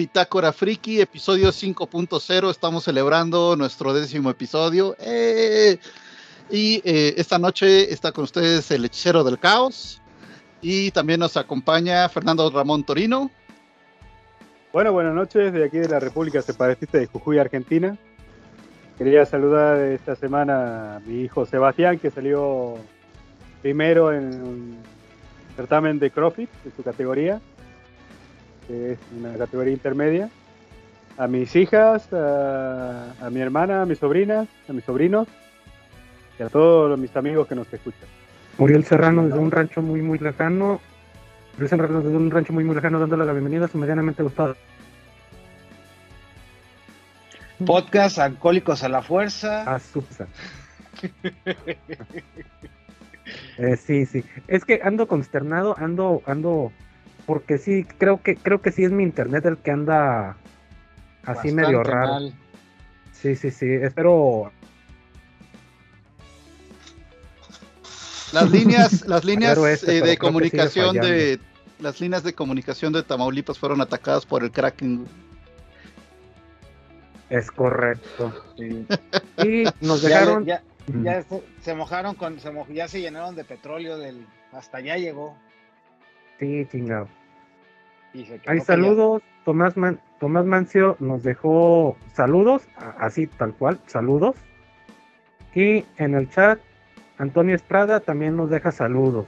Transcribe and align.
Bitácora 0.00 0.50
Friki, 0.50 0.98
episodio 0.98 1.50
5.0. 1.50 2.50
Estamos 2.50 2.84
celebrando 2.84 3.54
nuestro 3.54 3.92
décimo 3.92 4.30
episodio. 4.30 4.96
¡Eh! 4.98 5.78
Y 6.48 6.80
eh, 6.86 7.12
esta 7.18 7.38
noche 7.38 7.92
está 7.92 8.10
con 8.10 8.24
ustedes 8.24 8.70
el 8.70 8.86
hechicero 8.86 9.22
del 9.24 9.38
caos. 9.38 10.00
Y 10.62 10.90
también 10.92 11.20
nos 11.20 11.36
acompaña 11.36 12.08
Fernando 12.08 12.48
Ramón 12.48 12.82
Torino. 12.82 13.30
Bueno, 14.72 14.90
buenas 14.94 15.14
noches 15.14 15.52
de 15.52 15.66
aquí 15.66 15.76
de 15.76 15.88
la 15.90 16.00
República 16.00 16.40
Separatista 16.40 16.96
de 16.96 17.04
Jujuy, 17.04 17.38
Argentina. 17.38 17.98
Quería 18.96 19.26
saludar 19.26 19.76
esta 19.80 20.16
semana 20.16 20.96
a 20.96 21.00
mi 21.00 21.24
hijo 21.24 21.44
Sebastián, 21.44 21.98
que 21.98 22.10
salió 22.10 22.76
primero 23.60 24.14
en 24.14 24.24
un 24.42 24.78
certamen 25.56 25.98
de 25.98 26.10
CrossFit 26.10 26.48
de 26.64 26.70
su 26.74 26.82
categoría 26.82 27.42
que 28.70 28.92
es 28.92 28.98
una 29.18 29.36
categoría 29.36 29.72
intermedia, 29.72 30.30
a 31.18 31.26
mis 31.26 31.56
hijas, 31.56 32.08
a, 32.12 33.28
mi 33.30 33.40
hermana, 33.40 33.82
a 33.82 33.86
mis 33.86 33.98
sobrinas, 33.98 34.48
a 34.68 34.72
mis 34.72 34.84
sobrinos 34.84 35.26
y 36.38 36.42
a 36.44 36.48
todos 36.48 36.96
mis 36.98 37.14
amigos 37.16 37.48
que 37.48 37.56
nos 37.56 37.72
escuchan. 37.72 38.08
Muriel 38.58 38.84
Serrano 38.84 39.24
desde 39.24 39.38
un 39.38 39.50
rancho 39.50 39.82
muy 39.82 40.02
muy 40.02 40.18
lejano, 40.18 40.80
Muriel 41.54 41.68
Serrano 41.68 42.00
desde 42.00 42.16
un 42.16 42.30
rancho 42.30 42.52
muy 42.52 42.62
muy 42.62 42.76
lejano 42.76 43.00
dándole 43.00 43.24
la 43.24 43.32
bienvenida 43.32 43.64
a 43.64 43.68
su 43.68 43.76
medianamente 43.76 44.22
gustado. 44.22 44.56
Podcast 47.66 48.18
Alcohólicos 48.18 48.84
a 48.84 48.88
la 48.88 49.02
Fuerza. 49.02 49.62
A 49.62 49.80
su 49.80 50.02
eh, 53.58 53.76
sí, 53.76 54.06
sí. 54.06 54.24
Es 54.48 54.64
que 54.64 54.80
ando 54.82 55.08
consternado, 55.08 55.74
ando, 55.78 56.22
ando 56.26 56.72
porque 57.30 57.58
sí, 57.58 57.84
creo 57.84 58.20
que, 58.20 58.34
creo 58.34 58.60
que 58.60 58.72
sí 58.72 58.82
es 58.82 58.90
mi 58.90 59.04
internet 59.04 59.46
el 59.46 59.56
que 59.56 59.70
anda 59.70 60.36
así 61.24 61.52
medio 61.52 61.84
raro. 61.84 62.32
Sí, 63.12 63.36
sí, 63.36 63.52
sí, 63.52 63.66
espero. 63.70 64.50
Las 68.32 68.50
líneas, 68.50 69.02
las 69.06 69.24
líneas 69.24 69.56
este, 69.58 69.98
eh, 69.98 70.02
de 70.02 70.18
comunicación 70.18 70.96
de 70.96 71.38
las 71.78 72.00
líneas 72.00 72.24
de 72.24 72.34
comunicación 72.34 72.92
de 72.92 73.04
Tamaulipas 73.04 73.60
fueron 73.60 73.80
atacadas 73.80 74.26
por 74.26 74.42
el 74.42 74.50
Kraken. 74.50 75.06
Es 77.28 77.48
correcto. 77.52 78.34
Y 79.38 79.66
nos 79.80 80.02
dejaron. 80.02 80.46
Ya, 80.46 80.64
se, 81.62 81.74
mojaron 81.76 82.16
con, 82.16 82.38
ya 82.74 82.88
se 82.88 83.00
llenaron 83.00 83.36
de 83.36 83.44
petróleo 83.44 83.98
del, 83.98 84.26
hasta 84.50 84.78
allá 84.78 84.96
llegó. 84.96 85.38
Sí, 86.40 86.66
chingado. 86.72 87.19
Hay 88.46 88.60
saludos. 88.60 89.22
Tomás, 89.44 89.74
Tomás 90.18 90.44
Mancio 90.44 90.96
nos 91.00 91.22
dejó 91.22 91.96
saludos, 92.12 92.62
así 92.98 93.26
tal 93.26 93.54
cual, 93.54 93.80
saludos. 93.86 94.36
Y 95.54 95.84
en 95.96 96.14
el 96.14 96.28
chat, 96.30 96.60
Antonio 97.18 97.56
Estrada 97.56 98.00
también 98.00 98.36
nos 98.36 98.50
deja 98.50 98.70
saludos. 98.70 99.26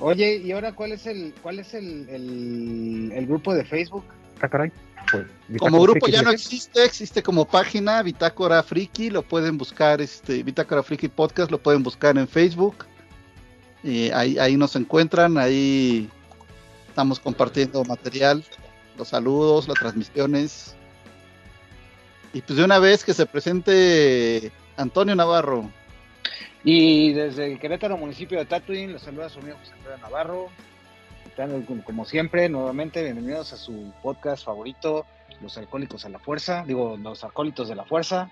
Oye, 0.00 0.36
¿y 0.36 0.52
ahora 0.52 0.72
cuál 0.72 0.92
es 0.92 1.06
el 1.06 1.32
cuál 1.42 1.60
es 1.60 1.74
el, 1.74 2.08
el, 3.12 3.26
grupo 3.26 3.54
de 3.54 3.64
Facebook? 3.64 4.04
Ah, 4.40 4.48
caray. 4.48 4.72
Pues, 5.10 5.26
como 5.58 5.80
grupo 5.80 6.08
ya 6.08 6.22
no 6.22 6.30
existe, 6.30 6.84
existe 6.84 7.22
como 7.22 7.44
página 7.44 8.02
Bitácora 8.02 8.62
Friki, 8.62 9.10
lo 9.10 9.22
pueden 9.22 9.58
buscar, 9.58 10.00
este 10.00 10.42
Bitácora 10.42 10.82
Friki 10.82 11.08
Podcast, 11.08 11.50
lo 11.50 11.58
pueden 11.58 11.82
buscar 11.82 12.18
en 12.18 12.26
Facebook. 12.26 12.86
Y 13.84 14.10
ahí, 14.10 14.38
ahí 14.38 14.56
nos 14.56 14.76
encuentran, 14.76 15.38
ahí 15.38 16.08
Estamos 16.92 17.20
compartiendo 17.20 17.82
material, 17.84 18.44
los 18.98 19.08
saludos, 19.08 19.66
las 19.66 19.78
transmisiones. 19.78 20.76
Y 22.34 22.42
pues 22.42 22.58
de 22.58 22.64
una 22.66 22.78
vez 22.78 23.02
que 23.02 23.14
se 23.14 23.24
presente 23.24 24.52
Antonio 24.76 25.14
Navarro. 25.14 25.70
Y 26.62 27.14
desde 27.14 27.50
el 27.50 27.58
Querétaro, 27.58 27.96
municipio 27.96 28.38
de 28.38 28.44
Tatooine, 28.44 28.92
los 28.92 29.00
saluda 29.00 29.30
su 29.30 29.38
amigo 29.38 29.56
José 29.56 29.72
Antonio 29.72 29.98
Navarro. 30.02 30.48
Como 31.86 32.04
siempre, 32.04 32.50
nuevamente, 32.50 33.02
bienvenidos 33.02 33.54
a 33.54 33.56
su 33.56 33.90
podcast 34.02 34.44
favorito, 34.44 35.06
Los 35.40 35.56
Alcohólicos 35.56 36.04
a 36.04 36.10
la 36.10 36.18
Fuerza. 36.18 36.62
Digo, 36.66 36.98
Los 36.98 37.24
Alcohólicos 37.24 37.70
de 37.70 37.74
la 37.74 37.86
Fuerza, 37.86 38.30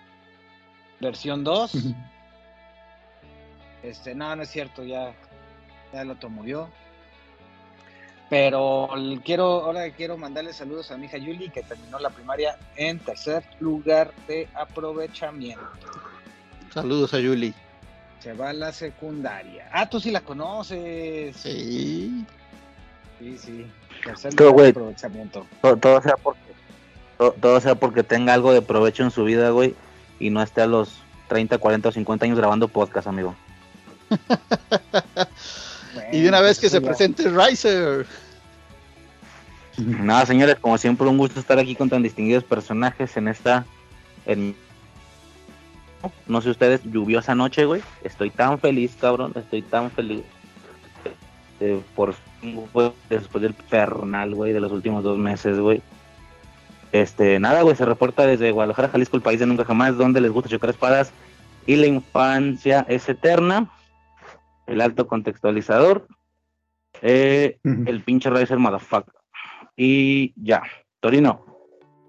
versión 1.01 1.45
2. 1.45 1.73
este, 3.85 4.15
no, 4.15 4.37
no 4.37 4.43
es 4.43 4.51
cierto, 4.51 4.85
ya, 4.85 5.15
ya 5.95 6.03
el 6.03 6.11
otro 6.11 6.29
murió. 6.29 6.69
Pero 8.31 8.89
quiero, 9.25 9.65
ahora 9.65 9.91
quiero 9.91 10.17
mandarle 10.17 10.53
saludos 10.53 10.93
a 10.93 10.97
mi 10.97 11.07
hija 11.07 11.19
Yuli, 11.19 11.51
que 11.51 11.65
terminó 11.65 11.99
la 11.99 12.11
primaria 12.11 12.57
en 12.77 13.01
tercer 13.01 13.43
lugar 13.59 14.13
de 14.29 14.49
aprovechamiento. 14.55 15.65
Saludos 16.73 17.13
a 17.13 17.19
Yuli. 17.19 17.53
Se 18.21 18.33
va 18.33 18.51
a 18.51 18.53
la 18.53 18.73
secundaria. 18.73 19.69
Ah, 19.73 19.91
tú 19.91 19.99
sí 19.99 20.13
la 20.13 20.21
conoces. 20.21 21.37
Sí. 21.37 22.25
Sí, 23.19 23.37
sí. 23.37 23.67
Tercer 24.05 24.33
lugar 24.33 24.63
de 24.63 24.71
aprovechamiento. 24.71 25.45
Todo, 25.61 26.01
sea 26.01 26.17
porque, 26.17 26.55
todo, 27.41 27.61
sea 27.61 27.75
porque 27.75 28.05
tenga 28.05 28.33
algo 28.33 28.53
de 28.53 28.63
provecho 28.63 29.03
en 29.03 29.11
su 29.11 29.25
vida, 29.25 29.51
güey, 29.51 29.75
y 30.21 30.31
no 30.31 30.41
esté 30.41 30.63
a 30.63 30.67
los 30.67 31.01
30, 31.27 31.59
40 31.59 31.89
o 31.89 31.93
50 31.93 32.27
años 32.27 32.39
grabando 32.39 32.69
podcast, 32.69 33.09
amigo. 33.09 33.35
y 36.13 36.21
de 36.23 36.29
una 36.29 36.41
vez 36.41 36.59
que 36.59 36.69
se 36.69 36.81
presente 36.81 37.31
Riser. 37.31 38.07
Nada, 39.77 40.27
señores, 40.27 40.57
como 40.61 40.77
siempre, 40.79 41.07
un 41.07 41.19
gusto 41.19 41.41
estar 41.41 41.59
aquí 41.59 41.75
con 41.75 41.89
tan 41.89 42.03
distinguidos 42.03 42.45
personajes 42.45 43.17
en 43.17 43.29
esta. 43.29 43.65
no 46.27 46.41
sé 46.41 46.51
ustedes, 46.51 46.81
lluviosa 46.85 47.35
noche, 47.35 47.65
güey. 47.65 47.83
Estoy 48.05 48.31
tan 48.31 48.59
feliz, 48.59 48.97
cabrón. 49.01 49.33
Estoy 49.35 49.63
tan 49.63 49.91
feliz. 49.91 50.23
Eh, 51.61 51.81
por 51.95 52.15
después 53.09 53.43
del 53.43 53.55
pernal, 53.55 54.35
güey, 54.35 54.53
de 54.53 54.61
los 54.61 54.73
últimos 54.73 55.05
dos 55.05 55.19
meses, 55.19 55.59
güey. 55.59 55.83
Este, 56.93 57.39
nada, 57.39 57.63
güey, 57.63 57.77
se 57.77 57.85
reporta 57.85 58.27
desde 58.27 58.51
Guadalajara, 58.51 58.89
Jalisco, 58.89 59.17
el 59.17 59.23
país 59.23 59.39
de 59.39 59.47
nunca 59.47 59.65
jamás, 59.65 59.97
donde 59.97 60.21
les 60.21 60.33
gusta 60.33 60.49
chocar 60.49 60.71
espadas 60.71 61.13
y 61.67 61.77
la 61.77 61.87
infancia 61.87 62.85
es 62.89 63.09
eterna 63.09 63.71
el 64.71 64.81
alto 64.81 65.09
contextualizador, 65.09 66.07
eh, 67.03 67.59
el 67.65 68.03
pinche 68.05 68.31
Racer 68.31 68.59
Motherfucker. 68.59 69.15
Y 69.77 70.33
ya, 70.37 70.63
Torino. 71.01 71.45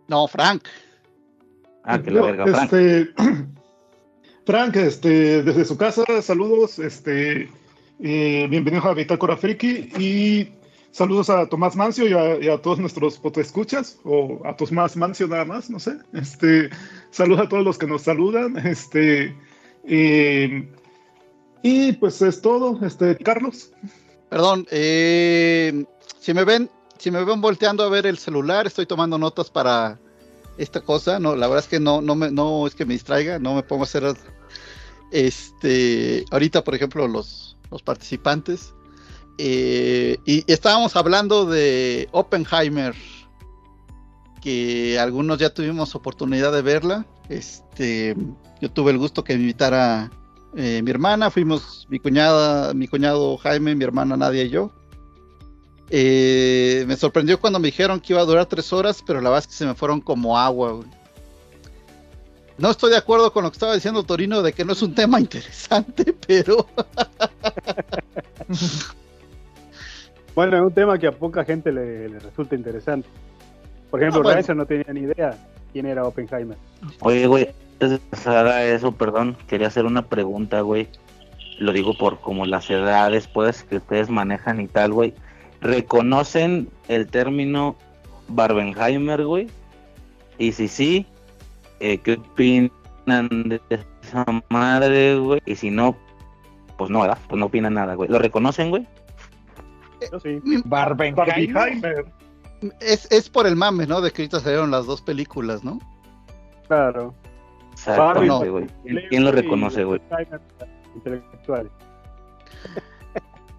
No, 0.08 0.28
Frank. 0.28 0.64
Ah, 1.84 2.00
que 2.00 2.12
la 2.12 2.22
verga, 2.22 2.46
Frank. 2.46 2.74
Este, 2.74 3.14
Frank, 4.46 4.76
este, 4.76 5.44
desde 5.44 5.66
su 5.66 5.78
casa, 5.78 6.04
saludos, 6.22 6.78
este, 6.78 7.50
eh, 8.00 8.48
bienvenidos 8.50 8.86
a 8.86 8.94
Bitácora 8.94 9.38
Friki 9.38 9.90
y 9.98 10.54
saludos 10.92 11.30
a 11.32 11.48
Tomás 11.48 11.76
Mancio 11.76 12.08
y 12.40 12.48
a, 12.48 12.58
todos 12.62 12.78
nuestros 12.78 13.20
escuchas 13.38 14.00
o 14.04 14.40
a 14.46 14.56
Tomás 14.56 14.96
Mancio 14.98 15.28
nada 15.28 15.46
más, 15.46 15.70
no 15.72 15.80
sé. 15.80 15.98
Este, 16.14 16.70
saludos 17.10 17.46
a 17.46 17.50
todos 17.50 17.64
los 17.64 17.78
que 17.80 17.88
nos 17.88 18.04
saludan, 18.04 18.58
este, 18.68 19.36
eh, 19.88 20.68
y 21.64 21.94
pues 21.94 22.22
es 22.22 22.42
todo, 22.42 22.80
este, 22.86 23.18
Carlos. 23.18 23.72
Perdón, 24.30 24.66
eh, 24.72 25.86
si 26.20 26.34
me 26.34 26.44
ven, 26.44 26.70
si 26.98 27.12
me 27.12 27.24
ven 27.24 27.42
volteando 27.42 27.84
a 27.84 27.90
ver 27.90 28.06
el 28.06 28.18
celular, 28.18 28.66
estoy 28.66 28.86
tomando 28.86 29.18
notas 29.18 29.50
para 29.50 30.00
esta 30.58 30.82
cosa. 30.82 31.20
No, 31.20 31.36
la 31.36 31.48
verdad 31.48 31.66
es 31.66 31.70
que 31.70 31.80
no, 31.80 32.02
no 32.02 32.16
me, 32.16 32.32
no 32.32 32.66
es 32.66 32.76
que 32.76 32.86
me 32.86 32.94
distraiga, 32.94 33.40
no 33.40 33.56
me 33.56 33.64
pongo 33.64 33.84
a 33.84 33.86
hacer 33.86 34.04
este 35.12 36.26
ahorita, 36.32 36.64
por 36.64 36.76
ejemplo, 36.76 37.08
los, 37.08 37.58
los 37.70 37.82
participantes. 37.84 38.74
Eh, 39.38 40.18
y 40.26 40.50
estábamos 40.52 40.96
hablando 40.96 41.46
de 41.46 42.08
Oppenheimer, 42.12 42.96
que 44.42 45.00
algunos 45.00 45.40
ya 45.40 45.54
tuvimos 45.54 45.96
oportunidad 45.96 46.52
de 46.52 46.62
verla. 46.62 47.06
Este, 47.30 48.16
yo 48.62 48.72
tuve 48.72 48.92
el 48.92 48.98
gusto 48.98 49.24
que 49.24 49.34
me 49.36 49.42
invitara 49.42 50.12
eh, 50.56 50.82
mi 50.84 50.92
hermana, 50.92 51.32
fuimos 51.32 51.88
mi 51.90 52.00
cuñada, 52.00 52.74
mi 52.74 52.88
cuñado 52.88 53.38
Jaime, 53.38 53.76
mi 53.76 53.84
hermana 53.84 54.18
Nadia 54.18 54.44
y 54.44 54.50
yo. 54.50 54.72
Eh, 55.90 56.86
me 56.88 56.96
sorprendió 56.96 57.40
cuando 57.40 57.60
me 57.60 57.68
dijeron 57.68 58.00
que 58.00 58.14
iba 58.14 58.22
a 58.22 58.26
durar 58.26 58.46
tres 58.46 58.72
horas, 58.72 59.04
pero 59.06 59.20
la 59.20 59.30
verdad 59.30 59.44
es 59.44 59.48
que 59.48 59.54
se 59.54 59.66
me 59.66 59.76
fueron 59.76 60.02
como 60.02 60.38
agua. 60.38 60.80
No 62.58 62.70
estoy 62.70 62.92
de 62.92 62.98
acuerdo 62.98 63.34
con 63.34 63.44
lo 63.44 63.52
que 63.52 63.56
estaba 63.56 63.74
diciendo 63.74 64.04
Torino 64.04 64.42
de 64.42 64.54
que 64.54 64.64
no 64.64 64.74
es 64.74 64.82
un 64.82 64.96
tema 64.96 65.20
interesante, 65.20 66.14
pero... 66.26 66.68
bueno, 70.36 70.58
es 70.58 70.64
un 70.64 70.74
tema 70.74 70.98
que 70.98 71.08
a 71.08 71.12
poca 71.12 71.44
gente 71.44 71.72
le, 71.72 72.08
resulta 72.20 72.56
interesante. 72.56 73.10
Por 73.90 74.02
ejemplo, 74.02 74.30
ah, 74.30 74.54
no 74.54 74.66
tenía 74.66 74.94
ni 74.94 75.02
idea 75.02 75.38
quién 75.74 75.86
era 75.86 76.06
Oppenheimer. 76.06 76.58
Oye, 77.02 77.28
güey, 77.28 77.50
antes 77.82 78.26
de 78.26 78.76
eso, 78.76 78.92
perdón, 78.92 79.36
quería 79.48 79.68
hacer 79.68 79.86
una 79.86 80.04
pregunta, 80.04 80.62
güey. 80.62 80.88
Lo 81.58 81.74
digo 81.74 81.98
por 81.98 82.20
como 82.20 82.46
las 82.46 82.70
edades, 82.70 83.28
pues, 83.28 83.64
que 83.64 83.78
ustedes 83.78 84.10
manejan 84.10 84.62
y 84.62 84.68
tal, 84.68 84.94
güey. 84.94 85.14
¿Reconocen 85.62 86.70
el 86.88 87.08
término 87.08 87.76
Barbenheimer, 88.28 89.26
güey? 89.26 89.48
Y 90.38 90.54
si 90.54 90.68
sí, 90.68 91.06
eh, 91.80 92.00
¿qué 92.00 92.14
opinan 92.14 92.80
de 93.46 93.62
esa 94.02 94.26
madre, 94.50 95.18
güey? 95.18 95.42
Y 95.46 95.56
si 95.56 95.70
no, 95.70 95.96
pues 96.78 96.90
no, 96.90 97.02
¿verdad? 97.02 97.20
Pues 97.28 97.40
no 97.40 97.48
opinan 97.48 97.76
nada, 97.76 97.96
güey. 97.96 98.10
¿Lo 98.10 98.20
reconocen, 98.20 98.70
güey? 98.70 98.88
sí. 100.24 100.40
Barbenheimer. 100.66 102.06
Es, 102.80 103.08
es 103.12 103.30
por 103.30 103.46
el 103.46 103.56
mame, 103.56 103.86
¿no? 103.88 104.02
De 104.02 104.12
que 104.12 104.24
ahorita 104.24 104.40
salieron 104.40 104.72
las 104.72 104.86
dos 104.86 105.02
películas, 105.02 105.64
¿no? 105.64 105.80
Claro. 106.68 107.14
Exacto, 107.72 108.52
güey. 108.52 108.68
¿Quién 109.10 109.24
lo 109.24 109.32
reconoce, 109.32 109.84
güey? 109.84 110.02
Intelectual. 110.96 111.70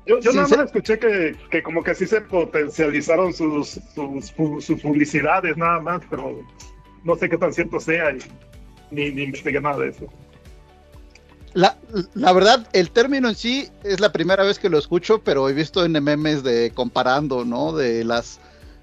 Yo, 0.06 0.18
yo 0.18 0.32
nada 0.32 0.48
más 0.48 0.66
escuché 0.66 0.98
que, 0.98 1.36
que, 1.50 1.62
como 1.62 1.82
que 1.82 1.92
así 1.92 2.06
se 2.06 2.20
potencializaron 2.22 3.32
sus, 3.32 3.80
sus, 3.94 4.80
publicidades, 4.82 5.56
nada 5.56 5.80
más, 5.80 6.02
pero 6.10 6.40
no 7.04 7.16
sé 7.16 7.28
qué 7.28 7.38
tan 7.38 7.52
cierto 7.52 7.78
sea 7.78 8.10
y 8.10 8.18
ni, 8.90 9.10
ni 9.10 9.22
investigué 9.22 9.60
nada 9.60 9.78
de 9.78 9.90
eso. 9.90 10.06
La, 11.54 11.76
la, 12.14 12.32
verdad, 12.32 12.66
el 12.72 12.90
término 12.90 13.28
en 13.28 13.34
sí 13.36 13.68
es 13.84 14.00
la 14.00 14.10
primera 14.10 14.42
vez 14.42 14.58
que 14.58 14.70
lo 14.70 14.78
escucho, 14.78 15.22
pero 15.22 15.48
he 15.48 15.52
visto 15.52 15.84
en 15.84 15.92
memes 15.92 16.42
de 16.42 16.72
comparando, 16.74 17.44
¿no? 17.44 17.72
De 17.72 18.04
las, 18.04 18.40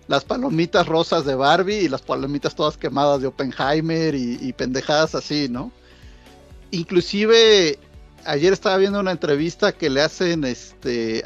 las 0.10 0.26
palomitas 0.26 0.88
rosas 0.88 1.24
de 1.24 1.36
Barbie 1.36 1.82
y 1.82 1.88
las 1.88 2.02
palomitas 2.02 2.56
todas 2.56 2.78
quemadas 2.78 3.22
de 3.22 3.28
Oppenheimer 3.28 4.16
y, 4.16 4.52
pendejadas 4.54 5.14
así, 5.14 5.48
¿no? 5.50 5.72
Inclusive 6.72 7.78
ayer 8.26 8.52
estaba 8.52 8.78
viendo 8.78 9.00
una 9.00 9.12
entrevista 9.12 9.72
que 9.72 9.88
le 9.88 10.02
hacen 10.02 10.46
este 10.46 11.22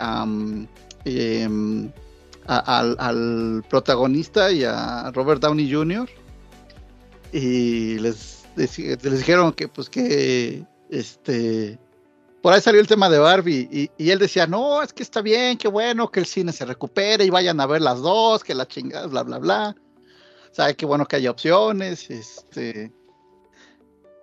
em, 1.06 1.92
al, 2.46 3.64
protagonista 3.70 4.52
y 4.52 4.66
a 4.66 5.12
Robert 5.12 5.42
Downey 5.42 5.72
Jr. 5.72 6.10
Y 7.32 8.00
les, 8.00 8.44
les, 8.58 8.76
dijeron 9.02 9.54
que 9.54 9.70
pues 9.70 9.90
que 9.90 10.66
este 10.90 11.80
por 12.44 12.52
ahí 12.52 12.60
salió 12.60 12.82
el 12.82 12.88
tema 12.88 13.10
de 13.10 13.20
Barbie 13.20 13.90
y, 13.98 14.12
él 14.12 14.20
decía, 14.20 14.46
no, 14.46 14.84
es 14.84 14.92
que 14.92 15.02
está 15.02 15.22
bien, 15.22 15.58
qué 15.58 15.70
bueno 15.70 16.12
que 16.12 16.20
el 16.20 16.26
cine 16.26 16.52
se 16.52 16.66
recupere 16.66 17.24
y 17.24 17.30
vayan 17.30 17.62
a 17.62 17.66
ver 17.66 17.82
las 17.82 18.02
dos, 18.02 18.44
que 18.44 18.54
la 18.54 18.68
chingada, 18.68 19.08
bla, 19.08 19.24
bla, 19.24 19.40
bla. 19.40 19.76
O 20.52 20.54
sea, 20.54 20.74
qué 20.74 20.86
bueno 20.86 21.06
que 21.06 21.16
haya 21.16 21.32
opciones. 21.32 22.10
Este. 22.10 22.92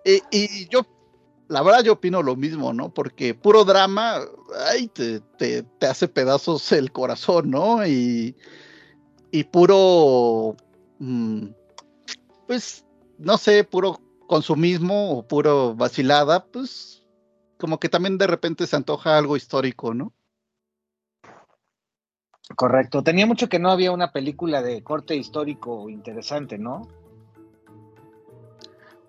Y, 0.05 0.69
yo 0.69 0.83
la 1.49 1.63
verdad 1.63 1.83
yo 1.83 1.95
opino 1.95 2.23
lo 2.23 2.37
mismo, 2.37 2.75
¿no? 2.75 2.93
Porque 2.93 3.33
puro 3.33 3.65
drama, 3.65 4.21
ay, 4.69 4.89
te, 4.89 5.21
te, 5.39 5.65
hace 5.87 6.07
pedazos 6.07 6.73
el 6.73 6.93
corazón, 6.93 7.51
¿no? 7.51 7.87
Y, 7.87 8.37
y 9.31 9.45
puro, 9.45 10.57
mm, 10.99 11.47
pues, 12.47 12.85
no 13.17 13.39
sé, 13.39 13.65
puro 13.65 13.99
consumismo 14.27 15.13
o 15.13 15.27
puro 15.27 15.75
vacilada, 15.75 16.45
pues, 16.45 17.00
como 17.61 17.79
que 17.79 17.89
también 17.89 18.19
de 18.19 18.27
repente 18.27 18.67
se 18.67 18.75
antoja 18.75 19.17
algo 19.17 19.37
histórico, 19.37 19.95
¿no? 19.95 20.13
Correcto. 22.57 23.05
Tenía 23.05 23.27
mucho 23.27 23.49
que 23.49 23.61
no 23.61 23.71
había 23.71 23.93
una 23.93 24.13
película 24.13 24.63
de 24.63 24.83
corte 24.83 25.15
histórico 25.15 25.89
interesante, 25.89 26.59
¿no? 26.59 26.89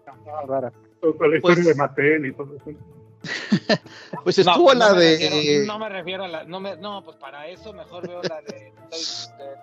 Ah, 0.06 0.46
rara 0.48 0.72
la 1.02 1.10
historia 1.10 1.42
pues 1.42 1.66
de 1.66 1.76
Mattel 1.76 2.26
y 2.28 2.34
todo 2.34 2.56
eso. 2.56 2.72
pues 4.24 4.40
estuvo 4.40 4.74
la 4.74 4.94
de. 4.94 5.64
no 5.68 5.78
me 5.78 5.90
refiero 5.90 6.24
a 6.24 6.28
la. 6.28 6.44
No, 6.44 6.60
me, 6.60 6.76
no, 6.78 7.04
pues 7.04 7.18
para 7.18 7.48
eso 7.48 7.72
mejor 7.74 8.08
veo 8.08 8.22
la 8.24 8.42
de 8.48 8.74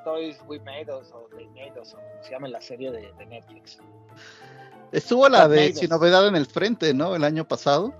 Toys, 0.04 0.38
We 0.46 0.60
Made 0.60 0.86
Us 0.92 1.10
o 1.12 1.28
They 1.36 1.48
Made 1.48 1.80
Us, 1.80 1.94
o 1.94 1.98
se 2.22 2.30
llama 2.30 2.48
la 2.48 2.60
serie 2.60 2.90
de, 2.92 3.12
de 3.18 3.26
Netflix. 3.26 3.78
Estuvo 4.92 5.28
la 5.28 5.48
de 5.48 5.72
Sin 5.74 5.90
Novedad 5.90 6.26
en 6.28 6.36
el 6.36 6.46
Frente, 6.46 6.94
¿no? 6.94 7.14
El 7.14 7.24
año 7.24 7.46
pasado. 7.46 7.92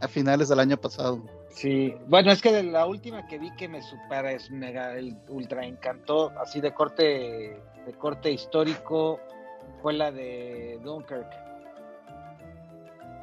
A 0.00 0.08
finales 0.08 0.48
del 0.48 0.60
año 0.60 0.76
pasado. 0.76 1.22
Sí, 1.50 1.94
bueno, 2.06 2.30
es 2.30 2.40
que 2.40 2.52
de 2.52 2.62
la 2.62 2.86
última 2.86 3.26
que 3.26 3.38
vi 3.38 3.54
que 3.56 3.68
me 3.68 3.82
supera 3.82 4.32
es 4.32 4.50
mega, 4.50 4.96
el 4.96 5.16
ultra 5.28 5.66
encantó, 5.66 6.30
así 6.40 6.60
de 6.60 6.72
corte, 6.72 7.60
de 7.84 7.92
corte 7.98 8.30
histórico, 8.30 9.20
fue 9.82 9.92
la 9.92 10.10
de 10.10 10.78
Dunkirk. 10.82 11.28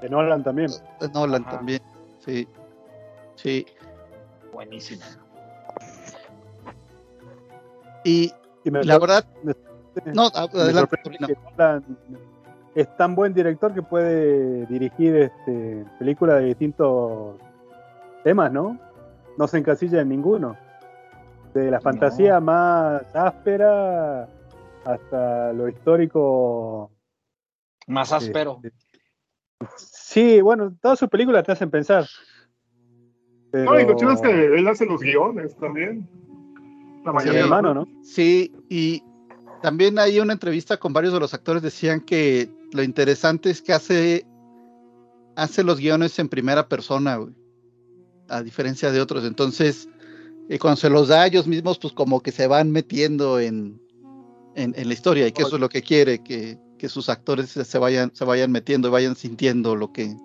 De 0.02 0.10
Nolan 0.10 0.44
también. 0.44 0.70
De 1.00 1.10
Nolan 1.10 1.46
también, 1.46 1.82
sí. 2.20 2.48
Sí. 3.36 3.66
Buenísima. 4.52 5.06
Y, 8.04 8.32
la 8.64 9.00
verdad. 9.00 9.26
no, 10.14 10.28
adelante. 10.34 10.98
Es 12.78 12.96
tan 12.96 13.16
buen 13.16 13.34
director 13.34 13.74
que 13.74 13.82
puede 13.82 14.68
dirigir 14.68 15.16
este, 15.16 15.84
películas 15.98 16.40
de 16.40 16.46
distintos 16.46 17.36
temas, 18.24 18.52
¿no? 18.52 18.80
No 19.36 19.48
se 19.48 19.58
encasilla 19.58 20.02
en 20.02 20.10
ninguno. 20.10 20.56
De 21.56 21.72
la 21.72 21.82
fantasía 21.82 22.40
más 22.40 23.04
áspera 23.16 24.30
hasta 24.86 25.54
lo 25.54 25.68
histórico. 25.68 26.92
Más 27.88 28.14
áspero. 28.14 28.60
Este, 28.64 28.78
sí, 29.78 30.42
bueno, 30.42 30.76
todas 30.80 31.00
sus 31.00 31.10
películas 31.10 31.44
te 31.46 31.54
hacen 31.54 31.72
pensar. 31.72 32.06
No, 33.54 33.80
y 33.80 33.86
lo 33.88 34.12
es 34.12 34.22
que 34.22 34.46
él 34.56 34.68
hace 34.68 34.86
los 34.86 35.02
guiones 35.02 35.56
también. 35.58 36.08
La 37.04 37.12
mayoría 37.12 37.40
sí, 37.40 37.44
hermano, 37.44 37.74
¿no? 37.74 37.88
Sí, 38.04 38.54
y 38.70 39.02
también 39.62 40.00
hay 40.00 40.20
una 40.20 40.34
entrevista 40.34 40.78
con 40.78 40.94
varios 40.94 41.14
de 41.14 41.20
los 41.20 41.34
actores 41.34 41.62
decían 41.62 42.02
que 42.02 42.50
lo 42.74 42.84
interesante 42.84 43.50
es 43.50 43.62
que 43.62 43.74
hace 43.74 44.26
hace 45.38 45.64
los 45.64 45.80
guiones 45.80 46.18
en 46.18 46.30
primera 46.30 46.68
persona, 46.68 47.20
a 48.28 48.42
diferencia 48.42 48.92
de 48.92 49.00
otros. 49.00 49.24
Entonces, 49.24 49.88
eh, 50.50 50.58
cuando 50.58 50.78
se 50.82 50.90
los 50.90 51.08
da 51.08 51.22
a 51.22 51.28
ellos 51.28 51.46
mismos, 51.46 51.78
pues 51.78 51.94
como 51.94 52.22
que 52.22 52.32
se 52.32 52.48
van 52.48 52.72
metiendo 52.72 53.40
en, 53.40 53.80
en, 54.56 54.74
la 54.76 54.94
historia 54.94 55.28
y 55.28 55.32
que 55.32 55.44
eso 55.44 55.56
es 55.56 55.62
lo 55.62 55.70
que 55.70 55.84
quiere, 55.84 56.24
que, 56.24 56.58
sus 56.90 57.10
actores 57.10 57.52
se 57.52 57.78
vayan, 57.78 58.12
se 58.16 58.26
vayan 58.26 58.52
metiendo 58.52 58.88
y 58.88 58.92
vayan 58.92 59.16
sintiendo 59.16 59.76
lo 59.76 59.94
que... 59.94 60.16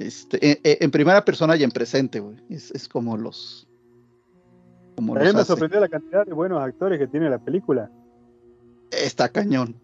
Este, 0.00 0.60
en, 0.84 0.90
primera 0.90 1.24
persona 1.24 1.56
y 1.56 1.62
en 1.62 1.70
presente, 1.70 2.22
Es, 2.50 2.88
como 2.88 3.16
los... 3.16 3.65
Como 4.96 5.14
A 5.16 5.20
mí 5.20 5.32
me 5.32 5.44
sorprendió 5.44 5.80
la 5.80 5.88
cantidad 5.88 6.26
de 6.26 6.32
buenos 6.32 6.60
actores 6.60 6.98
que 6.98 7.06
tiene 7.06 7.30
la 7.30 7.38
película. 7.38 7.90
Está 8.90 9.28
cañón. 9.28 9.76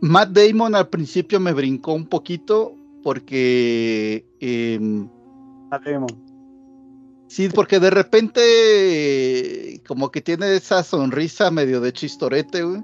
Matt 0.00 0.30
Damon 0.30 0.74
al 0.74 0.88
principio 0.88 1.40
me 1.40 1.52
brincó 1.52 1.94
un 1.94 2.06
poquito 2.06 2.74
porque... 3.02 4.26
Em, 4.40 5.08
Matt 5.70 5.84
Damon 5.84 6.26
Sí, 7.28 7.48
porque 7.48 7.80
de 7.80 7.90
repente 7.90 9.82
como 9.86 10.10
que 10.10 10.20
tiene 10.20 10.54
esa 10.54 10.82
sonrisa 10.82 11.50
medio 11.50 11.80
de 11.80 11.92
chistorete, 11.92 12.62
güey. 12.62 12.82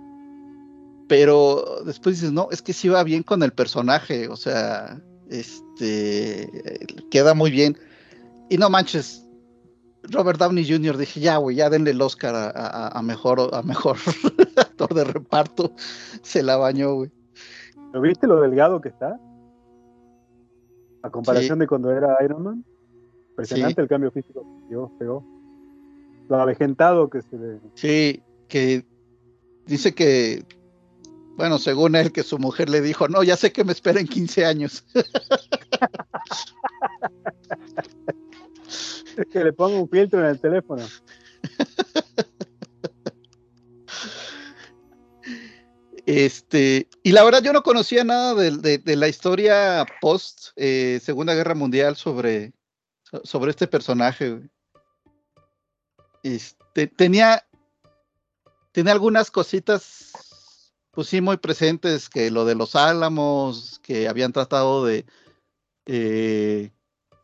Pero 1.08 1.82
después 1.84 2.16
dices, 2.16 2.32
no, 2.32 2.48
es 2.50 2.62
que 2.62 2.72
sí 2.72 2.88
va 2.88 3.04
bien 3.04 3.22
con 3.22 3.42
el 3.42 3.52
personaje, 3.52 4.28
o 4.28 4.36
sea, 4.36 5.00
este, 5.28 6.48
queda 7.10 7.34
muy 7.34 7.50
bien. 7.50 7.76
Y 8.48 8.56
no 8.56 8.70
manches, 8.70 9.24
Robert 10.11 10.38
Downey 10.38 10.68
Jr. 10.68 10.97
dije, 10.97 11.21
ya, 11.21 11.37
güey, 11.37 11.56
ya 11.56 11.71
denle 11.71 11.92
el 11.92 12.02
Oscar 12.02 12.52
a, 12.54 13.02
mejor, 13.02 13.50
a 13.52 13.62
mejor 13.62 13.97
actor 14.56 14.94
de 14.94 15.04
reparto. 15.04 15.73
Se 16.23 16.42
la 16.42 16.56
bañó, 16.56 16.94
güey. 16.94 17.11
¿Lo 17.92 18.00
viste 18.00 18.26
lo 18.26 18.40
delgado 18.40 18.80
que 18.80 18.88
está? 18.88 19.18
A 21.02 21.11
comparación 21.11 21.59
de 21.59 21.66
cuando 21.66 21.90
era 21.90 22.16
Iron 22.25 22.42
Man. 22.42 22.64
Impresionante 23.30 23.80
el 23.80 23.88
cambio 23.88 24.11
físico 24.11 24.44
que 24.68 24.76
pegó. 24.99 25.25
Lo 26.28 26.40
avejentado 26.40 27.11
que 27.11 27.23
se 27.23 27.37
ve. 27.37 27.61
Sí, 27.75 28.23
que 28.49 28.85
dice 29.66 29.94
que, 29.94 30.44
bueno, 31.37 31.59
según 31.59 31.97
él, 31.97 32.12
que 32.12 32.23
su 32.23 32.38
mujer 32.38 32.68
le 32.68 32.80
dijo, 32.80 33.09
no, 33.09 33.23
ya 33.23 33.37
sé 33.37 33.52
que 33.52 33.64
me 33.64 33.73
esperen 33.73 34.06
15 34.06 34.47
años. 34.47 34.85
que 39.32 39.44
le 39.44 39.52
ponga 39.52 39.78
un 39.78 39.88
filtro 39.88 40.20
en 40.20 40.26
el 40.26 40.40
teléfono. 40.40 40.84
Este, 46.04 46.88
y 47.04 47.12
la 47.12 47.22
verdad 47.22 47.42
yo 47.42 47.52
no 47.52 47.62
conocía 47.62 48.02
nada 48.02 48.34
de, 48.34 48.96
la 48.96 49.08
historia 49.08 49.86
post 50.00 50.48
eh, 50.56 51.00
Segunda 51.02 51.34
Guerra 51.34 51.54
Mundial 51.54 51.96
sobre, 51.96 52.52
sobre 53.22 53.50
este 53.50 53.68
personaje. 53.68 54.40
Este, 56.24 56.88
tenía, 56.88 57.46
tenía 58.72 58.92
algunas 58.92 59.30
cositas, 59.30 60.72
pues 60.90 61.06
sí, 61.06 61.20
muy 61.20 61.36
presentes, 61.36 62.08
que 62.08 62.30
lo 62.30 62.44
de 62.44 62.56
los 62.56 62.74
álamos, 62.74 63.78
que 63.80 64.08
habían 64.08 64.32
tratado 64.32 64.84
de 64.84 65.06
eh, 65.86 66.72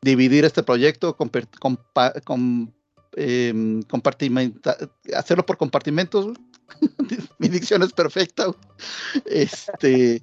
dividir 0.02 0.44
este 0.44 0.62
proyecto, 0.62 1.16
em, 3.16 3.82
hacerlo 5.16 5.46
por 5.46 5.56
compartimentos. 5.56 6.28
Mi 7.38 7.48
dicción 7.48 7.82
es 7.82 7.92
perfecta. 7.92 8.46
Este, 9.24 10.22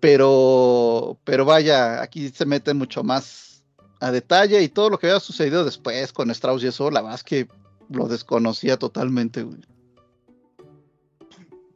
pero, 0.00 1.18
pero 1.24 1.44
vaya, 1.44 2.02
aquí 2.02 2.28
se 2.28 2.46
mete 2.46 2.74
mucho 2.74 3.02
más 3.02 3.64
a 4.00 4.10
detalle 4.10 4.62
y 4.62 4.68
todo 4.68 4.90
lo 4.90 4.98
que 4.98 5.06
había 5.06 5.20
sucedido 5.20 5.64
después 5.64 6.12
con 6.12 6.30
Strauss 6.30 6.62
y 6.62 6.66
eso, 6.68 6.90
la 6.90 7.02
verdad 7.02 7.20
que 7.20 7.48
lo 7.88 8.06
desconocía 8.06 8.76
totalmente. 8.78 9.46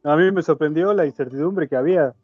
A 0.04 0.16
mí 0.16 0.30
me 0.30 0.42
sorprendió 0.42 0.92
la 0.92 1.06
incertidumbre 1.06 1.68
que 1.68 1.76
había 1.76 2.14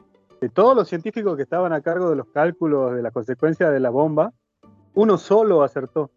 de 0.41 0.49
todos 0.49 0.77
los 0.77 0.89
científicos 0.89 1.37
que 1.37 1.43
estaban 1.43 1.73
a 1.73 1.81
cargo 1.81 2.11
de 2.11 2.17
los 2.17 2.29
cálculos 2.29 2.95
de 2.95 3.03
la 3.03 3.11
consecuencia 3.11 3.71
de 3.71 3.81
la 3.81 3.91
bomba, 3.91 4.33
uno 4.95 5.19
solo 5.19 5.63
acertó. 5.63 6.11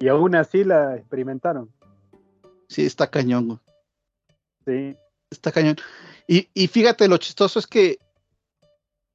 Y 0.00 0.08
aún 0.08 0.36
así 0.36 0.64
la 0.64 0.96
experimentaron. 0.96 1.70
Sí, 2.68 2.86
está 2.86 3.10
cañón. 3.10 3.60
Sí. 4.64 4.96
Está 5.30 5.50
cañón. 5.52 5.76
Y, 6.26 6.48
y, 6.54 6.68
fíjate, 6.68 7.08
lo 7.08 7.16
chistoso 7.16 7.58
es 7.58 7.66
que 7.66 7.98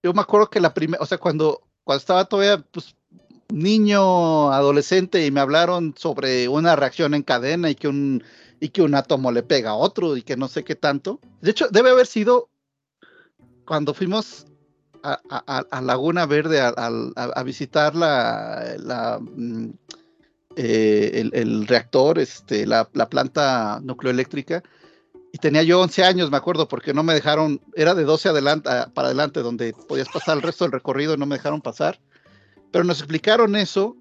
yo 0.01 0.13
me 0.13 0.21
acuerdo 0.21 0.49
que 0.49 0.59
la 0.59 0.73
primera, 0.73 1.01
o 1.01 1.05
sea, 1.05 1.17
cuando, 1.17 1.61
cuando 1.83 1.99
estaba 1.99 2.25
todavía 2.25 2.63
pues, 2.71 2.95
niño, 3.49 4.51
adolescente, 4.51 5.25
y 5.25 5.31
me 5.31 5.39
hablaron 5.39 5.93
sobre 5.97 6.47
una 6.47 6.75
reacción 6.75 7.13
en 7.13 7.23
cadena 7.23 7.69
y 7.69 7.75
que 7.75 7.87
un, 7.87 8.23
y 8.59 8.69
que 8.69 8.81
un 8.81 8.95
átomo 8.95 9.31
le 9.31 9.43
pega 9.43 9.71
a 9.71 9.75
otro 9.75 10.17
y 10.17 10.23
que 10.23 10.35
no 10.35 10.47
sé 10.47 10.63
qué 10.63 10.75
tanto. 10.75 11.19
De 11.41 11.51
hecho, 11.51 11.67
debe 11.69 11.91
haber 11.91 12.07
sido 12.07 12.49
cuando 13.65 13.93
fuimos 13.93 14.47
a, 15.03 15.81
Laguna 15.81 16.25
Verde 16.25 16.61
a, 16.61 17.43
visitar 17.43 17.95
la, 17.95 18.75
la 18.77 19.19
mm, 19.19 19.69
eh, 20.55 21.29
el, 21.33 21.67
reactor, 21.67 22.19
este, 22.19 22.65
la, 22.67 22.85
planta 22.85 23.79
nucleoeléctrica, 23.83 24.63
y 25.31 25.39
tenía 25.39 25.63
yo 25.63 25.81
11 25.81 26.03
años, 26.03 26.29
me 26.29 26.37
acuerdo, 26.37 26.67
porque 26.67 26.93
no 26.93 27.01
me 27.01 27.15
dejaron, 27.15 27.59
era 27.75 27.95
de 27.95 28.03
12 28.03 28.29
adelante, 28.29 28.69
para 28.93 29.07
adelante, 29.07 29.39
donde 29.39 29.73
podías 29.73 30.09
pasar 30.09 30.37
el 30.37 30.43
resto 30.43 30.63
del 30.63 30.71
recorrido 30.71 31.17
no 31.17 31.25
me 31.25 31.37
dejaron 31.37 31.59
pasar. 31.59 31.99
Pero 32.71 32.83
nos 32.83 32.99
explicaron 32.99 33.55
eso, 33.55 33.97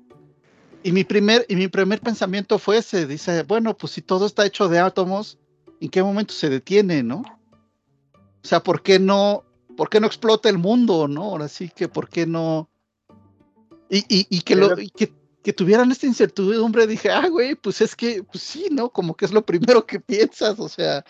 y 0.82 0.92
mi 0.92 1.04
primer, 1.04 1.46
y 1.48 1.56
mi 1.56 1.68
primer 1.68 2.00
pensamiento 2.00 2.58
fue 2.58 2.78
ese, 2.78 3.06
dice, 3.06 3.44
bueno, 3.44 3.76
pues 3.76 3.94
si 3.94 4.02
todo 4.02 4.26
está 4.26 4.44
hecho 4.44 4.68
de 4.68 4.78
átomos, 4.78 5.38
¿en 5.80 5.88
qué 5.88 6.02
momento 6.02 6.34
se 6.34 6.50
detiene, 6.50 7.02
no? 7.02 7.22
O 8.44 8.46
sea, 8.46 8.62
¿por 8.62 8.82
qué 8.82 8.98
no 8.98 9.44
¿por 9.76 9.88
qué 9.88 10.00
no 10.00 10.06
explota 10.06 10.48
el 10.48 10.58
mundo, 10.58 11.08
no? 11.08 11.22
Ahora 11.22 11.48
sí 11.48 11.70
que, 11.74 11.88
¿por 11.88 12.08
qué 12.08 12.26
no? 12.26 12.68
Y, 13.94 14.40
que, 14.40 14.56
lo, 14.56 14.74
que, 14.74 15.52
tuvieran 15.52 15.90
esta 15.92 16.06
incertidumbre, 16.06 16.86
dije, 16.86 17.10
ah, 17.10 17.28
güey, 17.28 17.54
pues 17.54 17.82
es 17.82 17.94
que, 17.94 18.22
pues 18.22 18.42
sí, 18.42 18.68
¿no? 18.70 18.88
Como 18.88 19.14
que 19.14 19.26
es 19.26 19.32
lo 19.32 19.44
primero 19.44 19.84
que 19.84 20.00
piensas, 20.00 20.58
o 20.58 20.68
sea, 20.68 21.04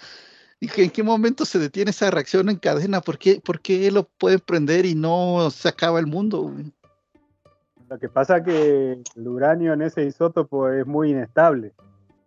dije, 0.60 0.82
¿en 0.82 0.90
qué 0.90 1.04
momento 1.04 1.44
se 1.44 1.60
detiene 1.60 1.92
esa 1.92 2.10
reacción 2.10 2.48
en 2.48 2.56
cadena? 2.56 3.00
¿Por 3.00 3.18
qué, 3.18 3.40
por 3.40 3.60
qué 3.60 3.88
lo 3.92 4.08
puede 4.18 4.40
prender 4.40 4.84
y 4.84 4.96
no 4.96 5.48
se 5.50 5.68
acaba 5.68 6.00
el 6.00 6.08
mundo? 6.08 6.52
Lo 7.88 7.98
que 8.00 8.08
pasa 8.08 8.38
es 8.38 8.44
que 8.44 9.02
el 9.14 9.28
uranio 9.28 9.74
en 9.74 9.82
ese 9.82 10.04
isótopo 10.04 10.68
es 10.68 10.84
muy 10.84 11.10
inestable. 11.10 11.72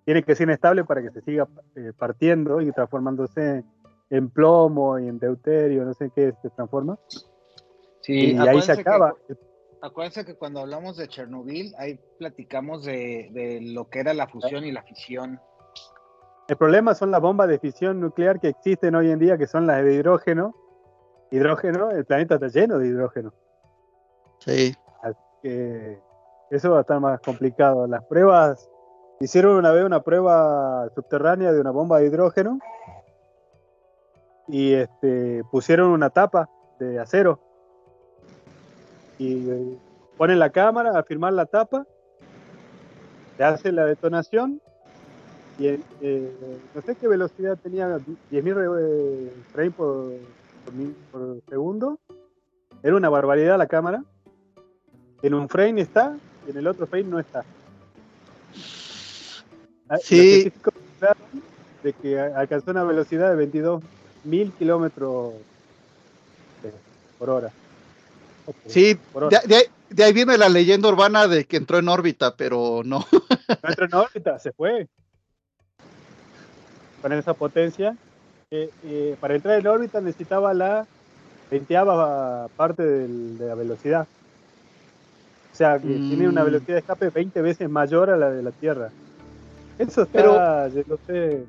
Tiene 0.05 0.23
que 0.23 0.35
ser 0.35 0.47
inestable 0.47 0.85
para 0.85 1.01
que 1.01 1.09
se 1.09 1.21
siga 1.21 1.49
eh, 1.75 1.91
partiendo 1.97 2.61
y 2.61 2.71
transformándose 2.71 3.65
en 4.09 4.29
plomo 4.29 4.99
y 4.99 5.07
en 5.07 5.19
deuterio, 5.19 5.83
no 5.85 5.93
sé 5.93 6.11
qué 6.15 6.33
se 6.41 6.49
transforma. 6.51 6.97
Sí, 8.01 8.33
y 8.33 8.37
ahí 8.37 8.61
se 8.61 8.73
acaba. 8.73 9.15
acuérdense 9.81 10.25
que 10.25 10.35
cuando 10.35 10.59
hablamos 10.59 10.97
de 10.97 11.07
Chernobyl, 11.07 11.73
ahí 11.77 11.99
platicamos 12.19 12.85
de, 12.85 13.59
lo 13.73 13.89
que 13.89 13.99
era 13.99 14.13
la 14.13 14.27
fusión 14.27 14.63
y 14.63 14.71
la 14.71 14.83
fisión. 14.83 15.39
El 16.47 16.57
problema 16.57 16.93
son 16.93 17.09
las 17.09 17.21
bombas 17.21 17.47
de 17.47 17.57
fisión 17.57 17.99
nuclear 17.99 18.39
que 18.39 18.49
existen 18.49 18.93
hoy 18.93 19.09
en 19.09 19.17
día, 19.17 19.37
que 19.37 19.47
son 19.47 19.65
las 19.65 19.83
de 19.83 19.95
hidrógeno. 19.95 20.53
Hidrógeno, 21.31 21.89
el 21.89 22.05
planeta 22.05 22.35
está 22.35 22.47
lleno 22.47 22.77
de 22.77 22.87
hidrógeno. 22.87 23.33
Sí. 24.39 24.75
Así 25.01 25.17
que 25.41 25.99
eso 26.51 26.69
va 26.69 26.77
a 26.77 26.81
estar 26.81 26.99
más 26.99 27.19
complicado. 27.21 27.87
Las 27.87 28.03
pruebas, 28.03 28.69
hicieron 29.19 29.55
una 29.55 29.71
vez 29.71 29.83
una 29.83 30.03
prueba 30.03 30.87
subterránea 30.93 31.51
de 31.51 31.59
una 31.59 31.71
bomba 31.71 31.97
de 31.97 32.05
hidrógeno 32.05 32.59
y 34.47 34.73
este, 34.73 35.43
pusieron 35.51 35.89
una 35.89 36.09
tapa 36.09 36.49
de 36.79 36.99
acero 36.99 37.39
y 39.17 39.49
eh, 39.49 39.77
ponen 40.17 40.39
la 40.39 40.49
cámara 40.49 40.97
a 40.97 41.03
firmar 41.03 41.33
la 41.33 41.45
tapa, 41.45 41.85
se 43.37 43.43
hace 43.43 43.71
la 43.71 43.85
detonación 43.85 44.61
y 45.57 45.67
eh, 45.67 46.57
no 46.73 46.81
sé 46.81 46.95
qué 46.95 47.07
velocidad 47.07 47.57
tenía, 47.61 47.87
10.000 47.87 49.29
frames 49.53 49.73
por, 49.73 50.11
por, 51.11 51.41
segundo, 51.47 51.99
era 52.83 52.95
una 52.95 53.09
barbaridad 53.09 53.57
la 53.57 53.67
cámara, 53.67 54.03
en 55.21 55.33
un 55.33 55.47
frame 55.47 55.81
está 55.81 56.17
y 56.45 56.51
en 56.51 56.57
el 56.57 56.67
otro 56.67 56.85
frame 56.87 57.05
no 57.05 57.19
está. 57.19 57.43
Ah, 59.87 59.97
sí. 59.97 60.51
De 61.83 61.93
que 61.93 62.19
alcanzó 62.19 62.71
una 62.71 62.83
velocidad 62.83 63.29
de 63.29 63.35
22 63.35 63.83
mil 64.25 64.51
kilómetros 64.53 65.33
por 67.17 67.29
hora. 67.29 67.51
Sí, 68.67 68.97
De, 69.89 70.03
ahí 70.03 70.13
viene 70.13 70.37
la 70.37 70.49
leyenda 70.49 70.89
urbana 70.89 71.27
de 71.27 71.45
que 71.45 71.57
entró 71.57 71.79
en 71.79 71.89
órbita, 71.89 72.35
pero 72.35 72.81
no. 72.83 73.05
No 73.63 73.69
entró 73.69 73.85
en 73.85 73.93
órbita, 73.93 74.39
se 74.39 74.51
fue. 74.51 74.87
Con 77.01 77.13
esa 77.13 77.33
potencia. 77.33 77.95
Eh, 78.51 78.69
eh, 78.83 79.15
para 79.19 79.35
entrar 79.35 79.59
en 79.59 79.67
órbita 79.67 80.01
necesitaba 80.01 80.53
la 80.53 80.85
veinteava 81.49 82.47
parte 82.55 82.83
de 82.83 83.47
la 83.47 83.55
velocidad. 83.55 84.07
O 85.51 85.55
sea, 85.55 85.79
que 85.79 85.87
tiene 85.87 86.27
una 86.27 86.41
mm. 86.41 86.45
velocidad 86.45 86.73
de 86.73 86.79
escape 86.79 87.09
20 87.09 87.41
veces 87.41 87.69
mayor 87.69 88.09
a 88.09 88.17
la 88.17 88.29
de 88.29 88.43
la 88.43 88.51
Tierra. 88.51 88.89
Eso 89.77 90.03
está, 90.03 90.11
pero, 90.11 90.83
yo 90.87 90.97
sé, 91.07 91.43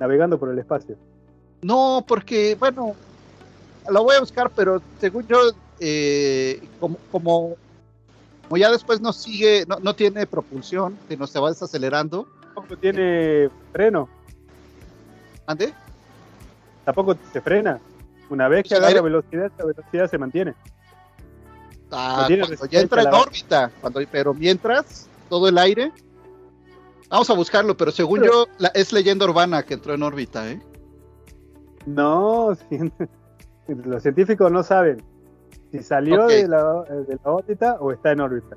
navegando 0.00 0.38
por 0.38 0.50
el 0.50 0.58
espacio. 0.58 0.96
No, 1.62 2.04
porque, 2.06 2.54
bueno, 2.54 2.94
lo 3.90 4.04
voy 4.04 4.16
a 4.16 4.20
buscar, 4.20 4.50
pero 4.54 4.82
según 5.00 5.26
yo, 5.26 5.38
eh, 5.80 6.62
como, 6.80 6.98
como, 7.10 7.56
ya 8.56 8.70
después 8.70 9.00
no 9.00 9.12
sigue, 9.12 9.64
no, 9.66 9.78
no 9.80 9.94
tiene 9.94 10.26
propulsión, 10.26 10.98
que 11.08 11.16
no 11.16 11.26
se 11.26 11.38
va 11.38 11.48
desacelerando. 11.48 12.26
Tampoco 12.54 12.76
tiene 12.76 13.50
freno. 13.72 14.08
¿Ande? 15.46 15.72
Tampoco 16.84 17.16
se 17.32 17.40
frena. 17.40 17.80
Una 18.28 18.48
vez 18.48 18.64
que 18.68 18.74
agarra 18.74 19.00
velocidad, 19.00 19.50
la 19.58 19.64
velocidad 19.64 20.10
se 20.10 20.18
mantiene. 20.18 20.54
Ah, 21.90 22.26
cuando 22.28 22.66
ya 22.66 22.80
entra 22.80 23.02
en 23.02 23.14
órbita, 23.14 23.70
cuando, 23.80 24.00
pero 24.10 24.34
mientras 24.34 25.08
todo 25.28 25.48
el 25.48 25.56
aire 25.58 25.92
Vamos 27.08 27.30
a 27.30 27.34
buscarlo, 27.34 27.76
pero 27.76 27.90
según 27.90 28.22
yo, 28.22 28.46
es 28.74 28.92
leyenda 28.92 29.26
urbana 29.26 29.62
que 29.62 29.74
entró 29.74 29.94
en 29.94 30.02
órbita, 30.02 30.50
¿eh? 30.50 30.60
No, 31.86 32.56
los 33.68 34.02
científicos 34.02 34.50
no 34.50 34.62
saben 34.62 35.02
si 35.70 35.82
salió 35.82 36.26
de, 36.26 36.48
la, 36.48 36.84
órbita 37.24 37.76
o 37.80 37.92
está 37.92 38.12
en 38.12 38.20
órbita. 38.20 38.56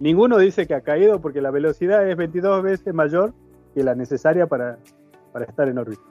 Ninguno 0.00 0.38
dice 0.38 0.66
que 0.66 0.74
ha 0.74 0.82
caído 0.82 1.20
porque 1.20 1.40
la 1.40 1.50
velocidad 1.50 2.08
es 2.08 2.16
22 2.16 2.62
veces 2.62 2.92
mayor 2.92 3.32
que 3.74 3.82
la 3.82 3.94
necesaria 3.94 4.46
para, 4.46 4.78
para 5.32 5.46
estar 5.46 5.68
en 5.68 5.78
órbita. 5.78 6.02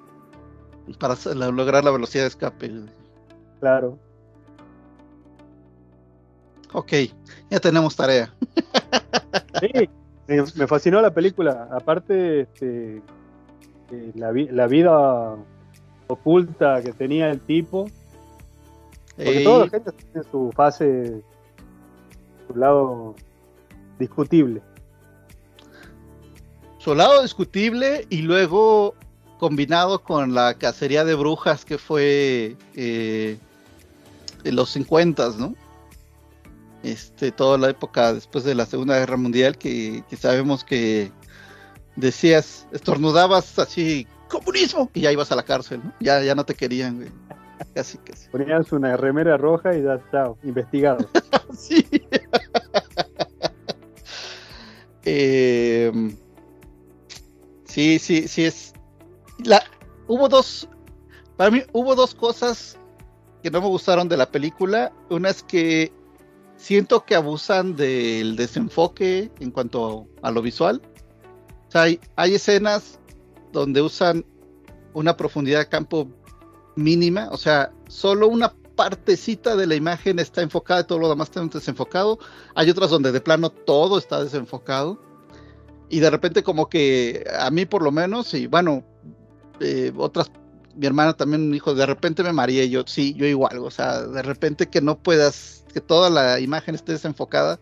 Para 1.00 1.16
lograr 1.52 1.84
la 1.84 1.92
velocidad 1.92 2.24
de 2.24 2.30
escape. 2.30 2.72
Claro. 3.60 4.00
Ok, 6.74 6.92
ya 7.52 7.60
tenemos 7.60 7.96
tarea. 7.96 8.34
Sí, 9.60 9.90
me, 10.28 10.68
fascinó 10.68 11.02
la 11.02 11.14
película. 11.14 11.70
Aparte, 11.72 12.42
este, 12.42 12.98
eh, 13.92 14.12
la, 14.16 14.32
la, 14.32 14.68
vida 14.68 15.36
oculta 16.08 16.82
que 16.82 16.94
tenía 16.94 17.30
el 17.30 17.40
tipo. 17.42 17.90
Porque 19.16 19.44
toda 19.44 19.66
la 19.66 19.70
gente 19.70 19.92
tiene 19.92 20.28
su 20.32 20.52
fase, 20.56 21.22
su 22.48 22.56
lado 22.56 23.16
discutible. 24.00 24.62
Su 26.80 26.96
lado 26.96 27.22
discutible 27.22 28.06
y 28.10 28.24
luego 28.24 28.96
combinado 29.40 30.02
con 30.02 30.34
la 30.34 30.56
cacería 30.56 31.06
de 31.06 31.16
brujas 31.16 31.66
que 31.66 31.78
fue 31.78 32.56
eh, 32.76 33.38
en 34.44 34.56
los 34.56 34.70
50, 34.72 35.30
¿no? 35.38 35.56
Este, 36.84 37.32
toda 37.32 37.58
la 37.58 37.70
época 37.70 38.14
después 38.14 38.44
de 38.44 38.56
la 38.56 38.66
Segunda 38.66 39.00
Guerra 39.00 39.16
Mundial 39.16 39.58
que, 39.58 40.04
sabemos 40.20 40.66
que 40.66 41.12
decías, 41.96 42.68
estornudabas 42.74 43.58
así, 43.58 44.06
comunismo, 44.30 44.90
y 44.94 45.02
ya 45.02 45.12
ibas 45.12 45.32
a 45.32 45.36
la 45.36 45.44
cárcel, 45.44 45.82
¿no? 45.84 45.94
Ya, 46.02 46.22
ya 46.22 46.36
no 46.36 46.46
te 46.46 46.56
querían, 46.56 46.98
güey. 46.98 47.10
Casi 47.74 47.98
sí. 48.14 48.28
Ponías 48.32 48.72
una 48.74 48.98
remera 48.98 49.38
roja 49.38 49.74
y 49.76 49.84
ya 49.84 49.96
está, 49.96 50.34
investigado. 50.44 51.10
sí. 51.58 51.86
Em, 55.06 56.16
sí, 57.66 58.00
sí, 58.00 58.28
sí 58.28 58.46
es. 58.46 58.74
La, 59.44 59.62
hubo 60.08 60.30
dos. 60.30 60.70
Para 61.36 61.52
mí 61.52 61.62
hubo 61.74 61.94
dos 61.94 62.16
cosas 62.16 62.78
que 63.42 63.52
no 63.52 63.60
me 63.60 63.68
gustaron 63.68 64.08
de 64.08 64.16
la 64.16 64.32
película. 64.32 64.94
Una 65.10 65.30
es 65.30 65.44
que 65.44 65.92
siento 66.64 67.04
que 67.04 67.14
abusan 67.14 67.76
del 67.76 68.38
desenfoque 68.38 69.30
en 69.42 69.52
cuanto 69.52 70.08
a 70.22 70.32
lo 70.32 70.42
visual. 70.42 70.82
O 71.68 71.72
sea, 71.72 71.82
hay, 71.82 72.00
escenas 72.34 73.00
donde 73.52 73.82
usan 73.82 74.26
una 74.94 75.18
profundidad 75.18 75.60
de 75.60 75.68
campo 75.68 76.08
mínima, 76.78 77.28
o 77.32 77.38
sea, 77.38 77.74
solo 77.90 78.30
una 78.30 78.54
partecita 78.78 79.58
de 79.58 79.68
la 79.68 79.76
imagen 79.76 80.20
está 80.20 80.42
enfocada 80.42 80.82
y 80.82 80.84
todo 80.86 81.00
lo 81.00 81.10
demás 81.10 81.28
está 81.28 81.44
desenfocado. 81.46 82.18
Hay 82.56 82.70
otras 82.70 82.90
donde 82.90 83.12
de 83.12 83.20
plano 83.20 83.50
todo 83.50 83.98
está 83.98 84.24
desenfocado. 84.24 85.02
Y 85.90 86.00
de 86.00 86.10
repente 86.10 86.44
como 86.44 86.70
que 86.70 87.26
a 87.38 87.52
mí 87.52 87.66
por 87.66 87.84
lo 87.84 87.92
menos, 87.92 88.34
y 88.34 88.48
bueno, 88.48 88.86
eh, 89.60 89.92
otras, 89.98 90.32
mi 90.78 90.88
hermana 90.88 91.14
también 91.14 91.52
dijo, 91.52 91.76
de 91.76 91.86
repente 91.86 92.24
me 92.24 92.32
mareé, 92.32 92.70
yo 92.70 92.84
sí, 92.88 93.14
yo 93.16 93.26
igual, 93.26 93.58
o 93.58 93.70
sea, 93.70 94.02
de 94.02 94.22
repente 94.22 94.70
que 94.70 94.80
no 94.80 94.98
puedas, 94.98 95.63
que 95.74 95.82
toda 95.82 96.10
la 96.10 96.40
imagen 96.40 96.76
esté 96.76 96.94
desenfocada, 96.94 97.60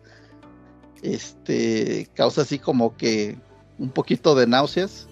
este, 1.02 2.08
causa 2.14 2.42
así 2.42 2.58
como 2.58 2.96
que 2.96 3.38
un 3.78 3.90
poquito 3.90 4.34
de 4.34 4.46
náuseas. 4.46 5.08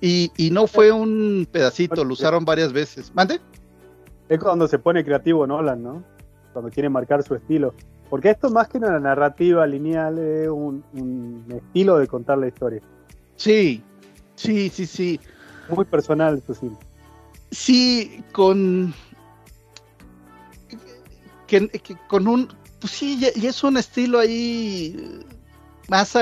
Y, 0.00 0.32
y 0.36 0.50
no 0.50 0.66
fue 0.66 0.92
un 0.92 1.46
pedacito, 1.50 2.04
lo 2.04 2.14
usaron 2.14 2.44
varias 2.44 2.72
veces. 2.72 3.12
¿Mande? 3.14 3.40
Es 4.28 4.38
cuando 4.38 4.68
se 4.68 4.78
pone 4.78 5.04
creativo 5.04 5.46
Nolan, 5.46 5.82
¿no? 5.82 6.04
Cuando 6.52 6.70
quiere 6.70 6.88
marcar 6.88 7.22
su 7.22 7.34
estilo. 7.34 7.74
Porque 8.08 8.30
esto 8.30 8.50
más 8.50 8.68
que 8.68 8.78
una 8.78 8.98
narrativa 8.98 9.66
lineal 9.66 10.18
es 10.18 10.48
un, 10.48 11.44
estilo 11.48 11.98
de 11.98 12.08
contar 12.08 12.38
la 12.38 12.48
historia. 12.48 12.80
Sí, 13.36 13.82
sí, 14.34 14.68
sí, 14.68 14.86
sí. 14.86 15.20
Muy 15.68 15.84
personal, 15.84 16.38
eso 16.38 16.54
sí. 16.54 16.70
Sí, 17.52 18.24
con. 18.32 18.92
Que, 21.50 21.80
con 22.08 22.28
un. 22.28 22.48
Pues 22.80 22.92
sí, 22.92 23.20
y 23.34 23.46
es 23.46 23.62
un 23.64 23.76
estilo 23.76 24.20
ahí. 24.20 25.24
Más. 25.88 26.16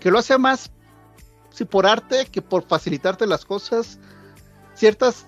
que 0.00 0.10
lo 0.10 0.18
hace 0.18 0.38
más. 0.38 0.72
Sí, 1.50 1.66
por 1.66 1.86
arte 1.86 2.26
que 2.32 2.40
por 2.40 2.64
facilitarte 2.64 3.26
las 3.26 3.44
cosas. 3.44 3.98
Ciertas 4.74 5.26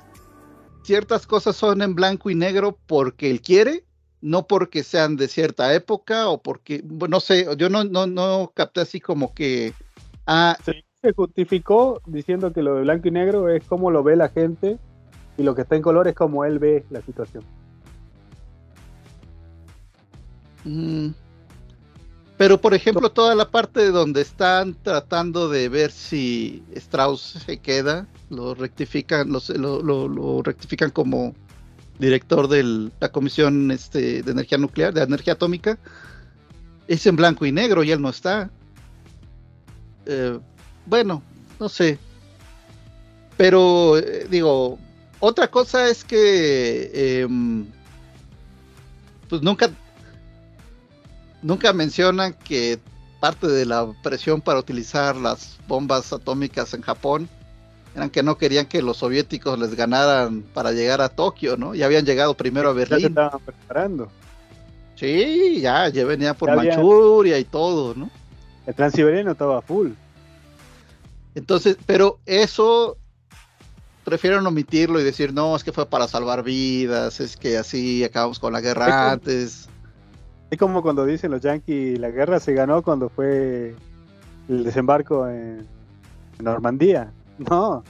ciertas 0.84 1.26
cosas 1.26 1.56
son 1.56 1.82
en 1.82 1.94
blanco 1.94 2.30
y 2.30 2.34
negro 2.34 2.78
porque 2.86 3.30
él 3.30 3.40
quiere, 3.40 3.84
no 4.20 4.46
porque 4.46 4.82
sean 4.82 5.16
de 5.16 5.28
cierta 5.28 5.74
época 5.74 6.28
o 6.28 6.42
porque, 6.42 6.84
no 6.84 7.20
sé, 7.20 7.46
yo 7.56 7.68
no, 7.68 7.84
no, 7.84 8.06
no 8.06 8.52
capté 8.54 8.82
así 8.82 9.00
como 9.00 9.34
que... 9.34 9.72
Ah, 10.26 10.56
se 10.64 11.12
justificó 11.12 12.00
diciendo 12.06 12.52
que 12.52 12.62
lo 12.62 12.76
de 12.76 12.82
blanco 12.82 13.08
y 13.08 13.10
negro 13.10 13.48
es 13.48 13.64
como 13.64 13.90
lo 13.90 14.02
ve 14.02 14.16
la 14.16 14.28
gente 14.28 14.78
y 15.36 15.42
lo 15.42 15.54
que 15.54 15.62
está 15.62 15.76
en 15.76 15.82
color 15.82 16.08
es 16.08 16.14
como 16.14 16.44
él 16.44 16.58
ve 16.58 16.84
la 16.90 17.02
situación. 17.02 17.44
Mm. 20.64 21.10
Pero 22.36 22.60
por 22.60 22.74
ejemplo, 22.74 23.10
toda 23.12 23.34
la 23.34 23.50
parte 23.50 23.90
donde 23.90 24.20
están 24.20 24.74
tratando 24.82 25.48
de 25.48 25.68
ver 25.68 25.92
si 25.92 26.64
Strauss 26.74 27.38
se 27.46 27.58
queda, 27.58 28.08
lo 28.28 28.54
rectifican, 28.54 29.30
lo, 29.30 30.42
rectifican 30.42 30.90
como 30.90 31.34
director 32.00 32.48
de 32.48 32.90
la 32.98 33.08
Comisión 33.10 33.70
este, 33.70 34.22
de 34.22 34.32
Energía 34.32 34.58
Nuclear, 34.58 34.92
de 34.92 35.02
Energía 35.02 35.34
Atómica, 35.34 35.78
es 36.88 37.06
en 37.06 37.14
blanco 37.14 37.46
y 37.46 37.52
negro 37.52 37.84
y 37.84 37.92
él 37.92 38.02
no 38.02 38.08
está. 38.08 38.50
Eh, 40.06 40.38
bueno, 40.86 41.22
no 41.60 41.68
sé. 41.68 41.98
Pero 43.36 43.96
eh, 43.98 44.26
digo, 44.28 44.78
otra 45.20 45.48
cosa 45.48 45.88
es 45.88 46.04
que 46.04 47.20
em, 47.22 47.64
pues 49.28 49.40
nunca 49.40 49.70
nunca 51.44 51.72
mencionan 51.72 52.32
que 52.32 52.80
parte 53.20 53.46
de 53.46 53.66
la 53.66 53.86
presión 54.02 54.40
para 54.40 54.58
utilizar 54.58 55.14
las 55.14 55.58
bombas 55.68 56.12
atómicas 56.12 56.74
en 56.74 56.82
Japón 56.82 57.28
eran 57.94 58.10
que 58.10 58.24
no 58.24 58.36
querían 58.36 58.66
que 58.66 58.82
los 58.82 58.96
soviéticos 58.96 59.58
les 59.58 59.76
ganaran 59.76 60.42
para 60.42 60.72
llegar 60.72 61.00
a 61.00 61.10
Tokio, 61.10 61.56
¿no? 61.56 61.76
Ya 61.76 61.86
habían 61.86 62.04
llegado 62.04 62.34
primero 62.34 62.70
a 62.70 62.72
Berlín. 62.72 62.98
Ya 62.98 63.02
se 63.02 63.08
estaban 63.08 63.40
preparando. 63.40 64.08
Sí, 64.96 65.60
ya, 65.60 65.88
ya 65.88 66.04
venía 66.04 66.34
por 66.34 66.54
Manchuria 66.56 67.38
y 67.38 67.44
todo, 67.44 67.94
¿no? 67.94 68.10
El 68.66 68.74
transiberiano 68.74 69.32
estaba 69.32 69.62
full. 69.62 69.90
Entonces, 71.34 71.76
pero 71.86 72.18
eso 72.26 72.96
prefieren 74.02 74.46
omitirlo 74.46 75.00
y 75.00 75.04
decir, 75.04 75.32
no, 75.32 75.54
es 75.54 75.62
que 75.62 75.72
fue 75.72 75.86
para 75.86 76.08
salvar 76.08 76.42
vidas, 76.42 77.20
es 77.20 77.36
que 77.36 77.58
así 77.58 78.02
acabamos 78.02 78.38
con 78.38 78.52
la 78.52 78.60
guerra 78.60 79.12
antes. 79.12 79.68
Es 80.54 80.60
como 80.60 80.82
cuando 80.82 81.04
dicen 81.04 81.32
los 81.32 81.40
yankees, 81.40 81.98
la 81.98 82.10
guerra 82.10 82.38
se 82.38 82.54
ganó 82.54 82.80
cuando 82.80 83.08
fue 83.08 83.74
el 84.48 84.62
desembarco 84.62 85.28
en, 85.28 85.66
Normandía. 86.38 87.12
No, 87.38 87.82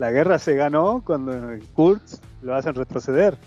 la 0.00 0.10
guerra 0.10 0.40
se 0.40 0.56
ganó 0.56 1.00
cuando 1.06 1.32
Kurz 1.74 2.20
lo 2.42 2.56
hacen 2.56 2.74
retroceder. 2.74 3.38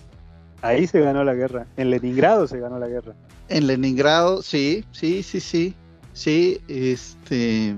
Ahí 0.61 0.87
se 0.87 1.01
ganó 1.01 1.25
la 1.25 1.33
guerra. 1.33 1.67
En 1.75 1.89
Leningrado 1.89 2.47
se 2.47 2.61
ganó 2.61 2.79
la 2.79 2.87
guerra. 2.87 3.13
En 3.49 3.67
Leningrado, 3.67 4.41
sí, 4.41 4.85
sí, 4.93 5.21
sí, 5.21 5.41
sí. 5.41 5.75
Sí, 6.13 6.61
este. 6.69 7.75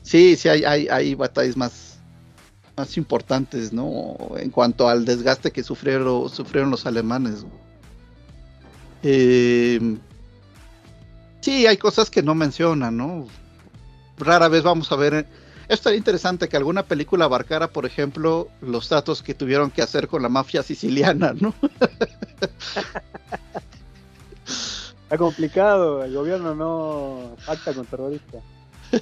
Sí, 0.00 0.36
sí, 0.36 0.48
hay, 0.48 0.64
hay, 0.64 0.88
hay 0.88 1.14
batallas 1.14 1.58
más, 1.58 1.98
más 2.78 2.96
importantes, 2.96 3.74
¿no? 3.74 4.16
En 4.38 4.48
cuanto 4.48 4.88
al 4.88 5.04
desgaste 5.04 5.50
que 5.50 5.62
sufrieron, 5.62 6.30
sufrieron 6.30 6.70
los 6.70 6.86
alemanes. 6.86 7.44
Eh, 9.02 9.96
sí, 11.40 11.66
hay 11.66 11.76
cosas 11.76 12.10
que 12.10 12.22
no 12.22 12.34
mencionan, 12.34 12.96
¿no? 12.96 13.26
Rara 14.18 14.48
vez 14.48 14.62
vamos 14.62 14.90
a 14.92 14.96
ver. 14.96 15.14
Esto 15.14 15.74
estaría 15.74 15.98
interesante 15.98 16.48
que 16.48 16.56
alguna 16.56 16.84
película 16.84 17.26
abarcara, 17.26 17.68
por 17.68 17.86
ejemplo, 17.86 18.48
los 18.60 18.88
tratos 18.88 19.22
que 19.22 19.34
tuvieron 19.34 19.70
que 19.70 19.82
hacer 19.82 20.08
con 20.08 20.20
la 20.22 20.28
mafia 20.28 20.62
siciliana, 20.62 21.32
¿no? 21.32 21.54
Está 25.04 25.16
complicado, 25.16 26.04
el 26.04 26.14
gobierno 26.14 26.54
no 26.54 27.36
pacta 27.46 27.72
con 27.72 27.86
terroristas. 27.86 28.42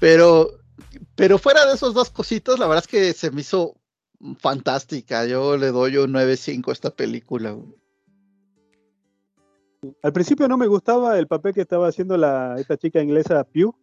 pero, 0.00 0.50
pero 1.14 1.38
fuera 1.38 1.66
de 1.66 1.74
esos 1.74 1.94
dos 1.94 2.10
cositos, 2.10 2.58
la 2.58 2.66
verdad 2.66 2.84
es 2.84 2.88
que 2.88 3.12
se 3.14 3.30
me 3.30 3.40
hizo 3.40 3.76
fantástica. 4.38 5.26
Yo 5.26 5.56
le 5.56 5.68
doy 5.68 5.96
un 5.96 6.12
9.5 6.12 6.68
a 6.68 6.72
esta 6.72 6.90
película. 6.90 7.56
Al 10.02 10.12
principio 10.12 10.46
no 10.46 10.56
me 10.56 10.68
gustaba 10.68 11.18
el 11.18 11.26
papel 11.26 11.54
que 11.54 11.62
estaba 11.62 11.88
haciendo 11.88 12.16
la, 12.16 12.54
esta 12.58 12.76
chica 12.76 13.02
inglesa 13.02 13.42
Pew, 13.42 13.74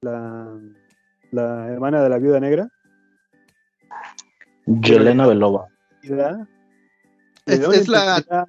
la, 0.00 0.58
la 1.30 1.68
hermana 1.68 2.02
de 2.02 2.08
la 2.08 2.18
viuda 2.18 2.40
negra. 2.40 2.68
Yelena 4.66 5.26
Belova. 5.26 5.68
Es, 7.46 7.88
la, 7.88 8.46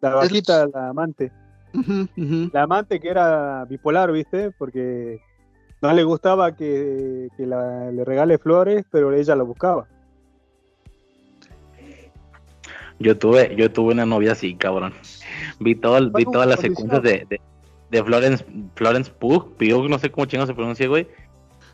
la 0.00 0.14
bajita, 0.14 0.66
la 0.68 0.88
amante. 0.88 1.32
La 2.52 2.62
amante 2.62 3.00
que 3.00 3.08
era 3.08 3.64
bipolar, 3.64 4.12
¿viste? 4.12 4.52
Porque 4.52 5.20
no 5.82 5.92
le 5.92 6.04
gustaba 6.04 6.54
que, 6.56 7.28
le 7.38 8.04
regale 8.04 8.38
flores, 8.38 8.84
pero 8.90 9.12
ella 9.12 9.34
lo 9.34 9.46
buscaba. 9.46 9.86
Yo 12.98 13.18
tuve, 13.18 13.54
yo 13.56 13.70
tuve 13.70 13.92
una 13.92 14.06
novia 14.06 14.32
así, 14.32 14.54
cabrón. 14.54 14.94
Vi 15.60 15.74
todo, 15.74 16.10
vi 16.12 16.24
todas 16.24 16.48
las 16.48 16.60
secuencias 16.60 17.02
de, 17.02 17.40
de, 17.90 18.04
Florence, 18.04 18.44
Florence 18.74 19.10
Pugh, 19.10 19.54
Pugh, 19.56 19.88
no 19.88 19.98
sé 19.98 20.10
cómo 20.10 20.26
chingo 20.26 20.46
se 20.46 20.54
pronuncia, 20.54 20.88
güey. 20.88 21.06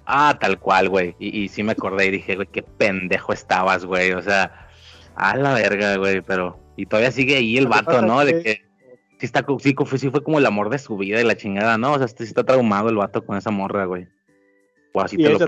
Ah, 0.04 0.36
tal 0.40 0.58
cual, 0.58 0.88
güey. 0.88 1.14
Y, 1.20 1.42
y 1.42 1.48
sí 1.48 1.62
me 1.62 1.72
acordé 1.72 2.06
y 2.06 2.10
dije, 2.10 2.34
güey, 2.34 2.48
qué 2.48 2.62
pendejo 2.62 3.32
estabas, 3.32 3.84
güey. 3.84 4.12
O 4.12 4.22
sea, 4.22 4.68
a 5.14 5.36
la 5.36 5.54
verga, 5.54 5.96
güey, 5.96 6.20
pero 6.22 6.58
Y 6.76 6.86
todavía 6.86 7.12
sigue 7.12 7.36
ahí 7.36 7.56
el 7.56 7.68
vato, 7.68 8.02
¿no? 8.02 8.24
De 8.24 8.42
que 8.42 8.71
sí, 9.22 9.26
está, 9.26 9.44
sí, 9.60 9.98
sí 9.98 10.10
fue 10.10 10.22
como 10.22 10.38
el 10.38 10.46
amor 10.46 10.68
de 10.68 10.78
su 10.78 10.96
vida 10.96 11.20
y 11.20 11.24
la 11.24 11.36
chingada, 11.36 11.78
¿no? 11.78 11.92
O 11.92 11.98
sea, 11.98 12.08
sí 12.08 12.24
está 12.24 12.42
traumado 12.42 12.88
el 12.88 12.96
vato 12.96 13.24
con 13.24 13.36
esa 13.36 13.52
morra, 13.52 13.84
güey. 13.84 14.08
O 14.92 15.00
así 15.00 15.16
te 15.16 15.30
lo. 15.30 15.38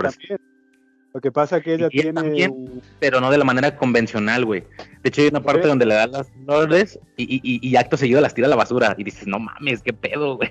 Lo 1.12 1.20
que 1.20 1.30
pasa 1.30 1.58
es 1.58 1.64
que 1.64 1.74
ella 1.74 1.88
tiene. 1.88 2.52
Pero 3.00 3.20
no 3.20 3.30
de 3.30 3.38
la 3.38 3.44
manera 3.44 3.76
convencional, 3.76 4.44
güey. 4.44 4.62
De 5.02 5.08
hecho, 5.08 5.22
hay 5.22 5.28
una 5.28 5.42
parte 5.42 5.66
donde 5.66 5.86
le 5.86 5.94
dan 5.94 6.12
las 6.12 6.30
flores 6.44 6.98
y, 7.16 7.24
y, 7.24 7.68
y, 7.68 7.76
acto 7.76 7.96
seguido 7.96 8.20
las 8.20 8.34
tira 8.34 8.46
a 8.46 8.50
la 8.50 8.56
basura. 8.56 8.94
Y 8.96 9.04
dices, 9.04 9.26
no 9.26 9.38
mames, 9.38 9.82
qué 9.82 9.92
pedo, 9.92 10.36
güey. 10.36 10.50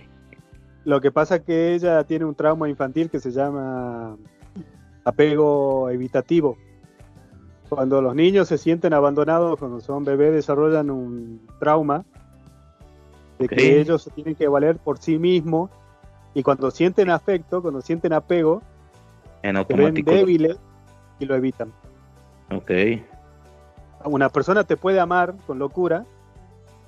Lo 0.86 1.02
que 1.02 1.12
pasa 1.12 1.38
es 1.38 1.42
que 1.44 1.76
ella 1.76 2.04
tiene 2.04 2.26
un 2.26 2.36
trauma 2.36 2.70
infantil 2.70 3.10
que 3.10 3.20
se 3.20 3.32
llama 3.32 4.18
apego 5.04 5.90
evitativo. 5.90 6.58
Cuando 7.70 8.02
los 8.02 8.16
niños 8.16 8.50
se 8.50 8.58
sienten 8.58 8.94
abandonados, 8.94 9.60
cuando 9.60 9.82
son 9.82 10.04
bebés, 10.06 10.34
desarrollan 10.34 10.90
un 10.90 11.42
trauma 11.60 12.06
de 13.40 13.48
que 13.48 13.80
ellos 13.80 14.04
se 14.04 14.12
tienen 14.12 14.36
que 14.36 14.48
valer 14.48 14.78
por 14.78 14.98
sí 15.00 15.18
mismos. 15.18 15.70
Y 16.34 16.44
cuando 16.44 16.72
sienten 16.72 17.10
afecto, 17.10 17.62
cuando 17.62 17.82
sienten 17.82 18.14
apego, 18.14 18.62
en 19.44 19.58
automático. 19.58 20.12
Se 20.12 20.18
ven 20.18 20.26
débiles 20.26 20.58
y 21.20 21.26
lo 21.26 21.36
evitan. 21.36 21.72
Ok. 22.52 22.72
Una 24.06 24.30
persona 24.30 24.64
te 24.64 24.78
puede 24.78 25.00
amar 25.00 25.36
con 25.46 25.60
locura, 25.60 26.06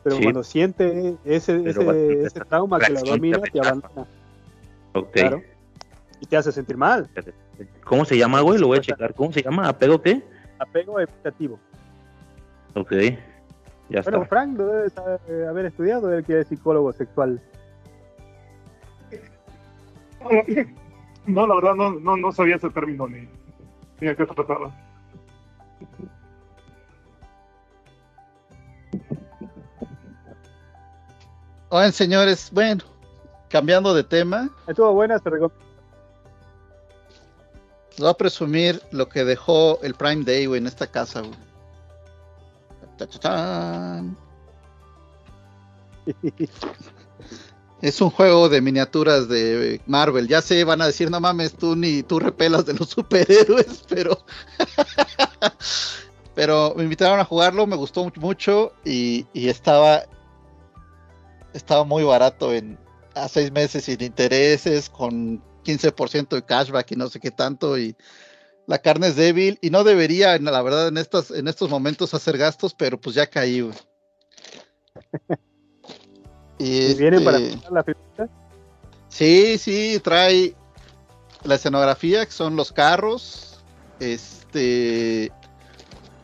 pero 0.04 0.18
cuando 0.22 0.44
siente 0.44 1.16
ese, 1.24 1.68
ese, 1.68 2.24
ese 2.24 2.40
trauma 2.42 2.80
que 2.80 2.94
lo 2.94 3.02
domina, 3.02 3.40
te 3.40 3.60
abandona. 3.60 4.08
Ok. 4.94 5.12
Claro. 5.12 5.42
Y 6.20 6.26
te 6.26 6.38
hace 6.38 6.52
sentir 6.52 6.78
mal. 6.78 7.10
¿Cómo 7.84 8.06
se 8.06 8.18
llama, 8.18 8.42
güey? 8.42 8.60
Lo 8.60 8.68
voy 8.68 8.80
a 8.80 8.82
checar. 8.82 9.14
¿Cómo 9.14 9.32
se 9.32 9.44
llama? 9.44 9.68
¿Apego 9.68 10.02
qué? 10.02 10.24
Apego 10.60 11.00
evitativo. 11.00 11.60
Ok. 12.74 12.94
Ya 13.90 14.02
bueno, 14.02 14.26
Frank 14.26 14.58
lo 14.58 14.66
debe 14.66 15.48
haber 15.48 15.66
estudiado, 15.68 16.12
él 16.12 16.24
que 16.26 16.40
es 16.40 16.48
psicólogo 16.48 16.92
sexual. 16.94 17.42
No, 21.28 21.46
la 21.46 21.56
verdad 21.56 21.76
no, 21.76 21.92
no, 21.92 22.18
no 22.18 22.32
sabía 22.32 22.56
ese 22.56 22.70
término 22.70 23.08
ni, 23.08 23.28
ni 24.00 24.08
a 24.08 24.16
qué 24.16 24.26
trataba. 24.26 24.72
Oigan, 31.70 31.92
señores, 31.92 32.50
bueno, 32.52 32.84
cambiando 33.50 33.94
de 33.94 34.04
tema. 34.04 34.50
Estuvo 34.68 34.94
buena, 34.94 35.20
se 35.20 35.30
recomienda. 35.30 35.66
Voy 37.98 38.10
a 38.10 38.14
presumir 38.14 38.82
lo 38.92 39.08
que 39.08 39.24
dejó 39.24 39.82
el 39.82 39.94
Prime 39.94 40.24
Day, 40.24 40.46
güey, 40.46 40.60
en 40.60 40.68
esta 40.68 40.88
casa, 40.88 41.22
güey. 41.22 41.34
Es 47.82 48.02
un 48.02 48.10
juego 48.10 48.50
de 48.50 48.62
miniaturas 48.62 49.28
de 49.28 49.82
Marvel. 49.86 50.28
Ya 50.28 50.42
sé, 50.42 50.64
van 50.64 50.82
a 50.82 50.88
decir, 50.88 51.12
no 51.12 51.20
mames, 51.20 51.54
tú 51.54 51.76
ni 51.76 52.04
tú 52.04 52.20
repelas 52.20 52.66
de 52.66 52.74
los 52.74 52.90
superhéroes, 52.96 53.84
pero. 53.88 54.18
pero 56.36 56.74
me 56.76 56.84
invitaron 56.84 57.20
a 57.20 57.26
jugarlo, 57.26 57.68
me 57.68 57.76
gustó 57.76 58.12
mucho 58.16 58.74
y, 58.84 59.28
estaba. 59.34 60.04
Estaba 61.54 61.84
muy 61.84 62.04
barato 62.04 62.54
en 62.54 62.78
a 63.14 63.30
seis 63.30 63.52
meses 63.52 63.86
sin 63.86 64.02
intereses, 64.02 64.90
con 64.90 65.42
15% 65.64 66.30
de 66.30 66.44
cashback 66.44 66.92
y 66.92 66.96
no 66.96 67.08
sé 67.08 67.20
qué 67.20 67.32
tanto. 67.32 67.78
Y 67.78 67.96
la 68.68 68.80
carne 68.80 69.08
es 69.08 69.16
débil 69.16 69.58
y 69.62 69.70
no 69.70 69.84
debería, 69.84 70.38
la 70.40 70.62
verdad, 70.62 70.88
en, 70.88 70.98
estas, 70.98 71.32
en 71.32 71.48
estos 71.48 71.70
momentos 71.70 72.14
hacer 72.14 72.38
gastos, 72.38 72.74
pero 72.74 73.00
pues 73.00 73.16
ya 73.16 73.28
caí. 73.28 73.70
¿Y, 76.58 76.94
vienen 76.96 77.24
para 77.24 77.38
este, 77.38 77.72
la 77.72 77.84
fiesta? 77.84 78.30
Sí, 79.10 79.58
sí, 79.58 80.00
trae 80.04 80.56
la 81.44 81.56
escenografía, 81.56 82.26
que 82.26 82.32
son 82.32 82.56
los 82.56 82.72
carros, 82.72 83.64
este, 84.00 85.32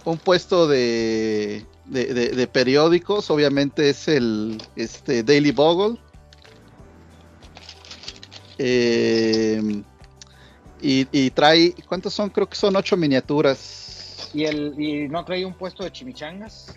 un 0.06 0.18
puesto 0.18 0.68
de, 0.68 1.66
de, 1.86 2.48
periódicos, 2.48 3.30
obviamente 3.30 3.90
es 3.90 4.08
el 4.08 4.62
este, 4.76 5.24
Daily 5.24 5.52
Bogle. 5.52 6.00
Eh, 8.58 9.84
y, 10.82 11.08
y, 11.12 11.30
trae, 11.32 11.74
¿cuántos 11.88 12.14
son? 12.14 12.30
Creo 12.30 12.48
que 12.48 12.56
son 12.56 12.76
ocho 12.76 12.98
miniaturas. 12.98 14.30
¿Y, 14.34 14.46
el, 14.46 14.74
¿Y 14.80 15.08
no 15.08 15.24
trae 15.26 15.46
un 15.46 15.54
puesto 15.54 15.84
de 15.84 15.92
chimichangas? 15.92 16.76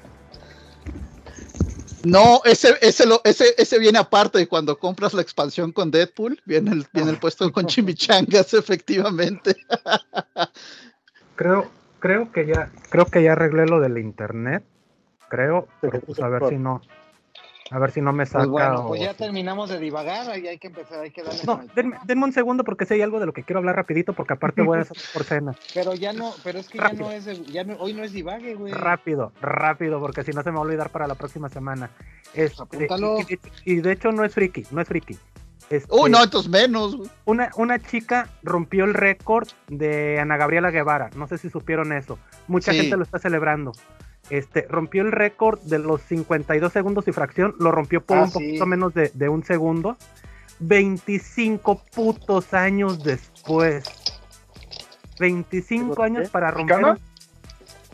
No, 2.05 2.43
ese, 2.45 2.75
ese, 2.83 3.07
lo, 3.07 3.23
ese, 3.25 3.55
ese 3.57 3.79
viene 3.79 3.99
aparte 3.99 4.39
de 4.39 4.47
cuando 4.47 4.79
compras 4.79 5.15
la 5.15 5.23
expansión 5.23 5.73
con 5.73 5.91
Deadpool. 5.91 6.41
Viene 6.45 6.73
el, 6.73 6.87
viene 6.93 7.11
el 7.11 7.19
puesto 7.19 7.51
con 7.51 7.67
chimichangas, 7.67 8.53
efectivamente. 8.53 9.57
creo, 11.37 11.71
creo 12.01 12.31
que 12.31 12.47
ya, 12.47 12.71
creo 12.91 13.07
que 13.07 13.23
ya 13.23 13.33
arreglé 13.33 13.67
lo 13.67 13.81
del 13.81 13.99
internet. 13.99 14.65
Creo, 15.29 15.67
pero 15.81 16.01
pues 16.01 16.21
a 16.21 16.29
ver 16.29 16.49
si 16.51 16.57
no, 16.57 16.83
a 17.75 17.79
ver 17.81 17.91
si 17.91 18.01
no 18.01 18.13
me 18.13 18.19
pues 18.19 18.29
saca. 18.29 18.45
Pues 18.45 18.51
bueno, 18.51 18.87
pues 18.87 19.01
ya 19.01 19.15
terminamos 19.15 19.69
de 19.69 19.81
divagar 19.81 20.39
y 20.39 20.47
hay 20.47 20.59
que 20.59 20.69
empezar, 20.69 21.01
hay 21.01 21.11
que 21.11 21.25
darle. 21.25 21.41
No, 21.45 21.61
denme, 21.75 22.25
un 22.25 22.33
segundo 22.33 22.63
porque 22.63 22.87
si 22.87 22.95
hay 22.95 23.03
algo 23.03 23.19
de 23.19 23.27
lo 23.27 23.33
que 23.33 23.43
quiero 23.43 23.59
hablar 23.59 23.75
rapidito 23.75 24.13
porque 24.13 24.35
aparte 24.35 24.63
voy 24.63 24.79
a 24.79 24.83
hacer 24.83 24.97
por 25.13 25.25
cena. 25.25 25.57
Pero 25.75 25.93
ya 25.95 26.13
no, 26.13 26.33
pero 26.45 26.61
es 26.61 26.69
que 26.69 26.79
ya 26.79 26.93
no 26.93 27.11
es, 27.11 27.25
ya 27.47 27.65
no, 27.65 27.75
hoy 27.79 27.93
no 27.93 28.05
es 28.05 28.13
divague, 28.13 28.55
güey. 28.55 28.73
Rápido, 28.73 29.33
rápido, 29.41 29.99
porque 29.99 30.23
si 30.23 30.31
no 30.31 30.45
se 30.45 30.51
me 30.51 30.55
va 30.55 30.61
a 30.61 30.67
olvidar 30.67 30.91
para 30.91 31.09
la 31.09 31.17
próxima 31.17 31.49
semana. 31.49 31.91
Este, 32.33 32.89
y, 33.65 33.77
de 33.77 33.93
hecho 33.93 34.13
no 34.13 34.25
es 34.25 34.33
friki, 34.33 34.65
no 34.71 34.81
es 34.81 34.87
friki. 34.87 35.19
Este, 35.71 35.93
Uy, 35.93 36.11
no, 36.11 36.23
entonces 36.23 36.51
menos. 36.51 36.97
Una, 37.25 37.51
una 37.57 37.81
chica 37.81 38.29
rompió 38.45 38.85
el 38.85 38.95
récord 38.95 39.49
de 39.67 40.21
Ana 40.21 40.37
Gabriela 40.37 40.71
Guevara. 40.71 41.11
No 41.17 41.27
sé 41.27 41.39
si 41.39 41.51
supieron 41.51 41.93
eso. 41.93 42.19
Mucha 42.47 42.73
gente 42.73 42.97
lo 42.97 43.03
está 43.03 43.19
celebrando. 43.19 43.73
Este, 44.31 44.67
rompió 44.69 45.03
el 45.03 45.13
récord 45.13 45.61
de 45.61 45.79
los 45.79 46.01
52 46.03 46.73
segundos 46.73 47.07
y 47.07 47.13
fracción, 47.13 47.55
lo 47.59 47.71
rompió 47.71 48.01
por 48.01 48.19
ah, 48.19 48.23
un 48.25 48.33
poquito 48.33 48.67
menos 48.67 48.93
de, 48.95 49.29
un 49.29 49.45
segundo. 49.45 49.97
25 50.61 51.83
putos 51.95 52.55
años 52.55 53.03
después. 53.05 53.85
25 55.19 56.03
años 56.03 56.31
para 56.31 56.51
romper 56.51 56.99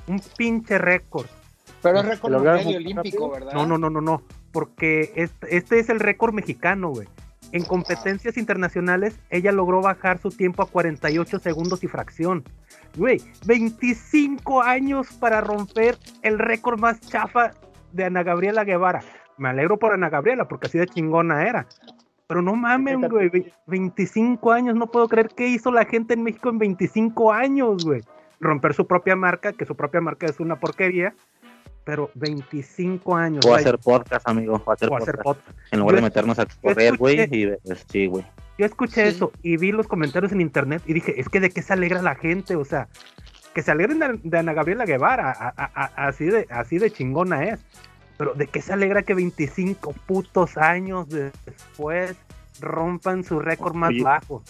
un 0.06 0.20
pinche 0.36 0.78
récord. 0.78 1.26
Pero 1.82 2.00
es 2.00 2.04
récord 2.06 2.34
olímpico, 2.34 3.30
¿verdad? 3.30 3.52
No, 3.52 3.66
no, 3.66 3.78
no, 3.78 3.90
no, 3.90 4.00
no. 4.00 4.22
Porque 4.52 5.12
este, 5.16 5.56
este 5.56 5.78
es 5.78 5.88
el 5.88 6.00
récord 6.00 6.34
mexicano, 6.34 6.90
güey. 6.90 7.08
En 7.52 7.64
competencias 7.64 8.36
internacionales, 8.36 9.18
ella 9.28 9.50
logró 9.50 9.80
bajar 9.82 10.18
su 10.18 10.30
tiempo 10.30 10.62
a 10.62 10.68
48 10.68 11.40
segundos 11.40 11.82
y 11.82 11.88
fracción. 11.88 12.44
Güey, 12.96 13.20
25 13.46 14.62
años 14.62 15.12
para 15.14 15.40
romper 15.40 15.98
el 16.22 16.38
récord 16.38 16.78
más 16.78 17.00
chafa 17.00 17.52
de 17.92 18.04
Ana 18.04 18.22
Gabriela 18.22 18.64
Guevara. 18.64 19.00
Me 19.36 19.48
alegro 19.48 19.78
por 19.78 19.92
Ana 19.92 20.10
Gabriela, 20.10 20.46
porque 20.46 20.68
así 20.68 20.78
de 20.78 20.86
chingona 20.86 21.48
era. 21.48 21.66
Pero 22.28 22.42
no 22.42 22.54
mames, 22.54 22.96
güey, 23.10 23.52
25 23.66 24.52
años, 24.52 24.76
no 24.76 24.86
puedo 24.86 25.08
creer 25.08 25.30
qué 25.34 25.48
hizo 25.48 25.72
la 25.72 25.84
gente 25.84 26.14
en 26.14 26.22
México 26.22 26.50
en 26.50 26.58
25 26.58 27.32
años, 27.32 27.84
güey. 27.84 28.02
Romper 28.38 28.74
su 28.74 28.86
propia 28.86 29.16
marca, 29.16 29.52
que 29.52 29.66
su 29.66 29.74
propia 29.74 30.00
marca 30.00 30.26
es 30.26 30.38
una 30.38 30.60
porquería, 30.60 31.14
pero 31.84 32.10
25 32.14 33.16
años. 33.16 33.44
O 33.46 33.54
hacer 33.54 33.78
podcast, 33.78 34.26
amigo, 34.28 34.62
o 34.64 34.72
hacer, 34.72 34.88
podcast. 34.88 35.40
En 35.70 35.80
lugar 35.80 35.96
de 35.96 36.02
meternos 36.02 36.38
a 36.38 36.46
correr, 36.46 36.96
güey, 36.96 37.20
y 37.22 37.56
sí, 37.90 38.06
güey. 38.06 38.24
Yo 38.58 38.66
escuché 38.66 39.08
eso 39.08 39.32
y 39.42 39.56
vi 39.56 39.72
los 39.72 39.86
comentarios 39.86 40.32
en 40.32 40.40
internet 40.40 40.82
y 40.86 40.92
dije, 40.92 41.18
es 41.18 41.28
que 41.28 41.40
de 41.40 41.50
qué 41.50 41.62
se 41.62 41.72
alegra 41.72 42.02
la 42.02 42.14
gente, 42.14 42.56
o 42.56 42.64
sea, 42.64 42.88
que 43.54 43.62
se 43.62 43.70
alegren 43.70 44.20
de, 44.22 44.38
Ana 44.38 44.52
Gabriela 44.52 44.84
Guevara, 44.84 45.30
así, 45.96 46.26
de, 46.26 46.46
así 46.50 46.78
de 46.78 46.90
chingona 46.90 47.44
es. 47.44 47.60
Pero 48.18 48.34
de 48.34 48.46
qué 48.46 48.60
se 48.60 48.74
alegra 48.74 49.02
que 49.02 49.14
25 49.14 49.94
putos 50.06 50.58
años 50.58 51.08
después 51.08 52.14
rompan 52.60 53.24
su 53.24 53.40
récord 53.40 53.74
más 53.74 53.92
bajo. 54.02 54.42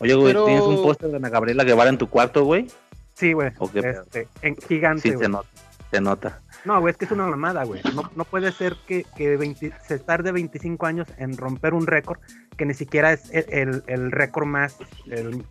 Oye, 0.00 0.14
güey, 0.14 0.34
¿tienes 0.34 0.62
un 0.62 0.82
póster 0.82 1.10
de 1.10 1.16
Ana 1.18 1.28
Gabriela 1.28 1.62
Guevara 1.62 1.90
en 1.90 1.98
tu 1.98 2.08
cuarto, 2.10 2.44
güey? 2.44 2.66
Sí, 3.14 3.32
güey. 3.32 3.52
Este, 3.74 4.28
en 4.42 4.56
gigante. 4.56 5.02
Sí, 5.02 5.16
se 5.16 5.28
nota. 5.28 5.48
Se 5.90 6.00
nota. 6.00 6.40
No, 6.64 6.80
güey, 6.80 6.92
es 6.92 6.98
que 6.98 7.06
es 7.06 7.10
una 7.12 7.26
mamada, 7.26 7.64
güey. 7.64 7.80
No, 8.14 8.24
puede 8.24 8.52
ser 8.52 8.76
que, 8.86 9.04
que 9.16 9.72
se 9.86 9.98
tarde 9.98 10.32
25 10.32 10.84
años 10.84 11.08
en 11.16 11.36
romper 11.36 11.72
un 11.72 11.86
récord 11.86 12.18
que 12.56 12.66
ni 12.66 12.74
siquiera 12.74 13.12
es 13.12 13.30
el, 13.32 14.12
récord 14.12 14.46
más, 14.46 14.76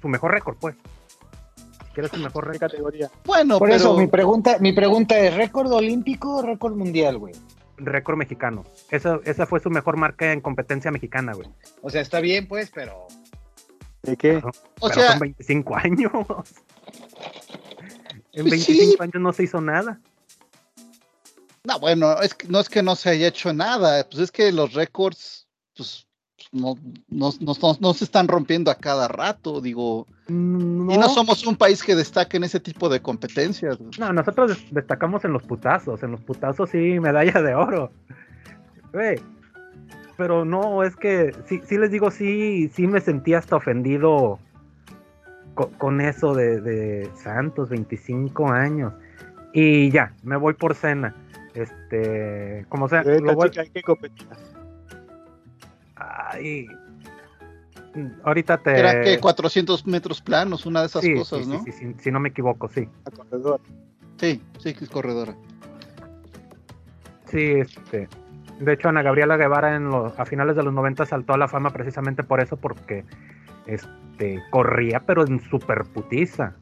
su 0.01 0.07
mejor 0.07 0.31
récord, 0.31 0.57
pues. 0.59 0.75
Si 1.95 2.01
es 2.01 2.11
su 2.11 2.17
mejor 2.17 2.45
récord. 2.45 2.69
categoría. 2.69 3.09
Bueno, 3.25 3.57
por 3.57 3.71
eso 3.71 3.97
mi 3.97 4.05
pregunta, 4.05 4.57
mi 4.59 4.73
pregunta 4.73 5.17
es: 5.17 5.33
¿récord 5.33 5.71
olímpico 5.71 6.35
o 6.35 6.41
récord 6.43 6.75
mundial, 6.75 7.17
güey? 7.17 7.33
Récord 7.77 8.17
mexicano. 8.17 8.63
Esa, 8.91 9.19
esa 9.23 9.47
fue 9.47 9.59
su 9.59 9.71
mejor 9.71 9.97
marca 9.97 10.31
en 10.31 10.41
competencia 10.41 10.91
mexicana, 10.91 11.33
güey. 11.33 11.49
O 11.81 11.89
sea, 11.89 12.01
está 12.01 12.19
bien, 12.19 12.47
pues, 12.47 12.69
pero. 12.69 13.07
¿De 14.03 14.15
qué? 14.15 14.43
o 14.79 14.89
sea, 14.89 15.13
son 15.13 15.19
25 15.21 15.75
años. 15.75 16.11
en 18.33 18.45
25 18.45 19.01
años 19.01 19.15
no 19.19 19.33
se 19.33 19.43
hizo 19.43 19.59
nada. 19.61 19.99
No, 21.67 21.79
bueno, 21.79 22.21
es 22.21 22.33
que, 22.33 22.47
no 22.47 22.61
es 22.61 22.69
que 22.69 22.81
no 22.81 22.95
se 22.95 23.09
haya 23.09 23.27
hecho 23.27 23.51
nada, 23.51 24.07
pues 24.09 24.23
es 24.23 24.31
que 24.31 24.53
los 24.53 24.73
récords, 24.73 25.49
pues 25.75 26.07
no, 26.53 26.75
no, 27.09 27.31
no, 27.81 27.93
se 27.93 28.05
están 28.05 28.29
rompiendo 28.29 28.71
a 28.71 28.75
cada 28.75 29.09
rato, 29.09 29.59
digo. 29.59 30.07
Y 30.29 30.31
no 30.31 31.09
somos 31.09 31.45
un 31.45 31.57
país 31.57 31.83
que 31.83 31.93
destaque 31.93 32.37
en 32.37 32.45
ese 32.45 32.61
tipo 32.61 32.87
de 32.87 33.01
competencias. 33.01 33.77
No, 33.99 34.13
nosotros 34.13 34.57
destacamos 34.71 35.25
en 35.25 35.33
los 35.33 35.43
putazos, 35.43 36.01
en 36.03 36.11
los 36.11 36.21
putazos 36.21 36.69
sí, 36.69 37.01
medalla 37.01 37.41
de 37.41 37.53
oro. 37.53 37.91
pero 40.15 40.45
no, 40.45 40.83
es 40.83 40.95
que 40.95 41.35
sí, 41.47 41.59
sí 41.65 41.77
les 41.77 41.91
digo, 41.91 42.11
sí, 42.11 42.69
sí 42.73 42.87
me 42.87 43.01
sentí 43.01 43.33
hasta 43.33 43.57
ofendido 43.57 44.39
con, 45.77 45.99
eso 45.99 46.33
de, 46.33 46.61
de, 46.61 47.09
Santos, 47.15 47.67
25 47.67 48.47
años. 48.47 48.93
Y 49.53 49.91
ya, 49.91 50.13
me 50.23 50.37
voy 50.37 50.53
por 50.53 50.73
cena. 50.73 51.13
Este, 51.57 52.65
como 52.69 52.87
sea, 52.87 53.03
lo 53.03 53.33
voy... 53.33 53.49
¿qué 53.49 53.83
Ay, 55.95 56.67
ahorita 58.23 58.57
te. 58.59 58.77
Era 58.77 59.01
que 59.01 59.19
400 59.19 59.87
metros 59.87 60.21
planos, 60.21 60.65
una 60.65 60.81
de 60.81 60.87
esas 60.87 61.03
cosas, 61.17 61.47
¿no? 61.47 61.63
Sí, 61.63 61.71
sí, 61.71 61.95
si 61.99 62.11
no 62.11 62.19
me 62.19 62.29
equivoco, 62.29 62.69
sí. 62.69 62.87
corredora. 63.15 63.63
Sí, 64.17 64.41
sí, 64.59 64.73
que 64.73 64.85
es 64.85 64.89
corredora. 64.89 65.35
Sí, 67.25 67.53
este. 67.59 68.07
De 68.59 68.73
hecho, 68.73 68.89
Ana 68.89 69.03
Gabriela 69.03 69.37
Guevara 69.37 69.75
en 69.75 69.89
los, 69.89 70.19
a 70.19 70.25
finales 70.25 70.55
de 70.55 70.63
los 70.63 70.73
90 70.73 71.05
saltó 71.05 71.33
a 71.33 71.37
la 71.37 71.47
fama 71.47 71.71
precisamente 71.71 72.23
por 72.23 72.39
eso, 72.39 72.57
porque 72.57 73.05
este, 73.67 74.41
corría, 74.49 75.01
pero 75.01 75.25
en 75.25 75.39
super 75.49 75.83
putiza. 75.83 76.55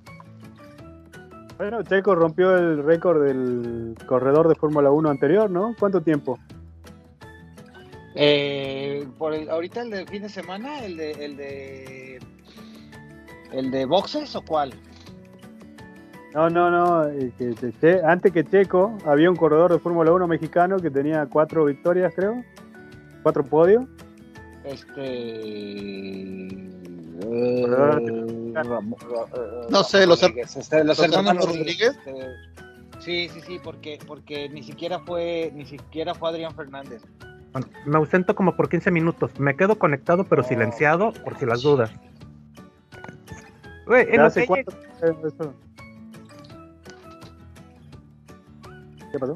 Bueno, 1.58 1.84
Checo 1.84 2.15
rompió 2.15 2.58
el 2.58 2.84
récord 2.84 3.24
del 3.24 3.96
corredor 4.06 4.50
de 4.50 4.56
Fórmula 4.56 4.91
1 4.91 5.10
anterior, 5.10 5.50
¿no? 5.50 5.74
¿Cuánto 5.80 6.02
tiempo? 6.02 6.38
Eh, 8.13 9.08
por 9.18 9.34
ahorita 9.34 9.82
el 9.82 9.89
de 9.89 10.06
fin 10.06 10.24
de 10.24 10.30
semana, 10.30 10.84
el 10.86 10.98
de, 10.98 11.12
el 11.12 11.38
de, 11.38 12.20
el 13.54 13.72
de 13.72 13.86
boxes 13.86 14.36
o 14.36 14.41
cuál? 14.41 14.74
No, 16.34 16.50
no, 16.50 16.70
no. 16.70 17.10
Antes 18.04 18.32
que 18.34 18.44
Checo 18.44 18.98
había 19.06 19.30
un 19.30 19.38
corredor 19.38 19.72
de 19.72 19.80
Fórmula 19.80 20.12
1 20.12 20.28
mexicano 20.28 20.78
que 20.78 20.91
tenía 20.91 21.26
cuatro 21.28 21.63
victorias, 21.63 22.13
creo, 22.13 22.44
cuatro 23.24 23.46
podios. 23.46 23.86
Este 24.65 25.15
no 29.69 29.84
sé, 29.84 30.06
los, 30.06 30.21
este, 30.21 30.84
los, 30.84 30.99
hermanos 30.99 31.45
Rodríguez. 31.45 31.97
Este, 32.06 32.28
sí, 32.99 33.30
sí, 33.30 33.41
sí, 33.45 33.60
porque, 33.63 33.99
porque 34.06 34.49
ni 34.49 34.63
siquiera 34.63 34.99
fue, 34.99 35.51
ni 35.56 35.65
siquiera 35.65 36.13
fue 36.13 36.30
Adrián 36.30 36.54
Fernández. 36.56 37.04
me 37.86 37.97
ausento 37.97 38.36
como 38.36 38.56
por 38.56 38.67
15 38.69 38.91
minutos. 38.91 39.32
Me 39.39 39.56
quedo 39.56 39.80
conectado 39.80 40.25
pero 40.25 40.43
silenciado 40.43 41.13
por 41.23 41.38
si 41.38 41.45
las 41.45 41.62
dudas. 41.62 41.91
¿Qué 49.12 49.19
pasó? 49.19 49.34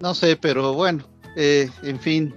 No 0.00 0.14
sé, 0.14 0.36
pero 0.36 0.74
bueno, 0.74 1.04
eh, 1.36 1.70
en 1.82 1.98
fin, 2.00 2.34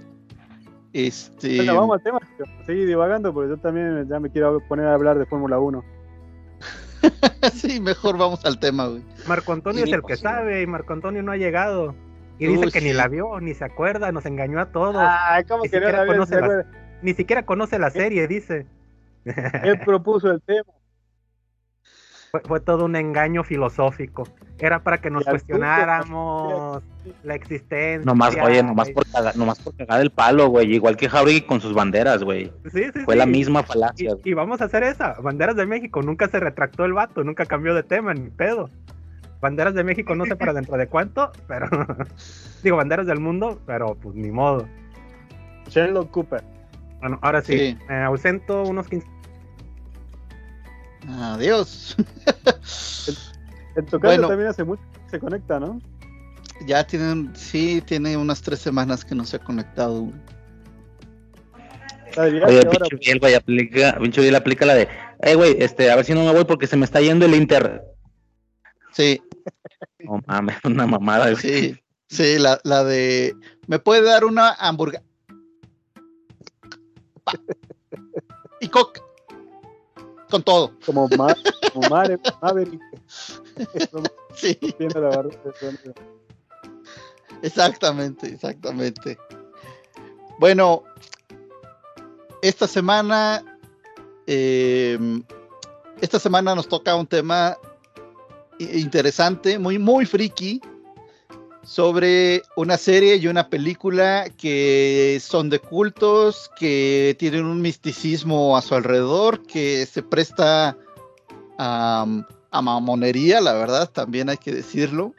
este... 0.92 1.56
Bueno, 1.56 1.74
vamos 1.76 1.98
al 1.98 2.02
tema, 2.02 2.20
seguir 2.66 2.86
divagando 2.86 3.32
porque 3.32 3.50
yo 3.50 3.56
también 3.58 4.08
ya 4.08 4.20
me 4.20 4.30
quiero 4.30 4.60
poner 4.68 4.86
a 4.86 4.94
hablar 4.94 5.18
de 5.18 5.26
Fórmula 5.26 5.58
1. 5.58 5.84
sí, 7.54 7.80
mejor 7.80 8.18
vamos 8.18 8.44
al 8.44 8.58
tema, 8.58 8.86
güey. 8.86 9.02
Marco 9.26 9.52
Antonio 9.52 9.84
es 9.84 9.92
el 9.92 10.02
que 10.02 10.16
sabe 10.16 10.62
y 10.62 10.66
Marco 10.66 10.92
Antonio 10.92 11.22
no 11.22 11.32
ha 11.32 11.36
llegado. 11.36 11.94
Y 12.38 12.46
dice 12.46 12.70
que 12.70 12.80
ni 12.80 12.94
la 12.94 13.06
vio, 13.06 13.38
ni 13.40 13.52
se 13.52 13.64
acuerda, 13.64 14.12
nos 14.12 14.24
engañó 14.24 14.60
a 14.60 14.72
todos. 14.72 14.96
Ah, 14.98 15.42
¿cómo 15.46 15.62
ni, 15.62 15.68
que 15.68 15.76
siquiera 15.76 16.04
no 16.04 16.12
conoce 16.12 16.40
la, 16.40 16.66
ni 17.02 17.14
siquiera 17.14 17.44
conoce 17.44 17.78
la 17.78 17.90
serie, 17.90 18.26
dice. 18.26 18.66
Él 19.24 19.78
propuso 19.84 20.30
el 20.30 20.40
tema. 20.40 20.72
Fue, 22.44 22.60
todo 22.60 22.84
un 22.84 22.94
engaño 22.94 23.42
filosófico. 23.42 24.22
Era 24.58 24.82
para 24.84 24.98
que 24.98 25.10
nos 25.10 25.24
cuestionáramos 25.24 26.82
la 27.24 27.34
existencia. 27.34 28.04
Nomás, 28.04 28.36
oye, 28.40 28.62
nomás 28.62 28.90
por, 28.90 29.04
cagar, 29.10 29.36
nomás 29.36 29.58
por 29.58 29.74
cagar 29.74 30.00
el 30.00 30.10
palo, 30.10 30.48
güey. 30.48 30.72
Igual 30.72 30.96
que 30.96 31.08
Jauregui 31.08 31.42
con 31.42 31.60
sus 31.60 31.74
banderas, 31.74 32.22
güey. 32.22 32.52
Sí, 32.72 32.84
sí, 32.94 33.00
Fue 33.04 33.16
la 33.16 33.26
misma 33.26 33.64
falacia. 33.64 34.16
Y, 34.24 34.34
vamos 34.34 34.60
a 34.60 34.66
hacer 34.66 34.84
esa. 34.84 35.14
Banderas 35.20 35.56
de 35.56 35.66
México. 35.66 36.02
Nunca 36.02 36.28
se 36.28 36.38
retractó 36.38 36.84
el 36.84 36.92
vato, 36.92 37.24
nunca 37.24 37.46
cambió 37.46 37.74
de 37.74 37.82
tema, 37.82 38.14
ni 38.14 38.30
pedo. 38.30 38.70
Banderas 39.40 39.74
de 39.74 39.82
México 39.82 40.14
no 40.14 40.26
sé 40.26 40.36
para 40.36 40.52
dentro 40.52 40.76
de 40.76 40.86
cuánto, 40.86 41.32
pero. 41.48 41.68
Digo, 42.62 42.76
banderas 42.76 43.06
del 43.06 43.18
mundo, 43.18 43.60
pero 43.66 43.96
pues 43.96 44.14
ni 44.14 44.30
modo. 44.30 44.68
Sherlock 45.68 46.10
Cooper. 46.10 46.44
Bueno, 47.00 47.18
ahora 47.22 47.40
sí, 47.40 47.76
ausento 47.88 48.62
unos 48.62 48.86
15 48.88 49.19
Adiós. 51.08 51.96
el, 53.76 53.84
tocayo 53.86 54.28
también 54.28 54.48
hace 54.48 54.64
mucho 54.64 54.82
que 54.92 55.10
se 55.10 55.18
conecta, 55.18 55.58
¿no? 55.58 55.80
Ya 56.66 56.86
tienen, 56.86 57.34
sí, 57.34 57.82
tiene 57.86 58.16
unas 58.16 58.42
tres 58.42 58.58
semanas 58.60 59.04
que 59.04 59.14
no 59.14 59.24
se 59.24 59.36
ha 59.36 59.38
conectado. 59.38 60.08
Oye, 62.16 62.40
pinche 62.66 62.96
bien, 62.96 63.18
güey, 63.18 63.34
aplica, 63.34 63.96
pinche 63.98 64.20
bien 64.20 64.34
aplica 64.34 64.66
la 64.66 64.74
de, 64.74 64.88
eh, 65.22 65.34
güey, 65.34 65.56
este, 65.58 65.90
a 65.90 65.96
ver 65.96 66.04
si 66.04 66.12
no 66.12 66.24
me 66.24 66.32
voy 66.32 66.44
porque 66.44 66.66
se 66.66 66.76
me 66.76 66.84
está 66.84 67.00
yendo 67.00 67.24
el 67.24 67.34
Inter. 67.34 67.82
Sí. 68.92 69.22
No 70.00 70.20
mames, 70.26 70.56
una 70.64 70.86
mamada. 70.86 71.34
Sí, 71.36 71.78
sí, 72.08 72.38
la, 72.38 72.60
la 72.64 72.84
de, 72.84 73.34
¿me 73.66 73.78
puede 73.78 74.02
dar 74.02 74.24
una 74.24 74.52
hamburguesa? 74.52 75.04
Y 78.60 78.68
coca 78.68 79.00
con 80.30 80.42
todo. 80.42 80.72
Como, 80.86 81.08
Mar, 81.08 81.36
como 81.72 81.88
Maverick. 81.88 82.80
sí. 84.34 84.58
Exactamente, 87.42 88.28
exactamente. 88.28 89.18
Bueno, 90.38 90.84
esta 92.42 92.66
semana, 92.66 93.44
em, 94.26 95.22
esta 96.00 96.18
semana 96.18 96.54
nos 96.54 96.68
toca 96.68 96.94
un 96.96 97.06
tema 97.06 97.58
interesante, 98.58 99.58
muy, 99.58 99.78
muy 99.78 100.06
friki, 100.06 100.60
sobre 101.62 102.42
una 102.56 102.76
serie 102.76 103.16
y 103.16 103.26
una 103.26 103.48
película 103.48 104.28
que 104.38 105.18
son 105.20 105.50
de 105.50 105.58
cultos, 105.58 106.50
que 106.58 107.14
tienen 107.18 107.44
un 107.44 107.60
misticismo 107.60 108.56
a 108.56 108.62
su 108.62 108.74
alrededor, 108.74 109.46
que 109.46 109.86
se 109.86 110.02
presta 110.02 110.76
a, 111.58 112.06
mamonería, 112.50 113.40
la 113.40 113.52
verdad, 113.52 113.90
también 113.90 114.30
hay 114.30 114.38
que 114.38 114.52
decirlo. 114.52 115.14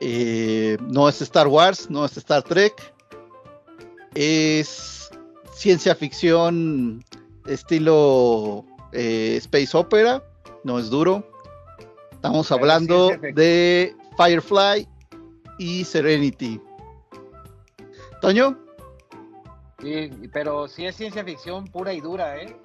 Eh, 0.00 0.78
no 0.80 1.08
es 1.08 1.20
Star 1.20 1.48
Wars, 1.48 1.90
no 1.90 2.04
es 2.04 2.16
Star 2.16 2.42
Trek, 2.42 2.74
es 4.14 5.10
ciencia 5.54 5.94
ficción 5.94 7.04
estilo 7.46 8.64
eh, 8.92 9.36
Space 9.38 9.76
Opera, 9.76 10.22
no 10.64 10.78
es 10.78 10.90
duro. 10.90 11.28
Estamos 12.12 12.50
hablando 12.52 13.10
de 13.34 13.96
Firefly 14.16 14.88
y 15.58 15.84
Serenity. 15.84 16.60
¿Toño? 18.20 18.58
Sí, 19.80 20.10
pero 20.32 20.68
sí 20.68 20.86
es 20.86 20.96
ciencia 20.96 21.24
ficción 21.24 21.66
pura 21.66 21.92
y 21.92 22.00
dura, 22.00 22.40
¿eh? 22.40 22.56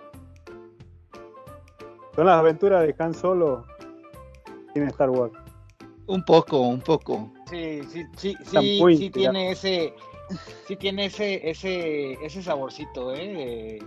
Son 2.15 2.25
las 2.25 2.37
aventuras 2.37 2.85
de 2.85 2.95
Han 2.99 3.13
Solo 3.13 3.65
en 4.75 4.83
Star 4.87 5.09
Wars. 5.09 5.33
Un 6.07 6.23
poco, 6.23 6.59
un 6.61 6.79
poco. 6.79 7.31
Sí, 7.49 7.81
sí, 7.91 8.05
sí, 8.15 8.35
sí, 8.43 8.97
sí 8.97 9.09
tiene 9.09 9.51
ese, 9.51 9.93
sí 10.67 10.75
tiene 10.75 11.05
ese, 11.05 11.49
ese, 11.49 12.13
ese 12.23 12.43
saborcito, 12.43 13.13
¿eh? 13.13 13.79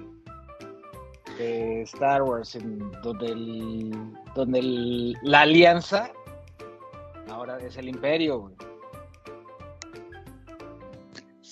De, 1.38 1.82
Star 1.82 2.22
Wars, 2.22 2.54
en, 2.54 2.90
donde, 3.02 3.26
el, 3.28 4.12
donde 4.34 5.14
la 5.22 5.40
alianza 5.40 6.12
ahora 7.30 7.56
es 7.58 7.76
el 7.78 7.88
imperio, 7.88 8.40
güey. 8.40 8.69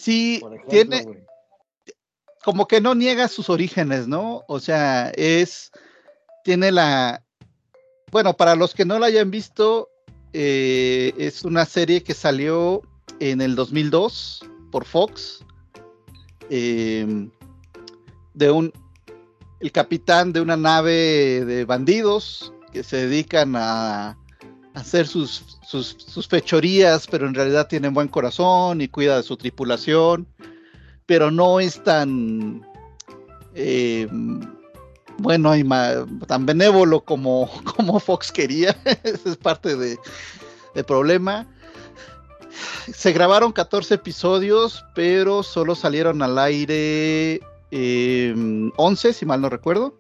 Sí 0.08 0.40
tiene 0.70 1.04
como 2.42 2.66
que 2.66 2.80
no 2.80 2.94
niega 2.94 3.28
sus 3.28 3.50
orígenes, 3.50 4.08
¿no? 4.08 4.42
O 4.48 4.58
sea, 4.58 5.10
es 5.10 5.70
tiene 6.44 6.72
la 6.72 7.22
bueno, 8.10 8.34
para 8.34 8.56
los 8.56 8.72
que 8.72 8.86
no 8.86 8.98
la 8.98 9.06
hayan 9.06 9.30
visto, 9.30 9.90
eh, 10.32 11.12
es 11.18 11.44
una 11.44 11.66
serie 11.66 12.02
que 12.02 12.14
salió 12.14 12.80
en 13.20 13.42
el 13.42 13.54
2002 13.54 14.46
por 14.72 14.86
Fox 14.86 15.44
em, 16.48 17.30
de 18.32 18.50
un 18.50 18.72
el 19.60 19.72
capitán 19.72 20.32
de 20.32 20.40
una 20.40 20.56
nave 20.56 21.44
de 21.44 21.66
bandidos 21.66 22.54
que 22.72 22.82
se 22.82 23.08
dedican 23.08 23.56
a, 23.56 24.16
hacer 24.78 25.06
sus, 25.06 25.58
sus, 25.66 26.28
fechorías, 26.28 27.06
pero 27.06 27.26
en 27.26 27.34
realidad 27.34 27.68
tiene 27.68 27.88
buen 27.88 28.08
corazón 28.08 28.80
y 28.80 28.88
cuida 28.88 29.16
de 29.16 29.22
su 29.22 29.36
tripulación, 29.36 30.26
pero 31.06 31.30
no 31.30 31.60
es 31.60 31.82
tan 31.82 32.66
eh, 33.54 34.08
bueno 35.18 35.56
y 35.56 35.68
tan 36.26 36.46
benévolo 36.46 37.00
como, 37.00 37.50
como 37.76 38.00
Fox 38.00 38.32
quería. 38.32 38.76
Ese 39.02 39.30
es 39.30 39.36
parte 39.36 39.76
de, 39.76 39.98
del 40.74 40.84
problema. 40.84 41.46
Se 42.92 43.12
grabaron 43.12 43.52
14 43.52 43.94
episodios, 43.94 44.84
pero 44.94 45.42
solo 45.42 45.74
salieron 45.74 46.22
al 46.22 46.38
aire 46.38 47.40
11, 47.70 49.08
eh, 49.08 49.12
si 49.12 49.26
mal 49.26 49.40
no 49.40 49.48
recuerdo. 49.48 49.94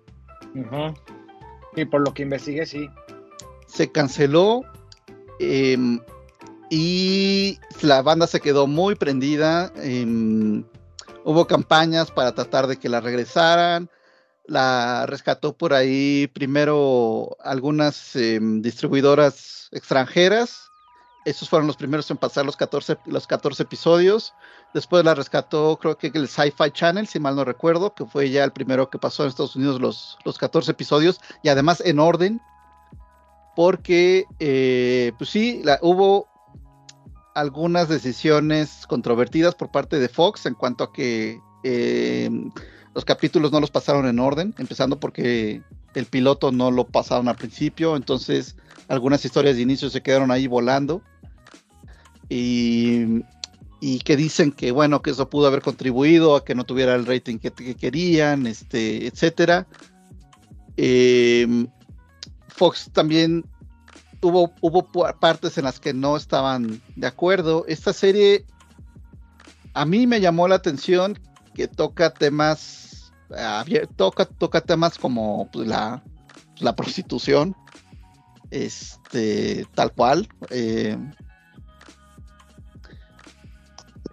Y 1.76 1.84
por 1.84 2.00
lo 2.00 2.14
que 2.14 2.22
investigué, 2.22 2.64
sí 2.64 2.88
se 3.78 3.92
canceló 3.92 4.62
em, 5.38 6.00
y 6.68 7.60
la 7.80 8.02
banda 8.02 8.26
se 8.26 8.40
quedó 8.40 8.66
muy 8.66 8.96
prendida. 8.96 9.72
Em, 9.76 10.64
hubo 11.24 11.46
campañas 11.46 12.10
para 12.10 12.34
tratar 12.34 12.66
de 12.66 12.76
que 12.76 12.88
la 12.88 13.00
regresaran. 13.00 13.88
La 14.46 15.06
rescató 15.06 15.56
por 15.56 15.74
ahí 15.74 16.26
primero 16.34 17.36
algunas 17.40 18.16
em, 18.16 18.62
distribuidoras 18.62 19.68
extranjeras. 19.70 20.70
Esos 21.24 21.48
fueron 21.48 21.68
los 21.68 21.76
primeros 21.76 22.10
en 22.10 22.16
pasar 22.16 22.44
los 22.46 22.56
14, 22.56 22.98
los 23.06 23.28
14 23.28 23.62
episodios. 23.62 24.34
Después 24.74 25.04
la 25.04 25.14
rescató, 25.14 25.78
creo 25.80 25.96
que 25.98 26.10
el 26.12 26.26
Sci-Fi 26.26 26.72
Channel, 26.72 27.06
si 27.06 27.20
mal 27.20 27.36
no 27.36 27.44
recuerdo, 27.44 27.94
que 27.94 28.06
fue 28.06 28.28
ya 28.30 28.42
el 28.42 28.50
primero 28.50 28.90
que 28.90 28.98
pasó 28.98 29.22
en 29.22 29.28
Estados 29.28 29.54
Unidos 29.54 29.80
los, 29.80 30.18
los 30.24 30.36
14 30.36 30.72
episodios. 30.72 31.20
Y 31.44 31.48
además 31.48 31.80
en 31.84 32.00
orden, 32.00 32.40
porque, 33.58 34.24
eh, 34.38 35.10
pues 35.18 35.30
sí, 35.30 35.64
hubo 35.82 36.28
algunas 37.34 37.88
decisiones 37.88 38.86
controvertidas 38.86 39.56
por 39.56 39.72
parte 39.72 39.98
de 39.98 40.08
Fox 40.08 40.46
en 40.46 40.54
cuanto 40.54 40.84
a 40.84 40.92
que 40.92 41.40
eh, 41.64 42.30
los 42.94 43.04
capítulos 43.04 43.50
no 43.50 43.58
los 43.58 43.72
pasaron 43.72 44.06
en 44.06 44.20
orden, 44.20 44.54
empezando 44.58 45.00
porque 45.00 45.60
el 45.96 46.06
piloto 46.06 46.52
no 46.52 46.70
lo 46.70 46.86
pasaron 46.86 47.26
al 47.26 47.34
principio, 47.34 47.96
entonces 47.96 48.54
algunas 48.86 49.24
historias 49.24 49.56
de 49.56 49.62
inicio 49.62 49.90
se 49.90 50.02
quedaron 50.02 50.30
ahí 50.30 50.46
volando 50.46 51.02
y, 52.28 53.24
que 54.04 54.16
dicen 54.16 54.52
que 54.52 54.70
bueno 54.70 55.02
que 55.02 55.10
eso 55.10 55.28
pudo 55.28 55.48
haber 55.48 55.62
contribuido 55.62 56.36
a 56.36 56.44
que 56.44 56.54
no 56.54 56.62
tuviera 56.62 56.94
el 56.94 57.06
rating 57.06 57.38
que, 57.38 57.50
querían, 57.74 58.46
este, 58.46 59.08
etcétera. 59.08 59.66
Eh, 60.76 61.66
Fox 62.58 62.90
también 62.92 63.44
hubo, 64.20 64.52
hubo 64.60 64.84
partes 65.20 65.56
en 65.58 65.64
las 65.64 65.78
que 65.78 65.94
no 65.94 66.16
estaban 66.16 66.82
de 66.96 67.06
acuerdo. 67.06 67.64
Esta 67.68 67.92
serie 67.92 68.44
a 69.74 69.84
mí 69.84 70.08
me 70.08 70.20
llamó 70.20 70.48
la 70.48 70.56
atención 70.56 71.18
que 71.54 71.68
toca 71.68 72.10
temas 72.10 73.12
toca, 73.96 74.24
toca 74.24 74.60
temas 74.60 74.98
como 74.98 75.48
pues, 75.52 75.68
la, 75.68 76.02
la 76.58 76.74
prostitución, 76.74 77.54
este, 78.50 79.66
tal 79.74 79.92
cual. 79.92 80.28
Eh, 80.50 80.96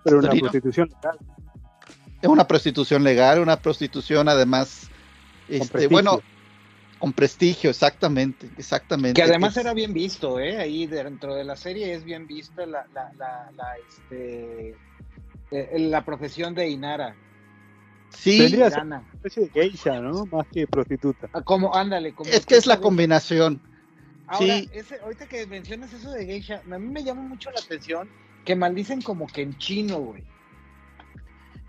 Pero 0.04 0.20
una 0.20 0.30
prostitución 0.30 0.90
legal. 0.90 1.18
Es 2.22 2.30
una 2.30 2.48
prostitución 2.48 3.04
legal, 3.04 3.40
una 3.40 3.58
prostitución 3.58 4.30
además, 4.30 4.90
este, 5.48 5.88
bueno, 5.88 6.22
con 7.00 7.14
prestigio, 7.14 7.70
exactamente, 7.70 8.50
exactamente. 8.58 9.22
Que 9.22 9.28
además 9.28 9.58
era 9.58 9.74
bien 9.74 9.94
visto, 9.94 10.40
¿eh? 10.40 10.58
Ahí 10.58 10.88
dentro 10.88 11.36
de 11.36 11.44
la 11.44 11.56
serie 11.56 11.94
es 11.94 12.04
bien 12.04 12.26
vista 12.28 12.66
la, 12.66 12.86
la, 12.94 13.12
la, 13.18 13.52
la 13.56 13.76
este, 13.88 14.76
eh, 15.52 15.80
la 15.80 16.04
profesión 16.06 16.56
de 16.56 16.70
Inara. 16.70 17.16
Sí, 18.10 18.38
Tendría 18.38 18.82
una 18.82 19.04
especie 19.14 19.44
de 19.44 19.50
geisha, 19.50 20.00
¿no? 20.00 20.26
Más 20.28 20.48
que 20.48 20.68
prostituta. 20.68 21.30
Ah, 21.34 21.42
como, 21.42 21.76
ándale. 21.76 22.14
Como 22.14 22.30
es 22.30 22.46
que 22.46 22.56
es 22.56 22.66
la 22.66 22.80
combinación. 22.80 23.62
Ahora, 24.28 24.60
sí. 24.60 24.70
ese, 24.74 25.00
ahorita 25.00 25.28
que 25.28 25.46
mencionas 25.46 25.94
eso 25.94 26.10
de 26.12 26.26
geisha, 26.26 26.62
a 26.72 26.80
mí 26.80 26.88
me 26.88 27.04
llama 27.04 27.22
mucho 27.22 27.52
la 27.52 27.60
atención 27.60 28.10
que 28.46 28.56
maldicen 28.56 29.02
como 29.02 29.28
que 29.28 29.42
en 29.42 29.58
chino, 29.58 30.00
güey. 30.00 30.24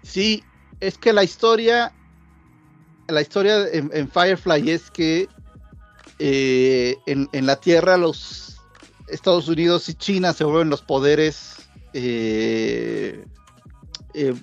Sí, 0.03 0.45
es 0.79 0.99
que 0.99 1.13
la 1.13 1.25
historia 1.25 1.93
la 3.09 3.21
historia 3.21 3.67
en, 3.73 4.11
Firefly 4.11 4.71
es 4.71 4.91
que 4.91 5.29
eh, 6.19 6.97
en, 7.07 7.47
la 7.47 7.57
Tierra 7.57 7.97
los 7.97 8.59
Estados 9.09 9.49
Unidos 9.49 9.89
y 9.89 9.95
China 9.95 10.33
se 10.33 10.45
vuelven 10.45 10.71
los 10.71 10.83
poderes, 10.83 11.57
eh, 11.93 13.25
eh, 14.15 14.35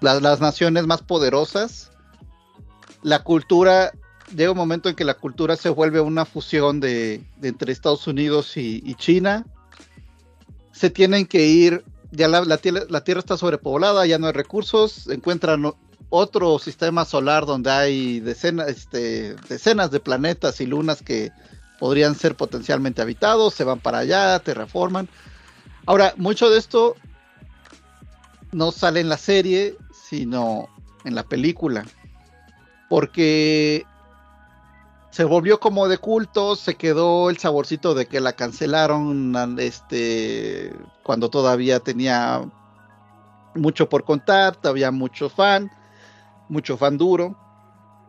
las, 0.00 0.40
naciones 0.40 0.86
más 0.86 1.02
poderosas. 1.02 1.90
La 3.02 3.22
cultura, 3.22 3.92
llega 4.34 4.50
un 4.50 4.58
momento 4.58 4.88
en 4.88 4.96
que 4.96 5.04
la 5.04 5.14
cultura 5.14 5.56
se 5.56 5.70
vuelve 5.70 6.00
una 6.00 6.24
fusión 6.24 6.80
de, 6.80 7.22
entre 7.42 7.72
Estados 7.72 8.06
Unidos 8.06 8.56
y, 8.56 8.94
China. 8.96 9.46
Se 10.72 10.90
tienen 10.90 11.26
que 11.26 11.46
ir 11.46 11.84
ya 12.10 12.28
la, 12.28 12.44
la, 12.44 12.58
Tierra, 12.58 13.20
está 13.20 13.36
sobrepoblada, 13.36 14.06
ya 14.06 14.18
no 14.18 14.26
hay 14.26 14.32
recursos, 14.32 15.08
encuentran 15.08 15.72
otro 16.10 16.58
sistema 16.58 17.04
solar 17.04 17.44
donde 17.46 17.70
hay 17.70 18.20
decenas, 18.20 18.68
este, 18.68 19.34
decenas 19.48 19.90
de 19.90 20.00
planetas 20.00 20.60
y 20.60 20.66
lunas 20.66 21.02
que 21.02 21.30
podrían 21.78 22.14
ser 22.14 22.34
potencialmente 22.34 23.02
habitados, 23.02 23.54
se 23.54 23.64
van 23.64 23.80
para 23.80 23.98
allá, 23.98 24.38
terraforman. 24.40 25.08
Ahora, 25.86 26.14
mucho 26.16 26.50
de 26.50 26.58
esto 26.58 26.96
no 28.52 28.72
sale 28.72 29.00
en 29.00 29.08
la 29.08 29.18
serie, 29.18 29.76
sino 29.92 30.68
en 31.04 31.14
la 31.14 31.22
película, 31.22 31.84
porque 32.88 33.84
se 35.10 35.24
volvió 35.24 35.60
como 35.60 35.88
de 35.88 35.98
culto, 35.98 36.56
se 36.56 36.74
quedó 36.76 37.30
el 37.30 37.38
saborcito 37.38 37.94
de 37.94 38.06
que 38.06 38.20
la 38.20 38.34
cancelaron 38.34 39.56
este 39.58 40.74
cuando 41.02 41.30
todavía 41.30 41.80
tenía 41.80 42.42
mucho 43.54 43.88
por 43.88 44.04
contar, 44.04 44.56
todavía 44.56 44.90
mucho 44.90 45.28
fan 45.28 45.70
mucho 46.48 46.76
fan 46.76 46.98
duro. 46.98 47.36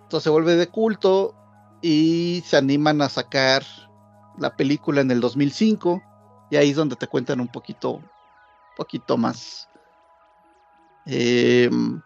Entonces 0.04 0.24
se 0.24 0.30
vuelve 0.30 0.56
de 0.56 0.68
culto 0.68 1.36
y 1.82 2.44
se 2.46 2.58
animan 2.58 3.02
a 3.02 3.10
sacar 3.10 3.64
la 4.38 4.56
película 4.56 5.02
en 5.02 5.12
el 5.12 5.20
2005 5.20 6.02
y 6.50 6.56
ahí 6.56 6.72
es 6.72 6.76
donde 6.76 6.96
te 6.96 7.08
cuentan 7.08 7.40
un 7.40 7.48
poquito, 7.48 8.02
poquito 8.76 9.18
más. 9.18 9.68
Em, 11.06 12.02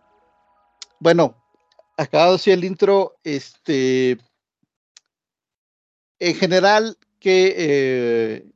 bueno, 0.99 1.35
acabado 1.97 2.35
así 2.35 2.51
el 2.51 2.63
intro, 2.63 3.15
este, 3.23 4.17
en 6.19 6.35
general, 6.35 6.97
¿qué, 7.19 7.53
eh, 7.57 8.51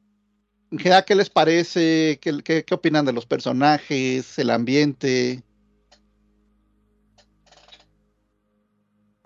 ¿qué 1.05 1.15
les 1.15 1.29
parece? 1.29 2.19
¿Qué, 2.21 2.63
qué 2.63 2.73
opinan 2.73 3.05
de 3.05 3.13
los 3.13 3.25
personajes, 3.25 4.37
el 4.39 4.49
ambiente? 4.49 5.43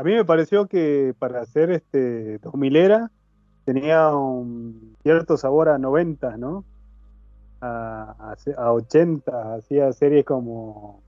A 0.01 0.03
mí 0.03 0.15
me 0.15 0.25
pareció 0.25 0.65
que 0.65 1.13
para 1.19 1.41
hacer 1.41 1.69
este 1.69 2.39
2000 2.39 2.75
era 2.75 3.11
tenía 3.65 4.09
un 4.15 4.97
cierto 5.03 5.37
sabor 5.37 5.69
a 5.69 5.77
90, 5.77 6.37
¿no? 6.37 6.65
A, 7.61 8.33
a, 8.57 8.73
80, 8.73 9.53
hacía 9.53 9.93
series 9.93 10.25
como 10.25 11.03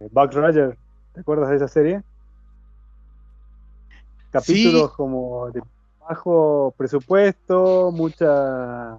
eh, 0.00 0.08
Buck 0.10 0.32
Roger, 0.32 0.78
¿te 1.12 1.20
acuerdas 1.20 1.50
de 1.50 1.56
esa 1.56 1.68
serie? 1.68 2.02
Capítulos 4.30 4.94
como 4.94 5.50
de 5.50 5.62
bajo 6.08 6.72
presupuesto, 6.78 7.92
mucha 7.92 8.98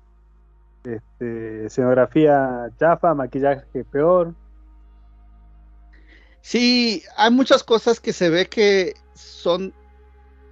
este, 0.84 1.66
escenografía 1.66 2.70
chafa, 2.78 3.16
maquillaje 3.16 3.84
peor. 3.86 4.36
Sí, 6.44 7.04
hay 7.16 7.32
muchas 7.32 7.64
cosas 7.64 8.02
que 8.02 8.12
se 8.12 8.30
ve 8.30 8.48
que 8.50 8.96
son, 9.16 9.74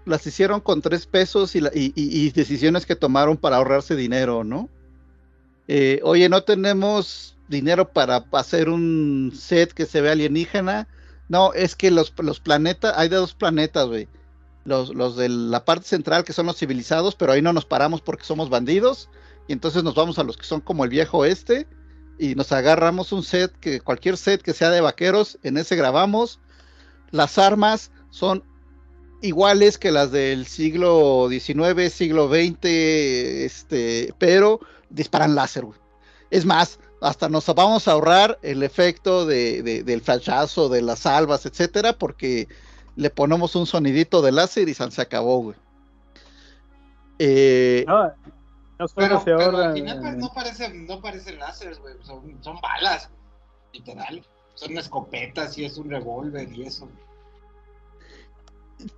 las 0.06 0.26
hicieron 0.26 0.62
con 0.62 0.82
tres 0.82 1.06
pesos 1.06 1.54
y, 1.54 2.32
decisiones 2.32 2.86
que 2.86 2.96
tomaron 2.96 3.36
para 3.36 3.58
ahorrarse 3.58 3.98
dinero, 3.98 4.46
¿no? 4.46 4.70
Eh, 5.68 6.00
oye, 6.04 6.30
no 6.30 6.44
tenemos 6.44 7.36
dinero 7.50 7.92
para 7.92 8.26
hacer 8.32 8.70
un 8.70 9.34
set 9.36 9.74
que 9.74 9.86
se 9.86 10.00
vea 10.00 10.14
alienígena. 10.14 10.88
No, 11.28 11.52
es 11.54 11.76
que 11.76 11.92
los, 11.92 12.14
los 12.20 12.40
planetas, 12.40 12.98
hay 12.98 13.10
de 13.10 13.18
dos 13.18 13.34
planetas, 13.34 13.88
güey. 13.88 14.08
Los, 14.64 14.96
los 14.96 15.18
de 15.18 15.28
la 15.28 15.66
parte 15.66 15.88
central 15.88 16.24
que 16.24 16.32
son 16.32 16.46
los 16.46 16.58
civilizados, 16.58 17.16
pero 17.16 17.34
ahí 17.34 17.42
no 17.42 17.52
nos 17.52 17.66
paramos 17.66 18.02
porque 18.02 18.24
somos 18.24 18.50
bandidos. 18.50 19.10
Y 19.50 19.54
entonces 19.54 19.84
nos 19.84 19.96
vamos 19.96 20.18
a 20.20 20.24
los 20.24 20.38
que 20.38 20.46
son 20.46 20.62
como 20.62 20.86
el 20.86 20.90
viejo 20.90 21.18
oeste 21.18 21.68
y 22.22 22.36
nos 22.36 22.52
agarramos 22.52 23.12
un 23.14 23.24
set, 23.24 23.52
que 23.60 23.82
cualquier 23.82 24.16
set 24.16 24.44
que 24.44 24.54
sea 24.54 24.70
de 24.70 24.80
vaqueros, 24.80 25.40
en 25.42 25.58
ese 25.58 25.76
grabamos. 25.76 26.40
Las 27.10 27.40
armas 27.40 27.90
son 28.12 28.44
iguales 29.24 29.80
que 29.80 29.92
las 29.92 30.12
del 30.12 30.46
siglo 30.46 31.30
XIX, 31.32 31.92
siglo 31.92 32.30
XX, 32.30 32.60
este, 32.64 34.14
pero 34.20 34.60
disparan 34.92 35.34
láser, 35.34 35.66
Es 36.30 36.46
más, 36.46 36.78
hasta 37.02 37.28
nos 37.28 37.48
vamos 37.48 37.88
a 37.88 37.94
ahorrar 37.94 38.38
el 38.44 38.62
efecto 38.62 39.26
de, 39.26 39.64
del 39.84 40.02
flashazo, 40.02 40.70
de 40.70 40.84
las 40.84 41.00
salvas, 41.00 41.48
etcétera, 41.48 41.94
porque 41.94 42.48
le 42.96 43.10
ponemos 43.10 43.56
un 43.56 43.66
sonidito 43.66 44.22
de 44.22 44.32
láser 44.32 44.70
y 44.70 44.76
se 44.76 45.02
acabó, 45.02 45.40
güey. 45.40 45.58
Eh, 47.18 47.84
pero, 48.96 49.18
al 49.58 49.74
final 49.74 50.18
no 50.18 50.34
parecen 50.34 50.86
no 50.86 51.02
parece 51.02 51.34
láser, 51.34 51.76
güey. 51.80 51.96
Son, 52.04 52.38
son 52.42 52.60
balas, 52.62 53.10
literal. 53.74 54.24
Son 54.56 54.78
escopetas 54.78 55.58
y 55.58 55.66
es 55.66 55.78
un 55.78 55.90
revólver 55.90 56.52
y 56.52 56.64
eso. 56.64 56.88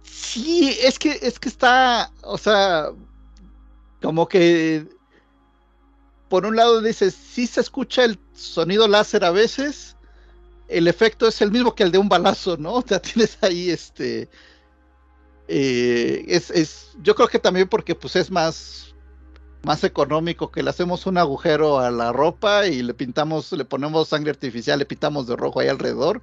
Sí, 0.04 0.78
es 0.82 0.98
que, 0.98 1.20
es 1.22 1.40
que 1.40 1.50
está, 1.50 2.12
o 2.22 2.38
sea, 2.38 2.92
como 4.02 4.28
que 4.28 4.88
por 6.34 6.48
un 6.48 6.56
lado 6.56 6.82
dices, 6.82 7.14
sí 7.14 7.46
se 7.46 7.62
escucha 7.62 8.04
el 8.04 8.18
sonido 8.34 8.88
láser 8.88 9.24
a 9.24 9.30
veces, 9.30 9.96
el 10.68 10.88
efecto 10.88 11.28
es 11.28 11.40
el 11.44 11.52
mismo 11.52 11.76
que 11.76 11.84
el 11.84 11.92
de 11.92 12.00
un 12.00 12.10
balazo, 12.10 12.58
¿no? 12.58 12.74
O 12.74 12.82
sea, 12.82 13.00
tienes 13.02 13.38
ahí 13.42 13.70
este... 13.70 14.30
Eh, 15.48 16.26
es, 16.28 16.50
es, 16.50 16.94
yo 17.04 17.14
creo 17.14 17.28
que 17.28 17.38
también 17.38 17.68
porque 17.68 17.94
pues 17.94 18.16
es 18.16 18.32
más, 18.32 18.93
más 19.64 19.84
económico 19.84 20.52
que 20.52 20.62
le 20.62 20.70
hacemos 20.70 21.06
un 21.06 21.18
agujero 21.18 21.80
a 21.80 21.90
la 21.90 22.12
ropa 22.12 22.68
y 22.68 22.84
le 22.84 22.94
pintamos, 22.94 23.52
le 23.54 23.66
ponemos 23.66 24.10
sangre 24.10 24.32
artificial, 24.32 24.78
le 24.80 24.86
pintamos 24.86 25.26
de 25.26 25.36
rojo 25.36 25.60
ahí 25.60 25.70
alrededor 25.70 26.22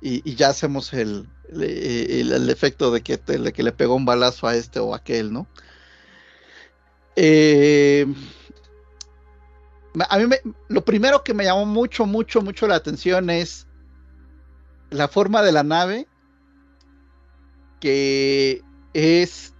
y, 0.00 0.34
ya 0.34 0.48
hacemos 0.48 0.92
el, 0.92 1.28
el, 1.50 2.50
efecto 2.50 2.90
de 2.90 3.02
que, 3.02 3.16
de 3.16 3.52
que 3.52 3.62
le 3.62 3.72
pegó 3.72 3.94
un 3.94 4.04
balazo 4.04 4.46
a 4.46 4.54
este 4.54 4.78
o 4.78 4.92
a 4.92 4.98
aquel, 4.98 5.32
¿no? 5.32 5.46
Eh, 7.16 8.06
a 10.10 10.18
mí 10.18 10.34
lo 10.68 10.84
primero 10.84 11.22
que 11.22 11.32
me 11.32 11.44
llamó 11.44 11.64
mucho, 11.64 12.04
mucho, 12.04 12.42
mucho 12.42 12.66
la 12.66 12.74
atención 12.74 13.30
es 13.30 13.66
la 14.90 15.08
forma 15.08 15.42
de 15.42 15.52
la 15.52 15.62
nave, 15.62 16.06
que 17.80 18.62
es 18.92 19.53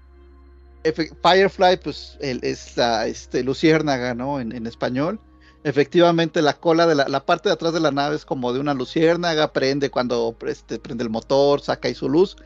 Firefly, 0.93 1.79
pues 1.83 2.19
es 2.21 2.77
la 2.77 3.07
este, 3.07 3.43
luciérnaga, 3.43 4.15
¿no? 4.15 4.41
En, 4.41 4.67
español. 4.67 5.21
Efectivamente, 5.63 6.43
la 6.43 6.55
cola 6.55 6.87
de 6.87 6.95
la, 6.95 7.25
parte 7.25 7.49
de 7.49 7.55
atrás 7.55 7.73
de 7.73 7.81
la 7.81 7.91
nave 7.91 8.17
es 8.17 8.25
como 8.27 8.53
de 8.53 8.61
una 8.61 8.75
luciérnaga, 8.75 9.53
prende 9.53 9.91
cuando 9.91 10.37
este, 10.47 10.79
prende 10.79 11.05
el 11.05 11.11
motor, 11.11 11.63
saca 11.63 11.89
ahí 11.89 11.95
su 11.95 12.09
luz. 12.09 12.37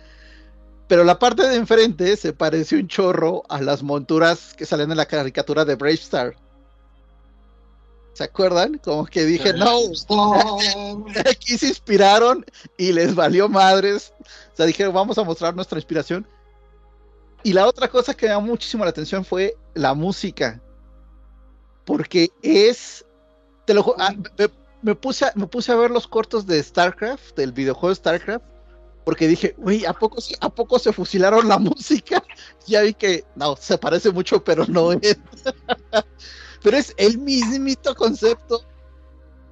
Pero 0.86 1.04
la 1.04 1.18
parte 1.18 1.48
de 1.48 1.56
enfrente 1.56 2.16
se 2.16 2.32
parece 2.32 2.76
un 2.76 2.86
chorro 2.86 3.42
a 3.48 3.60
las 3.60 3.82
monturas 3.82 4.54
que 4.54 4.66
salen 4.66 4.90
en 4.90 4.96
la 4.96 5.06
caricatura 5.06 5.64
de 5.64 5.74
Brave 5.74 5.94
Star 5.94 6.36
¿Se 8.18 8.24
acuerdan? 8.24 8.80
Como 8.82 9.06
que 9.06 9.24
dije, 9.24 9.52
no, 9.52 9.78
aquí 11.24 11.56
se 11.56 11.68
inspiraron 11.68 12.44
y 12.76 12.90
les 12.90 13.14
valió 13.14 13.48
madres. 13.48 14.12
O 14.52 14.56
sea, 14.56 14.66
dijeron, 14.66 14.92
vamos 14.92 15.18
a 15.18 15.22
mostrar 15.22 15.54
nuestra 15.54 15.78
inspiración. 15.78 16.26
Y 17.42 17.52
la 17.52 17.66
otra 17.66 17.88
cosa 17.88 18.14
que 18.14 18.26
me 18.26 18.32
llamó 18.32 18.48
muchísimo 18.48 18.84
la 18.84 18.90
atención 18.90 19.24
fue 19.24 19.56
la 19.74 19.94
música. 19.94 20.60
Porque 21.84 22.30
es. 22.42 23.04
Te 23.64 23.74
lo, 23.74 23.94
ah, 23.98 24.14
me, 24.82 24.94
puse 24.94 25.26
a, 25.26 25.32
me 25.34 25.46
puse 25.46 25.72
a 25.72 25.76
ver 25.76 25.90
los 25.90 26.06
cortos 26.06 26.46
de 26.46 26.62
StarCraft, 26.62 27.36
del 27.36 27.52
videojuego 27.52 27.94
StarCraft. 27.94 28.44
Porque 29.04 29.26
dije, 29.26 29.54
uy, 29.58 29.86
¿a 29.86 29.92
poco, 29.92 30.18
¿a 30.40 30.48
poco 30.50 30.78
se 30.78 30.92
fusilaron 30.92 31.48
la 31.48 31.58
música? 31.58 32.22
Ya 32.66 32.82
vi 32.82 32.94
que, 32.94 33.24
no, 33.36 33.56
se 33.56 33.78
parece 33.78 34.10
mucho, 34.10 34.42
pero 34.42 34.66
no 34.66 34.92
es. 34.92 35.18
pero 36.62 36.76
es 36.76 36.92
el 36.96 37.18
mismito 37.18 37.94
concepto 37.94 38.64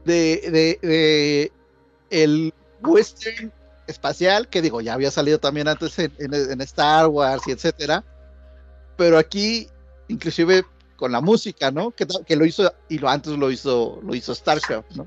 de, 0.04 0.78
de, 0.82 1.52
el 2.10 2.52
western 2.82 3.52
espacial, 3.86 4.48
que 4.48 4.62
digo, 4.62 4.80
ya 4.80 4.94
había 4.94 5.10
salido 5.10 5.38
también 5.38 5.68
antes 5.68 5.98
en, 5.98 6.60
Star 6.62 7.08
Wars 7.08 7.42
y 7.46 7.52
etcétera, 7.52 8.04
pero 8.96 9.18
aquí, 9.18 9.68
inclusive 10.08 10.64
con 10.96 11.12
la 11.12 11.20
música, 11.20 11.70
¿no? 11.70 11.90
Que, 11.90 12.06
que, 12.26 12.36
lo 12.36 12.44
hizo, 12.46 12.72
y 12.88 12.98
lo 12.98 13.08
antes 13.08 13.32
lo 13.32 13.50
hizo, 13.50 14.00
lo 14.02 14.14
hizo 14.14 14.34
StarCraft, 14.34 14.92
¿no? 14.92 15.06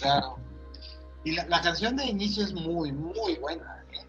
Claro. 0.00 0.36
Y 1.24 1.32
la, 1.32 1.60
canción 1.60 1.96
de 1.96 2.06
inicio 2.06 2.44
es 2.44 2.54
muy, 2.54 2.92
muy 2.92 3.36
buena. 3.36 3.84
¿eh? 3.92 4.06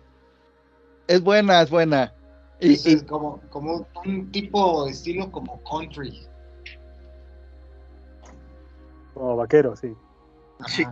Es 1.07 1.21
buena, 1.21 1.61
es 1.61 1.69
buena. 1.69 2.13
Y, 2.61 3.01
como, 3.01 3.41
como 3.49 3.87
un 4.05 4.31
tipo 4.31 4.85
de 4.85 4.91
estilo 4.91 5.31
como 5.31 5.61
country. 5.63 6.27
Como 9.13 9.35
vaquero, 9.37 9.75
sí. 9.75 9.93
Sí. 10.67 10.85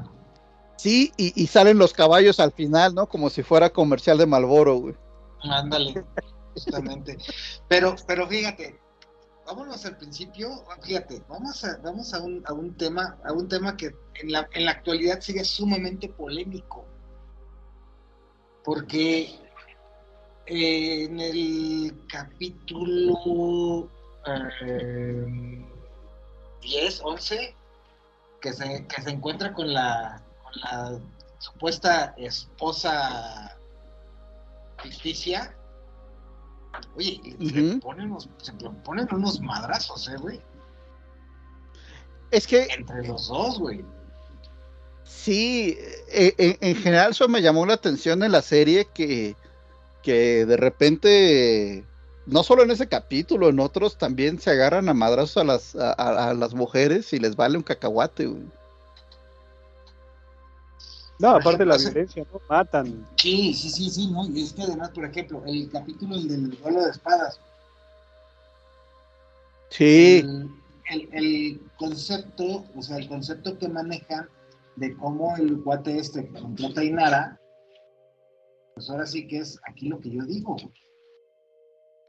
Sí, 0.77 1.11
y, 1.17 1.47
salen 1.47 1.79
los 1.79 1.91
caballos 1.91 2.39
al 2.39 2.51
final, 2.51 2.93
¿no? 2.93 3.07
Como 3.07 3.31
si 3.31 3.41
fuera 3.41 3.71
comercial 3.71 4.19
de 4.19 4.27
Malboro, 4.27 4.75
güey. 4.75 4.95
Ándale, 5.41 6.05
justamente. 6.53 7.17
Pero, 7.67 7.95
pero 8.07 8.27
fíjate, 8.27 8.79
vámonos 9.47 9.83
al 9.87 9.97
principio, 9.97 10.63
fíjate, 10.83 11.23
vamos 11.27 11.63
a, 11.63 11.77
vamos 11.77 12.13
a 12.13 12.21
un, 12.21 12.43
a 12.45 12.53
un 12.53 12.77
tema, 12.77 13.17
a 13.25 13.33
un 13.33 13.47
tema 13.47 13.75
que 13.75 13.95
en 14.21 14.31
la, 14.31 14.47
en 14.53 14.65
la 14.65 14.71
actualidad 14.71 15.19
sigue 15.19 15.43
sumamente 15.43 16.09
polémico. 16.09 16.85
Porque 18.63 19.39
en 20.45 21.19
el 21.19 22.03
capítulo 22.07 23.89
10, 26.61 26.99
eh, 26.99 27.01
11, 27.03 27.55
que 28.41 28.53
se, 28.53 28.85
que 28.85 29.01
se 29.01 29.09
encuentra 29.09 29.53
con 29.53 29.73
la, 29.73 30.21
la 30.63 30.99
supuesta 31.39 32.13
esposa 32.17 33.57
ficticia. 34.81 35.55
Oye, 36.95 37.19
se, 37.39 37.77
ponen 37.79 38.11
unos, 38.11 38.29
se 38.37 38.53
ponen 38.83 39.07
unos 39.11 39.39
madrazos, 39.41 40.07
¿eh, 40.09 40.17
güey? 40.17 40.41
Es 42.31 42.45
que. 42.45 42.67
Entre 42.69 43.07
los 43.07 43.27
dos, 43.27 43.59
güey. 43.59 43.83
Sí, 45.03 45.77
e, 46.09 46.35
e, 46.37 46.57
en, 46.59 46.75
general 46.75 47.11
eso 47.11 47.27
me 47.29 47.41
llamó 47.41 47.65
la 47.65 47.75
atención 47.75 48.23
en 48.23 48.33
la 48.33 48.41
serie 48.41 48.89
que, 48.93 49.35
que 50.03 50.45
de 50.45 50.57
repente 50.57 51.85
no 52.27 52.43
solo 52.43 52.63
en 52.63 52.71
ese 52.71 52.87
capítulo, 52.87 53.49
en 53.49 53.59
otros 53.59 53.97
también 53.97 54.39
se 54.39 54.51
agarran 54.51 54.89
a 54.89 54.93
madrazos 54.93 55.37
a 55.37 55.43
las, 55.45 55.75
a, 55.75 56.33
las 56.33 56.53
mujeres 56.53 57.13
y 57.13 57.19
les 57.19 57.37
vale 57.37 57.57
un 57.57 57.63
cacahuate. 57.63 58.29
No, 61.19 61.29
aparte 61.35 61.59
de 61.59 61.65
la 61.65 61.77
violencia, 61.77 62.25
¿no? 62.31 62.41
Matan. 62.49 63.07
Sí, 63.15 63.53
sí, 63.53 63.69
sí, 63.69 63.89
sí, 63.89 64.11
¿no? 64.11 64.27
Y 64.27 64.43
es 64.43 64.53
que 64.53 64.63
además, 64.63 64.89
por 64.91 65.05
ejemplo, 65.05 65.43
el 65.45 65.69
capítulo 65.69 66.17
del 66.17 66.51
duelo 66.51 66.83
de 66.83 66.91
espadas. 66.91 67.39
Sí. 69.69 70.23
El, 70.89 71.09
el, 71.11 71.61
concepto, 71.77 72.65
o 72.75 72.81
sea, 72.81 72.97
el 72.97 73.07
concepto 73.07 73.57
que 73.57 73.67
manejan 73.67 74.29
de 74.77 74.95
cómo 74.95 75.35
el 75.35 75.61
cuate 75.61 75.97
este 75.97 76.27
completa 76.29 76.83
Inara, 76.83 77.39
pues 78.75 78.89
ahora 78.89 79.05
sí 79.05 79.27
que 79.27 79.39
es 79.39 79.59
aquí 79.67 79.89
lo 79.89 79.99
que 79.99 80.11
yo 80.11 80.23
digo, 80.23 80.55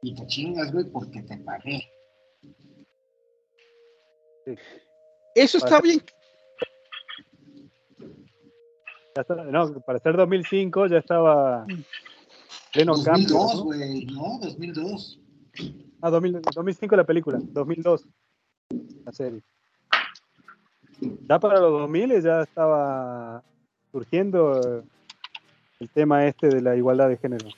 y 0.02 0.14
te 0.14 0.26
chingas, 0.26 0.72
güey, 0.72 0.84
porque 0.84 1.22
te 1.22 1.38
pagué. 1.38 1.82
Eso 5.34 5.59
está 5.59 5.80
bien. 5.80 6.02
No, 9.50 9.80
para 9.80 9.98
ser 9.98 10.16
2005 10.16 10.86
ya 10.86 10.98
estaba 10.98 11.66
pleno 12.72 12.96
2002, 12.96 13.62
güey, 13.62 14.06
¿no? 14.06 14.38
2002. 14.40 15.20
Ah, 16.00 16.10
2005 16.10 16.96
la 16.96 17.04
película, 17.04 17.38
2002 17.42 18.06
la 19.04 19.12
serie. 19.12 19.42
Ya 21.00 21.38
para 21.38 21.60
los 21.60 21.72
2000 21.72 22.22
ya 22.22 22.42
estaba 22.42 23.42
surgiendo 23.92 24.84
el 25.80 25.88
tema 25.90 26.26
este 26.26 26.48
de 26.48 26.60
la 26.60 26.76
igualdad 26.76 27.08
de 27.08 27.16
género. 27.16 27.48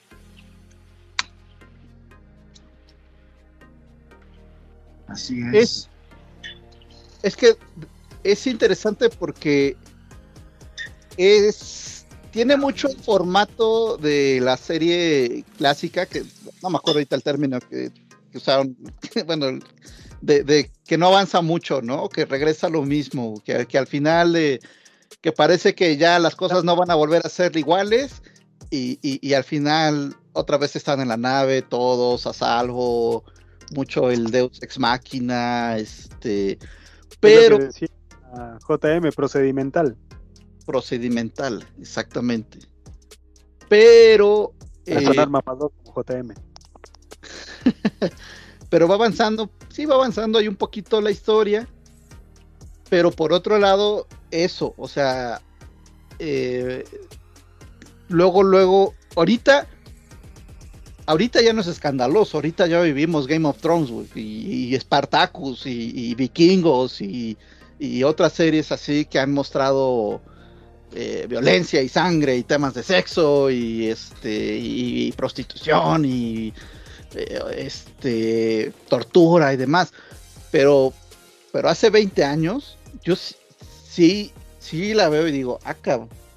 Así 5.07 5.41
es. 5.53 5.89
es. 7.21 7.35
que 7.35 7.57
es 8.23 8.47
interesante 8.47 9.09
porque 9.09 9.75
es 11.17 11.91
tiene 12.31 12.55
mucho 12.57 12.87
el 12.87 12.97
formato 12.97 13.97
de 13.97 14.39
la 14.41 14.57
serie 14.57 15.43
clásica, 15.57 16.05
que 16.05 16.23
no 16.63 16.69
me 16.69 16.77
acuerdo 16.77 16.99
ahorita 16.99 17.15
el 17.15 17.23
término 17.23 17.59
que, 17.59 17.91
usaron, 18.33 18.75
bueno, 19.25 19.59
de, 20.21 20.71
que 20.85 20.97
no 20.97 21.07
avanza 21.07 21.41
mucho, 21.41 21.81
¿no? 21.81 22.07
Que 22.07 22.25
regresa 22.25 22.69
lo 22.69 22.83
mismo, 22.83 23.41
que, 23.43 23.65
que 23.65 23.77
al 23.77 23.87
final 23.87 24.35
eh, 24.35 24.59
que 25.19 25.31
parece 25.31 25.75
que 25.75 25.97
ya 25.97 26.19
las 26.19 26.35
cosas 26.35 26.63
no 26.63 26.75
van 26.75 26.89
a 26.89 26.95
volver 26.95 27.21
a 27.25 27.29
ser 27.29 27.55
iguales 27.57 28.21
y, 28.69 28.97
y, 29.01 29.33
al 29.33 29.43
final 29.43 30.15
otra 30.31 30.57
vez 30.57 30.77
están 30.77 31.01
en 31.01 31.09
la 31.09 31.17
nave, 31.17 31.61
todos 31.61 32.25
a 32.25 32.31
salvo, 32.31 33.25
mucho 33.75 34.09
el 34.09 34.31
Deus 34.31 34.63
Ex 34.63 34.79
Máquina, 34.79 35.77
este, 35.77 36.57
pero... 37.19 37.59
JM, 38.65 39.11
procedimental. 39.13 39.97
Procedimental, 40.65 41.65
exactamente. 41.79 42.59
Pero... 43.69 44.53
Eh, 44.85 45.13
mamador 45.27 45.71
como 45.83 46.03
JM. 46.03 46.33
pero 48.69 48.87
va 48.87 48.95
avanzando, 48.95 49.51
sí 49.69 49.85
va 49.85 49.95
avanzando 49.95 50.39
ahí 50.39 50.47
un 50.47 50.55
poquito 50.55 51.01
la 51.01 51.11
historia, 51.11 51.67
pero 52.89 53.11
por 53.11 53.33
otro 53.33 53.59
lado, 53.59 54.07
eso, 54.31 54.73
o 54.77 54.87
sea, 54.87 55.41
eh, 56.19 56.85
luego, 58.07 58.43
luego, 58.43 58.93
ahorita, 59.15 59.67
ahorita 61.05 61.41
ya 61.41 61.51
no 61.51 61.61
es 61.61 61.67
escandaloso, 61.67 62.37
ahorita 62.37 62.67
ya 62.67 62.79
vivimos 62.81 63.27
Game 63.27 63.47
of 63.47 63.57
Thrones, 63.57 63.91
y, 64.15 64.73
Spartacus, 64.79 65.65
y, 65.65 66.15
Vikingos, 66.15 67.01
y, 67.01 67.37
otras 68.05 68.33
series 68.33 68.71
así 68.71 69.05
que 69.05 69.19
han 69.19 69.33
mostrado 69.33 70.21
eh, 70.93 71.25
violencia 71.29 71.81
y 71.81 71.89
sangre, 71.89 72.37
y 72.37 72.43
temas 72.43 72.73
de 72.73 72.83
sexo, 72.83 73.49
y 73.49 73.87
este, 73.87 74.57
y 74.57 75.11
prostitución, 75.13 76.05
y 76.05 76.53
eh, 77.15 77.39
este, 77.57 78.73
tortura 78.89 79.53
y 79.53 79.57
demás. 79.57 79.93
Pero, 80.51 80.93
pero 81.51 81.69
hace 81.69 81.89
20 81.89 82.23
años, 82.23 82.77
yo 83.03 83.15
sí, 83.15 84.31
sí 84.59 84.93
la 84.93 85.09
veo 85.09 85.27
y 85.27 85.31
digo, 85.31 85.59
ah, 85.63 85.75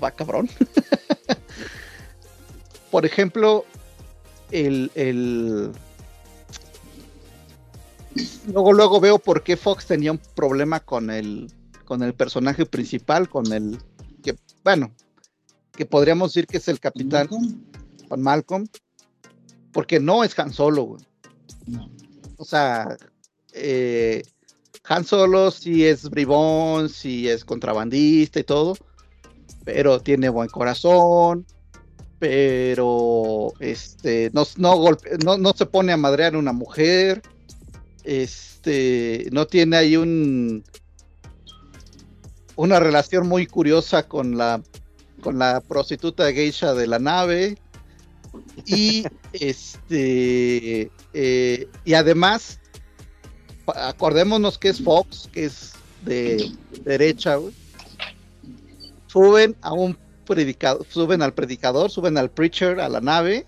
va 0.03 0.11
cabrón. 0.11 0.49
Por 2.91 3.05
ejemplo, 3.05 3.65
el, 4.53 4.91
el, 4.95 5.73
luego 8.53 8.73
luego 8.73 9.01
veo 9.01 9.19
por 9.19 9.43
qué 9.43 9.57
Fox 9.57 9.87
tenía 9.87 10.13
un 10.13 10.21
problema 10.37 10.79
con 10.79 11.11
el 11.11 11.51
con 11.85 12.03
el 12.03 12.15
personaje 12.15 12.67
principal, 12.67 13.29
con 13.29 13.53
el 13.53 13.79
bueno, 14.65 14.93
que 15.73 15.87
podríamos 15.87 16.33
decir 16.33 16.47
que 16.47 16.57
es 16.57 16.69
el 16.69 16.81
capitán 16.81 17.29
con 18.09 18.23
Malcolm, 18.23 18.67
porque 19.73 20.01
no 20.01 20.25
es 20.25 20.39
Han 20.39 20.53
Solo, 20.53 20.85
güey. 20.85 21.05
O 22.39 22.45
sea, 22.45 22.97
eh, 23.53 24.23
Han 24.85 25.05
Solo 25.05 25.51
sí 25.51 25.85
es 25.85 26.09
bribón, 26.09 26.89
sí 26.89 27.29
es 27.29 27.45
contrabandista 27.45 28.41
y 28.41 28.45
todo, 28.45 28.77
pero 29.65 30.01
tiene 30.01 30.29
buen 30.29 30.49
corazón, 30.49 31.47
pero 32.19 33.53
este 33.61 34.31
no, 34.33 34.47
no, 34.57 35.39
no, 35.39 35.53
se 35.53 35.67
pone 35.67 35.93
a 35.93 35.97
madrear 35.97 36.35
a 36.35 36.39
una 36.39 36.53
mujer, 36.53 37.21
este 38.05 39.29
no 39.33 39.47
tiene 39.47 39.77
ahí 39.77 39.97
un 39.97 40.65
una 42.57 42.81
relación 42.81 43.29
muy 43.29 43.47
curiosa 43.47 44.07
con 44.07 44.37
la 44.37 44.63
con 45.21 45.39
la 45.39 45.61
prostituta 45.61 46.31
geisha 46.33 46.75
de 46.75 46.87
la 46.87 46.99
nave 46.99 47.57
y 48.67 49.05
este 49.33 50.91
eh, 51.13 51.69
y 51.85 51.95
además 51.95 52.59
acordémonos 53.67 54.59
que 54.59 54.69
es 54.69 54.83
Fox, 54.83 55.29
que 55.33 55.47
es 55.47 55.73
de 56.05 56.53
derecha, 56.85 57.39
Suben 59.07 59.55
a 59.63 59.73
un 59.73 59.97
predicador, 60.27 60.85
suben 60.91 61.23
al 61.23 61.35
predicador, 61.35 61.89
suben 61.89 62.19
al 62.19 62.31
preacher 62.31 62.81
a 62.81 62.89
la 62.89 63.01
nave. 63.01 63.47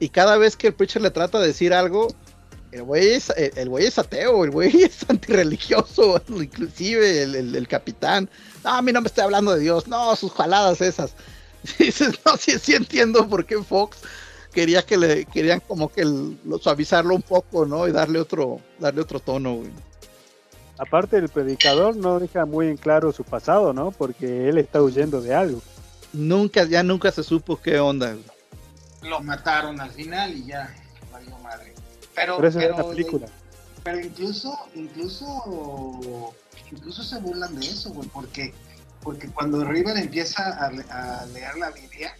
Y 0.00 0.08
cada 0.08 0.36
vez 0.36 0.56
que 0.56 0.66
el 0.66 0.74
preacher 0.74 1.00
le 1.00 1.12
trata 1.12 1.38
de 1.38 1.46
decir 1.46 1.72
algo, 1.72 2.08
el 2.72 2.82
güey 2.84 3.12
es, 3.12 3.30
el, 3.30 3.70
es 3.78 3.98
ateo, 3.98 4.44
el 4.44 4.50
güey 4.50 4.82
es 4.82 5.08
antirreligioso, 5.08 6.20
inclusive 6.28 7.22
el, 7.22 7.68
capitán. 7.68 8.28
No, 8.64 8.70
a 8.70 8.82
mí 8.82 8.92
no 8.92 9.02
me 9.02 9.06
está 9.06 9.24
hablando 9.24 9.52
de 9.54 9.60
Dios, 9.60 9.86
no, 9.86 10.16
sus 10.16 10.32
jaladas 10.32 10.80
esas. 10.80 11.14
dices, 11.78 12.18
no, 12.24 12.36
sí, 12.36 12.58
sí 12.58 12.74
entiendo 12.74 13.28
por 13.28 13.44
qué 13.44 13.62
Fox 13.62 13.98
quería 14.52 14.84
que 14.84 14.96
le 14.96 15.24
querían 15.26 15.60
como 15.60 15.90
que 15.90 16.04
lo, 16.04 16.58
suavizarlo 16.58 17.14
un 17.14 17.22
poco, 17.22 17.66
¿no? 17.66 17.86
Y 17.86 17.92
darle 17.92 18.18
otro, 18.20 18.60
darle 18.78 19.02
otro 19.02 19.20
tono, 19.20 19.56
güey. 19.56 19.70
Aparte 20.78 21.18
el 21.18 21.28
predicador 21.28 21.94
no 21.94 22.18
deja 22.18 22.46
muy 22.46 22.68
en 22.68 22.76
claro 22.76 23.12
su 23.12 23.22
pasado, 23.22 23.72
¿no? 23.72 23.92
Porque 23.92 24.48
él 24.48 24.58
está 24.58 24.82
huyendo 24.82 25.20
de 25.20 25.34
algo. 25.34 25.62
Nunca, 26.12 26.64
ya 26.64 26.82
nunca 26.82 27.12
se 27.12 27.22
supo 27.22 27.60
qué 27.60 27.78
onda. 27.78 28.16
Lo 29.02 29.20
mataron 29.20 29.80
al 29.80 29.90
final 29.90 30.32
y 30.32 30.46
ya 30.46 30.74
valió 31.12 31.38
madre. 31.38 31.71
Pero, 32.14 32.36
pero, 32.36 32.48
es 32.48 32.54
la 32.54 32.88
película. 32.88 33.26
pero 33.82 34.00
incluso, 34.00 34.58
incluso, 34.74 36.34
incluso 36.70 37.02
se 37.02 37.18
burlan 37.18 37.58
de 37.58 37.66
eso, 37.66 37.90
güey, 37.90 38.08
porque 38.08 38.52
porque 39.02 39.28
cuando 39.28 39.64
River 39.64 39.96
empieza 39.96 40.64
a, 40.64 41.26
leer 41.26 41.56
la 41.56 41.70
Biblia, 41.70 42.16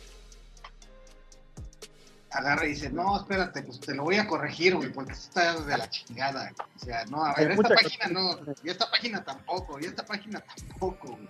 agarra 2.31 2.67
y 2.67 2.71
dice, 2.71 2.91
no, 2.91 3.21
espérate, 3.21 3.63
pues 3.63 3.79
te 3.81 3.95
lo 3.95 4.05
voy 4.05 4.17
a 4.17 4.27
corregir, 4.27 4.75
güey, 4.75 4.93
porque 4.93 5.13
esto 5.13 5.41
está 5.41 5.61
de 5.61 5.79
la 5.79 5.89
chingada. 5.89 6.53
O 6.77 6.85
sea, 6.85 7.05
no, 7.07 7.25
a 7.25 7.35
ver, 7.35 7.53
esta 7.53 7.69
página 7.69 8.07
no, 8.09 8.39
y 8.65 8.71
esta 8.71 8.91
página 8.91 9.25
tampoco, 9.25 9.79
y 9.81 9.85
esta 9.85 10.05
página 10.05 10.41
tampoco, 10.41 11.09
güey. 11.09 11.29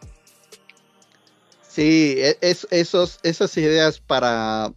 Sí, 1.68 2.14
e, 2.18 2.38
es, 2.40 2.66
esos, 2.70 3.18
esas 3.22 3.56
ideas 3.56 3.98
para 3.98 4.72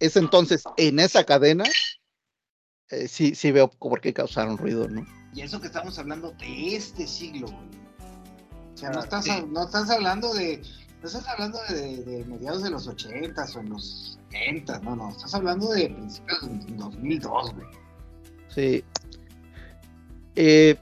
es 0.00 0.16
entonces 0.16 0.62
en 0.76 0.98
esa 1.00 1.24
cadena, 1.24 1.64
eh, 2.90 3.08
sí, 3.08 3.34
sí 3.34 3.52
veo 3.52 3.68
por 3.68 4.00
qué 4.00 4.12
causaron 4.12 4.56
ruido, 4.56 4.88
¿no? 4.88 5.06
Y 5.34 5.42
eso 5.42 5.60
que 5.60 5.66
estamos 5.66 5.98
hablando 5.98 6.32
de 6.32 6.76
este 6.76 7.06
siglo, 7.06 7.48
güey. 7.48 7.68
O 8.74 8.76
sea, 8.76 8.90
no 8.90 9.00
estás, 9.00 9.26
no 9.48 9.64
estás 9.64 9.90
hablando 9.90 10.32
de. 10.34 10.62
No 11.02 11.06
estás 11.06 11.28
hablando 11.28 11.58
de, 11.68 12.24
mediados 12.26 12.62
de 12.62 12.70
los 12.70 12.88
80 12.88 13.44
o 13.54 13.60
en 13.60 13.70
los 13.70 14.18
70, 14.30 14.80
no, 14.80 14.96
no. 14.96 15.10
Estás 15.10 15.34
hablando 15.34 15.70
de 15.70 15.90
principios 15.90 16.40
de 16.42 16.74
2002, 16.76 17.54
güey. 17.54 17.66
Sí. 18.48 18.84
Eh, 20.34 20.76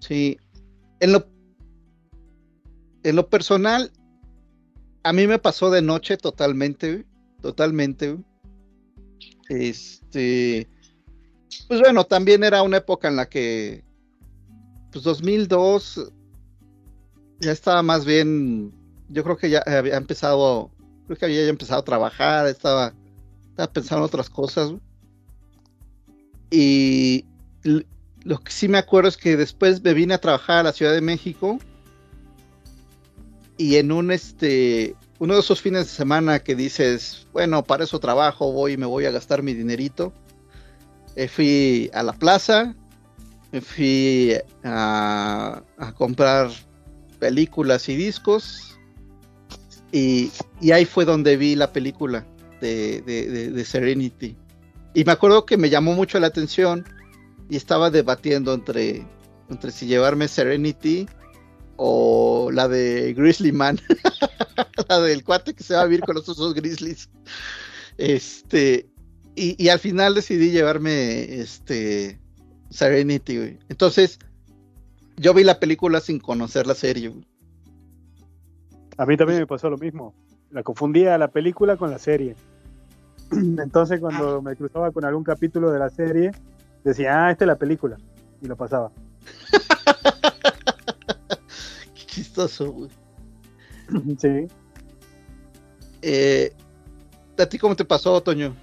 sí. 0.00 0.38
En 1.00 1.12
lo, 1.12 1.26
en 3.02 3.16
lo 3.16 3.28
personal, 3.28 3.92
a 5.02 5.12
mí 5.12 5.26
me 5.26 5.38
pasó 5.38 5.70
de 5.70 5.82
noche 5.82 6.16
totalmente, 6.16 7.04
totalmente. 7.40 8.18
Este, 9.52 10.66
pues 11.68 11.80
bueno, 11.80 12.04
también 12.04 12.42
era 12.42 12.62
una 12.62 12.78
época 12.78 13.08
en 13.08 13.16
la 13.16 13.28
que 13.28 13.84
pues 14.90 15.04
2002 15.04 16.10
ya 17.40 17.52
estaba 17.52 17.82
más 17.82 18.06
bien, 18.06 18.72
yo 19.10 19.22
creo 19.22 19.36
que 19.36 19.50
ya 19.50 19.62
había 19.66 19.96
empezado, 19.96 20.70
creo 21.06 21.18
que 21.18 21.24
había 21.26 21.44
ya 21.44 21.50
empezado 21.50 21.80
a 21.80 21.84
trabajar, 21.84 22.46
estaba, 22.46 22.94
estaba 23.50 23.72
pensando 23.72 24.04
en 24.04 24.06
otras 24.06 24.30
cosas. 24.30 24.72
Y 26.50 27.26
lo 28.24 28.38
que 28.38 28.52
sí 28.52 28.68
me 28.68 28.78
acuerdo 28.78 29.10
es 29.10 29.18
que 29.18 29.36
después 29.36 29.82
me 29.82 29.92
vine 29.92 30.14
a 30.14 30.20
trabajar 30.20 30.58
a 30.58 30.62
la 30.62 30.72
Ciudad 30.72 30.92
de 30.92 31.00
México 31.02 31.58
y 33.58 33.76
en 33.76 33.92
un 33.92 34.12
este 34.12 34.96
uno 35.22 35.34
de 35.34 35.40
esos 35.40 35.62
fines 35.62 35.84
de 35.84 35.92
semana 35.92 36.40
que 36.40 36.56
dices, 36.56 37.28
bueno, 37.32 37.62
para 37.62 37.84
eso 37.84 38.00
trabajo, 38.00 38.50
voy 38.50 38.72
y 38.72 38.76
me 38.76 38.86
voy 38.86 39.04
a 39.04 39.12
gastar 39.12 39.40
mi 39.40 39.54
dinerito. 39.54 40.12
Eh, 41.14 41.28
fui 41.28 41.88
a 41.94 42.02
la 42.02 42.12
plaza, 42.12 42.74
fui 43.64 44.34
a, 44.64 45.62
comprar 45.96 46.50
películas 47.20 47.88
y 47.88 47.94
discos 47.94 48.76
y, 49.92 50.32
ahí 50.72 50.86
fue 50.86 51.04
donde 51.04 51.36
vi 51.36 51.54
la 51.54 51.72
película 51.72 52.26
de, 52.60 53.64
Serenity. 53.64 54.36
Y 54.92 55.04
me 55.04 55.12
acuerdo 55.12 55.46
que 55.46 55.56
me 55.56 55.70
llamó 55.70 55.92
mucho 55.94 56.18
la 56.18 56.26
atención 56.26 56.84
y 57.48 57.54
estaba 57.54 57.90
debatiendo 57.90 58.52
entre, 58.54 59.06
entre 59.48 59.70
si 59.70 59.86
llevarme 59.86 60.26
Serenity 60.26 61.06
o 61.76 62.50
la 62.52 62.68
de 62.68 63.14
Grizzly 63.14 63.52
Man, 63.52 63.80
la 64.88 65.00
del 65.00 65.24
cuate 65.24 65.54
que 65.54 65.64
se 65.64 65.74
va 65.74 65.82
a 65.82 65.86
vivir 65.86 66.00
con 66.04 66.14
los 66.14 66.26
dos 66.26 66.54
grizzlies. 66.54 67.08
Este, 67.98 68.88
y, 69.34 69.62
y, 69.62 69.68
al 69.68 69.78
final 69.78 70.14
decidí 70.14 70.50
llevarme 70.50 71.40
este 71.40 72.18
Serenity, 72.70 73.36
güey. 73.36 73.58
Entonces, 73.68 74.18
yo 75.16 75.34
vi 75.34 75.44
la 75.44 75.60
película 75.60 76.00
sin 76.00 76.18
conocer 76.18 76.66
la 76.66 76.74
serie, 76.74 77.12
A 78.96 79.06
mí 79.06 79.16
también 79.16 79.40
me 79.40 79.46
pasó 79.46 79.70
lo 79.70 79.78
mismo. 79.78 80.14
La 80.50 80.62
confundía 80.62 81.16
la 81.18 81.28
película 81.28 81.76
con 81.76 81.90
la 81.90 81.98
serie. 81.98 82.34
Entonces, 83.30 84.00
cuando 84.00 84.38
ah. 84.38 84.42
me 84.42 84.56
cruzaba 84.56 84.90
con 84.90 85.04
algún 85.04 85.24
capítulo 85.24 85.70
de 85.70 85.78
la 85.78 85.90
serie, 85.90 86.32
decía, 86.84 87.26
ah, 87.26 87.30
esta 87.30 87.44
es 87.44 87.48
la 87.48 87.56
película. 87.56 87.96
Y 88.40 88.46
lo 88.46 88.56
pasaba. 88.56 88.90
Chistoso, 92.12 92.72
güey. 92.72 92.90
Sí. 94.18 94.46
Eh, 96.02 96.54
¿A 97.38 97.46
ti 97.46 97.58
cómo 97.58 97.76
te 97.76 97.84
pasó, 97.84 98.22
Toño? 98.22 98.56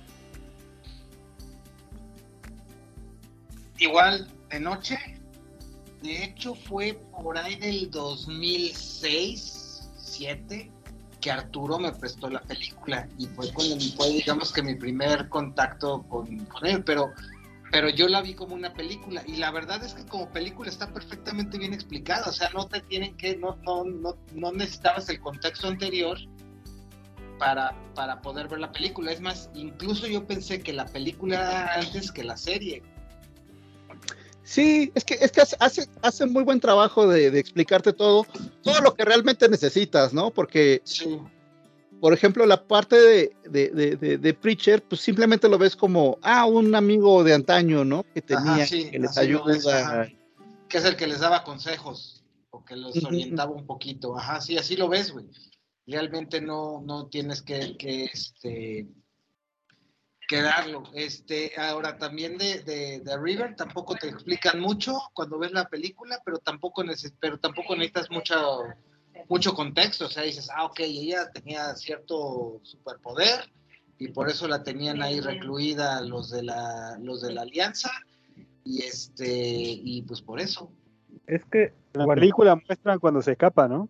Igual, 3.78 4.28
de 4.50 4.60
noche. 4.60 4.98
De 6.02 6.24
hecho, 6.24 6.56
fue 6.56 7.00
por 7.12 7.38
ahí 7.38 7.56
del 7.56 7.92
2006, 7.92 9.60
2007, 10.20 10.72
que 11.22 11.32
Arturo 11.32 11.80
me 11.80 11.92
prestó 11.92 12.30
la 12.30 12.42
película 12.42 13.08
y 13.18 13.28
fue 13.28 13.52
cuando 13.54 13.78
fue, 13.96 14.10
digamos 14.10 14.52
que 14.52 14.62
mi 14.62 14.76
primer 14.76 15.30
contacto 15.30 16.04
con, 16.04 16.46
con 16.46 16.66
él, 16.66 16.84
pero 16.84 17.12
pero 17.72 17.90
yo 17.90 18.08
la 18.08 18.22
vi 18.22 18.34
como 18.34 18.56
una 18.56 18.74
película 18.74 19.24
y 19.28 19.38
la 19.38 19.52
verdad 19.52 19.84
es 19.84 19.94
que 19.94 20.06
como 20.06 20.30
película 20.32 20.70
está 20.70 20.92
perfectamente 20.92 21.58
bien 21.58 21.74
explicada, 21.74 22.28
o 22.28 22.34
sea, 22.34 22.50
no 22.50 22.68
te 22.68 22.82
tienen 22.82 23.16
que, 23.18 23.38
no, 23.38 23.58
no, 23.64 23.84
no, 23.84 24.18
no 24.34 24.52
necesitabas 24.52 25.10
el 25.10 25.20
contexto 25.20 25.68
anterior 25.68 26.18
para, 27.38 27.76
para 27.96 28.22
poder 28.22 28.48
ver 28.48 28.60
la 28.60 28.72
película, 28.72 29.12
es 29.12 29.22
más, 29.22 29.50
incluso 29.54 30.08
yo 30.08 30.26
pensé 30.26 30.62
que 30.62 30.74
la 30.74 30.86
película 30.86 31.74
antes 31.76 32.12
que 32.12 32.24
la 32.24 32.38
serie. 32.38 32.82
Sí, 34.44 34.92
es 34.96 35.06
que, 35.06 35.14
es 35.16 35.32
que 35.32 35.42
hace, 35.42 35.88
hace 36.02 36.26
muy 36.26 36.44
buen 36.44 36.60
trabajo 36.60 37.08
de, 37.08 37.30
de 37.30 37.40
explicarte 37.40 37.94
todo, 37.94 38.26
todo 38.64 38.82
lo 38.82 38.96
que 38.96 39.06
realmente 39.06 39.48
necesitas, 39.48 40.12
¿no? 40.12 40.32
Porque 40.32 40.82
sí 40.86 41.20
por 42.00 42.14
ejemplo, 42.14 42.46
la 42.46 42.68
parte 42.68 42.96
de, 42.96 43.36
de, 43.46 44.18
de, 44.18 44.34
Preacher, 44.34 44.82
pues 44.84 45.02
simplemente 45.02 45.50
lo 45.50 45.58
ves 45.58 45.76
como, 45.76 46.18
ah, 46.22 46.46
un 46.46 46.74
amigo 46.76 47.24
de 47.24 47.34
antaño, 47.34 47.84
¿no? 47.84 48.04
Que 48.14 48.22
tenía, 48.22 48.66
que 48.66 48.98
les 49.00 49.18
ayuda. 49.18 50.08
que 50.68 50.78
es 50.78 50.86
el 50.86 50.96
que 50.96 51.08
les 51.08 51.20
daba 51.20 51.44
consejos, 51.44 52.24
o 52.52 52.64
que 52.64 52.76
los 52.76 53.04
orientaba 53.04 53.52
un 53.52 53.66
poquito. 53.66 54.18
Ajá, 54.18 54.40
sí, 54.42 54.58
así 54.58 54.76
lo 54.76 54.88
ves, 54.88 55.12
güey. 55.12 55.26
Realmente 55.88 56.40
no, 56.40 56.82
no 56.86 57.08
tienes 57.08 57.42
que, 57.42 57.76
que, 57.78 58.06
este, 58.06 58.88
que 60.28 60.42
darlo. 60.42 60.84
Este, 60.94 61.52
ahora 61.58 61.98
también 61.98 62.38
de, 62.38 62.62
de, 62.62 63.18
River 63.18 63.56
tampoco 63.56 63.96
te 63.96 64.08
explican 64.08 64.60
mucho 64.60 64.98
cuando 65.14 65.40
ves 65.40 65.52
la 65.52 65.68
película, 65.68 66.22
pero 66.24 66.38
tampoco, 66.38 66.84
pero 67.20 67.40
tampoco 67.40 67.76
necesitas 67.76 68.12
mucho 68.12 68.36
mucho 69.28 69.54
contexto, 69.54 70.06
o 70.06 70.10
sea, 70.10 70.24
dices, 70.24 70.50
ah, 70.56 70.66
ok, 70.66 70.80
ella 70.82 71.30
tenía 71.32 71.76
cierto 71.76 72.60
superpoder 72.64 73.52
y 73.98 74.10
por 74.10 74.30
eso 74.30 74.48
la 74.48 74.64
tenían 74.64 75.02
ahí 75.02 75.20
recluida 75.20 76.02
los 76.02 76.30
de 76.32 76.44
la, 76.44 76.98
los 77.02 77.22
de 77.22 77.34
la 77.34 77.42
alianza 77.42 77.92
y 78.64 78.84
este, 78.84 79.28
y 79.28 80.04
pues 80.04 80.22
por 80.22 80.40
eso. 80.40 80.72
Es 81.28 81.44
que 81.46 81.74
la 81.94 82.08
película 82.08 82.56
muestran 82.56 83.00
cuando 83.00 83.22
se 83.22 83.32
escapa, 83.32 83.68
¿no? 83.68 83.90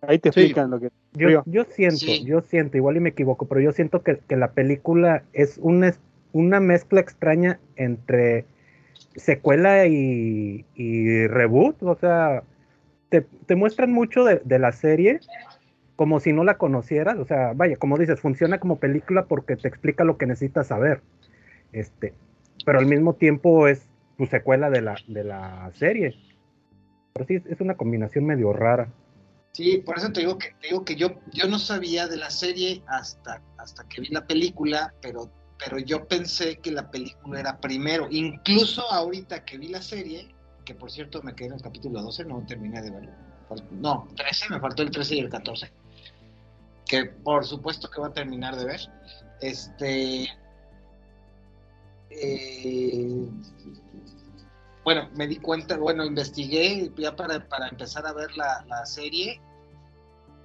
Ahí 0.00 0.18
te 0.18 0.28
explican 0.28 0.70
lo 0.70 0.78
que... 0.78 0.90
Yo, 1.14 1.42
yo 1.46 1.64
siento, 1.64 2.06
yo 2.24 2.40
siento, 2.42 2.76
igual 2.76 2.96
y 2.96 3.00
me 3.00 3.08
equivoco, 3.10 3.46
pero 3.46 3.60
yo 3.60 3.72
siento 3.72 4.02
que, 4.02 4.20
la 4.28 4.52
película 4.52 5.24
es 5.32 5.58
una, 5.60 5.92
una 6.32 6.60
mezcla 6.60 7.00
extraña 7.00 7.58
entre 7.76 8.46
secuela 9.16 9.86
y, 9.86 10.64
y 10.76 11.26
reboot, 11.26 11.82
o 11.82 11.96
sea, 11.96 12.44
te, 13.08 13.56
muestran 13.56 13.92
mucho 13.92 14.24
de, 14.24 14.58
la 14.58 14.72
serie 14.72 15.20
como 15.96 16.20
si 16.20 16.32
no 16.32 16.44
la 16.44 16.58
conocieras, 16.58 17.18
o 17.18 17.24
sea, 17.24 17.52
vaya, 17.54 17.76
como 17.76 17.98
dices, 17.98 18.20
funciona 18.20 18.60
como 18.60 18.78
película 18.78 19.26
porque 19.26 19.56
te 19.56 19.66
explica 19.66 20.04
lo 20.04 20.16
que 20.16 20.26
necesitas 20.26 20.68
saber, 20.68 21.00
este, 21.72 22.14
pero 22.64 22.78
al 22.78 22.86
mismo 22.86 23.14
tiempo 23.14 23.66
es 23.66 23.88
tu 24.16 24.26
secuela 24.26 24.70
de 24.70 24.82
la, 24.82 24.96
de 25.08 25.24
la 25.24 25.70
serie. 25.74 26.14
Pero 27.14 27.26
sí, 27.26 27.42
es 27.48 27.60
una 27.60 27.76
combinación 27.76 28.26
medio 28.26 28.52
rara. 28.52 28.88
Sí, 29.52 29.78
por 29.78 29.98
eso 29.98 30.12
te 30.12 30.20
digo 30.20 30.38
que, 30.38 30.50
te 30.60 30.68
digo 30.68 30.84
que 30.84 30.94
yo, 30.94 31.20
yo 31.32 31.48
no 31.48 31.58
sabía 31.58 32.06
de 32.06 32.16
la 32.16 32.30
serie 32.30 32.82
hasta, 32.86 33.42
hasta 33.56 33.88
que 33.88 34.02
vi 34.02 34.08
la 34.08 34.24
película, 34.24 34.94
pero, 35.02 35.30
pero 35.58 35.78
yo 35.78 36.06
pensé 36.06 36.58
que 36.58 36.70
la 36.70 36.90
película 36.90 37.40
era 37.40 37.58
primero. 37.58 38.06
Incluso 38.10 38.82
ahorita 38.92 39.44
que 39.44 39.58
vi 39.58 39.68
la 39.68 39.82
serie, 39.82 40.28
que 40.68 40.74
por 40.74 40.90
cierto 40.90 41.22
me 41.22 41.34
quedé 41.34 41.48
en 41.48 41.54
el 41.54 41.62
capítulo 41.62 42.02
12, 42.02 42.26
no 42.26 42.44
terminé 42.46 42.82
de 42.82 42.90
verlo. 42.90 43.10
No, 43.70 44.06
13, 44.14 44.50
me 44.50 44.60
faltó 44.60 44.82
el 44.82 44.90
13 44.90 45.16
y 45.16 45.20
el 45.20 45.30
14. 45.30 45.72
Que 46.84 47.06
por 47.06 47.46
supuesto 47.46 47.88
que 47.88 48.02
va 48.02 48.08
a 48.08 48.12
terminar 48.12 48.54
de 48.54 48.66
ver. 48.66 48.80
Este. 49.40 50.28
Eh, 52.10 53.28
bueno, 54.84 55.08
me 55.16 55.26
di 55.26 55.36
cuenta, 55.36 55.78
bueno, 55.78 56.04
investigué 56.04 56.92
ya 56.98 57.16
para, 57.16 57.48
para 57.48 57.68
empezar 57.68 58.06
a 58.06 58.12
ver 58.12 58.36
la, 58.36 58.62
la 58.68 58.84
serie 58.84 59.40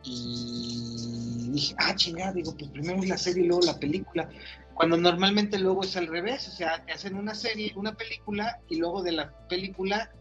y 0.05 1.49
dije, 1.51 1.75
ah, 1.79 1.95
chingada, 1.95 2.31
digo, 2.31 2.55
pues 2.57 2.71
primero 2.71 3.03
es 3.03 3.09
la 3.09 3.17
serie 3.17 3.43
y 3.43 3.47
luego 3.47 3.65
la 3.65 3.77
película. 3.77 4.29
Cuando 4.73 4.97
normalmente 4.97 5.59
luego 5.59 5.83
es 5.83 5.95
al 5.97 6.07
revés, 6.07 6.47
o 6.47 6.51
sea, 6.51 6.83
te 6.83 6.93
hacen 6.93 7.15
una 7.15 7.35
serie, 7.35 7.73
una 7.75 7.93
película 7.93 8.59
y 8.69 8.77
luego 8.77 9.03
de 9.03 9.11
la 9.11 9.31
película 9.47 10.11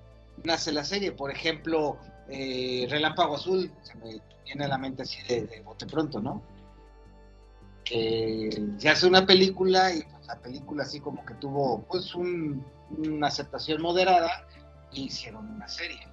nace 0.45 0.73
la 0.73 0.85
serie. 0.85 1.13
Por 1.13 1.31
ejemplo, 1.31 1.97
eh, 2.29 2.87
Relámpago 2.91 3.37
Azul, 3.37 3.73
se 3.83 3.95
me 3.97 4.21
viene 4.45 4.65
a 4.65 4.69
la 4.69 4.79
mente 4.79 5.03
así 5.03 5.23
de, 5.27 5.63
bote 5.65 5.87
pronto, 5.87 6.21
¿no? 6.21 6.43
Que 7.85 8.63
se 8.77 8.89
hace 8.89 9.07
una 9.07 9.25
película 9.25 9.93
y 9.95 10.03
pues, 10.03 10.27
la 10.27 10.39
película 10.39 10.83
así 10.83 11.01
como 11.01 11.25
que 11.25 11.35
tuvo 11.35 11.83
pues 11.83 12.15
una 12.15 13.27
aceptación 13.27 13.81
moderada 13.81 14.47
y 14.93 15.05
hicieron 15.05 15.49
una 15.49 15.67
serie 15.67 16.07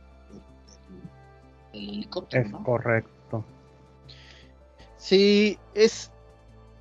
del 1.74 1.90
helicóptero. 1.90 2.58
Es 2.58 2.66
correcto. 2.66 3.44
Sí, 4.98 5.58
es 5.74 6.12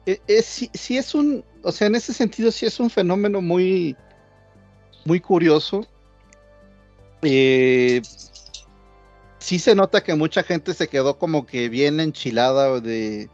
e, 0.09 0.23
es, 0.27 0.71
sí, 0.73 0.97
es 0.97 1.15
un, 1.15 1.45
o 1.63 1.73
sea, 1.73 1.87
en 1.87 1.95
ese 1.95 2.13
sentido 2.13 2.51
sí 2.51 2.67
es 2.67 2.79
un 2.81 2.91
fenómeno 2.91 3.41
muy, 3.41 3.97
muy 5.05 5.21
curioso. 5.21 5.87
Eh, 7.23 8.01
sí 9.39 9.59
se 9.59 9.75
nota 9.75 10.03
que 10.03 10.15
mucha 10.15 10.43
gente 10.43 10.75
se 10.75 10.89
quedó 10.89 11.19
como 11.19 11.47
que 11.47 11.69
bien 11.69 11.99
enchilada 12.01 12.81
de, 12.81 13.29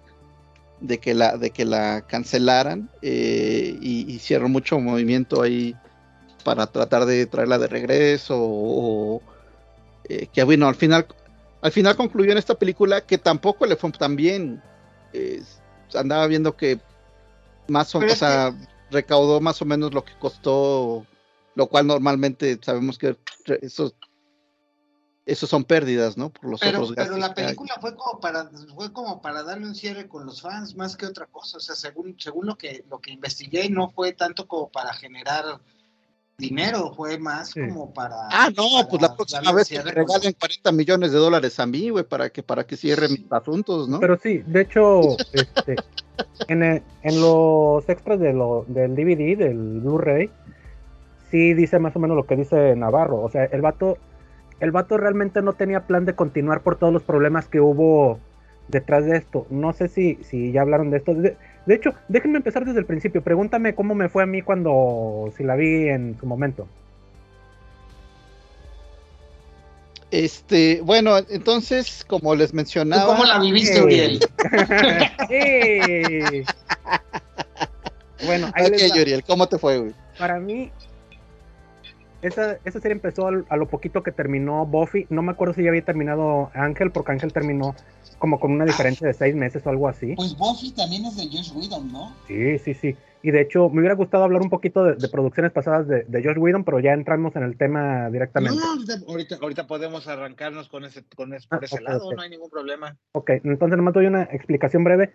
de 0.81 0.99
que 0.99 1.15
la, 1.15 1.37
de 1.37 1.51
que 1.51 1.65
la 1.65 2.03
cancelaran 2.07 2.91
eh, 3.03 3.77
y 3.81 4.11
hicieron 4.13 4.53
mucho 4.53 4.79
movimiento 4.79 5.43
ahí 5.43 5.77
para 6.45 6.67
tratar 6.67 7.05
de 7.07 7.27
traerla 7.27 7.59
de 7.59 7.67
regreso 7.67 8.37
o, 8.39 9.23
eh, 10.09 10.29
que 10.33 10.45
bueno 10.45 10.69
al 10.69 10.75
final 10.75 11.07
al 11.63 11.73
final 11.73 11.97
concluyó 11.97 12.33
en 12.33 12.39
esta 12.39 12.55
película 12.55 13.01
que 13.01 13.17
tampoco 13.17 13.67
le 13.67 13.77
fue 13.77 13.91
tan 13.93 14.17
bien 14.17 14.63
andaba 15.95 16.27
viendo 16.27 16.57
que 16.57 16.81
más 17.69 17.95
o 17.95 18.01
menos, 18.01 18.21
recaudó 18.91 19.41
más 19.41 19.61
o 19.63 19.65
menos 19.65 19.95
lo 19.95 20.05
que 20.05 20.17
costó, 20.19 21.07
lo 21.55 21.67
cual 21.69 21.87
normalmente 21.87 22.59
sabemos 22.63 22.99
que 22.99 23.17
esos 23.63 23.95
esos 25.27 25.49
son 25.49 25.65
pérdidas, 25.65 26.19
¿no? 26.19 26.31
Por 26.31 26.51
los 26.51 26.61
pero, 26.61 26.87
Pero 26.95 27.17
la 27.17 27.35
película 27.35 27.79
fue 27.81 27.97
como 27.97 28.21
para 28.21 28.51
fue 28.75 28.93
como 28.93 29.23
para 29.23 29.43
darle 29.43 29.67
un 29.67 29.75
cierre 29.75 30.07
con 30.07 30.27
los 30.27 30.43
fans 30.43 30.77
más 30.77 30.97
que 30.97 31.07
otra 31.07 31.27
cosa, 31.27 31.57
o 31.57 31.61
sea, 31.61 31.75
según 31.75 32.17
según 32.19 32.47
lo 32.47 32.57
que 32.57 32.85
lo 32.91 33.01
que 33.01 33.13
investigué 33.13 33.71
no 33.71 33.91
fue 33.91 34.13
tanto 34.13 34.47
como 34.47 34.71
para 34.71 34.93
generar 34.93 35.61
dinero, 36.39 36.93
fue 36.95 37.19
más 37.19 37.53
como 37.55 37.93
para. 37.93 38.15
Ah, 38.31 38.51
no, 38.57 38.89
pues 38.89 39.01
la 39.01 39.15
próxima 39.15 39.53
vez 39.53 39.69
que 39.69 39.83
me 39.83 39.91
regalen 39.91 40.33
40 40.33 40.73
millones 40.73 41.13
de 41.13 41.19
dólares 41.19 41.61
a 41.61 41.67
mí, 41.67 41.91
güey, 41.91 42.05
para 42.05 42.31
que, 42.31 42.43
para 42.43 42.65
que 42.65 42.77
cierre 42.77 43.09
mis 43.09 43.31
asuntos, 43.31 43.89
¿no? 43.89 44.01
Pero 44.01 44.19
sí, 44.19 44.39
de 44.47 44.63
hecho, 44.63 45.17
este, 45.33 45.77
en, 46.49 46.63
en, 46.63 47.21
los 47.21 47.89
extras 47.89 48.19
de 48.21 48.33
lo, 48.33 48.65
del 48.69 48.95
DVD, 48.95 49.37
del 49.39 49.81
Blu-ray, 49.81 50.31
sí 51.31 51.55
dice 51.55 51.79
más 51.79 51.95
o 51.97 51.99
menos 51.99 52.17
lo 52.17 52.27
que 52.27 52.37
dice 52.37 52.75
Navarro. 52.77 53.23
O 53.23 53.31
sea, 53.31 53.45
el 53.45 53.61
vato, 53.61 53.99
el 54.61 54.73
vato 54.73 54.97
realmente 54.97 55.43
no 55.43 55.53
tenía 55.53 55.87
plan 55.87 56.05
de 56.05 56.15
continuar 56.15 56.63
por 56.63 56.77
todos 56.77 56.93
los 56.93 57.03
problemas 57.03 57.49
que 57.49 57.61
hubo 57.61 58.19
detrás 58.69 59.05
de 59.05 59.17
esto. 59.17 59.47
No 59.51 59.73
sé 59.73 59.89
si, 59.89 60.17
si 60.23 60.53
ya 60.53 60.63
hablaron 60.63 60.91
de 60.91 60.99
esto. 60.99 61.15
De, 61.15 61.37
hecho, 61.67 61.95
déjenme 62.09 62.39
empezar 62.39 62.65
desde 62.65 62.79
el 62.79 62.87
principio. 62.87 63.23
Pregúntame 63.23 63.75
cómo 63.75 63.95
me 63.95 64.09
fue 64.09 64.23
a 64.23 64.27
mí 64.27 64.43
cuando 64.43 65.33
si 65.37 65.45
la 65.45 65.57
vi 65.57 65.89
en 65.89 66.17
su 66.19 66.27
momento. 66.27 66.67
Este, 70.11 70.81
bueno, 70.83 71.19
entonces, 71.31 72.05
como 72.07 72.35
les 72.35 72.55
mencionaba. 72.55 73.07
¿Cómo 73.07 73.25
la 73.25 73.41
viviste, 73.41 73.83
Uriel? 73.83 74.21
bueno, 78.25 78.51
ahí 78.55 79.01
Uriel, 79.01 79.25
¿cómo 79.25 79.49
te 79.49 79.59
fue, 79.59 79.79
güey? 79.79 79.95
Para 80.19 80.39
mí, 80.39 80.71
esa, 82.25 82.59
esa 82.65 82.81
serie 82.81 82.95
empezó 82.95 83.29
a 83.29 83.57
lo 83.57 83.69
poquito 83.69 84.03
que 84.03 84.11
terminó 84.11 84.65
Buffy. 84.65 85.07
No 85.11 85.23
me 85.23 85.33
acuerdo 85.33 85.55
si 85.55 85.63
ya 85.63 85.69
había 85.69 85.85
terminado 85.85 86.51
Ángel, 86.55 86.91
porque 86.91 87.13
Ángel 87.13 87.33
terminó 87.33 87.75
como 88.19 88.41
con 88.41 88.53
una 88.53 88.65
diferencia 88.65 89.07
de 89.07 89.13
seis 89.13 89.35
meses 89.35 89.67
o 89.67 89.71
algo 89.71 89.89
así. 89.89 90.15
Pues 90.17 90.37
Buffy 90.37 90.73
también 90.73 91.05
es 91.05 91.17
de 91.17 91.25
Josh 91.25 91.53
Whedon, 91.55 91.93
¿no? 91.93 92.15
Sí, 92.27 92.59
sí, 92.59 92.73
sí. 92.75 92.97
Y 93.23 93.31
de 93.31 93.43
hecho, 93.43 93.69
me 93.69 93.81
hubiera 93.81 93.95
gustado 93.95 94.25
hablar 94.25 94.41
un 94.41 94.51
poquito 94.51 94.85
de, 94.85 95.09
producciones 95.09 95.53
pasadas 95.53 95.87
de, 95.87 96.05
de, 96.05 96.23
Josh 96.23 96.39
Whedon, 96.39 96.65
pero 96.65 96.81
ya 96.81 96.93
entramos 96.93 97.37
en 97.37 97.43
el 97.43 97.57
tema 97.57 98.09
directamente. 98.11 98.59
No, 98.59 98.73
ahorita, 99.09 99.37
ahorita 99.41 99.67
podemos 99.67 100.09
arrancarnos 100.09 100.69
con 100.69 100.85
ese, 100.85 101.05
con 101.15 101.35
ese, 101.35 101.49
por 101.49 101.63
ah, 101.63 101.65
ese 101.65 101.81
lado, 101.83 102.13
no 102.13 102.23
hay 102.23 102.31
ningún 102.31 102.51
problema. 102.51 102.97
Ok, 103.13 103.31
entonces 103.45 103.77
nomás 103.77 103.95
doy 103.95 104.07
una 104.07 104.23
explicación 104.25 104.85
breve. 104.85 105.13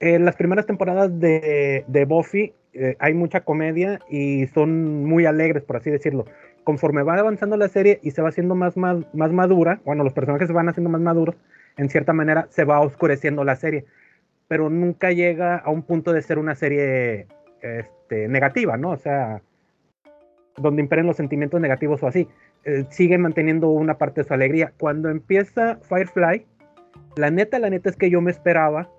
En 0.00 0.24
las 0.24 0.36
primeras 0.36 0.66
temporadas 0.66 1.18
de, 1.20 1.84
de 1.86 2.04
Buffy 2.06 2.54
eh, 2.72 2.96
hay 2.98 3.14
mucha 3.14 3.40
comedia 3.40 4.00
y 4.08 4.46
son 4.48 5.04
muy 5.04 5.26
alegres, 5.26 5.64
por 5.64 5.76
así 5.76 5.90
decirlo. 5.90 6.24
Conforme 6.64 7.02
va 7.02 7.14
avanzando 7.14 7.56
la 7.56 7.68
serie 7.68 8.00
y 8.02 8.12
se 8.12 8.22
va 8.22 8.28
haciendo 8.28 8.54
más, 8.54 8.76
más, 8.76 8.98
más 9.14 9.32
madura, 9.32 9.80
bueno, 9.84 10.04
los 10.04 10.12
personajes 10.12 10.46
se 10.46 10.52
van 10.52 10.68
haciendo 10.68 10.90
más 10.90 11.00
maduros, 11.00 11.36
en 11.76 11.88
cierta 11.88 12.12
manera 12.12 12.46
se 12.50 12.64
va 12.64 12.80
oscureciendo 12.80 13.44
la 13.44 13.56
serie, 13.56 13.86
pero 14.48 14.70
nunca 14.70 15.10
llega 15.12 15.56
a 15.56 15.70
un 15.70 15.82
punto 15.82 16.12
de 16.12 16.22
ser 16.22 16.38
una 16.38 16.54
serie 16.54 17.26
este, 17.62 18.28
negativa, 18.28 18.76
¿no? 18.76 18.90
O 18.90 18.96
sea, 18.96 19.42
donde 20.56 20.82
imperen 20.82 21.06
los 21.06 21.16
sentimientos 21.16 21.60
negativos 21.60 22.02
o 22.02 22.06
así. 22.06 22.28
Eh, 22.64 22.84
sigue 22.90 23.16
manteniendo 23.16 23.70
una 23.70 23.96
parte 23.96 24.20
de 24.20 24.28
su 24.28 24.34
alegría. 24.34 24.72
Cuando 24.78 25.08
empieza 25.08 25.78
Firefly, 25.88 26.46
la 27.16 27.30
neta, 27.30 27.58
la 27.58 27.70
neta 27.70 27.88
es 27.88 27.96
que 27.96 28.10
yo 28.10 28.20
me 28.20 28.30
esperaba 28.30 28.90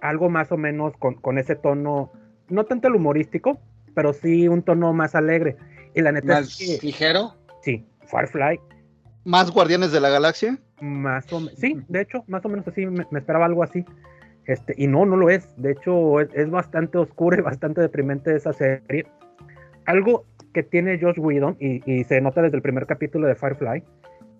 algo 0.00 0.30
más 0.30 0.52
o 0.52 0.56
menos 0.56 0.96
con, 0.96 1.14
con 1.14 1.38
ese 1.38 1.54
tono, 1.54 2.10
no 2.48 2.64
tanto 2.64 2.88
el 2.88 2.94
humorístico, 2.94 3.60
pero 3.94 4.12
sí 4.12 4.48
un 4.48 4.62
tono 4.62 4.92
más 4.92 5.14
alegre. 5.14 5.56
Y 5.94 6.02
la 6.02 6.12
neta 6.12 6.34
¿Más 6.34 6.60
es 6.60 6.80
que, 6.80 6.86
ligero? 6.86 7.34
Sí, 7.62 7.84
Firefly. 8.06 8.60
¿Más 9.24 9.50
Guardianes 9.50 9.92
de 9.92 10.00
la 10.00 10.08
Galaxia? 10.08 10.58
Más 10.80 11.32
o 11.32 11.40
menos. 11.40 11.58
Sí, 11.58 11.78
de 11.88 12.02
hecho, 12.02 12.24
más 12.28 12.44
o 12.44 12.48
menos 12.48 12.66
así, 12.68 12.86
me, 12.86 13.04
esperaba 13.12 13.46
algo 13.46 13.62
así. 13.62 13.84
Este, 14.46 14.74
y 14.78 14.86
no, 14.86 15.04
no 15.04 15.16
lo 15.16 15.28
es. 15.28 15.48
De 15.56 15.72
hecho, 15.72 16.20
es, 16.20 16.28
es 16.34 16.50
bastante 16.50 16.98
oscuro 16.98 17.36
y 17.36 17.42
bastante 17.42 17.80
deprimente 17.80 18.34
esa 18.34 18.52
serie. 18.52 19.06
Algo 19.86 20.24
que 20.52 20.62
tiene 20.62 20.98
Josh 21.00 21.18
Whedon, 21.18 21.56
y, 21.60 22.04
se 22.04 22.20
nota 22.20 22.42
desde 22.42 22.56
el 22.56 22.62
primer 22.62 22.86
capítulo 22.86 23.26
de 23.26 23.34
Firefly, 23.34 23.82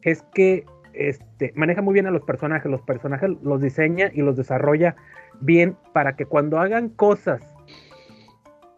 es 0.02 0.22
que 0.34 0.64
este, 0.94 1.52
maneja 1.54 1.82
muy 1.82 1.94
bien 1.94 2.06
a 2.06 2.10
los 2.10 2.22
personajes. 2.22 2.70
Los 2.70 2.82
personajes 2.82 3.30
los 3.42 3.60
diseña 3.60 4.10
y 4.12 4.22
los 4.22 4.36
desarrolla 4.36 4.96
bien 5.40 5.76
para 5.92 6.16
que 6.16 6.24
cuando 6.24 6.58
hagan 6.58 6.88
cosas 6.88 7.42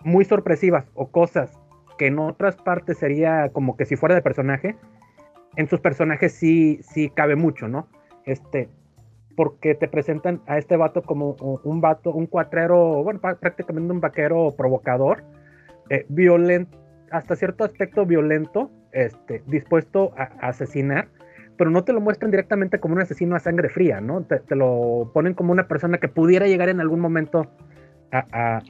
muy 0.05 0.25
sorpresivas 0.25 0.91
o 0.95 1.11
cosas 1.11 1.59
que 1.99 2.07
en 2.07 2.19
otras 2.19 2.57
partes 2.57 2.99
sería 2.99 3.51
como 3.53 3.77
que 3.77 3.85
si 3.85 3.97
fuera 3.97 4.15
de 4.15 4.23
personaje, 4.23 4.77
en 5.57 5.69
sus 5.69 5.81
personajes 5.81 6.33
sí, 6.33 6.81
sí 6.83 7.11
cabe 7.11 7.37
mucho, 7.37 7.69
¿no? 7.69 7.89
Este, 8.25 8.69
porque 9.37 9.75
te 9.75 9.89
presentan 9.89 10.43
a 10.47 10.59
este 10.59 10.77
vato 10.77 11.03
como 11.03 11.33
un 11.65 11.81
vato, 11.81 12.13
un 12.13 12.27
cuatrero, 12.27 13.03
bueno, 13.03 13.21
prácticamente 13.21 13.93
un 13.93 14.01
vaquero 14.01 14.55
provocador, 14.57 15.25
eh, 15.89 16.07
violento, 16.09 16.79
hasta 17.11 17.37
cierto 17.37 17.65
aspecto 17.65 18.07
violento, 18.07 18.71
este, 18.93 19.43
dispuesto 19.47 20.13
a, 20.17 20.25
asesinar, 20.47 21.09
pero 21.57 21.71
no 21.71 21.85
te 21.85 21.93
lo 21.93 22.01
muestran 22.01 22.31
directamente 22.31 22.81
como 22.81 22.95
un 22.95 23.03
asesino 23.03 23.37
a 23.37 23.41
sangre 23.41 23.69
fría, 23.69 24.01
¿no? 24.01 24.23
Te, 24.23 24.55
lo 24.55 25.11
ponen 25.13 25.35
como 25.35 25.53
una 25.53 25.69
persona 25.69 25.99
que 25.99 26.09
pudiera 26.09 26.47
llegar 26.47 26.69
en 26.69 26.81
algún 26.81 27.01
momento 27.01 27.47
a, 28.13 28.27
a, 28.33 28.63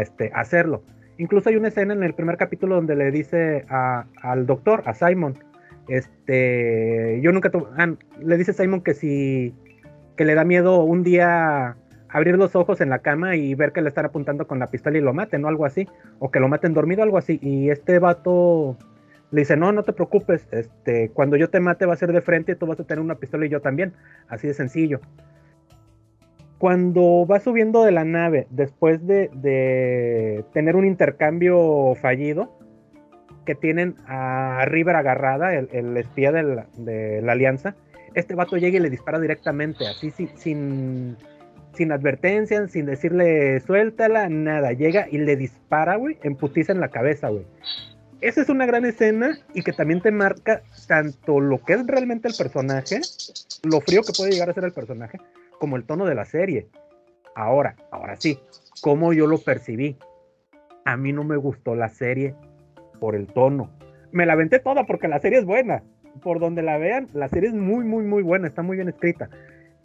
este, 0.00 0.30
hacerlo. 0.34 0.82
Incluso 1.18 1.48
hay 1.48 1.56
una 1.56 1.68
escena 1.68 1.94
en 1.94 2.02
el 2.02 2.14
primer 2.14 2.36
capítulo 2.36 2.74
donde 2.76 2.96
le 2.96 3.10
dice 3.10 3.64
al 3.68 4.46
doctor, 4.46 4.82
a 4.86 4.94
Simon, 4.94 5.38
este, 5.88 7.20
yo 7.22 7.32
nunca, 7.32 7.50
ah, 7.76 7.94
le 8.20 8.36
dice 8.36 8.52
Simon 8.52 8.80
que 8.80 8.94
si, 8.94 9.54
que 10.16 10.24
le 10.24 10.34
da 10.34 10.44
miedo 10.44 10.82
un 10.82 11.02
día 11.02 11.76
abrir 12.08 12.36
los 12.36 12.54
ojos 12.54 12.80
en 12.80 12.90
la 12.90 13.00
cama 13.00 13.36
y 13.36 13.54
ver 13.54 13.72
que 13.72 13.82
le 13.82 13.88
están 13.88 14.06
apuntando 14.06 14.46
con 14.46 14.58
la 14.58 14.68
pistola 14.68 14.98
y 14.98 15.00
lo 15.00 15.12
maten 15.12 15.44
o 15.44 15.48
algo 15.48 15.66
así, 15.66 15.88
o 16.20 16.30
que 16.30 16.40
lo 16.40 16.48
maten 16.48 16.72
dormido 16.72 17.02
algo 17.02 17.18
así. 17.18 17.38
Y 17.42 17.70
este 17.70 17.98
vato 17.98 18.76
le 19.30 19.40
dice, 19.40 19.56
no, 19.56 19.72
no 19.72 19.82
te 19.82 19.92
preocupes, 19.92 20.46
este, 20.52 21.10
cuando 21.10 21.36
yo 21.36 21.50
te 21.50 21.58
mate 21.58 21.86
va 21.86 21.94
a 21.94 21.96
ser 21.96 22.12
de 22.12 22.20
frente 22.20 22.52
y 22.52 22.54
tú 22.54 22.66
vas 22.66 22.78
a 22.78 22.84
tener 22.84 23.02
una 23.02 23.16
pistola 23.16 23.46
y 23.46 23.48
yo 23.48 23.60
también, 23.60 23.92
así 24.28 24.46
de 24.46 24.54
sencillo. 24.54 25.00
Cuando 26.64 27.26
va 27.26 27.40
subiendo 27.40 27.84
de 27.84 27.92
la 27.92 28.06
nave, 28.06 28.46
después 28.48 29.06
de, 29.06 30.42
tener 30.54 30.76
un 30.76 30.86
intercambio 30.86 31.94
fallido, 32.00 32.58
que 33.44 33.54
tienen 33.54 33.96
a 34.06 34.64
River 34.64 34.96
agarrada, 34.96 35.54
el, 35.54 35.94
espía 35.98 36.32
de 36.32 37.22
la, 37.22 37.32
alianza, 37.32 37.74
este 38.14 38.34
vato 38.34 38.56
llega 38.56 38.78
y 38.78 38.80
le 38.80 38.88
dispara 38.88 39.20
directamente, 39.20 39.86
así 39.86 40.10
sin 40.10 41.18
sin 41.74 41.92
advertencia, 41.92 42.66
sin 42.68 42.86
decirle 42.86 43.60
suéltala, 43.60 44.30
nada. 44.30 44.72
Llega 44.72 45.06
y 45.10 45.18
le 45.18 45.36
dispara, 45.36 45.96
güey, 45.96 46.16
en 46.22 46.34
putiza 46.34 46.72
en 46.72 46.80
la 46.80 46.88
cabeza, 46.88 47.28
güey. 47.28 47.44
Esa 48.22 48.40
es 48.40 48.48
una 48.48 48.64
gran 48.64 48.86
escena 48.86 49.38
y 49.52 49.60
que 49.60 49.74
también 49.74 50.00
te 50.00 50.10
marca 50.10 50.62
tanto 50.88 51.40
lo 51.40 51.62
que 51.62 51.74
es 51.74 51.86
realmente 51.86 52.26
el 52.26 52.34
personaje, 52.34 53.02
lo 53.64 53.82
frío 53.82 54.00
que 54.00 54.14
puede 54.16 54.32
llegar 54.32 54.48
a 54.48 54.54
ser 54.54 54.64
el 54.64 54.72
personaje, 54.72 55.18
como 55.58 55.76
el 55.76 55.84
tono 55.84 56.06
de 56.06 56.14
la 56.14 56.24
serie. 56.24 56.68
Ahora, 57.34 57.76
ahora 57.90 58.16
sí, 58.16 58.38
cómo 58.80 59.12
yo 59.12 59.26
lo 59.26 59.38
percibí. 59.38 59.96
A 60.84 60.96
mí 60.96 61.12
no 61.12 61.24
me 61.24 61.36
gustó 61.36 61.74
la 61.74 61.88
serie 61.88 62.34
por 63.00 63.16
el 63.16 63.26
tono. 63.26 63.70
Me 64.12 64.26
la 64.26 64.36
venté 64.36 64.58
toda 64.60 64.84
porque 64.84 65.08
la 65.08 65.20
serie 65.20 65.38
es 65.38 65.44
buena. 65.44 65.82
Por 66.22 66.38
donde 66.38 66.62
la 66.62 66.78
vean, 66.78 67.08
la 67.12 67.28
serie 67.28 67.48
es 67.48 67.54
muy, 67.54 67.84
muy, 67.84 68.04
muy 68.04 68.22
buena, 68.22 68.46
está 68.46 68.62
muy 68.62 68.76
bien 68.76 68.88
escrita 68.88 69.28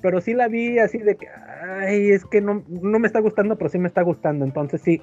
pero 0.02 0.22
sí 0.22 0.34
la 0.34 0.48
vi 0.48 0.80
así 0.80 0.98
de 0.98 1.16
que, 1.16 1.28
ay, 1.28 2.12
es 2.12 2.26
que 2.26 2.42
no, 2.42 2.64
me 2.70 3.08
está 3.08 3.20
gustando, 3.20 3.58
pero 3.58 3.70
sí 3.70 3.78
me 3.78 3.88
está 3.88 4.02
gustando. 4.02 4.46
Entonces 4.46 4.82
sí, 4.82 5.02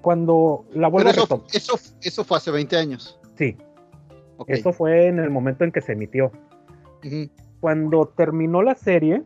cuando 0.00 0.64
la 0.72 0.88
vuelvo 0.88 1.10
eso, 1.10 1.44
eso, 1.52 1.78
eso, 2.00 2.24
fue 2.24 2.36
hace 2.36 2.50
20 2.50 2.76
años. 2.76 3.18
Sí. 3.36 3.56
Eso 4.46 4.72
fue 4.72 5.08
en 5.08 5.18
el 5.18 5.30
momento 5.30 5.64
en 5.64 5.72
que 5.72 5.80
se 5.80 5.92
emitió. 5.92 6.30
Cuando 7.60 8.06
terminó 8.08 8.62
la 8.62 8.74
serie, 8.74 9.24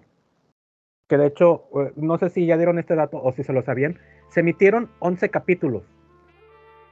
que 1.09 1.19
de 1.19 1.27
hecho, 1.27 1.65
eh, 1.75 1.93
no 1.97 2.19
sé 2.19 2.31
si 2.31 2.47
ya 2.47 2.57
dieron 2.57 2.79
este 2.79 2.95
dato 2.95 3.21
o 3.23 3.33
si 3.33 3.43
se 3.45 3.53
lo 3.53 3.63
sabían, 3.63 3.99
se 4.29 4.41
emitieron 4.41 4.91
11 5.01 5.29
capítulos. 5.29 5.83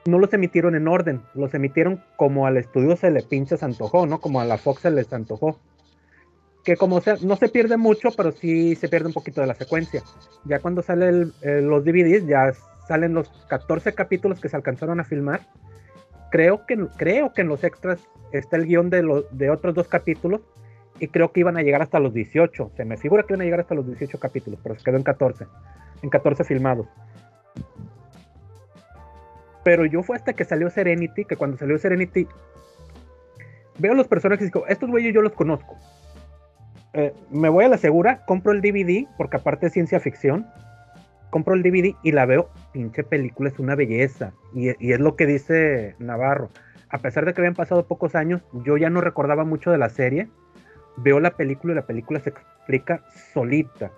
No 0.07 0.19
los 0.19 0.33
emitieron 0.33 0.75
en 0.75 0.89
orden, 0.89 1.23
los 1.35 1.53
emitieron 1.55 2.03
como 2.17 2.47
al 2.47 2.57
estudio 2.57 2.97
se 2.97 3.11
le 3.11 3.23
pinche 3.23 3.57
se 3.57 3.65
antojó, 3.65 4.07
¿no? 4.07 4.21
Como 4.21 4.41
a 4.41 4.45
la 4.45 4.59
Fox 4.59 4.83
se 4.83 4.91
les 4.91 5.13
antojó 5.13 5.59
que 6.65 6.77
como 6.77 7.01
sea, 7.01 7.17
no 7.23 7.37
se 7.37 7.49
pierde 7.49 7.77
mucho, 7.77 8.11
pero 8.17 8.33
sí 8.33 8.75
se 8.75 8.89
pierde 8.89 9.07
un 9.09 9.13
poquito 9.13 9.41
de 9.41 9.47
la 9.47 9.55
secuencia. 9.55 10.03
Ya 10.45 10.59
cuando 10.61 10.83
salen 10.83 11.33
los 11.43 11.85
DVDs, 11.85 12.27
ya 12.27 12.53
salen 12.87 13.15
los 13.15 13.29
14 13.49 13.95
capítulos 13.95 14.41
que 14.41 14.49
se 14.49 14.57
alcanzaron 14.57 15.01
a 15.01 15.05
filmar. 15.05 15.47
Creo 16.31 16.67
que, 16.67 16.77
creo 16.97 17.33
que 17.33 17.43
en 17.43 17.49
los 17.49 17.65
extras 17.65 18.01
está 18.33 18.57
el 18.57 18.67
guion 18.67 18.91
de, 18.91 19.03
los, 19.03 19.25
de 19.37 19.51
otros 19.51 19.75
dos 19.75 19.89
capítulos 19.89 20.41
y 21.01 21.09
creo 21.09 21.33
que 21.33 21.41
iban 21.41 21.57
a 21.57 21.63
llegar 21.63 21.83
hasta 21.83 21.99
los 21.99 22.15
18. 22.15 22.73
Se 22.77 22.85
me 22.85 22.97
figura 22.97 23.25
que 23.25 23.33
iban 23.33 23.41
a 23.41 23.45
llegar 23.45 23.61
hasta 23.61 23.75
los 23.75 23.87
18 23.87 24.19
capítulos, 24.21 24.61
pero 24.63 24.77
se 24.77 24.85
quedó 24.85 24.97
en 24.97 25.03
14. 25.03 25.47
En 26.03 26.11
14 26.11 26.45
filmados. 26.45 26.87
Pero 29.65 29.85
yo 29.85 30.03
fue 30.03 30.17
hasta 30.17 30.33
que 30.33 30.45
salió 30.45 30.71
Serenity, 30.71 31.25
que 31.25 31.37
cuando 31.37 31.57
salió 31.57 31.79
Serenity, 31.79 32.27
veo 33.79 33.95
los 33.95 34.09
personajes 34.09 34.43
y 34.43 34.47
digo, 34.47 34.67
estos 34.69 34.89
güeyes 34.89 35.13
yo 35.13 35.23
los 35.23 35.33
conozco 35.33 35.77
eh, 36.93 37.15
me 37.31 37.49
voy 37.49 37.65
a 37.65 37.69
la 37.69 37.79
segura, 37.79 38.25
compro 38.27 38.53
el 38.53 38.61
DVD, 38.61 39.07
porque 39.17 39.37
aparte 39.37 39.67
es 39.67 39.73
ciencia 39.73 40.01
ficción, 40.01 40.47
compro 41.31 41.55
el 41.55 41.63
DVD 41.63 41.95
y 42.03 42.13
la 42.13 42.27
veo, 42.27 42.51
pinche 42.73 43.05
película, 43.05 43.49
es 43.49 43.59
una 43.59 43.75
belleza. 43.77 44.33
Y, 44.55 44.69
es 44.69 45.01
lo 45.01 45.17
que 45.17 45.27
dice 45.27 45.95
Navarro. 45.99 46.51
A 46.89 46.99
pesar 46.99 47.25
de 47.25 47.33
que 47.33 47.41
habían 47.41 47.55
pasado 47.55 47.87
pocos 47.87 48.17
años, 48.17 48.43
yo 48.65 48.77
ya 48.77 48.91
no 48.91 49.01
recordaba 49.01 49.45
mucho 49.45 49.71
de 49.71 49.79
la 49.79 49.91
serie. 49.91 50.29
Veo 51.03 51.21
la 51.21 51.31
película 51.33 51.73
y 51.73 51.77
la 51.77 51.87
película 51.87 52.21
se 52.21 52.31
explica 52.31 53.03
solita. 53.33 53.91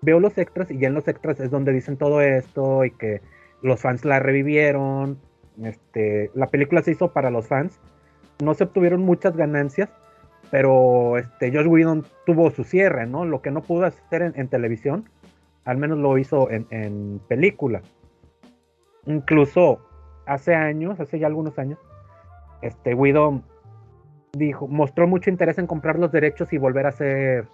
Veo 0.00 0.20
los 0.20 0.38
extras 0.38 0.70
y 0.70 0.78
ya 0.78 0.88
en 0.88 0.94
los 0.94 1.08
extras 1.08 1.40
es 1.40 1.50
donde 1.50 1.72
dicen 1.72 1.96
todo 1.96 2.20
esto 2.20 2.84
y 2.84 2.90
que 2.92 3.20
los 3.62 3.80
fans 3.80 4.04
la 4.04 4.20
revivieron. 4.20 5.18
Este, 5.62 6.30
la 6.34 6.46
película 6.46 6.82
se 6.82 6.92
hizo 6.92 7.12
para 7.12 7.30
los 7.30 7.48
fans. 7.48 7.80
No 8.42 8.54
se 8.54 8.64
obtuvieron 8.64 9.02
muchas 9.02 9.36
ganancias, 9.36 9.90
pero 10.50 11.18
este, 11.18 11.52
Josh 11.52 11.66
Whedon 11.66 12.06
tuvo 12.24 12.50
su 12.50 12.64
cierre, 12.64 13.06
¿no? 13.06 13.24
Lo 13.24 13.42
que 13.42 13.50
no 13.50 13.62
pudo 13.62 13.86
hacer 13.86 14.22
en, 14.22 14.48
televisión, 14.48 15.10
al 15.64 15.76
menos 15.76 15.98
lo 15.98 16.16
hizo 16.16 16.48
en, 16.50 17.20
película. 17.28 17.82
Incluso 19.06 19.80
hace 20.26 20.54
años, 20.54 21.00
hace 21.00 21.18
ya 21.18 21.26
algunos 21.26 21.58
años, 21.58 21.78
este 22.62 22.94
Whedon 22.94 23.44
dijo, 24.32 24.66
mostró 24.66 25.06
mucho 25.06 25.30
interés 25.30 25.58
en 25.58 25.66
comprar 25.66 25.98
los 25.98 26.12
derechos 26.12 26.52
y 26.52 26.58
volver 26.58 26.86
a 26.86 26.90
hacer 26.90 27.46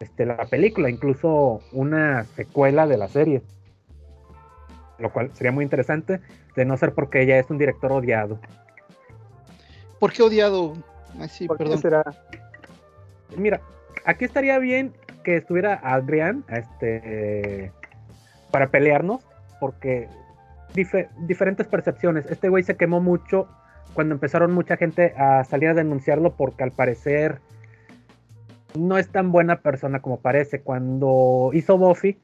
este, 0.00 0.26
la 0.26 0.44
película, 0.46 0.90
incluso 0.90 1.60
una 1.72 2.24
secuela 2.24 2.86
de 2.86 2.98
la 2.98 3.08
serie. 3.08 3.42
Lo 4.98 5.12
cual 5.12 5.30
sería 5.34 5.52
muy 5.52 5.64
interesante, 5.64 6.20
de 6.56 6.64
no 6.64 6.76
ser 6.76 6.92
porque 6.92 7.22
ella 7.22 7.38
es 7.38 7.50
un 7.50 7.58
director 7.58 7.92
odiado. 7.92 8.38
¿Por 9.98 10.12
qué 10.12 10.22
odiado? 10.22 10.74
sí, 11.28 11.48
perdón. 11.48 11.78
Será? 11.78 12.04
Mira, 13.36 13.60
aquí 14.04 14.24
estaría 14.24 14.58
bien 14.58 14.92
que 15.22 15.36
estuviera 15.36 15.80
Adrián 15.82 16.44
este, 16.48 17.72
para 18.50 18.68
pelearnos, 18.68 19.22
porque 19.60 20.08
diferentes 20.74 21.66
percepciones. 21.66 22.26
Este 22.26 22.48
güey 22.48 22.62
se 22.62 22.76
quemó 22.76 23.00
mucho 23.00 23.48
cuando 23.94 24.14
empezaron 24.14 24.52
mucha 24.52 24.76
gente 24.76 25.14
a 25.16 25.44
salir 25.44 25.70
a 25.70 25.74
denunciarlo 25.74 26.34
porque 26.36 26.64
al 26.64 26.72
parecer 26.72 27.38
no 28.78 28.98
es 28.98 29.08
tan 29.08 29.32
buena 29.32 29.60
persona 29.60 30.00
como 30.00 30.20
parece. 30.20 30.60
Cuando 30.60 31.50
hizo 31.52 31.78
Buffy, 31.78 32.18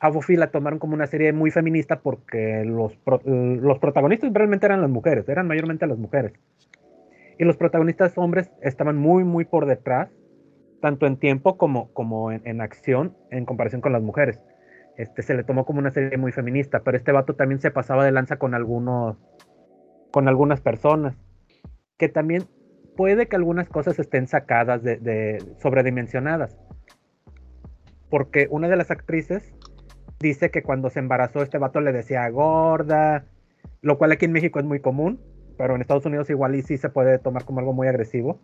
a 0.00 0.10
Buffy 0.10 0.36
la 0.36 0.50
tomaron 0.50 0.78
como 0.78 0.94
una 0.94 1.06
serie 1.06 1.32
muy 1.32 1.50
feminista 1.50 2.00
porque 2.00 2.64
los, 2.64 2.96
los 3.26 3.78
protagonistas 3.78 4.32
realmente 4.32 4.66
eran 4.66 4.80
las 4.80 4.90
mujeres, 4.90 5.28
eran 5.28 5.48
mayormente 5.48 5.86
las 5.86 5.98
mujeres. 5.98 6.32
Y 7.38 7.44
los 7.44 7.56
protagonistas 7.56 8.16
hombres 8.18 8.50
estaban 8.62 8.96
muy, 8.96 9.24
muy 9.24 9.44
por 9.44 9.66
detrás, 9.66 10.10
tanto 10.80 11.06
en 11.06 11.16
tiempo 11.16 11.56
como, 11.56 11.92
como 11.92 12.32
en, 12.32 12.60
acción, 12.60 13.16
en 13.30 13.44
comparación 13.44 13.80
con 13.80 13.92
las 13.92 14.02
mujeres. 14.02 14.40
Este, 14.96 15.22
se 15.22 15.34
le 15.34 15.44
tomó 15.44 15.64
como 15.64 15.78
una 15.78 15.92
serie 15.92 16.18
muy 16.18 16.32
feminista, 16.32 16.80
pero 16.80 16.96
este 16.96 17.12
vato 17.12 17.34
también 17.34 17.60
se 17.60 17.70
pasaba 17.70 18.04
de 18.04 18.10
lanza 18.10 18.36
con 18.36 18.54
algunos, 18.54 19.16
con 20.10 20.28
algunas 20.28 20.60
personas, 20.60 21.16
que 21.96 22.08
también 22.08 22.44
puede 22.96 23.28
que 23.28 23.36
algunas 23.36 23.68
cosas 23.68 23.98
estén 23.98 24.26
sacadas 24.26 24.82
de, 24.82 25.38
sobredimensionadas. 25.60 26.58
Porque 28.10 28.48
una 28.50 28.68
de 28.68 28.76
las 28.76 28.90
actrices 28.90 29.54
dice 30.18 30.50
que 30.50 30.62
cuando 30.62 30.90
se 30.90 30.98
embarazó 30.98 31.42
este 31.42 31.58
vato 31.58 31.80
le 31.80 31.92
decía 31.92 32.28
gorda, 32.28 33.26
lo 33.82 33.98
cual 33.98 34.12
aquí 34.12 34.24
en 34.24 34.32
México 34.32 34.58
es 34.58 34.64
muy 34.64 34.80
común, 34.80 35.20
pero 35.56 35.74
en 35.74 35.80
Estados 35.80 36.06
Unidos 36.06 36.30
igual 36.30 36.54
y 36.54 36.62
sí 36.62 36.76
se 36.76 36.88
puede 36.88 37.18
tomar 37.18 37.44
como 37.44 37.60
algo 37.60 37.72
muy 37.72 37.86
agresivo. 37.86 38.40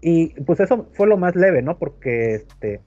Y 0.00 0.40
pues 0.42 0.60
eso 0.60 0.88
fue 0.92 1.06
lo 1.08 1.16
más 1.16 1.34
leve, 1.34 1.62
¿no? 1.62 1.78
Porque 1.78 2.34
este 2.34 2.82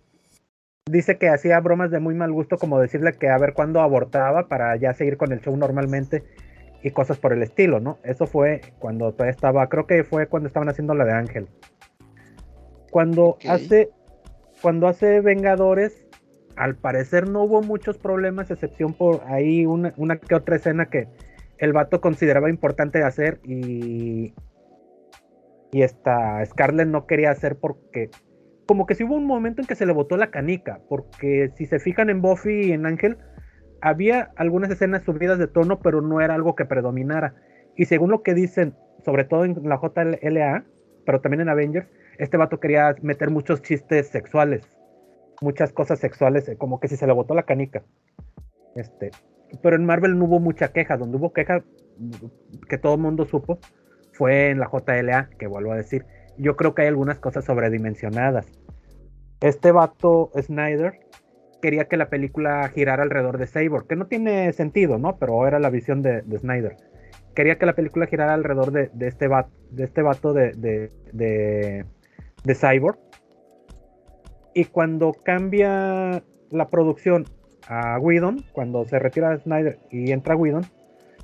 dice 0.90 1.18
que 1.18 1.30
hacía 1.30 1.60
bromas 1.60 1.92
de 1.92 2.00
muy 2.00 2.16
mal 2.16 2.32
gusto 2.32 2.58
como 2.58 2.80
decirle 2.80 3.14
que 3.14 3.30
a 3.30 3.38
ver 3.38 3.54
cuándo 3.54 3.82
abortaba 3.82 4.48
para 4.48 4.76
ya 4.76 4.94
seguir 4.94 5.18
con 5.18 5.32
el 5.32 5.42
show 5.42 5.56
normalmente 5.56 6.24
y 6.84 6.92
cosas 6.92 7.18
por 7.20 7.34
el 7.34 7.44
estilo, 7.44 7.80
¿no? 7.80 8.00
Eso 8.04 8.28
fue 8.28 8.62
cuando 8.80 9.12
todavía 9.12 9.32
estaba, 9.32 9.68
creo 9.70 9.86
que 9.86 10.04
fue 10.04 10.28
cuando 10.28 10.48
estaban 10.48 10.70
haciendo 10.70 10.94
la 10.94 11.06
de 11.06 11.14
Ángel. 11.14 11.48
Cuando 12.90 13.38
hace 13.48 13.90
cuando 14.62 14.88
hace 14.88 15.22
Vengadores 15.22 16.06
al 16.56 16.76
parecer 16.76 17.28
no 17.28 17.44
hubo 17.44 17.62
muchos 17.62 17.98
problemas, 17.98 18.52
excepción 18.52 18.94
por 18.94 19.22
ahí 19.26 19.66
una, 19.66 19.92
que 20.18 20.36
otra 20.36 20.56
escena 20.56 20.88
que 20.88 21.08
el 21.58 21.74
vato 21.74 22.02
consideraba 22.02 22.50
importante 22.50 23.04
hacer 23.04 23.40
y, 23.44 24.34
y 25.72 25.82
esta 25.82 26.46
Scarlett 26.46 26.88
no 26.88 27.08
quería 27.08 27.32
hacer 27.32 27.58
porque 27.58 28.10
como 28.66 28.86
que 28.86 28.96
sí 28.96 29.04
hubo 29.04 29.16
un 29.16 29.26
momento 29.26 29.62
en 29.62 29.68
que 29.68 29.76
se 29.76 29.86
le 29.86 29.94
botó 29.94 30.16
la 30.18 30.32
canica, 30.32 30.80
porque 30.88 31.52
si 31.56 31.66
se 31.66 31.80
fijan 31.80 32.10
en 32.10 32.22
Buffy 32.22 32.68
y 32.68 32.72
en 32.72 32.86
Ángel, 32.86 33.18
había 33.82 34.32
algunas 34.36 34.70
escenas 34.72 35.04
subidas 35.04 35.40
de 35.40 35.48
tono, 35.48 35.80
pero 35.80 36.02
no 36.02 36.22
era 36.22 36.36
algo 36.36 36.56
que 36.56 36.66
predominara. 36.66 37.36
Y 37.76 37.86
según 37.86 38.12
lo 38.12 38.24
que 38.24 38.34
dicen, 38.34 38.76
sobre 39.04 39.24
todo 39.24 39.46
en 39.46 39.58
la 39.64 39.80
JLA, 39.80 40.66
pero 41.06 41.22
también 41.22 41.42
en 41.42 41.50
Avengers, 41.50 41.88
este 42.18 42.38
vato 42.38 42.60
quería 42.60 42.96
meter 43.02 43.32
muchos 43.32 43.62
chistes 43.62 44.08
sexuales 44.10 44.68
muchas 45.42 45.74
cosas 45.74 46.00
sexuales, 46.00 46.48
eh, 46.48 46.56
como 46.58 46.80
que 46.80 46.88
si 46.88 46.96
se 46.96 47.08
le 47.08 47.14
botó 47.14 47.34
la 47.34 47.44
canica. 47.44 47.84
Este, 48.76 49.12
pero 49.62 49.76
en 49.76 49.86
Marvel 49.86 50.18
no 50.18 50.26
hubo 50.26 50.40
mucha 50.40 50.72
queja, 50.72 50.96
donde 50.96 51.18
hubo 51.18 51.34
queja 51.34 51.64
que 52.70 52.78
todo 52.78 52.96
el 52.96 53.02
mundo 53.02 53.26
supo 53.26 53.60
fue 54.14 54.50
en 54.50 54.60
la 54.60 54.70
JLA, 54.70 55.30
que 55.38 55.48
vuelvo 55.48 55.74
a 55.74 55.78
decir, 55.78 56.06
yo 56.38 56.56
creo 56.56 56.74
que 56.74 56.84
hay 56.84 56.88
algunas 56.88 57.20
cosas 57.20 57.44
sobredimensionadas. 57.44 58.48
Este 59.42 59.72
vato 59.72 60.32
Snyder 60.40 61.00
quería 61.62 61.86
que 61.86 61.98
la 61.98 62.10
película 62.10 62.68
girara 62.70 63.04
alrededor 63.04 63.38
de 63.38 63.48
Cyborg, 63.48 63.88
que 63.88 63.96
no 63.96 64.08
tiene 64.08 64.52
sentido, 64.54 64.98
¿no? 64.98 65.18
Pero 65.18 65.48
era 65.48 65.60
la 65.60 65.70
visión 65.70 66.02
de, 66.02 66.24
Snyder. 66.38 66.76
Quería 67.36 67.58
que 67.58 67.66
la 67.66 67.74
película 67.74 68.08
girara 68.08 68.34
alrededor 68.34 68.72
de, 68.72 68.90
este 69.08 69.28
vato, 69.28 69.52
de 69.70 69.84
este 69.86 70.02
vato 70.02 70.34
de, 70.34 70.52
de, 70.54 71.86
de 72.44 72.56
Cyborg 72.56 72.98
y 74.54 74.66
cuando 74.66 75.14
cambia 75.14 76.24
la 76.50 76.70
producción 76.70 77.26
a 77.68 77.98
Whedon, 78.00 78.44
cuando 78.52 78.86
se 78.86 79.00
retira 79.00 79.38
Snyder 79.38 79.80
y 79.90 80.12
entra 80.12 80.36
Whedon, 80.36 80.66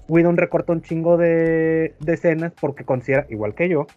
Whedon 0.08 0.38
recorta 0.38 0.72
un 0.72 0.82
chingo 0.82 1.18
de, 1.18 1.94
escenas 2.06 2.54
porque 2.60 2.86
considera, 2.86 3.26
igual 3.30 3.54
que 3.54 3.68
yo, 3.68 3.88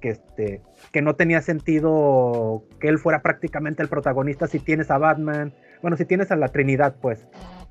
que, 0.00 0.10
este, 0.10 0.62
que 0.90 1.02
no 1.02 1.14
tenía 1.14 1.42
sentido 1.42 2.64
que 2.80 2.88
él 2.88 2.98
fuera 2.98 3.20
prácticamente 3.20 3.82
el 3.82 3.88
protagonista 3.88 4.46
si 4.46 4.58
tienes 4.58 4.90
a 4.90 4.98
Batman, 4.98 5.52
bueno, 5.82 5.96
si 5.96 6.04
tienes 6.04 6.30
a 6.30 6.36
la 6.36 6.48
Trinidad, 6.48 6.96
pues, 7.00 7.26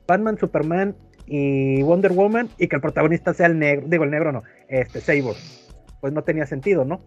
Batman, 0.07 0.38
Superman 0.38 0.95
y 1.26 1.82
Wonder 1.84 2.12
Woman 2.12 2.49
y 2.57 2.68
que 2.68 2.76
el 2.76 2.82
protagonista 2.82 3.34
sea 3.34 3.47
el 3.47 3.57
negro, 3.57 3.88
digo 3.88 4.03
el 4.03 4.12
negro 4.12 4.32
no, 4.32 4.43
este, 4.68 4.99
Sabor, 4.99 5.36
pues 6.01 6.12
no 6.14 6.24
tenía 6.24 6.45
sentido, 6.45 6.84
¿no? 6.84 6.99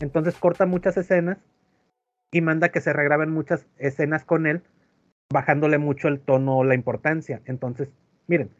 Entonces 0.00 0.34
corta 0.36 0.66
muchas 0.66 0.96
escenas 0.96 1.38
y 2.32 2.40
manda 2.40 2.70
que 2.70 2.80
se 2.80 2.92
regraben 2.92 3.30
muchas 3.30 3.66
escenas 3.78 4.24
con 4.24 4.46
él, 4.46 4.62
bajándole 5.32 5.78
mucho 5.78 6.08
el 6.08 6.20
tono, 6.20 6.58
o 6.58 6.64
la 6.64 6.74
importancia. 6.74 7.40
Entonces, 7.44 7.90
miren, 8.26 8.50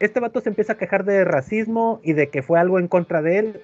este 0.00 0.20
vato 0.20 0.40
se 0.40 0.48
empieza 0.48 0.74
a 0.74 0.78
quejar 0.78 1.04
de 1.04 1.24
racismo 1.24 2.00
y 2.02 2.14
de 2.14 2.28
que 2.30 2.42
fue 2.42 2.58
algo 2.58 2.78
en 2.78 2.88
contra 2.88 3.20
de 3.20 3.38
él. 3.38 3.60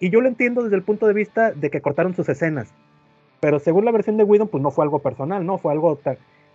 Y 0.00 0.10
yo 0.10 0.20
lo 0.20 0.28
entiendo 0.28 0.64
desde 0.64 0.76
el 0.76 0.82
punto 0.82 1.06
de 1.06 1.14
vista 1.14 1.52
de 1.52 1.70
que 1.70 1.80
cortaron 1.80 2.14
sus 2.14 2.28
escenas. 2.28 2.74
Pero 3.40 3.58
según 3.58 3.84
la 3.84 3.92
versión 3.92 4.16
de 4.18 4.24
Whedon, 4.24 4.48
pues 4.48 4.62
no 4.62 4.70
fue 4.70 4.84
algo 4.84 4.98
personal, 4.98 5.46
¿no? 5.46 5.58
Fue 5.58 5.72
algo 5.72 5.98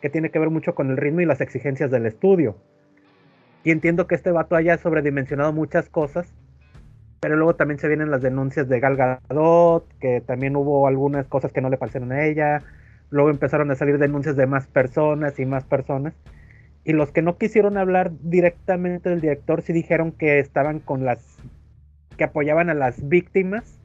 que 0.01 0.09
tiene 0.09 0.29
que 0.29 0.39
ver 0.39 0.49
mucho 0.49 0.75
con 0.75 0.89
el 0.89 0.97
ritmo 0.97 1.21
y 1.21 1.25
las 1.25 1.41
exigencias 1.41 1.91
del 1.91 2.05
estudio. 2.05 2.57
Y 3.63 3.71
entiendo 3.71 4.07
que 4.07 4.15
este 4.15 4.31
vato 4.31 4.55
haya 4.55 4.77
sobredimensionado 4.77 5.51
muchas 5.53 5.89
cosas 5.89 6.33
pero 7.19 7.35
luego 7.35 7.55
también 7.55 7.79
se 7.79 7.87
vienen 7.87 8.11
las 8.11 8.21
denuncias 8.21 8.69
de 8.69 8.79
Gal 8.79 8.95
Gadot, 8.95 9.87
que 9.99 10.21
también 10.21 10.55
hubo 10.55 10.87
algunas 10.87 11.27
cosas 11.27 11.51
que 11.51 11.61
no 11.61 11.69
le 11.69 11.77
parecieron 11.77 12.11
a 12.11 12.25
ella. 12.25 12.61
Luego 13.09 13.29
empezaron 13.29 13.71
a 13.71 13.75
salir 13.75 13.97
denuncias 13.97 14.35
de 14.35 14.45
más 14.45 14.67
personas 14.67 15.39
y 15.39 15.45
más 15.45 15.63
personas. 15.65 16.13
Y 16.83 16.93
los 16.93 17.11
que 17.11 17.21
no 17.21 17.37
quisieron 17.37 17.77
hablar 17.77 18.11
directamente 18.21 19.09
del 19.09 19.21
director 19.21 19.61
sí 19.61 19.73
dijeron 19.73 20.11
que 20.11 20.39
estaban 20.39 20.79
con 20.79 21.05
las. 21.05 21.37
que 22.17 22.23
apoyaban 22.23 22.69
a 22.69 22.73
las 22.73 23.07
víctimas 23.07 23.79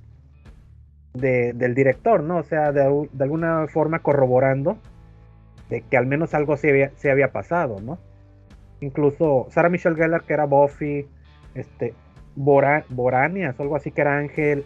del 1.14 1.74
director, 1.74 2.22
¿no? 2.22 2.38
O 2.38 2.42
sea, 2.42 2.72
de, 2.72 2.82
alguna 3.20 3.66
forma 3.68 3.98
corroborando 3.98 4.78
de 5.72 5.80
que 5.80 5.96
al 5.96 6.04
menos 6.06 6.34
algo 6.34 6.58
se 6.58 6.90
había, 7.10 7.32
pasado, 7.32 7.80
¿no? 7.80 7.98
Incluso 8.80 9.46
Sarah 9.50 9.70
Michelle 9.70 9.96
Gellar, 9.96 10.22
que 10.22 10.34
era 10.34 10.44
Buffy, 10.44 11.08
este, 11.54 11.94
Boranias 12.36 13.58
o 13.58 13.62
algo 13.62 13.76
así 13.76 13.90
que 13.90 14.02
era 14.02 14.18
Ángel 14.18 14.64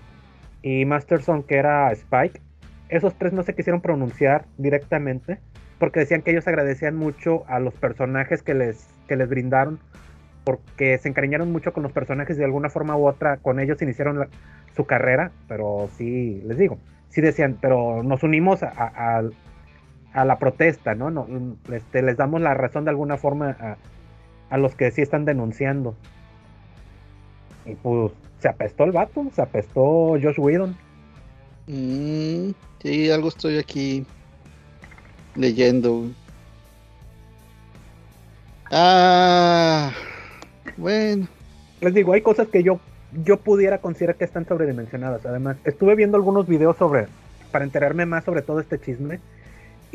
y 0.63 0.85
Masterson 0.85 1.45
que 1.45 1.57
era 1.59 1.93
Spike, 1.93 2.41
esos 2.89 3.15
tres 3.15 3.33
no 3.33 3.45
se 3.45 3.55
quisieron 3.55 3.81
pronunciar 3.81 4.47
directamente 4.59 5.39
porque 5.79 6.01
decían 6.01 6.23
que 6.23 6.33
ellos 6.33 6.49
agradecían 6.49 6.97
mucho 6.97 7.45
a 7.47 7.61
los 7.61 7.75
personajes 7.75 8.43
que 8.43 8.55
les, 8.55 8.89
que 9.07 9.15
les 9.15 9.29
brindaron 9.29 9.79
porque 10.43 10.99
se 10.99 11.09
encariñaron 11.09 11.53
mucho 11.53 11.73
con 11.73 11.85
los 11.85 11.93
personajes 11.93 12.37
de 12.37 12.45
alguna 12.45 12.69
forma 12.69 12.97
u 12.97 13.07
otra, 13.07 13.37
con 13.37 13.61
ellos 13.61 13.83
iniciaron 13.83 14.29
su 14.75 14.87
carrera, 14.87 15.31
pero 15.49 15.89
sí, 15.97 16.43
les 16.47 16.59
digo, 16.59 16.79
sí 17.09 17.21
decían, 17.21 17.59
pero 17.61 18.03
nos 18.03 18.23
unimos 18.23 18.63
a, 18.63 19.23
la 20.25 20.39
protesta, 20.39 20.95
¿no? 20.95 21.11
no 21.11 21.27
este, 21.73 22.03
les 22.03 22.17
damos 22.17 22.41
la 22.41 22.55
razón 22.55 22.85
de 22.85 22.91
alguna 22.91 23.17
forma 23.17 23.57
a, 23.61 23.77
a 24.51 24.59
los 24.59 24.75
que 24.75 24.91
sí 24.91 25.03
están 25.03 25.25
denunciando. 25.25 25.95
Y 27.65 27.75
pues 27.75 28.13
se 28.39 28.49
apestó 28.49 28.85
el 28.85 28.93
vato, 28.93 29.27
se 29.35 29.43
apestó 29.43 30.17
Josh 30.23 30.39
Whedon. 30.39 30.77
Mm, 31.67 32.51
sí, 32.81 33.11
algo 33.11 33.29
estoy 33.29 33.59
aquí 33.59 34.07
leyendo. 35.35 36.11
Ah, 38.71 39.91
bueno. 40.77 41.27
Les 41.81 41.95
digo, 41.95 42.13
hay 42.13 42.23
cosas 42.23 42.49
que 42.49 42.63
yo, 42.63 42.81
yo 43.25 43.39
pudiera 43.39 43.79
considerar 43.79 44.17
que 44.17 44.25
están 44.25 44.47
sobredimensionadas. 44.47 45.25
Además, 45.27 45.57
estuve 45.65 45.95
viendo 45.95 46.17
algunos 46.17 46.47
videos 46.47 46.77
sobre, 46.77 47.07
para 47.53 47.65
enterarme 47.65 48.07
más 48.07 48.25
sobre 48.25 48.43
todo 48.43 48.61
este 48.61 48.81
chisme. 48.81 49.21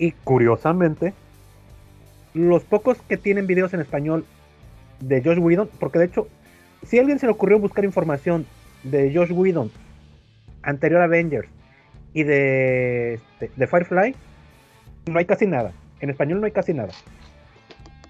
Y 0.01 0.13
curiosamente, 0.23 1.13
los 2.33 2.63
pocos 2.63 2.97
que 3.07 3.17
tienen 3.17 3.45
videos 3.45 3.71
en 3.75 3.81
español 3.81 4.25
de 4.99 5.21
Josh 5.21 5.37
Whedon, 5.37 5.69
porque 5.79 5.99
de 5.99 6.05
hecho 6.05 6.27
si 6.87 6.97
a 6.97 7.01
alguien 7.01 7.19
se 7.19 7.27
le 7.27 7.33
ocurrió 7.33 7.59
buscar 7.59 7.85
información 7.85 8.47
de 8.81 9.13
Josh 9.13 9.31
Whedon, 9.31 9.69
anterior 10.63 11.03
Avengers, 11.03 11.47
y 12.15 12.23
de, 12.23 13.13
este, 13.13 13.51
de, 13.55 13.67
Firefly, 13.67 14.15
no 15.05 15.19
hay 15.19 15.25
casi 15.25 15.45
nada. 15.45 15.71
En 15.99 16.09
español 16.09 16.39
no 16.39 16.47
hay 16.47 16.51
casi 16.51 16.73
nada. 16.73 16.93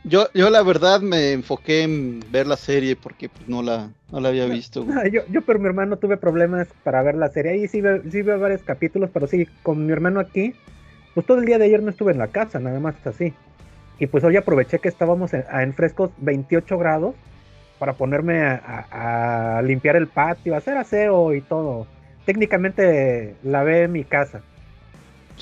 Yo, 0.06 0.28
yo 0.34 0.50
la 0.50 0.64
verdad 0.64 1.02
me 1.02 1.34
enfoqué 1.34 1.84
en 1.84 2.24
ver 2.32 2.48
la 2.48 2.56
serie 2.56 2.96
porque 2.96 3.28
pues, 3.28 3.50
no, 3.50 3.62
la, 3.62 3.90
no 4.14 4.22
la 4.22 4.30
había 4.30 4.46
visto. 4.46 4.88
yo, 5.12 5.24
yo, 5.30 5.42
pero 5.42 5.60
mi 5.60 5.66
hermano 5.66 5.98
tuve 5.98 6.16
problemas 6.16 6.70
para 6.86 7.04
ver 7.04 7.16
la 7.16 7.28
serie. 7.28 7.52
Ahí 7.52 7.68
sí, 7.68 7.84
sí 8.10 8.22
veo 8.22 8.40
varios 8.40 8.62
capítulos, 8.62 9.10
pero 9.14 9.28
sí, 9.28 9.46
con 9.62 9.86
mi 9.86 9.92
hermano 9.92 10.22
aquí, 10.22 10.56
pues 11.14 11.26
todo 11.26 11.40
el 11.40 11.46
día 11.46 11.58
de 11.58 11.66
ayer 11.66 11.82
no 11.84 11.90
estuve 11.90 12.12
en 12.12 12.18
la 12.18 12.28
casa, 12.28 12.60
nada 12.60 12.80
más 12.80 12.96
así. 13.06 13.34
Y 14.00 14.08
pues 14.08 14.24
hoy 14.24 14.38
aproveché 14.38 14.80
que 14.80 14.90
estábamos 14.90 15.34
en, 15.34 15.46
en 15.52 15.74
frescos 15.74 16.12
28 16.18 16.78
grados 16.78 17.16
para 17.82 17.94
ponerme 17.94 18.44
a, 18.44 19.60
limpiar 19.64 19.96
el 19.96 20.06
patio, 20.06 20.56
hacer 20.56 20.78
aseo 20.78 21.34
y 21.34 21.42
todo. 21.42 21.88
Técnicamente 22.28 23.34
lavé 23.42 23.88
mi 23.88 24.04
casa. 24.04 24.44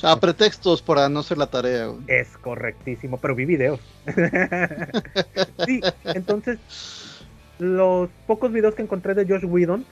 A 0.01 0.17
pretextos 0.17 0.81
para 0.81 1.09
no 1.09 1.19
hacer 1.19 1.37
la 1.37 1.47
tarea. 1.47 1.91
Es 2.07 2.37
correctísimo, 2.37 3.17
pero 3.17 3.35
vi 3.35 3.43
videos. 3.43 3.81
sí, 5.65 5.81
entonces, 6.05 6.59
los 7.59 8.09
pocos 8.25 8.53
videos 8.53 8.73
que 8.73 8.83
encontré 8.83 9.15
de 9.15 9.25
Josh 9.27 9.43
Whedon 9.43 9.83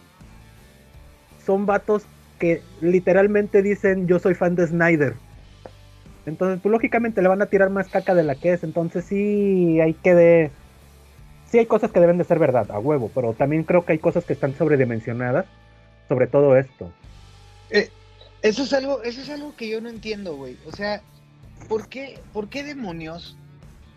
son 1.46 1.66
vatos 1.66 2.04
que 2.40 2.62
literalmente 2.80 3.62
dicen 3.62 4.08
yo 4.08 4.20
soy 4.20 4.36
fan 4.36 4.56
de 4.56 4.68
Snyder. 4.68 5.16
Entonces, 6.28 6.60
pues 6.62 6.72
lógicamente 6.72 7.22
le 7.22 7.30
van 7.30 7.42
a 7.42 7.48
tirar 7.48 7.70
más 7.70 7.88
caca 7.88 8.14
de 8.14 8.24
la 8.24 8.36
que 8.36 8.54
es. 8.54 8.64
Entonces 8.64 9.06
sí 9.06 9.80
hay 9.82 9.94
que 9.94 10.14
de... 10.14 10.52
Sí 11.50 11.58
hay 11.58 11.66
cosas 11.66 11.92
que 11.92 12.02
deben 12.02 12.18
de 12.18 12.26
ser 12.26 12.40
verdad, 12.40 12.70
a 12.72 12.78
huevo, 12.78 13.10
pero 13.16 13.34
también 13.34 13.64
creo 13.64 13.86
que 13.86 13.94
hay 13.94 14.00
cosas 14.00 14.26
que 14.26 14.34
están 14.34 14.54
sobredimensionadas 14.56 15.46
sobre 16.08 16.28
todo 16.28 16.58
esto. 16.58 16.92
Eh, 17.70 17.90
eso 18.42 18.64
es 18.64 18.74
algo, 18.74 19.04
eso 19.04 19.22
es 19.22 19.30
algo 19.30 19.56
que 19.56 19.70
yo 19.70 19.82
no 19.82 19.90
entiendo, 19.90 20.36
güey. 20.36 20.58
O 20.66 20.72
sea, 20.72 21.02
¿por 21.68 21.88
qué, 21.88 22.20
¿por 22.34 22.50
qué 22.50 22.64
demonios? 22.64 23.38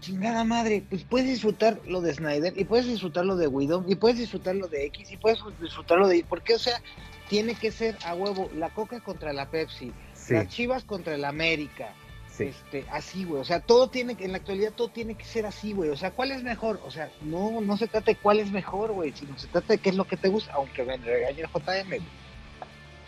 Chingada 0.00 0.44
madre, 0.44 0.82
pues 0.88 1.04
puedes 1.04 1.28
disfrutar 1.28 1.78
lo 1.86 2.00
de 2.00 2.14
Snyder 2.14 2.54
y 2.56 2.64
puedes 2.64 2.86
disfrutar 2.86 3.26
lo 3.26 3.36
de 3.36 3.48
Widow 3.48 3.84
y 3.86 3.96
puedes 3.96 4.18
disfrutar 4.18 4.56
lo 4.56 4.66
de 4.66 4.86
X 4.86 5.12
y 5.12 5.16
puedes 5.18 5.40
disfrutar 5.60 5.98
lo 5.98 6.08
de... 6.08 6.24
¿Por 6.24 6.42
qué? 6.42 6.54
O 6.54 6.58
sea, 6.58 6.80
tiene 7.28 7.54
que 7.54 7.70
ser 7.70 7.96
a 8.04 8.14
huevo 8.14 8.50
la 8.56 8.70
Coca 8.70 9.00
contra 9.00 9.32
la 9.32 9.50
Pepsi, 9.50 9.92
las 10.30 10.48
Chivas 10.48 10.84
contra 10.84 11.14
el 11.14 11.24
América, 11.24 11.92
este, 12.40 12.84
así, 12.90 13.24
güey. 13.24 13.40
O 13.40 13.44
sea, 13.44 13.60
todo 13.60 13.88
tiene 13.88 14.14
que, 14.14 14.24
en 14.24 14.32
la 14.32 14.38
actualidad 14.38 14.72
todo 14.72 14.88
tiene 14.88 15.14
que 15.14 15.24
ser 15.24 15.46
así, 15.46 15.72
güey. 15.72 15.90
O 15.90 15.96
sea, 15.96 16.10
¿cuál 16.10 16.32
es 16.32 16.42
mejor? 16.42 16.80
O 16.84 16.90
sea, 16.90 17.10
no, 17.22 17.60
no 17.60 17.76
se 17.76 17.86
trata 17.86 18.12
de 18.12 18.16
cuál 18.16 18.40
es 18.40 18.50
mejor, 18.50 18.92
güey, 18.92 19.12
sino 19.12 19.38
se 19.38 19.46
trata 19.48 19.74
de 19.74 19.78
qué 19.78 19.90
es 19.90 19.96
lo 19.96 20.06
que 20.06 20.16
te 20.16 20.28
gusta, 20.28 20.52
aunque 20.54 20.82
me 20.84 20.96
regañe 20.96 21.42
el 21.42 21.48
JM, 21.48 22.02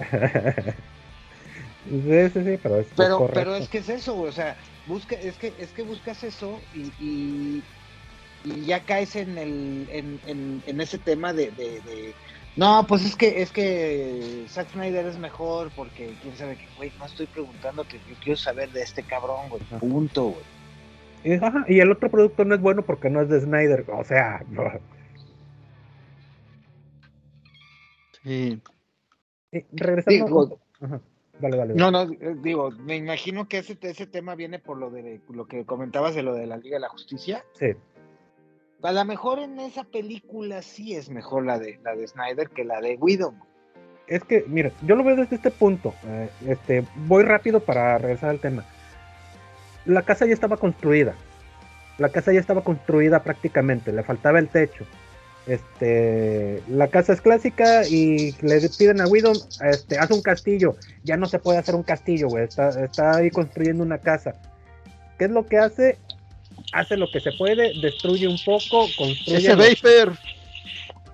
sí, 1.89 2.31
sí, 2.33 2.45
sí, 2.45 2.59
pero 2.63 2.81
es, 2.81 2.87
pero, 2.97 3.31
pero 3.33 3.55
es 3.55 3.69
que 3.69 3.79
es 3.79 3.89
eso, 3.89 4.15
güey. 4.15 4.31
O 4.31 4.33
sea, 4.33 4.57
busca, 4.87 5.15
es 5.17 5.37
que, 5.37 5.53
es 5.59 5.71
que 5.71 5.83
buscas 5.83 6.25
eso 6.25 6.61
y, 6.75 6.93
y, 7.05 7.63
ya 8.67 8.81
caes 8.81 9.15
en 9.15 9.39
el, 9.39 9.87
en, 9.91 10.21
en, 10.27 10.63
en 10.67 10.81
ese 10.81 10.99
tema 10.99 11.33
de, 11.33 11.53
de 11.53 12.15
no, 12.57 12.85
pues 12.87 13.05
es 13.05 13.17
que 13.17 13.41
es 13.41 13.51
que 13.51 14.45
Zack 14.49 14.73
Snyder 14.73 15.07
es 15.07 15.19
mejor 15.19 15.71
porque 15.75 16.15
quién 16.23 16.37
sabe 16.37 16.57
que, 16.57 16.67
güey, 16.77 16.93
no 16.99 17.07
estoy 17.07 17.27
preguntando 17.27 17.85
que 17.85 17.99
yo 18.09 18.15
quiero 18.23 18.37
saber 18.37 18.71
de 18.73 18.83
este 18.83 19.03
cabrón, 19.03 19.49
güey. 19.49 19.63
Punto, 19.81 20.25
güey. 20.25 20.53
Y, 21.69 21.81
el 21.81 21.91
otro 21.91 22.11
producto 22.11 22.45
no 22.45 22.55
es 22.55 22.61
bueno 22.61 22.83
porque 22.83 23.09
no 23.09 23.23
es 23.23 23.29
de 23.29 23.41
Snyder, 23.41 23.87
o 23.89 24.05
sea, 24.05 24.45
no. 24.51 24.65
Sí. 28.23 28.61
regresando. 29.73 30.59
Vale, 31.41 31.57
vale, 31.57 31.75
No, 31.75 31.91
no, 31.91 32.03
eh, 32.03 32.37
digo, 32.41 32.71
me 32.71 32.97
imagino 32.97 33.49
que 33.49 33.59
ese, 33.59 33.77
ese 33.81 34.07
tema 34.07 34.35
viene 34.35 34.59
por 34.59 34.77
lo 34.77 34.91
de 34.91 35.21
lo 35.31 35.47
que 35.47 35.65
comentabas 35.65 36.15
de 36.15 36.23
lo 36.23 36.35
de 36.35 36.47
la 36.47 36.57
Liga 36.59 36.77
de 36.77 36.81
la 36.81 36.89
Justicia. 36.89 37.45
Sí. 37.59 37.69
A 38.83 38.91
lo 38.93 39.05
mejor 39.05 39.39
en 39.39 39.61
esa 39.61 39.85
película 39.85 40.61
sí 40.61 40.95
es 40.95 41.09
mejor 41.09 41.47
la 41.47 41.59
de 41.59 41.79
la 41.85 41.95
de 41.95 42.07
Snyder 42.07 42.49
que 42.49 42.65
la 42.65 42.81
de 42.81 42.97
Widow. 42.97 43.33
Es 44.09 44.25
que, 44.25 44.45
mira, 44.49 44.73
yo 44.83 44.97
lo 44.97 45.05
veo 45.05 45.17
desde 45.17 45.37
este 45.37 45.51
punto. 45.51 45.95
Eh, 46.05 46.29
este, 46.49 46.85
voy 47.07 47.23
rápido 47.23 47.61
para 47.61 47.97
regresar 47.99 48.31
al 48.31 48.41
tema. 48.41 48.65
La 49.85 50.03
casa 50.03 50.27
ya 50.27 50.35
estaba 50.35 50.57
construida. 50.57 51.15
La 51.99 52.09
casa 52.09 52.33
ya 52.33 52.41
estaba 52.41 52.63
construida 52.63 53.23
prácticamente. 53.23 53.93
Le 53.93 54.03
faltaba 54.03 54.41
el 54.41 54.49
techo. 54.49 54.85
Este, 55.47 56.63
la 56.69 56.89
casa 56.89 57.13
es 57.13 57.21
clásica 57.21 57.87
y 57.87 58.33
le 58.43 58.69
piden 58.79 59.01
a 59.01 59.07
Widow, 59.07 59.33
este, 59.65 59.99
haz 59.99 60.11
un 60.11 60.23
castillo. 60.23 60.77
Ya 61.05 61.17
no 61.17 61.27
se 61.27 61.39
puede 61.39 61.59
hacer 61.59 61.75
un 61.75 61.83
castillo, 61.85 62.29
güey. 62.29 62.45
Está, 62.45 62.69
está 62.85 63.17
ahí 63.17 63.31
construyendo 63.31 63.85
una 63.85 63.99
casa. 63.99 64.35
¿Qué 65.19 65.27
es 65.27 65.31
lo 65.31 65.47
que 65.47 65.59
hace? 65.59 65.99
Hace 66.73 66.97
lo 66.97 67.11
que 67.11 67.21
se 67.21 67.33
puede, 67.33 67.73
destruye 67.81 68.27
un 68.27 68.39
poco, 68.45 68.87
construye. 68.97 69.39
Ese 69.39 69.57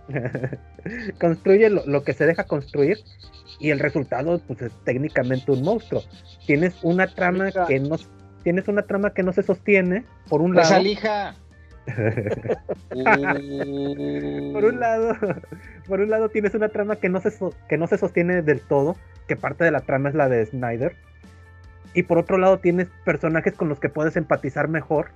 construye 1.21 1.71
lo, 1.71 2.03
que 2.03 2.15
se 2.15 2.27
deja 2.27 2.45
construir 2.45 2.99
y 3.61 3.71
el 3.71 3.79
resultado 3.79 4.41
pues 4.47 4.63
es 4.63 4.73
técnicamente 4.85 5.53
un 5.53 5.63
monstruo. 5.63 6.03
Tienes 6.47 6.75
una 6.83 7.07
trama 7.09 7.51
que 7.67 7.81
no 7.81 7.97
tienes 8.43 8.69
una 8.69 8.83
trama 8.83 9.13
que 9.13 9.23
no 9.23 9.33
se 9.33 9.43
sostiene 9.43 10.05
por 10.29 10.41
un 10.41 10.55
lado. 10.55 10.81
Esa 10.81 11.35
por 14.53 14.65
un 14.65 14.79
lado, 14.79 15.17
por 15.87 16.01
un 16.01 16.11
lado 16.11 16.29
tienes 16.29 16.55
una 16.55 16.69
trama 16.69 16.97
que 16.97 17.09
no 17.09 17.21
se 17.21 17.33
que 17.69 17.79
no 17.79 17.87
se 17.87 17.99
sostiene 17.99 18.43
del 18.43 18.61
todo, 18.61 18.97
que 19.27 19.37
parte 19.37 19.65
de 19.65 19.71
la 19.71 19.81
trama 19.81 20.11
es 20.11 20.15
la 20.15 20.29
de 20.29 20.45
Snyder. 20.47 20.95
Y 21.95 22.03
por 22.05 22.19
otro 22.19 22.37
lado 22.37 22.59
tienes 22.59 22.89
personajes 23.05 23.55
con 23.55 23.69
los 23.69 23.81
que 23.81 23.89
puedes 23.89 24.17
empatizar 24.17 24.69
mejor 24.69 25.11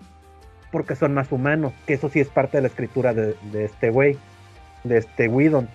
porque 0.73 0.97
son 0.97 1.15
más 1.15 1.31
humanos, 1.31 1.73
que 1.87 1.93
eso 1.95 2.09
sí 2.09 2.19
es 2.19 2.29
parte 2.29 2.57
de 2.57 2.63
la 2.63 2.69
escritura 2.69 3.15
de, 3.15 3.37
este 3.65 3.91
güey, 3.91 4.19
de 4.83 4.99
este 4.99 5.29
Whedon. 5.29 5.69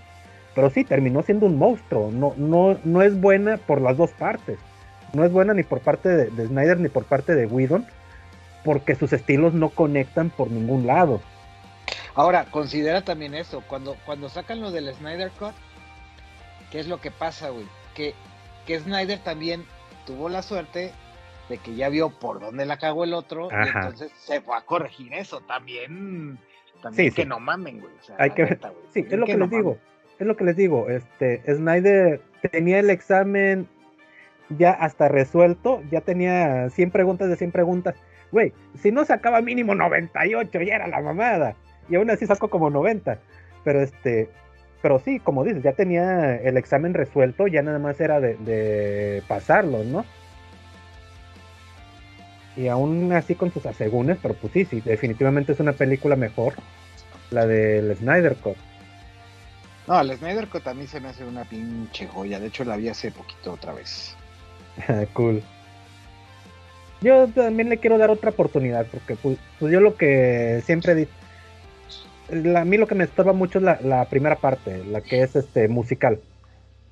Pero 0.56 0.72
sí, 0.72 0.84
terminó 0.84 1.22
siendo 1.22 1.46
un 1.46 1.58
monstruo, 1.58 2.12
no, 2.12 2.34
no, 2.36 2.80
no 2.84 3.04
es 3.04 3.22
buena 3.22 3.58
por 3.58 3.80
las 3.80 3.96
dos 3.96 4.10
partes, 4.12 4.58
no 5.14 5.24
es 5.24 5.32
buena 5.32 5.54
ni 5.54 5.62
por 5.62 5.82
parte 5.82 6.10
de, 6.10 6.48
Snyder 6.48 6.80
ni 6.80 6.90
por 6.90 7.06
parte 7.06 7.36
de 7.36 7.46
Whedon, 7.46 7.86
porque 8.66 8.96
sus 8.96 9.14
estilos 9.14 9.54
no 9.54 9.70
conectan 9.70 10.32
por 10.32 10.50
ningún 10.50 10.88
lado. 10.88 11.22
Ahora, 12.16 12.46
considera 12.46 13.04
también 13.04 13.36
eso, 13.36 13.64
cuando, 13.68 13.96
cuando 14.04 14.30
sacan 14.30 14.60
lo 14.60 14.72
del 14.72 14.92
Snyder 14.96 15.30
Cut, 15.38 15.54
¿qué 16.72 16.80
es 16.80 16.88
lo 16.88 17.00
que 17.00 17.12
pasa, 17.12 17.50
güey? 17.50 17.68
Que, 17.94 18.16
que 18.66 18.80
Snyder 18.80 19.20
también 19.20 19.64
tuvo 20.08 20.28
la 20.28 20.42
suerte 20.42 20.92
de 21.50 21.58
que 21.58 21.76
ya 21.76 21.90
vio 21.90 22.10
por 22.10 22.40
dónde 22.40 22.66
la 22.66 22.78
cagó 22.78 23.04
el 23.04 23.14
otro, 23.14 23.50
y 23.52 23.68
entonces 23.68 24.12
se 24.18 24.42
fue 24.42 24.58
a 24.58 24.62
corregir 24.62 25.14
eso. 25.14 25.42
También, 25.42 26.38
también 26.82 27.14
que 27.14 27.26
no 27.26 27.40
mamen, 27.40 27.80
güey. 27.80 27.94
Hay 28.18 28.32
que 28.32 28.58
Sí, 28.94 29.06
es 29.10 29.12
lo 29.14 29.26
que, 29.26 29.38
les 29.38 29.50
digo. 29.50 29.78
Es 30.20 30.28
lo 30.28 30.36
que 30.36 30.44
les 30.44 30.56
digo. 30.56 30.90
Este, 30.90 31.42
Snyder 31.46 32.22
tenía 32.52 32.80
el 32.80 32.90
examen 32.90 33.68
ya 34.50 34.72
hasta 34.72 35.08
resuelto, 35.08 35.82
ya 35.92 36.02
tenía 36.02 36.70
100 36.70 36.92
preguntas 36.92 37.30
de 37.30 37.36
100 37.36 37.52
preguntas. 37.52 37.96
Güey, 38.32 38.54
si 38.76 38.92
no 38.92 39.06
sacaba 39.06 39.42
mínimo 39.42 39.76
98, 39.76 40.62
ya 40.62 40.76
era 40.76 40.88
la 40.88 41.02
mamada. 41.02 41.56
Y 41.90 41.96
aún 41.96 42.10
así 42.10 42.26
sacó 42.26 42.50
como 42.50 42.70
90. 42.70 43.20
Pero 43.64 43.82
este, 43.82 44.30
pero 44.82 45.00
sí, 45.00 45.20
como 45.20 45.44
dices, 45.44 45.64
ya 45.64 45.74
tenía 45.74 46.36
el 46.36 46.58
examen 46.58 46.94
resuelto, 46.94 47.48
ya 47.48 47.62
nada 47.62 47.80
más 47.80 48.00
era 48.00 48.20
de, 48.20 48.36
de 48.36 49.24
pasarlo, 49.28 49.84
¿no? 49.84 50.06
Y 52.58 52.68
aún 52.68 53.14
así 53.14 53.36
con 53.36 53.54
sus 53.54 53.66
asegúnes, 53.66 54.18
pero 54.22 54.34
pues 54.34 54.52
sí, 54.52 54.66
sí, 54.66 54.82
definitivamente 54.82 55.52
es 55.52 55.60
una 55.60 55.74
película 55.74 56.16
mejor, 56.16 56.56
la 57.30 57.46
del 57.46 57.96
Snyder 57.96 58.36
Cut. 58.36 58.58
No, 59.88 60.02
el 60.02 60.18
Snyder 60.18 60.48
Cut 60.48 60.68
a 60.68 60.74
mí 60.74 60.88
se 60.88 61.00
me 61.00 61.10
hace 61.10 61.24
una 61.24 61.46
pinche 61.46 62.08
joya, 62.08 62.40
de 62.40 62.48
hecho 62.48 62.66
la 62.66 62.76
vi 62.76 62.90
hace 62.90 63.12
poquito 63.12 63.54
otra 63.54 63.74
vez. 63.74 64.16
cool. 65.14 65.44
Yo 67.02 67.28
también 67.28 67.70
le 67.70 67.78
quiero 67.78 68.00
dar 68.00 68.10
otra 68.10 68.32
oportunidad, 68.32 68.88
porque 68.88 69.16
pues, 69.16 69.38
pues 69.60 69.72
yo 69.72 69.80
lo 69.80 69.96
que 69.96 70.64
siempre 70.66 70.96
di 70.96 71.08
a 72.56 72.66
mí 72.66 72.78
lo 72.78 72.88
que 72.88 72.96
me 72.96 73.06
estorba 73.06 73.32
mucho 73.34 73.60
es 73.60 73.64
la, 73.64 73.80
la, 73.82 74.06
primera 74.06 74.36
parte, 74.36 74.84
la 74.84 75.02
que 75.02 75.22
es 75.22 75.36
este 75.36 75.68
musical. 75.68 76.20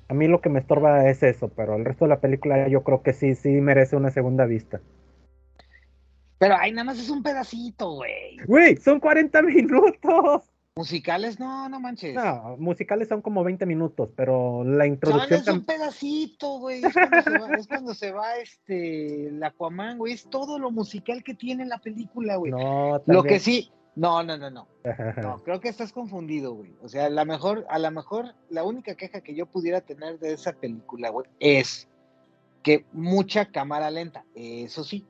A 0.08 0.14
mí 0.14 0.28
lo 0.28 0.40
que 0.40 0.48
me 0.48 0.60
estorba 0.60 1.10
es 1.10 1.22
eso, 1.22 1.48
pero 1.48 1.74
el 1.76 1.84
resto 1.84 2.04
de 2.04 2.10
la 2.10 2.20
película 2.20 2.68
yo 2.68 2.82
creo 2.82 3.02
que 3.02 3.12
sí, 3.12 3.34
sí 3.34 3.48
merece 3.48 3.96
una 3.96 4.10
segunda 4.10 4.46
vista. 4.46 4.80
Pero 6.38 6.56
ahí 6.56 6.72
nada 6.72 6.84
más 6.84 6.98
es 6.98 7.08
un 7.08 7.22
pedacito, 7.22 7.92
güey. 7.92 8.36
Güey, 8.46 8.76
son 8.76 9.00
40 9.00 9.42
minutos. 9.42 10.42
Musicales, 10.78 11.40
no, 11.40 11.70
no 11.70 11.80
manches. 11.80 12.14
No, 12.14 12.56
musicales 12.58 13.08
son 13.08 13.22
como 13.22 13.42
20 13.42 13.64
minutos, 13.64 14.10
pero 14.14 14.62
la 14.62 14.86
introducción. 14.86 15.40
es 15.40 15.48
un 15.48 15.64
pedacito, 15.64 16.58
güey. 16.58 16.82
Es, 16.84 17.66
cuando 17.66 17.94
se 17.94 18.12
va 18.12 18.36
este 18.36 19.28
el 19.28 19.42
Aquaman, 19.42 19.96
güey. 19.96 20.12
Es 20.12 20.28
todo 20.28 20.58
lo 20.58 20.70
musical 20.70 21.24
que 21.24 21.34
tiene 21.34 21.64
la 21.64 21.78
película, 21.78 22.36
güey. 22.36 22.52
No, 22.52 23.02
Lo 23.06 23.22
que 23.22 23.40
sí. 23.40 23.72
No, 23.94 24.22
no, 24.22 24.36
no, 24.36 24.50
no. 24.50 24.68
No, 25.22 25.42
creo 25.42 25.60
que 25.60 25.70
estás 25.70 25.94
confundido, 25.94 26.52
güey. 26.52 26.74
O 26.82 26.88
sea, 26.90 27.06
a 27.06 27.10
lo 27.10 27.24
mejor, 27.24 27.64
a 27.70 27.78
lo 27.78 27.90
mejor, 27.90 28.34
la 28.50 28.62
única 28.62 28.94
queja 28.94 29.22
que 29.22 29.34
yo 29.34 29.46
pudiera 29.46 29.80
tener 29.80 30.18
de 30.18 30.34
esa 30.34 30.52
película, 30.52 31.08
güey, 31.08 31.26
es 31.40 31.88
que 32.62 32.84
mucha 32.92 33.46
cámara 33.46 33.90
lenta. 33.90 34.26
Eso 34.34 34.84
sí, 34.84 35.06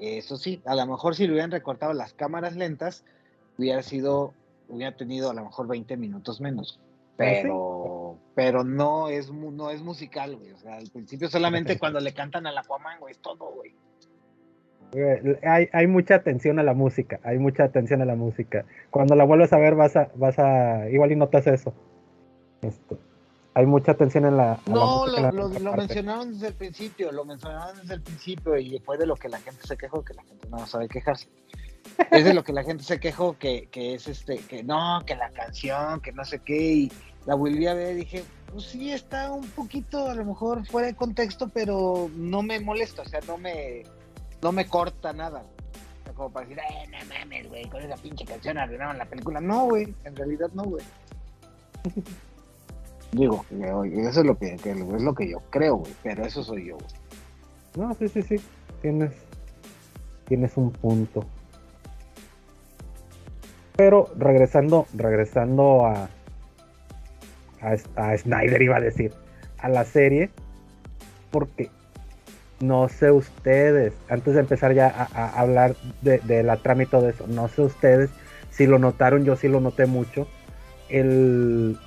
eso 0.00 0.36
sí, 0.36 0.62
a 0.64 0.74
lo 0.74 0.86
mejor 0.86 1.14
si 1.14 1.26
le 1.26 1.32
hubieran 1.32 1.50
recortado 1.50 1.92
las 1.92 2.14
cámaras 2.14 2.56
lentas, 2.56 3.04
hubiera 3.58 3.82
sido, 3.82 4.32
hubiera 4.68 4.96
tenido 4.96 5.30
a 5.30 5.34
lo 5.34 5.44
mejor 5.44 5.68
20 5.68 5.96
minutos 5.96 6.40
menos. 6.40 6.80
¿Ah, 6.80 6.86
pero, 7.16 8.16
pero 8.34 8.64
no 8.64 9.08
es 9.08 9.30
no 9.30 9.70
es 9.70 9.82
musical, 9.82 10.36
güey. 10.36 10.52
O 10.52 10.58
sea, 10.58 10.76
al 10.76 10.88
principio 10.88 11.28
solamente 11.28 11.78
cuando 11.78 12.00
le 12.00 12.14
cantan 12.14 12.46
al 12.46 12.56
Aquaman, 12.56 12.98
güey, 12.98 13.12
es 13.12 13.18
todo, 13.18 13.52
güey. 13.52 13.74
Hay, 15.44 15.68
hay 15.72 15.86
mucha 15.86 16.16
atención 16.16 16.58
a 16.58 16.62
la 16.64 16.74
música, 16.74 17.20
hay 17.22 17.38
mucha 17.38 17.64
atención 17.64 18.02
a 18.02 18.06
la 18.06 18.16
música. 18.16 18.64
Cuando 18.90 19.14
la 19.14 19.24
vuelves 19.24 19.52
a 19.52 19.58
ver 19.58 19.74
vas 19.74 19.94
a, 19.96 20.10
vas 20.16 20.38
a, 20.38 20.88
igual 20.90 21.12
y 21.12 21.16
notas 21.16 21.46
eso. 21.46 21.74
Esto. 22.62 22.98
Hay 23.54 23.66
mucha 23.66 23.94
tensión 23.94 24.26
en 24.26 24.36
la. 24.36 24.58
No, 24.66 25.06
lo, 25.06 25.76
mencionaron 25.76 26.32
desde 26.32 26.48
el 26.48 26.54
principio, 26.54 27.10
lo 27.12 27.24
mencionaron 27.24 27.76
desde 27.80 27.94
el 27.94 28.02
principio 28.02 28.56
y 28.58 28.78
fue 28.80 28.96
de 28.96 29.06
lo 29.06 29.16
que 29.16 29.28
la 29.28 29.38
gente 29.38 29.66
se 29.66 29.76
quejó, 29.76 30.04
que 30.04 30.14
la 30.14 30.22
gente 30.22 30.48
no 30.48 30.66
sabe 30.66 30.88
quejarse. 30.88 31.28
es 32.10 32.24
de 32.24 32.34
lo 32.34 32.44
que 32.44 32.52
la 32.52 32.62
gente 32.62 32.84
se 32.84 33.00
quejó, 33.00 33.36
que, 33.38 33.68
que 33.70 33.94
es 33.94 34.06
este, 34.06 34.38
que 34.38 34.62
no, 34.62 35.02
que 35.04 35.16
la 35.16 35.30
canción, 35.30 36.00
que 36.00 36.12
no 36.12 36.24
sé 36.24 36.38
qué, 36.40 36.72
y 36.72 36.92
la 37.26 37.34
volví 37.34 37.66
a 37.66 37.74
ver 37.74 37.94
y 37.94 37.98
dije, 37.98 38.24
pues 38.52 38.64
sí, 38.66 38.92
está 38.92 39.30
un 39.32 39.48
poquito 39.48 40.08
a 40.08 40.14
lo 40.14 40.24
mejor 40.24 40.64
fuera 40.66 40.88
de 40.88 40.94
contexto, 40.94 41.48
pero 41.48 42.08
no 42.14 42.42
me 42.42 42.60
molesta, 42.60 43.02
o 43.02 43.04
sea, 43.04 43.20
no 43.26 43.36
me, 43.36 43.82
no 44.42 44.52
me 44.52 44.66
corta 44.66 45.12
nada. 45.12 45.42
O 45.42 46.04
sea, 46.04 46.12
como 46.14 46.30
para 46.30 46.46
decir, 46.46 46.62
eh, 46.62 46.88
no 46.88 46.98
mames, 47.14 47.48
güey, 47.48 47.68
con 47.68 47.82
esa 47.82 47.96
pinche 47.96 48.24
canción 48.24 48.58
arruinaron 48.58 48.96
la 48.96 49.06
película. 49.06 49.40
No, 49.40 49.64
güey, 49.64 49.92
en 50.04 50.14
realidad 50.14 50.50
no, 50.54 50.62
güey. 50.62 50.84
Digo, 53.12 53.44
eso 53.50 54.20
es 54.20 54.26
lo 54.26 54.38
que, 54.38 54.54
es 54.54 55.02
lo 55.02 55.14
que 55.14 55.28
yo 55.28 55.40
creo, 55.50 55.76
güey, 55.76 55.92
pero 56.02 56.24
eso 56.24 56.44
soy 56.44 56.66
yo, 56.66 56.76
güey. 56.76 56.86
No, 57.76 57.94
sí, 57.94 58.08
sí, 58.08 58.22
sí, 58.22 58.36
tienes, 58.82 59.12
tienes 60.26 60.56
un 60.56 60.70
punto. 60.70 61.24
Pero 63.76 64.08
regresando, 64.16 64.86
regresando 64.94 65.86
a, 65.86 66.08
a, 67.60 68.16
Snyder, 68.16 68.62
iba 68.62 68.76
a 68.76 68.80
decir, 68.80 69.12
a 69.58 69.68
la 69.68 69.84
serie, 69.84 70.30
porque 71.30 71.70
no 72.60 72.88
sé 72.88 73.10
ustedes, 73.10 73.92
antes 74.08 74.34
de 74.34 74.40
empezar 74.40 74.72
ya 74.72 74.88
a, 74.88 75.40
hablar 75.40 75.74
de, 76.02 76.18
de, 76.18 76.42
la 76.42 76.58
trámite 76.58 76.96
de 77.00 77.10
eso, 77.10 77.26
no 77.26 77.48
sé 77.48 77.62
ustedes 77.62 78.10
si 78.50 78.66
lo 78.66 78.78
notaron, 78.78 79.24
yo 79.24 79.36
sí 79.36 79.48
lo 79.48 79.60
noté 79.60 79.86
mucho. 79.86 80.28
El, 80.88 81.78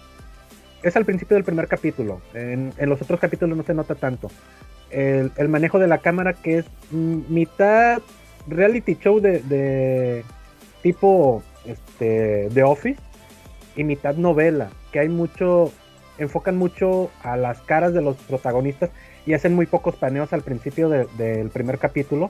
es 0.83 0.95
al 0.97 1.05
principio 1.05 1.35
del 1.35 1.43
primer 1.43 1.67
capítulo. 1.67 2.21
En, 2.33 2.73
los 2.79 3.01
otros 3.01 3.19
capítulos 3.19 3.57
no 3.57 3.63
se 3.63 3.73
nota 3.73 3.95
tanto. 3.95 4.29
El, 4.91 5.49
manejo 5.49 5.79
de 5.79 5.87
la 5.87 5.99
cámara 5.99 6.33
que 6.33 6.59
es 6.59 6.65
mitad 6.91 8.01
reality 8.47 8.95
show 8.95 9.19
de, 9.19 10.23
tipo 10.81 11.41
este, 11.65 12.49
de 12.49 12.63
Office 12.63 12.99
y 13.75 13.83
mitad 13.85 14.15
novela. 14.15 14.69
Que 14.91 14.99
hay 14.99 15.09
mucho, 15.09 15.71
enfocan 16.17 16.57
mucho 16.57 17.09
a 17.23 17.37
las 17.37 17.61
caras 17.61 17.93
de 17.93 18.01
los 18.01 18.17
protagonistas 18.17 18.91
y 19.25 19.33
hacen 19.33 19.55
muy 19.55 19.65
pocos 19.65 19.95
paneos 19.95 20.33
al 20.33 20.41
principio 20.41 20.89
del 20.89 21.49
primer 21.49 21.79
capítulo. 21.79 22.29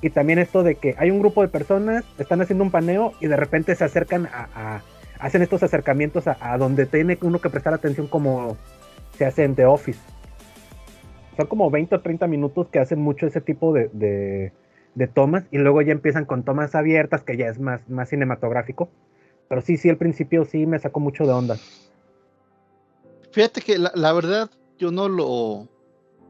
Y 0.00 0.10
también 0.10 0.38
esto 0.38 0.62
de 0.62 0.76
que 0.76 0.94
hay 0.98 1.10
un 1.10 1.18
grupo 1.18 1.42
de 1.42 1.48
personas, 1.48 2.04
están 2.18 2.40
haciendo 2.40 2.62
un 2.62 2.70
paneo 2.70 3.14
y 3.20 3.26
de 3.26 3.36
repente 3.36 3.74
se 3.74 3.82
acercan 3.82 4.28
a 4.32 4.82
hacen 5.18 5.42
estos 5.42 5.62
acercamientos 5.62 6.26
a, 6.26 6.56
donde 6.58 6.86
tiene 6.86 7.18
uno 7.22 7.40
que 7.40 7.50
prestar 7.50 7.74
atención 7.74 8.06
como 8.06 8.56
se 9.16 9.24
hace 9.24 9.44
en 9.44 9.54
The 9.54 9.66
Office. 9.66 10.00
Son 11.36 11.46
como 11.46 11.70
20 11.70 11.94
o 11.96 12.00
30 12.00 12.26
minutos 12.26 12.68
que 12.68 12.78
hacen 12.78 13.00
mucho 13.00 13.26
ese 13.26 13.40
tipo 13.40 13.72
de, 13.72 14.52
tomas 15.14 15.44
y 15.50 15.58
luego 15.58 15.82
ya 15.82 15.92
empiezan 15.92 16.24
con 16.24 16.42
tomas 16.42 16.74
abiertas 16.74 17.22
que 17.22 17.36
ya 17.36 17.46
es 17.46 17.60
más, 17.60 17.88
más 17.88 18.08
cinematográfico. 18.08 18.88
Pero 19.48 19.60
sí, 19.62 19.76
sí, 19.76 19.88
al 19.88 19.96
principio 19.96 20.44
sí 20.44 20.66
me 20.66 20.78
sacó 20.78 21.00
mucho 21.00 21.24
de 21.24 21.32
onda. 21.32 21.56
Fíjate 23.32 23.60
que 23.60 23.78
la, 23.78 24.12
verdad 24.12 24.50
yo 24.78 24.90
no 24.90 25.08
lo 25.08 25.68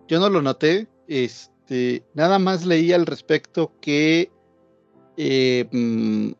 yo 0.08 0.20
no 0.20 0.28
lo 0.28 0.42
noté. 0.42 0.86
Este, 1.06 2.02
nada 2.14 2.38
más 2.38 2.66
leí 2.66 2.92
al 2.92 3.06
respecto 3.06 3.72
que 3.80 4.30
eh, 5.16 5.66
mm, 5.72 6.32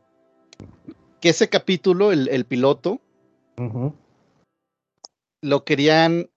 que 1.20 1.30
ese 1.30 1.48
capítulo, 1.48 2.12
el, 2.12 2.44
piloto, 2.44 3.00
lo 5.40 5.64
querían, 5.64 6.30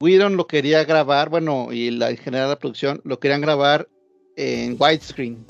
Whedon 0.00 0.36
lo 0.36 0.46
quería 0.46 0.84
grabar, 0.84 1.28
bueno, 1.28 1.72
y 1.72 1.90
la, 1.90 2.10
en 2.10 2.16
general 2.16 2.48
la 2.48 2.58
producción, 2.58 3.00
lo 3.04 3.20
querían 3.20 3.40
grabar 3.40 3.88
en 4.36 4.76
widescreen. 4.78 5.44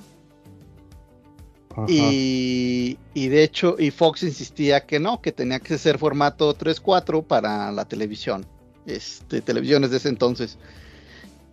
Y, 1.86 2.98
y, 3.14 3.28
de 3.28 3.44
hecho, 3.44 3.76
y 3.78 3.92
Fox 3.92 4.24
insistía 4.24 4.84
que 4.84 4.98
no, 4.98 5.22
que 5.22 5.30
tenía 5.30 5.60
que 5.60 5.78
ser 5.78 5.96
formato 5.96 6.56
3.4 6.56 7.24
para 7.24 7.70
la 7.70 7.84
televisión, 7.84 8.44
este, 8.84 9.40
televisiones 9.42 9.92
de 9.92 9.98
ese 9.98 10.08
entonces. 10.08 10.58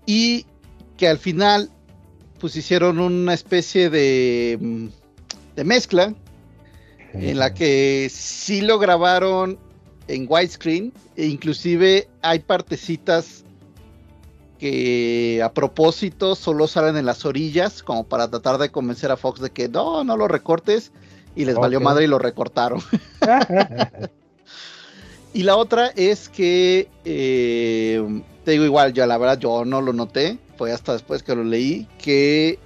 Y 0.07 0.47
que 0.97 1.07
al 1.07 1.19
final, 1.19 1.69
pues 2.39 2.55
hicieron 2.55 2.99
una 2.99 3.35
especie 3.35 3.91
de, 3.91 4.57
mm, 4.59 4.87
de 5.55 5.63
mezcla 5.63 6.15
en 7.19 7.39
la 7.39 7.53
que 7.53 8.09
sí 8.11 8.61
lo 8.61 8.79
grabaron 8.79 9.57
en 10.07 10.25
widescreen 10.29 10.93
e 11.15 11.25
inclusive 11.25 12.07
hay 12.21 12.39
partecitas 12.39 13.43
que 14.59 15.41
a 15.43 15.51
propósito 15.51 16.35
solo 16.35 16.67
salen 16.67 16.97
en 16.97 17.05
las 17.05 17.25
orillas 17.25 17.83
como 17.83 18.03
para 18.03 18.29
tratar 18.29 18.57
de 18.57 18.69
convencer 18.69 19.11
a 19.11 19.17
Fox 19.17 19.41
de 19.41 19.49
que 19.49 19.67
no, 19.67 20.03
no 20.03 20.17
lo 20.17 20.27
recortes 20.27 20.91
y 21.35 21.45
les 21.45 21.55
valió 21.55 21.81
madre 21.81 22.05
y 22.05 22.07
lo 22.07 22.17
recortaron. 22.17 22.81
y 25.33 25.43
la 25.43 25.57
otra 25.57 25.87
es 25.87 26.29
que 26.29 26.87
eh, 27.03 28.21
te 28.45 28.51
digo 28.51 28.63
igual, 28.63 28.93
yo 28.93 29.05
la 29.05 29.17
verdad 29.17 29.37
yo 29.37 29.65
no 29.65 29.81
lo 29.81 29.91
noté, 29.91 30.37
fue 30.57 30.71
hasta 30.71 30.93
después 30.93 31.23
que 31.23 31.35
lo 31.35 31.43
leí 31.43 31.87
que 31.97 32.57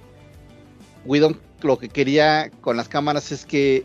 Whedon 1.04 1.40
lo 1.62 1.78
que 1.78 1.88
quería 1.88 2.50
con 2.60 2.76
las 2.76 2.88
cámaras 2.88 3.32
es 3.32 3.44
que 3.44 3.84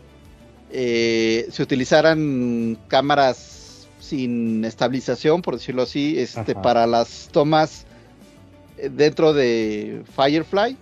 eh, 0.70 1.46
se 1.50 1.62
utilizaran 1.62 2.78
cámaras 2.88 3.88
sin 4.00 4.64
estabilización, 4.64 5.42
por 5.42 5.54
decirlo 5.54 5.82
así, 5.82 6.18
este, 6.18 6.54
para 6.54 6.86
las 6.86 7.28
tomas 7.32 7.86
eh, 8.78 8.90
dentro 8.92 9.32
de 9.32 10.02
Firefly, 10.14 10.76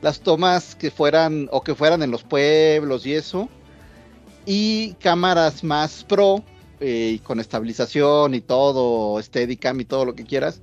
las 0.00 0.20
tomas 0.20 0.74
que 0.74 0.90
fueran 0.90 1.48
o 1.52 1.62
que 1.62 1.74
fueran 1.74 2.02
en 2.02 2.10
los 2.10 2.24
pueblos 2.24 3.06
y 3.06 3.14
eso, 3.14 3.48
y 4.44 4.94
cámaras 4.94 5.62
más 5.62 6.04
pro 6.04 6.42
eh, 6.80 7.20
con 7.22 7.38
estabilización 7.40 8.34
y 8.34 8.40
todo, 8.40 9.22
Steadicam 9.22 9.80
y 9.80 9.84
todo 9.84 10.04
lo 10.04 10.14
que 10.14 10.24
quieras, 10.24 10.60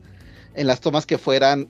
en 0.54 0.68
las 0.68 0.82
tomas 0.82 1.06
que 1.06 1.18
fueran 1.18 1.70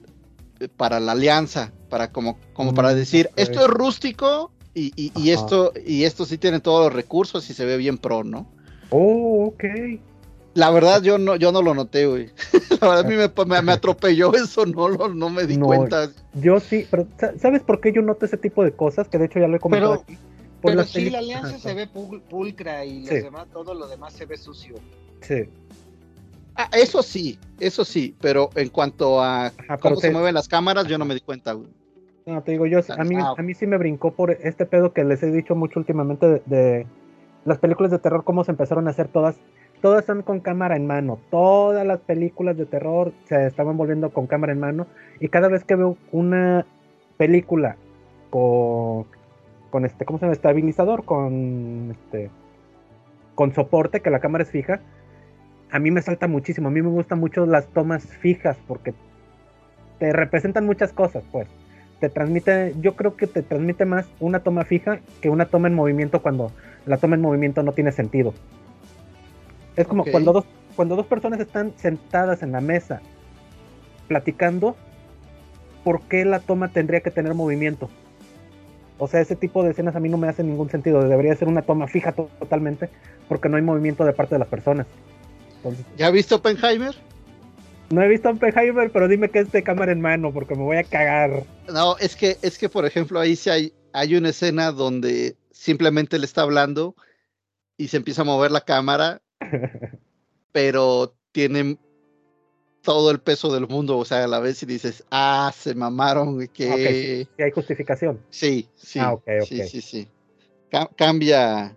para 0.76 1.00
la 1.00 1.12
alianza, 1.12 1.72
para 1.88 2.12
como, 2.12 2.38
como 2.52 2.74
para 2.74 2.92
mm, 2.92 2.96
decir, 2.96 3.30
esto 3.36 3.60
es 3.60 3.68
rústico, 3.68 4.52
y, 4.74 5.30
esto, 5.30 5.72
y 5.84 6.04
esto 6.04 6.24
sí 6.24 6.38
tiene 6.38 6.60
todos 6.60 6.84
los 6.86 6.92
recursos 6.92 7.48
y 7.50 7.54
se 7.54 7.64
ve 7.64 7.76
bien 7.76 7.98
pro, 7.98 8.24
¿no? 8.24 8.46
Oh, 8.90 9.46
ok. 9.46 9.64
La 10.54 10.70
verdad, 10.70 11.02
yo 11.02 11.18
no, 11.18 11.36
yo 11.36 11.52
no 11.52 11.62
lo 11.62 11.74
noté, 11.74 12.06
güey. 12.06 12.30
La 12.80 12.88
verdad, 12.88 13.06
a 13.06 13.08
mí 13.08 13.14
me, 13.16 13.62
me, 13.62 13.72
atropelló 13.72 14.34
eso, 14.34 14.66
no, 14.66 14.88
lo, 14.88 15.08
no 15.08 15.30
me 15.30 15.46
di 15.46 15.58
cuenta. 15.58 16.10
Yo 16.34 16.60
sí, 16.60 16.86
pero 16.90 17.06
¿sabes 17.38 17.62
por 17.62 17.80
qué 17.80 17.92
yo 17.92 18.02
noto 18.02 18.26
ese 18.26 18.36
tipo 18.36 18.64
de 18.64 18.72
cosas? 18.72 19.08
Que 19.08 19.18
de 19.18 19.26
hecho 19.26 19.38
ya 19.38 19.48
lo 19.48 19.56
he 19.56 19.60
comentado 19.60 19.94
aquí. 19.94 20.18
pero 20.62 20.84
sí, 20.84 21.10
la 21.10 21.18
alianza 21.18 21.58
se 21.58 21.74
ve 21.74 21.86
pulcra 21.86 22.84
y 22.84 23.04
demás, 23.04 23.46
todo 23.52 23.74
lo 23.74 23.86
demás 23.86 24.12
se 24.12 24.26
ve 24.26 24.36
sucio. 24.36 24.74
Sí. 25.20 25.48
Ah, 26.56 26.68
eso 26.72 27.02
sí, 27.02 27.38
eso 27.60 27.84
sí, 27.84 28.14
pero 28.20 28.50
en 28.54 28.68
cuanto 28.70 29.22
a 29.22 29.52
cómo 29.80 29.96
se 29.96 30.10
mueven 30.10 30.34
las 30.34 30.48
cámaras, 30.48 30.86
yo 30.86 30.98
no 30.98 31.04
me 31.04 31.14
di 31.14 31.20
cuenta, 31.20 31.52
güey. 31.52 31.68
No, 32.30 32.42
te 32.42 32.52
digo, 32.52 32.66
yo, 32.66 32.78
a 32.96 33.02
mí, 33.02 33.16
a 33.16 33.42
mí 33.42 33.54
sí 33.54 33.66
me 33.66 33.76
brincó 33.76 34.12
por 34.12 34.30
este 34.30 34.64
pedo 34.64 34.92
que 34.92 35.02
les 35.02 35.20
he 35.24 35.32
dicho 35.32 35.56
mucho 35.56 35.80
últimamente 35.80 36.40
de, 36.46 36.86
las 37.44 37.58
películas 37.58 37.90
de 37.90 37.98
terror, 37.98 38.22
cómo 38.22 38.44
se 38.44 38.52
empezaron 38.52 38.86
a 38.86 38.90
hacer 38.90 39.08
todas. 39.08 39.40
Todas 39.80 40.04
son 40.04 40.22
con 40.22 40.38
cámara 40.38 40.76
en 40.76 40.86
mano. 40.86 41.18
Todas 41.30 41.84
las 41.84 41.98
películas 42.00 42.56
de 42.56 42.66
terror 42.66 43.12
se 43.24 43.46
estaban 43.46 43.76
volviendo 43.76 44.10
con 44.10 44.28
cámara 44.28 44.52
en 44.52 44.60
mano. 44.60 44.86
Y 45.18 45.28
cada 45.28 45.48
vez 45.48 45.64
que 45.64 45.74
veo 45.74 45.96
una 46.12 46.66
película 47.16 47.76
con, 48.28 49.06
con 49.70 49.84
este, 49.84 50.04
¿cómo 50.04 50.18
se 50.18 50.26
llama? 50.26 50.34
Estabilizador, 50.34 51.04
con 51.04 51.90
este, 51.90 52.30
con 53.34 53.52
soporte, 53.54 54.00
que 54.00 54.10
la 54.10 54.20
cámara 54.20 54.44
es 54.44 54.50
fija, 54.50 54.80
a 55.72 55.78
mí 55.80 55.90
me 55.90 56.02
salta 56.02 56.28
muchísimo. 56.28 56.68
A 56.68 56.70
mí 56.70 56.80
me 56.80 56.90
gustan 56.90 57.18
mucho 57.18 57.44
las 57.44 57.66
tomas 57.68 58.04
fijas 58.04 58.56
porque 58.68 58.94
te 59.98 60.12
representan 60.12 60.66
muchas 60.66 60.92
cosas, 60.92 61.24
pues 61.32 61.48
te 62.00 62.08
transmite, 62.08 62.74
yo 62.80 62.96
creo 62.96 63.14
que 63.14 63.26
te 63.26 63.42
transmite 63.42 63.84
más 63.84 64.06
una 64.18 64.40
toma 64.40 64.64
fija 64.64 65.00
que 65.20 65.28
una 65.28 65.46
toma 65.46 65.68
en 65.68 65.74
movimiento 65.74 66.22
cuando 66.22 66.50
la 66.86 66.96
toma 66.96 67.16
en 67.16 67.20
movimiento 67.20 67.62
no 67.62 67.72
tiene 67.72 67.92
sentido. 67.92 68.32
Es 69.76 69.86
como 69.86 70.04
cuando, 70.04 70.32
dos, 70.32 70.44
cuando 70.76 70.96
dos 70.96 71.06
personas 71.06 71.40
están 71.40 71.72
sentadas 71.76 72.42
en 72.42 72.52
la 72.52 72.60
mesa 72.60 73.02
platicando, 74.08 74.76
¿por 75.84 76.00
qué 76.02 76.24
la 76.24 76.40
toma 76.40 76.68
tendría 76.68 77.00
que 77.00 77.10
tener 77.10 77.34
movimiento? 77.34 77.90
O 78.98 79.06
sea, 79.06 79.20
ese 79.20 79.36
tipo 79.36 79.62
de 79.62 79.70
escenas 79.70 79.94
a 79.94 80.00
mí 80.00 80.08
no 80.08 80.16
me 80.16 80.28
hace 80.28 80.42
ningún 80.42 80.68
sentido. 80.68 81.02
Debería 81.06 81.34
ser 81.34 81.48
una 81.48 81.62
toma 81.62 81.86
fija 81.86 82.12
totalmente 82.12 82.90
porque 83.28 83.48
no 83.48 83.56
hay 83.56 83.62
movimiento 83.62 84.04
de 84.04 84.12
parte 84.12 84.34
de 84.34 84.40
las 84.40 84.48
personas. 84.48 84.86
¿Ya 85.96 86.08
has 86.08 86.12
visto 86.12 86.36
Oppenheimer? 86.36 86.94
No 87.90 88.02
he 88.02 88.08
visto 88.08 88.28
a 88.28 88.32
Oppenheimer, 88.32 88.90
pero 88.92 89.08
dime 89.08 89.30
que 89.30 89.40
es 89.40 89.50
de 89.50 89.64
cámara 89.64 89.90
en 89.90 90.00
mano, 90.00 90.32
porque 90.32 90.54
me 90.54 90.62
voy 90.62 90.76
a 90.76 90.84
cagar. 90.84 91.42
No, 91.68 91.96
es 91.98 92.14
que, 92.14 92.36
es 92.40 92.56
que 92.56 92.68
por 92.68 92.86
ejemplo, 92.86 93.18
ahí 93.18 93.34
sí 93.34 93.50
hay, 93.50 93.72
hay 93.92 94.14
una 94.14 94.28
escena 94.28 94.70
donde 94.70 95.36
simplemente 95.50 96.18
le 96.18 96.24
está 96.24 96.42
hablando 96.42 96.94
y 97.76 97.88
se 97.88 97.96
empieza 97.96 98.22
a 98.22 98.26
mover 98.26 98.52
la 98.52 98.60
cámara, 98.60 99.20
pero 100.52 101.16
tienen 101.32 101.80
todo 102.82 103.10
el 103.10 103.20
peso 103.20 103.52
del 103.52 103.66
mundo, 103.66 103.98
o 103.98 104.04
sea, 104.04 104.22
a 104.24 104.28
la 104.28 104.38
vez 104.38 104.62
y 104.62 104.66
dices, 104.66 105.04
ah, 105.10 105.52
se 105.56 105.74
mamaron, 105.74 106.46
que... 106.48 107.26
sí, 107.36 107.42
hay 107.42 107.50
justificación. 107.50 108.20
Sí, 108.30 108.68
sí, 108.76 109.00
ah, 109.00 109.16
sí, 109.44 109.64
sí, 109.64 109.80
sí. 109.80 110.08
cambia, 110.96 111.76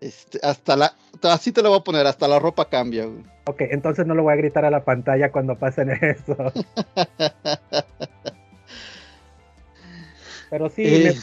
este, 0.00 0.38
hasta 0.42 0.76
la, 0.76 0.94
así 1.22 1.52
te 1.52 1.62
lo 1.62 1.70
voy 1.70 1.78
a 1.78 1.84
poner, 1.84 2.06
hasta 2.06 2.28
la 2.28 2.38
ropa 2.38 2.68
cambia. 2.68 3.06
Ok, 3.44 3.62
entonces 3.70 4.06
no 4.06 4.14
lo 4.14 4.22
voy 4.22 4.32
a 4.32 4.36
gritar 4.36 4.64
a 4.64 4.70
la 4.70 4.84
pantalla 4.84 5.30
cuando 5.30 5.56
pasen 5.56 5.90
eso. 6.00 6.36
pero 10.50 10.68
sí, 10.68 10.84
eh. 10.84 11.14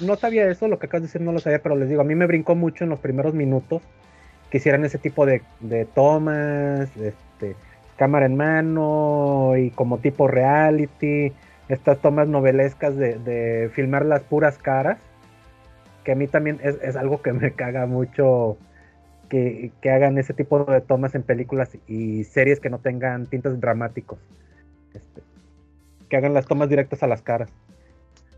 no 0.00 0.16
sabía 0.16 0.48
eso, 0.48 0.68
lo 0.68 0.78
que 0.78 0.86
acabas 0.86 1.02
de 1.02 1.08
decir 1.08 1.20
no 1.20 1.32
lo 1.32 1.38
sabía, 1.38 1.62
pero 1.62 1.76
les 1.76 1.88
digo, 1.88 2.00
a 2.00 2.04
mí 2.04 2.14
me 2.14 2.26
brincó 2.26 2.54
mucho 2.54 2.84
en 2.84 2.90
los 2.90 3.00
primeros 3.00 3.34
minutos 3.34 3.82
que 4.50 4.58
hicieran 4.58 4.84
ese 4.84 4.98
tipo 4.98 5.26
de, 5.26 5.42
de 5.60 5.84
tomas, 5.84 6.88
este, 6.96 7.56
cámara 7.96 8.26
en 8.26 8.36
mano 8.36 9.56
y 9.58 9.70
como 9.70 9.98
tipo 9.98 10.28
reality, 10.28 11.32
estas 11.68 11.98
tomas 11.98 12.28
novelescas 12.28 12.96
de, 12.96 13.70
filmar 13.74 14.06
las 14.06 14.22
puras 14.22 14.56
caras, 14.56 14.98
que 16.08 16.12
a 16.12 16.14
mí 16.14 16.26
también 16.26 16.58
es, 16.62 16.96
algo 16.96 17.20
que 17.20 17.34
me 17.34 17.52
caga 17.52 17.84
mucho 17.84 18.56
que, 19.28 19.70
hagan 19.84 20.16
ese 20.16 20.32
tipo 20.32 20.64
de 20.64 20.80
tomas 20.80 21.14
en 21.14 21.22
películas 21.22 21.76
y 21.86 22.24
series 22.24 22.60
que 22.60 22.70
no 22.70 22.78
tengan 22.78 23.26
tintes 23.26 23.60
dramáticos. 23.60 24.18
Este, 24.94 25.20
que 26.08 26.16
hagan 26.16 26.32
las 26.32 26.46
tomas 26.46 26.70
directas 26.70 27.02
a 27.02 27.08
las 27.08 27.20
caras. 27.20 27.50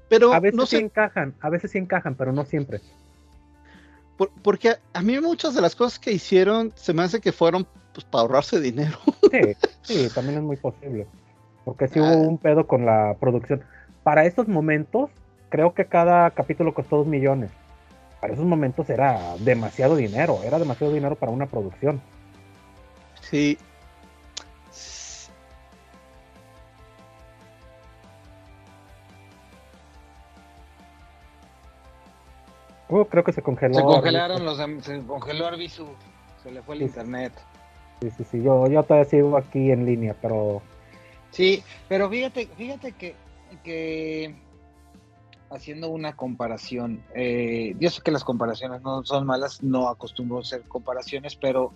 Pero 0.08 0.32
a 0.32 0.40
veces 0.40 0.56
no 0.56 0.66
sí 0.66 0.78
encajan, 0.78 1.32
a 1.40 1.48
veces 1.48 1.70
sí 1.70 1.78
encajan, 1.78 2.16
pero 2.16 2.32
no 2.32 2.44
siempre. 2.44 2.80
porque 4.42 4.74
a, 4.92 5.00
mí 5.02 5.20
muchas 5.20 5.54
de 5.54 5.60
las 5.60 5.76
cosas 5.76 6.00
que 6.00 6.10
hicieron 6.10 6.72
se 6.74 6.92
me 6.92 7.04
hace 7.04 7.20
que 7.20 7.30
fueron 7.30 7.68
pues 7.94 8.04
para 8.04 8.22
ahorrarse 8.22 8.60
dinero. 8.60 8.98
Sí, 9.30 9.56
sí, 9.82 10.08
también 10.12 10.38
es 10.38 10.42
muy 10.42 10.56
posible. 10.56 11.06
Porque 11.64 11.86
sí 11.86 12.00
hubo 12.00 12.08
ah. 12.08 12.16
un 12.16 12.36
pedo 12.36 12.66
con 12.66 12.84
la 12.84 13.16
producción. 13.20 13.62
Para 14.02 14.24
estos 14.24 14.48
momentos, 14.48 15.10
creo 15.50 15.74
que 15.74 15.84
cada 15.84 16.30
capítulo 16.30 16.72
costó 16.72 16.98
dos 16.98 17.06
millones. 17.06 17.50
Para 18.20 18.32
esos 18.32 18.46
momentos 18.46 18.88
era 18.88 19.36
demasiado 19.38 19.96
dinero, 19.96 20.40
era 20.44 20.58
demasiado 20.58 20.92
dinero 20.92 21.16
para 21.16 21.32
una 21.32 21.46
producción. 21.46 22.00
Sí. 23.20 23.58
Uh, 32.88 33.04
creo 33.04 33.24
que 33.24 33.32
se 33.32 33.42
congeló. 33.42 33.74
Se 33.74 33.82
congelaron 33.82 34.44
los, 34.44 34.56
se 34.84 35.00
congeló 35.06 35.46
Arbizu, 35.46 35.86
se 36.42 36.50
le 36.50 36.62
fue 36.62 36.76
el 36.76 36.82
internet. 36.82 37.32
Sí, 38.00 38.10
sí, 38.10 38.24
sí, 38.24 38.42
yo, 38.42 38.66
yo 38.66 38.82
todavía 38.82 39.08
sigo 39.08 39.36
aquí 39.36 39.70
en 39.70 39.84
línea, 39.84 40.14
pero... 40.20 40.62
Sí, 41.30 41.62
pero 41.88 42.08
fíjate, 42.08 42.46
fíjate 42.56 42.92
que, 42.92 43.14
que 43.62 44.34
haciendo 45.50 45.90
una 45.90 46.16
comparación, 46.16 47.02
eh, 47.14 47.74
yo 47.78 47.90
sé 47.90 48.02
que 48.02 48.10
las 48.10 48.24
comparaciones 48.24 48.82
no 48.82 49.04
son 49.04 49.26
malas, 49.26 49.62
no 49.62 49.88
acostumbro 49.88 50.38
a 50.38 50.40
hacer 50.40 50.62
comparaciones, 50.62 51.36
pero 51.36 51.72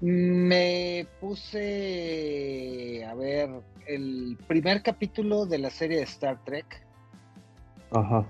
me 0.00 1.06
puse 1.20 3.04
a 3.04 3.14
ver 3.14 3.50
el 3.86 4.38
primer 4.46 4.82
capítulo 4.82 5.46
de 5.46 5.58
la 5.58 5.70
serie 5.70 5.98
de 5.98 6.04
Star 6.04 6.42
Trek. 6.44 6.84
Ajá. 7.92 8.24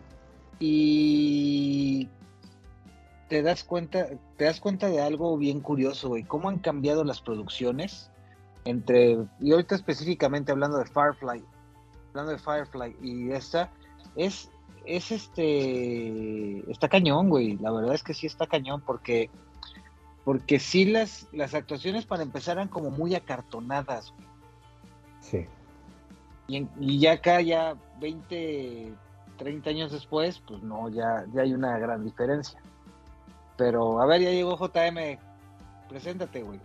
Y 0.59 2.09
te 3.29 3.43
das 3.43 3.65
cuenta, 3.65 4.09
te 4.37 4.45
das 4.45 4.61
cuenta 4.61 4.89
de 4.89 5.01
algo 5.01 5.39
bien 5.39 5.61
curioso, 5.61 6.09
güey, 6.09 6.25
cómo 6.25 6.51
han 6.51 6.59
cambiado 6.59 7.05
las 7.05 7.21
producciones 7.21 8.11
entre, 8.65 9.19
y 9.41 9.53
ahorita 9.53 9.75
específicamente 9.75 10.53
hablando 10.53 10.79
de 10.79 10.85
Firefly, 10.85 11.43
hablando 12.11 12.33
de 12.33 12.39
Firefly 12.39 12.97
y 13.01 13.33
esta, 13.33 13.71
es, 14.17 14.51
es 14.87 15.13
este, 15.13 16.71
está 16.71 16.89
cañón, 16.89 17.29
güey, 17.29 17.57
la 17.59 17.71
verdad 17.71 17.95
es 17.95 18.03
que 18.03 18.15
sí 18.15 18.27
está 18.27 18.47
cañón 18.47 18.81
porque, 18.81 19.31
porque 20.25 20.59
sí 20.59 20.85
las, 20.85 21.29
las 21.33 21.55
actuaciones 21.55 22.07
para 22.07 22.23
empezar 22.23 22.57
eran 22.57 22.69
como 22.69 22.91
muy 22.91 23.15
acartonadas, 23.15 24.13
güey. 24.17 24.29
Sí. 25.21 25.47
Y, 26.49 26.69
y 26.81 26.99
ya 26.99 27.13
acá, 27.13 27.41
ya 27.41 27.77
20, 28.01 28.93
30 29.37 29.71
años 29.71 29.93
después, 29.93 30.41
pues 30.47 30.63
no, 30.63 30.89
ya, 30.89 31.25
ya 31.33 31.43
hay 31.43 31.55
una 31.55 31.79
gran 31.79 32.05
diferencia. 32.05 32.61
Pero, 33.57 34.01
a 34.01 34.07
ver, 34.07 34.23
ya 34.23 34.31
llegó 34.31 34.57
JM. 34.57 35.19
Preséntate, 35.89 36.43
güey. 36.43 36.59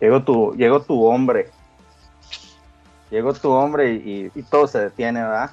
Llegó 0.00 0.22
tu, 0.22 0.54
llegó 0.54 0.80
tu 0.80 1.04
hombre. 1.04 1.50
Llegó 3.10 3.32
tu 3.32 3.50
hombre 3.50 3.92
y, 3.94 4.30
todo 4.50 4.66
se 4.66 4.80
detiene, 4.80 5.20
¿verdad? 5.20 5.50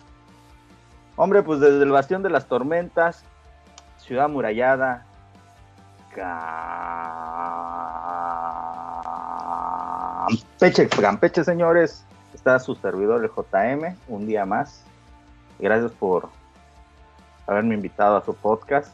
Hombre, 1.18 1.44
pues 1.44 1.60
desde 1.60 1.84
el 1.84 1.92
Bastión 1.92 2.24
de 2.24 2.30
las 2.30 2.46
Tormentas, 2.48 3.24
Ciudad 3.98 4.28
Murallada, 4.28 5.06
Campeche, 10.60 10.90
Campeche, 10.90 11.44
señores, 11.44 12.06
está 12.34 12.60
su 12.60 12.76
servidor, 12.76 13.24
el 13.24 13.30
JM, 13.30 13.96
un 14.08 14.28
día 14.28 14.46
más. 14.46 14.84
Gracias 15.60 15.92
por 15.94 16.30
haberme 17.48 17.76
invitado 17.76 18.18
a 18.18 18.26
su 18.26 18.36
podcast. 18.36 18.94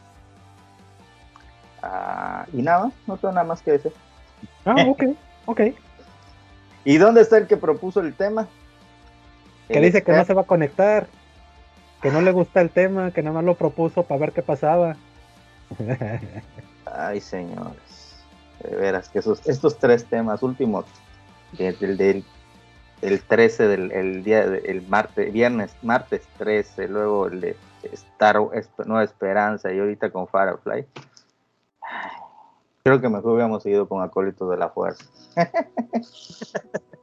Ah, 1.82 2.46
y 2.52 2.62
nada, 2.62 2.92
no 3.06 3.16
tengo 3.16 3.34
nada 3.34 3.46
más 3.46 3.60
que 3.62 3.72
decir. 3.72 3.92
Ah, 4.64 4.76
ok, 4.88 5.02
ok. 5.46 5.60
¿Y 6.84 6.96
dónde 6.98 7.20
está 7.20 7.38
el 7.38 7.48
que 7.48 7.56
propuso 7.56 8.00
el 8.00 8.14
tema? 8.14 8.46
Que 9.68 9.80
dice 9.80 10.02
que 10.02 10.12
no 10.12 10.24
se 10.24 10.34
va 10.34 10.42
a 10.42 10.46
conectar, 10.46 11.06
que 12.02 12.10
no 12.10 12.20
le 12.20 12.32
gusta 12.32 12.60
el 12.60 12.70
tema, 12.70 13.12
que 13.12 13.22
nada 13.22 13.36
más 13.36 13.44
lo 13.44 13.54
propuso 13.54 14.02
para 14.02 14.20
ver 14.20 14.32
qué 14.32 14.42
pasaba. 14.42 14.96
Ay, 16.84 17.20
señores. 17.20 18.16
De 18.60 18.76
veras, 18.76 19.08
que 19.08 19.20
esos, 19.20 19.46
estos 19.46 19.78
tres 19.78 20.04
temas 20.04 20.42
últimos, 20.42 20.84
el 21.58 21.96
del 21.96 22.24
el 23.00 23.20
13 23.20 23.66
del 23.66 23.92
el 23.92 24.22
día 24.22 24.44
el 24.44 24.86
martes, 24.86 25.32
viernes, 25.32 25.74
martes 25.82 26.22
13, 26.38 26.86
luego 26.86 27.26
el 27.26 27.40
de 27.40 27.56
Star 27.92 28.36
Nueva 28.86 29.02
Esperanza 29.02 29.72
y 29.72 29.78
ahorita 29.80 30.10
con 30.10 30.28
Firefly. 30.28 30.86
Creo 32.84 33.00
que 33.00 33.08
mejor 33.08 33.32
hubiéramos 33.32 33.64
ido 33.66 33.88
con 33.88 34.02
Acólitos 34.02 34.50
de 34.50 34.56
la 34.56 34.68
Fuerza. 34.68 35.04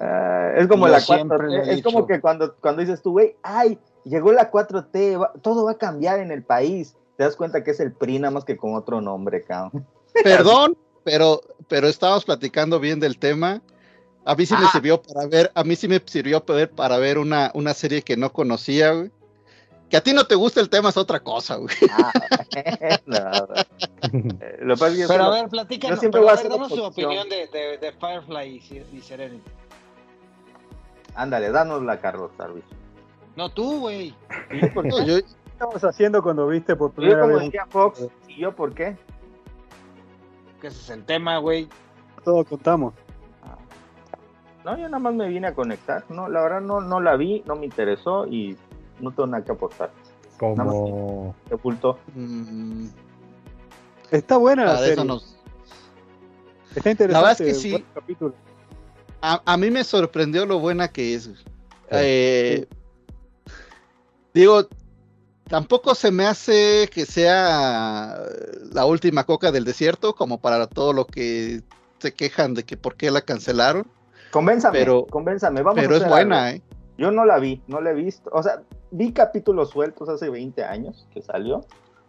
Ah, 0.00 0.52
es 0.56 0.68
como 0.68 0.86
la 0.86 1.00
4 1.04 1.52
es 1.64 1.82
como 1.82 2.06
que 2.06 2.20
cuando, 2.20 2.54
cuando 2.56 2.82
dices 2.82 3.02
tú, 3.02 3.12
güey, 3.12 3.36
ay, 3.42 3.78
llegó 4.04 4.32
la 4.32 4.50
4T, 4.50 5.40
todo 5.42 5.64
va 5.64 5.72
a 5.72 5.78
cambiar 5.78 6.20
en 6.20 6.30
el 6.30 6.42
país. 6.42 6.96
Te 7.16 7.24
das 7.24 7.36
cuenta 7.36 7.64
que 7.64 7.72
es 7.72 7.80
el 7.80 7.92
PRI 7.92 8.20
nada 8.20 8.30
más 8.30 8.44
que 8.44 8.56
con 8.56 8.74
otro 8.74 9.00
nombre, 9.00 9.42
cabrón. 9.42 9.86
Perdón, 10.24 10.76
pero, 11.04 11.40
pero 11.68 11.88
estábamos 11.88 12.24
platicando 12.24 12.78
bien 12.78 13.00
del 13.00 13.18
tema. 13.18 13.60
A 14.24 14.34
mí 14.34 14.46
sí 14.46 14.54
me 14.54 14.66
ah. 14.66 14.70
sirvió 14.72 15.02
para 15.02 15.26
ver, 15.26 15.50
a 15.54 15.64
mí 15.64 15.74
sí 15.74 15.88
me 15.88 16.02
sirvió 16.04 16.44
para 16.44 16.98
ver 16.98 17.18
una, 17.18 17.50
una 17.54 17.74
serie 17.74 18.02
que 18.02 18.16
no 18.16 18.32
conocía, 18.32 18.92
güey. 18.92 19.10
Que 19.88 19.96
a 19.96 20.02
ti 20.02 20.12
no 20.12 20.26
te 20.26 20.34
gusta 20.34 20.60
el 20.60 20.68
tema 20.68 20.90
es 20.90 20.96
otra 20.96 21.20
cosa, 21.20 21.56
güey. 21.56 21.74
Ah, 23.10 23.44
Lo 24.60 24.76
pero 24.76 25.24
a 25.24 25.30
ver, 25.30 25.48
platícanos, 25.48 26.00
pero 26.00 26.28
a 26.28 26.34
ver, 26.34 26.48
danos 26.48 26.68
tu 26.68 26.82
opinión 26.82 27.28
de, 27.28 27.46
de, 27.46 27.92
Firefly 27.92 28.84
y, 28.92 29.00
Serenity. 29.00 29.50
Ándale, 31.18 31.50
danosla, 31.50 31.98
Carlos 31.98 32.30
Sarvis. 32.36 32.62
No, 33.34 33.50
tú, 33.50 33.80
güey. 33.80 34.14
¿Qué 34.50 35.24
estabas 35.50 35.82
haciendo 35.82 36.22
cuando 36.22 36.46
viste 36.46 36.76
por 36.76 36.92
primera 36.92 37.26
yo, 37.26 37.38
vez? 37.38 37.52
Fox, 37.70 38.06
¿y 38.28 38.36
yo 38.36 38.54
por 38.54 38.72
qué? 38.72 38.96
Que 40.60 40.68
ese 40.68 40.78
es 40.78 40.90
el 40.90 41.04
tema, 41.04 41.38
güey. 41.38 41.68
Todo 42.22 42.44
contamos. 42.44 42.94
Ah. 43.42 43.58
No, 44.64 44.78
yo 44.78 44.84
nada 44.84 45.00
más 45.00 45.12
me 45.12 45.26
vine 45.28 45.48
a 45.48 45.54
conectar. 45.54 46.04
No, 46.08 46.28
la 46.28 46.40
verdad 46.40 46.60
no, 46.60 46.80
no 46.80 47.00
la 47.00 47.16
vi, 47.16 47.42
no 47.46 47.56
me 47.56 47.66
interesó 47.66 48.24
y 48.28 48.56
no 49.00 49.10
tengo 49.10 49.26
nada 49.26 49.44
que 49.44 49.50
aportar. 49.50 49.90
Como. 50.38 51.34
Sepulto. 51.48 51.98
Mm. 52.14 52.86
Está 54.12 54.36
buena 54.36 54.66
la 54.66 54.78
serie. 54.78 55.04
Está 56.76 56.90
interesante. 56.90 57.12
La 57.12 57.20
verdad 57.20 57.32
es 57.32 57.38
que 57.38 57.54
sí. 57.54 57.84
A, 59.20 59.56
mí 59.56 59.70
me 59.70 59.82
sorprendió 59.84 60.46
lo 60.46 60.60
buena 60.60 60.88
que 60.88 61.14
es. 61.14 61.30
Eh, 61.90 62.66
digo, 64.32 64.68
tampoco 65.48 65.94
se 65.94 66.10
me 66.10 66.26
hace 66.26 66.88
que 66.92 67.04
sea 67.04 68.16
la 68.72 68.84
última 68.84 69.24
coca 69.24 69.50
del 69.50 69.64
desierto, 69.64 70.14
como 70.14 70.40
para 70.40 70.66
todo 70.68 70.92
lo 70.92 71.06
que 71.06 71.62
se 71.98 72.14
quejan 72.14 72.54
de 72.54 72.64
que 72.64 72.76
por 72.76 72.94
qué 72.94 73.10
la 73.10 73.22
cancelaron. 73.22 73.86
Convénzame, 74.30 74.78
pero, 74.78 75.06
convénzame, 75.06 75.62
vamos 75.62 75.80
pero 75.80 75.96
es 75.96 76.06
buena, 76.06 76.52
¿eh? 76.52 76.62
Yo 76.98 77.10
no 77.10 77.24
la 77.24 77.38
vi, 77.38 77.62
no 77.66 77.80
la 77.80 77.90
he 77.90 77.94
visto. 77.94 78.30
O 78.32 78.42
sea, 78.42 78.62
vi 78.90 79.12
capítulos 79.12 79.70
sueltos 79.70 80.08
hace 80.08 80.28
20 80.28 80.64
años 80.64 81.06
que 81.12 81.22
salió, 81.22 81.64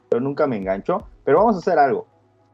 pero 0.10 0.20
nunca 0.20 0.48
me 0.48 0.58
enganchó. 0.58 1.08
Pero 1.24 1.40
vamos 1.40 1.56
a 1.56 1.60
hacer 1.60 1.80
algo. 1.80 2.08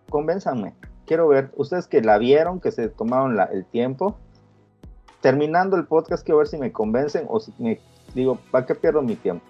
Convénzanme. 0.10 0.76
quiero 1.06 1.27
ver, 1.27 1.52
ustedes 1.56 1.88
que 1.88 2.02
la 2.02 2.18
vieron, 2.18 2.60
que 2.60 2.72
se 2.72 2.90
tomaron 2.90 3.40
el 3.52 3.65
tiempo, 3.65 4.18
terminando 5.26 5.76
el 5.76 5.88
podcast, 5.88 6.23
quiero 6.23 6.38
ver 6.38 6.47
si 6.47 6.56
me 6.56 6.72
convencen 6.72 7.26
o 7.27 7.39
si 7.39 7.52
me 7.57 7.80
digo, 8.14 8.38
¿para 8.52 8.64
qué 8.64 8.76
pierdo 8.76 9.02
mi 9.02 9.15
tiempo? 9.15 9.43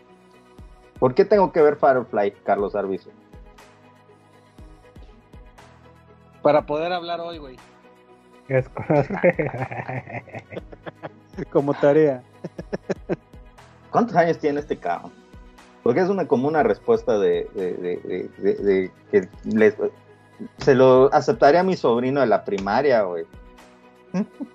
¿Por 0.99 1.13
qué 1.13 1.25
tengo 1.25 1.51
que 1.51 1.61
ver 1.61 1.75
Firefly, 1.75 2.31
Carlos 2.45 2.75
Arbizu? 2.75 3.09
Para 6.41 6.65
poder 6.65 6.93
hablar 6.93 7.19
hoy, 7.19 7.39
güey. 7.39 7.57
Es 8.47 8.69
Como 11.51 11.73
tarea. 11.73 12.23
¿Cuántos 13.91 14.15
años 14.15 14.37
tiene 14.37 14.61
este 14.61 14.77
cabrón? 14.77 15.11
Porque 15.83 15.99
es 15.99 16.07
una 16.07 16.25
como 16.25 16.47
una 16.47 16.63
respuesta 16.63 17.19
de, 17.19 17.49
de, 17.53 18.91
que 19.11 19.27
les, 19.43 19.75
se 20.59 20.73
lo 20.73 21.13
aceptaría 21.13 21.59
a 21.59 21.63
mi 21.63 21.75
sobrino 21.75 22.21
de 22.21 22.27
la 22.27 22.45
primaria, 22.45 23.01
güey. 23.01 23.25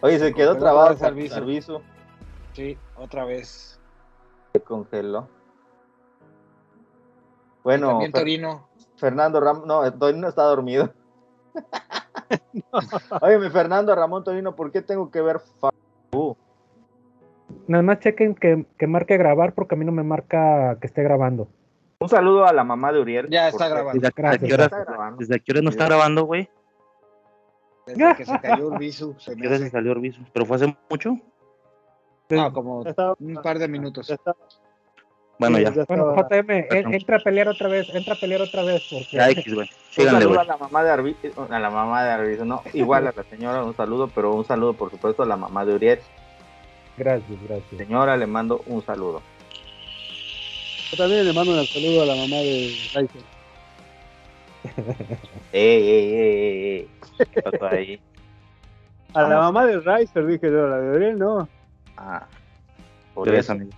Oye, 0.00 0.18
se 0.18 0.32
quedó 0.32 0.56
trabado 0.56 0.92
el 0.92 0.98
servicio. 0.98 1.82
Sí, 2.52 2.78
otra 2.96 3.24
vez. 3.24 3.80
Se 4.52 4.60
congeló. 4.60 5.28
Bueno, 7.64 7.88
también 7.88 8.12
Torino. 8.12 8.68
Fernando 8.96 9.40
Ramón, 9.40 9.66
no, 9.66 9.92
Torino 9.92 10.28
está 10.28 10.42
dormido. 10.42 10.92
Oye, 13.20 13.38
mi 13.38 13.50
Fernando 13.50 13.94
Ramón 13.94 14.24
Torino, 14.24 14.54
¿por 14.54 14.70
qué 14.70 14.82
tengo 14.82 15.10
que 15.10 15.20
ver 15.20 15.40
Nada 17.66 17.82
más 17.82 18.00
chequen 18.00 18.34
que, 18.34 18.66
que 18.78 18.86
marque 18.86 19.16
grabar 19.16 19.54
porque 19.54 19.74
a 19.74 19.78
mí 19.78 19.84
no 19.84 19.92
me 19.92 20.02
marca 20.02 20.78
que 20.80 20.86
esté 20.86 21.02
grabando. 21.02 21.48
Un 22.00 22.08
saludo 22.08 22.46
a 22.46 22.52
la 22.52 22.64
mamá 22.64 22.92
de 22.92 23.00
Uriel. 23.00 23.28
Ya 23.28 23.48
está 23.48 23.68
grabando. 23.68 24.00
¿Desde, 24.00 24.12
qué 24.12 24.54
hora, 24.54 24.70
¿Desde 25.18 25.40
qué 25.40 25.52
hora 25.52 25.62
no 25.62 25.70
está 25.70 25.86
grabando, 25.86 26.24
güey? 26.24 26.48
Desde 27.94 28.16
que 28.16 28.24
se 28.24 28.40
cayó 28.40 28.68
Urbizu. 28.68 29.14
Se 29.18 29.36
¿Qué 29.36 29.58
se 29.58 29.70
salió 29.70 29.92
Urbizu? 29.92 30.20
¿Pero 30.32 30.46
fue 30.46 30.56
hace 30.56 30.76
mucho? 30.90 31.18
No, 32.30 32.52
como 32.52 32.84
un 33.18 33.34
par 33.42 33.58
de 33.58 33.68
minutos. 33.68 34.12
Bueno, 35.38 35.58
ya. 35.58 35.70
Bueno, 35.86 36.14
JM, 36.16 36.66
entra 36.70 37.16
a 37.16 37.20
pelear 37.20 37.48
otra 37.48 37.68
vez, 37.68 37.88
entra 37.94 38.14
a 38.14 38.16
pelear 38.16 38.42
otra 38.42 38.64
vez. 38.64 38.82
Porque... 38.90 39.16
Ya, 39.16 39.30
X, 39.30 39.54
güey. 39.54 39.70
Un 39.98 40.04
saludo 40.04 40.40
a 40.40 40.44
la 40.44 40.56
mamá 40.56 40.82
de 40.82 40.90
Arbizu, 40.90 41.28
a 41.48 41.58
la 41.58 41.70
mamá 41.70 42.04
de 42.04 42.10
Arbizu, 42.10 42.44
no, 42.44 42.62
igual 42.72 43.06
a 43.06 43.12
la 43.16 43.22
señora 43.24 43.64
un 43.64 43.74
saludo, 43.74 44.08
pero 44.08 44.34
un 44.34 44.44
saludo 44.44 44.74
por 44.74 44.90
supuesto 44.90 45.22
a 45.22 45.26
la 45.26 45.36
mamá 45.36 45.64
de 45.64 45.74
Uriel. 45.74 46.00
Gracias, 46.96 47.38
gracias. 47.48 47.78
Señora, 47.78 48.16
le 48.16 48.26
mando 48.26 48.62
un 48.66 48.82
saludo. 48.84 49.22
Yo 50.90 50.96
también 50.96 51.24
le 51.24 51.32
mando 51.32 51.52
un 51.52 51.66
saludo 51.66 52.02
a 52.02 52.06
la 52.06 52.14
mamá 52.16 52.36
de 52.36 52.74
Riser. 52.94 53.37
ey, 55.52 55.88
ey, 55.88 56.14
ey, 56.14 56.64
ey, 56.64 56.88
¿Qué 57.32 57.42
pasó 57.42 57.66
ahí? 57.66 58.00
A 59.14 59.22
la 59.22 59.38
mamá 59.38 59.66
de 59.66 59.80
Riser 59.80 60.26
dije 60.26 60.50
yo, 60.50 60.68
la 60.68 60.78
de 60.78 60.96
Uriel 60.96 61.18
no. 61.18 61.48
Ah, 61.96 62.26
por 63.14 63.28
eso. 63.28 63.52
Amigo. 63.52 63.70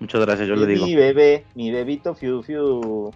Muchas 0.00 0.20
gracias, 0.20 0.48
yo 0.48 0.56
le 0.56 0.66
digo. 0.66 0.86
Mi 0.86 0.96
bebé, 0.96 1.44
mi 1.54 1.70
bebito 1.70 2.14
Fiu 2.14 2.42
Fiu. 2.42 3.12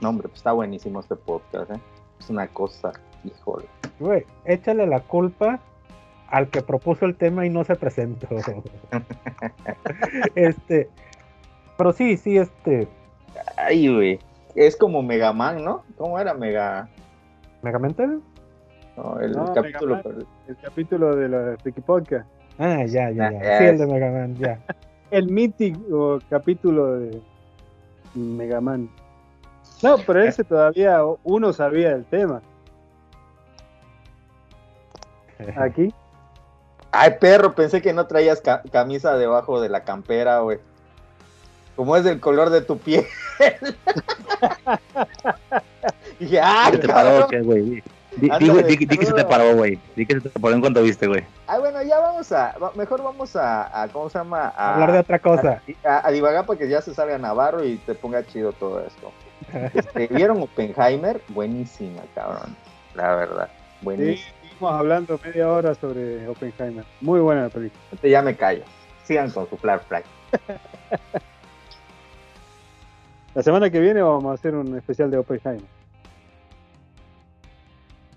No, 0.00 0.08
hombre, 0.08 0.28
pues 0.28 0.38
está 0.38 0.52
buenísimo 0.52 1.00
este 1.00 1.16
podcast, 1.16 1.70
¿eh? 1.70 1.80
Es 2.18 2.30
una 2.30 2.46
cosa, 2.48 2.92
híjole. 3.24 3.66
Güey, 3.98 4.24
échale 4.44 4.86
la 4.86 5.00
culpa 5.00 5.60
al 6.28 6.48
que 6.48 6.62
propuso 6.62 7.04
el 7.04 7.14
tema 7.14 7.44
y 7.44 7.50
no 7.50 7.64
se 7.64 7.76
presentó. 7.76 8.28
este, 10.34 10.88
pero 11.76 11.92
sí, 11.92 12.16
sí, 12.16 12.38
este. 12.38 12.88
Ay, 13.56 13.92
güey. 13.92 14.18
Es 14.54 14.76
como 14.76 15.02
Mega 15.02 15.32
Man, 15.32 15.64
¿no? 15.64 15.82
¿Cómo 15.96 16.18
era 16.18 16.34
Mega? 16.34 16.88
¿Megamental? 17.62 18.20
No, 18.96 19.18
el 19.20 19.34
capítulo. 19.54 20.00
el 20.48 20.56
capítulo 20.62 21.16
de 21.16 21.28
la 21.28 21.56
Friki 21.62 21.80
Podcast. 21.80 22.28
Ah, 22.58 22.84
ya, 22.84 23.10
ya, 23.10 23.32
ya. 23.32 23.58
Sí, 23.58 23.64
el 23.64 23.78
de 23.78 23.86
Mega 23.86 24.10
Man, 24.10 24.36
ya. 24.36 24.58
el 25.10 25.30
mítico 25.30 26.18
capítulo 26.28 26.98
de 26.98 27.22
Mega 28.14 28.60
Man. 28.60 28.90
No, 29.82 29.96
pero 30.06 30.22
ese 30.22 30.44
todavía 30.44 31.00
uno 31.24 31.52
sabía 31.52 31.92
el 31.92 32.04
tema. 32.04 32.42
Aquí. 35.56 35.92
Ay, 36.90 37.14
perro, 37.18 37.54
pensé 37.54 37.80
que 37.80 37.94
no 37.94 38.06
traías 38.06 38.42
camisa 38.70 39.16
debajo 39.16 39.60
de 39.60 39.70
la 39.70 39.82
campera, 39.82 40.40
güey. 40.40 40.58
Como 41.76 41.96
es 41.96 42.04
del 42.04 42.20
color 42.20 42.50
de 42.50 42.60
tu 42.62 42.78
piel. 42.78 43.06
Dije, 46.18 46.40
ah, 46.40 46.68
¿Qué 46.70 46.78
te 46.78 46.88
paró, 46.88 47.26
qué, 47.28 47.40
güey? 47.40 47.82
Di, 48.16 48.28
que 48.28 49.06
se 49.06 49.12
te 49.12 49.24
paró, 49.24 49.56
güey. 49.56 49.78
Di 49.96 50.04
que 50.04 50.20
se 50.20 50.28
te 50.28 50.38
paró 50.38 50.54
en 50.54 50.60
cuanto 50.60 50.82
viste, 50.82 51.06
güey. 51.06 51.24
Ah, 51.46 51.58
bueno, 51.58 51.82
ya 51.82 51.98
vamos 51.98 52.30
a. 52.30 52.54
Mejor 52.74 53.02
vamos 53.02 53.34
a. 53.36 53.88
¿Cómo 53.92 54.10
se 54.10 54.18
llama? 54.18 54.52
A, 54.56 54.74
hablar 54.74 54.92
de 54.92 54.98
otra 54.98 55.18
cosa. 55.18 55.62
A, 55.84 56.10
divagar 56.10 56.44
para 56.44 56.58
que 56.58 56.68
ya 56.68 56.82
se 56.82 56.94
salga 56.94 57.16
Navarro 57.18 57.64
y 57.64 57.76
te 57.78 57.94
ponga 57.94 58.24
chido 58.26 58.52
todo 58.52 58.80
esto. 58.80 59.12
Este, 59.74 60.06
¿Vieron 60.06 60.40
Oppenheimer? 60.42 61.20
Buenísima, 61.28 62.02
cabrón. 62.14 62.56
La 62.94 63.16
verdad. 63.16 63.48
Buenísima 63.80 64.32
hablando 64.68 65.18
media 65.24 65.50
hora 65.50 65.74
sobre 65.74 66.26
Oppenheimer. 66.28 66.84
Muy 67.00 67.20
buena 67.20 67.42
la 67.42 67.48
película. 67.48 67.82
Ya 68.02 68.22
me 68.22 68.36
callo. 68.36 68.64
Sigan 69.04 69.30
con 69.30 69.48
su 69.48 69.56
Fly 69.56 69.78
Fly. 69.88 70.02
la 73.34 73.42
semana 73.42 73.70
que 73.70 73.80
viene 73.80 74.02
vamos 74.02 74.30
a 74.30 74.34
hacer 74.34 74.54
un 74.54 74.76
especial 74.76 75.10
de 75.10 75.18
Oppenheimer. 75.18 75.64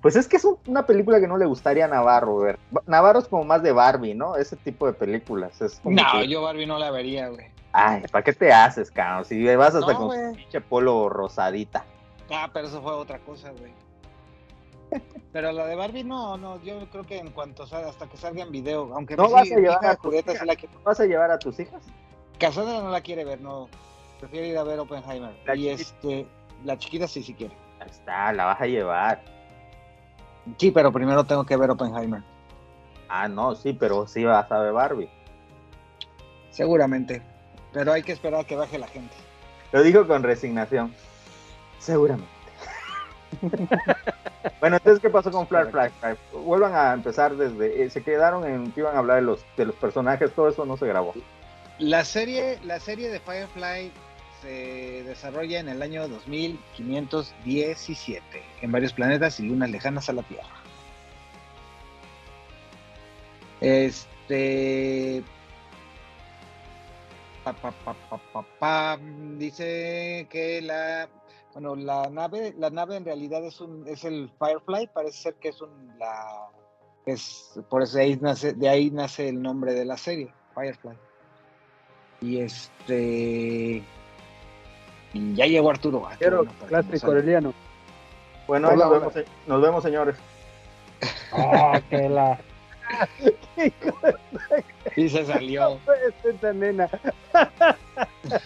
Pues 0.02 0.16
es 0.16 0.28
que 0.28 0.38
es 0.38 0.48
una 0.68 0.86
película 0.86 1.20
que 1.20 1.28
no 1.28 1.36
le 1.38 1.46
gustaría 1.46 1.86
a 1.86 1.88
Navarro 1.88 2.38
ver. 2.38 2.60
Navarro 2.86 3.20
es 3.20 3.28
como 3.28 3.44
más 3.44 3.64
de 3.64 3.72
Barbie, 3.72 4.14
¿no? 4.14 4.36
Ese 4.36 4.56
tipo 4.56 4.86
de 4.86 4.94
películas. 4.94 5.60
Es 5.62 5.82
no, 5.84 6.24
yo 6.24 6.44
Barbie 6.44 6.68
no 6.68 6.78
la 6.78 6.92
vería, 6.92 7.30
güey. 7.30 7.48
Ay, 7.72 8.04
¿para 8.12 8.24
qué 8.24 8.32
te 8.32 8.54
haces, 8.54 8.92
cabrón? 8.92 9.26
Si 9.26 9.44
vas 9.56 9.74
hasta 9.74 9.96
con 9.96 10.12
su 10.12 10.36
pinche 10.36 10.62
polo 10.62 11.10
rosadita. 11.10 11.86
Ah, 12.32 12.50
pero 12.54 12.68
eso 12.68 12.82
fue 12.82 12.92
otra 12.92 13.20
cosa, 13.20 13.52
güey. 13.52 13.74
Pero 15.34 15.52
la 15.52 15.66
de 15.66 15.76
Barbie 15.76 16.04
no, 16.04 16.38
no, 16.38 16.62
yo 16.62 16.88
creo 16.92 17.04
que 17.04 17.18
en 17.18 17.32
cuanto 17.32 17.66
salga, 17.66 17.90
hasta 17.90 18.08
que 18.08 18.16
salga 18.16 18.44
en 18.44 18.52
video, 18.52 18.94
aunque 18.94 19.18
no 19.18 19.30
vas 19.30 19.52
a 19.52 19.56
llevar 19.56 19.84
a 19.84 19.98
la 20.46 20.58
vas 20.84 21.00
a 21.00 21.06
llevar 21.06 21.32
a 21.32 21.40
tus 21.40 21.60
hijas. 21.60 21.84
Casandra 22.40 22.80
no 22.82 22.90
la 22.90 23.02
quiere 23.02 23.26
ver, 23.26 23.42
no, 23.42 23.68
prefiere 24.20 24.48
ir 24.48 24.58
a 24.58 24.64
ver 24.64 24.80
Oppenheimer. 24.80 25.36
y 25.56 25.70
este, 25.70 26.28
la 26.64 26.78
chiquita 26.78 27.08
sí, 27.08 27.24
sí 27.24 27.34
quiere. 27.34 27.56
Ahí 27.80 27.90
está, 27.90 28.32
la 28.34 28.46
vas 28.46 28.62
a 28.62 28.66
llevar. 28.66 29.22
Sí, 30.58 30.72
pero 30.72 30.92
primero 30.92 31.24
tengo 31.24 31.46
que 31.46 31.58
ver 31.58 31.70
Oppenheimer. 31.70 32.22
Ah, 33.10 33.28
no, 33.28 33.56
sí, 33.56 33.74
pero 33.74 34.08
sí 34.08 34.24
vas 34.24 34.52
a 34.52 34.60
ver 34.60 34.74
Barbie. 34.74 35.10
Seguramente, 36.50 37.22
pero 37.74 37.92
hay 37.92 38.04
que 38.04 38.14
esperar 38.14 38.42
a 38.42 38.44
que 38.46 38.56
baje 38.56 38.78
la 38.78 38.88
gente. 38.88 39.14
Lo 39.72 39.84
dijo 39.84 40.08
con 40.08 40.24
resignación. 40.24 40.94
Seguramente. 41.80 42.30
bueno, 44.62 44.78
entonces, 44.78 45.02
¿qué 45.02 45.10
pasó 45.10 45.30
con 45.32 45.48
Fly 45.48 45.66
Fly? 45.72 45.90
Vuelvan 46.32 46.74
a 46.74 46.94
empezar 46.94 47.36
desde. 47.36 47.84
Eh, 47.84 47.90
se 47.90 48.02
quedaron 48.02 48.46
en 48.46 48.72
que 48.72 48.80
iban 48.80 48.96
a 48.96 49.00
hablar 49.00 49.18
de 49.18 49.24
los, 49.24 49.46
de 49.58 49.66
los 49.66 49.76
personajes, 49.76 50.32
todo 50.32 50.48
eso 50.48 50.66
no 50.66 50.78
se 50.78 50.88
grabó. 50.88 51.14
La 51.80 52.06
serie, 52.06 52.60
la 52.64 52.80
serie 52.80 53.10
de 53.10 53.20
Firefly 53.20 53.92
se 54.42 55.04
desarrolla 55.04 55.60
en 55.60 55.68
el 55.68 55.82
año 55.82 56.08
2517, 56.08 58.24
en 58.62 58.72
varios 58.72 58.94
planetas 58.94 59.42
y 59.42 59.44
lunas 59.44 59.70
lejanas 59.70 60.08
a 60.08 60.14
la 60.14 60.24
Tierra. 60.24 60.48
Este. 63.60 65.22
dice 69.38 70.28
que 70.30 70.62
la 70.62 71.10
bueno, 71.54 71.76
la 71.76 72.10
nave, 72.10 72.54
la 72.58 72.70
nave 72.70 72.96
en 72.98 73.06
realidad 73.06 73.46
es 73.46 73.62
un, 73.62 73.88
es 73.88 74.04
el 74.04 74.30
Firefly, 74.40 74.90
parece 74.94 75.24
ser 75.24 75.36
que 75.36 75.48
es 75.50 75.62
un 75.62 75.98
la 75.98 76.50
es 77.06 77.60
por 77.70 77.84
eso 77.84 77.98
de 77.98 78.04
ahí 78.04 78.18
nace, 78.18 78.54
de 78.54 78.68
ahí 78.68 78.92
nace 78.92 79.30
el 79.30 79.42
nombre 79.42 79.74
de 79.74 79.86
la 79.86 79.98
serie, 79.98 80.34
Firefly. 80.54 80.98
Y 82.26 82.40
este 82.42 83.84
y 85.14 85.36
ya 85.36 85.46
llegó 85.46 85.70
Arturo. 85.70 86.08
Ah, 86.10 86.16
Quiero 86.18 86.46
clásico 86.68 87.08
aureliano. 87.08 87.54
Bueno, 88.48 88.72
nos, 88.76 88.92
Vemos, 88.92 89.14
nos 89.48 89.62
vemos, 89.62 89.84
señores. 89.84 90.16
Oh, 91.32 91.74
que 91.90 92.10
la 92.10 92.40
y 94.96 95.10
se 95.10 95.26
salió. 95.26 95.80
nena. 96.54 96.90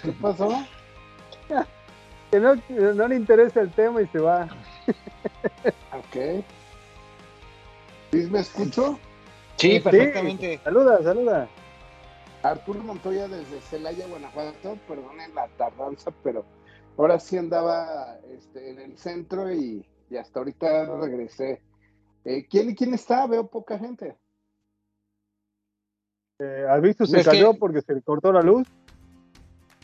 ¿Qué 0.04 0.12
pasó? 0.22 0.66
que 2.32 2.40
no, 2.40 2.56
no 2.94 3.08
le 3.08 3.16
interesa 3.16 3.62
el 3.62 3.72
tema 3.72 4.02
y 4.02 4.08
se 4.08 4.20
va. 4.20 4.48
ok. 5.92 6.44
¿Sí 8.12 8.18
me 8.30 8.40
escucho? 8.40 9.00
Sí, 9.56 9.80
perfectamente. 9.80 10.60
Saluda, 10.64 11.02
saluda. 11.04 11.48
Arturo 12.44 12.80
Montoya 12.82 13.28
desde 13.28 13.60
Celaya, 13.62 14.08
Guanajuato, 14.08 14.78
perdonen 14.88 15.36
la 15.36 15.48
tardanza, 15.58 16.12
pero 16.24 16.46
ahora 16.98 17.20
sí 17.20 17.38
andaba 17.38 18.18
este, 18.30 18.70
en 18.70 18.80
el 18.80 18.98
centro 18.98 19.54
y, 19.54 19.86
hasta 20.18 20.40
ahorita 20.40 20.98
regresé. 20.98 21.62
Eh, 22.26 22.48
¿quién, 22.50 22.74
¿Quién 22.76 22.94
está? 22.94 23.28
Veo 23.28 23.48
poca 23.48 23.78
gente. 23.78 24.18
Eh, 26.40 26.66
visto 26.82 27.06
se 27.06 27.24
cayó 27.24 27.54
porque 27.54 27.82
se 27.82 28.02
cortó 28.02 28.32
la 28.32 28.42
luz. 28.42 28.68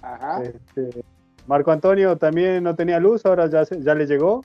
Ajá. 0.02 0.42
Este, 0.44 1.04
Marco 1.48 1.72
Antonio 1.72 2.18
también 2.18 2.64
no 2.64 2.76
tenía 2.76 3.00
luz, 3.00 3.26
ahora 3.26 3.48
ya, 3.48 3.64
ya 3.64 3.94
le 3.94 4.06
llegó. 4.06 4.44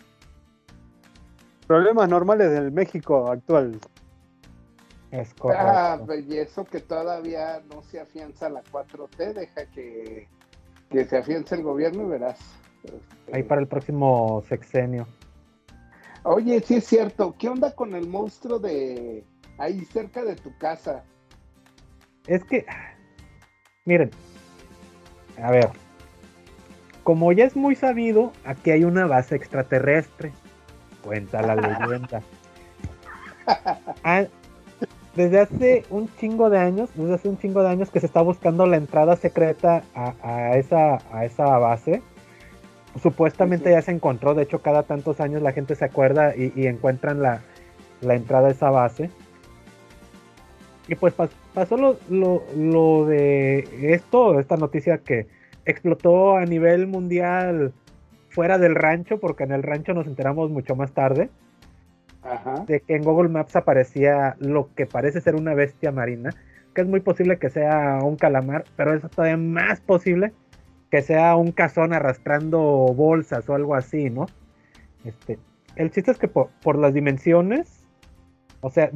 Problemas 1.66 2.08
normales 2.08 2.50
del 2.50 2.72
México 2.72 3.30
actual. 3.30 3.78
Es 5.10 5.34
ah, 5.42 5.98
y 6.28 6.36
eso 6.36 6.64
que 6.64 6.80
todavía 6.80 7.62
no 7.74 7.82
se 7.82 8.00
afianza 8.00 8.48
la 8.48 8.62
4T, 8.62 9.32
deja 9.32 9.66
que, 9.66 10.28
que 10.88 11.04
se 11.04 11.18
afiance 11.18 11.54
el 11.56 11.64
gobierno 11.64 12.04
y 12.04 12.10
verás. 12.10 12.38
Este, 12.84 13.36
Ahí 13.36 13.42
para 13.42 13.60
el 13.60 13.66
próximo 13.66 14.42
sexenio. 14.48 15.08
Oye, 16.22 16.60
sí 16.60 16.76
es 16.76 16.84
cierto, 16.84 17.34
¿qué 17.38 17.48
onda 17.48 17.74
con 17.74 17.94
el 17.96 18.06
monstruo 18.06 18.60
de 18.60 19.24
ahí 19.58 19.84
cerca 19.86 20.22
de 20.22 20.36
tu 20.36 20.56
casa? 20.58 21.02
Es 22.28 22.44
que, 22.44 22.64
miren, 23.84 24.10
a 25.42 25.50
ver, 25.50 25.70
como 27.02 27.32
ya 27.32 27.46
es 27.46 27.56
muy 27.56 27.74
sabido, 27.74 28.32
aquí 28.44 28.70
hay 28.70 28.84
una 28.84 29.06
base 29.06 29.34
extraterrestre. 29.34 30.30
Cuenta 31.02 31.42
la 31.42 31.56
leyenda. 31.56 32.22
Ah, 34.04 34.26
desde 35.20 35.40
hace 35.40 35.84
un 35.90 36.08
chingo 36.16 36.48
de 36.48 36.58
años, 36.58 36.88
desde 36.94 37.14
hace 37.14 37.28
un 37.28 37.38
chingo 37.38 37.62
de 37.62 37.68
años 37.68 37.90
que 37.90 38.00
se 38.00 38.06
está 38.06 38.22
buscando 38.22 38.66
la 38.66 38.78
entrada 38.78 39.16
secreta 39.16 39.82
a, 39.94 40.56
esa, 40.56 40.98
a 41.12 41.26
esa 41.26 41.44
base. 41.58 42.02
Supuestamente 43.02 43.70
ya 43.70 43.82
se 43.82 43.92
encontró, 43.92 44.34
de 44.34 44.44
hecho 44.44 44.60
cada 44.60 44.82
tantos 44.82 45.20
años 45.20 45.42
la 45.42 45.52
gente 45.52 45.74
se 45.74 45.84
acuerda 45.84 46.34
y, 46.34 46.66
encuentran 46.66 47.20
la, 47.22 47.42
la, 48.00 48.14
entrada 48.14 48.48
a 48.48 48.50
esa 48.50 48.70
base. 48.70 49.10
Y 50.88 50.94
pues 50.94 51.12
pasó 51.54 51.76
lo, 51.76 51.98
lo 52.56 53.04
de 53.04 53.92
esto, 53.92 54.40
esta 54.40 54.56
noticia 54.56 54.98
que 54.98 55.26
explotó 55.66 56.36
a 56.36 56.46
nivel 56.46 56.86
mundial 56.86 57.72
fuera 58.30 58.58
del 58.58 58.74
rancho, 58.74 59.20
porque 59.20 59.44
en 59.44 59.52
el 59.52 59.62
rancho 59.62 59.92
nos 59.92 60.06
enteramos 60.06 60.50
mucho 60.50 60.74
más 60.74 60.92
tarde. 60.92 61.28
De 62.66 62.80
que 62.80 62.96
en 62.96 63.02
Google 63.02 63.30
Maps 63.30 63.56
aparecía 63.56 64.36
lo 64.38 64.68
que 64.74 64.86
parece 64.86 65.20
ser 65.20 65.34
una 65.34 65.54
bestia 65.54 65.90
marina, 65.90 66.30
que 66.74 66.82
es 66.82 66.86
muy 66.86 67.00
posible 67.00 67.38
que 67.38 67.50
sea 67.50 67.98
un 68.02 68.16
calamar, 68.16 68.64
pero 68.76 68.94
es 68.94 69.02
todavía 69.10 69.36
más 69.36 69.80
posible 69.80 70.32
que 70.90 71.02
sea 71.02 71.36
un 71.36 71.52
cazón 71.52 71.92
arrastrando 71.92 72.60
bolsas 72.60 73.48
o 73.48 73.54
algo 73.54 73.74
así, 73.74 74.10
¿no? 74.10 74.26
Este, 75.04 75.38
el 75.76 75.90
chiste 75.90 76.10
es 76.10 76.18
que 76.18 76.28
por, 76.28 76.76
las 76.76 76.92
dimensiones, 76.92 77.86
o 78.60 78.70
sea, 78.70 78.90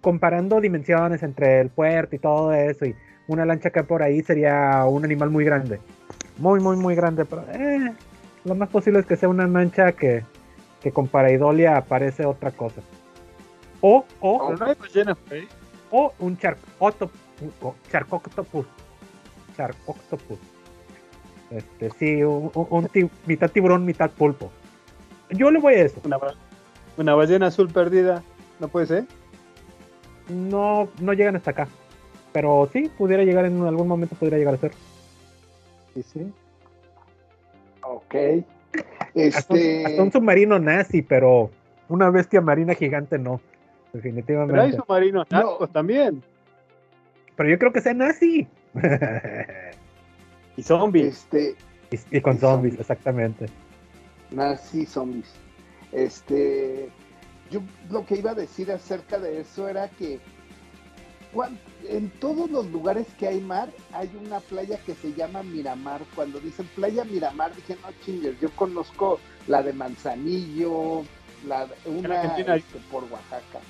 comparando 0.00 0.60
dimensiones 0.60 1.22
entre 1.22 1.60
el 1.60 1.68
puerto 1.68 2.16
y 2.16 2.18
todo 2.18 2.52
eso, 2.54 2.86
y 2.86 2.94
una 3.28 3.44
lancha 3.44 3.70
que 3.70 3.82
por 3.84 4.02
ahí 4.02 4.22
sería 4.22 4.84
un 4.86 5.04
animal 5.04 5.30
muy 5.30 5.44
grande 5.44 5.80
muy, 6.40 6.58
muy, 6.60 6.76
muy 6.76 6.94
grande, 6.94 7.24
pero 7.24 7.44
eh, 7.52 7.92
lo 8.44 8.54
más 8.54 8.68
posible 8.70 9.00
es 9.00 9.06
que 9.06 9.16
sea 9.16 9.28
una 9.28 9.46
mancha 9.46 9.92
que, 9.92 10.24
que 10.80 10.92
con 10.92 11.08
paraidolia 11.08 11.76
aparece 11.76 12.26
otra 12.26 12.50
cosa. 12.50 12.82
O, 13.80 14.04
o, 14.20 14.54
o 15.90 16.12
un 16.18 16.36
charcoctopus. 16.36 18.66
Charcoctopus. 19.56 20.38
Este, 21.50 21.90
sí, 21.90 22.22
un, 22.22 22.90
mitad 23.26 23.50
tiburón, 23.50 23.84
mitad 23.84 24.10
pulpo. 24.10 24.50
Yo 25.30 25.50
le 25.50 25.58
voy 25.58 25.74
a 25.74 25.84
eso. 25.84 26.00
Una, 26.04 26.18
una 26.96 27.14
ballena 27.14 27.46
azul 27.46 27.68
perdida, 27.68 28.22
¿no 28.60 28.68
puede 28.68 28.86
ser? 28.86 29.04
No, 30.28 30.88
no 31.00 31.12
llegan 31.12 31.36
hasta 31.36 31.50
acá. 31.50 31.68
Pero 32.32 32.68
sí, 32.72 32.90
pudiera 32.96 33.24
llegar 33.24 33.44
en 33.44 33.60
algún 33.62 33.88
momento, 33.88 34.14
podría 34.14 34.38
llegar 34.38 34.54
a 34.54 34.58
ser. 34.58 34.72
Sí, 35.94 36.02
sí. 36.02 36.32
Ok. 37.82 38.14
Este... 39.14 39.84
Hasta, 39.84 40.02
un, 40.02 40.12
submarino 40.12 40.58
nazi, 40.58 41.02
pero 41.02 41.50
una 41.88 42.10
bestia 42.10 42.40
marina 42.40 42.74
gigante 42.74 43.18
no. 43.18 43.40
Definitivamente. 43.92 44.52
Pero 44.52 44.62
hay 44.62 44.72
submarinos 44.72 45.26
también. 45.72 46.22
Pero 47.36 47.48
yo 47.48 47.58
creo 47.58 47.72
que 47.72 47.80
sea 47.80 47.94
nazi. 47.94 48.46
y 50.56 50.62
zombies. 50.62 51.06
Este, 51.06 51.56
y, 52.10 52.20
con 52.20 52.38
zombies, 52.38 52.78
exactamente. 52.78 53.46
Nazi 54.30 54.86
zombies. 54.86 55.34
Este, 55.90 56.88
yo 57.50 57.62
lo 57.90 58.06
que 58.06 58.16
iba 58.16 58.30
a 58.30 58.34
decir 58.34 58.70
acerca 58.70 59.18
de 59.18 59.40
eso 59.40 59.68
era 59.68 59.88
que 59.88 60.20
en 61.88 62.10
todos 62.20 62.50
los 62.50 62.66
lugares 62.70 63.06
que 63.18 63.28
hay 63.28 63.40
mar, 63.40 63.70
hay 63.92 64.10
una 64.24 64.40
playa 64.40 64.78
que 64.84 64.94
se 64.94 65.12
llama 65.12 65.42
Miramar. 65.42 66.02
Cuando 66.14 66.40
dicen 66.40 66.68
playa 66.74 67.04
Miramar, 67.04 67.54
dije, 67.54 67.76
no 67.82 67.88
chingues, 68.04 68.38
yo 68.40 68.50
conozco 68.50 69.20
la 69.46 69.62
de 69.62 69.72
Manzanillo, 69.72 71.04
la 71.46 71.68
una 71.86 72.36
este, 72.36 72.78
por 72.90 73.04
Oaxaca. 73.04 73.60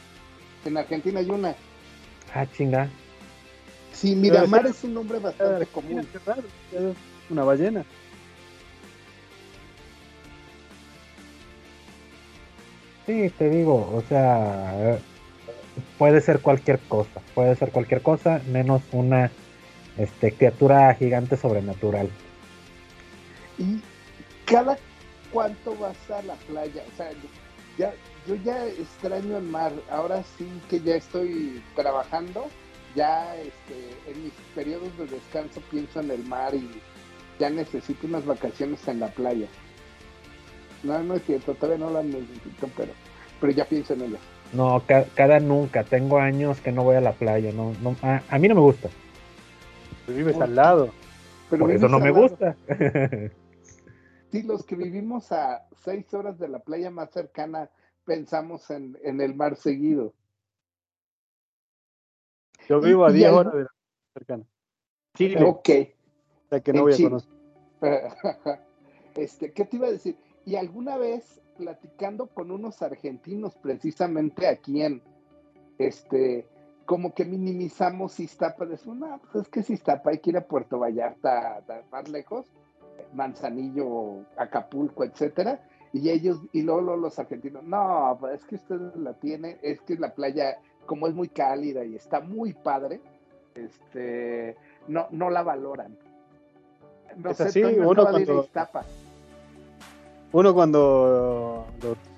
En 0.65 0.77
Argentina 0.77 1.20
hay 1.20 1.31
una. 1.31 1.55
Ah, 2.35 2.47
chinga. 2.47 2.89
Sí, 3.93 4.15
Miramar 4.15 4.66
es 4.66 4.82
un 4.85 4.95
nombre 4.95 5.19
bastante 5.19 5.66
común. 5.66 6.07
Una 7.28 7.45
ballena. 7.45 7.85
Sí, 13.07 13.31
te 13.37 13.51
digo, 13.51 13.91
o 13.93 14.03
sea, 14.09 14.99
puede 15.98 16.20
ser 16.20 16.40
cualquier 16.40 16.78
cosa, 16.80 17.20
puede 17.34 17.55
ser 17.56 17.70
cualquier 17.70 18.02
cosa 18.02 18.40
menos 18.48 18.82
una 18.92 19.30
este, 19.97 20.32
criatura 20.32 20.94
gigante 20.94 21.36
sobrenatural. 21.36 22.09
¿Y 23.59 23.80
cada 24.47 24.78
cuánto 25.32 25.76
vas 25.76 26.10
a 26.10 26.22
la 26.22 26.34
playa? 26.34 26.82
O 26.92 26.97
sea, 26.97 27.10
ya, 27.78 27.92
yo 28.26 28.34
ya 28.36 28.66
extraño 28.66 29.36
el 29.36 29.44
mar, 29.44 29.72
ahora 29.90 30.22
sí 30.36 30.48
que 30.68 30.80
ya 30.80 30.97
estoy 30.97 31.62
trabajando, 31.76 32.47
ya 32.94 33.36
este, 33.36 34.10
en 34.10 34.24
mis 34.24 34.32
periodos 34.55 34.97
de 34.98 35.06
descanso 35.06 35.60
pienso 35.70 36.01
en 36.01 36.10
el 36.10 36.24
mar 36.24 36.55
y 36.55 36.68
ya 37.38 37.51
necesito 37.51 38.06
unas 38.06 38.24
vacaciones 38.26 38.86
en 38.88 39.01
la 39.01 39.09
playa. 39.09 39.47
No, 40.82 41.02
no 41.02 41.14
es 41.14 41.24
cierto, 41.24 41.55
todavía 41.55 41.84
no 41.84 41.92
las 41.92 42.05
necesito, 42.05 42.68
pero, 42.76 42.92
pero 43.40 43.52
ya 43.52 43.64
pienso 43.66 43.94
en 43.94 44.02
ellas. 44.02 44.20
No, 44.52 44.82
cada 45.14 45.40
nunca. 45.40 45.85
Tengo 45.85 46.18
años 46.18 46.60
que 46.60 46.72
no 46.72 46.82
voy 46.82 46.97
a 46.97 47.01
la 47.01 47.12
playa. 47.12 47.52
No, 47.52 47.72
no 47.82 47.97
a, 48.02 48.39
mí 48.39 48.48
no 48.48 48.55
me 48.55 48.60
gusta. 48.60 48.89
Tú 50.06 50.12
vives 50.12 50.40
al 50.40 50.55
lado. 50.56 50.90
Pero 51.48 51.64
Por 51.64 51.70
eso 51.72 51.89
no 51.89 52.01
me 52.01 52.10
gusta. 52.10 52.56
sí, 54.31 54.43
los 54.43 54.64
que 54.64 54.77
vivimos 54.77 55.32
a 55.32 55.66
seis 55.82 56.12
horas 56.14 56.39
de 56.39 56.48
la 56.48 56.60
playa 56.60 56.90
más 56.90 57.10
cercana 57.10 57.70
pensamos 58.05 58.70
en, 58.70 58.97
el 59.02 59.35
mar 59.35 59.56
seguido. 59.56 60.14
Yo 62.68 62.81
vivo 62.81 63.05
a 63.05 63.12
diez 63.12 63.31
horas 63.31 63.52
de 63.52 63.62
la 63.62 63.70
cercana. 64.14 64.44
Chile. 65.14 65.43
Ok. 65.44 65.68
O 66.47 66.48
sea 66.48 66.60
que 66.60 66.72
no 66.72 66.82
voy 66.82 66.94
a 66.94 66.97
conocer. 66.97 67.31
este, 69.14 69.52
¿Qué 69.52 69.64
te 69.64 69.77
iba 69.77 69.89
a 69.89 69.93
decir? 69.93 70.16
¿Y 70.44 70.56
alguna 70.56 70.97
vez 70.97 71.40
platicando 71.61 72.27
con 72.27 72.51
unos 72.51 72.81
argentinos 72.81 73.55
precisamente 73.57 74.49
aquí 74.49 74.82
en, 74.82 75.03
este, 75.78 76.47
como 76.87 77.12
que 77.12 77.27
minimizamos 77.27 78.19
Iztapa, 78.19 78.65
de 78.65 78.78
no, 78.87 79.20
pues 79.31 79.45
es 79.45 79.66
que 79.66 79.73
Iztapa 79.74 80.11
hay 80.11 80.19
que 80.19 80.31
ir 80.31 80.39
a 80.39 80.47
Puerto 80.47 80.78
Vallarta, 80.78 81.62
más 81.93 82.09
lejos, 82.09 82.47
Manzanillo, 83.12 84.24
Acapulco, 84.39 85.05
etcétera, 85.05 85.61
y 85.93 86.09
ellos, 86.09 86.39
y 86.53 86.62
luego, 86.62 86.97
los 86.97 87.19
argentinos, 87.19 87.62
no, 87.65 88.16
pues 88.19 88.41
es 88.41 88.47
que 88.47 88.55
ustedes 88.55 88.97
la 88.97 89.12
tienen, 89.15 89.59
es 89.62 89.81
que 89.82 89.97
la 89.97 90.15
playa, 90.15 90.59
como 90.87 91.07
es 91.07 91.15
muy 91.15 91.28
cálida 91.28 91.85
y 91.85 91.95
está 91.95 92.20
muy 92.20 92.55
padre, 92.55 93.01
este, 93.55 94.57
no, 94.89 95.09
no 95.11 95.28
la 95.28 95.43
valoran. 95.43 95.99
No 97.16 97.35
sé, 97.35 97.43
así, 97.45 97.62
uno 97.62 98.05
cuando, 98.05 98.47
uno 100.32 100.55
cuando 100.55 101.66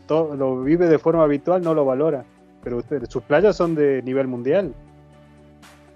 lo, 0.09 0.63
vive 0.63 0.89
de 0.89 0.99
forma 0.99 1.25
habitual 1.25 1.63
no 1.63 1.75
lo 1.75 1.85
valora, 1.85 2.25
pero 2.63 2.79
ustedes, 2.79 3.09
sus 3.09 3.23
playas 3.23 3.57
son 3.57 3.75
de 3.75 4.03
nivel 4.03 4.29
mundial. 4.29 4.75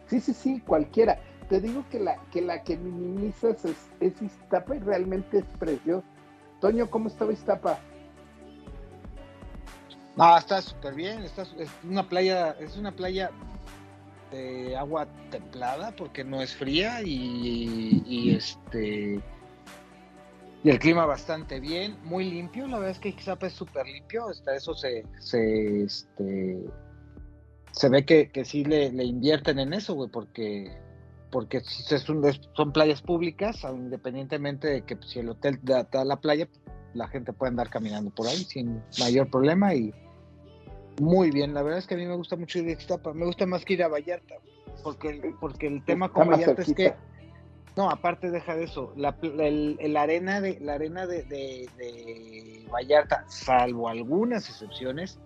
Sí, 0.07 0.21
sí, 0.21 0.33
sí, 0.33 0.61
cualquiera. 0.67 1.19
Te 1.49 1.61
digo 1.61 1.85
que 1.91 2.01
la 2.01 2.17
que, 2.33 2.41
la 2.41 2.63
que 2.63 2.77
minimizas 2.77 3.65
es, 3.65 3.77
es 4.01 4.21
Iztapa 4.21 4.77
y 4.77 4.81
realmente 4.81 5.39
es 5.39 5.45
precioso. 5.59 6.05
Toño, 6.61 6.89
¿cómo 6.89 7.09
está 7.09 7.31
Iztapa? 7.31 7.79
No, 10.17 10.39
está 10.39 10.63
súper 10.63 10.95
bien, 10.95 11.23
está, 11.23 11.43
es 11.43 11.71
una 11.85 12.09
playa, 12.09 12.57
es 12.59 12.77
una 12.79 12.91
playa 12.91 13.31
de 14.33 14.77
agua 14.77 15.07
templada 15.31 15.93
porque 15.95 16.25
no 16.25 16.41
es 16.41 16.57
fría 16.57 17.03
y, 17.03 18.03
y 18.07 18.35
este 18.35 19.21
y 20.65 20.71
el 20.71 20.79
clima 20.79 21.07
bastante 21.07 21.61
bien, 21.61 21.97
muy 22.03 22.25
limpio, 22.25 22.67
la 22.67 22.79
verdad 22.79 22.93
es 22.93 22.99
que 22.99 23.11
Ixtapa 23.11 23.47
es 23.47 23.53
súper 23.53 23.87
limpio, 23.87 24.29
hasta 24.29 24.55
eso 24.55 24.75
se, 24.75 25.05
se, 25.21 25.85
este, 25.85 26.65
se 27.73 27.89
ve 27.89 28.05
que, 28.05 28.31
que 28.31 28.45
sí 28.45 28.65
le, 28.65 28.91
le, 28.91 29.05
invierten 29.05 29.59
en 29.59 29.73
eso, 29.73 29.95
güey, 29.95 30.11
porque, 30.11 30.77
porque 31.31 31.61
son, 31.61 32.23
son 32.55 32.73
playas 32.73 33.03
públicas, 33.03 33.65
independientemente 33.65 34.69
de 34.69 34.83
que 34.83 34.97
pues, 34.97 35.11
si 35.11 35.21
el 35.21 35.29
hotel 35.29 35.61
da, 35.63 35.85
da, 35.85 36.05
la 36.05 36.17
playa, 36.21 36.49
la 36.95 37.07
gente 37.09 37.33
puede 37.33 37.51
andar 37.51 37.69
caminando 37.69 38.11
por 38.11 38.27
ahí 38.27 38.39
sin 38.39 38.83
mayor 38.99 39.31
problema 39.31 39.75
y 39.75 39.95
muy 41.01 41.31
bien, 41.31 41.53
la 41.53 41.63
verdad 41.63 41.79
es 41.79 41.87
que 41.87 41.95
a 41.95 41.99
mí 41.99 42.07
me 42.07 42.17
gusta 42.17 42.37
mucho 42.37 42.59
ir 42.59 42.69
a 42.69 42.73
Ixtapa, 42.73 43.13
me 43.13 43.27
gusta 43.27 43.47
más 43.47 43.65
que 43.65 43.75
ir 43.75 43.83
a 43.83 43.89
Vallarta, 43.89 44.37
porque, 44.83 45.35
porque 45.39 45.67
el 45.67 45.85
tema 45.85 46.09
con 46.09 46.29
Vallarta 46.29 46.63
es 46.63 46.75
que 46.75 46.95
no, 47.77 47.91
aparte 47.91 48.31
deja 48.31 48.57
de 48.57 48.65
eso, 48.65 48.93
la, 48.97 49.17
el, 49.21 49.97
arena 49.97 50.41
de 50.41 50.59
la 50.61 50.75
arena 50.75 51.07
de, 51.07 51.23
de, 51.25 52.67
Vallarta, 52.73 53.25
salvo 53.29 53.89
algunas 53.89 54.49
excepciones, 54.49 55.21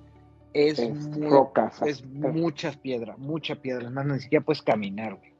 es, 0.52 0.80
es 0.80 2.04
muchas 2.04 2.76
piedras, 2.76 3.16
mucha 3.18 3.54
piedra, 3.54 3.88
más 3.88 4.04
ni 4.04 4.18
siquiera 4.18 4.44
puedes 4.44 4.62
caminar, 4.62 5.14
güey. 5.14 5.30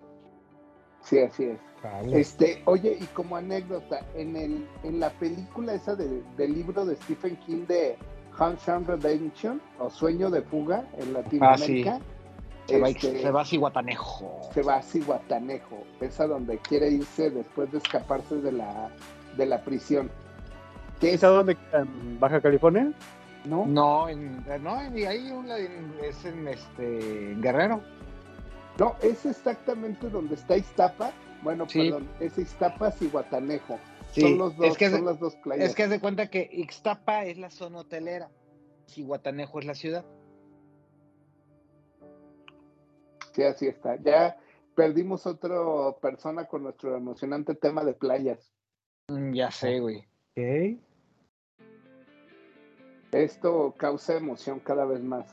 Sí, 1.03 1.19
así 1.19 1.45
es. 1.45 1.59
Este, 2.13 2.63
oye, 2.67 2.99
y 3.01 3.05
como 3.07 3.37
anécdota, 3.37 4.05
en 4.15 4.37
el, 4.37 4.69
en 4.85 5.01
la 5.01 5.11
película 5.11 5.75
esa 5.75 5.97
de, 5.97 6.23
del 6.37 6.55
libro 6.55 6.85
de 6.85 6.95
Stephen 6.97 7.37
King 7.37 7.67
de 7.67 7.97
Huncham 8.39 8.85
Redemption, 8.85 9.61
o 9.79 9.89
Sueño 9.89 10.31
de 10.31 10.43
Fuga 10.43 10.87
en 10.99 11.15
Latinoamérica. 11.15 11.95
Ah, 11.95 11.99
se, 11.99 12.05
va, 12.05 12.20
este, 12.69 13.23
se 13.23 13.31
va 13.31 13.43
a 13.43 13.45
Cihuatanejo. 13.45 14.51
Se 14.55 14.63
va 14.63 14.77
a 14.77 14.83
Cihuatanejo. 14.83 15.85
Es 16.01 16.21
a 16.21 16.27
donde 16.27 16.59
quiere 16.59 16.91
irse 16.91 17.31
después 17.31 17.71
de 17.73 17.79
escaparse 17.79 18.37
de 18.37 18.53
la, 18.53 18.91
de 19.37 19.47
la 19.47 19.63
prisión. 19.63 20.11
¿Qué 21.01 21.15
es 21.15 21.25
a 21.25 21.29
dónde 21.29 21.57
¿En 21.73 22.21
Baja 22.21 22.41
California? 22.41 22.93
No. 23.45 23.67
No, 23.67 24.09
en, 24.09 24.45
no 24.63 24.75
ahí 24.75 25.33
es 26.03 26.25
en, 26.25 26.49
este, 26.49 27.35
Guerrero. 27.39 27.81
No, 28.79 28.97
es 29.03 29.25
exactamente 29.27 30.09
donde 30.09 30.35
está 30.35 30.57
Iztapa. 30.57 31.13
Bueno, 31.43 31.67
perdón, 31.67 32.07
es 32.21 32.37
Iztapa 32.37 32.91
Cihuatanejo. 32.91 33.79
Son, 34.15 34.39
los 34.39 34.57
dos, 34.57 34.77
son 34.77 35.05
las 35.05 35.19
dos 35.19 35.37
playas. 35.37 35.71
Es 35.71 35.75
que 35.75 35.85
haz 35.85 35.91
de 35.91 36.01
cuenta 36.01 36.29
que 36.29 36.49
Ixtapa 36.53 37.25
es 37.25 37.39
la 37.39 37.51
zona 37.51 37.79
hotelera, 37.79 38.29
Cihuatanejo 38.89 39.61
es 39.61 39.67
la 39.67 39.75
ciudad. 39.75 40.05
Sí, 43.33 43.43
así 43.43 43.67
está. 43.67 43.97
Ya 44.03 44.37
perdimos 44.75 45.27
otra 45.27 45.57
persona 46.01 46.47
con 46.47 46.65
nuestro 46.65 46.97
emocionante 46.97 47.55
tema 47.55 47.85
de 47.85 47.95
playas. 47.95 48.53
Mm, 49.09 49.33
ya 49.33 49.51
sé, 49.51 49.81
güey. 49.81 50.05
Esto 53.13 53.75
causa 53.77 54.17
emoción 54.17 54.61
cada 54.61 54.85
vez 54.85 55.03
más. 55.03 55.27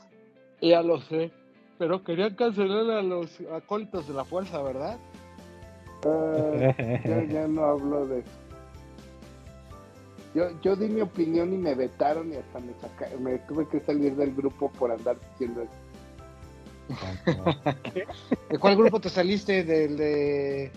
Ya 0.60 0.82
lo 0.82 1.00
sé. 1.00 1.30
Pero 1.78 2.02
querían 2.02 2.34
cancelar 2.34 2.90
a 2.90 3.02
los 3.02 3.40
acólitos 3.52 4.08
de 4.08 4.14
la 4.14 4.24
fuerza, 4.24 4.60
¿verdad? 4.62 4.98
Ah, 6.04 6.74
ya, 7.28 7.46
no 7.46 7.64
hablo 7.64 8.06
de 8.06 8.20
eso. 8.20 8.30
Yo, 10.34 10.60
yo 10.60 10.76
di 10.76 10.88
mi 10.88 11.00
opinión 11.00 11.52
y 11.52 11.56
me 11.56 11.74
vetaron 11.74 12.32
y 12.32 12.36
hasta 12.36 12.60
me, 12.60 12.74
me 13.18 13.38
tuve 13.38 13.66
que 13.68 13.80
salir 13.80 14.14
del 14.16 14.34
grupo 14.34 14.70
por 14.72 14.90
andar 14.90 15.18
diciendo 15.30 15.62
eso. 15.62 15.87
¿De 18.50 18.58
cuál 18.58 18.76
grupo 18.76 19.00
te 19.00 19.08
saliste? 19.08 19.64
¿Del 19.64 19.96
de. 19.96 20.72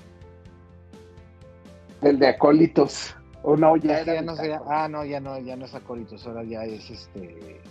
Del 2.01 2.19
de 2.19 2.27
Acólitos. 2.27 3.15
O 3.43 3.55
no, 3.55 3.75
ya, 3.77 4.03
ya, 4.03 4.21
no 4.21 4.33
Ah, 4.67 4.87
no, 4.87 5.03
ya 5.03 5.19
no, 5.19 5.39
ya 5.39 5.55
no 5.55 5.65
es 5.65 5.73
Acólitos, 5.73 6.25
ahora 6.27 6.43
ya 6.43 6.63
es 6.63 6.89
este. 6.89 7.61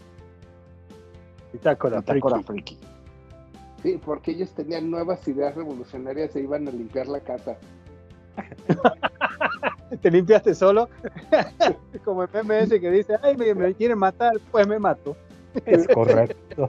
Bitácora, 1.52 2.02
Friki. 2.02 2.78
Sí, 3.82 4.00
porque 4.04 4.32
ellos 4.32 4.52
tenían 4.52 4.90
nuevas 4.90 5.26
ideas 5.26 5.54
revolucionarias 5.54 6.36
e 6.36 6.40
iban 6.40 6.68
a 6.68 6.70
limpiar 6.70 7.08
la 7.08 7.20
casa. 7.20 7.56
¿Te 10.02 10.10
limpiaste 10.10 10.54
solo? 10.54 10.88
Como 12.04 12.22
el 12.22 12.28
PMS 12.28 12.70
que 12.78 12.90
dice, 12.90 13.16
ay, 13.22 13.36
me, 13.36 13.54
me 13.54 13.74
quieren 13.74 13.98
matar, 13.98 14.32
pues 14.50 14.66
me 14.66 14.78
mato. 14.78 15.16
Es 15.64 15.86
correcto. 15.94 16.68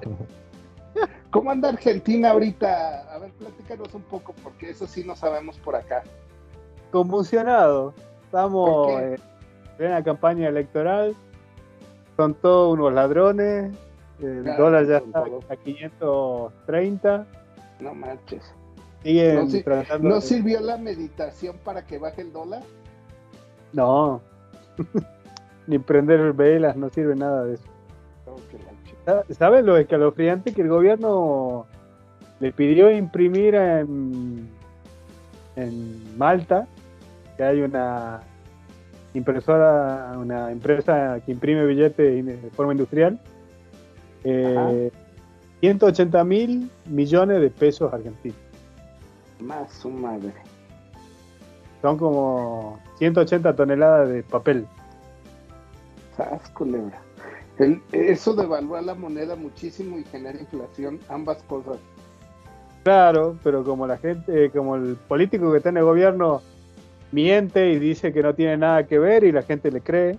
¿Cómo 1.32 1.50
anda 1.50 1.70
Argentina 1.70 2.32
ahorita? 2.32 3.14
A 3.14 3.18
ver, 3.18 3.32
platícanos 3.32 3.94
un 3.94 4.02
poco, 4.04 4.36
porque 4.44 4.70
eso 4.70 4.86
sí 4.86 5.04
no 5.06 5.16
sabemos 5.16 5.58
por 5.58 5.76
acá. 5.76 6.04
Convulsionado. 6.92 7.94
Estamos 8.26 8.92
en 9.02 9.16
plena 9.78 10.04
campaña 10.04 10.50
electoral. 10.50 11.16
Son 12.18 12.34
todos 12.34 12.74
unos 12.74 12.94
ladrones. 12.94 13.74
El 14.20 14.44
dólar 14.44 14.86
ya 14.86 14.98
está 14.98 15.24
a 15.50 15.56
530. 15.56 17.26
No 17.80 17.96
manches. 17.96 18.54
Siguen 19.02 19.48
¿No, 19.66 19.98
¿No 20.00 20.22
sirvió 20.22 20.60
la 20.60 20.78
meditación 20.78 21.58
para 21.64 21.88
que 21.88 21.98
baje 21.98 22.22
el 22.22 22.34
dólar? 22.34 22.62
No. 23.74 24.22
Ni 25.68 25.80
prender 25.80 26.34
velas, 26.34 26.76
no 26.76 26.90
sirve 26.90 27.16
nada 27.16 27.46
de 27.46 27.56
eso. 27.56 27.64
¿Sabes 29.06 29.66
lo 29.66 29.78
escalofriante 29.78 30.54
que 30.54 30.62
el 30.62 30.70
gobierno 30.70 31.66
le 32.40 32.52
pidió 32.52 32.92
imprimir 32.92 33.56
en, 33.56 34.48
en 35.56 36.18
Malta? 36.18 36.68
Que 37.36 37.44
hay 37.44 37.62
una 37.62 38.22
impresora, 39.14 40.14
una 40.18 40.52
empresa 40.52 41.20
que 41.26 41.32
imprime 41.32 41.66
billetes 41.66 42.26
de 42.26 42.50
forma 42.52 42.74
industrial. 42.74 43.20
180 44.24 46.20
eh, 46.20 46.24
mil 46.24 46.70
millones 46.86 47.42
de 47.42 47.50
pesos 47.50 47.92
argentinos. 47.92 48.38
Más 49.40 49.74
su 49.74 49.90
madre. 49.90 50.34
Son 51.82 51.98
como 51.98 52.80
180 53.00 53.56
toneladas 53.56 54.10
de 54.10 54.22
papel. 54.22 54.68
Sas, 56.16 56.48
culebra 56.52 57.02
eso 57.92 58.34
devalúa 58.34 58.82
la 58.82 58.96
moneda 58.96 59.36
muchísimo 59.36 60.00
y 60.00 60.04
genera 60.06 60.40
inflación, 60.40 61.00
ambas 61.10 61.44
cosas. 61.44 61.78
Claro, 62.84 63.38
pero 63.44 63.64
como 63.64 63.86
la 63.86 63.98
gente, 63.98 64.50
como 64.50 64.76
el 64.76 64.96
político 64.96 65.52
que 65.52 65.58
está 65.58 65.70
en 65.70 65.78
el 65.78 65.84
gobierno 65.84 66.42
miente 67.12 67.72
y 67.72 67.80
dice 67.80 68.12
que 68.12 68.24
no 68.24 68.34
tiene 68.34 68.58
nada 68.58 68.88
que 68.88 68.98
ver 68.98 69.24
y 69.24 69.32
la 69.32 69.44
gente 69.44 69.70
le 69.70 69.82
cree. 69.82 70.18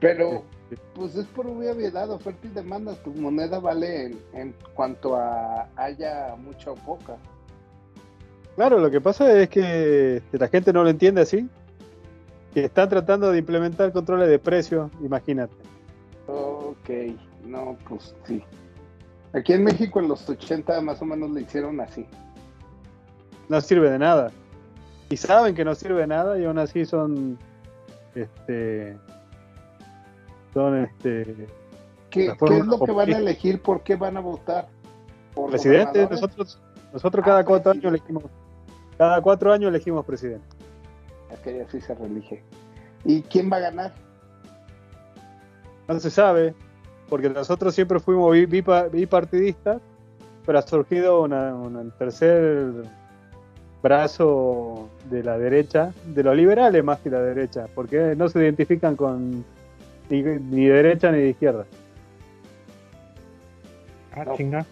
Pero, 0.00 0.44
pues 0.94 1.16
es 1.16 1.26
por 1.26 1.46
obviedad, 1.46 2.10
oferta 2.10 2.46
y 2.46 2.50
demanda, 2.50 2.94
tu 3.02 3.10
moneda 3.12 3.58
vale 3.58 4.06
en, 4.06 4.18
en 4.32 4.54
cuanto 4.74 5.16
a 5.16 5.68
haya 5.76 6.34
mucha 6.36 6.70
o 6.70 6.74
poca. 6.74 7.16
Claro, 8.54 8.78
lo 8.78 8.90
que 8.90 9.00
pasa 9.02 9.38
es 9.38 9.50
que 9.50 10.22
la 10.32 10.48
gente 10.48 10.72
no 10.72 10.82
lo 10.82 10.88
entiende 10.88 11.20
así 11.20 11.46
que 12.56 12.64
están 12.64 12.88
tratando 12.88 13.30
de 13.30 13.36
implementar 13.36 13.92
controles 13.92 14.30
de 14.30 14.38
precios, 14.38 14.90
imagínate. 15.02 15.54
Ok, 16.26 16.88
no, 17.44 17.76
pues 17.86 18.16
sí. 18.24 18.42
Aquí 19.34 19.52
en 19.52 19.62
México 19.62 20.00
en 20.00 20.08
los 20.08 20.26
80 20.26 20.80
más 20.80 21.02
o 21.02 21.04
menos 21.04 21.32
le 21.32 21.42
hicieron 21.42 21.78
así. 21.82 22.06
No 23.50 23.60
sirve 23.60 23.90
de 23.90 23.98
nada. 23.98 24.32
Y 25.10 25.18
saben 25.18 25.54
que 25.54 25.66
no 25.66 25.74
sirve 25.74 26.00
de 26.00 26.06
nada 26.06 26.38
y 26.38 26.46
aún 26.46 26.56
así 26.56 26.86
son 26.86 27.38
este 28.14 28.96
son 30.54 30.78
este 30.78 31.46
¿Qué, 32.08 32.32
¿qué 32.38 32.56
es 32.56 32.64
lo 32.64 32.80
que 32.80 32.92
van 32.92 33.12
a 33.12 33.18
elegir? 33.18 33.60
¿Por 33.60 33.82
qué 33.82 33.96
van 33.96 34.16
a 34.16 34.20
votar? 34.20 34.66
¿Por 35.34 35.50
presidente, 35.50 36.08
nosotros 36.10 36.58
nosotros 36.90 37.22
cada 37.22 37.40
ah, 37.40 37.44
cuatro 37.44 37.72
años 37.72 37.84
elegimos 37.84 38.24
cada 38.96 39.20
cuatro 39.20 39.52
años 39.52 39.68
elegimos 39.68 40.06
presidente 40.06 40.55
que 41.42 41.62
así 41.62 41.80
se 41.80 41.94
relige. 41.94 42.42
¿Y 43.04 43.22
quién 43.22 43.50
va 43.50 43.56
a 43.58 43.60
ganar? 43.60 43.94
No 45.88 46.00
se 46.00 46.10
sabe, 46.10 46.54
porque 47.08 47.30
nosotros 47.30 47.74
siempre 47.74 48.00
fuimos 48.00 48.36
bipartidistas, 48.90 49.80
pero 50.44 50.58
ha 50.58 50.62
surgido 50.62 51.22
un 51.22 51.92
tercer 51.98 52.72
brazo 53.82 54.88
de 55.10 55.22
la 55.22 55.38
derecha, 55.38 55.92
de 56.06 56.24
los 56.24 56.36
liberales 56.36 56.82
más 56.82 56.98
que 57.00 57.10
la 57.10 57.20
derecha, 57.20 57.66
porque 57.74 58.14
no 58.16 58.28
se 58.28 58.40
identifican 58.40 58.96
con 58.96 59.44
ni, 60.10 60.22
ni 60.22 60.66
derecha 60.66 61.12
ni 61.12 61.18
de 61.18 61.28
izquierda. 61.30 61.66
Ah, 64.12 64.24
chinga. 64.36 64.66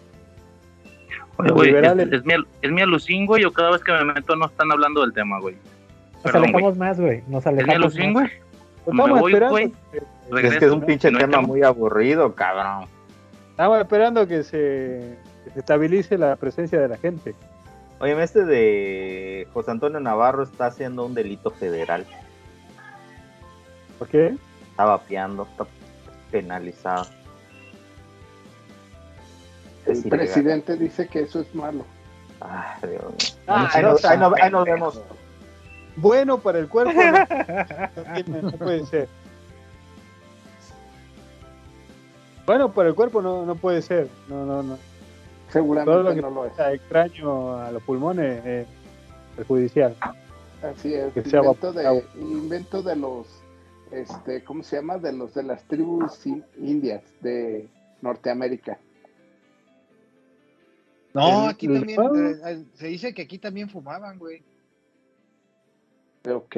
Oye, 1.37 1.51
güey, 1.51 1.75
es, 1.75 2.25
mi, 2.25 2.33
es 2.61 2.71
mi 2.71 2.81
alucingo 2.81 3.37
y 3.37 3.49
cada 3.51 3.71
vez 3.71 3.83
que 3.83 3.91
me 3.91 4.13
meto 4.13 4.35
no 4.35 4.45
están 4.45 4.71
hablando 4.71 5.01
del 5.01 5.13
tema, 5.13 5.39
güey. 5.39 5.55
Nos 6.25 6.35
alejamos 6.35 6.77
más, 6.77 6.99
güey. 6.99 7.23
Nos 7.27 7.47
alejamos 7.47 7.95
más. 7.95 8.13
güey? 8.13 8.29
Pues 8.85 8.97
voy, 8.97 9.33
güey. 9.49 9.73
Es 10.43 10.57
que 10.57 10.65
es 10.65 10.71
un 10.71 10.81
pinche 10.81 11.11
tema 11.11 11.41
muy 11.41 11.63
aburrido, 11.63 12.33
cabrón. 12.35 12.87
Estamos 13.51 13.79
esperando 13.79 14.27
que 14.27 14.43
se 14.43 15.17
se 15.53 15.59
estabilice 15.59 16.17
la 16.17 16.35
presencia 16.35 16.79
de 16.79 16.87
la 16.87 16.97
gente. 16.97 17.35
Oye, 17.99 18.21
este 18.21 18.43
de 18.43 19.47
José 19.53 19.71
Antonio 19.71 19.99
Navarro 19.99 20.43
está 20.43 20.65
haciendo 20.65 21.05
un 21.05 21.13
delito 21.13 21.51
federal. 21.51 22.05
¿Por 23.99 24.07
qué? 24.09 24.35
Está 24.71 24.85
vapeando, 24.85 25.43
está 25.49 25.65
penalizado. 26.31 27.05
El 29.85 30.03
presidente 30.09 30.75
dice 30.75 31.07
que 31.07 31.21
eso 31.21 31.39
es 31.41 31.53
malo. 31.55 31.85
Ay, 32.41 32.89
Dios 32.89 33.39
Ah, 33.47 33.69
ahí, 33.71 33.83
nos, 33.83 34.03
ahí 34.03 34.17
nos- 34.17 34.33
ahí 34.41 34.51
nos 34.51 34.65
vemos. 34.65 35.01
Bueno 35.97 36.39
para 36.39 36.59
el 36.59 36.67
cuerpo. 36.67 36.93
No, 36.93 38.41
No 38.41 38.51
puede 38.51 38.85
ser. 38.85 39.07
Bueno 42.45 42.71
para 42.71 42.89
el 42.89 42.95
cuerpo 42.95 43.21
no, 43.21 43.45
no 43.45 43.55
puede 43.55 43.81
ser. 43.81 44.07
No, 44.27 44.45
no, 44.45 44.61
no. 44.63 44.77
Seguramente 45.49 45.91
Todo 45.91 46.03
lo 46.03 46.15
que 46.15 46.21
no 46.21 46.29
lo 46.29 46.45
es. 46.45 46.55
sea 46.55 46.73
extraño 46.73 47.57
a 47.57 47.71
los 47.71 47.81
pulmones 47.83 48.45
es 48.45 48.67
perjudicial. 49.35 49.95
Así 50.61 50.93
es. 50.93 51.13
que 51.13 51.23
sea 51.23 51.39
invento, 51.41 51.73
de, 51.73 51.85
agua. 51.87 52.01
invento 52.15 52.81
de 52.81 52.95
los, 52.95 53.27
este, 53.91 54.43
¿cómo 54.43 54.63
se 54.63 54.77
llama? 54.77 54.97
De 54.97 55.11
los 55.13 55.33
de 55.33 55.43
las 55.43 55.63
tribus 55.63 56.25
in- 56.25 56.43
indias 56.57 57.03
de 57.21 57.67
Norteamérica. 58.01 58.77
No, 61.13 61.47
aquí 61.47 61.67
el- 61.67 61.73
también, 61.95 62.01
ah. 62.43 62.51
eh, 62.51 62.63
se 62.73 62.87
dice 62.87 63.13
que 63.13 63.21
aquí 63.23 63.37
también 63.39 63.69
fumaban, 63.69 64.17
güey. 64.19 64.43
Ok. 66.27 66.55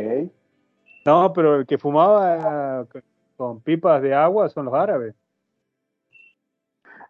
No, 1.06 1.32
pero 1.34 1.56
el 1.60 1.66
que 1.66 1.78
fumaba 1.78 2.86
con- 2.86 3.04
con 3.36 3.62
pipas 3.62 4.02
de 4.02 4.14
agua 4.14 4.50
son 4.50 4.66
los 4.66 4.74
árabes. 4.74 5.16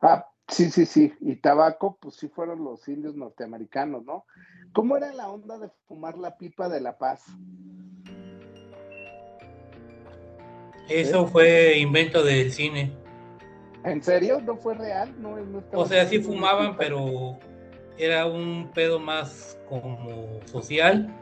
Ah, 0.01 0.27
sí, 0.47 0.69
sí, 0.69 0.85
sí. 0.85 1.13
Y 1.21 1.37
tabaco, 1.37 1.97
pues 1.99 2.15
sí 2.15 2.27
fueron 2.27 2.63
los 2.63 2.87
indios 2.87 3.15
norteamericanos, 3.15 4.03
¿no? 4.05 4.25
¿Cómo 4.73 4.97
era 4.97 5.11
la 5.13 5.29
onda 5.29 5.57
de 5.57 5.69
fumar 5.87 6.17
la 6.17 6.37
pipa 6.37 6.69
de 6.69 6.81
la 6.81 6.97
paz? 6.97 7.25
Eso 10.89 11.27
fue 11.27 11.77
invento 11.79 12.23
del 12.23 12.51
cine. 12.51 12.91
¿En 13.83 14.01
serio? 14.03 14.39
¿No 14.41 14.57
fue 14.57 14.73
real? 14.75 15.13
No, 15.21 15.37
no 15.37 15.63
O 15.73 15.85
sea, 15.85 16.05
sí 16.05 16.19
fumaban, 16.19 16.77
pero 16.77 17.37
era 17.97 18.25
un 18.25 18.69
pedo 18.73 18.99
más 18.99 19.57
como 19.67 20.39
social. 20.45 21.13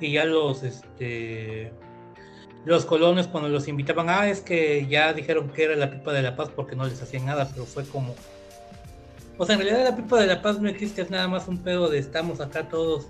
Y 0.00 0.12
ya 0.12 0.24
los, 0.24 0.62
este, 0.62 1.72
los 2.64 2.84
colonos 2.84 3.28
cuando 3.28 3.48
los 3.48 3.68
invitaban, 3.68 4.08
ah, 4.08 4.28
es 4.28 4.40
que 4.40 4.86
ya 4.86 5.12
dijeron 5.12 5.50
que 5.50 5.64
era 5.64 5.76
la 5.76 5.90
pipa 5.90 6.12
de 6.12 6.22
la 6.22 6.36
paz 6.36 6.50
porque 6.54 6.76
no 6.76 6.84
les 6.86 7.00
hacían 7.00 7.26
nada, 7.26 7.48
pero 7.52 7.64
fue 7.64 7.84
como... 7.84 8.14
O 9.36 9.46
sea, 9.46 9.56
en 9.56 9.62
realidad 9.62 9.84
la 9.84 9.96
pipa 9.96 10.20
de 10.20 10.26
la 10.26 10.42
paz 10.42 10.60
no 10.60 10.68
existe, 10.68 11.02
es 11.02 11.10
nada 11.10 11.26
más 11.28 11.48
un 11.48 11.58
pedo 11.58 11.88
de 11.88 11.98
estamos 11.98 12.40
acá 12.40 12.68
todos 12.68 13.06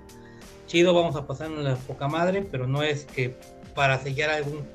chido, 0.66 0.94
vamos 0.94 1.16
a 1.16 1.27
pasar 1.27 1.51
la 1.51 1.77
poca 1.77 2.09
madre, 2.09 2.47
pero 2.51 2.66
no 2.66 2.82
es 2.82 3.05
que 3.05 3.36
para 3.74 3.98
sellar 3.98 4.31
algún 4.31 4.66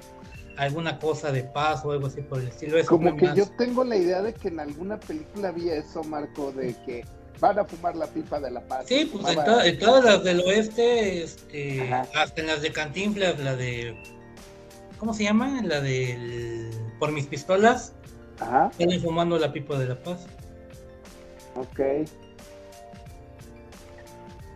alguna 0.58 1.00
cosa 1.00 1.32
de 1.32 1.44
paz 1.44 1.86
o 1.86 1.94
algo 1.94 2.08
así 2.08 2.22
por 2.22 2.40
el 2.42 2.50
estilo. 2.50 2.78
Eso 2.78 2.90
Como 2.90 3.16
que 3.16 3.28
más- 3.28 3.36
yo 3.36 3.46
tengo 3.58 3.86
la 3.86 3.96
idea 3.96 4.22
de 4.22 4.34
que 4.34 4.50
en 4.50 4.60
alguna 4.60 5.00
película 5.00 5.52
vi 5.52 5.70
eso, 5.70 6.04
Marco, 6.04 6.52
de 6.52 6.76
que 6.86 7.06
van 7.40 7.60
a 7.60 7.66
fumar 7.66 7.96
la 7.96 8.08
pipa 8.08 8.40
de 8.40 8.52
la 8.52 8.62
paz. 8.62 8.86
Sí, 8.88 9.10
pues 9.12 9.26
en, 9.28 9.34
Fumaba- 9.36 9.46
to- 9.46 9.62
en 9.64 9.80
todas 9.80 10.04
las 10.04 10.24
del 10.24 10.42
oeste, 10.42 11.24
este, 11.24 11.92
hasta 12.16 12.42
en 12.42 12.48
las 12.48 12.62
de 12.62 12.72
Cantinflas, 12.72 13.40
la 13.40 13.56
de. 13.56 13.96
¿Cómo 14.98 15.14
se 15.14 15.24
llama? 15.24 15.62
La 15.64 15.80
del. 15.82 16.70
Por 17.00 17.12
mis 17.14 17.26
pistolas, 17.28 17.94
Ajá, 18.40 18.72
salen 18.78 19.02
fumando 19.02 19.38
la 19.40 19.54
pipa 19.54 19.78
de 19.80 19.88
la 19.88 20.02
paz. 20.04 20.26
ok. 21.56 21.80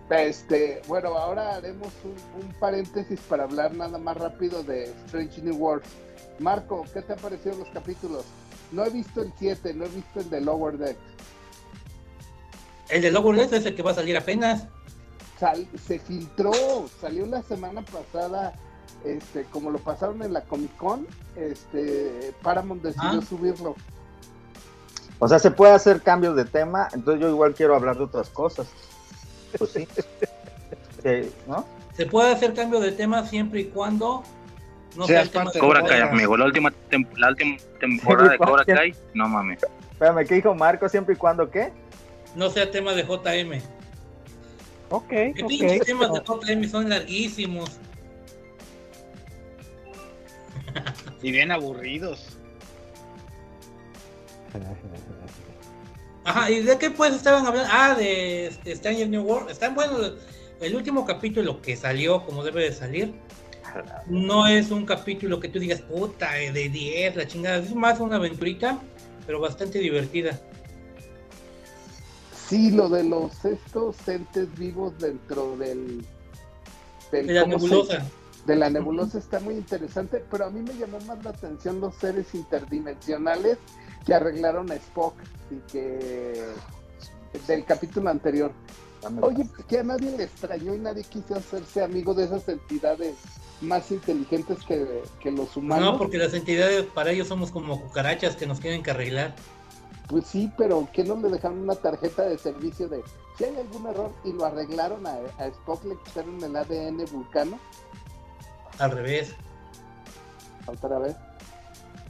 Este, 0.10 0.82
bueno, 0.88 1.18
ahora 1.18 1.56
haremos 1.56 1.88
un, 2.04 2.44
un 2.46 2.54
paréntesis 2.60 3.20
para 3.22 3.46
hablar 3.46 3.74
nada 3.74 3.98
más 3.98 4.16
rápido 4.18 4.62
de 4.64 4.84
Strange 5.06 5.42
New 5.42 5.56
Worlds. 5.56 5.88
Marco, 6.40 6.86
¿qué 6.94 7.02
te 7.02 7.14
han 7.14 7.20
parecido 7.20 7.56
los 7.58 7.68
capítulos? 7.70 8.24
No 8.72 8.86
he 8.86 8.90
visto 8.92 9.22
el 9.24 9.32
7, 9.40 9.74
no 9.74 9.86
he 9.86 9.90
visto 9.90 10.20
el 10.20 10.30
de 10.30 10.42
Lower 10.42 10.78
Deck. 10.78 10.98
El 12.94 13.02
de 13.02 13.12
Lower 13.12 13.36
Decks 13.38 13.54
es 13.54 13.66
el 13.66 13.76
que 13.76 13.82
va 13.84 13.92
a 13.92 13.96
salir 13.96 14.16
apenas. 14.18 14.66
Sal- 15.40 15.68
se 15.88 16.00
filtró, 16.00 16.52
salió 17.02 17.26
la 17.26 17.42
semana 17.42 17.82
pasada, 17.82 18.54
este, 19.04 19.44
como 19.46 19.72
lo 19.72 19.80
pasaron 19.80 20.22
en 20.22 20.32
la 20.34 20.42
Comic 20.42 20.76
Con, 20.78 21.08
este, 21.36 22.34
Paramount 22.42 22.84
decidió 22.84 23.20
Ah. 23.20 23.26
subirlo. 23.28 23.76
O 25.20 25.28
sea, 25.28 25.40
se 25.40 25.52
puede 25.52 25.74
hacer 25.74 26.02
cambios 26.02 26.36
de 26.36 26.46
tema, 26.46 26.88
entonces 26.94 27.22
yo 27.22 27.30
igual 27.30 27.54
quiero 27.56 27.76
hablar 27.76 27.98
de 27.98 28.04
otras 28.04 28.30
cosas. 28.30 28.68
Pues 29.58 29.72
sí. 29.72 29.88
Sí, 31.02 31.32
¿No? 31.48 31.66
Se 31.96 32.06
puede 32.06 32.32
hacer 32.32 32.54
cambio 32.54 32.80
de 32.80 32.92
tema 32.92 33.26
siempre 33.26 33.62
y 33.62 33.66
cuando 33.66 34.24
no 34.96 35.06
Seas 35.06 35.08
sea 35.08 35.22
el 35.22 35.30
tema 35.30 35.44
parte 35.46 35.60
de 35.60 35.66
del 35.66 35.74
Cobra. 35.82 35.88
Kai, 35.90 36.02
amigo, 36.02 36.38
la 36.38 36.46
última, 36.46 36.72
tem- 36.92 37.08
la 37.18 37.30
última 37.30 37.58
temporada 37.80 38.30
de 38.32 38.38
Cobra 38.38 38.66
Kai, 38.66 38.96
no 39.14 39.28
mames. 39.28 39.60
Espérame, 39.92 40.26
¿qué 40.28 40.36
dijo 40.36 40.54
Marco? 40.56 40.88
¿Siempre 40.90 41.14
y 41.16 41.18
cuando 41.18 41.50
qué? 41.50 41.72
No 42.36 42.50
sea 42.50 42.72
tema 42.72 42.94
de 42.94 43.04
JM. 43.04 43.62
Ok, 44.90 45.08
Que 45.10 45.46
pinches 45.48 45.82
ok. 45.82 45.86
temas 45.86 46.14
de 46.14 46.20
JM 46.20 46.70
son 46.70 46.90
larguísimos. 46.90 47.72
Y 51.22 51.32
bien 51.32 51.52
aburridos. 51.52 52.38
Ajá, 56.26 56.50
¿y 56.50 56.62
de 56.62 56.78
qué 56.78 56.90
pues 56.90 57.14
estaban 57.14 57.46
hablando? 57.46 57.70
Ah, 57.72 57.96
de 57.96 58.48
este, 58.48 58.76
Stranger 58.76 59.10
New 59.10 59.24
World. 59.24 59.50
Están 59.50 59.76
buenos. 59.76 60.14
El 60.62 60.76
último 60.76 61.06
capítulo 61.06 61.62
que 61.62 61.76
salió 61.76 62.26
como 62.26 62.44
debe 62.44 62.64
de 62.64 62.72
salir. 62.72 63.14
No 64.08 64.46
es 64.48 64.70
un 64.70 64.86
capítulo 64.86 65.40
que 65.40 65.50
tú 65.50 65.60
digas, 65.60 65.82
puta, 65.82 66.40
eh, 66.40 66.52
de 66.52 66.70
10, 66.70 67.16
la 67.16 67.28
chingada. 67.28 67.58
Es 67.58 67.74
más 67.74 68.00
una 68.00 68.18
aventurita, 68.18 68.80
pero 69.26 69.40
bastante 69.40 69.80
divertida. 69.80 70.40
Sí, 72.48 72.72
lo 72.72 72.90
de 72.90 73.04
los 73.04 73.46
estos 73.46 73.96
entes 74.08 74.54
vivos 74.58 74.94
dentro 75.00 75.56
del, 75.58 76.06
del- 77.12 77.28
De 77.28 77.34
la 77.34 77.42
¿cómo 77.44 77.60
se- 77.60 77.66
nebulosa. 77.66 78.06
de 78.46 78.56
la 78.56 78.70
nebulosa 78.70 79.18
está 79.18 79.40
muy 79.40 79.56
interesante, 79.56 80.24
pero 80.30 80.46
a 80.46 80.50
mí 80.50 80.62
me 80.62 80.74
llamó 80.78 81.00
más 81.02 81.24
la 81.24 81.30
atención 81.32 81.80
los 81.80 81.96
seres 81.96 82.34
interdimensionales 82.36 83.58
que 84.06 84.14
arreglaron 84.14 84.70
a 84.72 84.76
Spock 84.76 85.16
y 85.50 85.56
que 85.72 86.44
del 87.48 87.66
capítulo 87.66 88.10
anterior. 88.10 88.52
Oye, 89.22 89.46
que 89.68 89.80
a 89.80 89.84
nadie 89.84 90.16
le 90.16 90.24
extrañó 90.24 90.74
y 90.74 90.80
nadie 90.80 91.04
quiso 91.04 91.36
hacerse 91.36 91.84
amigo 91.84 92.14
de 92.14 92.26
esas 92.26 92.48
entidades 92.48 93.16
más 93.62 93.92
inteligentes 93.92 94.58
que, 94.66 95.02
que 95.22 95.32
los 95.32 95.56
humanos. 95.58 95.94
No, 95.94 95.98
porque 95.98 96.18
las 96.18 96.34
entidades 96.34 96.86
para 96.86 97.12
ellos 97.12 97.28
somos 97.28 97.52
como 97.52 97.82
cucarachas 97.82 98.36
que 98.36 98.46
nos 98.46 98.60
tienen 98.60 98.82
que 98.84 98.92
arreglar. 98.92 99.36
Pues 100.14 100.28
sí, 100.28 100.52
pero 100.60 100.88
¿qué 100.94 101.04
no 101.04 101.16
le 101.16 101.28
dejaron 101.28 101.64
una 101.64 101.74
tarjeta 101.74 102.22
de 102.22 102.38
servicio 102.38 102.88
de 102.88 103.02
si 103.36 103.46
hay 103.46 103.58
algún 103.58 103.88
error 103.88 104.12
y 104.24 104.32
lo 104.32 104.46
arreglaron 104.46 105.08
a, 105.08 105.16
a 105.40 105.48
Spock, 105.48 105.84
le 105.86 105.96
quitaron 106.06 106.40
el 106.44 106.56
ADN 106.56 107.04
vulcano? 107.12 107.58
Al 108.78 108.92
revés. 108.92 109.36
Otra 110.68 111.00
vez. 111.00 111.16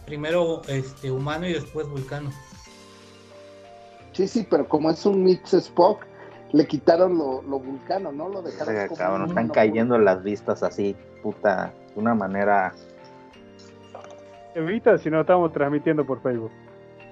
Primero 0.05 0.63
este 0.67 1.11
humano 1.11 1.47
y 1.47 1.53
después 1.53 1.87
vulcano. 1.87 2.29
Sí, 4.11 4.27
sí, 4.27 4.45
pero 4.49 4.67
como 4.67 4.89
es 4.89 5.05
un 5.05 5.23
mix 5.23 5.53
Spock, 5.53 6.05
le 6.51 6.67
quitaron 6.67 7.17
lo, 7.17 7.41
lo 7.43 7.59
vulcano, 7.59 8.11
¿no? 8.11 8.27
Lo 8.27 8.41
dejaron 8.41 8.73
Verga, 8.73 8.89
como 8.89 8.97
cabrón, 8.97 9.21
un 9.21 9.29
están 9.29 9.47
cayendo 9.47 9.97
las 9.97 10.21
vistas 10.23 10.61
así, 10.61 10.93
puta, 11.21 11.73
de 11.95 12.01
una 12.01 12.13
manera. 12.13 12.73
Evita 14.55 14.97
si 14.97 15.09
no 15.09 15.21
estamos 15.21 15.53
transmitiendo 15.53 16.05
por 16.05 16.21
Facebook. 16.21 16.51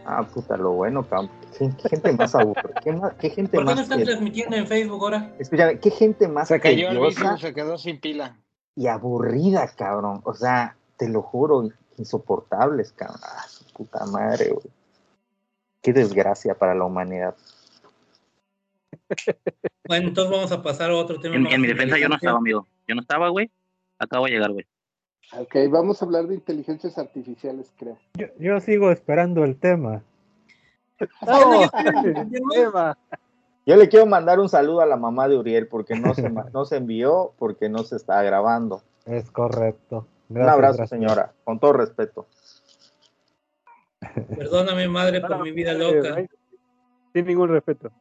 Ah, 0.06 0.24
puta, 0.24 0.58
lo 0.58 0.72
bueno, 0.72 1.08
cabrón. 1.08 1.30
Qué, 1.58 1.70
qué 1.82 1.90
gente 1.90 2.12
más 2.14 2.34
aburrida. 2.36 2.72
¿Qué, 2.84 2.92
más- 2.94 3.14
qué 3.16 3.30
gente 3.30 3.52
¿Por 3.58 3.66
qué 3.66 3.70
no 3.70 3.76
más. 3.76 3.84
están 3.84 4.00
que- 4.00 4.06
transmitiendo 4.06 4.56
en 4.56 4.68
Facebook 4.68 5.02
ahora? 5.04 5.32
Escúchame, 5.40 5.80
qué 5.80 5.92
gente 5.92 6.28
más 6.28 6.48
Se 6.48 6.60
cayó 6.60 6.90
el 6.90 7.38
se 7.40 7.54
quedó 7.54 7.78
sin 7.78 8.00
pila. 8.00 8.38
y 8.76 8.88
aburrida, 8.88 9.68
cabrón. 9.76 10.22
O 10.24 10.34
sea, 10.34 10.76
te 10.98 11.08
lo 11.08 11.22
juro, 11.22 11.70
insoportables, 11.98 12.92
cabrón. 12.94 13.20
Ah, 13.24 13.46
su 13.48 13.64
puta 13.66 14.06
madre, 14.08 14.50
güey. 14.50 14.66
Qué 15.82 15.94
desgracia 15.94 16.56
para 16.56 16.74
la 16.76 16.86
humanidad. 16.86 17.36
Bueno, 19.88 20.08
entonces 20.10 20.32
vamos 20.32 20.52
a 20.52 20.62
pasar 20.62 20.90
a 20.92 20.96
otro 20.96 21.20
tema. 21.20 21.36
En, 21.36 21.48
en 21.48 21.62
mi 21.62 21.68
defensa 21.68 21.98
yo 21.98 22.08
no 22.10 22.16
estaba, 22.16 22.38
amigo. 22.38 22.68
Yo 22.88 22.96
no 22.96 23.02
estaba, 23.02 23.30
güey. 23.30 23.50
Acabo 24.00 24.26
de 24.26 24.32
llegar, 24.32 24.52
güey. 24.52 24.66
Ok, 25.38 25.56
vamos 25.70 26.02
a 26.02 26.06
hablar 26.06 26.28
de 26.28 26.36
inteligencias 26.36 26.98
artificiales, 26.98 27.72
creo. 27.78 27.98
Yo, 28.16 28.28
yo 28.38 28.60
sigo 28.60 28.92
esperando 28.92 29.44
el 29.44 29.58
tema. 29.58 30.04
No, 31.26 31.70
Tema. 32.54 32.98
Yo 33.66 33.76
le 33.76 33.88
quiero 33.90 34.06
mandar 34.06 34.40
un 34.40 34.50
saludo 34.50 34.82
a 34.82 34.86
la 34.86 34.98
mamá 34.98 35.28
de 35.28 35.38
Uriel 35.38 35.68
porque 35.68 35.96
no 35.96 36.14
se, 36.14 36.30
no 36.30 36.66
se 36.66 36.78
envió, 36.78 37.34
porque 37.38 37.70
no 37.70 37.80
se 37.84 37.96
está 37.96 38.22
grabando. 38.24 38.82
Es 39.06 39.32
correcto. 39.32 40.08
un 40.30 40.42
abrazo, 40.42 40.78
gracias. 40.78 40.90
señora, 40.90 41.34
con 41.44 41.60
todo 41.60 41.74
respeto. 41.74 42.28
Perdóname, 44.36 44.88
madre, 44.88 45.22
por 45.22 45.44
mi 45.44 45.52
vida 45.52 45.74
loca. 45.74 46.26
Sin 47.14 47.26
ningún 47.26 47.50
respeto. 47.50 47.92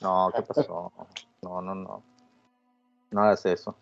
No, 0.00 0.30
¿qué 0.34 0.42
pasó? 0.42 0.92
No, 1.42 1.60
no, 1.60 1.74
no. 1.74 2.02
No 3.10 3.22
hagas 3.22 3.44
eso. 3.46 3.76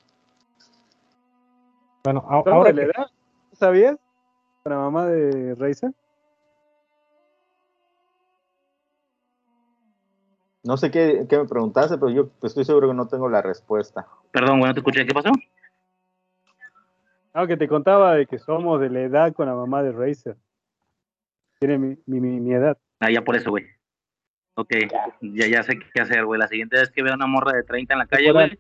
Bueno, 2.04 2.24
ahora 2.28 2.72
le 2.72 2.86
da, 2.86 3.10
¿sabías? 3.52 3.96
¿La 4.64 4.76
mamá 4.76 5.06
de 5.06 5.54
Razer? 5.54 5.92
No 10.64 10.76
sé 10.76 10.90
qué, 10.90 11.26
me 11.30 11.44
preguntaste, 11.46 11.98
pero 11.98 12.10
yo 12.10 12.30
estoy 12.42 12.64
seguro 12.64 12.88
que 12.88 12.94
no 12.94 13.08
tengo 13.08 13.28
la 13.28 13.42
respuesta. 13.42 14.06
Perdón, 14.30 14.60
bueno, 14.60 14.74
te 14.74 14.80
escuché. 14.80 15.04
¿Qué 15.06 15.14
pasó? 15.14 15.30
Ah, 17.32 17.46
que 17.46 17.56
te 17.56 17.66
contaba 17.66 18.14
de 18.14 18.26
que 18.26 18.38
somos 18.38 18.80
de 18.80 18.90
la 18.90 19.00
edad 19.00 19.32
con 19.32 19.46
la 19.46 19.54
mamá 19.54 19.82
de 19.82 19.92
Razer. 19.92 20.36
Tiene 21.58 21.78
mi, 21.78 21.96
mi, 22.06 22.20
mi, 22.20 22.52
edad. 22.52 22.76
Ah, 23.00 23.10
ya 23.10 23.22
por 23.22 23.36
eso, 23.36 23.50
güey. 23.50 23.64
Ok, 24.54 24.70
ya, 25.20 25.46
ya 25.46 25.62
sé 25.62 25.78
qué 25.78 26.00
hacer, 26.00 26.24
güey. 26.24 26.38
La 26.38 26.48
siguiente 26.48 26.78
vez 26.78 26.90
que 26.90 27.02
vea 27.02 27.14
una 27.14 27.26
morra 27.26 27.52
de 27.52 27.62
30 27.62 27.94
en 27.94 27.98
la 27.98 28.06
calle, 28.06 28.32
güey. 28.32 28.58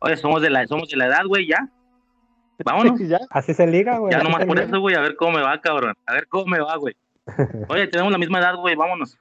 Oye, 0.00 0.16
somos 0.16 0.40
de 0.40 0.50
la, 0.50 0.66
somos 0.66 0.88
de 0.88 0.96
la 0.96 1.06
edad, 1.06 1.24
güey, 1.26 1.48
ya. 1.48 1.70
Vámonos. 2.64 2.98
¿Ya? 3.08 3.20
Así 3.30 3.54
se 3.54 3.66
liga, 3.66 3.98
güey. 3.98 4.12
Ya 4.12 4.22
nomás 4.22 4.44
por 4.44 4.58
eso, 4.58 4.80
güey, 4.80 4.94
a 4.94 5.00
ver 5.00 5.16
cómo 5.16 5.32
me 5.38 5.42
va, 5.42 5.60
cabrón. 5.60 5.94
A 6.06 6.14
ver 6.14 6.28
cómo 6.28 6.46
me 6.46 6.60
va, 6.60 6.76
güey. 6.76 6.96
Oye, 7.68 7.88
tenemos 7.88 8.12
la 8.12 8.18
misma 8.18 8.38
edad, 8.38 8.56
güey, 8.56 8.74
vámonos. 8.76 9.18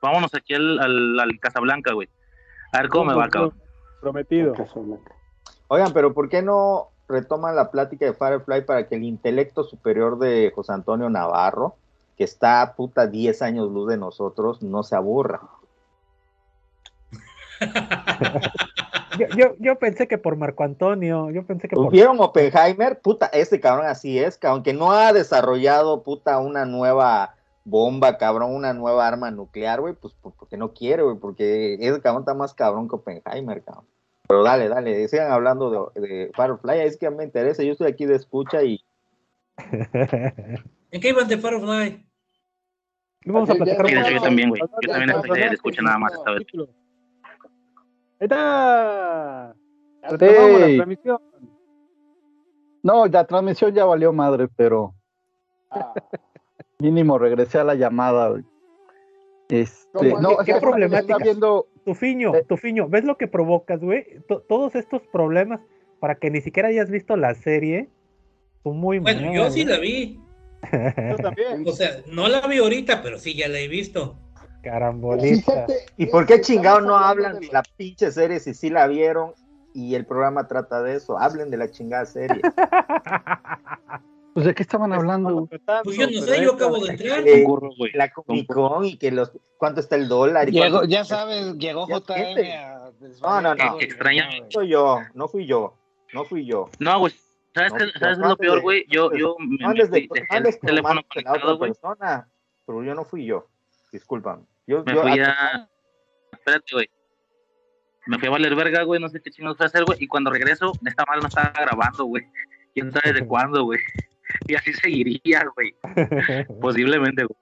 Vámonos 0.00 0.34
aquí 0.34 0.54
al, 0.54 0.80
al, 0.80 1.38
Casablanca, 1.40 1.92
güey. 1.92 2.08
A 2.72 2.80
ver 2.80 2.88
cómo 2.88 3.04
me 3.04 3.14
va, 3.14 3.28
cabrón. 3.28 3.54
Prometido. 4.00 4.54
Oigan, 5.68 5.92
pero 5.92 6.12
¿por 6.12 6.28
qué 6.28 6.42
no 6.42 6.88
retoman 7.08 7.54
la 7.54 7.70
plática 7.70 8.04
de 8.04 8.14
Firefly 8.14 8.62
para 8.62 8.88
que 8.88 8.96
el 8.96 9.04
intelecto 9.04 9.64
superior 9.64 10.18
de 10.18 10.50
José 10.54 10.72
Antonio 10.72 11.08
Navarro, 11.08 11.76
que 12.16 12.24
está 12.24 12.62
a 12.62 12.74
puta 12.74 13.06
10 13.06 13.42
años 13.42 13.70
luz 13.70 13.88
de 13.88 13.96
nosotros, 13.96 14.62
no 14.62 14.82
se 14.82 14.96
aburra? 14.96 15.40
yo, 19.36 19.54
yo, 19.58 19.78
pensé 19.78 20.08
que 20.08 20.18
por 20.18 20.36
Marco 20.36 20.64
Antonio, 20.64 21.30
yo 21.30 21.44
pensé 21.44 21.68
que 21.68 21.76
por... 21.76 21.90
¿Vieron 21.90 22.20
Oppenheimer? 22.20 23.00
Puta, 23.00 23.26
este 23.26 23.60
cabrón 23.60 23.86
así 23.86 24.18
es, 24.18 24.38
aunque 24.42 24.72
no 24.72 24.92
ha 24.92 25.12
desarrollado, 25.12 26.02
puta, 26.02 26.38
una 26.38 26.64
nueva 26.64 27.34
bomba, 27.64 28.18
cabrón, 28.18 28.54
una 28.54 28.72
nueva 28.72 29.06
arma 29.06 29.30
nuclear, 29.30 29.80
güey, 29.80 29.94
pues 29.94 30.14
porque 30.20 30.56
no 30.56 30.72
quiere, 30.72 31.02
güey, 31.02 31.16
porque 31.16 31.74
ese 31.80 32.00
cabrón 32.00 32.22
está 32.22 32.34
más 32.34 32.54
cabrón 32.54 32.88
que 32.88 32.96
Oppenheimer, 32.96 33.62
cabrón. 33.62 33.86
Pero 34.28 34.42
dale, 34.42 34.68
dale, 34.68 35.08
sigan 35.08 35.30
hablando 35.30 35.92
de, 35.94 36.30
Firefly, 36.34 36.80
es 36.80 36.96
que 36.96 37.10
me 37.10 37.24
interesa, 37.24 37.62
yo 37.62 37.72
estoy 37.72 37.88
aquí 37.88 38.06
de 38.06 38.16
escucha 38.16 38.62
y... 38.62 38.82
¿En 40.90 41.00
qué 41.00 41.08
iban 41.08 41.28
de 41.28 41.38
Firefly? 41.38 42.06
Vamos 43.24 43.50
a 43.50 43.54
platicar 43.54 44.10
yo 44.10 44.20
también, 44.20 44.48
güey. 44.48 44.60
Yo 44.60 44.88
también 44.88 45.10
estoy 45.10 45.40
de 45.40 45.46
escucha 45.46 45.82
nada 45.82 45.98
más 45.98 46.12
esta 46.12 46.32
vez. 46.32 46.46
¡Está! 48.22 49.56
la 50.02 50.16
transmisión. 50.18 51.18
No, 52.84 53.06
la 53.06 53.26
transmisión 53.26 53.74
ya 53.74 53.84
valió 53.84 54.12
madre, 54.12 54.46
pero... 54.54 54.94
Ah. 55.70 55.92
Mínimo 56.78 57.18
regresé 57.18 57.58
a 57.58 57.64
la 57.64 57.74
llamada. 57.74 58.40
Este, 59.48 60.14
no, 60.20 60.36
¿Qué, 60.44 60.54
problemática? 60.60 61.18
Viendo... 61.18 61.66
Tufiño, 61.84 62.32
eh. 62.36 62.44
Tufiño, 62.48 62.88
¿ves 62.88 63.04
lo 63.04 63.18
que 63.18 63.26
provocas, 63.26 63.80
güey? 63.80 64.06
todos 64.48 64.76
estos 64.76 65.02
problemas 65.08 65.60
para 65.98 66.14
que 66.14 66.30
ni 66.30 66.40
siquiera 66.40 66.68
hayas 66.68 66.90
visto 66.90 67.16
la 67.16 67.34
serie 67.34 67.88
son 68.62 68.76
muy 68.76 69.00
Bueno, 69.00 69.34
yo 69.34 69.50
sí 69.50 69.64
la 69.64 69.78
vi. 69.80 70.20
yo 70.72 71.16
también. 71.16 71.64
O 71.66 71.72
sea, 71.72 72.02
no 72.06 72.28
la 72.28 72.46
vi 72.46 72.58
ahorita, 72.58 73.02
pero 73.02 73.18
sí 73.18 73.34
ya 73.34 73.48
la 73.48 73.58
he 73.58 73.66
visto. 73.66 74.16
Carambolita. 74.62 75.66
¿Y 75.96 76.06
por 76.06 76.26
qué 76.26 76.40
chingados 76.40 76.84
no 76.84 76.96
hablan 76.96 77.40
de 77.40 77.48
la 77.48 77.62
pinche 77.76 78.10
serie 78.10 78.40
si 78.40 78.54
sí 78.54 78.70
la 78.70 78.86
vieron 78.86 79.32
y 79.74 79.94
el 79.94 80.06
programa 80.06 80.46
trata 80.48 80.82
de 80.82 80.96
eso? 80.96 81.18
Hablen 81.18 81.50
de 81.50 81.56
la 81.56 81.70
chingada 81.70 82.06
serie. 82.06 82.40
Pues 84.34 84.46
de 84.46 84.54
qué 84.54 84.62
estaban 84.62 84.92
hablando. 84.92 85.46
Pues 85.84 85.96
yo 85.96 86.06
no 86.10 86.22
sé, 86.22 86.42
yo 86.42 86.54
acabo 86.54 86.78
de 86.78 86.92
entrar. 86.92 87.22
la 87.92 88.10
Comic 88.10 88.46
Con 88.46 88.84
y 88.86 88.96
que 88.96 89.10
los 89.10 89.30
cuánto 89.58 89.80
está 89.80 89.96
el 89.96 90.08
dólar. 90.08 90.48
Y 90.48 90.58
ya 90.88 91.04
sabes, 91.04 91.54
llegó 91.58 91.86
JM 91.86 92.38
a 92.50 92.90
No, 93.22 93.40
no, 93.42 93.54
no. 93.54 93.80
Extrañamente. 93.80 94.48
No 94.54 94.60
fui 94.60 94.68
yo, 94.68 94.98
no 95.14 95.28
fui 95.28 95.46
yo, 95.46 95.74
no 96.14 96.24
fui 96.24 96.46
yo. 96.46 96.70
No, 96.78 96.98
güey. 97.00 97.12
¿Sabes, 97.54 97.74
qué, 97.74 97.98
¿sabes 97.98 98.16
lo 98.16 98.34
peor, 98.38 98.62
güey? 98.62 98.86
Yo, 98.88 99.12
yo 99.14 99.36
me, 99.38 99.62
antes 99.66 99.90
de, 99.90 100.08
el 100.30 100.60
teléfono 100.60 101.02
conectado, 101.06 101.58
güey. 101.58 101.72
Persona, 101.72 102.26
pero 102.64 102.82
yo 102.82 102.94
no 102.94 103.04
fui 103.04 103.26
yo. 103.26 103.46
Discúlpame. 103.92 104.44
Yo, 104.72 104.82
me 104.84 104.96
fui 104.96 105.20
a... 105.20 105.68
Espérate, 106.32 106.72
güey. 106.72 106.88
Me 108.06 108.18
fui 108.18 108.28
a 108.28 108.30
valer 108.30 108.54
verga, 108.54 108.84
güey, 108.84 108.98
no 108.98 109.10
sé 109.10 109.20
qué 109.20 109.30
chingados 109.30 109.58
fue 109.58 109.66
a 109.66 109.68
hacer, 109.68 109.84
güey. 109.84 109.98
Y 110.00 110.06
cuando 110.06 110.30
regreso, 110.30 110.72
esta 110.86 111.04
madre 111.06 111.20
no 111.20 111.28
estaba 111.28 111.52
grabando, 111.52 112.06
güey. 112.06 112.24
¿Quién 112.72 112.90
sabe 112.90 113.12
de 113.12 113.26
cuándo, 113.26 113.64
güey? 113.64 113.80
y 114.48 114.54
así 114.54 114.72
seguiría, 114.72 115.44
güey. 115.54 115.74
Posiblemente, 116.58 117.24
güey. 117.24 117.36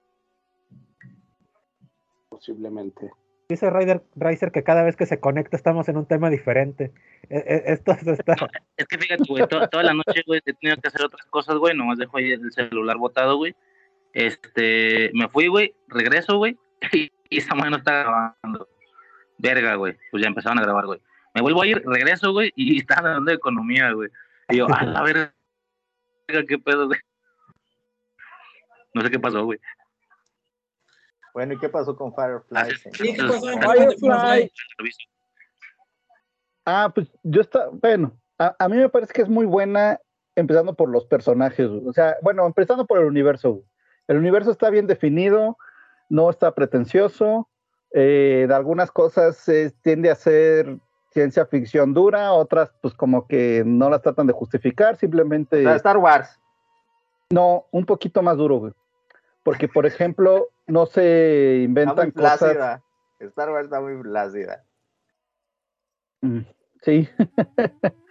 Posiblemente. 2.27 3.09
Dice 3.47 3.69
Ryder, 3.69 4.03
Riser 4.17 4.51
que 4.51 4.63
cada 4.63 4.83
vez 4.83 4.97
que 4.97 5.05
se 5.05 5.21
conecta 5.21 5.55
estamos 5.55 5.87
en 5.87 5.95
un 5.95 6.07
tema 6.07 6.29
diferente. 6.29 6.91
E, 7.29 7.37
e, 7.37 7.63
esto 7.71 7.93
está... 7.93 8.35
es 8.77 8.87
que 8.87 8.97
fíjate, 8.97 9.23
güey, 9.29 9.47
toda 9.47 9.83
la 9.83 9.93
noche, 9.93 10.21
güey, 10.27 10.41
he 10.45 10.53
tenido 10.53 10.75
que 10.81 10.89
hacer 10.89 11.05
otras 11.05 11.25
cosas, 11.27 11.55
güey, 11.55 11.77
nomás 11.77 11.97
dejo 11.97 12.17
ahí 12.17 12.31
el 12.31 12.51
celular 12.51 12.97
botado, 12.97 13.37
güey. 13.37 13.55
Este, 14.11 15.11
me 15.13 15.29
fui, 15.29 15.47
güey, 15.47 15.73
regreso, 15.87 16.37
güey, 16.37 16.57
y, 16.91 17.09
esa 17.37 17.55
mano 17.55 17.71
no 17.71 17.77
está 17.77 18.03
grabando. 18.03 18.69
Verga, 19.37 19.75
güey, 19.75 19.97
pues 20.11 20.21
ya 20.21 20.27
empezaron 20.27 20.59
a 20.59 20.63
grabar, 20.63 20.85
güey. 20.85 21.01
Me 21.33 21.41
vuelvo 21.41 21.61
a 21.61 21.67
ir, 21.67 21.81
regreso, 21.85 22.31
güey, 22.31 22.51
y 22.55 22.77
están 22.79 23.05
hablando 23.05 23.31
de 23.31 23.37
economía, 23.37 23.91
güey. 23.91 24.09
Y 24.49 24.57
yo, 24.57 24.67
a 24.71 24.83
la 24.83 25.01
verga, 25.03 25.33
qué 26.47 26.57
pedo, 26.59 26.87
güey. 26.87 26.99
No 28.93 29.01
sé 29.01 29.09
qué 29.09 29.19
pasó, 29.19 29.45
güey. 29.45 29.59
Bueno, 31.33 31.53
¿y 31.53 31.59
qué 31.59 31.69
pasó 31.69 31.95
con 31.95 32.13
Firefly? 32.13 32.75
¿qué 32.91 33.15
pasó 33.17 33.47
Firefly? 33.47 34.51
Ah, 36.65 36.91
pues 36.93 37.07
yo 37.23 37.41
está, 37.41 37.69
bueno, 37.71 38.19
a, 38.37 38.67
mí 38.67 38.77
me 38.77 38.89
parece 38.89 39.13
que 39.13 39.21
es 39.21 39.29
muy 39.29 39.45
buena 39.45 39.99
empezando 40.35 40.75
por 40.75 40.89
los 40.89 41.05
personajes, 41.05 41.67
o 41.67 41.93
sea, 41.93 42.17
bueno, 42.21 42.45
empezando 42.45 42.85
por 42.85 42.99
el 42.99 43.05
universo. 43.05 43.63
El 44.07 44.17
universo 44.17 44.51
está 44.51 44.69
bien 44.69 44.87
definido, 44.87 45.57
no 46.11 46.29
está 46.29 46.53
pretencioso, 46.53 47.47
eh, 47.93 48.45
de 48.47 48.53
algunas 48.53 48.91
cosas 48.91 49.49
tiende 49.81 50.11
a 50.11 50.15
ser 50.15 50.77
ciencia 51.11 51.45
ficción 51.45 51.93
dura, 51.93 52.33
otras 52.33 52.71
pues 52.81 52.93
como 52.93 53.27
que 53.27 53.63
no 53.65 53.89
las 53.89 54.01
tratan 54.01 54.27
de 54.27 54.33
justificar, 54.33 54.97
simplemente... 54.97 55.63
Star 55.75 55.97
Wars. 55.97 56.39
No, 57.29 57.65
un 57.71 57.85
poquito 57.85 58.21
más 58.21 58.37
duro, 58.37 58.59
güey. 58.59 58.73
Porque, 59.43 59.69
por 59.69 59.85
ejemplo, 59.85 60.49
no 60.67 60.85
se 60.85 61.61
inventan 61.63 62.09
está 62.09 62.21
muy 62.21 62.29
cosas... 62.29 62.81
Star 63.19 63.49
Wars 63.51 63.65
está 63.65 63.79
muy 63.79 64.01
plácida. 64.01 64.63
Mm, 66.21 66.41
sí. 66.81 67.09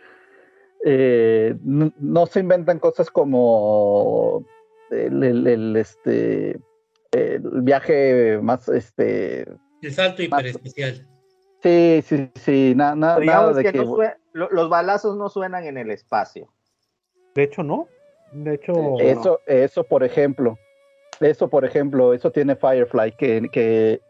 Eh, 0.82 1.58
no, 1.62 2.24
se 2.24 2.40
inventan 2.40 2.78
cosas 2.78 3.10
como 3.10 4.46
el, 4.90 5.76
este, 5.76 6.58
el 7.12 7.62
viaje 7.62 8.38
más... 8.42 8.68
este 8.68 9.46
El 9.82 9.92
salto 9.92 10.22
hiperespecial. 10.22 11.06
Sí, 11.62 12.02
sí, 12.06 12.30
sí, 12.36 12.72
nada 12.74 13.52
de 13.52 13.72
que... 13.72 13.84
los 14.32 14.70
balazos 14.70 15.16
no 15.16 15.28
suenan 15.28 15.64
en 15.64 15.76
el 15.76 15.90
espacio. 15.90 16.48
De 17.34 17.44
hecho, 17.44 17.62
no. 17.62 17.86
De 18.32 18.54
hecho... 18.54 18.98
Eso, 18.98 19.40
eso 19.46 19.84
por 19.84 20.04
ejemplo. 20.04 20.56
Eso, 21.20 21.48
por 21.48 21.66
ejemplo, 21.66 22.14
eso 22.14 22.32
tiene 22.32 22.56
Firefly, 22.56 23.12
que, 23.12 23.48
que 23.52 24.00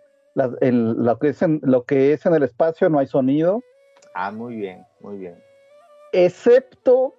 en, 0.60 1.04
lo, 1.04 1.18
que 1.18 1.28
es 1.28 1.42
en, 1.42 1.60
lo 1.62 1.84
que 1.84 2.12
es 2.12 2.24
en 2.24 2.34
el 2.34 2.44
espacio 2.44 2.88
no 2.88 3.00
hay 3.00 3.08
sonido. 3.08 3.62
Ah, 4.14 4.30
muy 4.30 4.54
bien, 4.54 4.84
muy 5.00 5.18
bien. 5.18 5.42
Excepto 6.12 7.14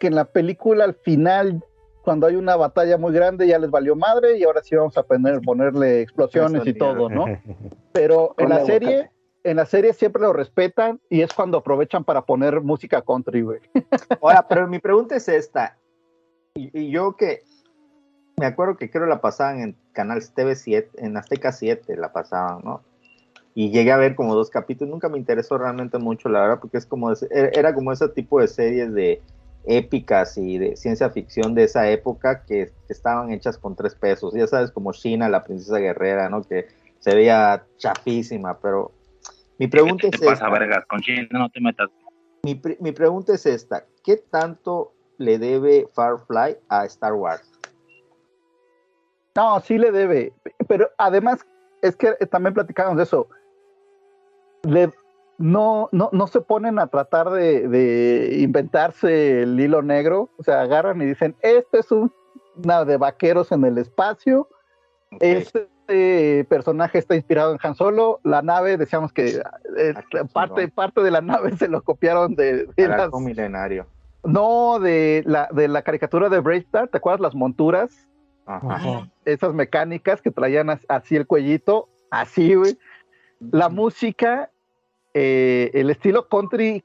que 0.00 0.08
en 0.08 0.16
la 0.16 0.24
película 0.24 0.84
al 0.84 0.94
final, 0.94 1.64
cuando 2.08 2.26
hay 2.26 2.36
una 2.36 2.56
batalla 2.56 2.96
muy 2.96 3.12
grande, 3.12 3.46
ya 3.46 3.58
les 3.58 3.70
valió 3.70 3.94
madre 3.94 4.38
y 4.38 4.44
ahora 4.44 4.62
sí 4.62 4.74
vamos 4.74 4.96
a 4.96 5.02
poner, 5.02 5.42
ponerle 5.42 6.00
explosiones 6.00 6.66
y 6.66 6.72
todo, 6.72 7.10
¿no? 7.10 7.26
Pero 7.92 8.34
en 8.38 8.48
la 8.48 8.64
serie 8.64 9.10
en 9.44 9.58
la 9.58 9.66
serie 9.66 9.92
siempre 9.92 10.22
lo 10.22 10.32
respetan 10.32 11.02
y 11.10 11.20
es 11.20 11.34
cuando 11.34 11.58
aprovechan 11.58 12.04
para 12.04 12.22
poner 12.22 12.62
música 12.62 13.02
country, 13.02 13.42
güey. 13.42 13.60
Ahora, 14.22 14.46
pero 14.48 14.66
mi 14.68 14.78
pregunta 14.78 15.16
es 15.16 15.28
esta. 15.28 15.76
Y, 16.54 16.90
yo 16.90 17.14
que 17.14 17.42
me 18.38 18.46
acuerdo 18.46 18.78
que 18.78 18.88
creo 18.88 19.04
la 19.04 19.20
pasaban 19.20 19.60
en 19.60 19.76
Canal 19.92 20.22
TV 20.34 20.56
7, 20.56 21.04
en 21.04 21.14
Azteca 21.18 21.52
7 21.52 21.94
la 21.98 22.10
pasaban, 22.10 22.62
¿no? 22.64 22.80
Y 23.54 23.70
llegué 23.70 23.92
a 23.92 23.98
ver 23.98 24.16
como 24.16 24.34
dos 24.34 24.48
capítulos, 24.48 24.90
nunca 24.90 25.10
me 25.10 25.18
interesó 25.18 25.58
realmente 25.58 25.98
mucho, 25.98 26.30
la 26.30 26.40
verdad, 26.40 26.58
porque 26.58 26.78
es 26.78 26.86
como, 26.86 27.12
era 27.30 27.74
como 27.74 27.92
ese 27.92 28.08
tipo 28.08 28.40
de 28.40 28.48
series 28.48 28.94
de 28.94 29.20
épicas 29.68 30.38
y 30.38 30.56
de 30.58 30.76
ciencia 30.76 31.10
ficción 31.10 31.54
de 31.54 31.64
esa 31.64 31.88
época 31.90 32.44
que, 32.46 32.72
que 32.86 32.92
estaban 32.92 33.30
hechas 33.30 33.58
con 33.58 33.76
tres 33.76 33.94
pesos, 33.94 34.32
ya 34.34 34.46
sabes, 34.46 34.70
como 34.70 34.92
China, 34.92 35.28
la 35.28 35.44
princesa 35.44 35.78
guerrera, 35.78 36.30
¿no? 36.30 36.42
Que 36.42 36.68
se 36.98 37.14
veía 37.14 37.64
chafísima, 37.76 38.58
pero 38.58 38.90
Mi 39.58 39.68
pregunta 39.68 40.08
es 40.08 40.20
esta. 40.20 40.48
Con 40.88 41.02
no 41.30 41.50
te 41.50 41.60
metas. 41.60 41.90
Mi, 42.42 42.60
mi 42.80 42.92
pregunta 42.92 43.34
es 43.34 43.44
esta. 43.44 43.84
¿Qué 44.02 44.16
tanto 44.16 44.92
le 45.18 45.38
debe 45.38 45.86
Firefly 45.94 46.56
a 46.68 46.86
Star 46.86 47.12
Wars? 47.12 47.52
No, 49.36 49.60
sí 49.60 49.76
le 49.76 49.92
debe. 49.92 50.32
Pero 50.66 50.90
además, 50.96 51.44
es 51.82 51.94
que 51.94 52.12
también 52.30 52.54
platicamos 52.54 52.96
de 52.96 53.02
eso. 53.02 53.28
Le, 54.62 54.90
no, 55.38 55.88
no, 55.92 56.10
no 56.12 56.26
se 56.26 56.40
ponen 56.40 56.78
a 56.78 56.88
tratar 56.88 57.30
de, 57.30 58.38
inventarse 58.40 59.42
el 59.42 59.58
hilo 59.58 59.82
negro. 59.82 60.30
O 60.36 60.42
sea, 60.42 60.62
agarran 60.62 61.00
y 61.00 61.06
dicen, 61.06 61.36
este 61.40 61.78
es 61.78 61.90
un, 61.92 62.12
una 62.56 62.84
de 62.84 62.96
vaqueros 62.96 63.52
en 63.52 63.64
el 63.64 63.78
espacio. 63.78 64.48
Este 65.20 66.44
personaje 66.48 66.98
está 66.98 67.14
inspirado 67.14 67.52
en 67.52 67.58
Han 67.62 67.74
Solo. 67.76 68.20
La 68.24 68.42
nave, 68.42 68.76
decíamos 68.76 69.12
que 69.12 69.40
eh, 69.78 69.94
parte, 70.32 70.68
parte 70.68 71.02
de 71.02 71.10
la 71.10 71.20
nave 71.20 71.52
se 71.56 71.68
lo 71.68 71.82
copiaron 71.82 72.34
de, 72.34 72.66
de 72.76 73.10
milenario. 73.20 73.86
No, 74.24 74.80
de 74.80 75.22
la, 75.24 75.48
de 75.52 75.68
la 75.68 75.82
caricatura 75.82 76.28
de 76.28 76.56
Star, 76.58 76.88
¿te 76.88 76.98
acuerdas 76.98 77.20
las 77.20 77.34
monturas? 77.34 78.08
Esas 79.24 79.54
mecánicas 79.54 80.20
que 80.22 80.30
traían 80.30 80.80
así 80.88 81.16
el 81.16 81.26
cuellito, 81.26 81.88
así, 82.10 82.54
güey. 82.54 82.78
La 83.40 83.68
música, 83.68 84.50
eh, 85.14 85.70
el 85.74 85.90
estilo 85.90 86.28
country 86.28 86.84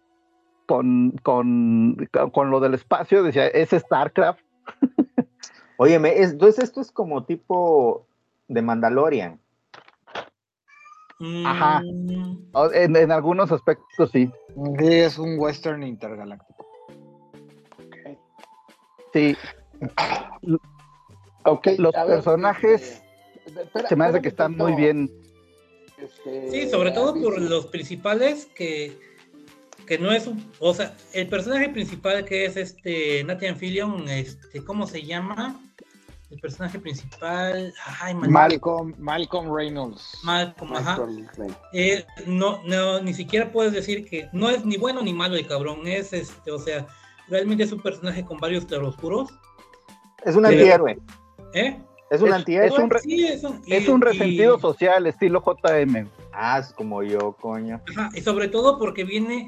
con, 0.66 1.12
con, 1.24 2.08
con, 2.32 2.50
lo 2.50 2.60
del 2.60 2.74
espacio, 2.74 3.24
decía, 3.24 3.48
es 3.48 3.70
StarCraft. 3.70 4.42
Óyeme, 5.78 6.22
entonces 6.22 6.64
esto 6.64 6.82
es 6.82 6.92
como 6.92 7.26
tipo 7.26 8.08
de 8.48 8.62
Mandalorian. 8.62 9.40
Ajá. 11.46 11.82
Mm. 11.82 12.48
En, 12.74 12.96
en, 12.96 13.12
algunos 13.12 13.52
aspectos 13.52 14.12
sí. 14.12 14.30
Sí, 14.80 14.94
es 14.94 15.18
un 15.18 15.40
western 15.40 15.84
intergaláctico. 15.84 16.66
Sí. 19.14 19.36
Okay, 21.46 21.76
los 21.78 21.94
personajes 21.94 23.04
este, 23.46 23.88
se 23.88 23.96
me 23.96 24.06
hace 24.06 24.22
que 24.22 24.30
están 24.30 24.56
muy 24.56 24.74
bien. 24.76 25.10
Este, 26.04 26.52
sí, 26.52 26.70
sobre 26.70 26.92
todo 26.92 27.14
por 27.14 27.40
los 27.40 27.68
principales 27.68 28.48
que, 28.56 29.00
que 29.88 29.98
no 29.98 30.12
es 30.12 30.28
un, 30.28 30.52
o 30.60 30.74
sea, 30.74 30.96
el 31.14 31.28
personaje 31.28 31.70
principal 31.70 32.26
que 32.26 32.46
es 32.46 32.58
este 32.58 33.24
Nathan 33.24 33.56
Fillion, 33.56 34.10
este, 34.10 34.64
¿cómo 34.64 34.86
se 34.86 35.04
llama? 35.04 35.60
El 36.30 36.40
personaje 36.40 36.80
principal, 36.80 37.74
ay, 38.02 38.16
Malcolm, 38.16 38.94
Malcolm 38.98 39.56
Reynolds. 39.56 40.18
Malcolm, 40.24 40.74
ajá. 40.74 41.00
Eh, 41.74 42.04
no, 42.26 42.62
no, 42.64 43.00
ni 43.02 43.14
siquiera 43.14 43.52
puedes 43.52 43.72
decir 43.72 44.10
que 44.10 44.28
no 44.34 44.50
es 44.50 44.66
ni 44.66 44.78
bueno 44.78 45.02
ni 45.02 45.14
malo 45.14 45.36
el 45.36 45.48
cabrón, 45.48 45.86
es 45.86 46.12
este, 46.12 46.52
o 46.52 46.60
sea, 46.60 46.88
realmente 47.30 47.64
es 47.64 47.72
un 47.72 47.82
personaje 47.82 48.26
con 48.26 48.40
varios 48.40 48.66
claroscuros. 48.66 49.30
Es 50.26 50.36
un 50.36 50.46
antihéroe. 50.46 50.98
¿Eh? 51.54 51.80
Es 52.14 52.22
un 52.22 52.32
antihéroe. 52.32 52.68
Es 52.68 53.44
un, 53.44 53.64
es 53.66 53.88
un, 53.88 54.00
resentido 54.00 54.60
social, 54.60 55.08
estilo 55.08 55.42
JM. 55.44 56.08
Ah, 56.32 56.60
es 56.60 56.72
como 56.72 57.02
yo, 57.02 57.36
coño. 57.42 57.82
Ajá, 57.90 58.12
y 58.14 58.22
sobre 58.22 58.50
todo 58.50 58.78
porque 58.78 59.04
viene. 59.04 59.48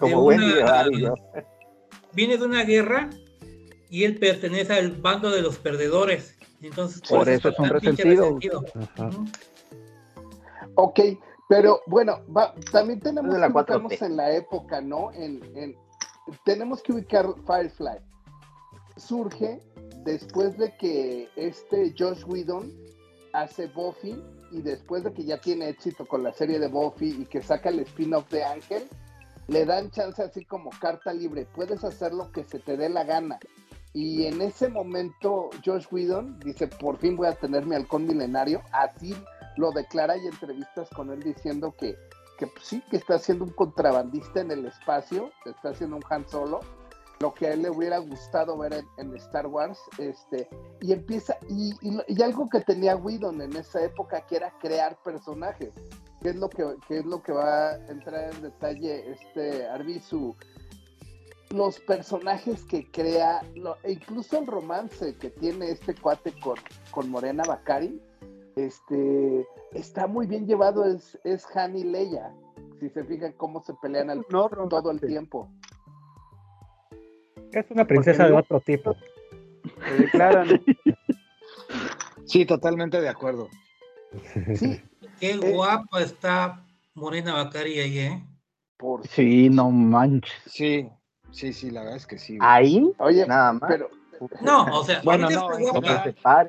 como 0.00 0.30
de 0.30 0.36
una, 0.36 1.14
Viene 2.14 2.38
de 2.38 2.44
una 2.46 2.64
guerra 2.64 3.10
y 3.90 4.04
él 4.04 4.18
pertenece 4.18 4.72
al 4.72 4.92
bando 4.92 5.30
de 5.30 5.42
los 5.42 5.58
perdedores. 5.58 6.38
Entonces, 6.62 7.02
por, 7.02 7.28
eso, 7.28 7.50
es 7.50 7.58
un 7.58 7.68
resentido. 7.68 8.38
Ok, 10.76 11.00
pero 11.50 11.82
bueno, 11.86 12.22
también 12.72 12.98
tenemos 13.00 13.34
que 13.34 13.46
ubicarnos 13.46 14.00
en 14.00 14.16
la 14.16 14.34
época, 14.34 14.80
¿no? 14.80 15.12
En, 15.12 15.76
tenemos 16.46 16.82
que 16.82 16.92
ubicar 16.92 17.26
Firefly. 17.46 17.98
Surge 18.96 19.60
después 20.04 20.56
de 20.56 20.76
que 20.76 21.28
este 21.36 21.94
Josh 21.98 22.24
Whedon 22.26 22.72
hace 23.32 23.66
Buffy 23.68 24.22
y 24.50 24.62
después 24.62 25.04
de 25.04 25.12
que 25.12 25.24
ya 25.24 25.38
tiene 25.38 25.68
éxito 25.68 26.06
con 26.06 26.22
la 26.22 26.32
serie 26.32 26.58
de 26.58 26.68
Buffy 26.68 27.16
y 27.20 27.26
que 27.26 27.42
saca 27.42 27.68
el 27.68 27.80
spin-off 27.80 28.30
de 28.30 28.44
Ángel, 28.44 28.88
le 29.48 29.64
dan 29.64 29.90
chance 29.90 30.22
así 30.22 30.44
como 30.44 30.70
carta 30.80 31.12
libre, 31.12 31.46
puedes 31.54 31.84
hacer 31.84 32.12
lo 32.12 32.32
que 32.32 32.44
se 32.44 32.58
te 32.58 32.76
dé 32.76 32.88
la 32.88 33.04
gana. 33.04 33.38
Y 33.92 34.26
en 34.26 34.42
ese 34.42 34.68
momento 34.68 35.50
Josh 35.64 35.86
Whedon 35.90 36.38
dice, 36.40 36.66
por 36.66 36.98
fin 36.98 37.16
voy 37.16 37.28
a 37.28 37.32
tener 37.32 37.64
mi 37.64 37.74
halcón 37.74 38.06
milenario, 38.06 38.62
así 38.72 39.14
lo 39.56 39.72
declara 39.72 40.16
y 40.16 40.26
entrevistas 40.26 40.90
con 40.90 41.10
él 41.10 41.22
diciendo 41.22 41.74
que, 41.78 41.96
que 42.38 42.46
pues 42.46 42.66
sí, 42.66 42.82
que 42.90 42.98
está 42.98 43.18
siendo 43.18 43.44
un 43.44 43.52
contrabandista 43.52 44.40
en 44.40 44.50
el 44.50 44.66
espacio, 44.66 45.30
está 45.46 45.70
haciendo 45.70 45.96
un 45.96 46.02
Han 46.10 46.28
Solo, 46.28 46.60
lo 47.20 47.32
que 47.32 47.46
a 47.46 47.52
él 47.52 47.62
le 47.62 47.70
hubiera 47.70 47.98
gustado 47.98 48.58
ver 48.58 48.84
en, 48.98 49.16
Star 49.16 49.46
Wars, 49.46 49.78
este, 49.98 50.48
y 50.80 50.92
empieza, 50.92 51.36
y, 51.48 51.74
y, 51.82 52.22
algo 52.22 52.48
que 52.48 52.60
tenía 52.60 52.96
Whedon 52.96 53.40
en 53.40 53.56
esa 53.56 53.82
época, 53.82 54.26
que 54.26 54.36
era 54.36 54.52
crear 54.58 54.98
personajes, 55.02 55.72
que 56.20 56.30
es 56.30 56.36
lo 56.36 56.48
que, 56.48 56.76
es 56.90 57.06
lo 57.06 57.22
que 57.22 57.32
va 57.32 57.70
a 57.70 57.76
entrar 57.88 58.34
en 58.34 58.42
detalle 58.42 59.10
este 59.12 59.66
Arbizu, 59.66 60.34
los 61.50 61.78
personajes 61.80 62.64
que 62.64 62.90
crea, 62.90 63.40
e 63.84 63.92
incluso 63.92 64.38
el 64.38 64.46
romance 64.46 65.16
que 65.16 65.30
tiene 65.30 65.70
este 65.70 65.94
cuate 65.94 66.34
con, 66.40 66.56
con 66.90 67.08
Morena 67.08 67.44
Bacari, 67.46 68.00
este, 68.56 69.46
está 69.72 70.06
muy 70.06 70.26
bien 70.26 70.46
llevado, 70.46 70.84
es, 70.84 71.18
es 71.24 71.46
Han 71.54 71.76
y 71.76 71.84
Leia, 71.84 72.34
si 72.80 72.88
se 72.90 73.04
fijan 73.04 73.32
cómo 73.32 73.62
se 73.62 73.74
pelean 73.74 74.10
al, 74.10 74.24
todo 74.26 74.90
el 74.90 75.00
tiempo. 75.00 75.48
Es 77.52 77.66
una 77.70 77.86
princesa 77.86 78.26
de 78.26 78.32
otro 78.32 78.60
tipo. 78.60 78.96
Sí, 82.24 82.44
totalmente 82.44 83.00
de 83.00 83.08
acuerdo. 83.08 83.48
Sí. 84.54 84.80
Qué 85.20 85.30
eh, 85.32 85.52
guapa 85.52 86.02
está 86.02 86.64
Morena 86.94 87.34
Bacari 87.34 87.78
ahí, 87.78 87.98
¿eh? 87.98 88.24
Por... 88.76 89.06
Sí, 89.06 89.48
no 89.48 89.70
manches. 89.70 90.34
Sí, 90.46 90.88
sí, 91.30 91.52
sí, 91.52 91.70
la 91.70 91.80
verdad 91.80 91.96
es 91.96 92.06
que 92.06 92.18
sí. 92.18 92.36
Ahí, 92.40 92.92
oye, 92.98 93.26
nada 93.26 93.52
más. 93.54 93.70
Pero, 93.70 93.90
no, 94.40 94.64
o 94.64 94.84
sea, 94.84 95.00
bueno, 95.02 95.28
no, 95.30 95.48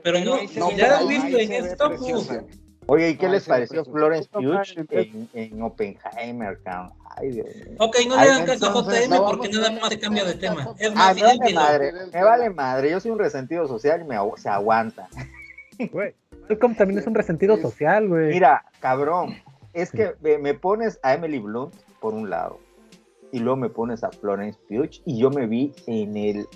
pero 0.04 0.20
no, 0.20 0.38
no, 0.56 0.72
ya 0.72 0.88
lo 0.88 0.96
has 0.96 1.08
visto 1.08 1.38
en 1.38 1.52
esto, 1.52 1.96
pues, 1.96 2.28
Oye, 2.88 3.10
¿y 3.10 3.18
qué 3.18 3.28
les 3.28 3.46
pareció 3.46 3.84
Florence 3.84 4.30
Pugh 4.30 4.62
en, 4.92 5.30
en, 5.34 5.62
Oppenheimer, 5.62 6.60
Ay, 7.18 7.32
Dios 7.32 7.48
mío. 7.48 7.76
Ok, 7.80 7.98
no 8.08 8.16
le 8.16 8.22
hagan 8.22 8.46
caso 8.46 8.68
a 8.68 8.74
JM 8.74 9.26
porque 9.26 9.50
nada 9.50 9.72
más 9.72 9.90
se 9.90 10.00
cambia 10.00 10.24
de 10.24 10.36
tema. 10.36 10.74
Es 10.80 10.94
más, 10.94 11.10
ah, 11.10 11.14
me 11.14 11.24
vale 11.24 11.54
madre, 11.54 11.94
me 12.14 12.24
vale 12.24 12.50
madre. 12.50 12.92
Yo 12.92 13.00
soy 13.00 13.12
un 13.12 13.20
resentido 13.20 13.68
social 13.68 14.02
y 14.02 14.04
me, 14.06 14.16
se 14.38 14.50
aguanta. 14.50 15.08
Güey, 15.92 16.16
Malcolm 16.50 16.74
también 16.74 17.00
es 17.00 17.06
un 17.06 17.14
resentido 17.14 17.56
social, 17.58 18.08
güey. 18.08 18.30
Mira, 18.30 18.66
cabrón, 18.80 19.36
es 19.74 19.92
que 19.92 20.16
me 20.22 20.56
pones 20.56 21.00
a 21.04 21.14
Emily 21.14 21.38
Blunt 21.38 21.76
por 22.00 22.16
un 22.16 22.32
lado 22.32 22.60
y 23.32 23.38
luego 23.38 23.58
me 23.58 23.70
pones 23.70 24.04
a 24.04 24.10
Florence 24.10 24.58
Pugh 24.68 24.90
y 25.06 25.20
yo 25.20 25.30
me 25.30 25.46
vi 25.46 25.74
en 25.86 26.18
el 26.18 26.48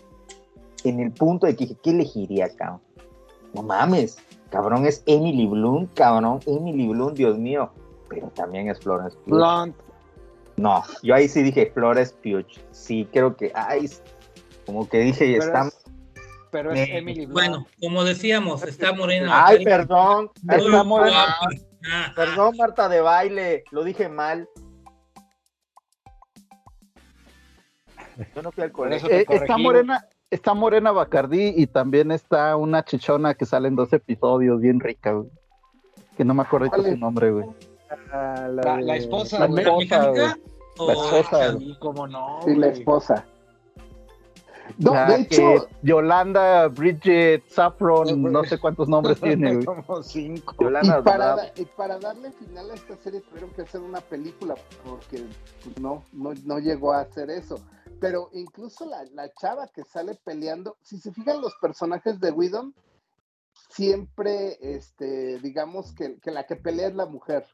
en 0.84 1.00
el 1.00 1.12
punto 1.12 1.46
de 1.46 1.56
que 1.56 1.66
dije, 1.66 1.78
¿qué 1.84 1.92
elegiría, 1.92 2.50
cabrón? 2.56 2.82
No 3.54 3.62
mames, 3.62 4.18
Cabrón, 4.52 4.86
es 4.86 5.02
Emily 5.06 5.48
Blunt, 5.48 5.94
cabrón, 5.94 6.42
Emily 6.46 6.90
Blunt, 6.90 7.16
Dios 7.16 7.38
mío. 7.38 7.72
Pero 8.10 8.28
también 8.36 8.70
es 8.70 8.80
Florence 8.82 9.18
Pugh. 9.20 9.36
Blunt. 9.36 9.76
No, 10.58 10.84
yo 11.02 11.16
ahí 11.16 11.30
sí 11.30 11.42
dije 11.42 11.72
Flores 11.74 12.14
Pugh. 12.22 12.46
Sí, 12.72 13.08
creo 13.12 13.36
que, 13.36 13.52
ay, 13.56 13.90
como 14.66 14.88
que 14.88 15.00
dije, 15.00 15.26
y 15.26 15.36
está... 15.36 15.70
pero 16.52 16.74
es 16.74 16.90
Emily 16.90 17.26
Blunt. 17.26 17.34
Bueno, 17.34 17.66
como 17.80 18.04
decíamos, 18.04 18.62
está 18.64 18.92
morena. 18.94 19.48
Ay, 19.48 19.64
perdón, 19.64 20.30
está 20.48 20.84
morena. 20.84 21.38
Perdón, 22.16 22.58
Marta 22.58 22.90
de 22.90 23.02
baile, 23.02 23.64
lo 23.72 23.86
dije 23.86 24.10
mal. 24.10 24.48
Yo 28.36 28.42
no 28.42 28.52
fui 28.52 28.64
al 28.64 28.72
colegio. 28.72 29.10
Eh, 29.10 29.26
está 29.30 29.58
morena, 29.58 30.06
está 30.32 30.54
Morena 30.54 30.92
Bacardí 30.92 31.54
y 31.56 31.68
también 31.68 32.12
está 32.12 32.56
una 32.56 32.84
chichona 32.84 33.36
que 33.36 33.46
sale 33.46 33.68
en 33.68 33.76
dos 33.76 33.94
episodios, 33.94 34.60
bien 34.60 34.80
rica, 34.80 35.12
güey. 35.12 35.30
Que 36.18 36.26
no 36.26 36.34
me 36.34 36.42
acuerdo 36.42 36.70
de 36.82 36.92
su 36.92 36.98
nombre, 36.98 37.32
güey. 37.32 37.46
Ah, 38.12 38.48
la, 38.50 38.96
esposa, 38.96 39.48
la, 39.48 39.62
esposa, 39.62 40.10
güey. 40.10 40.22
La 40.88 40.94
esposa, 40.94 41.52
güey. 41.52 41.80
¿Cómo 41.80 42.08
no? 42.08 42.40
Sí, 42.46 42.56
la 42.56 42.68
esposa. 42.68 43.26
No, 44.78 44.94
de 44.94 45.22
hecho, 45.22 45.68
Yolanda, 45.82 46.70
Bridget, 46.70 47.44
Saffron, 47.50 48.22
no 48.32 48.44
sé 48.46 48.58
cuántos 48.58 48.88
nombres 48.88 49.20
tiene. 49.22 49.56
Güey. 49.56 49.66
Como 49.66 50.02
cinco. 50.02 50.56
Yolanda, 50.62 51.00
y, 51.00 51.04
para, 51.04 51.36
y 51.58 51.66
para 51.66 52.00
darle 52.00 52.32
final 52.32 52.72
a 52.72 52.74
esta 52.76 52.96
serie 52.96 53.20
tuvieron 53.20 53.50
que 53.50 53.64
hacer 53.64 53.82
una 53.82 54.00
película 54.00 54.56
porque 54.86 55.26
pues, 55.64 55.78
no, 55.82 56.04
no, 56.14 56.32
no 56.46 56.60
llegó 56.60 56.94
a 56.94 57.02
hacer 57.02 57.30
eso 57.30 57.60
pero 58.02 58.30
incluso 58.34 58.86
la, 58.88 59.06
la, 59.14 59.32
chava 59.40 59.68
que 59.68 59.84
sale 59.84 60.16
peleando, 60.26 60.76
si 60.82 60.98
se 60.98 61.14
fijan 61.14 61.40
los 61.40 61.56
personajes 61.62 62.20
de 62.20 62.32
Widom, 62.32 62.74
siempre, 63.70 64.58
este, 64.60 65.38
digamos 65.38 65.94
que, 65.94 66.20
que, 66.20 66.32
la 66.32 66.48
que 66.48 66.56
pelea 66.56 66.88
es 66.88 66.96
la 66.96 67.06
mujer. 67.06 67.46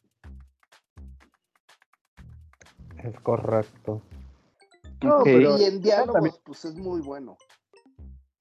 Es 3.03 3.19
correcto. 3.19 4.01
No, 5.03 5.19
pero 5.25 5.57
y 5.57 5.65
en 5.65 5.81
diálogos, 5.81 6.39
pues 6.45 6.63
es 6.63 6.75
muy 6.75 7.01
bueno. 7.01 7.37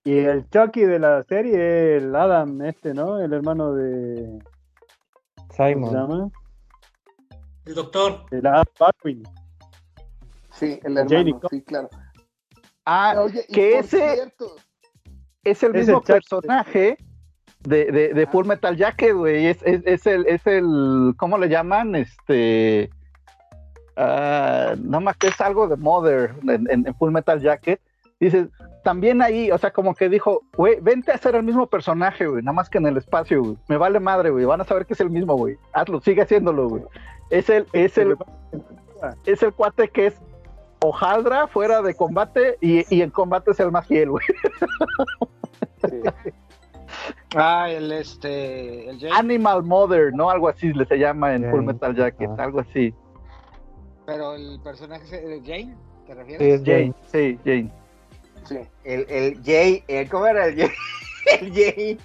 Y 0.04 0.16
el 0.18 0.48
Chucky 0.48 0.82
de 0.82 1.00
la 1.00 1.24
serie, 1.24 1.96
el 1.96 2.14
Adam, 2.14 2.62
este, 2.62 2.94
¿no? 2.94 3.18
El 3.18 3.32
hermano 3.32 3.74
de. 3.74 4.38
Simon. 5.50 5.82
¿Cómo 5.82 5.90
se 5.90 5.96
llama? 5.96 6.30
El 7.64 7.74
doctor. 7.74 8.24
El 8.30 8.46
Adam 8.46 8.64
Baldwin. 8.78 9.24
Sí, 10.58 10.80
el 10.84 10.96
hermano, 10.96 11.40
sí, 11.50 11.62
claro. 11.62 11.90
Ah, 12.84 13.26
que 13.52 13.78
ese 13.78 14.32
es 15.44 15.62
el 15.62 15.72
mismo 15.72 16.00
personaje 16.00 16.96
de, 17.60 17.86
de, 17.86 18.14
de, 18.14 18.26
Full 18.26 18.46
Metal 18.46 18.76
Jacket, 18.76 19.14
güey. 19.14 19.46
Es, 19.46 19.62
es, 19.64 19.82
es, 19.84 20.06
el, 20.06 20.26
es 20.26 20.46
el, 20.46 21.14
¿cómo 21.16 21.36
le 21.36 21.48
llaman? 21.48 21.94
Este, 21.94 22.90
uh, 23.96 24.76
no 24.78 25.00
más 25.00 25.16
que 25.16 25.28
es 25.28 25.40
algo 25.40 25.68
de 25.68 25.76
Mother 25.76 26.34
en, 26.48 26.86
en, 26.86 26.94
Full 26.94 27.10
Metal 27.10 27.40
Jacket. 27.40 27.80
Dices, 28.18 28.48
también 28.82 29.20
ahí, 29.20 29.50
o 29.50 29.58
sea, 29.58 29.72
como 29.72 29.94
que 29.94 30.08
dijo, 30.08 30.42
güey, 30.56 30.80
vente 30.80 31.12
a 31.12 31.18
ser 31.18 31.34
el 31.34 31.42
mismo 31.42 31.66
personaje, 31.66 32.26
güey, 32.26 32.42
nada 32.42 32.54
más 32.54 32.70
que 32.70 32.78
en 32.78 32.86
el 32.86 32.96
espacio, 32.96 33.42
güey. 33.42 33.58
Me 33.68 33.76
vale 33.76 34.00
madre, 34.00 34.30
güey. 34.30 34.44
Van 34.44 34.60
a 34.60 34.64
saber 34.64 34.86
que 34.86 34.94
es 34.94 35.00
el 35.00 35.10
mismo, 35.10 35.36
güey. 35.36 35.58
Hazlo, 35.72 36.00
sigue 36.00 36.22
haciéndolo, 36.22 36.68
güey. 36.68 36.82
Es 37.30 37.50
el, 37.50 37.66
es 37.72 37.98
el, 37.98 38.16
es 39.26 39.42
el 39.42 39.52
cuate 39.52 39.88
que 39.88 40.06
es 40.06 40.22
hojaldra 40.88 41.46
fuera 41.46 41.82
de 41.82 41.94
combate 41.94 42.58
y, 42.60 42.94
y 42.94 43.02
en 43.02 43.10
combate 43.10 43.50
es 43.50 43.60
el 43.60 43.70
más 43.70 43.86
fiel, 43.86 44.10
güey. 44.10 44.24
Ah, 47.34 47.70
el 47.70 47.92
este. 47.92 48.88
El 48.88 49.12
Animal 49.12 49.62
Mother, 49.62 50.12
¿no? 50.14 50.30
Algo 50.30 50.48
así 50.48 50.72
le 50.72 50.86
se 50.86 50.98
llama 50.98 51.34
en 51.34 51.50
Full 51.50 51.64
Metal 51.64 51.94
Jacket, 51.94 52.30
ah. 52.38 52.44
algo 52.44 52.60
así. 52.60 52.94
Pero 54.06 54.34
el 54.34 54.60
personaje 54.62 55.36
es 55.36 55.42
Jane, 55.42 55.76
¿te 56.06 56.14
refieres? 56.14 56.60
Sí, 56.60 56.64
Jane, 56.64 56.94
sí, 57.12 57.38
Jane. 57.44 57.70
Sí. 58.44 58.58
El, 58.84 59.06
el 59.10 59.42
Jay, 59.44 59.82
el, 59.88 60.08
¿cómo 60.08 60.26
era 60.26 60.46
el 60.46 60.56
Jay? 60.56 60.70
El 61.40 61.52
Jay. 61.52 61.98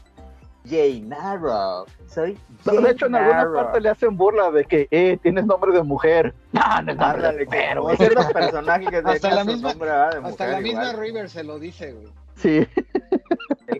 Jay 0.66 1.02
Narrow. 1.02 1.86
Soy 2.08 2.38
de 2.66 2.92
hecho, 2.92 3.08
en 3.08 3.16
alguna 3.16 3.52
parte 3.54 3.82
le 3.82 3.90
hacen 3.90 4.16
burla 4.16 4.52
de 4.52 4.66
que, 4.66 4.88
eh, 4.92 5.18
tienes 5.22 5.46
nombre 5.46 5.72
de 5.72 5.84
mujer. 5.84 6.34
No, 6.52 6.82
no 6.82 6.92
es 6.92 6.98
nombre 6.98 7.34
de 7.34 7.46
mujer, 7.46 7.80
güey. 7.80 7.98
los 7.98 8.26
personajes 8.34 8.90
que 8.90 8.98
hasta 8.98 9.34
la 9.34 9.46
misma, 9.46 9.70
nombre, 9.70 9.90
de 9.90 10.20
mujer, 10.20 10.26
Hasta 10.26 10.48
la 10.48 10.60
misma 10.60 10.94
River 10.94 11.30
se 11.30 11.44
lo 11.44 11.60
dice, 11.60 11.94
güey. 11.94 12.08
Sí. 12.36 12.68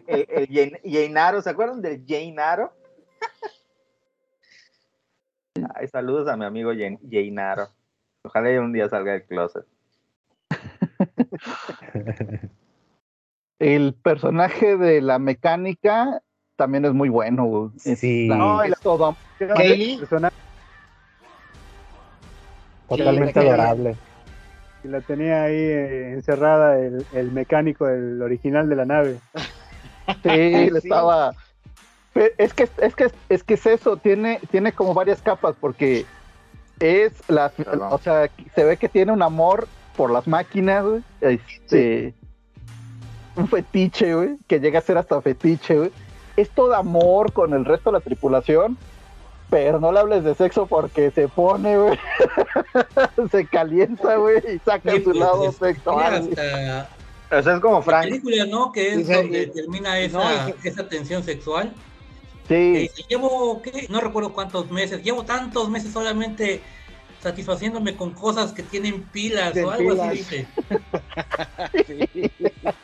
El, 0.08 0.48
el, 0.50 0.80
el 0.84 1.14
Naro, 1.14 1.42
¿se 1.42 1.50
acuerdan 1.50 1.82
del 1.82 2.06
Naro? 2.34 2.74
Ay, 5.76 5.88
saludos 5.88 6.30
a 6.30 6.38
mi 6.38 6.46
amigo 6.46 6.72
Naro. 7.32 7.68
Ojalá 8.24 8.62
un 8.62 8.72
día 8.72 8.88
salga 8.88 9.14
del 9.14 9.26
closet. 9.26 9.66
el 13.60 13.94
personaje 13.94 14.78
de 14.78 15.02
la 15.02 15.20
mecánica 15.20 16.22
también 16.62 16.86
es 16.86 16.94
muy 16.94 17.10
bueno. 17.10 17.72
Sí. 17.76 18.28
No, 18.28 18.62
es 18.62 18.80
todo. 18.82 19.16
Totalmente 22.88 23.40
adorable. 23.40 23.96
Y 24.84 24.88
la 24.88 25.02
tenía 25.02 25.46
ahí 25.46 25.56
eh, 25.56 26.14
encerrada 26.14 26.78
el, 26.78 27.04
el, 27.14 27.32
mecánico, 27.32 27.88
el 27.88 28.22
original 28.22 28.70
de 28.70 28.76
la 28.76 28.86
nave. 28.86 29.18
Sí, 30.22 30.70
le 30.70 30.78
estaba. 30.78 31.34
Es 32.38 32.54
que 32.54 32.70
es 32.78 32.94
que 32.94 33.08
es 33.30 33.44
que 33.44 33.54
es 33.56 33.66
eso, 33.66 33.98
tiene, 33.98 34.40
tiene 34.52 34.72
como 34.72 34.94
varias 34.94 35.20
capas, 35.24 35.56
porque 35.60 36.06
es 36.80 37.28
la, 37.28 37.52
o 37.90 37.98
sea, 37.98 38.30
se 38.54 38.64
ve 38.64 38.78
que 38.78 38.88
tiene 38.88 39.12
un 39.12 39.24
amor 39.24 39.68
por 39.98 40.12
las 40.12 40.28
máquinas, 40.28 40.86
este, 41.22 42.14
un 43.36 43.48
fetiche, 43.48 44.14
güey, 44.14 44.38
que 44.48 44.60
llega 44.60 44.78
a 44.78 44.84
ser 44.84 45.00
hasta 45.00 45.20
fetiche, 45.22 45.76
güey. 45.76 45.92
Es 46.42 46.50
todo 46.50 46.74
amor 46.74 47.34
con 47.34 47.54
el 47.54 47.66
resto 47.66 47.92
de 47.92 48.00
la 48.00 48.04
tripulación, 48.04 48.76
pero 49.52 49.80
no 49.80 49.92
le 49.92 50.00
hables 50.00 50.24
de 50.24 50.34
sexo 50.34 50.66
porque 50.66 51.12
se 51.12 51.28
pone, 51.28 51.78
güey, 51.78 52.00
se 53.32 53.46
calienta, 53.46 54.16
güey, 54.16 54.38
y 54.56 54.60
saca 54.60 54.92
su 55.04 55.14
lado 55.14 55.52
sexual. 55.52 56.30
Eso 57.30 57.52
es 57.54 57.60
como 57.60 57.84
Frank. 57.84 58.06
película, 58.06 58.46
¿no? 58.46 58.72
Que 58.72 58.94
es 58.94 59.08
donde 59.08 59.48
termina 59.48 60.00
esa, 60.00 60.50
esa 60.64 60.90
tensión 60.90 61.24
sexual. 61.24 61.72
Sí. 62.48 62.90
llevo, 63.08 63.62
¿qué? 63.62 63.86
no 63.90 64.02
recuerdo 64.02 64.34
cuántos 64.34 64.72
meses, 64.72 65.04
llevo 65.04 65.24
tantos 65.24 65.70
meses 65.70 65.94
solamente 65.94 66.62
satisfaciéndome 67.22 67.96
con 67.96 68.12
cosas 68.12 68.52
que 68.52 68.64
tienen 68.64 69.04
pilas 69.04 69.56
o 69.58 69.72
algo 69.72 70.02
así 70.02 70.18
dice. 70.18 70.48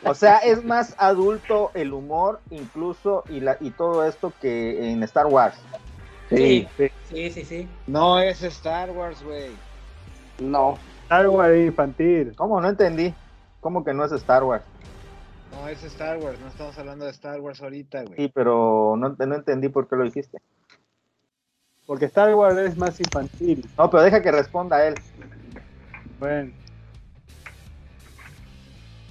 O 0.04 0.14
sea, 0.14 0.38
es 0.38 0.64
más 0.64 0.94
adulto 0.98 1.70
el 1.74 1.92
humor 1.92 2.40
incluso 2.50 3.24
y 3.28 3.40
la 3.40 3.58
y 3.60 3.70
todo 3.70 4.06
esto 4.06 4.32
que 4.40 4.90
en 4.90 5.02
Star 5.02 5.26
Wars. 5.26 5.56
Sí, 6.30 6.66
sí, 6.76 7.30
sí, 7.30 7.44
sí. 7.44 7.68
No 7.86 8.18
es 8.18 8.42
Star 8.42 8.90
Wars, 8.90 9.22
güey. 9.22 9.50
No. 10.38 10.78
Star 11.04 11.28
Wars 11.28 11.56
infantil. 11.58 12.34
¿Cómo? 12.36 12.60
No 12.60 12.68
entendí. 12.68 13.14
¿Cómo 13.60 13.84
que 13.84 13.92
no 13.92 14.04
es 14.04 14.12
Star 14.12 14.44
Wars? 14.44 14.64
No, 15.52 15.68
es 15.68 15.82
Star 15.84 16.18
Wars, 16.18 16.38
no 16.40 16.48
estamos 16.48 16.78
hablando 16.78 17.04
de 17.04 17.10
Star 17.10 17.40
Wars 17.40 17.60
ahorita, 17.62 18.02
güey. 18.02 18.16
Sí, 18.16 18.30
pero 18.32 18.96
no, 18.96 19.16
no 19.18 19.34
entendí 19.34 19.68
por 19.68 19.88
qué 19.88 19.96
lo 19.96 20.04
dijiste. 20.04 20.38
Porque 21.88 22.04
Star 22.04 22.34
Wars 22.34 22.58
es 22.58 22.76
más 22.76 23.00
infantil. 23.00 23.66
No, 23.78 23.88
pero 23.88 24.02
deja 24.02 24.20
que 24.20 24.30
responda 24.30 24.86
él. 24.86 24.94
Bueno. 26.20 26.52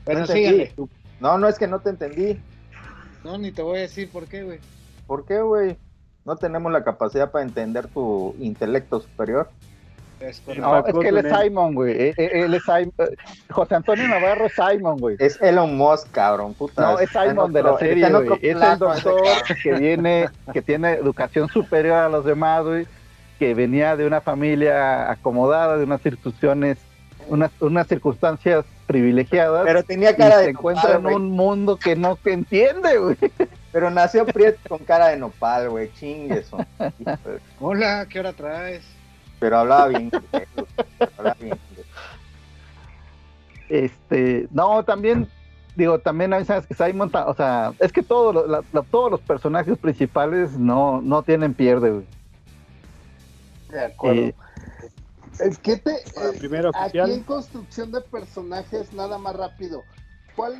Bueno, 0.05 0.25
no 0.27 0.87
No, 1.19 1.37
no 1.39 1.47
es 1.47 1.57
que 1.57 1.65
no 1.65 1.79
te 1.79 1.89
entendí. 1.89 2.39
No, 3.23 3.39
ni 3.39 3.51
te 3.51 3.63
voy 3.63 3.79
a 3.79 3.81
decir 3.81 4.11
por 4.11 4.27
qué, 4.27 4.43
güey. 4.43 4.59
¿Por 5.07 5.25
qué, 5.25 5.41
güey? 5.41 5.75
No 6.23 6.35
tenemos 6.35 6.71
la 6.71 6.83
capacidad 6.83 7.31
para 7.31 7.43
entender 7.43 7.87
tu 7.87 8.35
intelecto 8.37 8.99
superior. 8.99 9.49
Es 10.19 10.41
no, 10.57 10.85
es 10.85 10.95
que 10.95 11.07
él 11.09 11.17
es 11.17 11.37
Simon, 11.37 11.75
güey. 11.75 11.91
Eh, 11.91 12.13
eh, 12.17 12.29
él, 12.33 12.53
es 12.53 12.63
Simon. 12.63 12.93
Eh, 12.97 13.15
José 13.51 13.75
Antonio 13.75 14.07
Navarro 14.07 14.47
es 14.47 14.53
Simon, 14.53 14.97
güey. 14.97 15.15
Es 15.19 15.39
Elon 15.41 15.77
Musk, 15.77 16.09
cabrón, 16.11 16.55
puta. 16.55 16.81
No, 16.81 16.99
es 16.99 17.09
Simon 17.09 17.53
de 17.53 17.63
la 17.63 17.77
serie, 17.77 18.09
güey. 18.09 18.39
Es 18.41 18.61
el 18.61 18.79
doctor 18.79 19.21
que 19.61 19.73
viene, 19.73 20.29
que 20.51 20.61
tiene 20.61 20.93
educación 20.93 21.49
superior 21.49 21.97
a 21.97 22.09
los 22.09 22.25
demás, 22.25 22.63
güey. 22.65 22.87
Que 23.37 23.53
venía 23.53 23.95
de 23.95 24.07
una 24.07 24.19
familia 24.21 25.11
acomodada, 25.11 25.77
de 25.77 25.83
unas 25.83 26.01
circunstancias, 26.01 26.79
unas, 27.27 27.51
unas 27.59 27.87
circunstancias 27.87 28.65
privilegiadas. 28.87 29.65
Pero 29.65 29.83
tenía 29.83 30.15
cara 30.15 30.39
de. 30.39 30.45
Se 30.45 30.49
encuentra 30.49 30.95
en 30.95 31.05
un 31.05 31.29
mundo 31.29 31.77
que 31.77 31.95
no 31.95 32.17
se 32.23 32.33
entiende, 32.33 32.97
güey. 32.97 33.17
Pero 33.71 33.91
nació 33.91 34.25
Prieto 34.25 34.57
con 34.67 34.79
cara 34.79 35.09
de 35.09 35.17
nopal, 35.17 35.69
güey. 35.69 35.91
Chingues. 35.93 36.49
Hola, 37.59 38.07
¿qué 38.09 38.19
hora 38.19 38.33
traes? 38.33 38.96
Pero 39.39 39.59
hablaba 39.59 39.87
bien. 39.87 40.11
Este, 43.69 44.47
no, 44.51 44.83
también, 44.83 45.27
digo, 45.75 45.99
también 45.99 46.33
hay 46.33 46.43
veces 46.43 46.65
que 46.67 46.73
Simon, 46.73 47.11
o 47.13 47.33
sea, 47.33 47.73
es 47.79 47.91
que 47.91 48.01
todos 48.01 48.63
todos 48.89 49.11
los 49.11 49.21
personajes 49.21 49.77
principales 49.77 50.57
no, 50.57 51.01
no 51.01 51.21
tienen 51.23 51.53
pierde, 51.53 51.91
güey. 51.91 52.05
De 53.69 53.85
acuerdo. 53.85 54.21
Eh, 54.21 54.35
es 55.39 55.57
que 55.59 55.77
te, 55.77 55.91
eh, 55.91 56.71
aquí 56.73 56.99
en 56.99 57.23
construcción 57.23 57.91
de 57.91 58.01
personajes, 58.01 58.93
nada 58.93 59.17
más 59.17 59.35
rápido, 59.35 59.83
¿cuál 60.35 60.55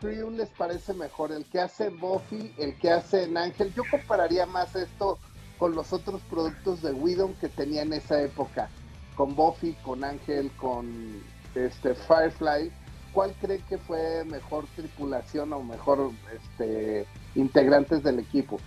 crew 0.00 0.30
les 0.30 0.48
parece 0.50 0.94
mejor? 0.94 1.32
¿El 1.32 1.44
que 1.46 1.60
hace 1.60 1.88
Buffy, 1.88 2.54
el 2.58 2.76
que 2.78 2.90
hace 2.90 3.24
en 3.24 3.36
Ángel? 3.36 3.72
Yo 3.74 3.82
compararía 3.90 4.46
más 4.46 4.76
esto 4.76 5.18
con 5.58 5.74
los 5.74 5.92
otros 5.92 6.20
productos 6.30 6.82
de 6.82 6.92
Widom 6.92 7.34
que 7.34 7.48
tenía 7.48 7.82
en 7.82 7.92
esa 7.92 8.22
época, 8.22 8.68
con 9.16 9.34
Buffy, 9.34 9.74
con 9.82 10.04
Ángel, 10.04 10.50
con 10.52 11.20
este 11.54 11.94
Firefly, 11.94 12.70
¿cuál 13.12 13.34
cree 13.40 13.58
que 13.68 13.78
fue 13.78 14.24
mejor 14.24 14.66
tripulación 14.76 15.52
o 15.52 15.62
mejor 15.62 16.12
este 16.32 17.06
integrantes 17.34 18.02
del 18.02 18.20
equipo? 18.20 18.60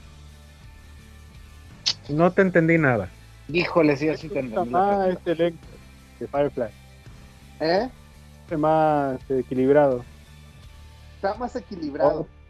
No 2.09 2.31
te 2.31 2.41
entendí 2.41 2.77
nada. 2.77 3.09
Híjole, 3.47 3.95
sí, 3.95 4.09
así 4.09 4.27
te 4.27 4.39
entendí. 4.39 4.71
Ah, 4.73 5.07
este 5.09 5.31
elenco 5.31 5.65
de 6.19 6.27
Firefly. 6.27 6.69
¿Eh? 7.61 7.89
Está 8.43 8.57
más 8.57 9.21
equilibrado. 9.29 10.03
Está 11.15 11.35
más 11.35 11.55
equilibrado. 11.55 12.21
Oh. 12.21 12.40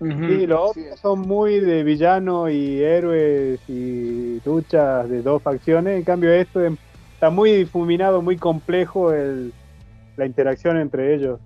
Sí, 0.00 0.46
los 0.46 0.70
otros 0.70 1.00
son 1.00 1.20
muy 1.20 1.60
de 1.60 1.82
villano 1.82 2.48
y 2.50 2.82
héroes 2.82 3.60
y 3.68 4.40
luchas 4.44 5.08
de 5.08 5.22
dos 5.22 5.42
facciones. 5.42 5.96
En 5.96 6.04
cambio, 6.04 6.32
esto 6.32 6.60
está 7.14 7.30
muy 7.30 7.52
difuminado, 7.52 8.20
muy 8.20 8.36
complejo 8.36 9.12
el, 9.12 9.52
la 10.16 10.26
interacción 10.26 10.78
entre 10.78 11.14
ellos. 11.14 11.40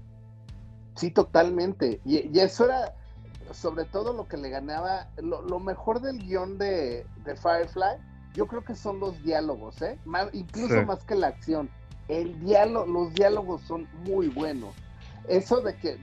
Sí, 0.97 1.11
totalmente. 1.11 2.01
Y, 2.05 2.39
eso 2.39 2.65
era 2.65 2.95
sobre 3.53 3.85
todo 3.85 4.13
lo 4.13 4.27
que 4.27 4.37
le 4.37 4.51
ganaba. 4.51 5.09
Lo, 5.23 5.61
mejor 5.61 6.01
del 6.01 6.19
guion 6.19 6.59
de, 6.59 7.07
Firefly, 7.25 7.99
yo 8.35 8.47
creo 8.47 8.65
que 8.65 8.75
son 8.75 8.99
los 8.99 9.23
diálogos, 9.23 9.81
¿eh? 9.83 9.99
incluso 10.33 10.85
más 10.85 11.05
que 11.05 11.15
la 11.15 11.29
acción. 11.29 11.71
el 12.09 12.39
diálogo, 12.41 12.87
los 12.87 13.15
diálogos 13.15 13.63
son 13.63 13.87
muy 14.05 14.29
buenos. 14.29 14.75
Eso 15.29 15.61
de 15.61 15.77
que 15.77 15.99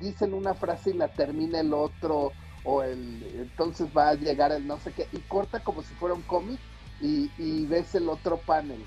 dicen 0.00 0.34
una 0.34 0.54
frase 0.54 0.90
y 0.90 0.94
la 0.94 1.08
termina 1.08 1.60
el 1.60 1.72
otro, 1.72 2.32
o 2.64 2.82
el 2.82 3.22
entonces 3.40 3.88
va 3.96 4.10
a 4.10 4.14
llegar 4.14 4.52
el 4.52 4.66
no 4.66 4.78
sé 4.78 4.92
qué, 4.92 5.06
y 5.12 5.18
corta 5.18 5.60
como 5.60 5.82
si 5.82 5.94
fuera 5.94 6.14
un 6.14 6.22
cómic 6.22 6.58
y, 7.00 7.64
ves 7.66 7.94
el 7.94 8.08
otro 8.08 8.38
panel. 8.38 8.82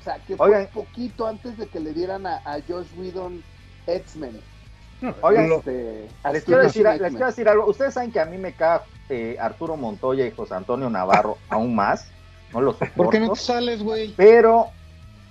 O 0.00 0.04
sea, 0.04 0.18
que 0.24 0.36
fue 0.36 0.60
un 0.60 0.66
poquito 0.68 1.26
antes 1.26 1.58
de 1.58 1.66
que 1.66 1.80
le 1.80 1.92
dieran 1.92 2.26
a, 2.26 2.36
a 2.44 2.60
Josh 2.68 2.86
Whedon 2.96 3.42
X-Men. 3.86 4.40
Oigan, 5.20 5.52
este, 5.52 6.08
les, 6.32 6.44
quiero 6.44 6.62
decir, 6.62 6.86
les, 6.86 7.10
quiero 7.10 7.26
decir, 7.26 7.48
algo. 7.48 7.66
Ustedes 7.66 7.94
saben 7.94 8.10
que 8.10 8.20
a 8.20 8.24
mí 8.24 8.38
me 8.38 8.52
cae 8.52 8.80
eh, 9.08 9.36
Arturo 9.38 9.76
Montoya 9.76 10.26
y 10.26 10.30
José 10.30 10.54
Antonio 10.54 10.88
Navarro 10.88 11.38
aún 11.48 11.74
más. 11.74 12.08
No 12.52 12.60
los 12.60 12.76
soporto. 12.76 12.96
¿Por 12.96 13.10
qué 13.10 13.20
no 13.20 13.34
sales, 13.34 13.82
güey? 13.82 14.14
Pero 14.16 14.70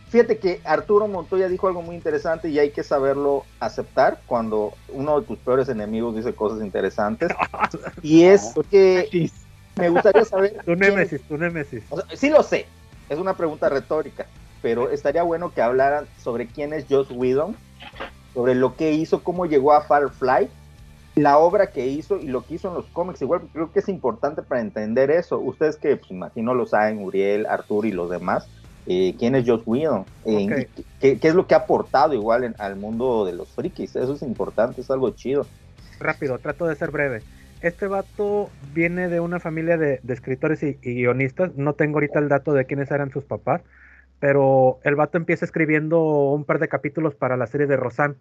fíjate 0.10 0.38
que 0.38 0.61
Arturo 0.64 1.07
Montoya 1.07 1.48
dijo 1.48 1.68
algo 1.68 1.82
muy 1.82 1.95
interesante 1.95 2.49
y 2.49 2.60
hay 2.60 2.72
que 2.72 2.84
saberlo 2.84 3.45
aceptar 3.60 4.22
cuando 4.26 4.73
uno 4.90 5.19
de 5.19 5.27
tus 5.27 5.38
peores 5.40 5.69
enemigos 5.69 6.15
dice 6.15 6.34
cosas 6.34 6.61
interesantes. 6.61 7.32
y 8.02 8.23
es 8.23 8.53
que 8.69 9.30
me 9.76 9.90
gustaría 9.90 10.26
saber. 10.26 10.57
Tu 10.65 10.76
némesis, 10.76 11.22
tu 11.23 11.38
némesis. 11.38 11.84
sí 12.14 12.30
lo 12.30 12.44
sé, 12.44 12.65
es 13.10 13.19
una 13.19 13.36
pregunta 13.36 13.69
retórica, 13.69 14.26
pero 14.61 14.90
estaría 14.90 15.23
bueno 15.23 15.53
que 15.53 15.61
hablaran 15.61 16.07
sobre 16.18 16.48
quién 16.48 16.73
es 16.73 16.86
Joss 16.90 17.11
Whedon 17.11 17.56
sobre 18.36 18.53
lo 18.53 18.76
que 18.76 18.91
hizo, 18.91 19.23
cómo 19.23 19.45
llegó 19.45 19.73
a 19.73 19.82
Firefly, 19.82 20.49
la 21.15 21.38
obra 21.38 21.68
que 21.68 21.88
hizo 21.88 22.18
y 22.18 22.27
lo 22.27 22.45
que 22.45 22.56
hizo 22.56 22.68
en 22.68 22.73
los 22.76 22.86
cómics. 22.88 23.22
Igual 23.22 23.41
creo 23.53 23.72
que 23.72 23.80
es 23.80 23.88
importante 23.88 24.44
para 24.44 24.60
entender 24.60 25.10
eso. 25.10 25.40
Ustedes 25.40 25.77
que 25.77 25.95
pues, 25.95 26.11
imagino 26.11 26.53
lo 26.53 26.68
saben, 26.68 27.02
Uriel, 27.02 27.45
Artur 27.45 27.86
y 27.86 27.91
los 27.91 28.10
demás, 28.10 28.48
eh, 28.88 29.16
quién 29.18 29.36
es 29.36 29.48
Josh 29.48 29.64
Whedon, 29.66 30.06
eh, 30.26 30.68
¿qué, 30.99 31.20
es 31.22 31.36
lo 31.36 31.48
que 31.48 31.56
ha 31.56 31.60
aportado 31.60 32.14
igual 32.14 32.56
al 32.57 32.76
mundo 32.76 33.26
de 33.26 33.34
los 33.34 33.49
frikis. 33.49 33.95
Eso 33.95 34.14
es 34.14 34.22
importante, 34.22 34.82
es 34.82 34.91
algo 34.91 35.10
chido. 35.12 35.45
Rápido, 35.99 36.38
trato 36.40 36.66
de 36.68 36.76
ser 36.76 36.91
breve. 36.91 37.22
Este 37.62 37.88
vato 37.88 38.49
viene 38.74 39.07
de 39.07 39.20
una 39.20 39.40
familia 39.40 39.78
de, 39.78 40.02
escritores 40.07 40.62
y, 40.62 40.78
y, 40.82 40.95
guionistas. 40.95 41.56
No 41.56 41.74
tengo 41.74 41.95
ahorita 41.95 42.20
el 42.20 42.30
dato 42.30 42.53
de 42.53 42.66
quiénes 42.66 42.91
eran 42.91 43.12
sus 43.12 43.24
papás, 43.24 43.62
pero 44.20 44.80
el 44.84 44.95
vato 44.95 45.18
empieza 45.18 45.45
escribiendo 45.45 46.02
un 46.32 46.44
par 46.44 46.60
de 46.60 46.68
capítulos 46.68 47.16
para 47.16 47.38
la 47.38 47.48
serie 47.48 47.68
de 47.68 47.78
Rosan. 47.78 48.18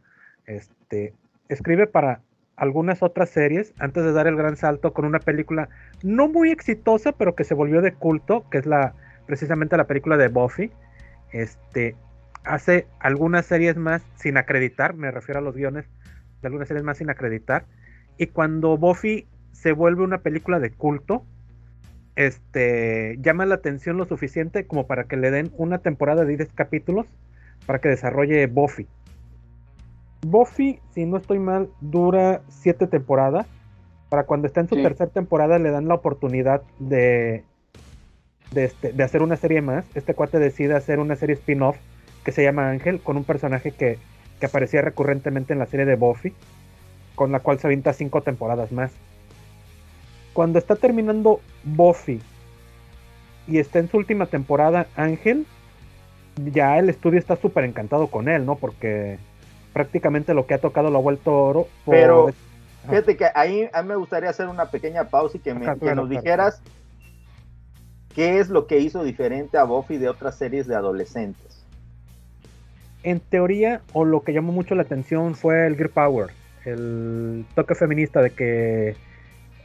Este, 0.46 1.12
escribe 1.48 1.86
para 1.86 2.20
algunas 2.56 3.02
otras 3.02 3.30
series 3.30 3.74
antes 3.78 4.04
de 4.04 4.12
dar 4.12 4.26
el 4.26 4.36
gran 4.36 4.56
salto 4.56 4.92
con 4.92 5.04
una 5.04 5.18
película 5.18 5.68
no 6.02 6.28
muy 6.28 6.50
exitosa, 6.50 7.12
pero 7.12 7.34
que 7.34 7.44
se 7.44 7.54
volvió 7.54 7.82
de 7.82 7.92
culto, 7.92 8.48
que 8.50 8.58
es 8.58 8.66
la 8.66 8.94
precisamente 9.26 9.76
la 9.76 9.86
película 9.86 10.16
de 10.16 10.28
Buffy. 10.28 10.70
Este, 11.32 11.96
hace 12.44 12.86
algunas 13.00 13.46
series 13.46 13.76
más 13.76 14.02
sin 14.16 14.36
acreditar, 14.36 14.94
me 14.94 15.10
refiero 15.10 15.40
a 15.40 15.42
los 15.42 15.54
guiones 15.54 15.86
de 16.42 16.48
algunas 16.48 16.68
series 16.68 16.84
más 16.84 16.98
sin 16.98 17.10
acreditar. 17.10 17.64
Y 18.18 18.28
cuando 18.28 18.76
Buffy 18.76 19.26
se 19.52 19.72
vuelve 19.72 20.04
una 20.04 20.18
película 20.18 20.60
de 20.60 20.70
culto, 20.70 21.24
este, 22.16 23.18
llama 23.20 23.46
la 23.46 23.56
atención 23.56 23.96
lo 23.96 24.04
suficiente 24.04 24.66
como 24.66 24.86
para 24.86 25.04
que 25.04 25.16
le 25.16 25.30
den 25.30 25.50
una 25.56 25.78
temporada 25.78 26.24
de 26.24 26.36
10 26.36 26.52
capítulos 26.52 27.06
para 27.66 27.80
que 27.80 27.88
desarrolle 27.88 28.46
Buffy. 28.46 28.86
Buffy, 30.24 30.80
si 30.92 31.06
no 31.06 31.16
estoy 31.16 31.38
mal, 31.38 31.68
dura 31.80 32.42
7 32.48 32.86
temporadas. 32.86 33.46
Para 34.08 34.24
cuando 34.24 34.46
está 34.46 34.60
en 34.60 34.68
su 34.68 34.76
tercera 34.76 35.10
temporada 35.10 35.58
le 35.58 35.70
dan 35.70 35.88
la 35.88 35.94
oportunidad 35.94 36.62
de, 36.78 37.44
este, 38.56 38.92
de, 38.92 39.02
hacer 39.02 39.22
una 39.22 39.36
serie 39.36 39.60
más. 39.62 39.84
Este 39.94 40.14
cuate 40.14 40.38
decide 40.38 40.74
hacer 40.74 40.98
una 40.98 41.16
serie 41.16 41.34
spin-off 41.34 41.76
que 42.24 42.32
se 42.32 42.42
llama 42.42 42.70
Ángel, 42.70 43.00
con 43.00 43.16
un 43.16 43.24
personaje 43.24 43.72
que, 43.72 43.98
que 44.40 44.46
aparecía 44.46 44.82
recurrentemente 44.82 45.52
en 45.52 45.58
la 45.58 45.66
serie 45.66 45.86
de 45.86 45.96
Buffy, 45.96 46.32
con 47.14 47.32
la 47.32 47.40
cual 47.40 47.58
se 47.58 47.66
avienta 47.66 47.92
5 47.92 48.22
temporadas 48.22 48.72
más 48.72 48.92
cuando 50.34 50.58
está 50.58 50.76
terminando 50.76 51.40
Buffy 51.62 52.20
y 53.46 53.58
está 53.58 53.78
en 53.78 53.88
su 53.88 53.96
última 53.96 54.26
temporada 54.26 54.86
Ángel, 54.96 55.46
ya 56.36 56.78
el 56.78 56.90
estudio 56.90 57.18
está 57.18 57.36
súper 57.36 57.64
encantado 57.64 58.08
con 58.08 58.28
él, 58.28 58.44
¿no? 58.44 58.56
Porque 58.56 59.18
prácticamente 59.72 60.34
lo 60.34 60.46
que 60.46 60.54
ha 60.54 60.58
tocado 60.58 60.90
lo 60.90 60.98
ha 60.98 61.02
vuelto 61.02 61.32
oro. 61.32 61.68
Pero 61.86 62.30
fíjate 62.88 63.16
que 63.16 63.26
ahí 63.34 63.70
a 63.72 63.82
mí 63.82 63.88
me 63.88 63.96
gustaría 63.96 64.28
hacer 64.28 64.48
una 64.48 64.66
pequeña 64.66 65.04
pausa 65.04 65.38
y 65.38 65.40
que, 65.40 65.54
me, 65.54 65.66
nos 65.94 66.08
dijeras 66.10 66.60
qué 68.14 68.38
es 68.38 68.48
lo 68.48 68.66
que 68.66 68.78
hizo 68.78 69.04
diferente 69.04 69.58
a 69.58 69.64
Buffy 69.64 69.98
de 69.98 70.08
otras 70.08 70.36
series 70.36 70.66
de 70.66 70.74
adolescentes. 70.74 71.64
En 73.02 73.20
teoría, 73.20 73.82
o 73.92 74.04
lo 74.04 74.22
que 74.22 74.32
llamó 74.32 74.52
mucho 74.52 74.74
la 74.74 74.82
atención 74.82 75.34
fue 75.34 75.66
el 75.66 75.76
Gear 75.76 75.90
Power, 75.90 76.30
el 76.64 77.44
toque 77.54 77.74
feminista 77.74 78.22
de 78.22 78.30
que 78.30 78.96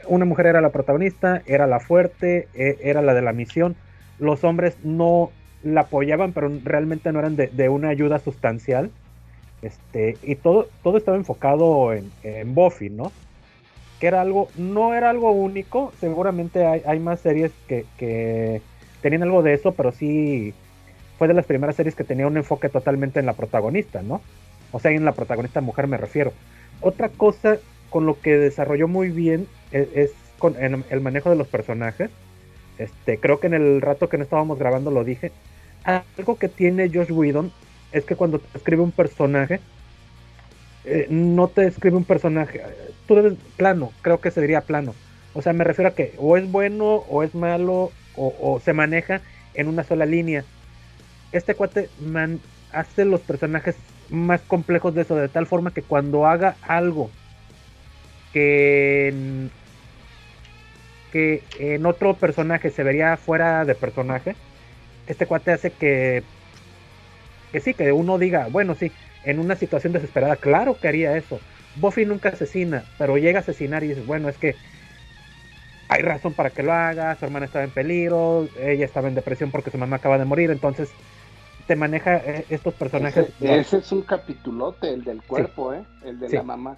una 0.06 0.24
mujer 0.24 0.46
era 0.46 0.60
la 0.60 0.70
protagonista, 0.70 1.42
era 1.46 1.66
la 1.66 1.80
fuerte, 1.80 2.48
e, 2.54 2.78
era 2.82 3.02
la 3.02 3.14
de 3.14 3.22
la 3.22 3.32
misión. 3.32 3.76
Los 4.18 4.44
hombres 4.44 4.76
no 4.82 5.30
la 5.62 5.82
apoyaban, 5.82 6.32
pero 6.32 6.50
realmente 6.64 7.12
no 7.12 7.18
eran 7.18 7.36
de, 7.36 7.68
una 7.68 7.88
ayuda 7.88 8.18
sustancial. 8.18 8.90
Este, 9.62 10.16
y 10.22 10.36
todo, 10.36 10.68
todo 10.82 10.96
estaba 10.96 11.16
enfocado 11.16 11.92
en, 11.92 12.54
Buffy, 12.54 12.90
¿no? 12.90 13.12
Que 14.00 14.06
era 14.06 14.22
algo, 14.22 14.48
no 14.56 14.94
era 14.94 15.10
algo 15.10 15.30
único, 15.30 15.92
seguramente 16.00 16.66
hay, 16.66 16.98
más 16.98 17.20
series 17.20 17.52
que, 17.68 17.84
que, 17.98 18.62
tenían 19.02 19.22
algo 19.22 19.42
de 19.42 19.54
eso, 19.54 19.72
pero 19.72 19.92
sí 19.92 20.54
fue 21.18 21.28
de 21.28 21.34
las 21.34 21.46
primeras 21.46 21.76
series 21.76 21.94
que 21.94 22.04
tenía 22.04 22.26
un 22.26 22.36
enfoque 22.38 22.68
totalmente 22.70 23.20
en 23.20 23.26
la 23.26 23.34
protagonista, 23.34 24.02
¿no? 24.02 24.22
O 24.72 24.80
sea, 24.80 24.90
en 24.90 25.04
la 25.04 25.12
protagonista 25.12 25.60
mujer 25.60 25.86
me 25.86 25.98
refiero. 25.98 26.32
Otra 26.80 27.10
cosa 27.10 27.58
con 27.90 28.06
lo 28.06 28.18
que 28.20 28.38
desarrolló 28.38 28.88
muy 28.88 29.10
bien 29.10 29.46
es, 29.72 30.12
con 30.38 30.56
el 30.58 31.00
manejo 31.00 31.28
de 31.28 31.36
los 31.36 31.48
personajes. 31.48 32.10
Este, 32.78 33.18
creo 33.18 33.40
que 33.40 33.48
en 33.48 33.54
el 33.54 33.82
rato 33.82 34.08
que 34.08 34.16
no 34.16 34.24
estábamos 34.24 34.58
grabando 34.58 34.90
lo 34.90 35.04
dije. 35.04 35.32
Algo 35.84 36.38
que 36.38 36.48
tiene 36.48 36.88
Josh 36.88 37.12
Whedon 37.12 37.52
es 37.92 38.04
que 38.04 38.16
cuando 38.16 38.40
escribe 38.54 38.82
un 38.82 38.92
personaje, 38.92 39.60
eh, 40.84 41.06
no 41.10 41.48
te 41.48 41.66
escribe 41.66 41.96
un 41.96 42.04
personaje, 42.04 42.62
tú 43.06 43.14
debes 43.14 43.34
plano, 43.56 43.92
creo 44.02 44.20
que 44.20 44.30
se 44.30 44.40
diría 44.40 44.62
plano. 44.62 44.94
O 45.34 45.42
sea, 45.42 45.52
me 45.52 45.64
refiero 45.64 45.90
a 45.90 45.94
que 45.94 46.14
o 46.18 46.36
es 46.36 46.50
bueno 46.50 47.04
o 47.08 47.22
es 47.22 47.34
malo 47.34 47.92
o, 48.16 48.60
se 48.62 48.72
maneja 48.72 49.22
en 49.54 49.68
una 49.68 49.84
sola 49.84 50.04
línea. 50.04 50.44
Este 51.32 51.54
cuate 51.54 51.88
hace 52.72 53.04
los 53.04 53.20
personajes 53.20 53.76
más 54.10 54.42
complejos 54.42 54.94
de 54.94 55.02
eso, 55.02 55.14
de 55.14 55.28
tal 55.28 55.46
forma 55.46 55.70
que 55.70 55.82
cuando 55.82 56.26
haga 56.26 56.56
algo 56.62 57.10
que 58.32 59.48
que 61.10 61.42
en 61.58 61.86
otro 61.86 62.14
personaje 62.14 62.70
se 62.70 62.82
vería 62.82 63.16
fuera 63.16 63.64
de 63.64 63.74
personaje, 63.74 64.36
este 65.06 65.26
cuate 65.26 65.52
hace 65.52 65.70
que, 65.72 66.22
que 67.52 67.60
sí, 67.60 67.74
que 67.74 67.92
uno 67.92 68.18
diga, 68.18 68.48
bueno, 68.50 68.74
sí, 68.74 68.92
en 69.24 69.38
una 69.38 69.56
situación 69.56 69.92
desesperada, 69.92 70.36
claro 70.36 70.78
que 70.78 70.88
haría 70.88 71.16
eso. 71.16 71.40
Buffy 71.76 72.04
nunca 72.04 72.30
asesina, 72.30 72.84
pero 72.98 73.16
llega 73.16 73.38
a 73.38 73.42
asesinar 73.42 73.84
y 73.84 73.88
dice, 73.88 74.02
bueno, 74.02 74.28
es 74.28 74.36
que 74.36 74.56
hay 75.88 76.02
razón 76.02 76.34
para 76.34 76.50
que 76.50 76.62
lo 76.62 76.72
haga, 76.72 77.16
su 77.16 77.24
hermana 77.24 77.46
estaba 77.46 77.64
en 77.64 77.70
peligro, 77.70 78.48
ella 78.60 78.84
estaba 78.84 79.08
en 79.08 79.14
depresión 79.14 79.50
porque 79.50 79.70
su 79.70 79.78
mamá 79.78 79.96
acaba 79.96 80.18
de 80.18 80.24
morir, 80.24 80.50
entonces 80.50 80.88
te 81.66 81.76
maneja 81.76 82.16
eh, 82.16 82.46
estos 82.48 82.74
personajes. 82.74 83.28
Ese, 83.40 83.78
es 83.78 83.92
un 83.92 84.02
capitulote, 84.02 84.92
el 84.92 85.04
del 85.04 85.22
cuerpo, 85.22 85.74
¿eh? 85.74 85.84
El 86.04 86.18
de 86.18 86.28
la 86.28 86.42
mamá. 86.42 86.76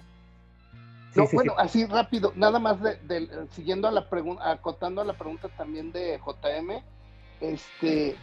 No, 1.15 1.27
bueno, 1.31 1.53
así 1.57 1.85
rápido, 1.85 2.33
nada 2.35 2.57
más 2.57 2.77
de, 2.81 3.27
siguiendo 3.51 3.87
a 3.87 3.91
la 3.91 4.09
pregunta, 4.09 4.49
acotando 4.49 5.01
a 5.01 5.05
la 5.05 5.13
pregunta 5.13 5.47
también 5.49 5.91
de 5.91 6.19
JM, 6.19 6.81
este, 7.39 8.15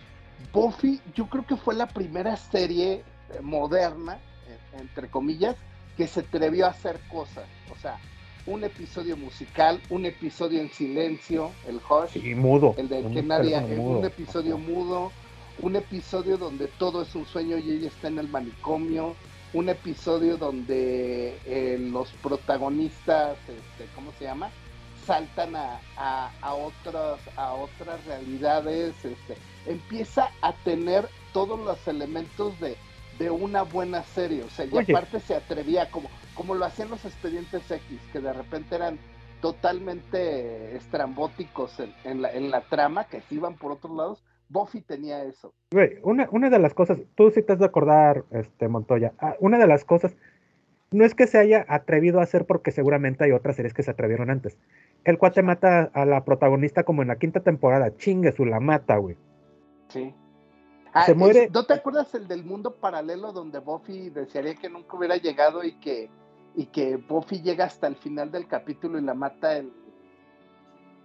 Buffy, 0.52 1.00
yo 1.14 1.26
creo 1.26 1.46
que 1.46 1.56
fue 1.56 1.74
la 1.74 1.86
primera 1.86 2.36
serie 2.36 3.04
moderna, 3.42 4.18
eh, 4.48 4.78
entre 4.78 5.08
comillas, 5.08 5.56
que 5.96 6.06
se 6.06 6.20
atrevió 6.20 6.66
a 6.66 6.70
hacer 6.70 7.00
cosas. 7.10 7.44
O 7.70 7.76
sea, 7.80 7.98
un 8.46 8.64
episodio 8.64 9.16
musical, 9.16 9.80
un 9.90 10.06
episodio 10.06 10.60
en 10.60 10.70
silencio, 10.70 11.50
el 11.68 11.76
Hush, 11.76 12.16
y 12.16 12.34
mudo, 12.34 12.74
el 12.78 12.88
de 12.88 13.02
que 13.10 13.22
nadie, 13.22 13.58
un 13.78 14.04
episodio 14.04 14.58
mudo, 14.58 15.12
un 15.60 15.76
episodio 15.76 16.38
donde 16.38 16.66
todo 16.66 17.02
es 17.02 17.14
un 17.14 17.26
sueño 17.26 17.58
y 17.58 17.70
ella 17.70 17.88
está 17.88 18.08
en 18.08 18.18
el 18.18 18.28
manicomio, 18.28 19.14
un 19.52 19.68
episodio 19.68 20.36
donde 20.36 21.38
eh, 21.44 21.78
los 21.78 22.10
protagonistas, 22.22 23.36
este, 23.40 23.92
¿cómo 23.94 24.12
se 24.18 24.24
llama? 24.24 24.50
Saltan 25.06 25.56
a, 25.56 25.80
a, 25.96 26.54
otras, 26.54 27.20
a 27.36 27.52
otras 27.54 28.04
realidades, 28.04 28.94
este, 29.04 29.36
empieza 29.66 30.30
a 30.40 30.52
tener 30.64 31.08
todos 31.32 31.58
los 31.58 31.86
elementos 31.88 32.58
de, 32.60 32.76
una 33.28 33.62
buena 33.62 34.02
serie, 34.04 34.44
o 34.44 34.48
sea, 34.48 34.64
y 34.64 34.78
aparte 34.78 35.20
se 35.20 35.34
atrevía, 35.34 35.90
como, 35.90 36.08
como 36.34 36.54
lo 36.54 36.64
hacían 36.64 36.88
los 36.88 37.04
expedientes 37.04 37.70
X, 37.70 38.00
que 38.12 38.20
de 38.20 38.32
repente 38.32 38.76
eran 38.76 38.98
totalmente 39.42 40.76
estrambóticos 40.76 41.80
en, 42.04 42.22
la, 42.22 42.32
en 42.32 42.50
la 42.50 42.62
trama, 42.62 43.04
que 43.04 43.20
se 43.22 43.34
iban 43.34 43.56
por 43.56 43.72
otros 43.72 43.94
lados, 43.94 44.24
Buffy 44.48 44.80
tenía 44.80 45.24
eso. 45.24 45.52
Güey, 45.72 45.98
una, 46.02 46.28
una 46.30 46.50
de 46.50 46.58
las 46.58 46.74
cosas, 46.74 46.98
tú 47.14 47.30
sí 47.30 47.42
te 47.42 47.52
has 47.52 47.58
de 47.58 47.66
acordar, 47.66 48.24
este, 48.30 48.68
Montoya, 48.68 49.12
ah, 49.18 49.34
una 49.40 49.58
de 49.58 49.66
las 49.66 49.84
cosas, 49.84 50.16
no 50.90 51.04
es 51.04 51.14
que 51.14 51.26
se 51.26 51.38
haya 51.38 51.64
atrevido 51.68 52.20
a 52.20 52.24
hacer 52.24 52.46
porque 52.46 52.72
seguramente 52.72 53.24
hay 53.24 53.32
otras 53.32 53.56
series 53.56 53.74
que 53.74 53.82
se 53.82 53.92
atrevieron 53.92 54.30
antes. 54.30 54.58
El 55.04 55.18
cuate 55.18 55.42
mata 55.42 55.90
a 55.94 56.04
la 56.04 56.24
protagonista 56.24 56.82
como 56.82 57.02
en 57.02 57.08
la 57.08 57.16
quinta 57.16 57.40
temporada, 57.40 57.96
chingue 57.96 58.32
su 58.32 58.44
la 58.44 58.60
mata, 58.60 58.96
güey. 58.96 59.16
Sí. 59.88 60.14
Ah, 60.92 61.06
se 61.06 61.14
muere. 61.14 61.48
¿No 61.52 61.64
te 61.64 61.74
acuerdas 61.74 62.14
el 62.14 62.26
del 62.26 62.44
mundo 62.44 62.74
paralelo 62.74 63.32
donde 63.32 63.58
Buffy 63.58 64.10
desearía 64.10 64.54
que 64.54 64.68
nunca 64.68 64.96
hubiera 64.96 65.16
llegado 65.16 65.62
y 65.62 65.72
que, 65.74 66.10
y 66.56 66.66
que 66.66 66.96
Buffy 66.96 67.42
llega 67.42 67.64
hasta 67.64 67.86
el 67.86 67.96
final 67.96 68.30
del 68.32 68.46
capítulo 68.46 68.98
y 68.98 69.02
la 69.02 69.14
mata 69.14 69.56
el, 69.56 69.72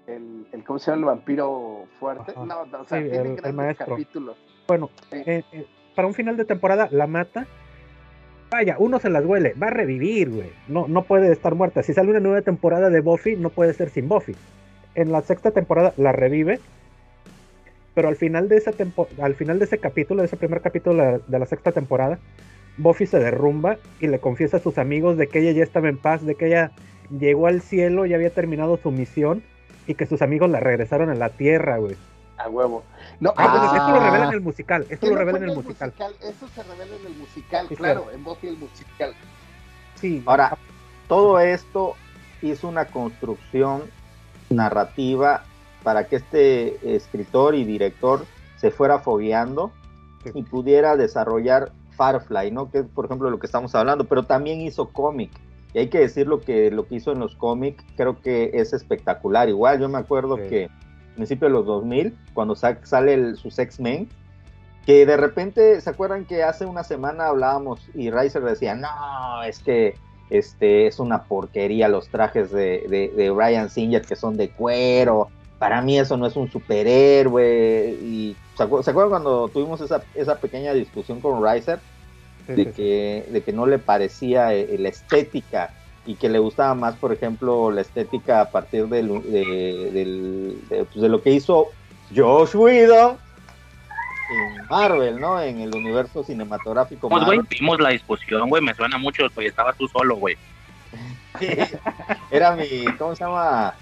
el, 0.08 0.48
el 0.52 0.64
¿cómo 0.64 0.80
se 0.80 0.92
llama 0.92 1.00
el 1.00 1.06
vampiro 1.06 1.86
fuerte? 2.00 2.34
No, 2.36 2.62
o 2.62 2.86
sea, 2.86 3.00
tiene 3.00 3.36
grandes 3.36 3.78
capítulos. 3.78 4.38
Bueno, 4.68 4.90
eh, 5.12 5.44
eh, 5.52 5.68
para 5.96 6.08
un 6.08 6.14
final 6.14 6.38
de 6.38 6.46
temporada 6.46 6.88
la 6.92 7.08
mata. 7.08 7.46
Vaya, 8.52 8.76
uno 8.80 9.00
se 9.00 9.10
las 9.10 9.26
huele, 9.26 9.54
va 9.54 9.68
a 9.68 9.72
revivir, 9.72 10.30
güey. 10.30 10.52
No, 10.68 10.88
no 10.88 11.04
puede 11.04 11.32
estar 11.32 11.56
muerta. 11.56 11.84
Si 11.84 11.94
sale 11.94 12.12
una 12.12 12.20
nueva 12.20 12.42
temporada 12.42 12.90
de 12.90 13.02
Buffy, 13.02 13.36
no 13.36 13.50
puede 13.50 13.74
ser 13.74 13.90
sin 13.90 14.08
Buffy. 14.08 14.36
En 14.94 15.12
la 15.12 15.22
sexta 15.22 15.52
temporada 15.52 15.94
la 15.98 16.12
revive 16.12 16.60
pero 17.96 18.10
al 18.10 18.18
final 18.18 18.48
de 18.50 18.58
ese 18.58 18.72
al 19.22 19.36
final 19.36 19.58
de 19.58 19.66
ese 19.66 19.80
capítulo, 19.80 20.22
de 20.22 20.28
ese 20.28 20.38
primer 20.38 20.62
capítulo 20.62 21.22
de 21.26 21.40
la, 21.40 21.46
sexta 21.46 21.72
temporada, 21.72 22.20
Buffy 22.78 23.08
se 23.08 23.18
derrumba 23.18 23.78
y 24.02 24.08
le 24.08 24.20
confiesa 24.20 24.58
a 24.58 24.60
sus 24.60 24.78
amigos 24.78 25.18
de 25.18 25.28
que 25.28 25.40
ella 25.40 25.54
ya 25.54 25.64
estaba 25.64 25.88
en 25.88 25.98
paz, 25.98 26.24
de 26.24 26.36
que 26.36 26.48
ella 26.48 26.72
llegó 27.10 27.48
al 27.48 27.62
cielo 27.62 28.06
y 28.06 28.14
había 28.14 28.30
terminado 28.30 28.78
su 28.78 28.92
misión 28.92 29.42
y 29.88 29.96
que 29.96 30.06
sus 30.06 30.22
amigos 30.22 30.50
la 30.50 30.60
regresaron 30.60 31.10
a 31.10 31.16
la 31.16 31.30
tierra, 31.30 31.78
güey. 31.78 31.96
A 32.38 32.50
huevo. 32.50 32.84
No, 33.22 33.34
ah, 33.38 33.72
esto 33.78 33.92
lo 33.92 34.00
revela 34.02 34.28
en 34.28 34.34
el 34.34 34.42
musical. 34.42 34.86
Esto 34.90 35.08
lo 35.08 35.16
revela 35.16 35.38
en 35.38 35.44
el 35.46 35.56
musical? 35.56 35.94
Eso 36.22 36.48
se 36.50 36.64
revela 36.64 36.96
en 36.98 37.08
el 37.08 37.18
musical, 37.18 37.68
claro, 37.78 38.08
en 38.14 38.24
Buffy 38.26 38.48
el 38.50 38.58
musical. 38.58 39.16
Sí. 39.96 40.22
Ahora, 40.26 40.58
todo 41.08 41.40
esto 41.40 41.96
hizo 42.42 42.68
una 42.68 42.86
construcción 42.86 43.84
narrativa 44.50 45.46
para 45.86 46.08
que 46.08 46.16
este 46.16 46.96
escritor 46.96 47.54
y 47.54 47.64
director 47.64 48.26
se 48.58 48.72
fuera 48.72 48.98
fogueando 48.98 49.72
y 50.34 50.42
pudiera 50.42 50.98
desarrollar 50.98 51.72
Firefly, 51.96 52.50
¿no? 52.50 52.72
Que 52.72 52.80
es, 52.80 52.86
por 52.88 53.06
ejemplo, 53.06 53.30
lo 53.30 53.38
que 53.38 53.46
estamos 53.46 53.76
hablando, 53.76 54.06
pero 54.06 54.24
también 54.24 54.62
hizo 54.62 54.90
cómic. 54.90 55.30
Y 55.76 55.80
hay 55.80 55.90
que 55.90 56.00
decir 56.00 56.26
lo 56.26 56.42
que, 56.42 56.72
lo 56.72 56.88
que 56.88 56.96
hizo 56.96 57.12
en 57.12 57.20
los 57.20 57.36
cómics, 57.36 57.86
creo 57.96 58.20
que 58.20 58.50
es 58.56 58.74
espectacular. 58.74 59.48
Igual 59.48 59.80
yo 59.80 59.88
me 59.88 60.00
acuerdo 60.00 60.38
que 60.38 60.66
a 60.66 61.16
principios 61.16 61.52
de 61.52 61.58
los 61.58 61.68
2000, 61.68 62.18
cuando 62.34 62.56
sale 62.56 63.14
el, 63.14 63.38
sus 63.38 63.60
X-Men, 63.60 64.10
que 64.88 65.06
de 65.06 65.18
repente, 65.18 65.80
¿se 65.82 65.90
acuerdan 65.92 66.26
que 66.26 66.42
hace 66.42 66.66
una 66.66 66.84
semana 66.84 67.28
hablábamos 67.28 67.88
y 67.94 68.10
Riser 68.10 68.42
decía, 68.42 68.74
no, 68.74 69.44
es 69.44 69.60
que 69.60 69.94
este, 70.32 70.88
es 70.88 70.98
una 70.98 71.26
porquería 71.26 71.88
los 71.90 72.10
trajes 72.10 72.52
de, 72.52 72.88
de, 72.90 73.14
de 73.16 73.30
Brian 73.30 73.70
Singer 73.70 74.02
que 74.02 74.16
son 74.16 74.36
de 74.36 74.50
cuero, 74.50 75.30
para 75.60 75.82
mí 75.82 75.98
eso 75.98 76.18
no 76.18 76.26
es 76.26 76.36
un 76.36 76.52
superhéroe. 76.52 77.98
Y 78.02 78.36
¿se, 78.56 78.64
acuerdan 78.64 79.10
cuando 79.10 79.48
tuvimos 79.50 79.82
esa, 79.82 80.04
esa 80.14 80.36
pequeña 80.40 80.74
discusión 80.74 81.22
con 81.22 81.44
Riser? 81.46 81.80
de, 82.48 82.72
que, 82.72 83.26
de 83.30 83.44
que 83.44 83.54
no 83.54 83.66
le 83.66 83.80
parecía 83.80 84.54
eh, 84.54 84.76
la 84.78 84.90
estética 84.90 85.72
y 86.06 86.16
que 86.16 86.30
le 86.30 86.40
gustaba 86.40 86.76
más, 86.76 86.96
por 86.96 87.12
ejemplo, 87.12 87.72
la 87.72 87.82
estética 87.82 88.42
a 88.42 88.52
partir 88.52 88.88
del, 88.88 89.08
de, 89.32 90.56
pues, 90.70 91.02
de, 91.02 91.10
lo 91.10 91.22
que 91.22 91.32
hizo 91.32 91.70
Josh 92.16 92.56
Whedon 92.56 93.18
en 94.32 94.68
Marvel, 94.70 95.20
¿no? 95.20 95.42
En 95.42 95.62
el 95.62 95.76
universo 95.76 96.24
cinematográfico. 96.24 97.10
Pues, 97.10 97.26
güey, 97.26 97.40
vimos 97.50 97.80
la 97.80 97.90
discusión, 97.90 98.50
güey, 98.50 98.62
me 98.62 98.76
suena 98.76 98.98
mucho, 98.98 99.24
güey, 99.34 99.48
estaba 99.48 99.74
tú 99.74 99.88
solo, 99.88 100.16
güey. 100.18 100.38
Era 102.32 102.56
mi, 102.56 102.86
¿cómo 102.98 103.16
se 103.16 103.24
llama? 103.24 103.74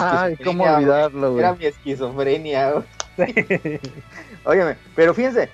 Ay, 0.00 0.36
cómo 0.36 0.64
olvidarlo, 0.64 1.32
güey. 1.32 1.40
Era 1.40 1.54
mi 1.54 1.66
esquizofrenia, 1.66 2.72
güey. 2.72 2.84
Óyeme, 4.44 4.76
pero 4.94 5.14
fíjense. 5.14 5.48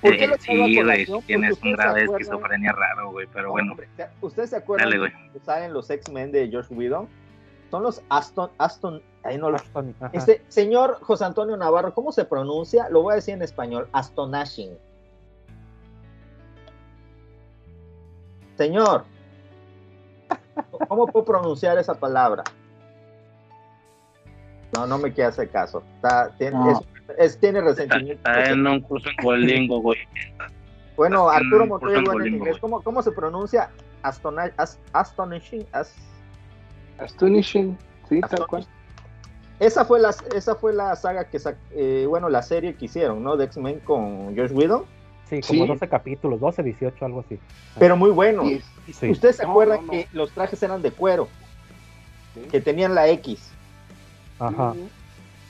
¿Por 0.00 0.16
qué 0.16 0.26
lo 0.26 0.36
sí, 0.36 0.82
güey, 0.82 1.06
tienes 1.26 1.62
un 1.62 1.72
grave 1.72 2.04
esquizofrenia 2.04 2.72
raro, 2.72 3.10
güey, 3.10 3.26
pero 3.32 3.52
bueno. 3.52 3.74
¿Ustedes 4.20 4.50
se 4.50 4.56
acuerdan 4.56 4.90
Dale, 4.90 5.12
que 5.32 5.40
salen 5.40 5.72
los 5.72 5.88
X-Men 5.88 6.30
de 6.30 6.50
Josh 6.52 6.66
Whedon? 6.70 7.08
Son 7.70 7.82
los 7.82 8.02
Aston, 8.10 8.50
Aston, 8.58 9.02
ahí 9.22 9.38
no 9.38 9.50
lo... 9.50 9.56
este, 10.12 10.42
señor 10.48 10.98
José 11.00 11.24
Antonio 11.24 11.56
Navarro, 11.56 11.94
¿cómo 11.94 12.12
se 12.12 12.24
pronuncia? 12.24 12.88
Lo 12.90 13.02
voy 13.02 13.12
a 13.12 13.16
decir 13.16 13.34
en 13.34 13.42
español, 13.42 13.88
Astonashing. 13.92 14.76
Señor, 18.56 19.04
¿Cómo 20.88 21.06
puedo 21.06 21.24
pronunciar 21.24 21.78
esa 21.78 21.94
palabra? 21.94 22.44
No, 24.74 24.86
no 24.86 24.98
me 24.98 25.12
queda 25.12 25.28
hacer 25.28 25.50
caso. 25.50 25.82
tiene, 26.38 26.58
es, 27.18 27.38
tiene 27.38 27.60
resentimiento. 27.60 28.28
Está 28.28 28.50
en 28.50 28.66
un 28.66 28.80
curso 28.80 29.08
en 29.08 29.68
güey. 29.68 29.98
Bueno, 30.96 31.28
Arturo 31.28 31.66
Montoya 31.66 32.02
bueno 32.04 32.24
en 32.24 32.34
inglés. 32.34 32.58
¿Cómo, 32.60 32.82
¿Cómo, 32.82 33.02
se 33.02 33.12
pronuncia 33.12 33.70
astonishing? 34.02 35.66
astonishing, 36.98 37.76
sí, 38.08 38.20
tal 38.20 38.46
cual. 38.46 38.66
Esa 39.60 39.84
fue, 39.84 40.00
la, 40.00 40.14
esa 40.34 40.56
fue 40.56 40.72
la 40.72 40.96
saga 40.96 41.28
que, 41.28 41.38
eh, 41.72 42.06
bueno, 42.08 42.28
la 42.28 42.42
serie 42.42 42.74
que 42.74 42.86
hicieron, 42.86 43.22
¿no? 43.22 43.36
De 43.36 43.44
X-Men 43.44 43.80
con 43.80 44.36
Josh 44.36 44.52
Whedon. 44.52 44.84
Sí, 45.28 45.40
como 45.40 45.66
12 45.66 45.88
capítulos, 45.88 46.40
12, 46.40 46.62
18, 46.62 47.04
algo 47.04 47.20
así. 47.20 47.38
Pero 47.78 47.96
muy 47.96 48.10
bueno. 48.10 48.44
Ustedes 48.86 49.36
se 49.36 49.44
acuerdan 49.44 49.88
que 49.88 50.06
los 50.12 50.30
trajes 50.32 50.62
eran 50.62 50.82
de 50.82 50.90
cuero, 50.90 51.28
que 52.50 52.60
tenían 52.60 52.94
la 52.94 53.08
X. 53.08 53.50
Ajá. 54.38 54.74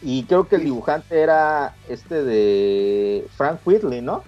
Y 0.02 0.24
creo 0.24 0.46
que 0.46 0.56
el 0.56 0.64
dibujante 0.64 1.18
era 1.18 1.74
este 1.88 2.22
de 2.22 3.26
Frank 3.36 3.60
Whitley, 3.64 4.02
¿no? 4.02 4.22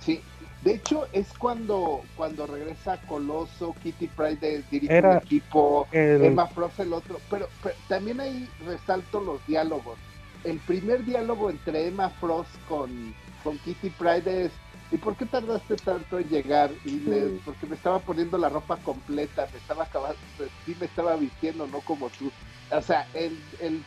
Sí. 0.00 0.20
De 0.62 0.74
hecho, 0.74 1.06
es 1.12 1.28
cuando, 1.38 2.02
cuando 2.16 2.46
regresa 2.46 3.00
Coloso, 3.02 3.74
Kitty 3.82 4.08
Pride 4.08 4.64
dirige 4.70 4.98
el 4.98 5.16
equipo, 5.16 5.86
Emma 5.92 6.46
Frost 6.48 6.80
el 6.80 6.92
otro. 6.92 7.18
Pero, 7.30 7.48
también 7.88 8.20
ahí 8.20 8.48
resalto 8.66 9.20
los 9.20 9.46
diálogos. 9.46 9.96
El 10.44 10.58
primer 10.58 11.04
diálogo 11.04 11.50
entre 11.50 11.86
Emma 11.86 12.10
Frost 12.10 12.50
con, 12.68 13.14
con 13.42 13.58
Kitty 13.58 13.90
Pride 13.90 14.46
es 14.46 14.52
¿y 14.90 14.98
por 14.98 15.16
qué 15.16 15.26
tardaste 15.26 15.76
tanto 15.76 16.18
en 16.18 16.28
llegar? 16.28 16.70
Y 16.84 16.98
porque 17.44 17.66
me 17.66 17.74
estaba 17.74 17.98
poniendo 17.98 18.38
la 18.38 18.48
ropa 18.48 18.76
completa, 18.76 19.48
me 19.52 19.58
estaba 19.58 19.84
acabando, 19.84 20.18
sí 20.64 20.76
me 20.78 20.86
estaba 20.86 21.16
vistiendo, 21.16 21.66
no 21.66 21.80
como 21.80 22.08
tú. 22.10 22.30
O 22.70 22.82
sea, 22.82 23.06
el, 23.14 23.38
el, 23.60 23.82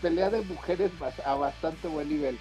pelea 0.00 0.30
de 0.30 0.42
mujeres 0.42 0.90
a 1.24 1.34
bastante 1.34 1.88
buen 1.88 2.08
nivel. 2.08 2.38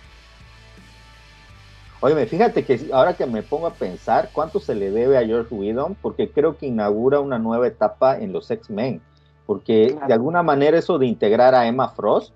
Oye, 2.01 2.25
fíjate 2.27 2.63
que 2.63 2.79
ahora 2.93 3.15
que 3.15 3.25
me 3.25 3.43
pongo 3.43 3.67
a 3.67 3.73
pensar 3.73 4.29
cuánto 4.31 4.59
se 4.59 4.73
le 4.73 4.89
debe 4.89 5.17
a 5.17 5.25
George 5.25 5.53
Whedon, 5.53 5.95
porque 5.95 6.31
creo 6.31 6.57
que 6.57 6.67
inaugura 6.67 7.19
una 7.19 7.39
nueva 7.39 7.67
etapa 7.67 8.17
en 8.17 8.31
los 8.31 8.49
X-Men, 8.49 9.01
porque 9.45 9.97
de 10.07 10.13
alguna 10.13 10.41
manera 10.41 10.77
eso 10.77 10.97
de 10.97 11.07
integrar 11.07 11.55
a 11.55 11.67
Emma 11.67 11.89
Frost, 11.89 12.33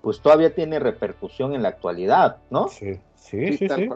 pues 0.00 0.20
todavía 0.20 0.54
tiene 0.54 0.78
repercusión 0.78 1.54
en 1.54 1.62
la 1.62 1.70
actualidad, 1.70 2.38
¿no? 2.50 2.68
Sí, 2.68 3.00
sí, 3.16 3.56
sí. 3.56 3.68
sí 3.68 3.88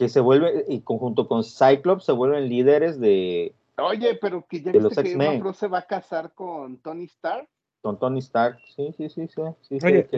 que 0.00 0.08
se 0.08 0.20
vuelve, 0.20 0.64
y 0.66 0.80
conjunto 0.80 1.28
con 1.28 1.44
Cyclops, 1.44 2.06
se 2.06 2.12
vuelven 2.12 2.48
líderes 2.48 2.98
de. 2.98 3.52
Oye, 3.76 4.18
pero 4.18 4.46
que 4.48 4.62
ya 4.62 4.72
viste 4.72 5.02
que 5.02 5.12
Emma 5.12 5.52
se 5.52 5.68
va 5.68 5.80
a 5.80 5.82
casar 5.82 6.32
con 6.32 6.78
Tony 6.78 7.04
Stark. 7.04 7.46
Con 7.82 7.98
Tony 7.98 8.20
Stark, 8.20 8.58
sí, 8.74 8.94
sí, 8.96 9.10
sí, 9.10 9.28
sí. 9.28 9.78
Oye, 9.84 10.08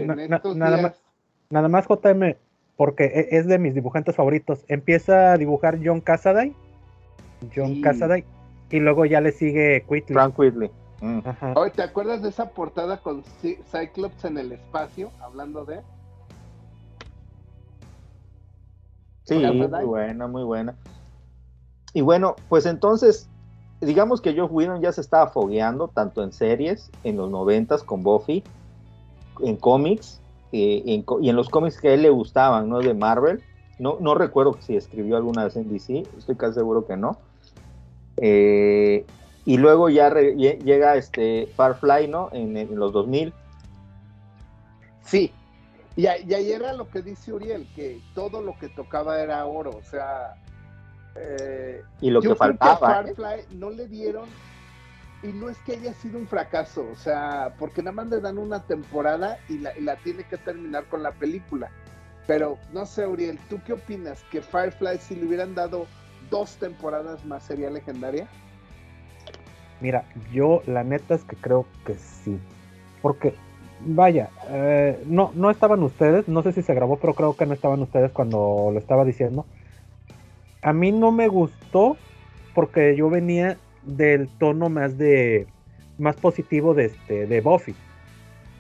nada, 0.55 0.77
más, 0.81 1.03
nada 1.51 1.67
más 1.67 1.89
JM, 1.89 2.37
porque 2.77 3.07
e, 3.07 3.37
es 3.37 3.49
de 3.49 3.59
mis 3.59 3.75
dibujantes 3.75 4.15
favoritos. 4.15 4.65
Empieza 4.69 5.33
a 5.33 5.37
dibujar 5.37 5.81
John 5.85 6.01
Cassaday. 6.01 6.55
John 7.53 7.81
Cassaday. 7.81 8.25
Y 8.71 8.79
luego 8.79 9.05
ya 9.05 9.21
le 9.21 9.33
sigue 9.33 9.83
Quitley. 9.83 10.15
Frank 10.15 10.37
Quitley. 10.37 10.71
Mm. 11.01 11.23
Oye, 11.57 11.73
¿te 11.73 11.83
acuerdas 11.83 12.23
de 12.23 12.29
esa 12.29 12.51
portada 12.51 12.99
con 12.99 13.25
Cyclops 13.25 14.25
en 14.27 14.39
el 14.39 14.53
espacio? 14.53 15.11
Hablando 15.21 15.65
de. 15.65 15.81
Sí, 19.24 19.35
muy 19.36 19.85
buena, 19.85 20.27
muy 20.27 20.43
buena. 20.43 20.74
Y 21.94 22.01
bueno, 22.01 22.36
pues 22.49 22.66
entonces, 22.66 23.28
digamos 23.81 24.20
que 24.20 24.35
Joe 24.35 24.47
Whedon 24.47 24.81
ya 24.81 24.93
se 24.93 25.01
estaba 25.01 25.28
fogueando, 25.28 25.89
tanto 25.89 26.23
en 26.23 26.32
series, 26.32 26.90
en 27.05 27.16
los 27.16 27.31
noventas 27.31 27.82
con 27.82 28.03
Buffy, 28.03 28.43
en 29.40 29.57
cómics, 29.57 30.20
eh, 30.53 30.82
y 30.85 31.28
en 31.28 31.36
los 31.36 31.49
cómics 31.49 31.81
que 31.81 31.89
a 31.89 31.94
él 31.94 32.03
le 32.03 32.11
gustaban, 32.11 32.69
¿no? 32.69 32.81
De 32.81 32.94
Marvel. 32.94 33.43
No, 33.78 33.97
no 34.01 34.15
recuerdo 34.15 34.57
si 34.61 34.77
escribió 34.77 35.16
alguna 35.16 35.44
vez 35.44 35.57
en 35.57 35.70
DC, 35.70 36.05
estoy 36.19 36.36
casi 36.36 36.55
seguro 36.55 36.86
que 36.86 36.97
no. 36.97 37.19
Eh, 38.19 39.05
y 39.44 39.57
luego 39.57 39.89
ya 39.89 40.12
llega 40.12 40.97
este 40.97 41.49
Firefly, 41.57 42.09
¿no? 42.09 42.28
En, 42.32 42.57
en 42.57 42.77
los 42.77 42.93
2000. 42.93 43.32
Sí, 45.05 45.32
Y, 45.97 46.06
ahí 46.06 46.52
era 46.52 46.73
lo 46.73 46.89
que 46.89 47.02
dice 47.02 47.32
Uriel, 47.32 47.66
que 47.74 48.01
todo 48.14 48.40
lo 48.40 48.59
que 48.59 48.69
tocaba 48.69 49.20
era 49.20 49.44
oro, 49.47 49.70
o 49.70 49.82
sea... 49.82 50.35
Eh, 51.14 51.82
y 52.01 52.10
lo 52.10 52.23
que 52.23 52.35
faltaba. 52.35 53.02
Firefly 53.02 53.59
no 53.59 53.69
le 53.70 53.86
dieron, 53.86 54.27
y 55.23 55.28
no 55.28 55.48
es 55.48 55.59
que 55.59 55.73
haya 55.73 55.93
sido 55.93 56.19
un 56.19 56.27
fracaso, 56.27 56.89
o 56.90 56.97
sea, 56.97 57.55
porque 57.59 57.82
nada 57.82 57.93
más 57.93 58.06
le 58.06 58.20
dan 58.20 58.39
una 58.39 58.60
temporada 58.60 59.39
y 59.48 59.59
la, 59.59 59.77
y 59.77 59.82
la 59.82 59.97
tiene 59.97 60.24
que 60.24 60.39
terminar 60.39 60.85
con 60.86 61.02
la 61.02 61.12
película. 61.12 61.70
Pero 62.27 62.59
no 62.73 62.86
sé, 62.86 63.06
Uriel, 63.06 63.39
¿tú 63.48 63.60
qué 63.66 63.74
opinas? 63.74 64.23
¿Que 64.31 64.40
Firefly 64.40 64.98
si 64.98 65.16
le 65.16 65.27
hubieran 65.27 65.55
dado 65.55 65.86
dos 66.31 66.56
temporadas 66.56 67.24
más 67.24 67.44
sería 67.44 67.70
legendaria? 67.70 68.27
Mira, 69.81 70.05
yo 70.32 70.62
la 70.66 70.85
neta 70.85 71.14
es 71.14 71.24
que 71.24 71.36
creo 71.36 71.66
que 71.85 71.94
sí. 71.94 72.39
Porque, 73.01 73.35
vaya, 73.85 74.31
eh, 74.49 75.03
no, 75.07 75.33
no 75.35 75.51
estaban 75.51 75.83
ustedes, 75.83 76.29
no 76.29 76.43
sé 76.43 76.53
si 76.53 76.63
se 76.63 76.75
grabó, 76.75 76.97
pero 76.97 77.15
creo 77.15 77.37
que 77.37 77.47
no 77.47 77.55
estaban 77.55 77.81
ustedes 77.81 78.11
cuando 78.13 78.71
lo 78.73 78.79
estaba 78.79 79.05
diciendo. 79.05 79.47
A 80.63 80.73
mí 80.73 80.93
no 80.93 81.11
me 81.13 81.29
gustó 81.29 81.97
porque 82.55 82.95
yo 82.97 83.11
venía 83.11 83.57
del 83.83 84.29
tono 84.39 84.69
más 84.69 84.97
de 84.99 85.47
más 85.99 86.17
positivo 86.17 86.75
de 86.75 86.87
este 86.87 87.27
de 87.27 87.41
Buffy. 87.41 87.75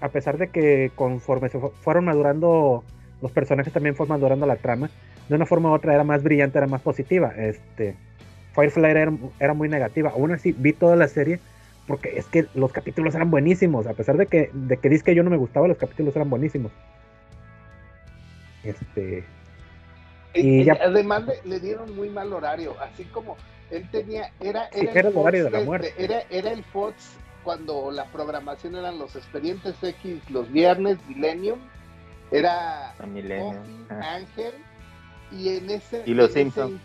A 0.00 0.08
pesar 0.08 0.36
de 0.38 0.48
que 0.48 0.90
conforme 0.94 1.48
se 1.48 1.58
fueron 1.58 2.06
madurando 2.06 2.82
los 3.20 3.30
personajes 3.30 3.72
también 3.72 3.94
fueron 3.94 4.16
madurando 4.16 4.46
la 4.46 4.56
trama, 4.56 4.90
de 5.28 5.34
una 5.36 5.46
forma 5.46 5.70
u 5.70 5.74
otra 5.74 5.94
era 5.94 6.02
más 6.02 6.22
brillante, 6.22 6.58
era 6.58 6.66
más 6.66 6.82
positiva. 6.82 7.32
Este 7.36 7.94
Firefly 8.54 8.90
era, 8.90 9.12
era 9.38 9.54
muy 9.54 9.68
negativa. 9.68 10.10
Aún 10.10 10.32
así 10.32 10.52
vi 10.52 10.72
toda 10.72 10.96
la 10.96 11.08
serie 11.08 11.38
porque 11.86 12.18
es 12.18 12.26
que 12.26 12.46
los 12.54 12.72
capítulos 12.72 13.14
eran 13.14 13.30
buenísimos, 13.30 13.86
a 13.86 13.94
pesar 13.94 14.16
de 14.16 14.26
que 14.26 14.50
de 14.52 14.76
que 14.76 14.88
dice 14.88 15.04
que 15.04 15.14
yo 15.14 15.22
no 15.22 15.30
me 15.30 15.36
gustaba, 15.36 15.68
los 15.68 15.78
capítulos 15.78 16.14
eran 16.14 16.30
buenísimos. 16.30 16.72
Este 18.62 19.24
y, 20.34 20.68
además 20.70 21.24
le, 21.44 21.60
dieron 21.60 21.94
muy 21.94 22.08
mal 22.08 22.32
horario, 22.32 22.74
así 22.80 23.04
como 23.04 23.36
él 23.70 23.86
tenía 23.90 24.30
era 24.40 24.68
era, 24.68 25.00
el, 25.00 25.16
horario 25.16 25.44
de 25.44 25.50
la 25.50 25.60
muerte. 25.60 25.92
Era, 25.98 26.22
era 26.30 26.52
el 26.52 26.64
Fox 26.64 27.16
cuando 27.42 27.90
la 27.90 28.06
programación 28.06 28.76
eran 28.76 28.98
los 28.98 29.16
expedientes 29.16 29.74
X 29.82 30.22
los 30.30 30.50
viernes, 30.50 30.98
Millennium, 31.08 31.58
era 32.30 32.94
Ángel 34.00 34.54
y 35.32 35.56
en 35.56 35.70
ese 35.70 36.02
y 36.06 36.14
los 36.14 36.32
Simpsons 36.32 36.80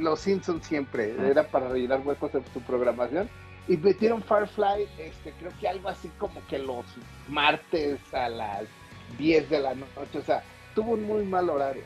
los 0.00 0.20
Simpsons 0.20 0.66
siempre 0.66 1.14
ah. 1.18 1.28
era 1.28 1.44
para 1.44 1.68
rellenar 1.68 2.00
huecos 2.04 2.34
en 2.34 2.42
su 2.52 2.60
programación 2.60 3.28
y 3.68 3.76
metieron 3.76 4.22
Firefly, 4.22 4.88
este, 4.98 5.32
creo 5.38 5.52
que 5.60 5.68
algo 5.68 5.88
así 5.88 6.10
como 6.18 6.40
que 6.48 6.58
los 6.58 6.84
martes 7.28 7.98
a 8.14 8.28
las 8.28 8.64
10 9.18 9.50
de 9.50 9.60
la 9.60 9.74
noche, 9.74 10.18
o 10.18 10.22
sea, 10.22 10.42
tuvo 10.74 10.92
un 10.92 11.04
muy 11.04 11.24
mal 11.24 11.48
horario. 11.50 11.82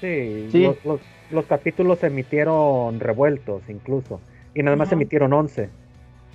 Sí, 0.00 0.48
Los, 1.30 1.44
capítulos 1.46 1.98
se 1.98 2.06
emitieron 2.06 3.00
revueltos 3.00 3.62
incluso, 3.68 4.20
y 4.54 4.62
nada 4.62 4.76
más 4.76 4.88
se 4.88 4.94
emitieron 4.94 5.32
11, 5.32 5.68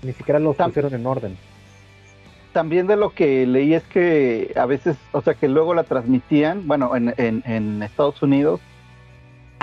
ni 0.03 0.13
siquiera 0.13 0.39
los 0.39 0.55
pusieron 0.55 0.93
en 0.93 1.05
orden. 1.05 1.37
También 2.51 2.85
de 2.85 2.95
lo 2.95 3.09
que 3.09 3.47
leí 3.47 3.73
es 3.73 3.83
que 3.85 4.53
a 4.55 4.67
veces, 4.67 4.97
o 5.11 5.21
sea, 5.21 5.33
que 5.33 5.47
luego 5.47 5.73
la 5.73 5.83
transmitían, 5.83 6.67
bueno, 6.67 6.95
en, 6.95 7.11
en 7.17 7.81
Estados 7.81 8.21
Unidos, 8.21 8.61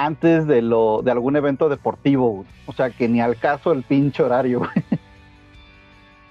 antes 0.04 0.46
de 0.46 0.62
lo 0.62 1.02
de 1.02 1.10
algún 1.10 1.36
evento 1.36 1.68
deportivo, 1.68 2.44
o 2.66 2.72
sea 2.72 2.90
que 2.90 3.08
ni 3.08 3.20
al 3.20 3.36
caso 3.36 3.72
el 3.72 3.82
pinche 3.82 4.22
horario. 4.22 4.62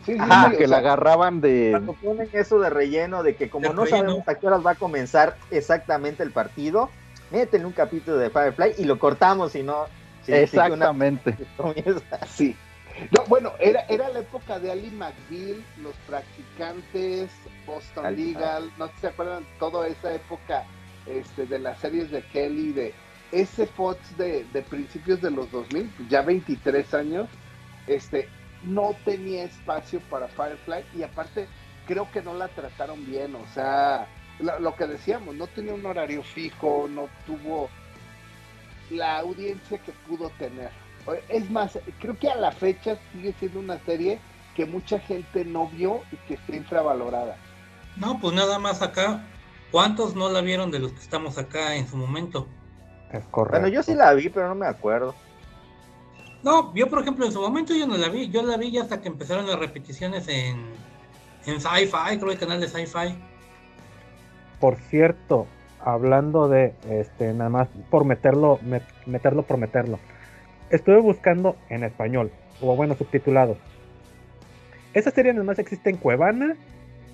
Sí, 0.06 0.18
que 0.58 0.68
la 0.68 0.78
agarraban 0.78 1.42
de. 1.42 1.70
Cuando 1.72 1.94
ponen 1.94 2.30
eso 2.34 2.60
de 2.60 2.70
relleno, 2.70 3.22
de 3.22 3.36
que 3.36 3.50
como 3.50 3.74
no 3.74 3.86
sabemos 3.86 4.28
a 4.28 4.36
qué 4.36 4.48
horas 4.48 4.66
va 4.66 4.72
a 4.72 4.76
comenzar 4.76 5.36
exactamente 5.52 6.24
el 6.24 6.32
partido, 6.32 6.90
métele 7.32 7.66
un 7.66 7.74
capítulo 7.74 8.18
de 8.18 8.30
Firefly 8.30 8.76
y 8.78 8.86
lo 8.86 8.98
cortamos, 8.98 9.52
si 9.52 9.62
no. 9.62 9.86
Exactamente. 10.26 11.36
Sí. 12.28 12.56
No, 13.12 13.24
bueno, 13.28 13.54
era, 13.60 13.82
era 13.88 14.10
la 14.10 14.20
época 14.20 14.60
de 14.60 14.72
Ali 14.72 14.90
McBeal, 14.92 15.64
los 15.82 15.94
practicantes, 16.08 17.30
Boston 17.66 18.16
Legal, 18.16 18.70
no 18.78 18.90
se 19.00 19.08
acuerdan, 19.08 19.46
toda 19.58 19.88
esa 19.88 20.14
época 20.14 20.66
este, 21.06 21.46
de 21.46 21.60
las 21.60 21.80
series 21.80 22.12
de 22.12 22.22
Kelly, 22.24 22.74
de 22.74 22.94
ese 23.32 23.68
Fox 23.68 24.18
de, 24.18 24.46
principios 24.70 25.22
de 25.22 25.32
los 25.32 25.52
2000, 25.52 25.92
ya 26.10 26.22
23 26.22 26.94
años, 26.94 27.28
este, 27.88 28.28
no 28.64 28.96
tenía 29.06 29.44
espacio 29.44 30.00
para 30.10 30.28
Firefly 30.28 30.84
y 30.98 31.04
aparte 31.04 31.48
creo 31.86 32.10
que 32.12 32.22
no 32.22 32.34
la 32.34 32.48
trataron 32.50 33.06
bien, 33.06 33.36
o 33.36 33.46
sea, 33.54 34.08
lo, 34.40 34.76
que 34.76 34.88
decíamos, 34.88 35.36
no 35.36 35.48
tenía 35.48 35.74
un 35.74 35.86
horario 35.86 36.24
fijo, 36.24 36.88
no 36.90 37.10
tuvo 37.26 37.70
la 38.90 39.20
audiencia 39.20 39.78
que 39.80 39.92
pudo 40.08 40.30
tener. 40.32 40.70
Es 41.28 41.50
más, 41.50 41.78
creo 42.00 42.18
que 42.18 42.30
a 42.30 42.36
la 42.36 42.52
fecha 42.52 42.98
sigue 43.12 43.34
siendo 43.40 43.60
una 43.60 43.80
serie 43.80 44.20
que 44.56 44.66
mucha 44.66 45.00
gente 45.00 45.46
no 45.46 45.68
vio 45.68 46.02
y 46.12 46.16
que 46.28 46.36
está 46.36 46.56
infravalorada. 46.56 47.38
No, 47.96 48.20
pues 48.20 48.34
nada 48.34 48.60
más 48.60 48.82
acá. 48.82 49.26
¿Cuántos 49.72 50.16
no 50.16 50.30
la 50.30 50.42
vieron 50.42 50.72
de 50.72 50.80
los 50.80 50.92
que 50.94 51.00
estamos 51.00 51.38
acá 51.38 51.76
en 51.76 51.88
su 51.88 51.96
momento? 51.96 52.48
Es 53.12 53.24
correcto. 53.32 53.60
Bueno, 53.60 53.68
yo 53.74 53.84
sí 53.84 53.96
la 53.96 54.14
vi, 54.14 54.30
pero 54.30 54.48
no 54.48 54.56
me 54.56 54.68
acuerdo. 54.68 55.16
No, 56.44 56.74
yo 56.74 56.88
por 56.90 57.02
ejemplo 57.02 57.26
en 57.26 57.32
su 57.32 57.42
momento 57.42 57.74
yo 57.74 57.86
no 57.86 57.98
la 57.98 58.08
vi, 58.08 58.30
yo 58.30 58.44
la 58.44 58.56
vi 58.56 58.72
ya 58.72 58.84
hasta 58.84 59.02
que 59.02 59.10
empezaron 59.10 59.46
las 59.46 59.60
repeticiones 59.60 60.28
en, 60.28 60.64
en 61.46 61.60
Sci-Fi, 61.60 62.18
creo 62.18 62.32
el 62.32 62.40
canal 62.40 62.62
de 62.62 62.70
Sci-Fi. 62.70 63.18
Por 64.62 64.78
cierto, 64.78 65.48
hablando 65.82 66.48
de 66.48 66.74
este, 66.90 67.34
nada 67.34 67.50
más 67.50 67.68
por 67.90 68.06
meterlo, 68.06 68.60
meterlo 69.06 69.44
por 69.44 69.58
meterlo. 69.58 70.00
Estuve 70.70 71.02
buscando 71.02 71.58
en 71.70 71.84
español, 71.84 72.32
o 72.62 72.76
bueno, 72.76 72.96
subtitulado. 72.96 73.58
Esa 74.94 75.12
serie 75.12 75.34
nada 75.34 75.46
más 75.46 75.60
existe 75.60 75.90
en 75.90 75.98
Cuevana 75.98 76.56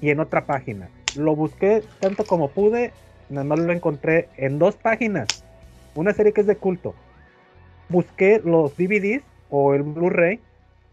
y 0.01 0.11
en 0.11 0.19
otra 0.19 0.45
página. 0.45 0.89
Lo 1.15 1.35
busqué 1.35 1.83
tanto 1.99 2.25
como 2.25 2.49
pude, 2.49 2.93
nada 3.29 3.45
más 3.45 3.59
lo 3.59 3.71
encontré 3.73 4.29
en 4.37 4.59
dos 4.59 4.75
páginas 4.75 5.44
una 5.95 6.13
serie 6.13 6.33
que 6.33 6.41
es 6.41 6.47
de 6.47 6.57
culto. 6.57 6.93
Busqué 7.89 8.41
los 8.43 8.75
DVDs 8.77 9.23
o 9.49 9.73
el 9.73 9.83
Blu-ray 9.83 10.39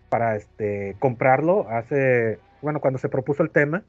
para 0.09 0.37
este 0.37 0.97
comprarlo 0.99 1.67
hace, 1.69 2.39
bueno, 2.61 2.81
cuando 2.81 2.99
se 2.99 3.09
propuso 3.09 3.43
el 3.43 3.51
tema, 3.51 3.83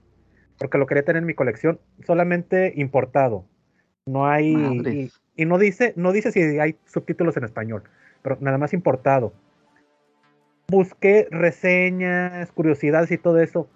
porque 0.57 0.77
lo 0.77 0.85
quería 0.85 1.03
tener 1.03 1.21
en 1.21 1.27
mi 1.27 1.33
colección, 1.33 1.79
solamente 2.05 2.73
importado. 2.75 3.45
No 4.05 4.27
hay 4.27 5.11
y, 5.35 5.45
no 5.45 5.57
dice, 5.57 5.93
no 5.95 6.11
dice 6.11 6.31
si 6.31 6.41
hay 6.59 6.77
subtítulos 6.85 7.37
en 7.37 7.43
español, 7.43 7.83
pero 8.21 8.37
nada 8.39 8.57
más 8.57 8.73
importado. 8.73 9.33
Busqué 10.67 11.27
reseñas, 11.29 12.51
curiosidades 12.51 13.11
y 13.11 13.17
todo 13.17 13.39
eso 13.39 13.67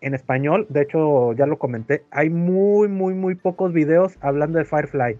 en 0.00 0.14
español. 0.14 0.66
De 0.68 0.82
hecho, 0.82 1.32
ya 1.34 1.46
lo 1.46 1.58
comenté. 1.58 2.04
Hay 2.10 2.30
muy, 2.30 2.88
muy, 2.88 3.14
muy 3.14 3.34
pocos 3.34 3.72
videos 3.72 4.16
hablando 4.20 4.58
de 4.58 4.64
Firefly. 4.64 5.18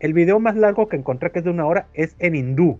El 0.00 0.12
video 0.12 0.38
más 0.38 0.56
largo 0.56 0.88
que 0.88 0.96
encontré, 0.96 1.30
que 1.30 1.40
es 1.40 1.44
de 1.44 1.50
una 1.50 1.66
hora, 1.66 1.86
es 1.92 2.14
en 2.20 2.36
hindú. 2.36 2.78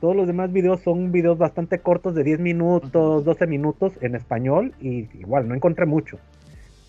Todos 0.00 0.16
los 0.16 0.26
demás 0.26 0.52
videos 0.52 0.80
son 0.80 1.12
videos 1.12 1.36
bastante 1.36 1.80
cortos, 1.80 2.14
de 2.14 2.24
10 2.24 2.40
minutos, 2.40 3.24
12 3.24 3.46
minutos 3.46 3.92
en 4.00 4.14
español, 4.14 4.72
y 4.80 5.08
igual, 5.18 5.48
no 5.48 5.54
encontré 5.54 5.84
mucho. 5.84 6.18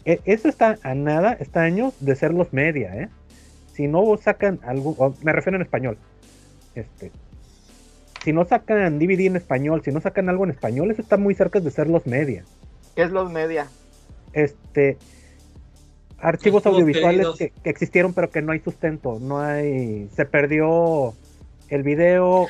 E, 0.06 0.22
eso 0.26 0.48
está 0.48 0.78
a 0.84 0.94
nada, 0.94 1.34
está 1.34 1.62
años 1.62 1.94
de 2.00 2.16
ser 2.16 2.34
los 2.34 2.54
media, 2.54 2.96
¿eh? 2.96 3.10
Si 3.74 3.88
no 3.88 4.16
sacan 4.18 4.60
algo, 4.64 5.16
me 5.24 5.34
refiero 5.34 5.56
en 5.56 5.62
español, 5.62 5.98
este, 6.76 7.12
si 8.24 8.34
no 8.34 8.46
sacan 8.46 9.00
DVD 9.00 9.22
en 9.22 9.36
español, 9.36 9.82
si 9.84 9.92
no 9.92 10.02
sacan 10.02 10.30
algo 10.30 10.44
en 10.44 10.52
español, 10.52 10.92
eso 10.92 11.02
está 11.02 11.18
muy 11.18 11.34
cerca 11.34 11.60
de 11.60 11.72
ser 11.72 11.90
los 11.90 12.06
media. 12.06 12.44
¿Qué 12.96 13.04
es 13.04 13.12
los 13.12 13.32
media? 13.32 13.68
Este, 14.34 14.98
archivos 16.22 16.66
audiovisuales 16.66 17.28
que, 17.38 17.52
existieron 17.64 18.14
pero 18.14 18.30
que 18.30 18.42
no 18.42 18.52
hay 18.52 18.60
sustento, 18.60 19.20
no 19.20 19.40
hay, 19.40 20.08
se 20.16 20.26
perdió 20.26 21.14
el 21.70 21.84
video 21.84 22.48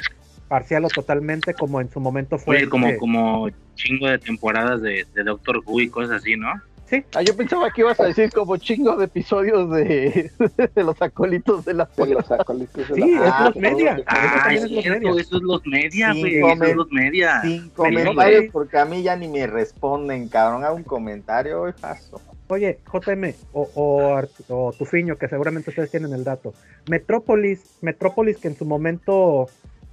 parcial 0.48 0.86
o 0.86 0.90
totalmente 0.90 1.54
como 1.54 1.80
en 1.80 1.90
su 1.90 2.00
momento 2.00 2.38
fue. 2.38 2.68
como, 2.68 2.98
como 2.98 3.50
chingo 3.76 4.08
de 4.08 4.18
temporadas 4.20 4.82
de, 4.82 5.06
Doctor 5.24 5.62
Who 5.66 5.82
y 5.82 5.90
cosas 5.90 6.22
así, 6.22 6.36
¿no? 6.36 6.52
Sí. 6.88 7.04
Ah, 7.14 7.22
yo 7.22 7.38
pensaba 7.38 7.70
que 7.70 7.82
ibas 7.82 8.00
a 8.00 8.06
decir 8.06 8.32
como 8.32 8.58
chingo 8.58 8.98
de 8.98 9.06
episodios 9.06 9.70
de, 9.70 10.32
de 10.76 10.84
los 10.84 11.00
acolitos 11.00 11.64
de 11.64 11.76
la 11.76 11.88
de 11.96 12.08
los 12.08 12.32
acolitos 12.32 12.88
de 12.88 12.96
Sí, 12.96 13.14
es 13.14 13.46
los 13.46 13.56
media. 13.56 14.02
Ah, 14.08 14.52
eso, 14.52 14.66
es 14.66 15.30
los 15.30 15.64
media, 15.68 16.14
güey. 16.14 16.38
Eso 16.40 16.64
es 16.64 16.76
los 16.76 16.92
media. 16.92 17.42
Sin 17.44 17.70
comentarios 17.70 18.46
porque 18.52 18.80
a 18.80 18.86
mí 18.86 19.04
ya 19.04 19.16
ni 19.16 19.28
me 19.28 19.46
responden, 19.46 20.28
cabrón. 20.30 20.64
Hago 20.66 20.78
un 20.78 20.84
comentario, 20.84 21.60
güey, 21.60 21.74
paso. 21.80 22.20
Oye, 22.52 22.80
JM 22.92 23.36
o, 23.54 23.70
o, 23.76 24.22
o, 24.50 24.74
Tufiño, 24.74 25.18
que 25.18 25.28
seguramente 25.28 25.70
ustedes 25.70 25.92
tienen 25.92 26.14
el 26.14 26.24
dato. 26.24 26.54
Metrópolis, 26.90 27.78
Metrópolis 27.82 28.38
que 28.38 28.48
en 28.48 28.56
su 28.56 28.66
momento 28.66 29.48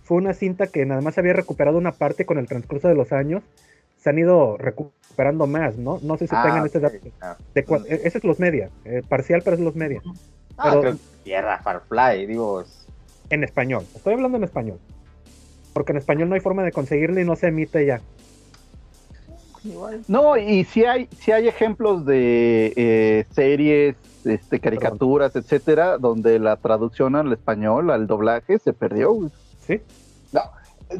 fue 0.04 0.16
una 0.16 0.32
cinta 0.32 0.66
que 0.66 0.86
nada 0.86 1.02
más 1.02 1.18
había 1.18 1.34
recuperado 1.34 1.76
una 1.76 1.92
parte 1.92 2.24
con 2.24 2.38
el 2.38 2.46
transcurso 2.46 2.88
de 2.88 2.94
los 2.94 3.12
años, 3.12 3.42
se 3.98 4.08
han 4.08 4.18
ido 4.18 4.56
recuperando 4.56 5.46
más, 5.46 5.76
¿no? 5.76 5.98
No 6.02 6.16
sé 6.16 6.28
si 6.28 6.34
Ah, 6.34 6.42
tengan 6.44 6.60
ok, 6.60 6.66
ese 6.66 6.80
dato. 6.80 6.96
ah. 7.20 7.36
De 7.54 7.60
e- 7.60 8.00
ese 8.04 8.18
es 8.18 8.24
los 8.24 8.38
media, 8.40 8.70
eh, 8.86 9.02
parcial, 9.06 9.42
pero 9.44 9.56
es 9.56 9.60
los 9.62 9.76
media. 9.76 10.00
Ah, 10.56 10.68
Pero- 10.70 10.80
creo 10.80 10.92
que 10.94 10.98
Tierra 11.24 11.58
Farfly, 11.58 12.24
digo. 12.26 12.64
En 13.28 13.44
español, 13.44 13.84
estoy 13.94 14.14
hablando 14.14 14.38
en 14.38 14.44
español. 14.44 14.78
Porque 15.74 15.92
en 15.92 15.98
español 15.98 16.30
no 16.30 16.36
hay 16.36 16.40
forma 16.40 16.62
de 16.62 16.72
conseguirlo 16.72 17.20
y 17.20 17.24
no 17.24 17.36
se 17.36 17.48
emite 17.48 17.84
ya. 17.84 18.00
No, 20.08 20.36
y 20.36 20.64
si 20.64 20.84
hay, 20.84 21.08
si 21.18 21.32
hay 21.32 21.48
ejemplos 21.48 22.04
de 22.04 22.72
eh, 22.76 23.26
series, 23.32 23.96
este, 24.24 24.60
caricaturas, 24.60 25.36
etcétera, 25.36 25.98
donde 25.98 26.38
la 26.38 26.56
traducción 26.56 27.16
al 27.16 27.32
español, 27.32 27.90
al 27.90 28.06
doblaje, 28.06 28.58
se 28.58 28.72
perdió. 28.72 29.12
güey. 29.12 29.30
¿Sí? 29.66 29.80
No, 30.32 30.42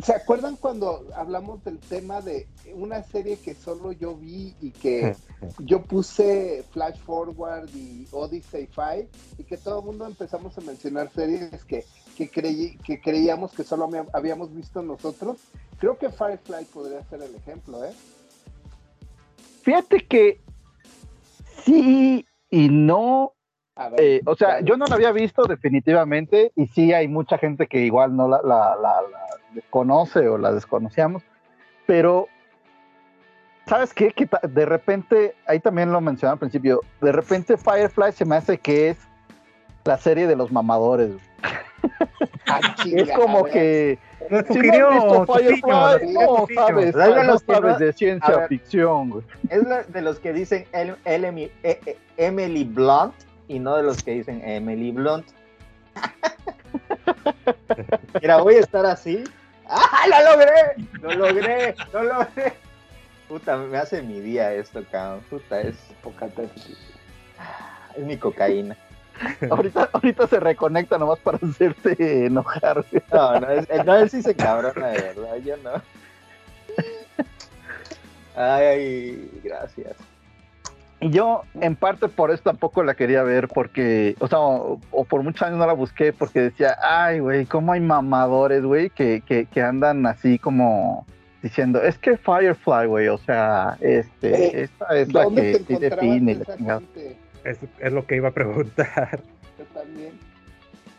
¿se 0.03 0.15
acuerdan 0.15 0.57
cuando 0.57 1.05
hablamos 1.15 1.63
del 1.65 1.79
tema 1.79 2.21
de 2.21 2.49
una 2.75 3.03
serie 3.03 3.37
que 3.37 3.55
solo 3.55 3.93
yo 3.93 4.15
vi 4.17 4.55
y 4.61 4.71
que 4.71 5.17
yo 5.59 5.83
puse 5.83 6.65
Flash 6.73 6.99
Forward 7.01 7.69
y 7.75 8.07
Odyssey 8.11 8.69
5 8.75 9.09
y 9.39 9.45
que 9.45 9.57
todo 9.57 9.81
el 9.81 9.87
mundo 9.87 10.07
empezamos 10.07 10.57
a 10.59 10.61
mencionar 10.61 11.11
series 11.13 11.65
que, 11.65 11.85
que, 12.17 12.29
creí, 12.29 12.77
que 12.79 13.01
creíamos 13.01 13.53
que 13.53 13.65
solo 13.65 13.89
habíamos 14.13 14.55
visto 14.55 14.83
nosotros? 14.83 15.39
Creo 15.79 15.99
que 15.99 16.09
Firefly 16.09 16.65
podría 16.73 17.05
ser 17.05 17.23
el 17.23 17.35
ejemplo, 17.35 17.85
¿eh? 17.85 17.93
Fíjate 19.67 20.07
que 20.07 20.41
sí 21.65 22.25
y 22.51 22.69
no. 22.69 23.33
Ver, 23.77 24.01
eh, 24.01 24.21
o 24.25 24.37
sea, 24.37 24.61
yo 24.61 24.77
no 24.77 24.87
la 24.87 24.95
había 24.95 25.11
visto 25.11 25.43
definitivamente 25.43 26.53
y 26.55 26.69
sí 26.69 26.93
hay 26.93 27.09
mucha 27.09 27.37
gente 27.37 27.67
que 27.67 27.81
igual 27.81 28.15
no 28.17 28.29
la, 28.29 28.41
la, 28.45 28.77
la- 28.77 29.03
la 29.03 29.27
desconoce 29.55 30.29
o 30.29 30.39
la 30.39 30.53
desconocíamos, 30.53 31.25
pero 31.85 32.29
¿sabes 33.67 33.93
qué? 33.93 34.13
Que 34.13 34.29
de 34.49 34.67
repente, 34.67 35.35
ahí 35.49 35.59
también 35.59 35.91
lo 35.91 36.01
mencioné 36.01 36.35
al 36.35 36.39
principio, 36.39 36.81
de 37.01 37.11
repente 37.11 37.57
Firefly 37.57 38.13
se 38.13 38.25
me 38.25 38.37
hace 38.37 38.59
que 38.59 38.91
es 38.91 38.99
la 39.85 39.99
serie 39.99 40.29
de 40.29 40.37
los 40.37 40.53
mamadores. 40.53 41.11
Ah, 42.47 42.61
Es 42.87 43.11
como 43.11 43.45
que 43.47 43.99
Lo 44.31 44.47
sugirió 44.47 45.27
Firefly, 45.27 46.13
no 46.13 46.47
sabes, 46.55 46.87
es 46.89 46.95
de 46.95 47.15
no 47.15 47.23
los 47.25 47.43
que 47.43 47.55
sabes 47.55 47.73
no- 47.73 47.79
de 47.79 47.89
a 47.89 47.93
ciencia 47.93 48.37
ver. 48.37 48.49
ficción. 48.49 49.11
güey. 49.11 49.25
Es 49.51 49.63
la- 49.65 49.83
de 49.83 50.03
los 50.03 50.19
que 50.19 50.33
dicen 50.33 50.67
El- 50.73 50.97
Elemi- 51.05 51.51
E- 51.63 51.81
E- 51.87 51.99
Emily 52.17 52.65
Blunt 52.65 53.15
y 53.49 53.59
no 53.59 53.77
de 53.77 53.83
los 53.83 54.03
que 54.03 54.13
dicen 54.13 54.41
Emily 54.45 54.93
Blunt. 54.93 55.27
Mira, 58.21 58.39
voy 58.39 58.57
a 58.57 58.61
estar 58.61 58.85
así. 58.87 59.25
¡Ah, 59.69 60.07
lo 60.09 60.33
logré! 60.33 60.89
¡Lo 61.03 61.13
logré! 61.27 61.75
¡Lo 61.93 62.03
logré! 62.05 62.53
Puta, 63.29 63.57
me 63.57 63.77
hace 63.79 64.03
mi 64.03 64.21
día 64.21 64.53
esto, 64.55 64.85
cabrón. 64.91 65.21
Puta, 65.29 65.61
es, 65.61 65.75
es 67.97 68.05
mi 68.05 68.17
cocaína. 68.17 68.77
Ahorita, 69.51 69.89
ahorita 69.93 70.27
se 70.27 70.41
reconecta 70.41 70.99
nomás 70.99 71.19
para 71.21 71.39
hacerte 71.39 72.27
enojar. 72.27 72.85
güey. 72.91 73.03
No, 73.13 73.41
no, 73.41 73.51
es, 73.51 73.69
no, 73.85 73.97
él 73.97 74.11
sí 74.11 74.23
se 74.23 74.35
cabrona, 74.35 74.89
de 74.89 75.01
verdad, 75.03 75.37
yo 75.45 75.57
no. 75.59 75.71
Ay, 78.35 79.31
gracias. 79.43 79.97
Y 81.01 81.11
yo, 81.11 81.43
en 81.61 81.77
parte, 81.77 82.09
por 82.09 82.31
eso 82.31 82.43
tampoco 82.43 82.83
la 82.83 82.95
quería 82.95 83.23
ver, 83.23 83.49
porque, 83.49 84.17
o 84.19 84.29
sea, 84.29 84.39
o, 84.39 84.81
o 84.91 85.05
por 85.05 85.23
muchos 85.23 85.43
años 85.43 85.59
no 85.59 85.67
la 85.67 85.75
busqué, 85.75 86.13
porque 86.13 86.41
decía, 86.41 86.77
ay, 86.83 87.21
güey, 87.21 87.45
cómo 87.47 87.73
hay 87.73 87.81
mamadores, 87.81 88.65
güey, 88.65 88.91
que, 88.91 89.23
que, 89.27 89.47
que 89.47 89.63
andan 89.63 90.07
así 90.07 90.39
como 90.39 91.07
diciendo, 91.43 91.81
es 91.83 91.99
que 91.99 92.17
Firefly, 92.17 92.87
güey, 92.87 93.09
o 93.09 93.19
sea, 93.19 93.77
este, 93.81 94.61
Eh, 94.61 94.63
esta 94.63 94.87
es 94.97 95.13
la 95.13 95.25
¿Dónde 95.25 95.53
que 95.53 95.59
te 95.61 95.75
sí 95.77 95.81
define 95.81 96.35
la? 96.59 96.81
Es, 97.47 97.59
es 97.79 97.93
lo 97.93 98.07
que 98.07 98.17
iba 98.17 98.29
a 98.29 98.33
preguntar. 98.33 99.21
Yo 99.59 99.65
también. 99.73 100.13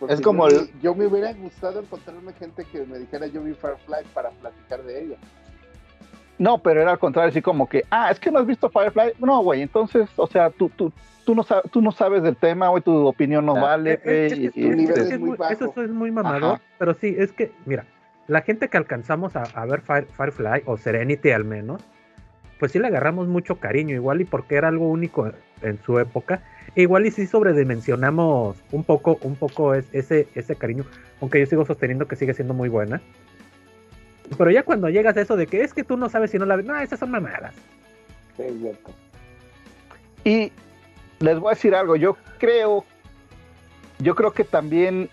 Es 0.09 0.21
como 0.21 0.47
yo, 0.81 0.93
me 0.95 1.07
hubiera 1.07 1.33
gustado 1.33 1.79
encontrarme 1.79 2.31
gente 2.33 2.63
que 2.65 2.85
me 2.85 2.99
dijera 2.99 3.25
yo 3.27 3.41
vi 3.41 3.53
Firefly 3.53 4.05
para 4.13 4.29
platicar 4.29 4.83
de 4.83 5.03
ella. 5.03 5.15
No, 6.37 6.59
pero 6.59 6.81
era 6.81 6.91
al 6.91 6.99
contrario, 6.99 7.29
así 7.29 7.41
como 7.41 7.67
que, 7.67 7.83
ah, 7.89 8.11
es 8.11 8.19
que 8.19 8.29
no 8.31 8.37
has 8.39 8.45
visto 8.45 8.69
Firefly. 8.69 9.13
No, 9.19 9.41
güey, 9.41 9.63
entonces, 9.63 10.07
o 10.15 10.27
sea, 10.27 10.51
tú, 10.51 10.69
tú, 10.69 10.93
tú, 11.25 11.33
no, 11.33 11.41
sabes, 11.41 11.71
tú 11.71 11.81
no 11.81 11.91
sabes 11.91 12.21
del 12.21 12.35
tema, 12.35 12.67
güey, 12.69 12.83
tu 12.83 13.07
opinión 13.07 13.43
no 13.47 13.55
Ah, 13.57 13.61
vale, 13.61 13.93
Es- 13.93 13.99
es- 14.03 14.03
güey. 14.05 14.25
es 14.25 14.33
que 14.33 14.39
y- 14.39 14.45
esto- 14.45 14.59
y, 14.59 14.63
tu 14.63 14.75
nivel 14.75 14.97
es 14.99 15.11
es 15.11 15.19
muy 15.19 15.29
muy- 15.29 15.37
bajo. 15.37 15.53
Eso 15.53 15.81
es 15.83 15.89
muy 15.89 16.11
mamador, 16.11 16.43
Ajá. 16.43 16.61
pero 16.77 16.93
sí, 16.93 17.15
es 17.17 17.31
que, 17.31 17.51
mira, 17.65 17.85
la 18.27 18.41
gente 18.41 18.67
que 18.69 18.77
alcanzamos 18.77 19.35
a, 19.35 19.43
a 19.43 19.65
ver 19.65 19.81
Fire- 19.81 20.05
Firefly 20.15 20.61
o 20.65 20.77
Serenity 20.77 21.31
al 21.31 21.43
menos, 21.43 21.81
pues 22.59 22.71
sí 22.71 22.77
le 22.77 22.85
agarramos 22.85 23.27
mucho 23.27 23.55
cariño, 23.59 23.95
igual 23.95 24.21
y 24.21 24.25
porque 24.25 24.55
era 24.55 24.67
algo 24.67 24.87
único 24.89 25.31
en 25.61 25.79
su 25.83 25.99
época, 25.99 26.41
e 26.75 26.81
igual 26.83 27.05
y 27.05 27.11
sí 27.11 27.25
sobredimensionamos 27.27 28.57
un 28.71 28.83
poco, 28.83 29.17
un 29.21 29.35
poco 29.35 29.73
es- 29.73 29.87
ese, 29.93 30.27
ese 30.35 30.55
cariño, 30.55 30.85
aunque 31.21 31.39
yo 31.39 31.45
sigo 31.45 31.65
sosteniendo 31.65 32.07
que 32.07 32.15
sigue 32.15 32.33
siendo 32.33 32.53
muy 32.53 32.69
buena. 32.69 33.01
Pero 34.37 34.51
ya 34.51 34.63
cuando 34.63 34.89
llegas 34.89 35.15
a 35.17 35.21
eso 35.21 35.35
de 35.37 35.47
que 35.47 35.61
es 35.63 35.73
que 35.73 35.83
tú 35.83 35.95
no 35.97 36.09
sabes 36.09 36.31
si 36.31 36.37
no 36.37 36.45
la 36.45 36.55
ves, 36.57 36.65
no, 36.65 36.77
esas 36.77 36.99
son 36.99 37.11
mamadas. 37.11 37.53
Sí, 38.35 38.43
cierto. 38.59 38.91
Y 40.23 40.51
les 41.19 41.39
voy 41.39 41.51
a 41.51 41.55
decir 41.55 41.73
algo, 41.73 41.95
yo 41.95 42.17
creo, 42.37 42.83
yo 43.99 44.15
creo 44.15 44.33
que 44.33 44.43
también 44.43 45.09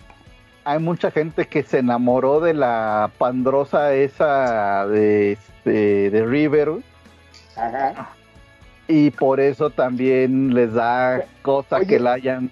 hay 0.65 0.79
mucha 0.81 1.11
gente 1.11 1.47
que 1.47 1.63
se 1.63 1.79
enamoró 1.79 2.41
de 2.41 2.55
la 2.55 3.11
pandrosa 3.19 3.95
esa 3.95 4.87
de, 4.87 5.33
este, 5.33 6.11
de 6.11 6.25
River 6.27 6.73
Ajá. 7.57 8.11
Y 8.89 9.11
por 9.11 9.41
eso 9.41 9.71
también 9.71 10.55
les 10.55 10.75
da 10.75 11.25
cosa 11.43 11.77
Oye. 11.77 11.87
que 11.87 12.01
la 12.01 12.13
hayan... 12.15 12.51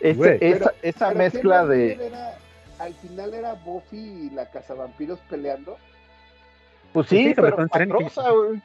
Esa, 0.00 0.32
esa, 0.34 0.72
esa 0.82 1.08
Pero 1.08 1.18
mezcla 1.18 1.66
¿quién 1.66 1.98
de... 1.98 2.06
era- 2.06 2.34
al 2.78 2.94
final 2.94 3.34
era 3.34 3.54
Buffy 3.54 3.96
y 3.98 4.30
la 4.30 4.46
cazavampiros 4.46 5.18
peleando. 5.28 5.76
Pues 6.92 7.08
Pues 7.08 7.08
sí, 7.08 7.32
pero 7.34 7.56
pandrosa, 7.68 8.30
güey. 8.30 8.62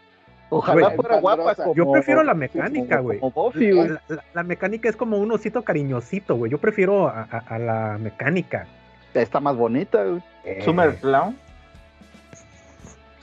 Ojalá 0.49 0.91
fuera 0.91 1.19
guapa 1.19 1.55
como... 1.55 1.73
Yo 1.73 1.91
prefiero 1.91 2.23
la 2.23 2.35
mecánica, 2.35 2.99
güey. 2.99 3.19
La, 3.19 4.01
la- 4.07 4.23
la 4.35 4.43
mecánica 4.43 4.87
es 4.87 4.95
como 4.95 5.17
un 5.17 5.31
osito 5.31 5.63
cariñosito, 5.63 6.35
güey. 6.35 6.51
Yo 6.51 6.59
prefiero 6.59 7.07
a, 7.07 7.27
a- 7.31 7.55
a 7.55 7.57
la 7.57 7.97
mecánica. 7.97 8.67
Está 9.15 9.39
más 9.39 9.55
bonita, 9.55 10.03
güey. 10.03 10.21
Summer 10.63 10.95
Clown. 10.97 11.35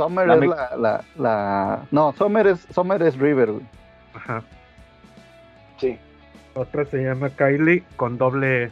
Summer 0.05 0.27
La 0.27 0.35
es 0.35 0.41
la, 0.47 0.77
la, 0.77 1.05
la... 1.17 1.87
No, 1.91 2.13
Summer 2.13 2.47
es, 2.47 2.61
Summer 2.73 3.03
es 3.03 3.19
River, 3.19 3.53
güey. 3.53 3.65
Ajá. 4.15 4.43
Sí. 5.79 5.99
Otra 6.55 6.85
se 6.85 6.99
llama 7.03 7.31
Kylie 7.31 7.85
con 7.97 8.19
doble. 8.19 8.71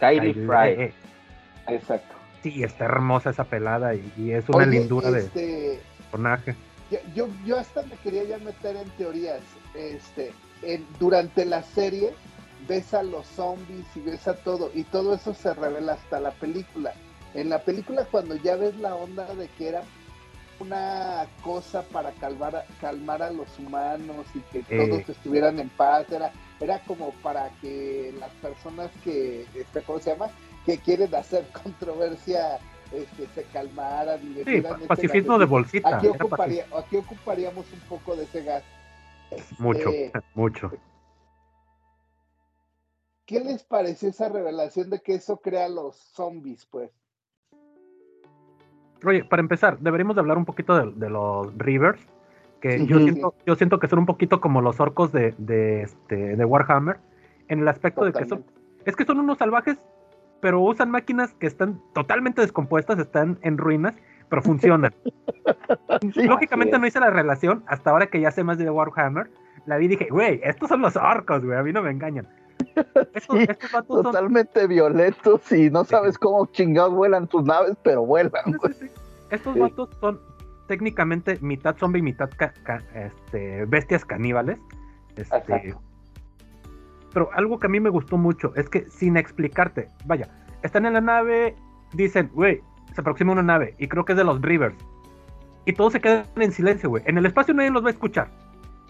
Kylie 0.00 0.34
Kylie. 0.34 0.46
Fry. 0.46 1.74
Exacto. 1.74 2.14
Sí, 2.42 2.62
está 2.64 2.84
hermosa 2.86 3.30
esa 3.30 3.44
pelada 3.44 3.94
y, 3.94 4.12
y 4.16 4.32
es 4.32 4.48
una 4.48 4.58
Oye, 4.58 4.78
lindura 4.80 5.10
de 5.10 5.20
este, 5.20 5.80
personaje. 6.10 6.56
yo, 6.90 6.98
yo, 7.14 7.28
yo 7.44 7.58
hasta 7.58 7.82
me 7.82 7.96
quería 7.96 8.24
ya 8.24 8.38
meter 8.38 8.76
en 8.76 8.88
teorías. 8.90 9.40
Este, 9.74 10.32
en- 10.62 10.84
durante 10.98 11.44
la 11.44 11.62
serie 11.62 12.10
ves 12.68 12.94
a 12.94 13.02
los 13.02 13.26
zombies 13.26 13.86
y 13.96 14.00
ves 14.00 14.26
a 14.28 14.34
todo, 14.34 14.70
y 14.74 14.84
todo 14.84 15.14
eso 15.14 15.34
se 15.34 15.54
revela 15.54 15.94
hasta 15.94 16.20
la 16.20 16.30
película. 16.32 16.92
En 17.34 17.48
la 17.48 17.60
película 17.60 18.06
cuando 18.10 18.36
ya 18.36 18.56
ves 18.56 18.76
la 18.78 18.94
onda 18.94 19.24
de 19.34 19.48
que 19.48 19.68
era 19.68 19.82
una 20.62 21.26
cosa 21.42 21.82
para 21.82 22.12
calmar, 22.12 22.56
a- 22.56 22.64
calmar 22.80 23.22
a 23.22 23.30
los 23.30 23.58
humanos 23.58 24.26
y 24.34 24.40
que 24.40 24.58
Eh. 24.68 24.86
todos 24.88 25.08
estuvieran 25.08 25.58
en 25.58 25.68
paz, 25.70 26.10
era, 26.10 26.32
era 26.60 26.78
como 26.84 27.10
para 27.22 27.50
que 27.60 28.14
las 28.18 28.30
personas 28.34 28.90
que, 29.04 29.46
este, 29.54 29.82
¿cómo 29.82 29.98
se 29.98 30.10
llama? 30.12 30.30
Que 30.64 30.78
quieren 30.78 31.14
hacer 31.14 31.44
controversia, 31.62 32.58
este, 32.92 33.26
se 33.34 33.44
calmaran 33.52 34.20
y 34.22 34.44
Sí, 34.44 34.56
ese 34.56 34.86
pacifismo 34.86 35.38
de 35.38 35.46
bolsita. 35.46 35.96
Aquí, 35.96 36.06
ocuparía, 36.08 36.66
aquí 36.76 36.96
ocuparíamos 36.96 37.66
un 37.72 37.80
poco 37.80 38.16
de 38.16 38.24
ese 38.24 38.42
gas. 38.44 38.62
Mucho, 39.58 39.88
Este, 39.90 40.12
mucho. 40.34 40.70
¿Qué 43.26 43.40
les 43.40 43.62
pareció 43.64 44.08
esa 44.10 44.28
revelación 44.28 44.90
de 44.90 45.00
que 45.00 45.14
eso 45.14 45.38
crea 45.38 45.68
los 45.68 45.96
zombies, 45.96 46.66
pues? 46.66 46.90
Oye, 49.04 49.24
para 49.24 49.40
empezar, 49.40 49.78
deberíamos 49.78 50.16
de 50.16 50.20
hablar 50.20 50.38
un 50.38 50.44
poquito 50.44 50.76
de, 50.76 50.92
de 50.94 51.10
los 51.10 51.56
Rivers. 51.58 52.00
Que 52.60 52.86
yo, 52.86 53.00
siento, 53.00 53.34
yo 53.44 53.56
siento 53.56 53.80
que 53.80 53.88
son 53.88 53.98
un 54.00 54.06
poquito 54.06 54.40
como 54.40 54.60
los 54.60 54.78
orcos 54.78 55.10
de, 55.10 55.34
de, 55.38 55.82
este, 55.82 56.36
de 56.36 56.44
Warhammer. 56.44 56.98
En 57.48 57.60
el 57.60 57.68
aspecto 57.68 58.04
de 58.04 58.12
que 58.12 58.24
son. 58.24 58.44
Es 58.84 58.94
que 58.94 59.04
son 59.04 59.18
unos 59.18 59.38
salvajes, 59.38 59.78
pero 60.40 60.60
usan 60.60 60.90
máquinas 60.90 61.34
que 61.34 61.46
están 61.46 61.80
totalmente 61.92 62.40
descompuestas, 62.40 62.98
están 62.98 63.38
en 63.42 63.58
ruinas, 63.58 63.94
pero 64.28 64.42
funcionan. 64.42 64.94
Sí, 66.14 66.24
Lógicamente 66.24 66.78
no 66.78 66.86
hice 66.86 66.98
la 66.98 67.10
relación 67.10 67.62
hasta 67.66 67.90
ahora 67.90 68.06
que 68.06 68.20
ya 68.20 68.30
sé 68.30 68.42
más 68.42 68.58
de 68.58 68.68
Warhammer. 68.70 69.30
La 69.66 69.76
vi 69.76 69.84
y 69.84 69.88
dije, 69.88 70.08
güey, 70.10 70.40
estos 70.42 70.68
son 70.68 70.80
los 70.80 70.96
orcos, 70.96 71.44
güey, 71.44 71.56
a 71.56 71.62
mí 71.62 71.72
no 71.72 71.82
me 71.82 71.90
engañan. 71.90 72.26
Estos, 73.14 73.38
Sí, 73.38 73.46
estos 73.48 73.72
vatos 73.72 73.96
son. 73.96 74.04
totalmente 74.04 74.66
violentos 74.66 75.52
y 75.52 75.70
no 75.70 75.84
sabes 75.84 76.18
cómo 76.18 76.46
chingados 76.46 76.94
vuelan 76.94 77.26
tus 77.28 77.44
naves, 77.44 77.76
pero 77.82 78.04
vuelan. 78.04 78.32
Sí, 78.68 78.72
sí. 78.80 78.90
Estos 79.30 79.58
vatos 79.58 79.90
son 80.00 80.20
técnicamente 80.68 81.38
mitad 81.40 81.76
zombie 81.76 82.00
y 82.00 82.02
mitad 82.02 82.30
este, 82.94 83.64
bestias 83.66 84.04
caníbales. 84.04 84.58
Este, 85.16 85.74
pero 87.12 87.28
algo 87.34 87.58
que 87.58 87.66
a 87.66 87.70
mí 87.70 87.80
me 87.80 87.90
gustó 87.90 88.16
mucho 88.16 88.52
es 88.56 88.68
que 88.68 88.88
sin 88.88 89.16
explicarte, 89.16 89.88
vaya, 90.06 90.28
están 90.62 90.86
en 90.86 90.94
la 90.94 91.00
nave, 91.00 91.54
dicen, 91.92 92.30
güey, 92.32 92.62
se 92.94 93.00
aproxima 93.00 93.32
una 93.32 93.42
nave 93.42 93.74
y 93.78 93.88
creo 93.88 94.04
que 94.04 94.12
es 94.12 94.18
de 94.18 94.24
los 94.24 94.40
Rivers. 94.40 94.76
Y 95.64 95.74
todos 95.74 95.92
se 95.92 96.00
quedan 96.00 96.24
en 96.36 96.52
silencio, 96.52 96.88
güey. 96.88 97.02
En 97.06 97.18
el 97.18 97.26
espacio 97.26 97.54
nadie 97.54 97.70
los 97.70 97.84
va 97.84 97.88
a 97.88 97.92
escuchar. 97.92 98.28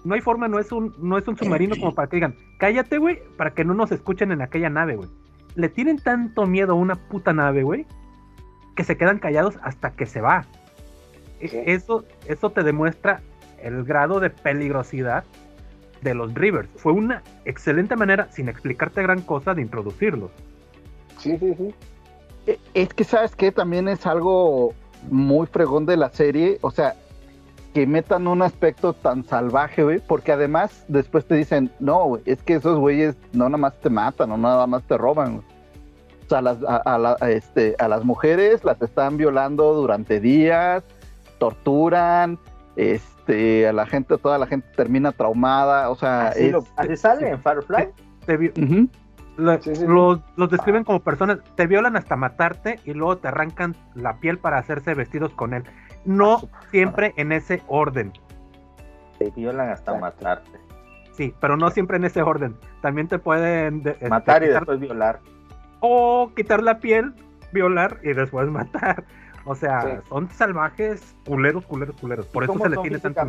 No 0.05 0.15
hay 0.15 0.21
forma, 0.21 0.49
no 0.49 0.59
es 0.59 0.73
un, 0.73 0.95
no 0.99 1.17
es 1.17 1.27
un 1.29 1.37
submarino 1.37 1.77
como 1.77 1.95
para 1.95 2.09
que 2.09 2.17
digan, 2.17 2.35
cállate, 2.59 2.99
güey, 2.99 3.21
para 3.37 3.53
que 3.53 3.65
no 3.65 3.75
nos 3.75 3.93
escuchen 3.93 4.33
en 4.33 4.43
aquella 4.43 4.69
nave, 4.69 4.97
güey. 4.97 5.09
Le 5.55 5.69
tienen 5.69 5.99
tanto 5.99 6.47
miedo 6.47 6.73
a 6.73 6.77
una 6.77 6.97
puta 6.97 7.33
nave, 7.33 7.63
güey, 7.63 7.87
que 8.75 8.85
se 8.85 8.97
quedan 8.97 9.19
callados 9.19 9.59
hasta 9.63 9.93
que 9.93 10.07
se 10.07 10.21
va. 10.21 10.47
E, 11.41 11.65
eso, 11.67 12.05
eso 12.27 12.51
te 12.51 12.63
demuestra 12.63 13.21
el 13.63 13.85
grado 13.85 14.19
de 14.19 14.31
peligrosidad 14.31 15.25
de 16.01 16.15
los 16.15 16.35
Rivers. 16.35 16.69
Fue 16.77 16.93
una 16.93 17.23
excelente 17.45 17.97
manera, 17.97 18.31
sin 18.33 18.49
explicarte 18.49 19.03
gran 19.03 19.21
cosa, 19.23 19.55
de 19.55 19.63
introducirlos. 19.63 20.31
Sí, 21.19 21.37
sí, 21.39 21.55
sí. 21.57 21.75
E, 22.47 22.59
es 22.75 22.93
que, 22.93 23.05
¿sabes 23.05 23.37
que 23.37 23.53
También 23.53 23.89
es 23.89 24.07
algo 24.07 24.75
muy 25.11 25.47
fregón 25.47 25.87
de 25.87 25.97
la 25.97 26.11
serie. 26.11 26.59
O 26.63 26.71
sea, 26.71 26.95
que 27.73 27.87
metan 27.87 28.27
un 28.27 28.43
aspecto 28.43 28.93
tan 28.93 29.25
salvaje, 29.25 29.83
güey, 29.83 29.99
porque 30.01 30.33
además 30.33 30.85
después 30.89 31.27
te 31.27 31.35
dicen, 31.35 31.71
no, 31.81 32.05
güey, 32.05 32.23
es 32.27 32.43
que 32.43 32.55
esos 32.55 32.79
güeyes 32.79 33.17
no 33.33 33.45
nada 33.49 33.59
más 33.59 33.81
te 33.81 33.89
matan, 33.89 34.29
no 34.29 34.37
nada 34.37 34.67
más 34.67 34.83
te 34.83 34.99
roban, 34.99 35.39
O 35.39 36.29
sea, 36.29 36.39
a 36.39 36.43
las, 36.43 36.59
a, 37.23 37.31
este, 37.31 37.75
a 37.79 37.89
las 37.89 38.05
mujeres 38.05 38.63
las 38.65 38.81
están 38.83 39.17
violando 39.17 39.73
durante 39.75 40.21
días, 40.21 40.85
torturan, 41.39 42.39
este, 42.77 43.69
a 43.69 43.73
la 43.73 43.87
gente, 43.87 44.19
toda 44.19 44.39
la 44.39 44.47
gente 44.47 44.67
termina 44.77 45.13
traumada, 45.13 45.89
o 45.91 45.95
sea... 45.95 46.29
Así, 46.29 46.97
sale 46.97 47.31
en 47.31 47.43
Firefly. 47.43 47.89
los, 49.37 50.21
los, 50.37 50.51
describen 50.51 50.85
como 50.85 51.01
personas, 51.01 51.39
te 51.57 51.67
violan 51.67 51.97
hasta 51.97 52.17
matarte 52.17 52.81
y 52.85 52.93
luego 52.93 53.17
te 53.17 53.29
arrancan 53.29 53.75
la 53.95 54.19
piel 54.19 54.39
para 54.39 54.59
hacerse 54.59 54.95
vestidos 54.95 55.33
con 55.33 55.55
él. 55.55 55.65
No 56.05 56.49
siempre 56.71 57.15
en 57.17 57.33
ese 57.33 57.63
orden. 57.69 58.13
Te 59.19 59.31
violan 59.31 59.71
hasta 59.71 59.95
matarte. 59.95 60.51
Sí, 61.13 61.35
pero 61.41 61.57
no 61.57 61.71
siempre 61.71 61.99
en 61.99 62.05
ese 62.05 62.23
orden. 62.23 62.57
También 62.81 63.09
te 63.09 63.19
pueden 63.19 63.83
este, 63.87 64.09
matar 64.09 64.43
y 64.43 64.49
después 64.49 64.81
violar. 64.81 65.21
O 65.81 66.33
quitar 66.35 66.63
la 66.63 66.79
piel, 66.79 67.13
violar 67.53 67.99
y 68.03 68.13
después 68.13 68.49
matar. 68.49 69.05
O 69.45 69.55
sea, 69.55 70.03
son 70.09 70.29
salvajes, 70.31 71.17
culeros, 71.27 71.67
culeros, 71.67 71.97
culeros. 71.97 72.27
Por 72.27 72.45
eso 72.45 72.57
se 72.59 72.69
les 72.69 72.81
tiene 72.81 72.99
tanto 72.99 73.25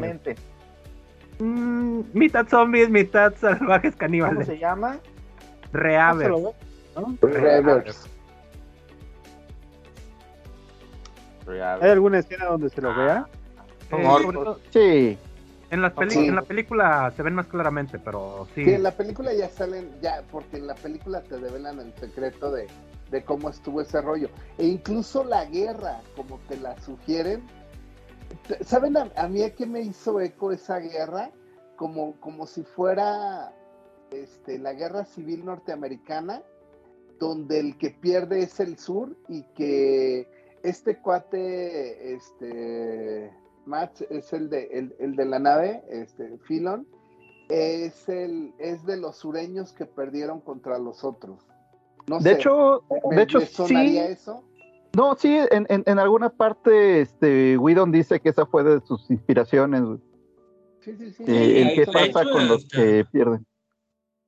mm, 1.40 2.02
mitad 2.14 2.48
zombies, 2.48 2.90
mitad 2.90 3.34
salvajes 3.36 3.96
caníbales. 3.96 4.36
¿Cómo 4.36 4.46
se 4.46 4.60
llama? 4.60 4.98
Reavers. 5.72 6.36
Reavers. 7.22 8.10
¿Hay 11.48 11.90
alguna 11.90 12.20
escena 12.20 12.46
donde 12.46 12.70
se 12.70 12.82
lo 12.82 12.96
vea? 12.96 13.28
Eh, 13.92 14.56
sí. 14.72 15.18
En 15.70 15.82
la, 15.82 15.92
en 15.98 16.36
la 16.36 16.44
película 16.44 17.12
se 17.16 17.24
ven 17.24 17.34
más 17.34 17.48
claramente, 17.48 17.98
pero 17.98 18.48
sí. 18.54 18.64
Sí, 18.64 18.74
en 18.74 18.84
la 18.84 18.92
película 18.92 19.34
ya 19.34 19.50
salen, 19.50 19.90
ya, 20.02 20.24
porque 20.32 20.58
en 20.58 20.68
la 20.68 20.76
película 20.76 21.24
te 21.24 21.40
develan 21.40 21.80
el 21.80 21.92
secreto 21.96 22.52
de, 22.52 22.68
cómo 23.26 23.50
estuvo 23.50 23.82
ese 23.82 24.00
rollo. 24.02 24.30
E 24.60 24.68
incluso 24.68 25.24
la 25.24 25.46
guerra, 25.46 26.02
como 26.16 26.40
te 26.48 26.58
la 26.58 26.80
sugieren. 26.80 27.44
¿Saben 28.62 28.98
a, 28.98 29.28
mí 29.28 29.42
a 29.42 29.56
qué 29.56 29.66
me 29.66 29.82
hizo 29.82 30.20
eco 30.22 30.52
esa 30.52 30.78
guerra? 30.78 31.32
Como, 31.76 32.20
como 32.20 32.46
si 32.46 32.62
fuera 32.62 33.52
este, 34.12 34.60
la 34.60 34.74
guerra 34.74 35.06
civil 35.06 35.44
norteamericana, 35.44 36.44
donde 37.20 37.60
el 37.60 37.78
que 37.80 37.90
pierde 37.90 38.44
es 38.44 38.60
el 38.60 38.78
sur 38.78 39.16
y 39.28 39.42
que 39.56 40.28
este 40.64 40.98
cuate, 40.98 42.14
este, 42.14 43.32
Matt 43.66 44.02
es 44.10 44.34
el 44.34 44.50
de, 44.50 44.92
el, 45.00 45.16
de 45.16 45.26
la 45.26 45.40
nave, 45.40 45.84
este, 45.90 46.38
Filon, 46.40 46.88
es, 47.50 48.08
el, 48.10 48.54
es 48.58 48.86
de 48.86 48.98
los 48.98 49.18
sureños 49.18 49.74
que 49.74 49.86
perdieron 49.86 50.42
contra 50.42 50.80
los 50.80 51.04
otros. 51.04 51.46
No 52.08 52.20
de 52.20 52.32
hecho, 52.32 52.84
de 53.12 53.22
hecho 53.22 53.42
sí. 53.42 53.98
Eso? 53.98 54.44
No, 54.96 55.16
sí, 55.16 55.38
en, 55.52 55.66
en, 55.70 56.00
alguna 56.00 56.30
parte, 56.30 57.02
este, 57.02 57.58
Whedon 57.58 57.92
dice 57.92 58.20
que 58.20 58.30
esa 58.30 58.46
fue 58.46 58.64
de 58.64 58.82
sus 58.82 59.10
inspiraciones. 59.10 59.82
Sí, 60.82 60.96
sí, 60.98 61.12
sí. 61.12 61.24
Eh, 61.28 61.74
¿Qué 61.76 61.86
pasa 61.86 62.24
con 62.30 62.48
los 62.48 62.68
que 62.68 63.06
pierden? 63.12 63.46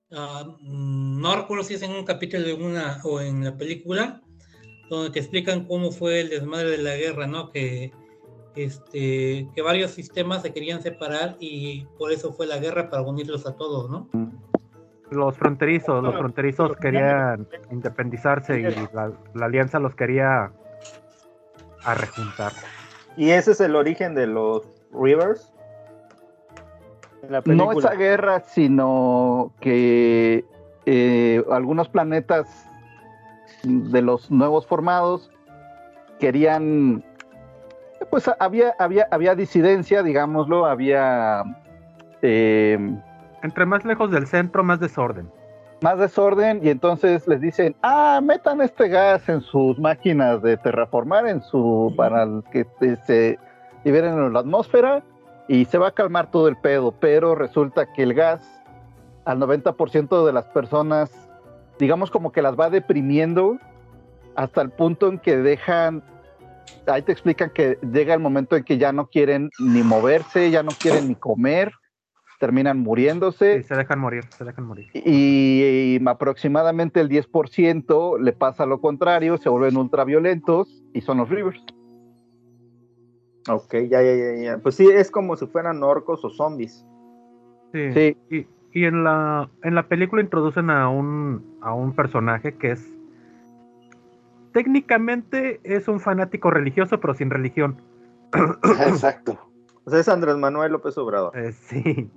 Uh, 0.10 0.56
no 0.62 1.36
recuerdo 1.36 1.64
si 1.64 1.76
es 1.76 1.82
en 1.82 1.92
un 1.92 2.06
capítulo 2.06 2.44
de 2.44 2.54
una 2.54 3.00
o 3.04 3.22
en 3.22 3.44
la 3.44 3.58
película, 3.58 4.22
donde 4.90 5.12
te 5.12 5.20
explican 5.20 5.66
cómo 5.66 5.92
fue 5.92 6.22
el 6.22 6.30
desmadre 6.30 6.72
de 6.72 6.78
la 6.78 6.96
guerra, 6.96 7.28
¿no? 7.28 7.52
Que, 7.52 7.92
este, 8.56 9.50
que 9.54 9.62
varios 9.62 9.92
sistemas 9.92 10.42
se 10.42 10.54
querían 10.54 10.82
separar 10.82 11.36
y 11.40 11.86
por 11.98 12.12
eso 12.12 12.32
fue 12.32 12.48
la 12.48 12.58
guerra 12.58 12.90
para 12.90 13.04
unirlos 13.04 13.46
a 13.46 13.56
todos, 13.56 13.90
¿no? 13.90 14.10
Los 15.12 15.38
fronterizos, 15.38 16.04
los 16.04 16.16
fronterizos 16.16 16.76
querían 16.78 17.48
independizarse 17.72 18.60
y 18.60 18.64
la, 18.94 19.12
alianza 19.40 19.80
los 19.80 19.94
quería 19.94 20.52
a 21.84 21.94
rejuntar. 21.94 22.54
¿Y 23.16 23.30
ese 23.30 23.52
es 23.52 23.62
el 23.62 23.76
origen 23.76 24.16
de 24.16 24.28
los 24.28 24.64
Rivers? 24.92 25.52
no 27.46 27.72
esa 27.72 27.96
guerra, 27.96 28.42
sino 28.42 29.54
que 29.60 30.46
eh, 30.86 31.44
algunos 31.52 31.90
planetas 31.90 32.48
de 33.66 34.02
los 34.02 34.30
nuevos 34.32 34.66
formados 34.68 35.32
querían, 36.20 37.04
pues 38.10 38.30
había, 38.40 38.74
había, 38.80 39.08
había 39.12 39.36
disidencia, 39.36 40.04
digámoslo, 40.04 40.66
había... 40.66 41.44
Eh, 42.22 42.78
Entre 43.44 43.66
más 43.66 43.84
lejos 43.86 44.12
del 44.12 44.28
centro, 44.28 44.64
más 44.64 44.80
desorden. 44.80 45.30
Más 45.82 46.00
desorden 46.00 46.62
y 46.64 46.70
entonces 46.70 47.28
les 47.28 47.42
dicen, 47.42 47.76
ah, 47.82 48.22
metan 48.24 48.62
este 48.62 48.88
gas 48.88 49.28
en 49.28 49.42
sus 49.42 49.78
máquinas 49.78 50.42
de 50.42 50.58
terraformar, 50.58 51.28
en 51.28 51.42
su, 51.42 51.94
para 51.98 52.26
que 52.52 52.66
se 53.06 53.38
liberen 53.84 54.14
en 54.14 54.34
la 54.34 54.40
atmósfera 54.40 55.04
y 55.48 55.66
se 55.66 55.78
va 55.78 55.90
a 55.90 55.92
calmar 55.92 56.32
todo 56.32 56.48
el 56.48 56.56
pedo, 56.56 56.92
pero 56.92 57.36
resulta 57.36 57.86
que 57.94 58.04
el 58.04 58.14
gas 58.14 58.64
al 59.26 59.40
90% 59.40 60.26
de 60.26 60.34
las 60.34 60.46
personas 60.46 61.25
digamos 61.80 62.12
como 62.12 62.32
que 62.32 62.42
las 62.42 62.58
va 62.60 62.70
deprimiendo 62.70 63.58
hasta 64.36 64.62
el 64.62 64.70
punto 64.70 65.08
en 65.08 65.20
que 65.20 65.38
dejan, 65.38 66.04
ahí 66.88 67.02
te 67.02 67.12
explican 67.12 67.52
que 67.54 67.78
llega 67.92 68.14
el 68.14 68.20
momento 68.20 68.56
en 68.56 68.64
que 68.64 68.78
ya 68.78 68.92
no 68.92 69.08
quieren 69.08 69.50
ni 69.60 69.82
moverse, 69.84 70.52
ya 70.52 70.64
no 70.64 70.72
quieren 70.72 71.08
ni 71.08 71.16
comer, 71.16 71.72
terminan 72.40 72.80
muriéndose. 72.80 73.64
se 73.64 73.76
dejan 73.76 74.00
morir, 74.00 74.26
se 74.38 74.44
dejan 74.44 74.66
morir. 74.66 74.88
Y, 74.94 76.00
aproximadamente 76.06 77.00
el 77.00 77.10
10% 77.10 78.20
le 78.20 78.34
pasa 78.34 78.66
lo 78.66 78.82
contrario, 78.82 79.38
se 79.38 79.50
vuelven 79.50 79.78
ultraviolentos 79.78 80.84
y 80.94 81.02
son 81.02 81.18
los 81.20 81.30
Rivers. 81.30 81.64
Ok, 83.48 83.74
ya, 83.90 84.02
ya, 84.02 84.16
ya, 84.16 84.44
ya. 84.44 84.58
Pues 84.58 84.76
sí, 84.76 84.88
es 84.88 85.12
como 85.12 85.36
si 85.36 85.46
fueran 85.48 85.84
orcos 85.84 86.26
o 86.26 86.30
zombies. 86.30 86.86
Sí. 87.72 88.16
sí. 88.30 88.48
Y 88.74 88.84
en 88.84 89.06
la, 89.06 89.50
en 89.64 89.74
la 89.74 89.88
película 89.88 90.22
introducen 90.22 90.70
a 90.70 90.90
un, 90.90 91.55
a 91.66 91.74
un 91.74 91.94
personaje 91.94 92.54
que 92.56 92.72
es 92.72 92.96
técnicamente 94.54 95.60
es 95.64 95.88
un 95.88 96.00
fanático 96.00 96.52
religioso, 96.52 97.00
pero 97.02 97.14
sin 97.14 97.30
religión. 97.30 97.82
Exacto. 98.88 99.38
O 99.84 99.90
sea, 99.90 100.00
es 100.00 100.08
Andrés 100.08 100.38
Manuel 100.38 100.72
López 100.72 100.98
Obrador. 100.98 101.38
Eh, 101.38 101.52
sí. 101.52 102.10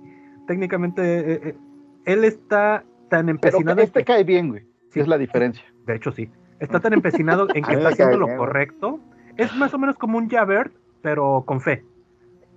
Técnicamente, 0.47 1.01
eh, 1.01 1.41
eh, 1.43 1.55
él 2.05 2.23
está 2.23 2.85
tan 3.09 3.27
empecinado. 3.27 3.75
Pero 3.75 3.85
este 3.85 4.05
cae 4.05 4.23
bien, 4.23 4.49
güey. 4.49 4.63
Sí, 4.91 4.99
es 4.99 5.07
la 5.07 5.17
diferencia. 5.17 5.63
De 5.85 5.95
hecho, 5.95 6.11
sí. 6.11 6.29
Está 6.59 6.79
tan 6.79 6.93
empecinado 6.93 7.47
en 7.53 7.63
que 7.65 7.73
está 7.73 7.89
haciendo 7.89 8.17
lo 8.17 8.37
correcto. 8.37 8.99
Es 9.35 9.53
más 9.55 9.73
o 9.73 9.79
menos 9.79 9.97
como 9.97 10.17
un 10.17 10.29
Javert, 10.29 10.71
pero 11.01 11.43
con 11.45 11.59
fe. 11.59 11.83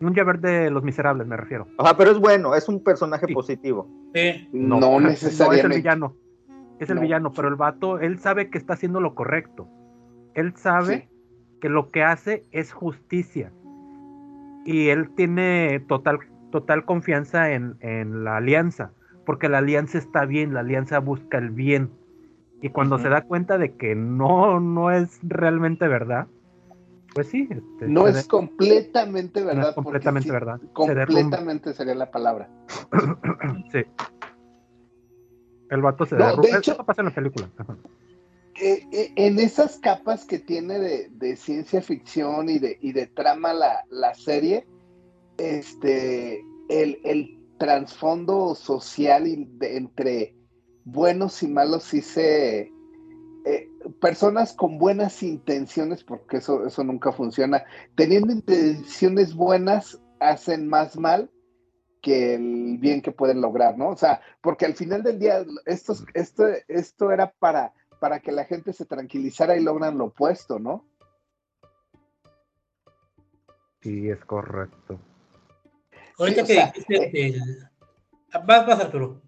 Un 0.01 0.15
Javert 0.15 0.41
de 0.41 0.71
Los 0.71 0.83
Miserables, 0.83 1.27
me 1.27 1.37
refiero. 1.37 1.67
Ajá, 1.79 1.97
pero 1.97 2.11
es 2.11 2.19
bueno, 2.19 2.55
es 2.55 2.69
un 2.69 2.85
personaje 2.85 3.27
positivo. 3.33 3.89
No, 4.53 5.01
necesariamente. 5.01 5.59
es 5.59 5.65
el 5.65 5.83
villano. 5.83 6.15
Es 6.83 6.91
el 6.91 6.99
villano, 6.99 7.33
pero 7.33 7.49
el 7.49 7.55
vato, 7.55 7.99
él 7.99 8.19
sabe 8.19 8.51
que 8.51 8.59
está 8.59 8.75
haciendo 8.75 9.01
lo 9.01 9.15
correcto. 9.15 9.69
Él 10.35 10.55
sabe 10.57 11.09
que 11.61 11.69
lo 11.69 11.91
que 11.91 12.03
hace 12.03 12.45
es 12.51 12.73
justicia. 12.73 13.53
Y 14.65 14.89
él 14.89 15.11
tiene 15.15 15.81
total, 15.89 16.19
total 16.51 16.85
confianza 16.85 17.53
en, 17.53 17.77
en 17.81 18.25
la 18.25 18.37
alianza, 18.37 18.93
porque 19.27 19.49
la 19.49 19.59
alianza 19.59 19.99
está 19.99 20.25
bien, 20.25 20.55
la 20.55 20.61
alianza 20.61 20.99
busca 20.99 21.39
el 21.39 21.51
bien. 21.51 21.91
Y 22.61 22.69
cuando 22.69 22.99
se 22.99 23.09
da 23.09 23.23
cuenta 23.23 23.59
de 23.59 23.75
que 23.77 23.97
no, 23.97 24.61
no 24.61 24.93
es 24.93 25.19
realmente 25.23 25.89
verdad, 25.89 26.29
pues 27.15 27.29
sí. 27.29 27.49
Este, 27.51 27.89
no 27.89 28.07
es 28.07 28.27
completamente 28.27 29.43
verdad. 29.43 29.63
No 29.63 29.69
es 29.69 29.75
completamente 29.75 30.31
verdad. 30.31 30.61
Completamente 30.73 31.73
sería 31.75 31.95
la 31.95 32.11
palabra. 32.11 32.49
sí. 33.73 33.85
El 35.73 35.81
vato 35.81 36.05
se 36.05 36.17
derrumba. 36.17 36.43
De 36.43 36.59
hecho, 36.59 36.73
Eso 36.73 36.85
pasa 36.85 37.01
en 37.01 37.07
la 37.07 37.15
película. 37.15 37.49
Eh, 38.61 38.87
eh, 38.93 39.13
en 39.17 39.39
esas 39.39 39.79
capas 39.79 40.27
que 40.27 40.39
tiene 40.39 40.79
de, 40.79 41.37
ciencia 41.37 41.81
ficción 41.81 42.51
y 42.51 42.59
de, 42.59 42.79
y 42.83 42.93
de 42.93 43.07
trama 43.07 43.55
la, 43.55 43.83
la 43.91 44.15
serie, 44.15 44.67
este, 45.39 46.45
el, 46.69 47.01
el 47.05 47.39
trasfondo 47.59 48.55
social 48.55 49.27
entre 49.63 50.35
buenos 50.85 51.43
y 51.43 51.49
malos 51.49 51.85
sí 51.85 52.03
se... 52.03 52.71
Eh, 53.47 53.69
personas 53.99 54.53
con 54.53 54.79
buenas 54.79 55.23
intenciones, 55.23 56.05
porque 56.05 56.37
eso, 56.37 56.67
eso 56.67 56.85
nunca 56.85 57.13
funciona, 57.13 57.65
teniendo 57.97 58.31
intenciones 58.31 59.35
buenas, 59.35 59.99
hacen 60.21 60.69
más 60.69 60.99
mal 60.99 61.31
que 62.03 62.35
el 62.35 62.77
bien 62.79 63.01
que 63.01 63.13
pueden 63.13 63.41
lograr, 63.41 63.79
¿no? 63.79 63.89
O 63.89 63.97
sea, 63.97 64.21
porque 64.43 64.67
al 64.67 64.75
final 64.75 65.03
del 65.03 65.19
día, 65.19 65.43
esto, 65.65 65.95
esto, 66.13 66.45
esto 66.69 67.11
era 67.11 67.31
para 67.31 67.73
para 68.03 68.19
que 68.19 68.33
la 68.33 68.45
gente 68.45 68.73
se 68.73 68.85
tranquilizara 68.85 69.57
y 69.57 69.63
logran 69.63 69.97
lo 69.97 70.07
opuesto, 70.07 70.59
¿no? 70.59 70.85
Sí, 73.81 74.11
es 74.11 74.25
correcto. 74.25 74.99
Ahorita 76.19 76.43
que 76.43 76.53
dijiste 76.53 77.27
eh, 77.29 77.41
Vas, 78.45 78.67
vas, 78.67 78.81
Arturo. 78.81 79.23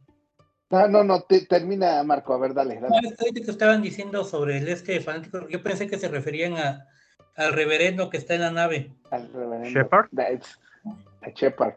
No, 0.70 0.88
no, 0.88 1.04
no, 1.04 1.22
termina, 1.22 2.02
Marco, 2.02 2.34
a 2.34 2.38
ver, 2.38 2.52
dale. 2.52 2.80
dale. 2.80 3.14
ahorita 3.16 3.44
que 3.44 3.50
estaban 3.52 3.80
diciendo 3.80 4.24
sobre 4.24 4.58
el 4.58 4.68
este 4.68 5.00
fanático, 5.00 5.46
yo 5.48 5.62
pensé 5.62 5.86
que 5.86 5.96
se 5.96 6.08
referían 6.08 6.54
a, 6.54 6.88
al 7.36 7.52
reverendo 7.52 8.10
que 8.10 8.16
está 8.16 8.34
en 8.34 8.40
la 8.40 8.50
nave. 8.50 8.92
Al 9.12 9.32
reverendo. 9.32 9.68
Shepard. 9.68 10.08
A 11.22 11.28
Shepard. 11.30 11.74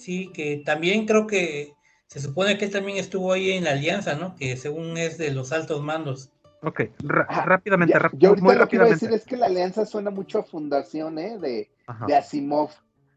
Sí, 0.00 0.30
que 0.32 0.62
también 0.64 1.06
creo 1.06 1.26
que 1.26 1.74
se 2.06 2.20
supone 2.20 2.56
que 2.56 2.64
él 2.64 2.70
también 2.72 2.96
estuvo 2.96 3.32
ahí 3.32 3.52
en 3.52 3.64
la 3.64 3.72
alianza, 3.72 4.14
¿no? 4.14 4.34
Que 4.34 4.56
según 4.56 4.96
es 4.96 5.18
de 5.18 5.30
los 5.30 5.52
altos 5.52 5.82
mandos. 5.82 6.30
Ok, 6.62 6.82
rápidamente, 7.02 7.94
Yo 8.14 8.30
ahorita 8.30 8.54
lo 8.54 8.68
que 8.68 8.76
iba 8.76 8.86
a 8.86 8.88
decir 8.88 9.12
es 9.12 9.24
que 9.24 9.36
la 9.36 9.46
alianza 9.46 9.84
suena 9.84 10.10
mucho 10.10 10.40
a 10.40 10.42
fundación, 10.42 11.18
¿eh? 11.18 11.38
De, 11.38 11.70
de 12.06 12.16
Asimov. 12.16 12.70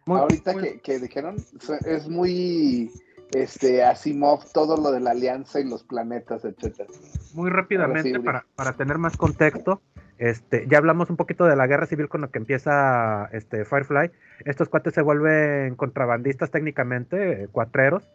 ahorita 0.05 0.55
Que, 0.84 0.99
dijeron, 0.99 1.38
es 1.85 2.07
muy 2.07 2.91
este 3.31 3.84
Asimov, 3.84 4.51
todo 4.53 4.77
lo 4.77 4.91
de 4.91 4.99
la 4.99 5.11
alianza 5.11 5.60
y 5.60 5.68
los 5.68 5.84
planetas, 5.84 6.45
etcétera. 6.45 6.89
Muy 7.34 7.49
rápidamente, 7.49 8.19
para, 8.19 8.45
para 8.55 8.73
tener 8.73 8.97
más 8.97 9.18
contexto, 9.18 9.81
este, 10.18 10.65
ya 10.68 10.77
hablamos 10.77 11.10
un 11.10 11.18
poquito 11.18 11.45
de 11.45 11.56
la 11.56 11.68
guerra 11.68 11.85
civil 11.85 12.07
con 12.07 12.22
lo 12.22 12.31
que 12.31 12.40
empieza 12.40 13.30
este 13.31 13.65
Firefly. 13.65 14.11
Estos 14.45 14.69
cuates 14.69 14.94
se 14.94 15.02
vuelven 15.02 15.76
contrabandistas 15.76 16.52
técnicamente, 16.52 17.48
cuatreros 17.52 18.10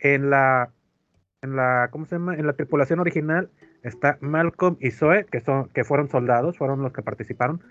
en 0.00 0.30
la, 0.30 0.70
en 1.42 1.56
la, 1.56 1.88
¿cómo 1.90 2.06
se 2.06 2.16
llama? 2.16 2.34
En 2.34 2.46
la 2.46 2.54
tripulación 2.54 3.00
original 3.00 3.50
está 3.82 4.18
Malcolm 4.20 4.76
y 4.80 4.90
Zoe, 4.90 5.24
que, 5.26 5.40
son, 5.40 5.68
que 5.68 5.84
fueron 5.84 6.08
soldados, 6.08 6.58
fueron 6.58 6.82
los 6.82 6.92
que 6.92 7.02
participaron. 7.02 7.62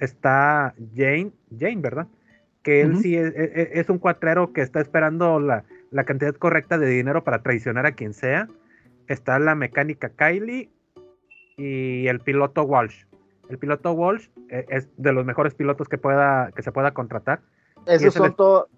Está 0.00 0.74
Jane, 0.94 1.32
Jane, 1.58 1.80
¿verdad? 1.80 2.06
Que 2.62 2.82
él 2.82 2.98
sí 2.98 3.16
es, 3.16 3.88
un 3.88 3.98
cuatrero 3.98 4.52
que 4.52 4.60
está 4.60 4.80
esperando 4.80 5.40
la, 5.40 5.64
la, 5.90 6.04
cantidad 6.04 6.34
correcta 6.34 6.76
de 6.76 6.88
dinero 6.88 7.24
para 7.24 7.42
traicionar 7.42 7.86
a 7.86 7.92
quien 7.92 8.14
sea. 8.14 8.48
Está 9.06 9.38
la 9.38 9.54
mecánica 9.54 10.10
Kylie 10.10 10.70
y 11.56 12.06
el 12.06 12.20
piloto 12.20 12.64
Walsh. 12.64 13.04
El 13.48 13.58
piloto 13.58 13.92
Walsh 13.92 14.28
eh, 14.50 14.66
es 14.68 14.88
de 14.96 15.12
los 15.12 15.24
mejores 15.24 15.54
pilotos 15.54 15.88
que, 15.88 15.98
pueda, 15.98 16.52
que 16.52 16.62
se 16.62 16.72
pueda 16.72 16.92
contratar. 16.92 17.40
Esos 17.86 18.14
son 18.14 18.34
todos 18.34 18.68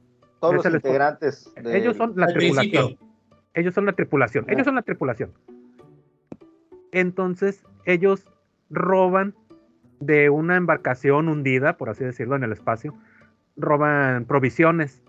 todos 0.41 0.65
los 0.65 0.75
integrantes. 0.75 1.53
Ellos 1.65 1.97
son 1.97 2.15
la 2.17 2.27
tripulación. 2.27 2.99
Ellos 3.55 3.75
son 3.75 3.87
la 3.87 3.93
tripulación. 3.93 4.45
Ellos 4.49 4.65
son 4.65 4.75
la 4.75 4.83
tripulación. 4.83 5.33
Entonces, 6.93 7.63
ellos 7.85 8.27
roban 8.71 9.35
de 10.01 10.31
una 10.31 10.57
embarcación 10.57 11.29
hundida, 11.29 11.77
por 11.77 11.91
así 11.91 12.05
decirlo, 12.05 12.37
en 12.37 12.43
el 12.43 12.53
espacio. 12.53 12.95
Roban 13.57 14.25
provisiones, 14.25 15.03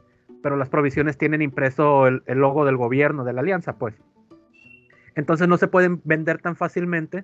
pero 0.44 0.58
las 0.58 0.70
provisiones 0.70 1.18
tienen 1.18 1.42
impreso 1.42 2.08
el, 2.08 2.22
logo 2.28 2.66
del 2.66 2.78
gobierno, 2.78 3.24
de 3.24 3.34
la 3.34 3.42
alianza, 3.42 3.78
pues. 3.78 3.96
Entonces 5.16 5.48
no 5.48 5.58
se 5.58 5.68
pueden 5.68 6.02
vender 6.04 6.42
tan 6.42 6.56
fácilmente, 6.56 7.24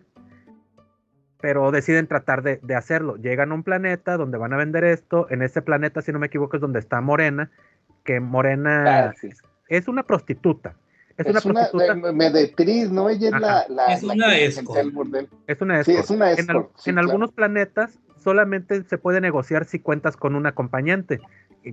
pero 1.40 1.72
deciden 1.72 2.08
tratar 2.08 2.42
de, 2.42 2.60
de, 2.64 2.76
hacerlo. 2.76 3.16
Llegan 3.18 3.52
a 3.52 3.56
un 3.56 3.64
planeta 3.64 4.18
donde 4.18 4.38
van 4.38 4.54
a 4.54 4.58
vender 4.58 4.84
esto. 4.84 5.28
En 5.30 5.42
ese 5.42 5.62
planeta, 5.62 6.02
si 6.02 6.12
no 6.12 6.20
me 6.20 6.28
equivoco, 6.28 6.58
es 6.58 6.62
donde 6.62 6.80
está 6.80 7.00
Morena, 7.02 7.52
que 8.04 8.20
Morena 8.20 9.14
es 9.68 9.88
una 9.88 10.04
prostituta. 10.04 10.76
Es, 11.18 11.26
una, 11.26 11.42
prostituta. 11.42 11.96
Medetriz, 11.96 12.92
¿no? 12.92 13.10
Ella 13.10 13.28
es 13.28 13.42
la, 13.42 13.66
la, 13.70 13.86
Es 13.88 14.04
una 14.04 14.38
escort. 14.38 14.80
Es 15.48 15.62
una 15.62 15.82
escort. 15.82 16.72
En, 16.86 17.00
algunos 17.00 17.32
planetas 17.32 18.00
solamente 18.18 18.84
se 18.84 18.98
puede 18.98 19.20
negociar 19.20 19.66
si 19.66 19.80
cuentas 19.80 20.16
con 20.16 20.36
un 20.36 20.46
acompañante, 20.46 21.20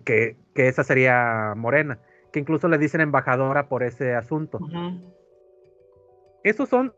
que, 0.04 0.36
que 0.54 0.68
esa 0.68 0.82
sería 0.82 1.52
Morena, 1.56 1.98
que 2.32 2.40
incluso 2.40 2.68
le 2.68 2.78
dicen 2.78 3.02
embajadora 3.02 3.68
por 3.68 3.82
ese 3.82 4.14
asunto. 4.14 4.58
Esos 6.42 6.68
son 6.68 6.94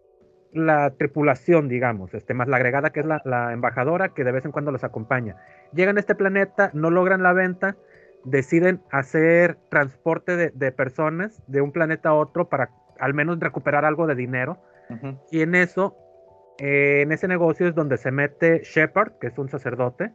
la 0.52 0.91
tripulación, 0.91 1.68
digamos, 1.68 2.15
este, 2.15 2.34
más 2.34 2.49
la 2.49 2.57
agregada 2.57 2.91
que 2.91 3.00
es 3.00 3.07
la, 3.07 3.20
la, 3.25 3.52
embajadora 3.52 4.10
que 4.10 4.25
de 4.25 4.33
vez 4.33 4.44
en 4.44 4.52
cuando 4.52 4.73
los 4.73 4.84
acompaña. 4.84 5.36
Llegan 5.73 5.97
a 5.97 6.00
este 6.00 6.15
planeta, 6.15 6.70
no 6.73 6.91
logran 6.91 7.23
la 7.23 7.33
venta, 7.33 7.76
deciden 8.26 8.83
hacer 8.91 9.57
transporte 9.70 10.50
de, 10.50 10.73
personas 10.73 11.42
de 11.47 11.60
un 11.60 11.73
planeta 11.73 12.10
a 12.10 12.15
otro 12.15 12.49
para 12.49 12.70
al 12.99 13.15
menos 13.15 13.39
recuperar 13.39 13.84
algo 13.84 14.07
de 14.07 14.15
dinero. 14.15 14.58
Y 15.31 15.41
en 15.41 15.55
eso, 15.55 15.97
eh, 16.58 17.02
en 17.02 17.12
ese 17.12 17.28
negocio 17.28 17.66
es 17.66 17.75
donde 17.75 17.97
se 17.97 18.10
mete 18.10 18.62
Shepard, 18.62 19.12
que 19.20 19.28
es 19.28 19.39
un 19.39 19.49
sacerdote. 19.49 20.12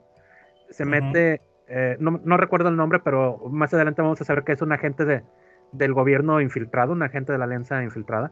Se 0.70 0.86
mete, 0.86 1.42
eh, 1.68 1.98
no, 2.00 2.38
recuerdo 2.38 2.70
el 2.70 2.76
nombre, 2.76 3.00
pero 3.00 3.38
más 3.50 3.74
adelante 3.74 4.02
vamos 4.02 4.22
a 4.22 4.26
saber 4.26 4.44
que 4.44 4.54
es 4.54 4.62
un 4.62 4.72
agente 4.72 5.06
de, 5.06 5.24
del 5.72 5.94
gobierno 5.94 6.42
infiltrado, 6.42 6.94
un 6.94 7.04
agente 7.04 7.32
de 7.32 7.38
la 7.38 7.46
alianza 7.46 7.84
infiltrada. 7.84 8.32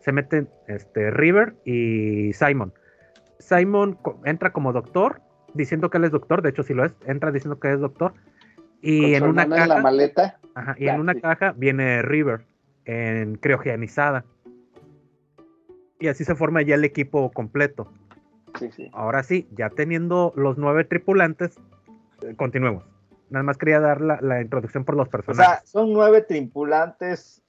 Se 0.00 0.12
meten 0.12 0.48
este, 0.66 1.10
River 1.10 1.54
y 1.64 2.32
Simon. 2.32 2.72
Simon 3.38 3.98
entra 4.24 4.52
como 4.52 4.72
doctor, 4.72 5.20
diciendo 5.54 5.90
que 5.90 5.98
él 5.98 6.04
es 6.04 6.10
doctor, 6.10 6.42
de 6.42 6.50
hecho 6.50 6.62
sí 6.62 6.74
lo 6.74 6.84
es, 6.84 6.92
entra 7.06 7.32
diciendo 7.32 7.58
que 7.58 7.72
es 7.72 7.80
doctor, 7.80 8.12
y 8.82 9.14
en 9.14 9.24
una 9.24 9.48
caja. 9.48 9.66
la 9.66 9.80
maleta. 9.80 10.38
y 10.78 10.88
en 10.88 11.00
una 11.00 11.14
caja 11.14 11.52
viene 11.52 12.02
River 12.02 12.46
en 12.84 13.36
criogenizada. 13.36 14.24
Y 15.98 16.08
así 16.08 16.24
se 16.24 16.34
forma 16.34 16.62
ya 16.62 16.76
el 16.76 16.84
equipo 16.84 17.30
completo. 17.30 17.92
Ahora 18.92 19.22
sí, 19.22 19.48
ya 19.52 19.70
teniendo 19.70 20.32
los 20.34 20.58
nueve 20.58 20.84
tripulantes, 20.84 21.58
eh, 22.22 22.34
continuemos. 22.36 22.84
Nada 23.28 23.44
más 23.44 23.58
quería 23.58 23.80
dar 23.80 24.00
la, 24.00 24.40
introducción 24.40 24.84
por 24.84 24.96
los 24.96 25.08
personajes. 25.08 25.46
O 25.46 25.50
sea, 25.50 25.62
son 25.64 25.92
nueve 25.92 26.22
tripulantes 26.22 27.42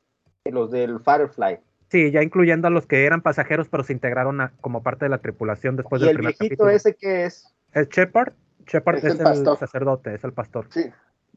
los 0.46 0.70
del 0.70 1.00
Firefly. 1.00 1.60
Sí, 1.92 2.10
ya 2.10 2.24
incluyendo 2.24 2.70
a 2.70 2.72
los 2.72 2.88
que 2.88 3.06
eran 3.06 3.22
pasajeros, 3.22 3.68
pero 3.68 3.84
se 3.84 3.92
integraron 3.92 4.40
como 4.62 4.82
parte 4.82 5.04
de 5.04 5.10
la 5.10 5.18
tripulación 5.18 5.76
después 5.76 6.02
del 6.02 6.16
primer 6.16 6.36
capítulo. 6.36 6.72
¿Y 6.72 6.76
el 6.76 6.80
viejito 6.80 6.90
ese 6.90 6.96
qué 6.96 7.26
es? 7.26 7.54
Es 7.74 7.90
Shepard. 7.90 8.32
Shepard 8.66 8.98
es, 9.00 9.04
el, 9.04 9.20
el, 9.20 9.58
sacerdote, 9.58 10.16
es 10.16 10.24
el 10.24 10.32
pastor. 10.32 10.68
Sí, 10.70 10.90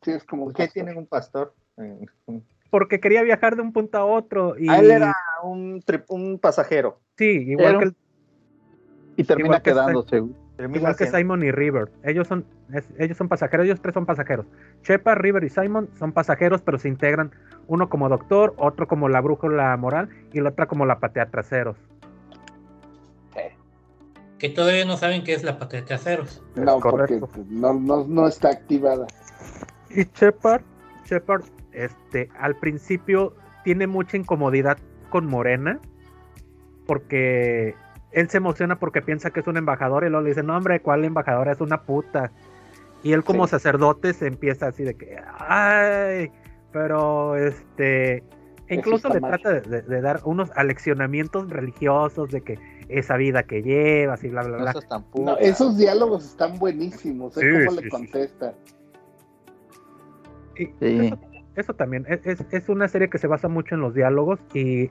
es 0.07 0.23
como. 0.23 0.45
¿Por 0.45 0.55
qué 0.55 0.69
tienen 0.69 0.97
un 0.97 1.07
pastor? 1.07 1.55
Porque 2.71 3.01
quería 3.01 3.23
viajar 3.23 3.57
de 3.57 3.63
un 3.63 3.73
punto 3.73 3.99
a 3.99 4.05
otro. 4.05 4.57
Y... 4.57 4.69
Ah, 4.69 4.79
él 4.79 4.93
era 4.93 5.17
un, 5.43 5.83
un 6.09 6.39
pasajero. 6.39 7.01
Sí, 7.19 7.25
igual 7.25 7.81
que 7.81 7.93
Y 9.17 9.25
termina 9.25 9.61
quedándose. 9.61 10.23
Igual 10.59 10.97
que 10.97 11.07
Simon 11.07 11.43
y 11.43 11.51
River. 11.51 11.91
Ellos 12.03 12.29
son, 12.29 12.45
ellos 12.99 13.17
son 13.17 13.29
pasajeros, 13.29 13.67
ellos 13.67 13.81
tres 13.81 13.95
son 13.95 14.07
pasajeros. 14.07 14.47
Shepard, 14.83 15.19
River 15.19 15.45
y 15.45 15.51
Simon 15.51 15.89
son 15.99 16.13
pasajeros, 16.13 16.63
pero 16.63 16.79
se 16.79 16.89
integran 16.89 17.33
uno 17.67 17.89
como 17.89 18.09
doctor, 18.09 18.55
otro 18.57 18.87
como 18.87 19.09
la 19.09 19.21
brújula 19.21 19.77
moral 19.77 20.09
y 20.33 20.41
la 20.41 20.51
otra 20.51 20.67
como 20.67 20.87
la 20.87 20.99
patea 20.99 21.27
traseros. 21.27 21.77
Que 24.39 24.49
todavía 24.51 24.85
no 24.85 24.97
saben 24.97 25.25
qué 25.25 25.33
es 25.33 25.43
la 25.43 25.59
patea 25.59 25.85
traseros. 25.85 26.43
No, 26.55 26.79
porque 26.79 27.21
no, 27.49 27.73
no, 27.73 28.05
no 28.07 28.27
está 28.27 28.51
activada. 28.51 29.07
Y 29.91 30.05
Shepard, 30.15 30.63
Shepard, 31.07 31.45
este, 31.73 32.29
al 32.39 32.57
principio 32.57 33.35
tiene 33.65 33.87
mucha 33.87 34.17
incomodidad 34.17 34.77
con 35.11 35.27
Morena, 35.27 35.79
porque 36.87 37.75
él 38.15 38.31
se 38.31 38.39
emociona 38.39 38.79
porque 38.79 39.03
piensa 39.03 39.31
que 39.31 39.41
es 39.41 39.47
un 39.47 39.57
embajador 39.57 40.05
y 40.05 40.09
luego 40.09 40.23
le 40.23 40.31
dice, 40.31 40.43
no 40.43 40.57
hombre, 40.57 40.81
¿cuál 40.81 41.05
embajadora? 41.05 41.53
Es 41.53 41.61
una 41.61 41.83
puta. 41.83 42.31
Y 43.03 43.13
él 43.13 43.25
como 43.25 43.47
sacerdote 43.47 44.15
se 44.15 44.29
empieza 44.29 44.69
así 44.69 44.85
de 44.85 44.95
que, 44.95 45.19
ay, 45.37 46.31
pero 46.73 47.37
este, 47.37 48.23
incluso 48.71 49.09
le 49.09 49.21
trata 49.21 49.61
de, 49.61 50.01
dar 50.01 50.21
unos 50.25 50.51
aleccionamientos 50.55 51.51
religiosos 51.51 52.31
de 52.31 52.41
que 52.41 52.59
esa 52.89 53.17
vida 53.17 53.43
que 53.43 53.63
llevas 53.63 54.23
y 54.25 54.29
bla, 54.29 54.43
bla, 54.45 54.57
bla. 54.59 54.75
No, 55.17 55.37
esos 55.39 55.77
diálogos 55.77 56.25
están 56.25 56.59
buenísimos, 56.59 57.37
¿eh? 57.37 57.65
¿Cómo 57.67 57.81
le 57.81 57.89
contesta? 57.89 58.55
eso, 61.57 61.75
también, 61.75 62.07
es, 62.09 62.69
una 62.69 62.87
serie 62.87 63.11
que 63.11 63.19
se 63.19 63.27
basa 63.27 63.49
mucho 63.49 63.75
en 63.75 63.81
los 63.81 63.93
diálogos 63.93 64.39
y 64.55 64.89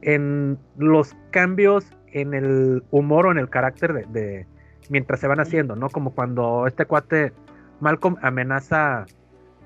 en 0.00 0.58
los 0.76 1.16
cambios 1.30 1.86
en 2.12 2.34
el 2.34 2.82
humor 2.90 3.26
o 3.26 3.32
en 3.32 3.38
el 3.38 3.48
carácter 3.48 4.06
de, 4.08 4.46
mientras 4.88 5.20
se 5.20 5.26
van 5.26 5.40
haciendo, 5.40 5.76
¿no? 5.76 5.88
Como 5.88 6.14
cuando 6.14 6.66
este 6.66 6.86
cuate 6.86 7.32
Malcolm 7.80 8.16
amenaza 8.22 9.06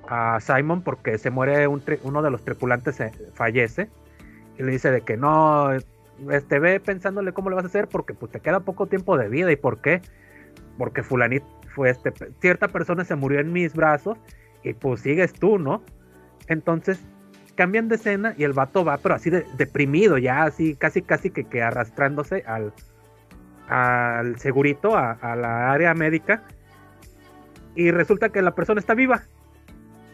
a 0.08 0.38
Simon 0.40 0.82
porque 0.82 1.18
se 1.18 1.30
muere 1.30 1.66
uno 1.66 2.22
de 2.22 2.30
los 2.30 2.44
tripulantes, 2.44 3.00
eh, 3.00 3.12
fallece 3.34 3.90
y 4.58 4.62
le 4.62 4.72
dice 4.72 4.90
de 4.90 5.02
que 5.02 5.16
no, 5.16 5.70
este 6.30 6.58
ve 6.58 6.80
pensándole 6.80 7.32
cómo 7.32 7.50
le 7.50 7.56
vas 7.56 7.64
a 7.64 7.68
hacer 7.68 7.88
porque 7.88 8.14
pues 8.14 8.32
te 8.32 8.40
queda 8.40 8.60
poco 8.60 8.86
tiempo 8.86 9.18
de 9.18 9.28
vida 9.28 9.52
y 9.52 9.56
por 9.56 9.80
qué, 9.80 10.00
porque 10.78 11.02
fulanito 11.02 11.46
fue 11.74 11.90
este, 11.90 12.12
cierta 12.40 12.68
persona 12.68 13.04
se 13.04 13.16
murió 13.16 13.40
en 13.40 13.52
mis 13.52 13.74
brazos 13.74 14.16
y 14.62 14.72
pues 14.72 15.00
sigues 15.00 15.32
tú, 15.34 15.58
¿no? 15.58 15.82
Entonces 16.48 17.04
cambian 17.56 17.88
de 17.88 17.96
escena 17.96 18.34
y 18.38 18.44
el 18.44 18.52
vato 18.52 18.84
va, 18.84 18.98
pero 18.98 19.16
así 19.16 19.30
deprimido, 19.30 20.18
ya 20.18 20.44
así, 20.44 20.76
casi, 20.76 21.02
casi 21.02 21.30
que, 21.30 21.44
que 21.44 21.62
arrastrándose 21.62 22.44
al, 22.46 22.72
al 23.68 24.38
segurito, 24.38 24.96
a, 24.96 25.12
a, 25.12 25.34
la 25.34 25.72
área 25.72 25.94
médica. 25.94 26.42
Y 27.74 27.90
resulta 27.90 28.28
que 28.28 28.42
la 28.42 28.54
persona 28.54 28.80
está 28.80 28.94
viva. 28.94 29.22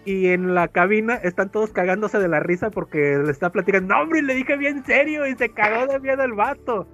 Y 0.05 0.29
en 0.29 0.55
la 0.55 0.67
cabina 0.69 1.15
están 1.15 1.51
todos 1.51 1.71
cagándose 1.71 2.19
de 2.19 2.27
la 2.27 2.41
risa 2.41 2.71
porque 2.71 3.19
le 3.19 3.31
está 3.31 3.51
platicando. 3.51 3.95
No, 3.95 4.03
hombre, 4.03 4.23
le 4.23 4.35
dije 4.35 4.57
bien 4.57 4.85
serio 4.85 5.27
y 5.27 5.37
se 5.37 5.51
cagó 5.51 5.87
de 5.87 6.01
miedo 6.01 6.25
el 6.25 6.33
vato. 6.33 6.89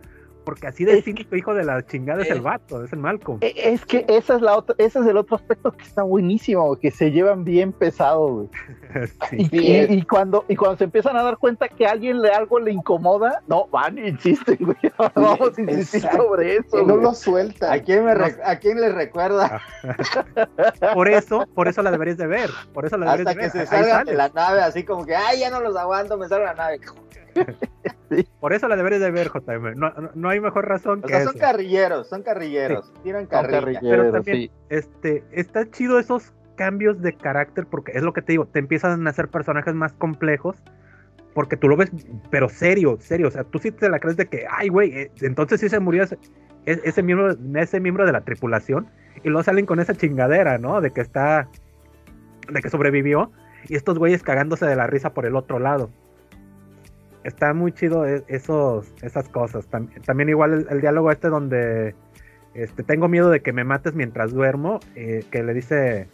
Porque 0.48 0.66
así 0.66 0.86
de 0.86 1.02
cínico, 1.02 1.36
hijo 1.36 1.52
de 1.52 1.62
la 1.62 1.84
chingada, 1.84 2.22
es 2.22 2.30
el 2.30 2.40
vato, 2.40 2.82
es 2.82 2.90
el 2.94 3.00
Malcolm. 3.00 3.36
E, 3.42 3.52
es 3.54 3.84
que 3.84 4.06
esa 4.08 4.36
es 4.36 4.40
la 4.40 4.56
otra, 4.56 4.74
ese 4.78 5.00
es 5.00 5.06
el 5.06 5.18
otro 5.18 5.36
aspecto 5.36 5.72
que 5.72 5.84
está 5.84 6.02
buenísimo, 6.02 6.74
que 6.76 6.90
se 6.90 7.10
llevan 7.10 7.44
bien 7.44 7.70
pesado, 7.70 8.28
güey. 8.28 8.48
y, 9.32 10.02
cuando, 10.04 10.46
y 10.48 10.56
cuando 10.56 10.78
se 10.78 10.84
empiezan 10.84 11.18
a 11.18 11.22
dar 11.22 11.36
cuenta 11.36 11.68
que 11.68 11.86
a 11.86 11.90
alguien 11.90 12.22
le 12.22 12.30
algo 12.30 12.58
le 12.60 12.72
incomoda, 12.72 13.42
no, 13.46 13.66
van 13.66 13.98
insisten, 13.98 14.56
güey. 14.58 14.78
Vamos 15.14 15.58
a 15.58 15.60
insistir 15.60 16.10
sobre 16.10 16.56
eso. 16.56 16.82
no 16.82 16.96
lo 16.96 17.12
suelta. 17.12 17.70
¿A 17.70 17.82
quién, 17.82 18.06
me 18.06 18.12
¿A 18.12 18.58
quién 18.58 18.80
le 18.80 18.88
recuerda? 18.88 19.60
por 20.94 21.10
eso, 21.10 21.46
por 21.54 21.68
eso 21.68 21.82
la 21.82 21.90
deberías 21.90 22.16
de 22.16 22.26
ver. 22.26 22.48
Por 22.72 22.86
eso 22.86 22.96
la 22.96 23.12
deberías 23.12 23.36
Hasta 23.36 23.58
que 23.58 23.66
se 23.66 23.66
salga 23.66 24.02
de 24.02 24.14
la 24.14 24.30
nave, 24.30 24.62
así 24.62 24.82
como 24.82 25.04
que, 25.04 25.14
ay, 25.14 25.40
ya 25.40 25.50
no 25.50 25.60
los 25.60 25.76
aguanto, 25.76 26.16
me 26.16 26.26
salgo 26.26 26.46
la 26.46 26.54
nave. 26.54 26.80
Por 28.40 28.52
eso 28.52 28.68
la 28.68 28.76
deberes 28.76 29.00
de 29.00 29.10
ver, 29.10 29.28
JM. 29.28 29.74
No, 30.14 30.28
hay 30.28 30.40
mejor 30.40 30.68
razón 30.68 31.02
que 31.02 31.22
Son 31.24 31.36
carrilleros, 31.38 32.08
son 32.08 32.22
carrilleros. 32.22 32.92
Tiran 33.02 33.26
carrilla. 33.26 33.80
Pero 33.80 34.12
también, 34.12 34.50
este, 34.68 35.24
está 35.32 35.70
chido 35.70 35.98
esos 35.98 36.32
cambios 36.56 37.00
de 37.00 37.12
carácter 37.14 37.66
porque 37.66 37.92
es 37.92 38.02
lo 38.02 38.12
que 38.12 38.20
te 38.20 38.32
digo, 38.32 38.46
te 38.46 38.58
empiezan 38.58 39.06
a 39.06 39.10
hacer 39.10 39.28
personajes 39.28 39.74
más 39.74 39.92
complejos 39.92 40.62
porque 41.32 41.56
tú 41.56 41.68
lo 41.68 41.76
ves, 41.76 41.92
pero 42.30 42.48
serio, 42.48 42.96
serio. 43.00 43.28
O 43.28 43.30
sea, 43.30 43.44
tú 43.44 43.58
sí 43.58 43.70
te 43.70 43.88
la 43.88 44.00
crees 44.00 44.16
de 44.16 44.26
que, 44.26 44.44
ay, 44.50 44.68
güey, 44.68 44.90
eh, 44.90 45.10
entonces 45.20 45.60
sí 45.60 45.68
se 45.68 45.78
murió 45.78 46.02
ese, 46.02 46.18
e, 46.66 46.80
ese, 46.82 47.02
miembro, 47.02 47.36
ese 47.54 47.78
miembro 47.78 48.04
de 48.04 48.12
la 48.12 48.22
tripulación 48.22 48.88
y 49.22 49.28
luego 49.28 49.44
salen 49.44 49.64
con 49.64 49.78
esa 49.78 49.94
chingadera, 49.94 50.58
¿no? 50.58 50.80
De 50.80 50.90
que 50.90 51.00
está, 51.00 51.48
de 52.52 52.60
que 52.60 52.70
sobrevivió 52.70 53.30
y 53.68 53.76
estos 53.76 53.98
güeyes 53.98 54.24
cagándose 54.24 54.66
de 54.66 54.74
la 54.74 54.88
risa 54.88 55.14
por 55.14 55.26
el 55.26 55.36
otro 55.36 55.60
lado 55.60 55.90
está 57.28 57.54
muy 57.54 57.72
chido 57.72 58.06
e, 58.06 58.24
esos, 58.28 58.92
esas 59.02 59.28
cosas. 59.28 59.66
También, 59.66 60.28
igual 60.28 60.66
el, 60.68 60.80
diálogo 60.80 61.10
este 61.10 61.28
donde 61.28 61.94
este, 62.54 62.82
tengo 62.82 63.08
miedo 63.08 63.30
de 63.30 63.40
que 63.40 63.52
me 63.52 63.64
mates 63.64 63.94
mientras 63.94 64.32
duermo, 64.32 64.80
eh, 64.96 65.24
que 65.30 65.42
le 65.42 65.54
dice 65.54 66.08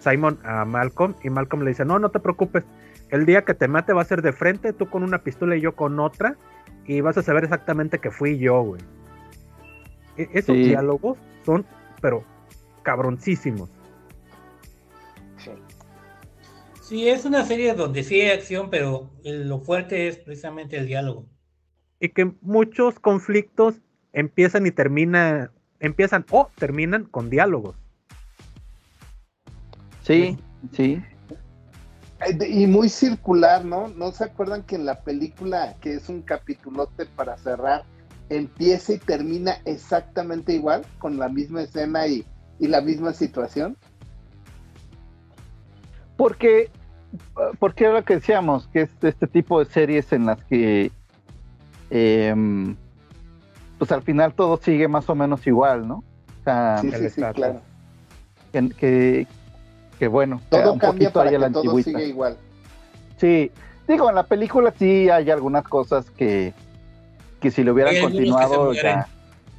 Simon 0.00 0.38
a 0.42 0.64
Malcolm 0.64 1.14
y 1.22 1.30
Malcolm 1.30 1.62
le 1.62 1.70
dice, 1.70 1.84
no, 1.84 1.98
no 1.98 2.10
te 2.10 2.20
preocupes, 2.20 2.64
el 3.10 3.26
día 3.26 3.42
que 3.42 3.54
te 3.54 3.68
mate 3.68 3.92
va 3.92 4.02
a 4.02 4.06
ser 4.06 4.22
de 4.22 4.32
frente, 4.32 4.72
tú 4.72 4.88
con 4.88 5.02
una 5.02 5.18
pistola 5.18 5.56
y 5.56 5.60
yo 5.60 5.76
con 5.76 6.00
otra, 6.00 6.36
y 6.86 7.00
vas 7.00 7.16
a 7.16 7.22
saber 7.22 7.44
exactamente 7.44 7.98
que 7.98 8.10
fui 8.10 8.38
yo, 8.38 8.62
güey. 8.62 8.82
E, 10.16 10.28
esos 10.32 10.56
diálogos 10.56 11.18
son, 11.44 11.64
pero 12.00 12.24
cabroncísimos. 12.82 13.70
Sí, 16.84 17.08
es 17.08 17.24
una 17.24 17.46
serie 17.46 17.72
donde 17.72 18.04
sí 18.04 18.20
hay 18.20 18.32
acción, 18.32 18.68
pero 18.68 19.10
lo 19.24 19.58
fuerte 19.60 20.06
es 20.06 20.18
precisamente 20.18 20.76
el 20.76 20.86
diálogo. 20.86 21.24
Y 21.98 22.10
que 22.10 22.30
muchos 22.42 23.00
conflictos 23.00 23.76
empiezan 24.12 24.66
y 24.66 24.70
terminan, 24.70 25.50
empiezan 25.80 26.26
o 26.30 26.50
terminan 26.56 27.04
con 27.04 27.30
diálogos. 27.30 27.74
Sí, 30.02 30.36
sí. 30.72 31.02
Y 32.46 32.66
muy 32.66 32.90
circular, 32.90 33.64
¿no? 33.64 33.88
¿No 33.88 34.12
se 34.12 34.24
acuerdan 34.24 34.62
que 34.62 34.74
en 34.74 34.84
la 34.84 35.00
película, 35.00 35.76
que 35.80 35.94
es 35.94 36.10
un 36.10 36.20
capitulote 36.20 37.06
para 37.06 37.38
cerrar, 37.38 37.84
empieza 38.28 38.92
y 38.92 38.98
termina 38.98 39.56
exactamente 39.64 40.52
igual, 40.52 40.84
con 40.98 41.16
la 41.16 41.30
misma 41.30 41.62
escena 41.62 42.06
y, 42.06 42.26
y 42.58 42.68
la 42.68 42.82
misma 42.82 43.14
situación? 43.14 43.78
Porque, 46.16 46.70
porque 47.58 47.84
era 47.84 47.94
lo 47.94 48.04
que 48.04 48.14
decíamos, 48.16 48.68
que 48.72 48.82
es 48.82 48.90
este 49.02 49.26
tipo 49.26 49.58
de 49.58 49.66
series 49.66 50.12
en 50.12 50.26
las 50.26 50.42
que 50.44 50.90
em, 51.90 52.76
pues 53.78 53.90
al 53.92 54.02
final 54.02 54.34
todo 54.34 54.56
sigue 54.56 54.88
más 54.88 55.08
o 55.08 55.14
menos 55.14 55.46
igual, 55.46 55.86
¿no? 55.86 56.04
sí, 56.80 56.90
sí, 56.92 57.10
sí, 57.10 57.22
claro. 57.34 57.60
Que, 58.52 59.26
que, 59.98 60.08
bueno, 60.08 60.40
todo 60.48 60.78
cambia 60.78 61.10
para 61.10 61.30
que 61.30 61.50
todo 61.50 61.78
sigue 61.80 62.06
igual. 62.06 62.36
Sí, 63.16 63.50
digo, 63.88 64.08
en 64.08 64.14
la 64.14 64.24
película 64.24 64.72
sí 64.78 65.08
hay 65.08 65.30
algunas 65.30 65.64
cosas 65.64 66.10
que, 66.10 66.52
que 67.40 67.50
si 67.50 67.64
lo 67.64 67.72
hubieran 67.72 68.00
continuado 68.00 68.72
ya... 68.72 69.08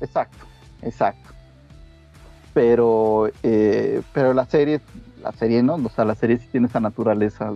Exacto, 0.01 0.45
exacto. 0.81 1.29
Pero, 2.53 3.29
eh, 3.43 4.01
pero 4.13 4.33
la 4.33 4.45
serie 4.45 4.79
la 5.25 5.31
serie, 5.31 5.63
¿no? 5.63 5.75
O 5.75 5.89
sea, 5.89 6.05
la 6.05 6.15
serie 6.15 6.37
sí 6.37 6.47
tiene 6.51 6.67
esa 6.67 6.79
naturaleza. 6.79 7.53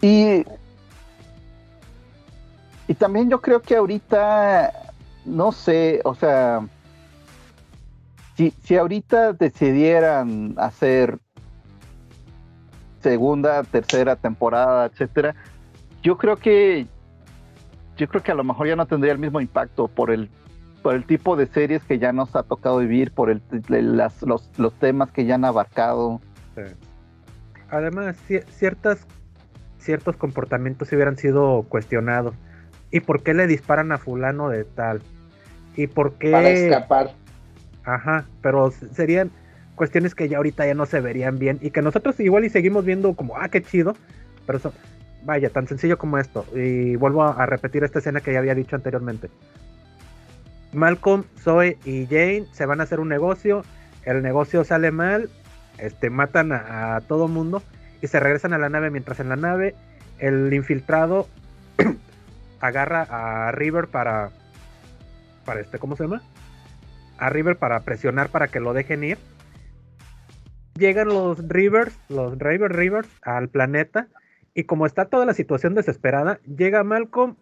Y, 0.00 0.44
y 2.88 2.94
también 2.94 3.30
yo 3.30 3.40
creo 3.40 3.62
que 3.62 3.76
ahorita, 3.76 4.72
no 5.24 5.52
sé, 5.52 6.00
o 6.04 6.14
sea, 6.14 6.66
si, 8.36 8.50
si 8.62 8.76
ahorita 8.76 9.32
decidieran 9.32 10.54
hacer 10.58 11.18
segunda, 13.00 13.62
tercera 13.64 14.16
temporada, 14.16 14.86
etcétera, 14.86 15.34
yo 16.02 16.18
creo 16.18 16.36
que 16.36 16.86
yo 17.96 18.08
creo 18.08 18.22
que 18.22 18.32
a 18.32 18.34
lo 18.34 18.44
mejor 18.44 18.66
ya 18.66 18.76
no 18.76 18.86
tendría 18.86 19.12
el 19.12 19.18
mismo 19.18 19.40
impacto 19.40 19.86
por 19.86 20.10
el 20.10 20.28
por 20.82 20.94
el 20.94 21.04
tipo 21.04 21.36
de 21.36 21.46
series 21.46 21.82
que 21.84 21.98
ya 21.98 22.12
nos 22.12 22.34
ha 22.36 22.42
tocado 22.42 22.78
vivir, 22.78 23.12
por 23.12 23.30
el, 23.30 23.40
los, 24.22 24.78
temas 24.78 25.10
que 25.10 25.24
ya 25.24 25.36
han 25.36 25.44
abarcado. 25.44 26.20
Además, 27.70 28.16
ciertas, 28.50 29.06
ciertos 29.78 30.16
comportamientos 30.16 30.92
hubieran 30.92 31.16
sido 31.16 31.64
cuestionados. 31.68 32.34
¿Y 32.90 33.00
por 33.00 33.22
qué 33.22 33.32
le 33.32 33.46
disparan 33.46 33.92
a 33.92 33.98
fulano 33.98 34.50
de 34.50 34.64
tal? 34.64 35.00
¿Y 35.76 35.86
por 35.86 36.14
qué... 36.14 36.32
Para 36.32 36.50
escapar. 36.50 37.10
Ajá, 37.84 38.26
pero 38.42 38.70
serían 38.70 39.30
cuestiones 39.74 40.14
que 40.14 40.28
ya 40.28 40.36
ahorita 40.36 40.66
ya 40.66 40.74
no 40.74 40.84
se 40.84 41.00
verían 41.00 41.38
bien 41.38 41.58
y 41.62 41.70
que 41.70 41.82
nosotros 41.82 42.20
igual 42.20 42.44
y 42.44 42.50
seguimos 42.50 42.84
viendo 42.84 43.14
como, 43.14 43.36
ah, 43.38 43.48
qué 43.48 43.62
chido, 43.62 43.96
pero 44.46 44.60
vaya, 45.24 45.50
tan 45.50 45.66
sencillo 45.66 45.98
como 45.98 46.18
esto. 46.18 46.44
Y 46.54 46.96
vuelvo 46.96 47.22
a 47.22 47.46
repetir 47.46 47.82
esta 47.82 48.00
escena 48.00 48.20
que 48.20 48.32
ya 48.32 48.38
había 48.38 48.54
dicho 48.54 48.76
anteriormente. 48.76 49.30
Malcolm, 50.72 51.24
Zoe 51.38 51.78
y 51.84 52.06
Jane 52.06 52.46
se 52.52 52.66
van 52.66 52.80
a 52.80 52.84
hacer 52.84 53.00
un 53.00 53.08
negocio. 53.08 53.62
El 54.04 54.22
negocio 54.22 54.64
sale 54.64 54.90
mal. 54.90 55.30
Este, 55.78 56.10
matan 56.10 56.52
a, 56.52 57.00
todo 57.06 57.28
mundo. 57.28 57.62
Y 58.00 58.06
se 58.06 58.20
regresan 58.20 58.52
a 58.52 58.58
la 58.58 58.68
nave. 58.68 58.90
Mientras 58.90 59.20
en 59.20 59.28
la 59.28 59.36
nave, 59.36 59.74
el 60.18 60.52
infiltrado 60.52 61.28
agarra 62.60 63.06
a 63.10 63.52
River 63.52 63.88
para. 63.88 64.30
Para 65.44 65.60
este, 65.60 65.78
¿cómo 65.78 65.96
se 65.96 66.04
llama? 66.04 66.22
A 67.18 67.28
River 67.28 67.56
para 67.56 67.80
presionar 67.80 68.30
para 68.30 68.48
que 68.48 68.60
lo 68.60 68.72
dejen 68.72 69.04
ir. 69.04 69.18
Llegan 70.74 71.08
los 71.08 71.46
Rivers, 71.48 71.94
los 72.08 72.38
River 72.38 72.74
Rivers, 72.74 73.08
al 73.22 73.48
planeta. 73.48 74.08
Y 74.54 74.64
como 74.64 74.86
está 74.86 75.06
toda 75.06 75.26
la 75.26 75.34
situación 75.34 75.74
desesperada, 75.74 76.38
llega 76.44 76.82
Malcolm 76.84 77.36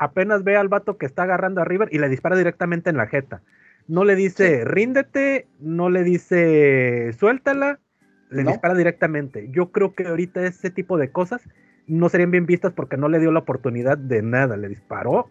apenas 0.00 0.42
ve 0.42 0.56
al 0.56 0.68
vato 0.68 0.96
que 0.96 1.04
está 1.04 1.24
agarrando 1.24 1.60
a 1.60 1.64
River 1.66 1.90
y 1.92 1.98
le 1.98 2.08
dispara 2.08 2.34
directamente 2.34 2.88
en 2.88 2.96
la 2.96 3.06
jeta. 3.06 3.42
No 3.86 4.04
le 4.04 4.16
dice 4.16 4.64
ríndete, 4.64 5.46
no 5.60 5.90
le 5.90 6.02
dice 6.02 7.12
suéltala, 7.18 7.78
le 8.30 8.44
dispara 8.44 8.74
directamente. 8.74 9.48
Yo 9.50 9.70
creo 9.70 9.94
que 9.94 10.06
ahorita 10.06 10.42
ese 10.46 10.70
tipo 10.70 10.96
de 10.96 11.12
cosas 11.12 11.42
no 11.86 12.08
serían 12.08 12.30
bien 12.30 12.46
vistas 12.46 12.72
porque 12.72 12.96
no 12.96 13.08
le 13.08 13.18
dio 13.18 13.30
la 13.30 13.40
oportunidad 13.40 13.98
de 13.98 14.22
nada. 14.22 14.56
Le 14.56 14.68
disparó 14.68 15.28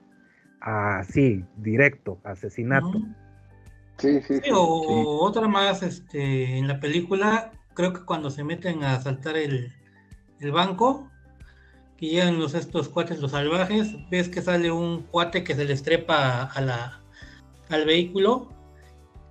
así, 0.61 1.43
directo, 1.57 2.19
asesinato. 2.23 3.01
Sí, 3.97 4.21
sí, 4.21 4.39
sí, 4.43 4.51
o 4.53 5.19
otra 5.25 5.47
más, 5.47 5.81
este, 5.81 6.57
en 6.57 6.67
la 6.67 6.79
película, 6.79 7.51
creo 7.73 7.91
que 7.91 8.05
cuando 8.05 8.29
se 8.29 8.43
meten 8.43 8.83
a 8.83 8.93
asaltar 8.93 9.35
el, 9.35 9.73
el 10.39 10.51
banco, 10.51 11.09
que 11.99 12.07
llegan 12.07 12.39
los 12.39 12.53
estos 12.53 12.87
cuates, 12.87 13.19
los 13.19 13.31
salvajes, 13.31 13.93
ves 14.09 14.29
que 14.29 14.41
sale 14.41 14.71
un 14.71 15.03
cuate 15.03 15.43
que 15.43 15.53
se 15.53 15.65
le 15.65 15.73
estrepa 15.73 16.43
a 16.43 16.61
la, 16.61 17.01
al 17.69 17.85
vehículo 17.85 18.47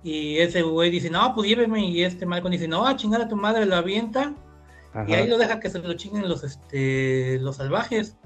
y 0.03 0.37
ese 0.37 0.61
güey 0.61 0.91
dice, 0.91 1.09
no, 1.09 1.33
pues 1.33 1.49
lléveme 1.49 1.83
y 1.83 2.03
este 2.03 2.27
Malcolm 2.27 2.51
dice, 2.51 2.67
no, 2.67 2.85
a 2.85 2.95
chingar 2.95 3.21
a 3.21 3.27
tu 3.27 3.35
madre, 3.35 3.65
lo 3.65 3.75
avienta 3.75 4.35
y 5.07 5.13
ahí 5.13 5.27
lo 5.27 5.39
deja 5.39 5.59
que 5.59 5.69
se 5.69 5.79
lo 5.79 5.93
chinguen 5.93 6.29
los, 6.29 6.43
este, 6.43 7.39
los 7.39 7.55
salvajes. 7.55 8.17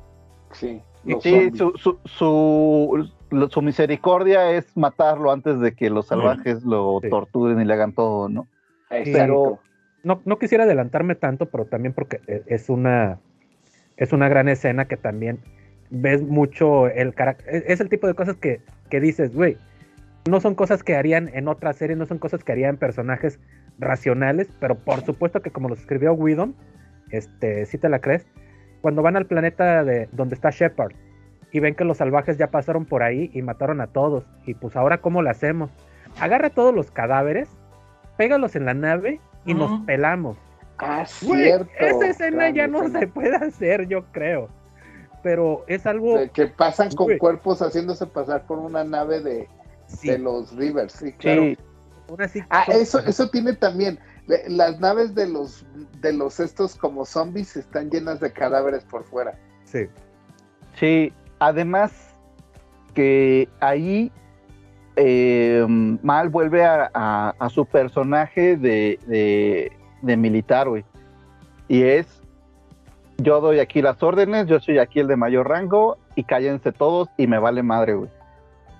Sí, 0.51 0.81
sí 1.21 1.51
su, 1.55 1.71
su, 1.77 1.97
su, 2.05 3.09
su, 3.49 3.61
misericordia 3.61 4.51
es 4.51 4.75
matarlo 4.75 5.31
antes 5.31 5.59
de 5.61 5.73
que 5.73 5.89
los 5.89 6.07
salvajes 6.07 6.63
lo 6.63 6.99
torturen 7.09 7.61
y 7.61 7.65
le 7.65 7.73
hagan 7.73 7.93
todo, 7.93 8.27
¿no? 8.27 8.47
Pero 8.89 9.59
no, 10.03 10.21
no 10.25 10.37
quisiera 10.37 10.65
adelantarme 10.65 11.15
tanto, 11.15 11.47
pero 11.47 11.65
también 11.65 11.93
porque 11.93 12.19
e, 12.27 12.43
es 12.47 12.69
una 12.69 13.19
es 13.97 14.13
una 14.13 14.29
gran 14.29 14.47
escena 14.49 14.85
que 14.85 14.97
también 14.97 15.39
ves 15.89 16.21
mucho 16.21 16.87
el 16.87 17.13
carácter. 17.13 17.63
Es 17.67 17.79
el 17.79 17.89
tipo 17.89 18.07
de 18.07 18.13
cosas 18.13 18.35
que, 18.37 18.61
que 18.89 18.99
dices, 18.99 19.33
güey, 19.33 19.57
no 20.29 20.39
son 20.39 20.55
cosas 20.55 20.83
que 20.83 20.95
harían 20.95 21.29
en 21.33 21.47
otra 21.47 21.73
serie, 21.73 21.95
no 21.95 22.05
son 22.05 22.17
cosas 22.17 22.43
que 22.43 22.51
harían 22.51 22.77
personajes 22.77 23.39
racionales, 23.79 24.47
pero 24.59 24.75
por 24.75 25.01
supuesto 25.01 25.41
que 25.41 25.51
como 25.51 25.69
los 25.69 25.79
escribió 25.79 26.13
Whedon, 26.13 26.55
este, 27.11 27.65
si 27.65 27.77
te 27.77 27.89
la 27.89 27.99
crees, 27.99 28.25
cuando 28.81 29.01
van 29.01 29.15
al 29.15 29.25
planeta 29.25 29.83
de 29.83 30.07
donde 30.11 30.35
está 30.35 30.49
Shepard 30.49 30.93
y 31.51 31.59
ven 31.59 31.75
que 31.75 31.83
los 31.83 31.97
salvajes 31.97 32.37
ya 32.37 32.47
pasaron 32.47 32.85
por 32.85 33.03
ahí 33.03 33.29
y 33.33 33.41
mataron 33.41 33.81
a 33.81 33.87
todos, 33.87 34.25
y 34.45 34.55
pues 34.55 34.75
ahora 34.75 34.99
cómo 34.99 35.21
lo 35.21 35.29
hacemos? 35.29 35.69
Agarra 36.19 36.49
todos 36.49 36.73
los 36.73 36.89
cadáveres, 36.89 37.49
pégalos 38.17 38.55
en 38.55 38.65
la 38.65 38.73
nave 38.73 39.19
y 39.45 39.53
nos 39.53 39.81
pelamos. 39.85 40.37
Ah, 40.77 41.05
cierto. 41.05 41.71
esa 41.77 42.07
escena 42.07 42.49
ya 42.49 42.67
no 42.67 42.89
se 42.89 43.07
puede 43.07 43.35
hacer, 43.35 43.87
yo 43.87 44.03
creo. 44.11 44.49
Pero 45.21 45.63
es 45.67 45.85
algo. 45.85 46.19
que 46.33 46.47
pasan 46.47 46.91
con 46.91 47.17
cuerpos 47.17 47.61
haciéndose 47.61 48.05
pasar 48.07 48.45
por 48.45 48.59
una 48.59 48.83
nave 48.83 49.21
de, 49.21 49.47
de 50.03 50.17
los 50.17 50.55
Rivers, 50.55 50.93
sí, 50.93 51.13
claro. 51.13 51.53
Ah, 52.49 52.65
eso, 52.69 52.99
eso 52.99 53.29
tiene 53.29 53.53
también. 53.53 53.99
Las 54.47 54.79
naves 54.79 55.15
de 55.15 55.27
los 55.27 55.65
de 55.99 56.13
los 56.13 56.39
estos 56.39 56.75
como 56.75 57.05
zombies 57.05 57.57
están 57.57 57.89
llenas 57.89 58.19
de 58.19 58.31
cadáveres 58.31 58.83
por 58.85 59.03
fuera. 59.03 59.37
Sí. 59.65 59.87
Sí, 60.79 61.13
además 61.39 61.91
que 62.93 63.49
ahí 63.59 64.11
eh, 64.95 65.65
Mal 65.67 66.29
vuelve 66.29 66.63
a, 66.65 67.35
su 67.49 67.65
personaje 67.65 68.55
de, 68.55 68.99
de 69.07 69.71
militar, 70.03 70.69
güey. 70.69 70.85
Y 71.67 71.83
es, 71.83 72.21
yo 73.17 73.41
doy 73.41 73.59
aquí 73.59 73.81
las 73.81 74.01
órdenes, 74.03 74.47
yo 74.47 74.59
soy 74.59 74.79
aquí 74.79 74.99
el 74.99 75.07
de 75.07 75.15
mayor 75.15 75.49
rango 75.49 75.97
y 76.15 76.23
cállense 76.23 76.71
todos 76.71 77.09
y 77.17 77.27
me 77.27 77.39
vale 77.39 77.63
madre, 77.63 77.95
güey. 77.95 78.09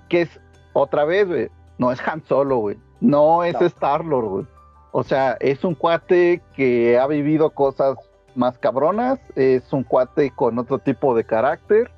Que 0.08 0.22
es, 0.22 0.40
otra 0.72 1.04
vez, 1.04 1.26
güey, 1.26 1.48
no 1.78 1.90
es 1.90 2.00
Han 2.06 2.22
Solo, 2.24 2.58
güey. 2.58 2.76
No 3.00 3.44
es 3.44 3.60
Star-Lord, 3.60 4.28
güey. 4.28 4.46
O 4.92 5.02
sea, 5.02 5.36
es 5.40 5.64
un 5.64 5.74
cuate 5.74 6.40
que 6.54 6.98
ha 6.98 7.06
vivido 7.06 7.50
cosas 7.50 7.96
más 8.34 8.58
cabronas, 8.58 9.18
es 9.34 9.72
un 9.72 9.82
cuate 9.82 10.30
con 10.30 10.58
otro 10.58 10.78
tipo 10.78 11.14
de 11.14 11.24
carácter. 11.24 11.90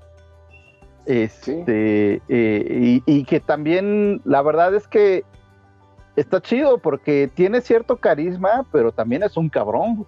Este, 1.05 2.21
eh, 2.29 3.01
y, 3.07 3.25
que 3.25 3.39
también, 3.41 4.21
la 4.25 4.43
verdad 4.43 4.75
es 4.75 4.89
que 4.89 5.25
está 6.17 6.41
chido 6.41 6.79
porque 6.79 7.31
tiene 7.33 7.61
cierto 7.61 7.97
carisma, 7.97 8.67
pero 8.73 8.91
también 8.91 9.23
es 9.23 9.37
un 9.37 9.49
cabrón. 9.49 10.07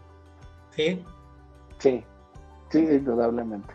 Sí. 0.71 1.05
Sí, 1.79 2.05
sí, 2.71 2.79
indudablemente. 2.79 3.73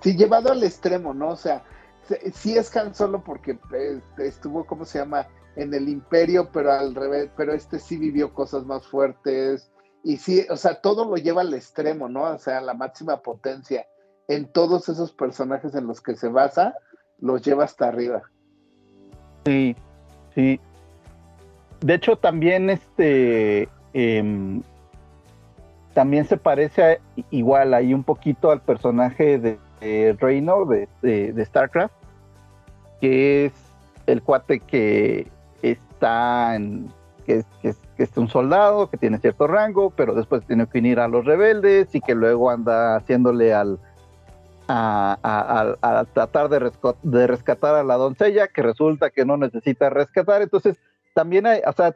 Sí, 0.00 0.16
llevado 0.16 0.52
al 0.52 0.62
extremo, 0.62 1.14
¿no? 1.14 1.30
O 1.30 1.36
sea, 1.36 1.62
sí 2.32 2.56
es 2.56 2.74
Han 2.76 2.94
Solo 2.94 3.22
porque 3.22 3.58
eh, 3.72 4.00
estuvo, 4.18 4.64
¿cómo 4.64 4.84
se 4.84 4.98
llama? 4.98 5.26
En 5.56 5.72
el 5.74 5.88
imperio, 5.88 6.50
pero 6.52 6.72
al 6.72 6.94
revés, 6.94 7.30
pero 7.36 7.52
este 7.52 7.78
sí 7.78 7.96
vivió 7.96 8.32
cosas 8.32 8.64
más 8.64 8.86
fuertes. 8.86 9.70
Y 10.04 10.16
sí, 10.16 10.46
o 10.50 10.56
sea, 10.56 10.80
todo 10.80 11.04
lo 11.04 11.16
lleva 11.16 11.42
al 11.42 11.54
extremo, 11.54 12.08
¿no? 12.08 12.24
O 12.24 12.38
sea, 12.38 12.60
la 12.60 12.74
máxima 12.74 13.22
potencia. 13.22 13.86
En 14.28 14.50
todos 14.50 14.88
esos 14.88 15.12
personajes 15.12 15.74
en 15.74 15.86
los 15.86 16.00
que 16.00 16.16
se 16.16 16.28
basa, 16.28 16.74
los 17.18 17.42
lleva 17.42 17.64
hasta 17.64 17.88
arriba. 17.88 18.22
Sí, 19.44 19.76
sí. 20.34 20.60
De 21.82 21.94
hecho, 21.94 22.16
también 22.16 22.70
este 22.70 23.68
em, 23.92 24.62
también 25.94 26.24
se 26.24 26.36
parece 26.36 27.00
igual 27.30 27.74
ahí 27.74 27.92
un 27.92 28.04
poquito 28.04 28.50
al 28.50 28.60
personaje 28.62 29.38
de, 29.38 29.58
de 29.80 30.92
de, 31.02 31.44
StarCraft, 31.44 31.94
que 33.00 33.46
es 33.46 33.52
el 34.06 34.22
cuate 34.22 34.60
que 34.60 35.30
está 35.62 36.56
en, 36.56 36.88
que, 37.26 37.44
es, 37.62 38.16
un 38.16 38.28
soldado, 38.28 38.88
que 38.90 38.96
tiene 38.96 39.18
cierto 39.18 39.46
rango, 39.46 39.90
pero 39.90 40.14
después 40.14 40.44
tiene 40.46 40.66
que 40.66 40.78
unir 40.78 40.98
a 40.98 41.08
los 41.08 41.24
rebeldes 41.24 41.94
y 41.94 42.00
que 42.00 42.14
luego 42.14 42.50
anda 42.50 42.96
haciéndole 42.96 43.52
al 43.54 43.78
a, 44.68 46.06
tratar 46.14 46.48
de, 46.48 46.70
de 47.02 47.26
rescatar 47.26 47.74
a 47.74 47.84
la 47.84 47.96
doncella, 47.96 48.48
que 48.48 48.62
resulta 48.62 49.10
que 49.10 49.26
no 49.26 49.36
necesita 49.36 49.90
rescatar. 49.90 50.40
Entonces, 50.40 50.78
también 51.14 51.46
hay, 51.46 51.60
o 51.66 51.72
sea, 51.72 51.94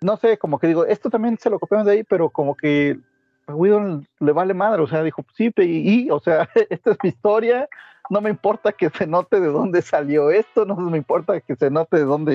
no 0.00 0.16
sé, 0.16 0.38
como 0.38 0.58
que 0.58 0.66
digo, 0.66 0.84
esto 0.86 1.10
también 1.10 1.38
se 1.38 1.50
lo 1.50 1.58
copiamos 1.58 1.86
de 1.86 1.92
ahí, 1.92 2.04
pero 2.04 2.30
como 2.30 2.56
que 2.56 2.98
a 3.46 3.54
Whedon 3.54 4.06
le 4.20 4.32
vale 4.32 4.54
madre, 4.54 4.82
o 4.82 4.86
sea, 4.86 5.02
dijo, 5.02 5.24
sí, 5.34 5.52
y, 5.56 6.10
o 6.10 6.20
sea, 6.20 6.48
esta 6.70 6.92
es 6.92 6.96
mi 7.02 7.08
historia, 7.08 7.68
no 8.10 8.20
me 8.20 8.30
importa 8.30 8.72
que 8.72 8.90
se 8.90 9.06
note 9.06 9.40
de 9.40 9.48
dónde 9.48 9.82
salió 9.82 10.30
esto, 10.30 10.64
no 10.64 10.76
me 10.76 10.98
importa 10.98 11.40
que 11.40 11.56
se 11.56 11.70
note 11.70 11.96
de 11.98 12.04
dónde, 12.04 12.34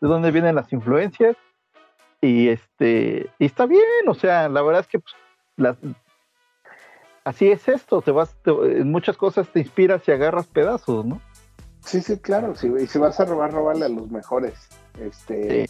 de 0.00 0.08
dónde 0.08 0.30
vienen 0.30 0.54
las 0.54 0.72
influencias, 0.72 1.36
y 2.20 2.48
este, 2.48 3.30
y 3.38 3.46
está 3.46 3.66
bien, 3.66 4.08
o 4.08 4.14
sea, 4.14 4.48
la 4.48 4.62
verdad 4.62 4.82
es 4.82 4.86
que 4.88 4.98
pues, 4.98 5.14
las, 5.56 5.76
así 7.24 7.50
es 7.50 7.66
esto, 7.68 8.02
te 8.02 8.10
vas, 8.10 8.36
en 8.44 8.90
muchas 8.90 9.16
cosas 9.16 9.48
te 9.48 9.60
inspiras 9.60 10.06
y 10.06 10.12
agarras 10.12 10.46
pedazos, 10.46 11.06
¿no? 11.06 11.20
Sí, 11.80 12.02
sí, 12.02 12.18
claro, 12.18 12.54
sí, 12.54 12.70
y 12.78 12.86
si 12.86 12.98
vas 12.98 13.18
a 13.20 13.24
robar, 13.24 13.52
robarle 13.52 13.86
a 13.86 13.88
los 13.88 14.10
mejores. 14.10 14.68
Este, 14.98 15.66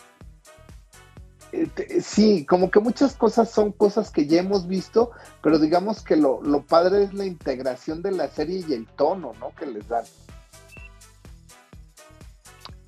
este, 1.53 2.01
sí. 2.01 2.47
como 2.47 2.71
que 2.71 2.81
muchas 2.81 3.15
cosas 3.17 3.51
son 3.51 3.73
cosas 3.73 4.11
que 4.11 4.27
ya 4.27 4.41
hemos 4.41 4.69
visto, 4.69 5.11
pero 5.43 5.59
digamos 5.59 6.03
que 6.03 6.17
lo, 6.17 6.41
padre 6.69 7.05
es 7.05 7.15
la 7.15 7.27
integración 7.27 8.03
de 8.03 8.13
la 8.13 8.29
serie 8.29 8.65
y 8.67 8.73
el 8.73 8.87
tono, 8.87 9.33
¿no? 9.41 9.53
Que 9.57 9.67
les 9.67 9.89
dan. 9.89 10.05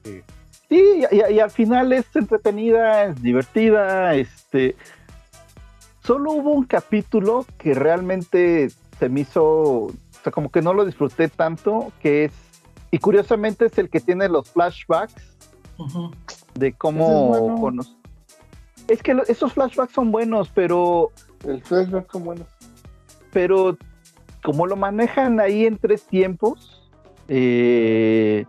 Sí, 0.04 0.22
sí 0.68 1.04
y, 1.10 1.40
al 1.40 1.50
final 1.50 1.92
es 1.92 2.04
entretenida, 2.14 3.04
es 3.04 3.22
divertida, 3.22 4.14
este... 4.14 4.76
Solo 6.04 6.32
hubo 6.32 6.50
un 6.50 6.64
capítulo 6.64 7.46
que 7.58 7.74
realmente 7.74 8.72
se 8.98 9.08
me 9.08 9.20
hizo, 9.20 9.44
o 9.44 9.92
sea, 10.24 10.32
como 10.32 10.50
que 10.50 10.60
no 10.60 10.74
lo 10.74 10.84
disfruté 10.84 11.28
tanto, 11.28 11.92
que 12.00 12.24
es, 12.24 12.32
y 12.90 12.98
curiosamente 12.98 13.66
es 13.66 13.78
el 13.78 13.88
que 13.88 14.00
tiene 14.00 14.28
los 14.28 14.50
flashbacks 14.50 15.32
de 16.54 16.72
cómo 16.74 17.70
es, 18.88 19.02
que 19.02 19.16
esos 19.28 19.52
flashbacks 19.52 19.92
son 19.92 20.12
buenos, 20.12 20.50
pero. 20.54 21.10
El 21.46 21.62
flashback 21.62 22.10
son 22.10 22.24
buenos. 22.24 22.46
Pero 23.32 23.76
como 24.42 24.66
lo 24.66 24.76
manejan 24.76 25.40
ahí 25.40 25.66
en 25.66 25.78
tres 25.78 26.04
tiempos, 26.04 26.90
eh, 27.28 28.44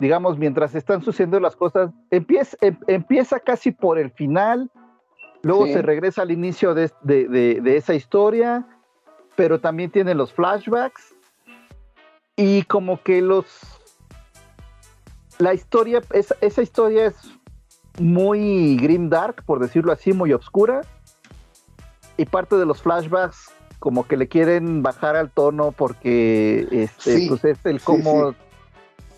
digamos, 0.00 0.38
mientras 0.38 0.74
están 0.74 1.02
sucediendo 1.02 1.38
las 1.40 1.56
cosas, 1.56 1.90
empieza, 2.10 2.56
em, 2.60 2.76
empieza 2.86 3.38
casi 3.38 3.70
por 3.70 3.98
el 3.98 4.10
final, 4.10 4.70
luego 5.42 5.66
se 5.66 5.82
regresa 5.82 6.22
al 6.22 6.30
inicio 6.30 6.74
de, 6.74 6.90
de, 7.02 7.76
esa 7.76 7.94
historia, 7.94 8.66
pero 9.36 9.60
también 9.60 9.90
tiene 9.90 10.14
los 10.14 10.32
flashbacks 10.32 11.14
y 12.36 12.62
como 12.62 13.02
que 13.02 13.20
los 13.20 13.46
la 15.38 15.54
historia, 15.54 16.02
esa, 16.12 16.36
esa 16.40 16.62
historia 16.62 17.06
es 17.06 17.14
muy 17.98 18.76
grim 18.76 19.08
dark, 19.08 19.44
por 19.44 19.60
decirlo 19.60 19.92
así, 19.92 20.12
muy 20.12 20.32
oscura. 20.32 20.82
Y 22.16 22.26
parte 22.26 22.56
de 22.56 22.66
los 22.66 22.82
flashbacks 22.82 23.50
como 23.84 24.06
que 24.06 24.16
le 24.16 24.28
quieren 24.28 24.82
bajar 24.82 25.14
al 25.14 25.30
tono 25.30 25.72
porque 25.72 26.66
este, 26.70 27.26
pues 27.28 27.44
es 27.44 27.58
el 27.64 27.82
cómo 27.82 28.34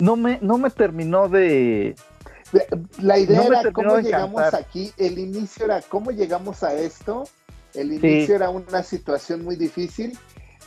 no 0.01 0.17
me 0.17 0.41
no 0.43 0.59
me 0.59 0.71
terminó 0.71 1.29
de 1.29 1.95
la 3.01 3.17
idea 3.17 3.45
era 3.45 3.73
cómo 3.73 4.01
llegamos 4.01 4.43
aquí, 4.55 4.93
el 4.97 5.21
inicio 5.21 5.67
era 5.67 5.83
cómo 5.83 6.11
llegamos 6.11 6.65
a 6.65 6.75
esto, 6.75 7.29
el 7.75 7.93
inicio 7.93 8.35
era 8.35 8.51
una 8.51 8.83
situación 8.83 9.45
muy 9.45 9.55
difícil 9.55 10.19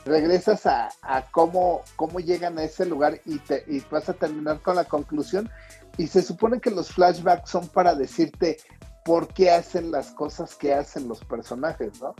regresas 0.06 0.66
a, 0.66 0.90
cómo, 1.32 1.82
cómo 1.95 2.19
llegan 2.19 2.58
a 2.58 2.64
ese 2.64 2.86
lugar 2.86 3.19
y, 3.26 3.40
te, 3.40 3.64
y 3.68 3.82
vas 3.92 4.10
a 4.10 4.14
terminar 4.14 4.60
con 4.61 4.76
la 4.76 4.86
conclusión. 4.86 5.50
Y 5.98 6.08
se 6.08 6.22
supone 6.22 6.60
que 6.60 6.72
los 6.72 6.92
flashbacks 6.92 7.50
son 7.50 7.68
para 7.68 7.95
decirte 7.95 8.58
por 9.03 9.28
qué 9.28 9.52
hacen 9.52 9.92
las 9.92 10.11
cosas 10.11 10.56
que 10.56 10.74
hacen 10.74 11.08
los 11.08 11.24
personajes, 11.24 12.02
¿no? 12.02 12.16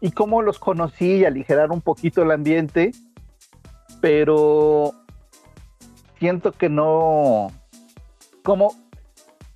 Y 0.00 0.10
cómo 0.12 0.42
los 0.42 0.58
conocí 0.58 1.16
y 1.16 1.24
aligerar 1.24 1.70
un 1.70 1.80
poquito 1.80 2.22
el 2.22 2.30
ambiente, 2.30 2.92
pero 4.00 4.92
siento 6.18 6.52
que 6.52 6.68
no, 6.68 7.50
como, 8.42 8.74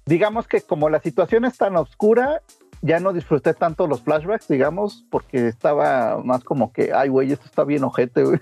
digamos 0.07 0.47
que 0.47 0.63
como 0.63 0.89
la 0.89 1.01
situación 1.01 1.45
es 1.45 1.59
tan 1.59 1.77
oscura, 1.77 2.43
ya 2.83 3.01
no 3.01 3.13
disfruté 3.13 3.55
tanto 3.55 3.87
los 3.87 4.03
flashbacks, 4.03 4.49
digamos, 4.49 5.05
porque 5.11 5.49
estaba 5.49 6.23
más 6.23 6.45
como 6.45 6.73
que, 6.73 6.93
ay, 6.93 7.09
güey, 7.09 7.33
esto 7.33 7.47
está 7.47 7.65
bien 7.65 7.85
ojete, 7.85 8.25
güey. 8.25 8.41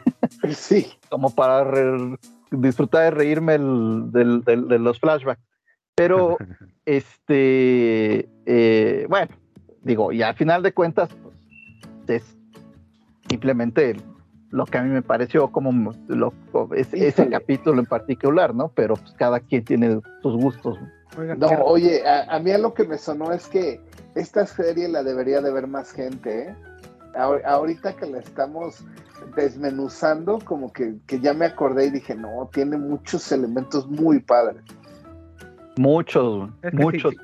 Sí. 0.54 0.92
como 1.08 1.34
para 1.34 1.66
disfrutar 2.50 3.04
de 3.04 3.10
reírme 3.10 3.52
de 3.52 4.78
los 4.78 5.00
flashbacks. 5.00 5.42
Pero, 5.94 6.36
este, 6.84 8.28
eh, 8.44 9.06
bueno, 9.08 9.34
digo, 9.82 10.12
y 10.12 10.22
al 10.22 10.34
final 10.34 10.62
de 10.62 10.72
cuentas, 10.72 11.08
pues, 11.22 12.20
es 12.22 12.36
simplemente 13.28 13.96
lo 14.56 14.64
que 14.64 14.78
a 14.78 14.82
mí 14.82 14.88
me 14.88 15.02
pareció 15.02 15.48
como 15.52 15.92
lo, 16.08 16.32
ese 16.74 17.28
capítulo 17.28 17.78
en 17.78 17.86
particular, 17.86 18.54
¿no? 18.54 18.68
Pero 18.68 18.94
pues 18.96 19.12
cada 19.12 19.38
quien 19.38 19.62
tiene 19.64 20.00
sus 20.22 20.34
gustos. 20.36 20.78
No, 21.36 21.48
oye, 21.64 22.02
a, 22.08 22.38
mí 22.38 22.50
a 22.50 22.58
lo 22.58 22.72
que 22.72 22.84
me 22.84 22.96
sonó 22.96 23.32
es 23.32 23.46
que 23.48 23.82
esta 24.14 24.46
serie 24.46 24.88
la 24.88 25.02
debería 25.02 25.42
de 25.42 25.52
ver 25.52 25.66
más 25.66 25.92
gente, 25.92 26.48
¿eh? 26.48 26.54
ahorita 27.14 27.96
que 27.96 28.06
la 28.06 28.18
estamos 28.18 28.82
desmenuzando, 29.36 30.38
como 30.42 30.72
que, 30.72 30.94
ya 31.06 31.34
me 31.34 31.44
acordé 31.44 31.86
y 31.86 31.90
dije, 31.90 32.14
no, 32.14 32.48
tiene 32.50 32.78
muchos 32.78 33.30
elementos 33.32 33.86
muy 33.86 34.20
padres. 34.20 34.62
Muchos, 35.76 36.48
muchos. 36.72 37.14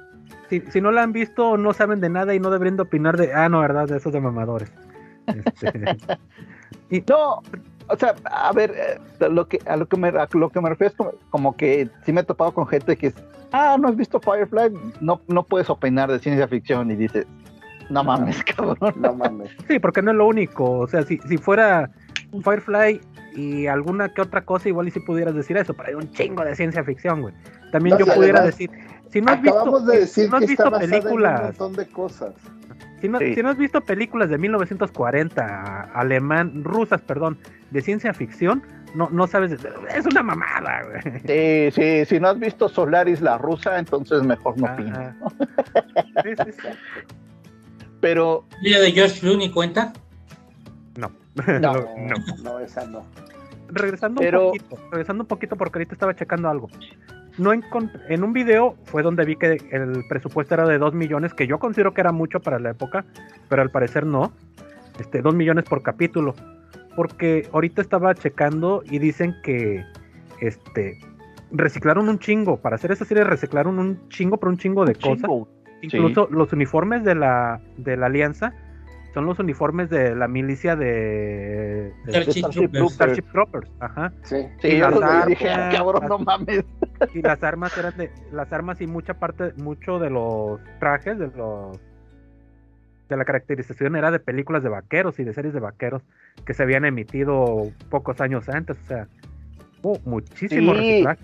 Si, 0.50 0.80
no 0.82 0.90
la 0.90 1.02
han 1.02 1.12
visto, 1.12 1.56
no 1.56 1.72
saben 1.72 2.00
de 2.00 2.10
nada 2.10 2.34
y 2.34 2.40
no 2.40 2.50
deberían 2.50 2.76
de 2.76 2.82
opinar 2.82 3.16
de, 3.16 3.32
ah, 3.32 3.48
no, 3.48 3.60
verdad, 3.60 3.88
de 3.88 3.96
esos 3.96 4.12
de 4.12 4.20
mamadores. 4.20 4.70
Este, 5.26 5.72
y 6.90 7.02
no, 7.08 7.42
o 7.88 7.96
sea, 7.96 8.14
a 8.24 8.52
ver, 8.52 8.74
eh, 8.76 9.28
lo 9.28 9.48
que, 9.48 9.58
a 9.66 9.76
lo 9.76 9.86
que 9.86 9.96
me, 9.96 10.12
lo 10.12 10.50
que 10.50 10.60
me 10.60 10.68
refiero 10.70 10.94
es 11.10 11.16
como, 11.30 11.56
que 11.56 11.88
sí 12.04 12.12
me 12.12 12.22
he 12.22 12.24
topado 12.24 12.52
con 12.52 12.66
gente 12.66 12.96
que 12.96 13.08
es, 13.08 13.14
ah, 13.52 13.76
no 13.78 13.88
has 13.88 13.96
visto 13.96 14.20
Firefly, 14.20 14.72
no, 15.00 15.20
no 15.28 15.42
puedes 15.42 15.68
opinar 15.70 16.10
de 16.10 16.18
ciencia 16.18 16.48
ficción 16.48 16.90
y 16.90 16.96
dices, 16.96 17.26
no 17.90 18.02
mames, 18.04 18.42
cabrón. 18.56 18.94
No 18.96 19.14
mames. 19.14 19.50
Sí, 19.68 19.78
porque 19.78 20.02
no 20.02 20.10
es 20.12 20.16
lo 20.16 20.26
único. 20.26 20.78
O 20.78 20.86
sea, 20.86 21.02
si, 21.02 21.18
si 21.28 21.36
fuera 21.36 21.90
Firefly 22.42 23.00
y 23.34 23.66
alguna 23.66 24.08
que 24.08 24.22
otra 24.22 24.44
cosa, 24.44 24.68
igual 24.68 24.88
y 24.88 24.90
si 24.90 25.00
pudieras 25.00 25.34
decir 25.34 25.56
eso, 25.56 25.74
pero 25.74 25.88
hay 25.90 25.94
un 25.94 26.10
chingo 26.12 26.44
de 26.44 26.54
ciencia 26.54 26.84
ficción, 26.84 27.22
güey. 27.22 27.34
También 27.70 27.98
yo 27.98 28.06
pudiera 28.06 28.42
decir, 28.42 28.70
si 29.10 29.20
no 29.20 29.32
has 29.32 29.42
visto, 29.42 29.86
si 30.06 30.28
no 30.28 30.36
has 30.36 30.46
visto 30.46 30.70
películas, 30.70 31.40
un 31.40 31.46
montón 31.46 31.72
de 31.74 31.86
cosas. 31.88 32.34
Si 33.02 33.08
no, 33.08 33.18
si 33.18 33.42
no, 33.42 33.50
has 33.50 33.58
visto 33.58 33.80
películas 33.80 34.30
de 34.30 34.38
1940, 34.38 35.90
alemán, 35.92 36.62
rusas, 36.62 37.02
perdón, 37.02 37.36
de 37.72 37.82
ciencia 37.82 38.14
ficción, 38.14 38.62
no, 38.94 39.08
no 39.10 39.26
sabes, 39.26 39.52
es 39.52 40.06
una 40.06 40.22
mamada, 40.22 40.82
güey. 40.84 41.20
Sí, 41.26 41.74
sí, 41.74 42.04
si 42.04 42.20
no 42.20 42.28
has 42.28 42.38
visto 42.38 42.68
Solaris 42.68 43.20
la 43.20 43.38
rusa, 43.38 43.76
entonces 43.80 44.22
mejor 44.22 44.56
no 44.56 44.76
piensas. 44.76 45.16
Sí, 46.22 46.30
sí, 46.44 46.52
sí. 46.52 46.68
Pero. 48.00 48.44
¿Y 48.62 48.70
la 48.70 48.78
de 48.78 48.92
George 48.92 49.18
Clooney 49.18 49.50
cuenta? 49.50 49.92
No. 50.96 51.10
No, 51.60 51.72
no, 51.72 52.14
no, 52.42 52.58
esa 52.60 52.86
no. 52.86 53.04
Regresando 53.68 54.20
un 54.20 54.30
poquito, 54.30 54.78
regresando 54.92 55.22
un 55.24 55.28
poquito 55.28 55.56
porque 55.56 55.78
ahorita 55.78 55.94
estaba 55.94 56.14
checando 56.14 56.48
algo. 56.48 56.68
No 57.38 57.52
en 57.52 58.24
un 58.24 58.32
video 58.32 58.76
fue 58.84 59.02
donde 59.02 59.24
vi 59.24 59.36
que 59.36 59.58
el 59.70 60.04
presupuesto 60.08 60.54
era 60.54 60.66
de 60.66 60.78
2 60.78 60.94
millones, 60.94 61.34
que 61.34 61.46
yo 61.46 61.58
considero 61.58 61.94
que 61.94 62.00
era 62.00 62.12
mucho 62.12 62.40
para 62.40 62.58
la 62.58 62.70
época, 62.70 63.04
pero 63.48 63.62
al 63.62 63.70
parecer 63.70 64.06
no. 64.06 64.32
Este, 64.98 65.22
2 65.22 65.34
millones 65.34 65.64
por 65.64 65.82
capítulo. 65.82 66.34
Porque 66.94 67.48
ahorita 67.52 67.80
estaba 67.80 68.14
checando 68.14 68.82
y 68.84 68.98
dicen 68.98 69.34
que 69.42 69.82
este 70.40 70.98
reciclaron 71.50 72.08
un 72.08 72.18
chingo. 72.18 72.58
Para 72.58 72.76
hacer 72.76 72.92
esa 72.92 73.04
serie 73.04 73.24
reciclaron 73.24 73.78
un 73.78 74.08
chingo 74.08 74.36
por 74.38 74.50
un 74.50 74.58
chingo 74.58 74.84
de 74.84 74.94
cosas. 74.94 75.30
Incluso 75.80 76.28
los 76.30 76.52
uniformes 76.52 77.02
de 77.02 77.14
la, 77.14 77.60
de 77.76 77.96
la 77.96 78.06
alianza 78.06 78.52
son 79.14 79.26
los 79.26 79.38
uniformes 79.38 79.90
de 79.90 80.14
la 80.14 80.26
milicia 80.28 80.74
de, 80.74 81.92
Starship, 82.08 83.24
Troopers. 83.30 83.70
Ajá. 83.80 84.12
Sí, 84.22 84.36
y 84.62 84.76
las 84.78 84.94
armas, 84.94 85.26
dije, 85.26 85.46
cabrón, 85.72 86.06
no 86.08 86.18
mames. 86.18 86.64
Y 87.14 87.20
las 87.20 87.42
armas 87.42 87.76
eran 87.76 87.96
de, 87.96 88.10
las 88.32 88.52
armas 88.52 88.80
y 88.80 88.86
mucha 88.86 89.14
parte, 89.14 89.52
mucho 89.56 89.98
de 89.98 90.10
los 90.10 90.60
trajes, 90.78 91.18
de 91.18 91.28
los 91.28 91.78
de 93.08 93.16
la 93.18 93.24
caracterización 93.26 93.94
era 93.96 94.10
de 94.10 94.18
películas 94.20 94.62
de 94.62 94.70
vaqueros 94.70 95.18
y 95.18 95.24
de 95.24 95.34
series 95.34 95.52
de 95.52 95.60
vaqueros 95.60 96.02
que 96.46 96.54
se 96.54 96.62
habían 96.62 96.86
emitido 96.86 97.70
pocos 97.90 98.22
años 98.22 98.48
antes, 98.48 98.78
o 98.82 98.86
sea, 98.86 99.08
muchísimo 100.04 100.72
reciclaje. 100.72 101.22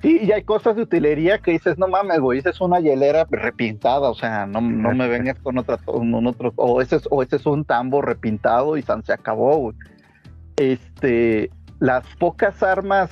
Sí, 0.00 0.20
y 0.22 0.30
hay 0.30 0.44
cosas 0.44 0.76
de 0.76 0.82
utilería 0.82 1.38
que 1.38 1.52
dices, 1.52 1.76
no 1.76 1.88
mames, 1.88 2.20
güey, 2.20 2.38
esa 2.38 2.50
es 2.50 2.60
una 2.60 2.78
hielera 2.78 3.26
repintada, 3.30 4.08
o 4.08 4.14
sea, 4.14 4.46
no, 4.46 4.60
no 4.60 4.94
me 4.94 5.08
vengas 5.08 5.38
con 5.40 5.58
otra, 5.58 5.78
con 5.78 6.26
otro, 6.26 6.52
o 6.54 6.80
ese, 6.80 6.96
es, 6.96 7.08
o 7.10 7.20
ese 7.22 7.36
es 7.36 7.46
un 7.46 7.64
tambo 7.64 8.00
repintado 8.00 8.76
y 8.76 8.82
se 8.82 9.12
acabó. 9.12 9.72
Este, 10.56 11.50
las 11.80 12.04
pocas 12.16 12.62
armas 12.62 13.10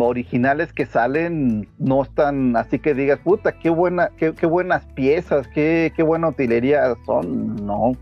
originales 0.00 0.72
que 0.74 0.84
salen 0.84 1.68
no 1.78 2.02
están 2.02 2.56
así 2.56 2.78
que 2.78 2.92
digas, 2.92 3.20
puta, 3.20 3.52
qué 3.52 3.70
buena, 3.70 4.10
qué, 4.18 4.34
qué 4.34 4.44
buenas 4.44 4.84
piezas, 4.94 5.48
qué, 5.48 5.92
qué 5.96 6.02
buena 6.02 6.28
utilería 6.28 6.94
son, 7.06 7.56
no. 7.64 7.92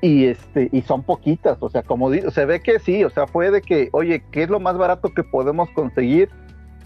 Y 0.00 0.26
este, 0.26 0.68
y 0.70 0.82
son 0.82 1.02
poquitas, 1.02 1.56
o 1.60 1.68
sea, 1.70 1.82
como 1.82 2.12
se 2.12 2.44
ve 2.44 2.60
que 2.60 2.78
sí, 2.78 3.02
o 3.02 3.10
sea, 3.10 3.26
fue 3.26 3.50
de 3.50 3.62
que, 3.62 3.88
oye, 3.92 4.22
¿qué 4.30 4.44
es 4.44 4.50
lo 4.50 4.60
más 4.60 4.76
barato 4.76 5.08
que 5.08 5.24
podemos 5.24 5.70
conseguir? 5.70 6.28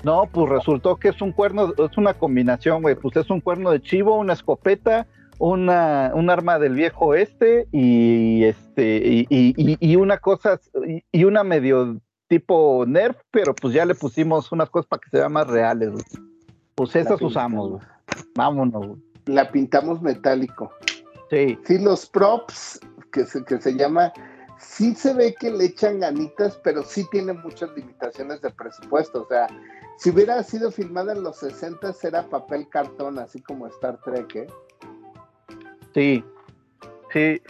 No, 0.04 0.28
pues 0.30 0.48
resultó 0.48 0.96
que 0.96 1.08
es 1.08 1.20
un 1.20 1.32
cuerno, 1.32 1.72
es 1.76 1.98
una 1.98 2.14
combinación, 2.14 2.82
güey. 2.82 2.94
Pues 2.94 3.16
es 3.16 3.30
un 3.30 3.40
cuerno 3.40 3.70
de 3.70 3.80
chivo, 3.80 4.16
una 4.16 4.34
escopeta, 4.34 5.06
una, 5.38 6.12
un 6.14 6.30
arma 6.30 6.58
del 6.58 6.74
viejo 6.74 7.14
este 7.14 7.66
y 7.72 8.44
este 8.44 8.98
y, 8.98 9.26
y, 9.28 9.96
una 9.96 10.18
cosa 10.18 10.60
y, 11.12 11.24
una 11.24 11.44
medio 11.44 12.00
tipo 12.28 12.84
nerf, 12.86 13.16
pero 13.30 13.54
pues 13.54 13.74
ya 13.74 13.84
le 13.84 13.94
pusimos 13.94 14.52
unas 14.52 14.70
cosas 14.70 14.86
para 14.88 15.00
que 15.00 15.10
se 15.10 15.18
vean 15.18 15.32
más 15.32 15.46
reales. 15.46 15.90
Güey. 15.90 16.04
Pues 16.74 16.94
esas 16.94 17.20
usamos, 17.20 17.70
güey. 17.70 17.82
Vámonos. 18.36 18.86
Güey. 18.86 19.00
La 19.26 19.50
pintamos 19.50 20.00
metálico. 20.00 20.70
Sí. 21.30 21.58
Sí, 21.64 21.78
los 21.78 22.06
props 22.06 22.80
que 23.12 23.24
se, 23.24 23.44
que 23.44 23.60
se 23.60 23.74
llama 23.74 24.12
sí 24.58 24.94
se 24.94 25.14
ve 25.14 25.34
que 25.34 25.50
le 25.50 25.66
echan 25.66 26.00
ganitas, 26.00 26.58
pero 26.62 26.82
sí 26.82 27.06
tiene 27.10 27.32
muchas 27.32 27.70
limitaciones 27.76 28.40
de 28.42 28.50
presupuesto. 28.50 29.22
O 29.22 29.26
sea, 29.28 29.48
si 29.98 30.10
hubiera 30.10 30.42
sido 30.44 30.70
filmada 30.70 31.12
en 31.12 31.24
los 31.24 31.36
60 31.38 31.92
era 32.04 32.22
papel 32.28 32.68
cartón, 32.68 33.18
así 33.18 33.42
como 33.42 33.66
Star 33.66 33.98
Trek, 34.04 34.36
¿eh? 34.36 34.46
Sí, 35.92 36.24
sí. 37.12 37.42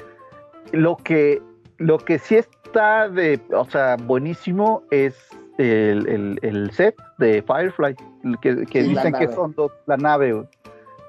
Lo 0.73 0.97
que, 0.97 1.43
lo 1.77 1.99
que 1.99 2.19
sí 2.19 2.37
está 2.37 3.09
de, 3.11 3.41
o 3.55 3.65
sea, 3.67 3.97
buenísimo 3.97 4.83
es 4.91 5.15
el, 5.59 6.71
set 6.73 6.97
de 7.19 7.43
Firefly, 7.43 7.97
que, 8.41 8.83
dicen 8.83 9.13
que 9.13 9.29
son 9.29 9.53
dos, 9.55 9.71
la 9.87 9.99
nave, 9.99 10.43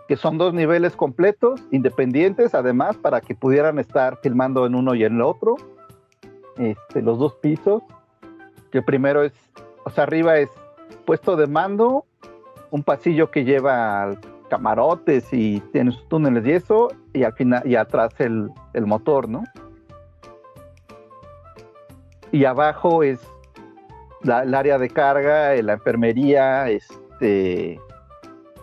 que 0.10 0.18
son 0.18 0.38
dos 0.38 0.54
niveles 0.54 0.96
completos, 0.96 1.62
independientes, 1.72 2.54
además, 2.54 2.98
para 2.98 3.22
que 3.22 3.34
pudieran 3.34 3.80
estar 3.80 4.20
filmando 4.22 4.66
en 4.66 4.76
uno 4.76 4.94
y 4.94 5.06
en 5.06 5.16
el 5.16 5.22
otro 5.22 5.56
este, 6.58 7.02
los 7.02 7.18
dos 7.18 7.36
pisos, 7.36 7.82
que 8.72 8.82
primero 8.82 9.24
es, 9.24 9.32
o 9.86 9.90
sea, 9.90 10.04
arriba 10.04 10.38
es 10.38 10.50
puesto 11.10 11.36
de 11.36 11.48
mando, 11.48 12.06
un 12.70 12.84
pasillo 12.84 13.32
que 13.32 13.44
lleva 13.44 14.16
camarotes 14.48 15.26
y 15.32 15.60
tiene 15.72 15.92
sus 15.92 16.08
túneles 16.08 16.46
y 16.46 16.52
eso, 16.52 16.90
y 17.14 17.24
al 17.24 17.34
final, 17.34 17.64
y 17.66 17.76
atrás 17.76 18.14
el, 18.20 18.52
motor, 18.86 19.28
¿no? 19.28 19.44
Y 22.32 22.46
abajo 22.46 23.02
es 23.02 23.20
el 24.22 24.54
área 24.54 24.78
de 24.78 24.88
carga, 24.88 25.60
la 25.64 25.74
enfermería, 25.74 26.70
este, 26.70 27.80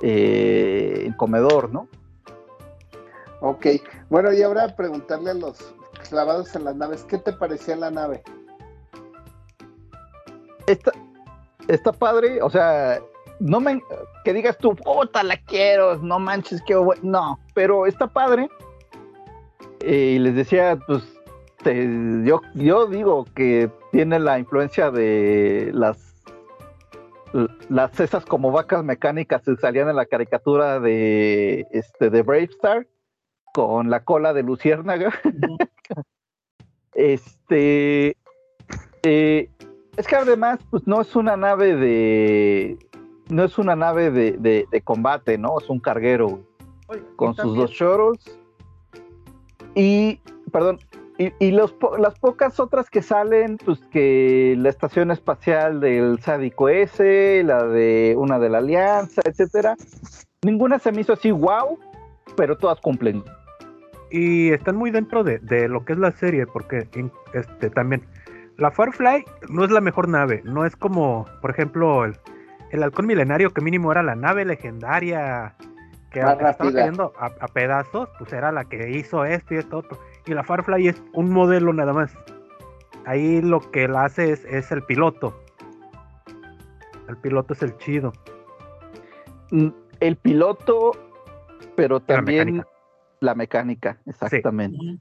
eh, 0.03 1.03
el 1.05 1.17
comedor, 1.17 1.73
¿no? 1.73 1.89
Ok, 3.41 3.67
bueno, 4.09 4.33
y 4.33 4.41
ahora 4.43 4.77
preguntarle 4.77 5.33
a 5.33 5.35
los 5.35 5.75
clavados 6.09 6.55
en 6.55 6.63
las 6.63 6.77
naves. 6.77 7.03
¿Qué 7.09 7.19
te 7.19 7.33
parecía 7.33 7.75
la 7.75 7.91
nave? 7.91 8.23
Está, 10.69 10.93
está 11.69 11.93
padre, 11.93 12.43
o 12.43 12.51
sea, 12.51 13.01
no 13.41 13.61
me 13.61 13.83
que 14.25 14.33
digas 14.33 14.59
tú, 14.59 14.75
puta, 14.75 15.23
la 15.23 15.37
quiero, 15.37 15.97
no 15.99 16.19
manches, 16.19 16.63
que 16.63 16.75
no, 17.03 17.39
pero 17.55 17.87
está 17.87 18.07
padre. 18.07 18.49
Eh, 19.81 20.15
y 20.17 20.19
les 20.19 20.35
decía, 20.35 20.79
pues 20.87 21.03
yo, 22.25 22.41
yo 22.55 22.87
digo 22.87 23.27
que 23.35 23.71
tiene 23.93 24.19
la 24.19 24.39
influencia 24.39 24.91
de 24.91 25.71
las 25.73 26.07
las 27.69 27.99
esas 28.01 28.25
como 28.25 28.51
vacas 28.51 28.83
mecánicas 28.85 29.43
que 29.43 29.57
salían 29.57 29.89
en 29.89 29.97
la 29.97 30.07
caricatura 30.07 30.81
de 30.81 31.67
este 31.71 32.09
de 32.09 32.23
Brave 32.23 32.45
Star 32.45 32.87
con 33.53 33.91
la 33.91 34.05
cola 34.05 34.33
de 34.33 34.43
luciérnaga. 34.43 35.13
este 36.95 38.17
eh, 39.03 39.51
es 39.97 40.07
que 40.07 40.17
además 40.17 40.59
pues 40.71 40.87
no 40.87 41.01
es 41.01 41.15
una 41.17 41.37
nave 41.37 41.75
de 41.77 42.79
no 43.29 43.45
es 43.45 43.59
una 43.59 43.75
nave 43.75 44.11
de, 44.11 44.67
de, 44.71 44.81
combate, 44.83 45.37
¿no? 45.37 45.59
Es 45.59 45.69
un 45.69 45.81
carguero 45.81 46.41
con 47.17 47.35
sus 47.35 47.57
dos 47.57 47.71
shuttles 47.73 48.39
y 49.75 50.21
perdón 50.53 50.79
y, 51.19 51.51
los, 51.51 51.75
las 51.99 52.19
pocas 52.19 52.61
otras 52.61 52.91
que 52.91 53.01
salen, 53.01 53.57
pues 53.57 53.81
que 53.91 54.55
la 54.59 54.69
estación 54.69 55.11
espacial 55.11 55.81
del 55.81 56.21
Sádico 56.21 56.69
S, 56.69 57.43
la 57.43 57.67
de 57.67 58.15
una 58.19 58.39
de 58.39 58.51
la 58.51 58.59
Alianza, 58.59 59.23
etcétera, 59.25 59.77
ninguna 60.43 60.79
se 60.79 60.93
me 60.93 61.01
hizo 61.01 61.15
así 61.15 61.31
wow, 61.31 61.79
pero 62.37 62.59
todas 62.59 62.81
cumplen. 62.81 63.25
Y 64.11 64.51
están 64.51 64.77
muy 64.77 64.91
dentro 64.91 65.25
de, 65.25 65.69
lo 65.69 65.87
que 65.87 65.95
es 65.95 65.99
la 65.99 66.13
serie, 66.13 66.47
porque 66.47 66.87
este 67.33 67.71
también 67.71 68.03
la 68.59 68.71
Firefly 68.71 69.25
no 69.49 69.65
es 69.65 69.71
la 69.71 69.81
mejor 69.81 70.09
nave, 70.09 70.43
no 70.45 70.65
es 70.65 70.77
como, 70.77 71.27
por 71.41 71.51
ejemplo, 71.51 72.05
el, 72.05 72.17
el 72.71 72.83
halcón 72.83 73.07
milenario 73.07 73.53
que 73.53 73.61
mínimo 73.61 73.93
era 73.93 74.03
la 74.03 74.15
nave 74.15 74.45
legendaria 74.45 75.55
que, 76.11 76.21
estaba 76.21 76.55
cayendo 76.55 77.13
a, 77.19 77.27
a, 77.27 77.49
pedazos, 77.49 78.09
pues 78.19 78.33
era 78.33 78.53
la 78.53 78.65
que 78.65 78.91
hizo 78.91 79.25
esto 79.25 79.55
y 79.55 79.59
esto 79.59 79.79
otro 79.79 79.99
y 80.27 80.35
la 80.35 80.43
Firefly 80.43 80.89
es 80.89 81.03
un 81.13 81.31
modelo 81.31 81.73
nada 81.73 81.93
más. 81.93 82.17
Ahí 83.05 83.41
lo 83.41 83.61
que 83.71 83.87
la 83.87 84.05
hace 84.05 84.33
es, 84.33 84.73
el 84.73 84.83
piloto. 84.83 85.41
El 87.09 87.17
piloto 87.17 87.55
es 87.55 87.63
el 87.63 87.77
chido. 87.79 88.13
Mm, 89.53 89.69
el 90.01 90.17
piloto, 90.17 90.91
pero 91.77 92.01
también 92.01 92.65
la 93.21 93.35
mecánica, 93.37 93.99
exactamente. 94.07 94.77
Sí. 94.81 95.01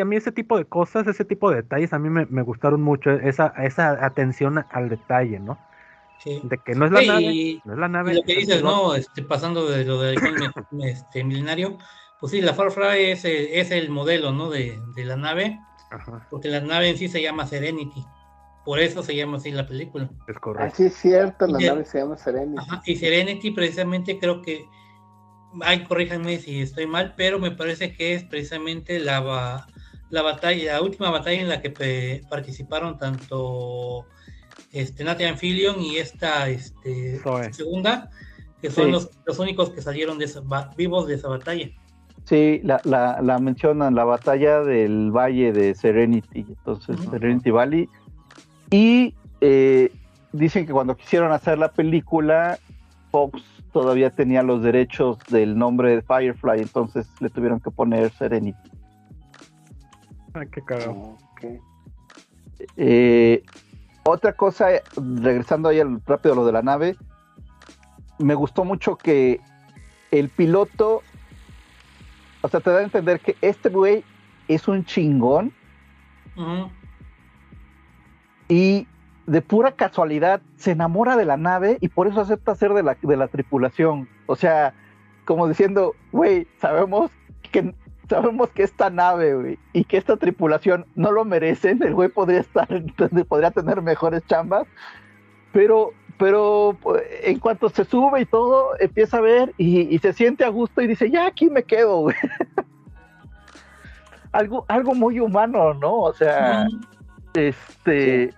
A 0.00 0.04
mí 0.04 0.16
ese 0.16 0.32
tipo 0.32 0.56
de 0.58 0.64
cosas, 0.64 1.06
ese 1.06 1.24
tipo 1.24 1.50
de 1.50 1.56
detalles, 1.56 1.92
a 1.92 1.98
mí 1.98 2.08
me, 2.08 2.42
gustaron 2.42 2.82
mucho, 2.82 3.10
esa, 3.10 3.48
esa 3.58 4.04
atención 4.04 4.64
al 4.70 4.88
detalle, 4.88 5.40
¿no? 5.40 5.58
Sí. 6.18 6.40
De 6.44 6.58
que 6.58 6.74
no 6.74 6.86
es 6.86 6.92
la 6.92 7.02
nave, 7.02 7.60
no 7.64 7.72
es 7.72 7.78
la 7.78 7.88
nave. 7.88 8.14
lo 8.14 8.22
que 8.22 8.36
dices, 8.36 8.62
¿no? 8.62 8.94
Este, 8.94 9.22
pasando 9.22 9.68
de 9.68 9.84
lo 9.84 10.00
del 10.00 10.16
este, 10.84 11.24
milenario, 11.24 11.78
pues 12.20 12.30
sí, 12.30 12.40
la 12.40 12.54
Firefly 12.54 13.10
es, 13.10 13.24
es 13.24 13.72
el 13.72 13.90
modelo, 13.90 14.30
¿no? 14.30 14.48
De, 14.50 14.80
la 14.96 15.16
nave, 15.16 15.58
porque 16.30 16.48
la 16.48 16.60
nave 16.60 16.90
en 16.90 16.96
sí 16.96 17.08
se 17.08 17.20
llama 17.20 17.46
Serenity. 17.46 18.04
Por 18.64 18.78
eso 18.78 19.02
se 19.02 19.16
llama 19.16 19.38
así 19.38 19.50
la 19.50 19.66
película. 19.66 20.08
Es 20.28 20.38
correcto. 20.38 20.72
Así 20.72 20.84
es 20.84 20.94
cierto, 20.94 21.48
la 21.48 21.58
nave 21.58 21.84
se 21.84 21.98
llama 21.98 22.16
Serenity. 22.16 22.64
y 22.86 22.94
Serenity 22.94 23.50
precisamente 23.50 24.20
creo 24.20 24.40
que, 24.40 24.64
ay, 25.60 25.84
corríjanme 25.84 26.38
si 26.38 26.60
estoy 26.60 26.86
mal, 26.86 27.14
pero 27.16 27.38
me 27.38 27.50
parece 27.50 27.92
que 27.92 28.14
es 28.14 28.24
precisamente 28.24 28.98
la, 28.98 29.66
la 30.10 30.22
batalla, 30.22 30.74
la 30.74 30.82
última 30.82 31.10
batalla 31.10 31.40
en 31.40 31.48
la 31.48 31.60
que 31.60 32.22
participaron 32.28 32.98
tanto 32.98 34.06
este, 34.72 35.04
Nathan 35.04 35.36
Fillion 35.36 35.80
y 35.80 35.98
esta 35.98 36.48
este, 36.48 37.20
segunda, 37.52 38.10
que 38.60 38.70
son 38.70 38.90
los, 38.90 39.10
los, 39.24 39.38
únicos 39.38 39.70
que 39.70 39.82
salieron 39.82 40.18
de 40.18 40.30
vivos 40.76 41.06
de 41.06 41.14
esa 41.14 41.28
batalla. 41.28 41.68
Sí, 42.24 42.60
la, 42.62 42.80
la, 42.84 43.20
la, 43.20 43.38
mencionan, 43.38 43.94
la 43.94 44.04
batalla 44.04 44.60
del 44.60 45.10
valle 45.10 45.52
de 45.52 45.74
Serenity, 45.74 46.46
entonces 46.48 46.96
Serenity 47.10 47.50
Valley. 47.50 47.88
Y 48.70 49.14
eh, 49.40 49.92
dicen 50.32 50.66
que 50.66 50.72
cuando 50.72 50.96
quisieron 50.96 51.32
hacer 51.32 51.58
la 51.58 51.72
película, 51.72 52.58
Fox 53.10 53.42
todavía 53.72 54.10
tenía 54.10 54.42
los 54.42 54.62
derechos 54.62 55.18
del 55.28 55.56
nombre 55.56 55.96
de 55.96 56.02
Firefly, 56.02 56.60
entonces 56.60 57.08
le 57.20 57.30
tuvieron 57.30 57.60
que 57.60 57.70
poner 57.70 58.10
Serenity. 58.12 58.70
Ah, 60.34 60.44
qué 60.46 60.62
cagado. 60.62 61.16
Eh, 62.76 63.42
otra 64.04 64.32
cosa, 64.34 64.68
regresando 64.96 65.68
ahí 65.68 65.80
al 65.80 66.00
rápido 66.06 66.34
a 66.34 66.36
lo 66.36 66.46
de 66.46 66.52
la 66.52 66.62
nave, 66.62 66.96
me 68.18 68.34
gustó 68.34 68.64
mucho 68.64 68.96
que 68.96 69.40
el 70.10 70.28
piloto 70.28 71.02
o 72.42 72.48
sea, 72.48 72.60
te 72.60 72.70
da 72.70 72.78
a 72.78 72.82
entender 72.82 73.20
que 73.20 73.36
este 73.40 73.68
güey 73.68 74.04
es 74.48 74.68
un 74.68 74.84
chingón. 74.84 75.52
Y 78.48 78.86
de 79.26 79.42
pura 79.42 79.72
casualidad 79.72 80.40
se 80.56 80.72
enamora 80.72 81.16
de 81.16 81.24
la 81.24 81.36
nave 81.36 81.78
y 81.80 81.88
por 81.88 82.06
eso 82.06 82.20
acepta 82.20 82.54
ser 82.54 82.72
de 82.72 82.82
la, 82.82 82.96
de 83.00 83.16
la 83.16 83.28
tripulación. 83.28 84.08
O 84.26 84.36
sea, 84.36 84.74
como 85.24 85.48
diciendo, 85.48 85.94
güey, 86.10 86.46
sabemos 86.58 87.10
que 87.50 87.74
sabemos 88.08 88.50
que 88.50 88.62
esta 88.62 88.90
nave, 88.90 89.34
güey, 89.34 89.58
y 89.72 89.84
que 89.84 89.96
esta 89.96 90.16
tripulación 90.16 90.86
no 90.96 91.12
lo 91.12 91.24
merecen, 91.24 91.82
el 91.82 91.94
güey 91.94 92.08
podría 92.08 92.40
estar, 92.40 92.68
podría 93.28 93.50
tener 93.50 93.80
mejores 93.80 94.22
chambas, 94.26 94.66
pero 95.52 95.92
pero 96.18 96.76
pues, 96.80 97.02
en 97.24 97.38
cuanto 97.38 97.68
se 97.68 97.84
sube 97.84 98.20
y 98.20 98.26
todo, 98.26 98.78
empieza 98.78 99.18
a 99.18 99.22
ver 99.22 99.52
y, 99.56 99.98
se 99.98 100.12
siente 100.12 100.44
a 100.44 100.50
gusto 100.50 100.80
y 100.80 100.86
dice, 100.86 101.10
ya 101.10 101.26
aquí 101.26 101.50
me 101.50 101.64
quedo, 101.64 102.00
güey. 102.02 102.16
algo, 104.32 104.64
algo 104.68 104.94
muy 104.94 105.18
humano, 105.18 105.74
¿no? 105.74 105.94
O 105.94 106.12
sea, 106.12 106.66
este, 107.34 108.32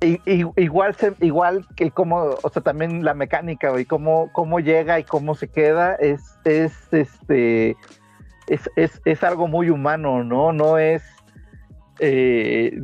igual, 0.00 0.96
igual 1.20 1.66
que 1.74 1.90
cómo, 1.90 2.36
o 2.42 2.48
sea, 2.50 2.62
también 2.62 3.04
la 3.04 3.14
mecánica, 3.14 3.70
güey, 3.70 3.84
cómo, 3.84 4.30
cómo 4.32 4.60
llega 4.60 4.98
y 4.98 5.04
cómo 5.04 5.34
se 5.34 5.48
queda, 5.48 5.94
es, 5.96 6.20
es, 6.44 6.72
este, 6.92 7.76
es, 8.46 8.70
es, 8.76 9.00
es 9.04 9.22
algo 9.24 9.48
muy 9.48 9.70
humano, 9.70 10.22
¿no? 10.22 10.52
No 10.52 10.78
es, 10.78 11.02
eh, 11.98 12.80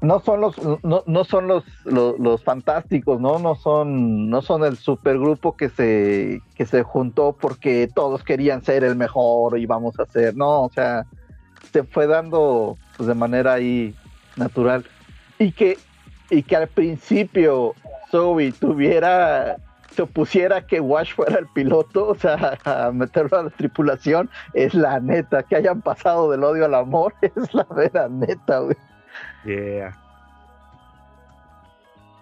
no 0.00 0.20
son 0.20 0.40
los 0.40 0.56
no, 0.84 1.02
no 1.06 1.24
son 1.24 1.48
los, 1.48 1.64
los, 1.84 2.44
fantásticos 2.44 3.20
no 3.20 3.40
no 3.40 3.56
son 3.56 4.30
no 4.30 4.42
son 4.42 4.64
el 4.64 4.76
supergrupo 4.76 5.56
que 5.56 5.68
se 5.70 6.40
que 6.54 6.66
se 6.66 6.84
juntó 6.84 7.32
porque 7.32 7.88
todos 7.92 8.22
querían 8.22 8.62
ser 8.62 8.84
el 8.84 8.94
mejor 8.94 9.58
y 9.58 9.66
vamos 9.66 9.98
a 9.98 10.06
ser 10.06 10.36
no 10.36 10.62
o 10.62 10.70
sea 10.70 11.04
se 11.72 11.82
fue 11.82 12.06
dando 12.06 12.76
pues, 12.96 13.08
de 13.08 13.14
manera 13.14 13.54
ahí 13.54 13.92
natural 14.36 14.84
y 15.38 15.52
que 15.52 15.78
y 16.30 16.42
que 16.42 16.56
al 16.56 16.68
principio 16.68 17.74
Zoe 18.10 18.52
tuviera 18.52 19.56
se 19.90 20.02
opusiera 20.02 20.64
que 20.64 20.80
Wash 20.80 21.14
fuera 21.14 21.40
el 21.40 21.48
piloto, 21.48 22.10
o 22.10 22.14
sea, 22.14 22.56
a 22.64 22.92
meterlo 22.92 23.36
a 23.36 23.42
la 23.42 23.50
tripulación, 23.50 24.30
es 24.54 24.72
la 24.72 25.00
neta, 25.00 25.42
que 25.42 25.56
hayan 25.56 25.82
pasado 25.82 26.30
del 26.30 26.44
odio 26.44 26.66
al 26.66 26.74
amor, 26.74 27.14
es 27.22 27.52
la 27.52 27.64
vera 27.64 28.08
neta, 28.08 28.60
güey. 28.60 28.76
Yeah. 29.44 29.98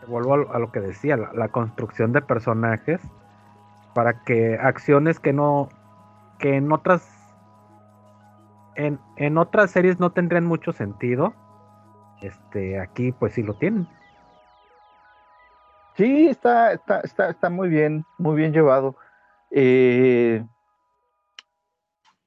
Vuelvo 0.07 0.51
a 0.51 0.59
lo 0.59 0.73
que 0.73 0.81
decía, 0.81 1.19
la, 1.19 1.49
construcción 1.49 2.12
de 2.12 2.23
personajes 2.23 3.01
para 3.95 4.23
que 4.25 4.57
acciones 4.59 5.20
que 5.20 5.35
no, 5.35 5.69
que 6.39 6.57
en 6.57 6.73
otras, 6.73 7.07
en, 8.77 8.99
en 9.17 9.36
otras 9.36 9.70
series 9.70 10.01
no 10.01 10.12
tendrían 10.12 10.47
mucho 10.47 10.73
sentido, 10.73 11.35
este, 12.23 12.81
aquí 12.81 13.12
pues 13.12 13.35
sí 13.35 13.43
lo 13.43 13.55
tienen. 13.55 13.89
Sí, 15.97 16.28
está, 16.28 16.73
está, 16.73 17.01
está, 17.01 17.31
está 17.31 17.51
muy 17.51 17.69
bien, 17.69 18.05
muy 18.19 18.36
bien 18.36 18.53
llevado. 18.53 18.97
Eh, 19.51 20.45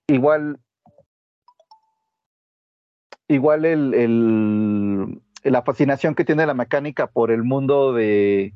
igual 0.07 0.59
igual 3.27 3.65
el, 3.65 5.21
la 5.43 5.61
fascinación 5.61 6.15
que 6.15 6.25
tiene 6.25 6.45
la 6.45 6.53
mecánica 6.53 7.07
por 7.07 7.31
el 7.31 7.43
mundo 7.43 7.93
de 7.93 8.53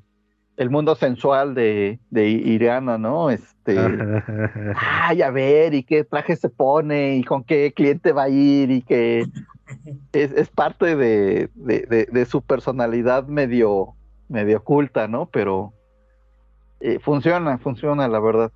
el 0.56 0.70
mundo 0.70 0.96
sensual 0.96 1.56
de, 1.56 2.00
de 2.12 2.30
Iriana, 2.30 2.98
¿no? 2.98 3.32
Este, 3.32 3.76
ay, 4.76 5.22
a 5.22 5.32
ver, 5.32 5.74
y 5.74 5.84
qué 5.84 6.04
traje 6.04 6.36
se 6.36 6.50
pone, 6.50 7.16
y 7.16 7.24
con 7.24 7.44
qué 7.44 7.74
cliente 7.76 8.12
va 8.12 8.24
a 8.24 8.30
ir, 8.30 8.70
y 8.70 8.82
que 8.84 9.26
es, 10.12 10.50
parte 10.50 10.96
de, 10.96 11.50
de, 11.56 12.26
su 12.26 12.42
personalidad 12.42 13.28
medio, 13.28 13.96
medio 14.30 14.58
oculta, 14.58 15.08
¿no? 15.08 15.28
Pero 15.28 15.74
eh, 16.80 17.00
funciona, 17.00 17.58
funciona, 17.58 18.08
la 18.08 18.20
verdad. 18.20 18.52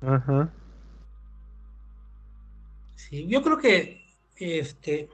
Ajá. 0.00 0.50
Sí, 2.96 3.26
yo 3.28 3.42
creo 3.42 3.58
que 3.58 4.04
este, 4.36 5.08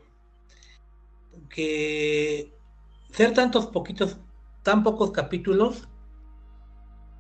que 1.49 2.53
ser 3.13 3.35
tantos 3.35 3.67
poquitos, 3.67 4.19
tan 4.63 4.83
pocos 4.83 5.11
capítulos, 5.11 5.89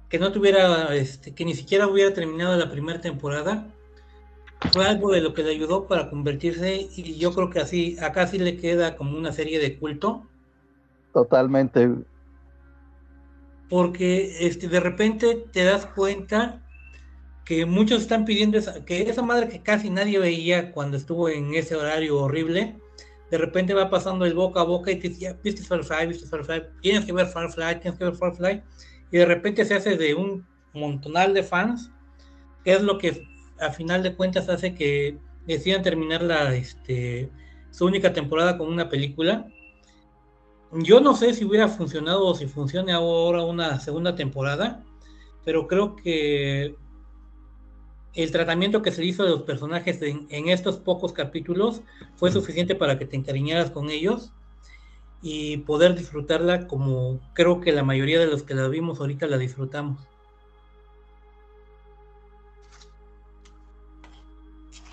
que 0.09 0.19
no 0.19 0.33
tuviera, 0.33 0.95
este, 0.95 1.35
que 1.35 1.45
ni 1.45 1.55
siquiera 1.55 1.87
hubiera 1.87 2.13
terminado 2.13 2.57
la 2.57 2.71
primera 2.71 3.01
temporada, 3.01 3.67
fue 4.73 4.87
algo 4.87 5.11
de 5.13 5.21
lo 5.21 5.35
que 5.35 5.43
le 5.43 5.51
ayudó 5.51 5.87
para 5.87 6.11
convertirse 6.11 6.89
y 6.95 7.17
yo 7.17 7.33
creo 7.33 7.51
que 7.51 7.61
así, 7.61 7.97
acá 8.01 8.27
sí 8.27 8.39
le 8.39 8.57
queda 8.57 8.97
como 8.97 9.17
una 9.17 9.33
serie 9.33 9.59
de 9.59 9.79
culto. 9.79 10.27
Totalmente. 11.13 11.91
Porque 13.69 14.47
este, 14.47 14.69
de 14.69 14.81
repente 14.81 15.47
te 15.53 15.65
das 15.65 15.87
cuenta 15.87 16.63
que 17.45 17.67
muchos 17.67 18.03
están 18.03 18.25
pidiendo 18.25 18.59
esa, 18.59 18.85
que 18.85 19.03
esa 19.03 19.23
madre 19.23 19.49
que 19.49 19.63
casi 19.63 19.91
nadie 19.91 20.19
veía 20.19 20.73
cuando 20.73 20.97
estuvo 20.97 21.29
en 21.29 21.55
ese 21.55 21.75
horario 21.75 22.19
horrible, 22.19 22.77
de 23.31 23.39
repente 23.39 23.75
va 23.75 23.91
pasando 23.91 24.25
el 24.25 24.35
boca 24.35 24.61
a 24.61 24.65
boca 24.65 24.91
y 24.91 24.97
te 24.97 25.09
dice, 25.09 25.37
viste 25.43 25.63
Firefly, 25.63 26.07
viste 26.07 26.27
Firefly, 26.27 26.63
tienes 26.81 27.05
que 27.05 27.13
ver 27.13 27.27
Firefly, 27.27 27.81
tienes 27.81 27.99
que 27.99 28.05
ver 28.05 28.15
Firefly, 28.15 28.63
y 29.11 29.19
de 29.19 29.27
repente 29.27 29.65
se 29.65 29.75
hace 29.75 29.97
de 29.97 30.15
un 30.15 30.47
montonal 30.73 31.33
de 31.35 31.43
fans, 31.43 31.91
que 32.65 32.73
es 32.73 32.83
lo 32.83 32.99
que 32.99 33.30
a 33.61 33.71
final 33.71 34.03
de 34.03 34.15
cuentas 34.15 34.49
hace 34.49 34.75
que 34.75 35.19
decidan 35.47 35.83
terminar 35.83 36.23
la, 36.23 36.55
este, 36.55 37.31
su 37.71 37.87
única 37.87 38.13
temporada 38.13 38.59
con 38.59 38.69
una 38.69 38.89
película. 38.89 39.47
Yo 40.73 41.01
no 41.01 41.15
sé 41.15 41.35
si 41.35 41.45
hubiera 41.45 41.69
funcionado 41.69 42.27
o 42.27 42.35
si 42.35 42.47
funcione 42.47 42.93
ahora 42.93 43.43
una 43.43 43.81
segunda 43.81 44.15
temporada, 44.15 44.85
pero 45.45 45.67
creo 45.67 45.97
que 45.97 46.77
el 48.15 48.33
tratamiento 48.33 48.83
que 48.83 48.93
se 48.93 49.05
hizo 49.05 49.25
de 49.25 49.31
los 49.31 49.43
personajes 49.43 50.01
en, 50.03 50.49
estos 50.49 50.79
pocos 50.79 51.13
capítulos 51.13 51.83
fue 52.17 52.33
suficiente 52.33 52.75
para 52.75 52.99
que 52.99 53.07
te 53.07 53.17
encariñaras 53.17 53.71
con 53.71 53.91
ellos 53.91 54.33
y 55.23 55.59
poder 55.59 55.95
disfrutarla 55.95 56.67
como 56.67 57.21
creo 57.35 57.61
que 57.61 57.73
la 57.73 57.85
mayoría 57.85 58.19
de 58.19 58.27
los 58.27 58.43
que 58.43 58.55
la 58.55 58.69
vimos 58.69 59.01
ahorita 59.01 59.27
la 59.27 59.39
disfrutamos. 59.39 60.10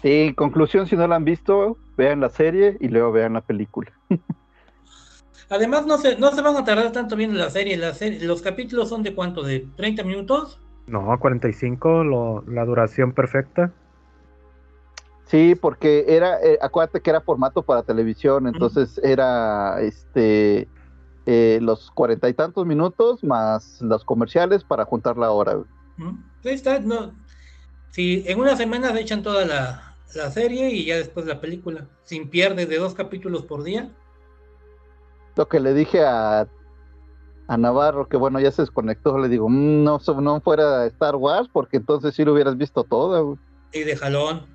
Sí, 0.02 0.34
conclusión, 0.36 0.88
si 0.88 0.96
no 0.96 1.08
la 1.08 1.16
han 1.16 1.26
visto, 1.26 1.78
vean 1.98 2.20
la 2.22 2.30
serie 2.30 2.78
y 2.80 2.88
luego 2.88 3.12
vean 3.12 3.34
la 3.34 3.42
película. 3.42 3.92
Además, 5.50 5.86
no 5.86 5.98
se, 5.98 6.18
no 6.18 6.32
se 6.32 6.42
van 6.42 6.58
a 6.58 6.66
tardar 6.66 6.92
tanto 6.92 7.16
viendo 7.16 7.38
la 7.38 7.50
serie. 7.50 7.78
La 7.78 7.94
serie 7.94 8.26
los 8.26 8.42
capítulos 8.42 8.90
son 8.90 9.02
de 9.04 9.16
cuánto, 9.16 9.44
de 9.44 9.66
30 9.78 10.04
minutos. 10.04 10.60
No, 10.88 11.18
45, 11.20 12.04
lo, 12.04 12.44
la 12.48 12.66
duración 12.66 13.14
perfecta. 13.14 13.72
Sí, 15.26 15.56
porque 15.56 16.06
era, 16.08 16.42
eh, 16.42 16.58
acuérdate 16.62 17.02
que 17.02 17.10
era 17.10 17.22
formato 17.22 17.62
para 17.62 17.84
televisión, 17.84 18.48
entonces 18.48 18.98
era 19.04 19.82
este 19.82 20.70
eh, 21.26 21.60
los 21.62 21.92
cuarenta 21.92 22.30
y 22.30 22.34
tantos 22.34 22.66
minutos 22.66 23.22
más 23.26 23.82
los 23.82 24.06
comerciales 24.06 24.64
para 24.64 24.86
juntar 24.86 25.18
la 25.18 25.32
hora. 25.32 25.58
Ahí 26.46 26.54
está, 26.54 26.80
no. 26.80 27.12
Sí, 27.90 28.24
en 28.26 28.40
una 28.40 28.56
semana 28.56 28.94
se 28.94 29.02
echan 29.02 29.22
toda 29.22 29.46
la, 29.46 29.87
la 30.16 30.32
serie 30.32 30.70
y 30.70 30.86
ya 30.86 30.98
después 30.98 31.26
la 31.26 31.42
película, 31.42 31.88
sin 32.04 32.30
pierde 32.30 32.66
de 32.66 32.78
dos 32.78 32.94
capítulos 32.94 33.46
por 33.46 33.64
día. 33.64 33.92
Lo 35.36 35.48
que 35.48 35.60
le 35.60 35.74
dije 35.74 36.04
a 36.04 36.48
a 37.48 37.58
Navarro, 37.58 38.08
que 38.08 38.18
bueno, 38.18 38.40
ya 38.40 38.52
se 38.52 38.62
desconectó, 38.62 39.18
le 39.18 39.30
digo, 39.30 39.48
mm, 39.50 39.84
no, 39.84 40.00
no 40.22 40.42
fuera 40.42 40.86
Star 40.88 41.16
Wars, 41.16 41.50
porque 41.52 41.78
entonces 41.78 42.14
sí 42.14 42.26
lo 42.26 42.34
hubieras 42.34 42.58
visto 42.58 42.84
todo. 42.84 43.38
Y 43.72 43.80
de 43.82 43.96
jalón. 43.96 44.46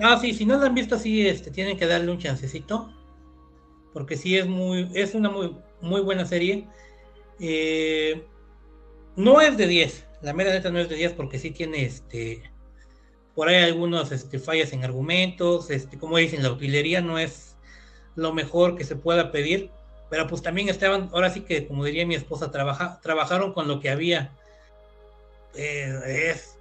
no, 0.00 0.18
sí, 0.20 0.34
si 0.34 0.44
no 0.44 0.56
lo 0.58 0.66
han 0.66 0.74
visto, 0.74 0.98
sí, 0.98 1.26
este, 1.26 1.50
tienen 1.50 1.78
que 1.78 1.86
darle 1.86 2.10
un 2.10 2.18
chancecito, 2.18 2.92
porque 3.92 4.16
sí 4.16 4.36
es 4.36 4.46
muy, 4.46 4.90
es 4.94 5.14
una 5.14 5.30
muy, 5.30 5.56
muy 5.80 6.00
buena 6.00 6.26
serie. 6.26 6.68
Eh, 7.38 8.26
no 9.14 9.40
es 9.40 9.56
de 9.56 9.68
10, 9.68 10.05
la 10.22 10.32
mera 10.32 10.50
neta 10.50 10.70
no 10.70 10.78
es 10.78 10.88
de 10.88 10.96
10 10.96 11.12
porque 11.12 11.38
sí 11.38 11.50
tiene 11.50 11.84
este 11.84 12.42
por 13.36 13.48
ahí 13.48 13.62
algunos 13.62 14.10
este, 14.12 14.38
fallas 14.38 14.72
en 14.72 14.82
argumentos, 14.82 15.70
este, 15.70 15.98
como 15.98 16.16
dicen, 16.16 16.42
la 16.42 16.50
utilería 16.50 17.02
no 17.02 17.18
es 17.18 17.54
lo 18.16 18.32
mejor 18.32 18.76
que 18.76 18.84
se 18.84 18.96
pueda 18.96 19.30
pedir, 19.30 19.70
pero 20.08 20.26
pues 20.26 20.40
también 20.40 20.70
estaban, 20.70 21.10
ahora 21.12 21.28
sí 21.28 21.42
que 21.42 21.68
como 21.68 21.84
diría 21.84 22.06
mi 22.06 22.14
esposa, 22.14 22.50
trabaja, 22.50 22.98
trabajaron 23.02 23.52
con 23.52 23.68
lo 23.68 23.78
que 23.78 23.90
había. 23.90 24.32
Eh, 25.54 26.32
es 26.32 26.58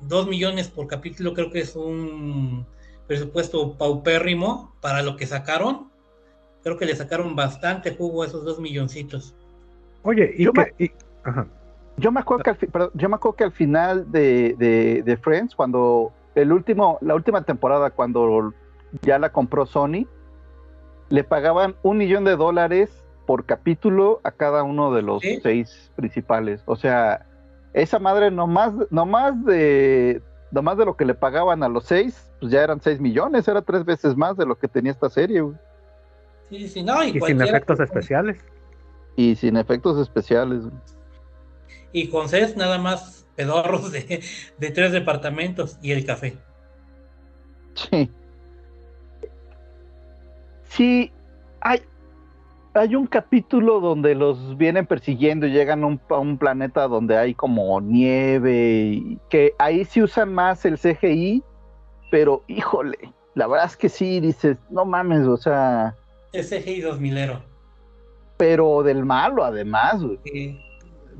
dos 0.00 0.26
millones 0.26 0.68
por 0.68 0.88
capítulo, 0.88 1.32
creo 1.32 1.50
que 1.50 1.60
es 1.60 1.76
un 1.76 2.66
presupuesto 3.06 3.78
paupérrimo 3.78 4.74
para 4.80 5.02
lo 5.02 5.16
que 5.16 5.26
sacaron. 5.26 5.90
Creo 6.64 6.76
que 6.76 6.86
le 6.86 6.96
sacaron 6.96 7.36
bastante 7.36 7.94
jugo 7.94 8.24
a 8.24 8.26
esos 8.26 8.44
dos 8.44 8.58
milloncitos. 8.58 9.34
Oye, 10.02 10.34
y, 10.36 10.44
yo, 10.44 10.52
me, 10.52 10.72
yo 12.00 12.10
me 12.10 12.20
acuerdo 12.20 12.42
que 12.42 12.50
al, 12.50 12.90
yo 12.94 13.08
me 13.08 13.14
acuerdo 13.16 13.36
que 13.36 13.44
al 13.44 13.52
final 13.52 14.10
de, 14.10 14.54
de, 14.58 15.02
de 15.04 15.16
Friends, 15.16 15.54
cuando 15.54 16.12
el 16.34 16.52
último, 16.52 16.98
la 17.00 17.14
última 17.14 17.42
temporada, 17.42 17.90
cuando 17.90 18.54
ya 19.02 19.18
la 19.18 19.30
compró 19.30 19.66
Sony, 19.66 20.06
le 21.08 21.24
pagaban 21.24 21.74
un 21.82 21.98
millón 21.98 22.24
de 22.24 22.36
dólares 22.36 22.90
por 23.26 23.44
capítulo 23.44 24.20
a 24.24 24.30
cada 24.30 24.62
uno 24.62 24.92
de 24.92 25.02
los 25.02 25.22
seis 25.42 25.90
principales. 25.96 26.62
O 26.66 26.76
sea, 26.76 27.26
esa 27.72 27.98
madre 27.98 28.30
no 28.30 28.46
más, 28.46 28.72
no 28.90 29.06
más 29.06 29.44
de, 29.44 30.22
no 30.50 30.62
más 30.62 30.78
de 30.78 30.84
lo 30.84 30.96
que 30.96 31.04
le 31.04 31.14
pagaban 31.14 31.62
a 31.62 31.68
los 31.68 31.84
seis, 31.84 32.30
pues 32.40 32.50
ya 32.50 32.62
eran 32.62 32.80
seis 32.80 33.00
millones, 33.00 33.46
era 33.46 33.62
tres 33.62 33.84
veces 33.84 34.16
más 34.16 34.36
de 34.36 34.46
lo 34.46 34.58
que 34.58 34.68
tenía 34.68 34.92
esta 34.92 35.10
serie. 35.10 35.44
Sí, 36.48 36.68
sí, 36.68 36.82
no, 36.82 37.02
y, 37.04 37.20
sin 37.20 37.40
efectos 37.40 37.78
especiales. 37.78 38.38
Y 39.16 39.36
sin 39.36 39.56
efectos 39.56 39.98
especiales. 39.98 40.64
Y 41.92 42.08
con 42.08 42.28
seis 42.28 42.56
nada 42.56 42.78
más 42.78 43.26
pedorros 43.36 43.92
de, 43.92 44.22
de 44.58 44.70
tres 44.70 44.92
departamentos 44.92 45.78
y 45.82 45.92
el 45.92 46.04
café. 46.04 46.36
Sí. 47.74 48.10
Sí, 50.64 51.12
hay, 51.60 51.82
hay 52.74 52.94
un 52.94 53.06
capítulo 53.06 53.80
donde 53.80 54.14
los 54.14 54.56
vienen 54.56 54.86
persiguiendo 54.86 55.46
y 55.46 55.50
llegan 55.50 55.82
a 55.82 55.86
un, 56.16 56.38
planeta 56.38 56.86
donde 56.86 57.16
hay 57.16 57.34
como 57.34 57.80
nieve, 57.80 58.92
y 58.92 59.18
que 59.28 59.54
ahí 59.58 59.84
sí 59.84 60.00
usan 60.00 60.32
más 60.32 60.64
el 60.64 60.78
CGI, 60.78 61.42
pero 62.10 62.44
híjole, 62.46 62.98
la 63.34 63.48
verdad 63.48 63.66
es 63.66 63.76
que 63.76 63.88
sí, 63.88 64.20
dices, 64.20 64.56
no 64.70 64.84
mames, 64.84 65.26
o 65.26 65.36
sea... 65.36 65.96
El 66.32 66.44
CGI 66.44 66.82
2000 66.82 67.32
Pero 68.36 68.84
del 68.84 69.04
malo, 69.04 69.44
además, 69.44 70.02
güey. 70.02 70.20
Sí. 70.24 70.58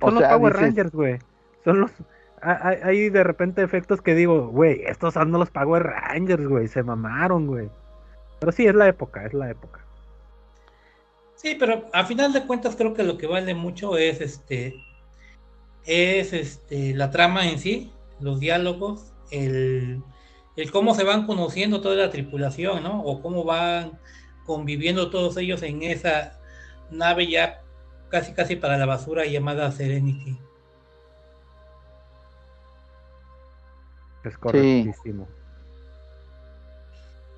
Son 0.00 0.14
los 0.14 0.24
Power 0.24 0.52
Rangers, 0.54 0.92
güey. 0.92 1.18
Son 1.64 1.80
los... 1.80 1.90
Hay, 2.42 3.10
de 3.10 3.22
repente 3.22 3.62
efectos 3.62 4.00
que 4.00 4.14
digo, 4.14 4.48
güey, 4.48 4.82
estos 4.86 5.12
son 5.12 5.30
los 5.30 5.50
Power 5.50 5.82
Rangers, 5.82 6.46
güey, 6.46 6.68
se 6.68 6.82
mamaron, 6.82 7.46
güey. 7.46 7.68
Pero 8.38 8.52
sí, 8.52 8.66
es 8.66 8.74
la 8.74 8.88
época, 8.88 9.26
es 9.26 9.34
la 9.34 9.50
época. 9.50 9.84
Sí, 11.34 11.56
pero 11.58 11.88
a 11.92 12.04
final 12.04 12.32
de 12.32 12.46
cuentas 12.46 12.76
creo 12.76 12.94
que 12.94 13.02
lo 13.02 13.18
que 13.18 13.26
vale 13.26 13.54
mucho 13.54 13.96
es 13.96 14.20
este 14.20 14.74
es 15.86 16.32
este 16.32 16.94
la 16.94 17.10
trama 17.10 17.48
en 17.48 17.58
sí, 17.58 17.92
los 18.20 18.40
diálogos, 18.40 19.12
el, 19.30 20.02
el 20.56 20.70
cómo 20.70 20.94
se 20.94 21.04
van 21.04 21.26
conociendo 21.26 21.80
toda 21.80 21.96
la 21.96 22.10
tripulación, 22.10 22.82
¿no? 22.82 23.02
O 23.02 23.22
cómo 23.22 23.44
van 23.44 23.98
conviviendo 24.44 25.10
todos 25.10 25.36
ellos 25.36 25.62
en 25.62 25.82
esa 25.82 26.38
nave 26.90 27.26
ya 27.30 27.62
casi 28.10 28.32
casi 28.32 28.56
para 28.56 28.76
la 28.76 28.86
basura 28.86 29.24
llamada 29.24 29.70
Serenity. 29.72 30.36
Es 34.24 34.36
correctísimo. 34.36 35.28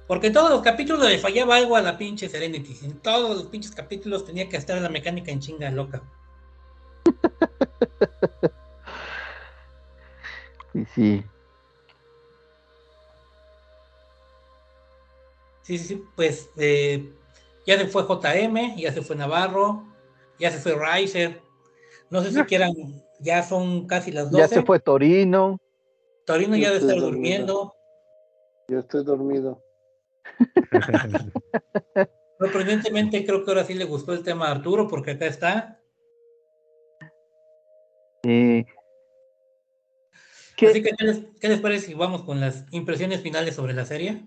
Porque 0.08 0.26
en 0.26 0.32
todos 0.32 0.50
los 0.50 0.62
capítulos 0.62 1.08
le 1.08 1.18
fallaba 1.18 1.56
algo 1.56 1.76
a 1.76 1.80
la 1.80 1.96
pinche 1.96 2.28
Serenity. 2.28 2.76
En 2.84 2.98
todos 2.98 3.36
los 3.36 3.46
pinches 3.46 3.72
capítulos 3.72 4.24
tenía 4.24 4.48
que 4.48 4.56
estar 4.56 4.80
la 4.80 4.88
mecánica 4.88 5.30
en 5.30 5.40
chinga 5.40 5.70
loca. 5.70 6.02
Sí, 10.72 10.86
sí. 10.94 11.24
Sí, 15.62 15.78
sí, 15.78 16.04
pues 16.16 16.48
eh, 16.56 17.12
ya 17.66 17.78
se 17.78 17.86
fue 17.86 18.04
JM, 18.04 18.76
ya 18.76 18.92
se 18.92 19.02
fue 19.02 19.14
Navarro, 19.14 19.84
ya 20.42 20.50
se 20.50 20.58
fue 20.58 20.74
Riser. 20.74 21.40
No 22.10 22.20
sé 22.20 22.32
si 22.32 22.42
quieran, 22.42 22.72
ya 23.20 23.44
son 23.44 23.86
casi 23.86 24.10
las 24.10 24.30
12. 24.30 24.42
Ya 24.42 24.48
se 24.48 24.62
fue 24.62 24.80
Torino. 24.80 25.60
Torino 26.26 26.56
ya 26.56 26.72
debe 26.72 26.80
estar 26.80 26.98
durmiendo. 26.98 27.74
Yo 28.68 28.80
estoy 28.80 29.04
dormido. 29.04 29.62
Sorprendentemente 32.38 33.24
creo 33.24 33.44
que 33.44 33.50
ahora 33.52 33.64
sí 33.64 33.74
le 33.74 33.84
gustó 33.84 34.12
el 34.12 34.24
tema 34.24 34.48
a 34.48 34.50
Arturo 34.50 34.88
porque 34.88 35.12
acá 35.12 35.26
está. 35.26 35.80
Eh, 38.24 38.64
¿qué, 40.56 40.66
Así 40.66 40.82
que, 40.82 40.90
¿qué 41.40 41.48
les, 41.48 41.60
parece 41.60 41.86
si 41.86 41.94
vamos 41.94 42.22
con 42.22 42.40
las 42.40 42.66
impresiones 42.72 43.20
finales 43.20 43.54
sobre 43.54 43.74
la 43.74 43.84
serie? 43.84 44.26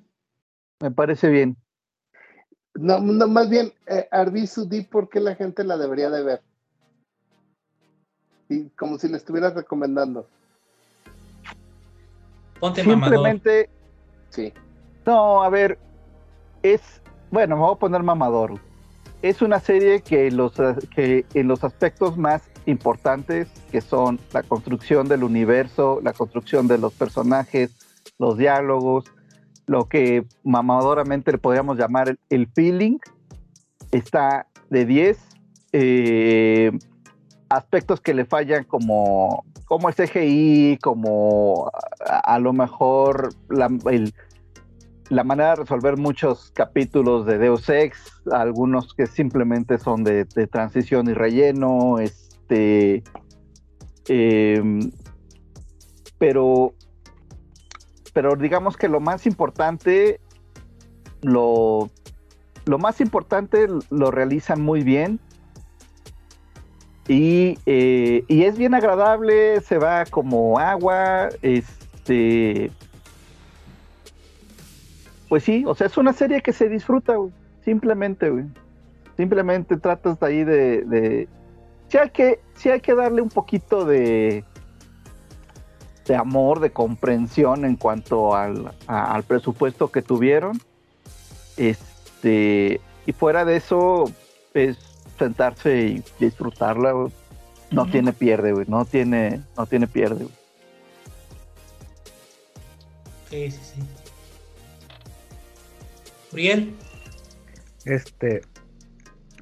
Me 0.79 0.91
parece 0.91 1.29
bien. 1.29 1.57
No, 2.75 2.99
no 2.99 3.27
más 3.27 3.49
bien, 3.49 3.71
eh, 3.87 4.07
Arbizu, 4.11 4.67
di 4.67 4.81
por 4.81 5.09
qué 5.09 5.19
la 5.19 5.35
gente 5.35 5.63
la 5.63 5.77
debería 5.77 6.09
de 6.09 6.23
ver. 6.23 6.41
Y 8.49 8.69
como 8.69 8.97
si 8.97 9.07
le 9.07 9.17
estuvieras 9.17 9.55
recomendando. 9.55 10.27
Ponte 12.59 12.83
simplemente, 12.83 13.69
sí. 14.29 14.53
No, 15.05 15.41
a 15.41 15.49
ver, 15.49 15.79
es, 16.63 16.81
bueno, 17.31 17.55
me 17.55 17.61
voy 17.61 17.73
a 17.75 17.79
poner 17.79 18.03
mamador. 18.03 18.59
Es 19.21 19.41
una 19.41 19.59
serie 19.59 20.01
que 20.01 20.29
los, 20.29 20.53
que 20.93 21.25
en 21.33 21.47
los 21.47 21.63
aspectos 21.63 22.17
más 22.17 22.43
importantes, 22.65 23.47
que 23.71 23.81
son 23.81 24.19
la 24.33 24.43
construcción 24.43 25.07
del 25.07 25.23
universo, 25.23 25.99
la 26.03 26.13
construcción 26.13 26.67
de 26.67 26.77
los 26.77 26.93
personajes, 26.93 27.71
los 28.19 28.37
diálogos, 28.37 29.05
lo 29.67 29.87
que 29.87 30.25
mamadoramente 30.43 31.31
le 31.31 31.37
podríamos 31.37 31.77
llamar 31.77 32.17
el, 32.29 32.47
feeling, 32.47 32.97
está 33.91 34.47
de 34.69 34.85
10. 34.85 35.19
Eh, 35.73 36.71
aspectos 37.49 38.01
que 38.01 38.13
le 38.13 38.25
fallan 38.25 38.63
como, 38.63 39.45
como 39.65 39.89
el 39.89 39.95
CGI, 39.95 40.77
como 40.81 41.71
a, 42.05 42.39
lo 42.39 42.53
mejor 42.53 43.33
la, 43.49 43.69
la, 45.09 45.23
manera 45.23 45.51
de 45.51 45.55
resolver 45.57 45.97
muchos 45.97 46.51
capítulos 46.51 47.25
de 47.25 47.37
Deus 47.37 47.69
Ex, 47.69 47.97
algunos 48.31 48.93
que 48.93 49.05
simplemente 49.05 49.77
son 49.77 50.03
de, 50.03 50.25
transición 50.25 51.09
y 51.09 51.13
relleno, 51.13 51.99
este, 51.99 53.03
em, 54.07 54.91
pero, 56.17 56.73
pero 58.15 58.37
digamos 58.37 58.77
que 58.77 58.87
lo 58.87 59.01
más 59.01 59.27
importante, 59.27 60.21
lo, 61.21 61.89
lo 62.63 62.77
más 62.77 63.01
importante 63.01 63.67
lo 63.89 64.09
realizan 64.09 64.61
muy 64.61 64.83
bien 64.83 65.19
eh, 67.09 68.23
y, 68.25 68.43
es 68.43 68.57
bien 68.57 68.73
agradable, 68.73 69.59
se 69.59 69.77
va 69.77 70.05
como 70.05 70.57
agua, 70.57 71.27
este... 71.41 72.71
Pues 75.27 75.43
sí, 75.43 75.65
o 75.67 75.75
sea, 75.75 75.87
es 75.87 75.97
una 75.97 76.13
serie 76.13 76.41
que 76.41 76.53
se 76.53 76.69
disfruta, 76.69 77.15
Simplemente, 77.65 78.29
güey. 78.29 78.45
Simplemente 79.17 79.75
tratas 79.75 80.21
de 80.21 80.25
ahí 80.25 80.43
de... 80.45 80.83
de... 80.85 81.27
Hay 81.99 82.09
que, 82.11 82.39
sí 82.55 82.69
hay 82.69 82.79
que 82.79 82.95
darle 82.95 83.21
un 83.21 83.29
poquito 83.29 83.83
de, 83.83 84.45
de 86.05 86.15
amor, 86.15 86.59
de 86.59 86.71
comprensión 86.71 87.65
en 87.65 87.75
cuanto 87.75 88.35
al, 88.35 88.73
al 88.87 89.23
presupuesto 89.23 89.91
que 89.91 90.01
tuvieron. 90.01 90.61
Este, 91.57 92.79
y 93.05 93.11
fuera 93.13 93.45
de 93.45 93.57
eso, 93.57 94.11
pues 94.53 94.77
sentarse 95.17 95.87
y 95.87 96.03
disfrutarla, 96.19 96.93
No 97.71 97.85
tiene 97.89 98.13
pierde, 98.13 98.51
güey. 98.51 98.65
No 98.67 98.85
tiene, 98.85 99.41
no 99.57 99.65
tiene 99.65 99.87
pierde, 99.87 100.27
Sí, 103.29 103.51
sí, 103.51 103.59
sí. 103.75 103.81
Uriel. 106.31 106.75
Este, 107.85 108.41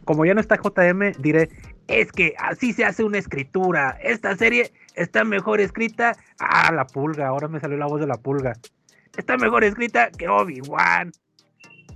como 0.06 0.26
ya 0.26 0.34
no 0.34 0.42
está 0.42 0.58
JM, 0.58 1.14
diré, 1.20 1.50
es 1.88 2.12
que 2.12 2.34
así 2.38 2.74
se 2.74 2.86
hace 2.86 3.04
una 3.04 3.18
escritura. 3.18 3.98
Esta 4.02 4.36
serie 4.38 4.72
está 4.96 5.24
mejor 5.24 5.62
escrita. 5.62 6.16
Ah, 6.40 6.72
la 6.72 6.86
pulga, 6.86 7.28
ahora 7.28 7.48
me 7.48 7.60
salió 7.60 7.78
la 7.78 7.88
voz 7.88 8.00
de 8.00 8.08
la 8.08 8.18
pulga. 8.18 8.54
Está 9.18 9.38
mejor 9.38 9.64
escrita 9.64 10.10
que 10.12 10.28
Obi-Wan. 10.28 11.12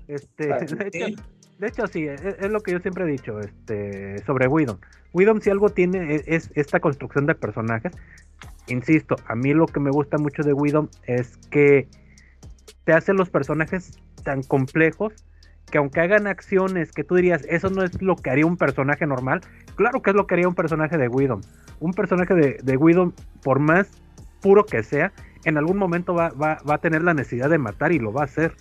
Este, 0.08 0.48
De 1.60 1.68
hecho, 1.68 1.88
sí, 1.88 2.06
es, 2.06 2.22
lo 2.52 2.62
que 2.62 2.72
yo 2.72 2.80
siempre 2.80 3.04
he 3.04 3.08
dicho 3.08 3.40
este, 3.40 4.20
sobre 4.26 4.48
Widom. 4.48 4.78
Widom 5.14 5.42
si 5.42 5.50
algo 5.50 5.70
tiene 5.70 6.16
e, 6.16 6.24
es, 6.28 6.52
esta 6.54 6.80
construcción 6.80 7.26
de 7.26 7.34
personajes. 7.34 7.94
Insisto, 8.68 9.16
a 9.26 9.36
mí 9.36 9.54
lo 9.54 9.66
que 9.66 9.80
me 9.80 9.90
gusta 9.90 10.18
mucho 10.18 10.44
de 10.44 10.54
Widom 10.54 10.88
es 11.04 11.38
que 11.50 11.88
te 12.84 12.94
hace 12.94 13.14
los 13.14 13.30
personajes 13.30 14.00
tan 14.24 14.44
complejos 14.44 15.14
que 15.72 15.78
aunque 15.78 16.00
hagan 16.00 16.28
acciones 16.28 16.92
que 16.92 17.04
tú 17.04 17.16
dirías, 17.16 17.46
eso 17.50 17.70
no 17.70 17.84
es 17.84 18.02
lo 18.02 18.16
que 18.16 18.30
haría 18.30 18.46
un 18.46 18.58
personaje 18.58 19.06
normal, 19.06 19.42
claro 19.76 20.02
que 20.02 20.12
es 20.12 20.16
lo 20.16 20.28
que 20.28 20.36
haría 20.36 20.48
un 20.48 20.56
personaje 20.56 20.98
de 20.98 21.08
Widom. 21.08 21.42
Un 21.80 21.94
personaje 21.94 22.34
de, 22.34 22.58
de 22.64 22.78
Widom, 22.78 23.12
por 23.44 23.60
más 23.60 23.88
puro 24.42 24.66
que 24.66 24.84
sea, 24.84 25.12
en 25.44 25.58
algún 25.58 25.78
momento 25.78 26.14
va, 26.14 26.30
va, 26.30 26.60
va 26.68 26.76
a 26.76 26.78
tener 26.80 27.04
la 27.04 27.14
necesidad 27.14 27.50
de 27.50 27.58
matar 27.58 27.92
y 27.92 28.00
lo 28.00 28.14
va 28.14 28.22
a 28.22 28.26
hacer. 28.26 28.54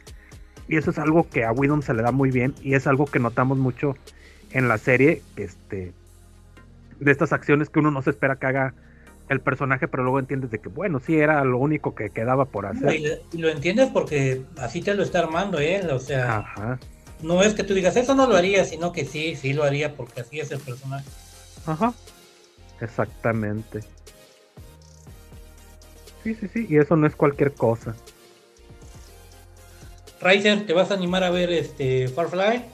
Y 0.69 0.77
eso 0.77 0.91
es 0.91 0.99
algo 0.99 1.29
que 1.29 1.45
a 1.45 1.53
Widom 1.53 1.83
se 1.83 1.95
le 1.95 2.03
da 2.03 2.11
muy 2.11 2.31
bien 2.31 2.55
y 2.61 2.75
es 2.75 2.87
algo 2.87 3.07
que 3.07 3.19
notamos 3.19 3.57
mucho 3.59 3.97
en 4.51 4.69
la 4.69 4.79
serie, 4.79 5.23
este, 5.37 5.93
de 6.99 7.13
estas 7.13 7.33
acciones 7.33 7.69
que 7.69 7.79
uno 7.79 7.91
no 7.91 8.03
se 8.03 8.11
espera 8.11 8.37
que 8.37 8.47
haga 8.47 8.75
el 9.29 9.41
personaje, 9.41 9.89
pero 9.89 10.05
luego 10.05 10.19
entiendes 10.19 10.51
de 10.51 10.59
que, 10.61 10.69
bueno, 10.69 11.01
sí 11.01 11.17
era 11.17 11.45
lo 11.45 11.59
único 11.59 11.95
que 11.95 12.11
quedaba 12.11 12.45
por 12.45 12.67
hacer. 12.67 12.95
Y, 13.33 13.39
lo 13.39 13.49
entiendes 13.49 13.91
porque 13.93 14.43
así 14.59 14.83
te 14.83 14.95
lo 14.95 15.03
está 15.03 15.21
armando 15.21 15.59
él, 15.59 15.91
o 15.91 15.99
sea, 15.99 16.79
no 17.23 17.43
es 17.43 17.55
que 17.55 17.65
tú 17.65 17.75
digas, 17.75 17.97
eso 17.97 18.15
no 18.15 18.27
lo 18.27 18.37
haría, 18.37 18.65
sino 18.65 18.93
que 18.93 19.05
sí, 19.05 19.37
sí 19.37 19.53
lo 19.53 19.65
haría 19.65 19.95
porque 19.95 20.21
así 20.21 20.41
es 20.41 20.51
el 20.51 20.61
personaje. 20.61 21.07
Ajá, 21.67 21.95
exactamente. 22.81 23.81
Sí, 26.23 26.35
sí, 26.35 26.49
sí, 26.53 26.67
y 26.69 26.79
eso 26.79 26.97
no 26.97 27.07
es 27.07 27.15
cualquier 27.15 27.55
cosa. 27.55 27.95
Riser, 30.21 30.67
¿te 30.67 30.73
vas 30.73 30.91
a 30.91 30.95
animar 30.95 31.23
a 31.23 31.31
ver 31.31 31.53
este 31.53 32.09
Farfly? 32.09 32.65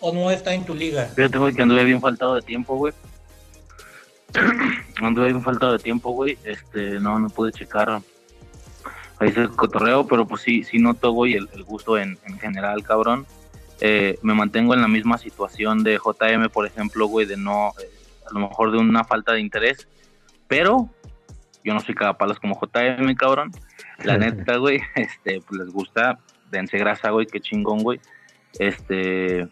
¿O 0.00 0.12
no 0.12 0.30
está 0.30 0.54
en 0.54 0.64
tu 0.64 0.74
liga? 0.74 1.06
Fíjate, 1.06 1.38
güey, 1.38 1.54
que 1.54 1.62
anduve 1.62 1.84
bien 1.84 2.00
faltado 2.00 2.36
de 2.36 2.42
tiempo, 2.42 2.76
güey. 2.76 2.94
anduve 5.02 5.26
bien 5.26 5.42
faltado 5.42 5.72
de 5.72 5.78
tiempo, 5.80 6.10
güey. 6.12 6.38
Este, 6.44 7.00
no, 7.00 7.18
no 7.18 7.28
pude 7.28 7.50
checar 7.50 8.00
ahí 9.20 9.32
el 9.36 9.50
cotorreo, 9.50 10.06
pero 10.06 10.26
pues 10.26 10.42
sí, 10.42 10.62
sí 10.64 10.78
noto, 10.78 11.12
güey, 11.12 11.34
el, 11.34 11.48
gusto 11.64 11.98
en, 11.98 12.16
general, 12.40 12.82
cabrón. 12.82 13.26
Eh, 13.80 14.18
me 14.22 14.34
mantengo 14.34 14.74
en 14.74 14.80
la 14.80 14.88
misma 14.88 15.18
situación 15.18 15.84
de 15.84 15.98
JM, 15.98 16.48
por 16.50 16.66
ejemplo, 16.66 17.06
güey, 17.06 17.26
de 17.26 17.36
no, 17.36 17.72
eh, 17.80 17.90
a 18.28 18.34
lo 18.34 18.48
mejor 18.48 18.72
de 18.72 18.78
una 18.78 19.04
falta 19.04 19.32
de 19.32 19.40
interés, 19.40 19.88
pero 20.48 20.88
yo 21.64 21.74
no 21.74 21.80
soy 21.80 21.94
cagapalas 21.94 22.38
como 22.40 22.58
JM, 22.60 23.14
cabrón. 23.14 23.52
La 24.02 24.18
neta, 24.18 24.56
güey, 24.56 24.80
este, 24.96 25.40
pues 25.40 25.60
les 25.60 25.72
gusta, 25.72 26.18
dense 26.50 26.78
grasa, 26.78 27.10
güey, 27.10 27.26
qué 27.26 27.40
chingón, 27.40 27.82
güey. 27.82 28.00
Este, 28.58 29.48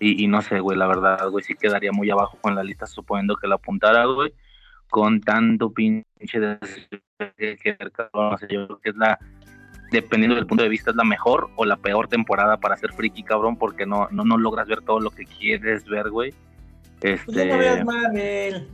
y, 0.00 0.28
no 0.28 0.42
sé, 0.42 0.60
güey, 0.60 0.78
la 0.78 0.86
verdad, 0.86 1.28
güey, 1.28 1.44
sí 1.44 1.54
quedaría 1.54 1.90
muy 1.92 2.08
abajo 2.10 2.38
con 2.40 2.54
la 2.54 2.62
lista, 2.62 2.86
suponiendo 2.86 3.36
que 3.36 3.48
la 3.48 3.56
apuntara, 3.56 4.04
güey, 4.04 4.32
con 4.88 5.20
tanto 5.20 5.72
pinche 5.72 6.38
de 6.38 6.58
que, 7.36 7.76
cabrón, 7.92 8.30
no 8.30 8.38
sé, 8.38 8.46
yo 8.50 8.66
creo 8.66 8.78
que 8.80 8.90
es 8.90 8.96
la, 8.96 9.18
dependiendo 9.90 10.36
del 10.36 10.46
punto 10.46 10.62
de 10.62 10.68
vista, 10.68 10.90
es 10.90 10.96
la 10.96 11.04
mejor 11.04 11.50
o 11.56 11.64
la 11.64 11.76
peor 11.76 12.08
temporada 12.08 12.58
para 12.58 12.76
ser 12.76 12.92
friki, 12.92 13.22
cabrón, 13.22 13.56
porque 13.56 13.86
no, 13.86 14.08
no, 14.10 14.24
no 14.24 14.36
logras 14.38 14.68
ver 14.68 14.82
todo 14.82 15.00
lo 15.00 15.10
que 15.10 15.24
quieres 15.24 15.84
ver, 15.86 16.10
güey. 16.10 16.34
Este... 17.00 17.24
Pues 17.24 17.46
no 17.46 17.58
veas 17.58 17.84
Marvel. 17.84 18.68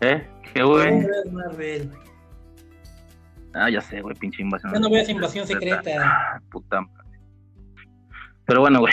¿Eh? 0.00 0.26
¿Qué, 0.52 0.62
güey? 0.62 1.00
No 1.00 1.06
veas 1.08 1.32
Marvel. 1.32 1.90
Ah, 3.54 3.68
ya 3.68 3.80
sé, 3.80 4.00
güey, 4.00 4.14
pinche 4.16 4.42
invasión. 4.42 4.72
Ya 4.72 4.80
no 4.80 4.90
veas 4.90 5.08
invasión 5.08 5.46
secreta. 5.46 6.40
Puta 6.50 6.86
Pero 8.46 8.60
bueno, 8.60 8.80
güey, 8.80 8.92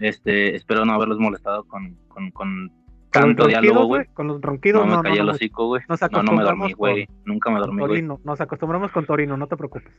este, 0.00 0.54
espero 0.54 0.84
no 0.84 0.94
haberlos 0.94 1.18
molestado 1.18 1.64
con, 1.64 1.94
con, 2.08 2.30
con 2.30 2.72
tanto 3.20 3.46
diálogo, 3.46 3.86
güey. 3.86 4.06
Con 4.14 4.28
los 4.28 4.40
ronquidos, 4.40 4.86
no. 4.86 4.96
me 4.96 5.02
callé 5.02 5.20
el 5.20 5.28
hocico, 5.28 5.66
güey. 5.66 5.82
No, 5.88 6.22
no 6.22 6.32
me 6.32 6.42
dormí, 6.42 6.72
güey. 6.72 7.08
Nunca 7.24 7.50
me 7.50 7.58
dormí, 7.58 7.86
güey. 7.86 8.02
Nos 8.02 8.40
acostumbramos 8.40 8.90
con 8.92 9.06
Torino, 9.06 9.36
no 9.36 9.46
te 9.46 9.56
preocupes. 9.56 9.92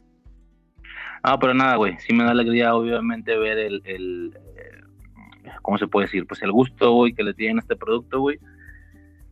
Ah, 1.23 1.37
pero 1.39 1.53
nada, 1.53 1.75
güey. 1.75 1.97
Sí 1.99 2.13
me 2.13 2.23
da 2.23 2.31
alegría, 2.31 2.75
obviamente, 2.75 3.37
ver 3.37 3.57
el, 3.57 3.81
el 3.85 4.37
eh, 4.55 5.49
¿cómo 5.61 5.77
se 5.77 5.87
puede 5.87 6.07
decir? 6.07 6.25
Pues 6.27 6.41
el 6.41 6.51
gusto, 6.51 6.91
güey, 6.93 7.13
que 7.13 7.23
le 7.23 7.33
tienen 7.33 7.57
a 7.57 7.61
este 7.61 7.75
producto, 7.75 8.19
güey. 8.19 8.39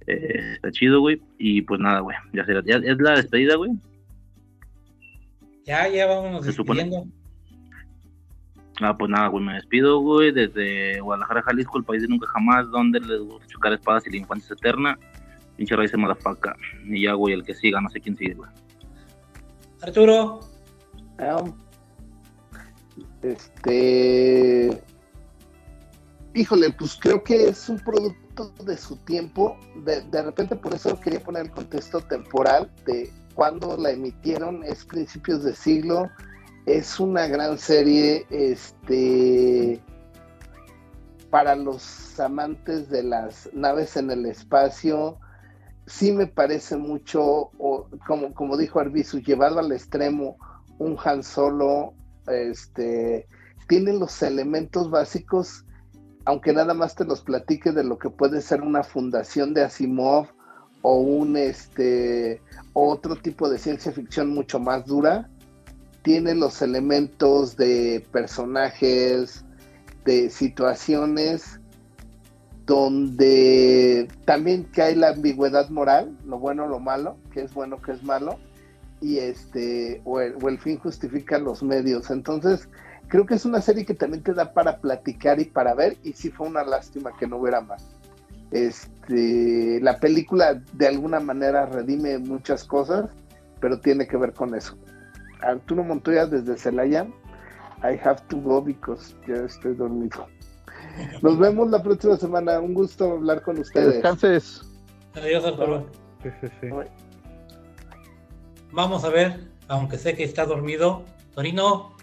Eh, 0.08 0.54
está 0.54 0.72
chido, 0.72 1.00
güey. 1.00 1.22
Y 1.38 1.62
pues 1.62 1.80
nada, 1.80 2.00
güey. 2.00 2.18
Ya, 2.34 2.46
será, 2.46 2.62
ya 2.66 2.76
es 2.76 2.98
la 3.00 3.12
despedida, 3.12 3.56
güey. 3.56 3.72
Ya, 5.66 5.88
ya 5.88 6.06
vamos 6.06 6.46
despidiendo. 6.46 7.06
Ah, 8.82 8.96
pues 8.98 9.10
nada, 9.10 9.28
güey, 9.28 9.44
me 9.44 9.54
despido, 9.54 10.00
güey, 10.00 10.32
desde 10.32 11.00
Guadalajara, 11.00 11.44
Jalisco, 11.44 11.78
el 11.78 11.86
país 11.86 12.02
de 12.02 12.10
nunca 12.10 12.28
jamás, 12.28 12.70
donde 12.72 13.00
les 13.00 13.22
gusta 13.22 13.48
chocar 13.48 13.74
espadas 13.74 14.06
y 14.08 14.12
la 14.12 14.18
infancia 14.18 14.54
es 14.54 14.60
eterna. 14.60 15.00
Pinche 15.56 15.76
raíz 15.76 15.92
de 15.92 15.98
madafaca. 15.98 16.56
Y 16.84 17.04
ya, 17.04 17.14
güey, 17.14 17.34
el 17.34 17.44
que 17.44 17.54
siga, 17.54 17.80
no 17.80 17.90
sé 17.90 18.02
quién 18.02 18.18
sigue, 18.18 18.34
güey. 18.34 18.50
Arturo. 19.82 20.42
este. 23.22 24.84
Híjole, 26.34 26.70
pues 26.72 26.98
creo 27.00 27.24
que 27.24 27.48
es 27.48 27.70
un 27.70 27.80
producto 27.80 28.50
de 28.66 28.76
su 28.76 28.98
tiempo. 28.98 29.58
De, 29.86 30.02
de 30.02 30.22
repente, 30.22 30.58
por 30.58 30.74
eso 30.74 31.00
quería 31.00 31.22
poner 31.22 31.44
el 31.44 31.52
contexto 31.52 32.02
temporal 32.02 32.70
de 32.86 33.10
cuando 33.36 33.78
la 33.78 33.92
emitieron, 33.92 34.64
es 34.64 34.84
principios 34.84 35.44
de 35.44 35.56
siglo, 35.56 36.10
es 36.66 37.00
una 37.00 37.28
gran 37.28 37.58
serie 37.58 38.26
este, 38.30 39.82
para 41.30 41.56
los 41.56 42.20
amantes 42.20 42.90
de 42.90 43.04
las 43.04 43.50
naves 43.54 43.98
en 43.98 44.10
el 44.12 44.26
espacio. 44.26 45.20
sí 45.86 46.12
me 46.12 46.28
parece 46.28 46.76
mucho, 46.78 47.52
como, 48.08 48.34
como 48.34 48.58
dijo 48.58 48.80
Arbizu, 48.80 49.20
llevado 49.20 49.60
al 49.60 49.72
extremo, 49.72 50.38
un 50.80 50.98
Han 51.04 51.24
Solo, 51.24 51.94
este, 52.28 53.28
tiene 53.68 53.94
los 53.94 54.22
elementos 54.24 54.90
básicos, 54.90 55.66
aunque 56.26 56.54
nada 56.54 56.74
más 56.74 56.96
te 56.96 57.06
los 57.06 57.22
platique 57.22 57.72
de 57.72 57.84
lo 57.84 58.00
que 58.00 58.10
puede 58.10 58.42
ser 58.42 58.62
una 58.62 58.84
fundación 58.84 59.54
de 59.54 59.64
Asimov 59.64 60.28
o 60.82 60.98
un 60.98 61.38
este 61.38 62.42
otro 62.74 63.16
tipo 63.16 63.50
de 63.50 63.60
ciencia 63.60 63.92
ficción 63.92 64.30
mucho 64.30 64.60
más 64.60 64.86
dura, 64.86 65.30
tiene 66.06 66.36
los 66.36 66.62
elementos 66.62 67.58
de 67.58 68.06
personajes, 68.12 69.44
de 70.06 70.30
situaciones 70.30 71.60
donde 72.68 74.08
también 74.24 74.66
cae 74.66 74.96
la 74.96 75.10
ambigüedad 75.10 75.68
moral, 75.70 76.16
lo 76.24 76.38
bueno, 76.38 76.68
lo 76.68 76.80
malo, 76.80 77.18
que 77.34 77.42
es 77.42 77.54
bueno, 77.56 77.82
que 77.82 77.94
es 77.94 78.04
malo, 78.04 78.38
y 79.02 79.18
este, 79.18 80.02
o 80.06 80.20
el, 80.20 80.60
fin 80.60 80.78
justifica 80.78 81.40
los 81.40 81.64
medios. 81.64 82.12
Entonces, 82.12 82.70
creo 83.08 83.26
que 83.26 83.34
es 83.34 83.46
una 83.46 83.62
serie 83.62 83.84
que 83.84 83.96
también 83.96 84.22
te 84.22 84.34
da 84.36 84.54
para 84.54 84.78
platicar 84.78 85.40
y 85.40 85.46
para 85.46 85.74
ver, 85.74 85.98
y 86.04 86.14
sí 86.14 86.30
fue 86.30 86.48
una 86.48 86.64
lástima 86.64 87.18
que 87.18 87.26
no 87.26 87.38
hubiera 87.38 87.62
más. 87.62 87.84
Este, 88.52 89.80
la 89.82 90.00
película 90.00 90.62
de 90.74 90.88
alguna 90.88 91.20
manera 91.20 91.66
redime 91.66 92.20
muchas 92.20 92.64
cosas, 92.64 93.10
pero 93.60 93.80
tiene 93.80 94.08
que 94.08 94.18
ver 94.18 94.34
con 94.34 94.54
eso. 94.54 94.78
Arturo 95.42 95.84
Montoya 95.84 96.26
desde 96.26 96.58
Celaya, 96.58 97.08
I 97.84 98.00
have 98.04 98.22
to 98.30 98.38
go 98.38 98.62
because 98.62 99.16
ya 99.28 99.36
estoy 99.36 99.76
dormido. 99.76 100.28
Nos 101.22 101.38
vemos 101.38 101.70
la 101.70 101.82
próxima 101.82 102.18
semana. 102.18 102.60
Un 102.60 102.74
gusto 102.74 103.14
hablar 103.14 103.42
con 103.42 103.60
ustedes. 103.60 103.96
Descanses. 103.96 104.62
Adiós, 105.16 105.46
Arturo. 105.46 105.86
Vamos 108.72 109.04
a 109.04 109.10
ver, 109.10 109.48
aunque 109.68 109.98
sé 109.98 110.16
que 110.16 110.24
está 110.24 110.46
dormido. 110.46 111.04
Torino. 111.34 111.96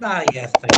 Ah, 0.00 0.22
ya 0.32 0.42
está. 0.42 0.68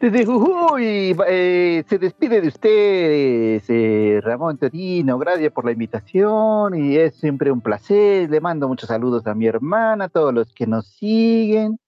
Desde 0.00 0.24
Jujuy 0.24 1.16
eh, 1.26 1.84
se 1.88 1.98
despide 1.98 2.40
de 2.40 2.46
ustedes, 2.48 3.64
eh, 3.68 4.20
Ramón 4.22 4.56
Torino. 4.56 5.18
Gracias 5.18 5.52
por 5.52 5.64
la 5.64 5.72
invitación 5.72 6.76
y 6.76 6.96
es 6.96 7.16
siempre 7.16 7.50
un 7.50 7.60
placer. 7.60 8.30
Le 8.30 8.40
mando 8.40 8.68
muchos 8.68 8.88
saludos 8.88 9.26
a 9.26 9.34
mi 9.34 9.46
hermana, 9.46 10.04
a 10.04 10.08
todos 10.08 10.32
los 10.32 10.52
que 10.52 10.68
nos 10.68 10.86
siguen. 10.86 11.80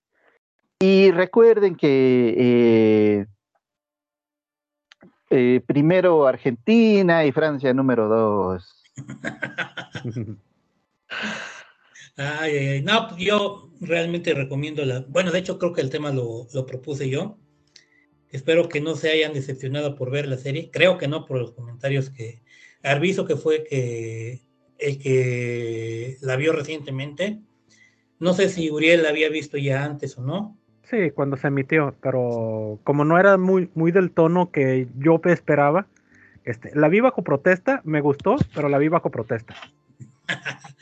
Y 0.80 1.12
recuerden 1.12 1.76
que 1.76 3.26
eh, 5.30 5.60
primero 5.64 6.26
Argentina 6.26 7.24
y 7.24 7.30
Francia 7.30 7.72
número 7.72 8.08
dos. 8.08 8.82
ay, 12.16 12.56
ay, 12.56 12.82
No, 12.82 13.16
yo 13.18 13.70
realmente 13.80 14.34
recomiendo 14.34 14.84
la. 14.84 15.05
Bueno, 15.06 15.30
de 15.30 15.39
hecho, 15.39 15.60
creo 15.60 15.72
que 15.72 15.80
el 15.80 15.90
tema 15.90 16.10
lo 16.10 16.48
propuse 16.66 17.08
yo 17.08 17.39
Espero 18.33 18.68
que 18.68 18.81
no 18.81 18.94
se 18.94 19.10
hayan 19.10 19.33
decepcionado 19.33 19.97
por 19.97 20.10
ver 20.10 20.26
la 20.26 20.36
serie. 20.36 20.70
Creo 20.73 20.99
que 20.99 21.09
no 21.09 21.26
por 21.26 21.39
los 21.39 21.52
comentarios 21.52 22.10
que 22.10 22.42
Arviso 22.83 23.26
que 23.26 23.36
fue 23.36 23.65
que 23.65 24.41
el 24.78 24.99
que 24.99 26.17
la 26.23 26.36
vio 26.36 26.52
recientemente. 26.52 27.41
No 28.18 28.34
sé 28.34 28.49
si 28.49 28.70
Uriel 28.70 29.02
la 29.02 29.10
había 29.10 29.28
visto 29.28 29.59
ya 29.59 29.84
antes 29.84 30.17
o 30.17 30.23
no. 30.23 30.57
Sí, 30.84 31.10
cuando 31.10 31.36
se 31.36 31.47
emitió, 31.47 31.94
pero 32.02 32.81
como 32.83 33.05
no 33.05 33.18
era 33.18 33.36
muy, 33.39 33.70
muy 33.75 33.92
del 33.92 34.10
tono 34.10 34.50
que 34.50 34.89
yo 34.99 35.20
esperaba, 35.25 35.86
este, 36.44 36.75
la 36.75 36.89
vi 36.89 37.00
bajo 37.00 37.23
protesta, 37.23 37.81
me 37.84 38.00
gustó, 38.00 38.36
pero 38.55 38.68
la 38.68 38.78
vi 38.78 38.89
bajo 38.89 39.10
protesta. 39.10 39.55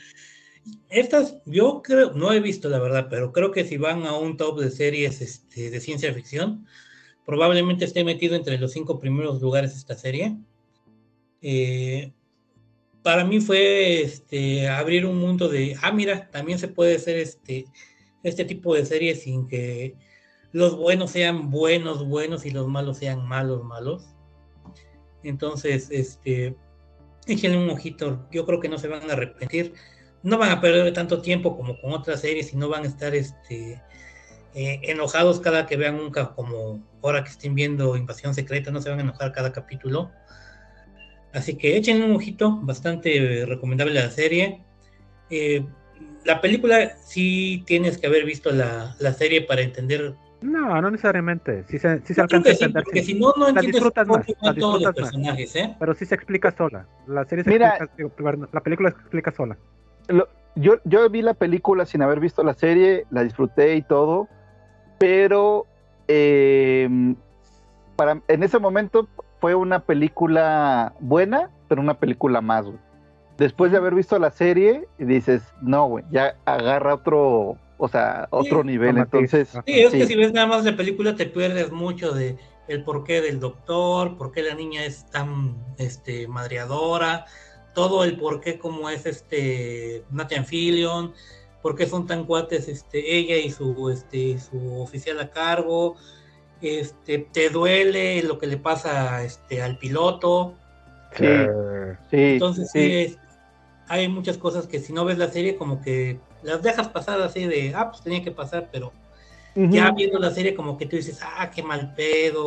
Estas, 0.89 1.37
yo 1.45 1.81
creo, 1.83 2.13
no 2.13 2.33
he 2.33 2.39
visto 2.39 2.69
la 2.69 2.79
verdad, 2.79 3.07
pero 3.09 3.31
creo 3.31 3.51
que 3.51 3.63
si 3.63 3.77
van 3.77 4.05
a 4.05 4.17
un 4.17 4.37
top 4.37 4.59
de 4.59 4.71
series 4.71 5.21
este, 5.21 5.69
de 5.69 5.79
ciencia 5.79 6.11
ficción, 6.13 6.65
probablemente 7.29 7.85
esté 7.85 8.03
metido 8.03 8.35
entre 8.35 8.57
los 8.57 8.71
cinco 8.71 8.97
primeros 8.97 9.39
lugares 9.39 9.75
esta 9.75 9.93
serie. 9.93 10.35
Eh, 11.43 12.11
para 13.03 13.23
mí 13.23 13.39
fue 13.39 14.01
este, 14.01 14.67
abrir 14.67 15.05
un 15.05 15.19
mundo 15.19 15.47
de, 15.47 15.77
ah, 15.83 15.91
mira, 15.91 16.31
también 16.31 16.57
se 16.57 16.67
puede 16.67 16.95
hacer 16.95 17.17
este, 17.17 17.65
este 18.23 18.45
tipo 18.45 18.73
de 18.73 18.83
series 18.83 19.21
sin 19.21 19.47
que 19.47 19.95
los 20.53 20.75
buenos 20.75 21.11
sean 21.11 21.51
buenos, 21.51 22.03
buenos 22.03 22.47
y 22.47 22.49
los 22.49 22.67
malos 22.67 22.97
sean 22.97 23.23
malos, 23.27 23.63
malos. 23.63 24.07
Entonces, 25.21 25.89
este, 25.91 26.55
échenle 27.27 27.59
un 27.59 27.69
ojito, 27.69 28.27
yo 28.31 28.43
creo 28.47 28.59
que 28.59 28.69
no 28.69 28.79
se 28.79 28.87
van 28.87 29.07
a 29.07 29.13
arrepentir. 29.13 29.75
No 30.23 30.39
van 30.39 30.49
a 30.49 30.61
perder 30.61 30.91
tanto 30.93 31.21
tiempo 31.21 31.55
como 31.55 31.79
con 31.79 31.93
otras 31.93 32.21
series 32.21 32.53
y 32.53 32.57
no 32.57 32.69
van 32.69 32.85
a 32.85 32.87
estar 32.87 33.13
este, 33.13 33.79
eh, 34.55 34.79
enojados 34.83 35.39
cada 35.39 35.67
que 35.67 35.77
vean 35.77 35.95
un 35.95 36.09
como 36.11 36.83
ahora 37.03 37.23
que 37.23 37.29
estén 37.29 37.53
viendo 37.53 37.95
Invasión 37.95 38.33
Secreta, 38.33 38.71
no 38.71 38.81
se 38.81 38.89
van 38.89 38.99
a 38.99 39.03
enojar 39.03 39.31
cada 39.31 39.51
capítulo. 39.51 40.11
Así 41.33 41.55
que 41.55 41.77
echen 41.77 42.01
un 42.01 42.15
ojito, 42.15 42.59
bastante 42.63 43.45
recomendable 43.47 43.93
la 43.93 44.09
serie. 44.09 44.63
Eh, 45.29 45.63
la 46.25 46.41
película 46.41 46.97
sí 46.97 47.63
tienes 47.67 47.99
que 47.99 48.07
haber 48.07 48.25
visto 48.25 48.51
la, 48.51 48.95
serie 49.13 49.43
para 49.43 49.61
entender. 49.61 50.15
No, 50.41 50.81
no 50.81 50.89
necesariamente. 50.89 51.63
Si 51.67 51.77
se, 51.77 52.01
si 52.03 52.15
se 52.15 52.21
alcanza 52.21 52.49
a 52.49 52.53
entender. 52.53 52.83
porque 52.83 53.03
si 53.03 53.13
no, 53.13 53.33
no 53.37 53.49
entiendes 53.49 53.73
disfrutas 53.73 54.07
más, 54.07 54.25
todos 54.57 54.81
los 54.81 54.95
personajes, 54.95 55.55
¿eh? 55.55 55.75
Pero 55.79 55.93
sí 55.93 56.05
se 56.05 56.15
explica 56.15 56.51
sola. 56.51 56.87
La 57.05 57.25
serie 57.25 57.43
se 57.43 57.51
Mira, 57.51 57.77
explica, 57.77 58.47
la 58.51 58.61
película 58.61 58.89
se 58.89 58.97
explica 58.97 59.31
sola. 59.31 59.57
yo, 60.55 60.77
yo 60.85 61.07
vi 61.09 61.21
la 61.21 61.35
película 61.35 61.85
sin 61.85 62.01
haber 62.01 62.19
visto 62.19 62.41
la 62.43 62.55
serie, 62.55 63.05
la 63.11 63.23
disfruté 63.23 63.75
y 63.75 63.83
todo 63.83 64.27
pero 64.99 65.65
em, 66.07 67.15
para, 67.95 68.21
en 68.27 68.43
ese 68.43 68.59
momento 68.59 69.07
fue 69.39 69.55
una 69.55 69.79
película 69.79 70.93
buena, 70.99 71.49
pero 71.67 71.81
una 71.81 71.95
película 71.95 72.41
más, 72.41 72.65
Después 73.37 73.71
de 73.71 73.77
haber 73.77 73.95
visto 73.95 74.19
la 74.19 74.31
serie, 74.31 74.85
dices, 74.97 75.41
no, 75.61 75.87
güey, 75.87 76.03
ya 76.11 76.35
agarra 76.43 76.95
otro, 76.95 77.57
o 77.77 77.87
sea, 77.87 78.27
otro 78.31 78.65
nivel, 78.65 78.97
entonces... 78.97 79.57
Sí, 79.65 79.79
es 79.79 79.93
que 79.93 80.05
si 80.07 80.15
ves 80.17 80.33
nada 80.33 80.45
más 80.45 80.65
la 80.65 80.75
película 80.75 81.15
te 81.15 81.25
pierdes 81.25 81.71
mucho 81.71 82.11
de 82.11 82.35
el 82.67 82.83
porqué 82.83 83.21
del 83.21 83.39
doctor, 83.39 84.17
por 84.17 84.33
qué 84.33 84.43
la 84.43 84.55
niña 84.55 84.83
es 84.83 85.09
tan 85.09 85.55
este, 85.77 86.27
madreadora, 86.27 87.25
todo 87.73 88.03
el 88.03 88.17
porqué 88.17 88.59
como 88.59 88.89
es 88.89 89.05
este 89.05 90.03
Nathan 90.11 90.45
Fillion, 90.45 91.13
por 91.61 91.75
qué 91.75 91.85
son 91.85 92.07
tan 92.07 92.25
cuates 92.25 92.67
este, 92.67 93.17
ella 93.17 93.37
y 93.37 93.49
su, 93.51 93.89
este, 93.89 94.39
su 94.39 94.81
oficial 94.81 95.19
a 95.19 95.29
cargo, 95.29 95.95
este, 96.61 97.19
te 97.19 97.49
duele 97.49 98.21
lo 98.23 98.37
que 98.37 98.47
le 98.47 98.57
pasa 98.57 99.23
este, 99.23 99.61
al 99.61 99.77
piloto. 99.77 100.55
Sí, 101.15 101.25
Entonces 102.11 102.69
sí. 102.71 103.17
hay 103.87 104.07
muchas 104.07 104.37
cosas 104.37 104.67
que 104.67 104.79
si 104.79 104.93
no 104.93 105.05
ves 105.05 105.17
la 105.17 105.29
serie 105.29 105.55
como 105.55 105.81
que 105.81 106.19
las 106.43 106.61
dejas 106.61 106.87
pasar 106.87 107.21
así 107.21 107.45
de, 107.45 107.73
ah, 107.75 107.89
pues 107.89 108.03
tenía 108.03 108.23
que 108.23 108.31
pasar, 108.31 108.69
pero 108.71 108.93
ya 109.55 109.91
viendo 109.91 110.19
la 110.19 110.31
serie 110.31 110.55
como 110.55 110.77
que 110.77 110.85
tú 110.85 110.95
dices, 110.95 111.19
ah, 111.23 111.51
qué 111.51 111.63
mal 111.63 111.93
pedo. 111.95 112.45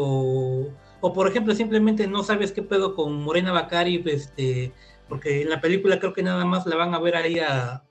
O, 1.00 1.12
por 1.12 1.28
ejemplo, 1.28 1.54
simplemente 1.54 2.06
no 2.06 2.22
sabes 2.22 2.52
qué 2.52 2.62
pedo 2.62 2.94
con 2.94 3.22
Morena 3.22 3.52
Bacari, 3.52 4.02
este, 4.06 4.72
porque 5.08 5.42
en 5.42 5.50
la 5.50 5.60
película 5.60 5.98
creo 5.98 6.12
que 6.12 6.22
nada 6.22 6.44
más 6.44 6.64
la 6.64 6.76
van 6.76 6.94
a 6.94 7.00
ver 7.00 7.16
ahí 7.16 7.40
a, 7.40 7.82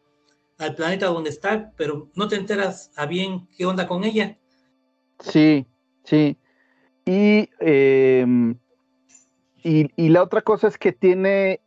al 0.62 0.76
planeta 0.76 1.08
donde 1.08 1.30
está, 1.30 1.72
pero 1.76 2.10
no 2.16 2.28
te 2.28 2.36
enteras 2.36 2.92
a 2.96 3.06
bien 3.06 3.48
qué 3.58 3.66
onda 3.66 3.88
con 3.88 4.04
ella. 4.04 4.38
Sí, 5.20 5.66
sí. 6.04 6.38
Y, 7.06 7.50
em, 7.60 8.56
y, 9.64 10.10
la 10.10 10.22
otra 10.22 10.42
cosa 10.42 10.68
es 10.68 10.78
que 10.78 10.92
tiene, 10.92 11.62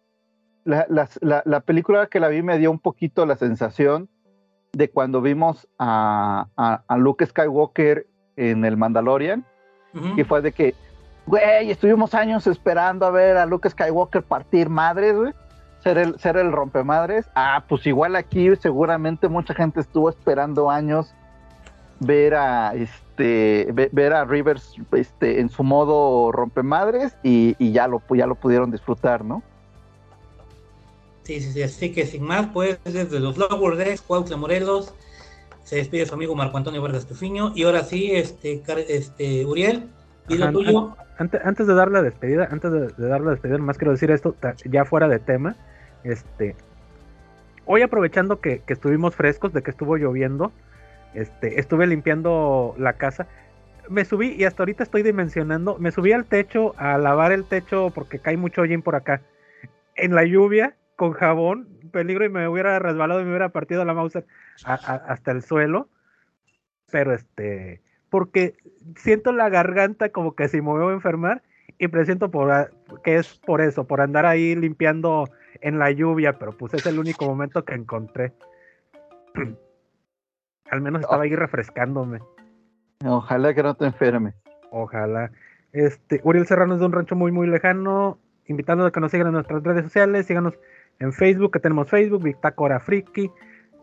la, 0.65 0.87
la, 0.89 1.61
película 1.61 2.07
que 2.07 2.21
la 2.21 2.29
vi 2.29 2.43
me 2.43 2.59
dio 2.59 2.71
un 2.71 2.79
poquito 2.79 3.27
la 3.27 3.37
sensación 3.37 4.09
de 4.73 4.89
cuando 4.91 5.21
vimos 5.21 5.69
a, 5.79 6.49
a, 6.57 6.97
Luke 6.97 7.27
Skywalker 7.27 8.07
en 8.37 8.65
el 8.65 8.77
Mandalorian, 8.77 9.45
que 10.17 10.25
fue 10.25 10.41
de 10.41 10.53
que, 10.53 10.75
güey, 11.27 11.71
estuvimos 11.71 12.15
años 12.15 12.47
esperando 12.47 13.07
a 13.07 13.11
ver 13.11 13.37
a 13.37 13.47
Luke 13.47 13.69
Skywalker 13.69 14.23
partir 14.23 14.69
madres, 14.69 15.17
güey 15.17 15.33
ser 15.85 15.99
el, 15.99 16.19
ser 16.19 16.37
el 16.37 16.51
rompemadres. 16.51 17.27
Ah, 17.37 17.65
pues 17.69 17.87
igual 17.87 18.17
aquí 18.17 18.49
seguramente 18.57 19.29
mucha 19.29 19.55
gente 19.55 19.81
estuvo 19.81 20.11
esperando 20.11 20.71
años 20.71 21.15
ver 22.01 22.35
a 22.35 22.75
este 22.75 23.69
ver 23.71 24.13
a 24.13 24.25
Rivers 24.25 24.75
este 24.93 25.39
en 25.41 25.49
su 25.49 25.63
modo 25.63 26.33
rompemadres 26.33 27.15
y, 27.23 27.55
y 27.59 27.71
ya 27.71 27.87
lo 27.87 28.03
ya 28.11 28.27
lo 28.27 28.35
pudieron 28.35 28.73
disfrutar, 28.73 29.25
¿no? 29.25 29.43
Sí, 31.23 31.41
sí, 31.41 31.53
sí, 31.53 31.63
así 31.63 31.93
que 31.93 32.05
sin 32.05 32.23
más, 32.23 32.49
pues 32.53 32.79
desde 32.85 33.19
los 33.21 33.39
Lower 33.39 33.77
Decks, 33.77 34.03
Cuautla 34.03 34.37
Morelos, 34.37 34.93
se 35.63 35.77
despide 35.77 36.05
su 36.05 36.15
amigo 36.15 36.35
Marco 36.35 36.59
Antonio 36.59 36.83
Vargas 36.83 37.07
Tufiño, 37.07 37.53
y 37.55 37.63
ahora 37.63 37.83
sí, 37.83 38.11
este, 38.13 38.63
este 38.89 39.47
Uriel, 39.47 39.89
¿Y 40.29 40.37
lo 40.37 40.53
tuyo? 40.53 40.97
Antes, 41.17 41.41
antes, 41.45 41.67
de 41.67 41.75
dar 41.75 41.91
la 41.91 42.03
despedida, 42.03 42.49
antes 42.51 42.71
de, 42.73 42.89
de 42.89 43.09
dar 43.09 43.23
la 43.23 43.31
despedida, 43.31 43.57
más 43.57 43.79
quiero 43.79 43.93
decir 43.93 44.11
esto, 44.11 44.37
ya 44.65 44.85
fuera 44.85 45.09
de 45.09 45.19
tema, 45.19 45.57
este, 46.05 46.55
hoy 47.65 47.83
aprovechando 47.83 48.41
que, 48.41 48.63
estuvimos 48.67 49.17
frescos, 49.17 49.53
de 49.53 49.63
que 49.63 49.71
estuvo 49.71 49.97
lloviendo, 49.97 50.53
este, 51.15 51.59
estuve 51.59 51.87
limpiando 51.87 52.75
la 52.79 52.95
casa, 52.95 53.27
me 53.89 54.05
subí 54.05 54.33
y 54.33 54.45
hasta 54.45 54.63
ahorita 54.63 54.83
estoy 54.83 55.03
dimensionando, 55.03 55.77
me 55.79 55.91
subí 55.91 56.13
al 56.13 56.25
techo 56.25 56.75
a 56.79 56.97
lavar 56.99 57.33
el 57.33 57.45
techo 57.45 57.91
porque 57.95 58.19
cae 58.19 58.37
mucho 58.37 58.63
hollín 58.63 58.83
por 58.83 58.95
acá, 58.95 59.21
en 59.97 60.15
la 60.15 60.25
lluvia, 60.25 60.75
con 60.97 61.13
jabón, 61.13 61.69
peligro 61.93 62.25
y 62.25 62.29
me 62.29 62.49
hubiera 62.49 62.79
resbalado 62.79 63.21
y 63.21 63.25
me 63.25 63.31
hubiera 63.31 63.51
partido 63.51 63.85
la 63.85 63.95
mouse 63.95 64.25
hasta 64.65 65.31
el 65.31 65.43
suelo, 65.43 65.89
pero 66.91 67.15
este, 67.15 67.81
porque 68.11 68.55
siento 68.97 69.33
la 69.33 69.49
garganta 69.49 70.11
como 70.11 70.35
que 70.35 70.49
si 70.49 70.59
me 70.61 70.69
voy 70.69 70.93
a 70.93 70.95
enfermar 70.95 71.43
y 71.79 71.89
presiento 71.89 72.31
por, 72.31 72.73
que 73.03 73.17
es 73.17 73.35
por 73.35 73.61
eso, 73.61 73.87
por 73.87 74.01
andar 74.01 74.27
ahí 74.27 74.55
limpiando 74.55 75.29
en 75.65 75.79
la 75.79 75.91
lluvia, 75.91 76.35
pero 76.35 76.53
pues 76.53 76.75
es 76.75 76.85
el 76.85 76.99
único 76.99 77.25
momento 77.25 77.65
que 77.65 77.75
encontré. 77.75 78.35
Al 80.71 80.81
menos 80.83 81.01
estaba 81.01 81.23
ahí 81.23 81.35
refrescándome. 81.35 82.21
Ojalá 83.05 83.55
que 83.55 83.63
no 83.63 83.75
te 83.75 83.87
enfermes. 83.87 84.35
Ojalá. 84.71 85.33
Este, 85.73 86.21
Uriel 86.23 86.47
Serrano 86.47 86.75
es 86.75 86.81
de 86.81 86.87
un 86.87 86.93
rancho 86.93 87.17
muy, 87.17 87.33
muy 87.33 87.47
lejano. 87.47 88.19
Invitándonos 88.47 88.91
a 88.91 88.93
que 88.93 89.01
nos 89.01 89.11
sigan 89.11 89.29
en 89.29 89.33
nuestras 89.33 89.63
redes 89.63 89.85
sociales. 89.85 90.27
Síganos 90.27 90.53
en 90.99 91.15
Facebook, 91.15 91.53
que 91.53 91.61
tenemos 91.61 91.89
Facebook, 91.89 92.23
Bitácora 92.23 92.79
Friki. 92.79 93.31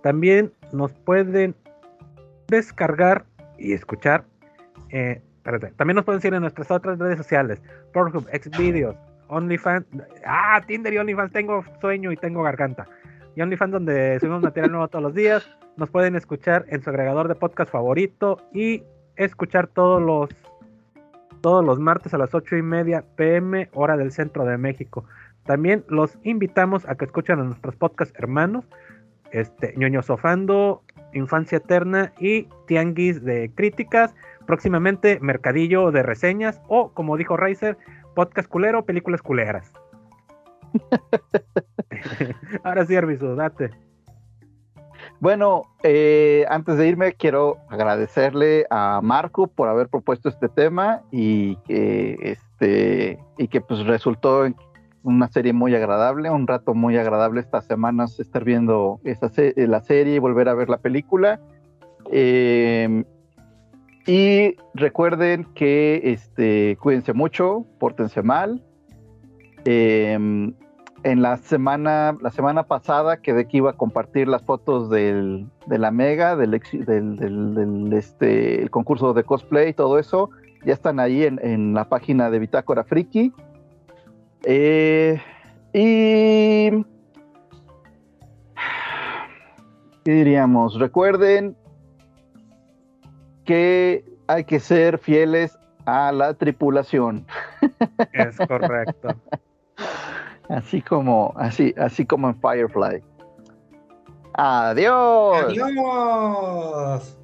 También 0.04 0.54
nos 0.72 0.94
pueden 0.94 1.56
descargar 2.48 3.26
y 3.58 3.74
escuchar. 3.74 4.24
Eh, 4.92 5.20
también 5.78 5.96
nos 5.96 6.06
pueden 6.06 6.22
seguir 6.22 6.36
en 6.36 6.42
nuestras 6.42 6.70
otras 6.70 7.00
redes 7.00 7.18
sociales: 7.18 7.60
Pornhub, 7.92 8.28
Xvideos, 8.30 8.96
OnlyFans. 9.32 9.88
Ah, 10.26 10.62
Tinder 10.68 10.94
y 10.94 10.98
OnlyFans. 10.98 11.32
Tengo 11.32 11.64
sueño 11.80 12.12
y 12.12 12.18
tengo 12.18 12.44
garganta. 12.44 12.88
Y 13.36 13.42
OnlyFans, 13.42 13.72
donde 13.72 14.20
subimos 14.20 14.42
material 14.42 14.72
nuevo 14.72 14.88
todos 14.90 15.04
los 15.04 15.16
días. 15.16 15.50
Nos 15.78 15.90
pueden 15.90 16.16
escuchar 16.16 16.66
en 16.68 16.84
su 16.84 16.90
agregador 16.90 17.28
de 17.28 17.36
podcast 17.36 17.72
favorito 17.72 18.38
y 18.54 18.84
escuchar 19.16 19.68
todos 19.68 20.02
los 20.02 20.30
todos 21.42 21.66
los 21.66 21.80
martes 21.80 22.14
a 22.14 22.20
las 22.20 22.36
8 22.36 22.58
y 22.58 22.62
media 22.62 23.04
pm, 23.16 23.68
hora 23.74 23.98
del 23.98 24.12
centro 24.12 24.46
de 24.46 24.60
México. 24.60 25.06
También 25.46 25.84
los 25.88 26.20
invitamos 26.22 26.88
a 26.88 26.94
que 26.94 27.06
escuchen 27.06 27.40
a 27.40 27.44
nuestros 27.44 27.76
podcast 27.76 28.16
hermanos, 28.20 28.66
este, 29.32 29.74
ñoño 29.76 30.04
sofando, 30.04 30.84
Infancia 31.14 31.58
Eterna 31.58 32.14
y 32.20 32.48
Tianguis 32.68 33.24
de 33.24 33.52
Críticas. 33.56 34.14
Próximamente 34.46 35.20
Mercadillo 35.22 35.92
de 35.92 36.04
Reseñas 36.04 36.62
o, 36.68 36.92
como 36.94 37.18
dijo 37.18 37.38
Riser, 37.38 37.78
Podcast 38.16 38.48
Culero, 38.50 38.86
Películas 38.86 39.22
Culeras. 39.22 39.72
Ahora 42.64 42.86
sí, 42.86 42.96
Arviso, 42.96 43.36
date. 43.36 43.72
Bueno, 45.20 45.64
eh, 45.84 46.46
antes 46.50 46.78
de 46.78 46.88
irme, 46.88 47.14
quiero 47.14 47.58
agradecerle 47.70 48.66
a 48.70 49.02
Marco 49.04 49.48
por 49.48 49.68
haber 49.68 49.88
propuesto 49.88 50.30
este 50.30 50.50
tema 50.50 51.02
y 51.12 51.58
que, 51.58 52.18
este, 52.22 53.20
y 53.38 53.48
que 53.48 53.62
pues 53.62 53.86
resultó 53.86 54.46
en 54.46 54.56
una 55.04 55.28
serie 55.28 55.54
muy 55.54 55.76
agradable, 55.76 56.30
un 56.30 56.48
rato 56.48 56.74
muy 56.74 56.98
agradable 56.98 57.42
estas 57.42 57.66
semanas 57.66 58.20
estar 58.20 58.44
viendo 58.44 59.00
esa 59.04 59.32
la 59.56 59.82
serie 59.82 60.16
y 60.16 60.20
volver 60.20 60.50
a 60.50 60.54
ver 60.54 60.70
la 60.70 60.78
película. 60.78 61.40
Em, 62.12 63.06
y 64.08 64.56
recuerden 64.74 65.46
que 65.54 66.02
este, 66.04 66.78
cuídense 66.82 67.14
mucho, 67.14 67.66
pórtense 67.80 68.22
mal. 68.24 68.64
Em, 69.66 70.54
en 71.04 71.22
la 71.22 71.38
semana, 71.38 72.18
la 72.22 72.32
semana 72.32 72.64
pasada 72.64 73.22
quedé 73.22 73.48
que 73.48 73.58
iba 73.58 73.72
a 73.72 73.74
compartir 73.74 74.28
las 74.28 74.44
fotos 74.44 74.90
del, 74.90 75.48
de 75.68 75.78
la 75.78 75.92
Mega, 75.92 76.36
del, 76.36 76.52
del, 76.52 77.94
este, 77.94 78.62
el 78.62 78.70
concurso 78.70 79.14
de 79.14 79.24
cosplay 79.24 79.70
y 79.70 79.74
todo 79.74 80.00
eso. 80.00 80.30
Ya 80.66 80.74
están 80.74 81.00
ahí 81.00 81.24
en, 81.24 81.40
en 81.42 81.74
la 81.74 81.90
página 81.90 82.30
de 82.30 82.40
Bitácora 82.40 82.84
Friki. 82.84 83.34
Eh, 84.44 85.20
y... 85.74 86.86
¿Qué 90.04 90.12
diríamos? 90.12 90.80
Recuerden 90.80 91.56
que 93.52 94.06
hay 94.28 94.46
que 94.46 94.62
ser 94.62 94.98
fieles 94.98 95.60
a 95.86 96.14
la 96.14 96.34
tripulación. 96.34 97.28
Es 98.14 98.38
correcto. 98.38 99.10
así 100.50 100.82
como, 100.82 101.34
así, 101.36 101.76
así 101.78 102.06
como 102.06 102.30
en 102.30 102.40
Firefly. 102.40 103.04
Adiós. 104.36 105.44
Adiós. 105.44 107.18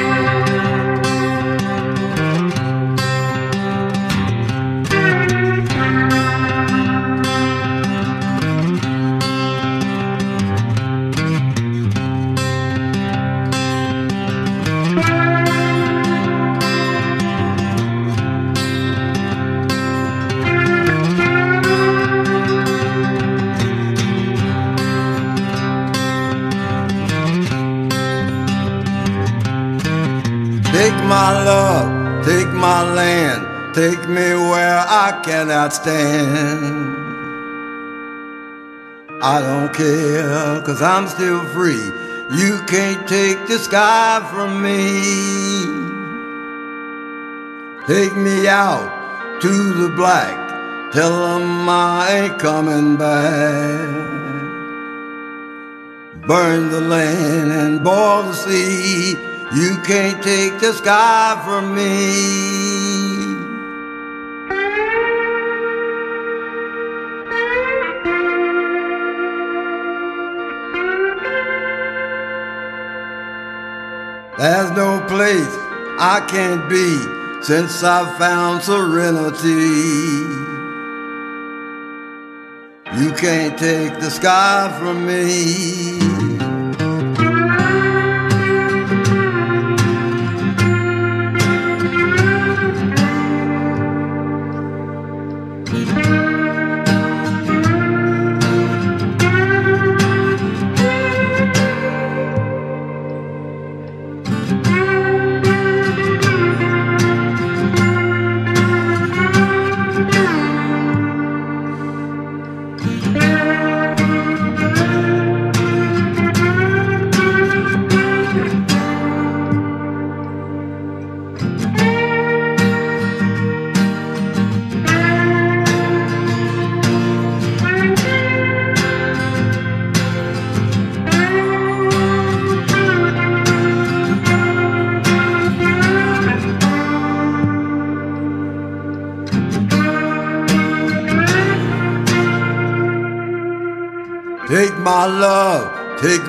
my 32.56 32.82
land, 32.82 33.74
take 33.74 34.08
me 34.08 34.34
where 34.34 34.78
I 34.78 35.20
cannot 35.24 35.72
stand. 35.72 36.96
I 39.22 39.40
don't 39.40 39.72
care, 39.72 40.60
cause 40.62 40.82
I'm 40.82 41.06
still 41.08 41.44
free. 41.54 41.90
You 42.30 42.60
can't 42.66 43.06
take 43.08 43.46
the 43.46 43.58
sky 43.58 44.26
from 44.30 44.62
me. 44.62 45.86
Take 47.86 48.16
me 48.16 48.48
out 48.48 49.40
to 49.42 49.72
the 49.74 49.88
black, 49.94 50.92
tell 50.92 51.38
them 51.38 51.68
I 51.68 52.10
ain't 52.10 52.38
coming 52.38 52.96
back. 52.96 54.06
Burn 56.26 56.70
the 56.70 56.80
land 56.80 57.52
and 57.52 57.84
boil 57.84 58.24
the 58.24 58.32
sea 58.32 59.35
you 59.54 59.76
can't 59.84 60.22
take 60.22 60.58
the 60.60 60.72
sky 60.72 61.40
from 61.44 61.74
me. 61.74 62.96
There's 74.38 74.70
no 74.72 75.00
place 75.08 75.54
I 75.98 76.26
can't 76.28 76.68
be 76.68 77.42
since 77.42 77.82
I've 77.82 78.18
found 78.18 78.62
serenity. 78.62 79.46
You 83.00 83.12
can't 83.12 83.58
take 83.58 83.98
the 84.00 84.10
sky 84.10 84.76
from 84.78 85.06
me. 85.06 86.15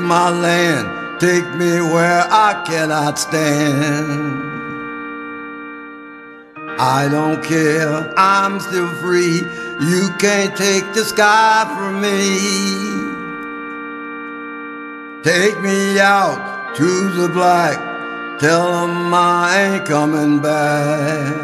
My 0.08 0.30
land, 0.30 1.20
take 1.20 1.46
me 1.56 1.82
where 1.82 2.26
I 2.32 2.64
cannot 2.66 3.20
stand. 3.20 4.48
I 6.80 7.10
don't 7.10 7.44
care, 7.44 8.14
I'm 8.18 8.60
still 8.62 8.88
free. 9.02 9.42
You 9.82 10.10
can't 10.18 10.56
take 10.56 10.86
the 10.94 11.04
sky 11.04 11.66
from 11.76 12.02
me. 12.02 12.24
Take 15.24 15.60
me 15.62 16.00
out 16.00 16.76
to 16.78 17.10
the 17.10 17.28
black, 17.28 17.78
tell 18.40 18.68
'em 18.84 19.14
I 19.14 19.62
ain't 19.64 19.86
coming 19.86 20.40
back. 20.40 21.36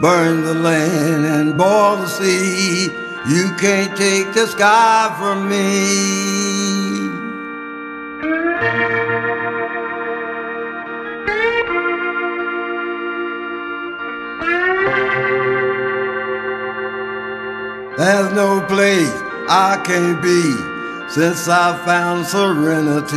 Burn 0.00 0.44
the 0.44 0.54
land 0.54 1.24
and 1.24 1.56
boil 1.56 1.96
the 1.96 2.08
sea. 2.08 3.05
You 3.28 3.50
can't 3.58 3.96
take 3.96 4.32
the 4.34 4.46
sky 4.46 5.12
from 5.18 5.48
me. 5.48 7.08
There's 17.98 18.32
no 18.32 18.64
place 18.68 19.10
I 19.48 19.82
can't 19.84 20.22
be 20.22 20.42
since 21.10 21.48
I 21.48 21.76
found 21.84 22.26
serenity. 22.26 23.16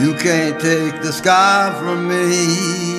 You 0.00 0.14
can't 0.14 0.58
take 0.58 1.02
the 1.02 1.12
sky 1.12 1.76
from 1.78 2.08
me. 2.08 2.95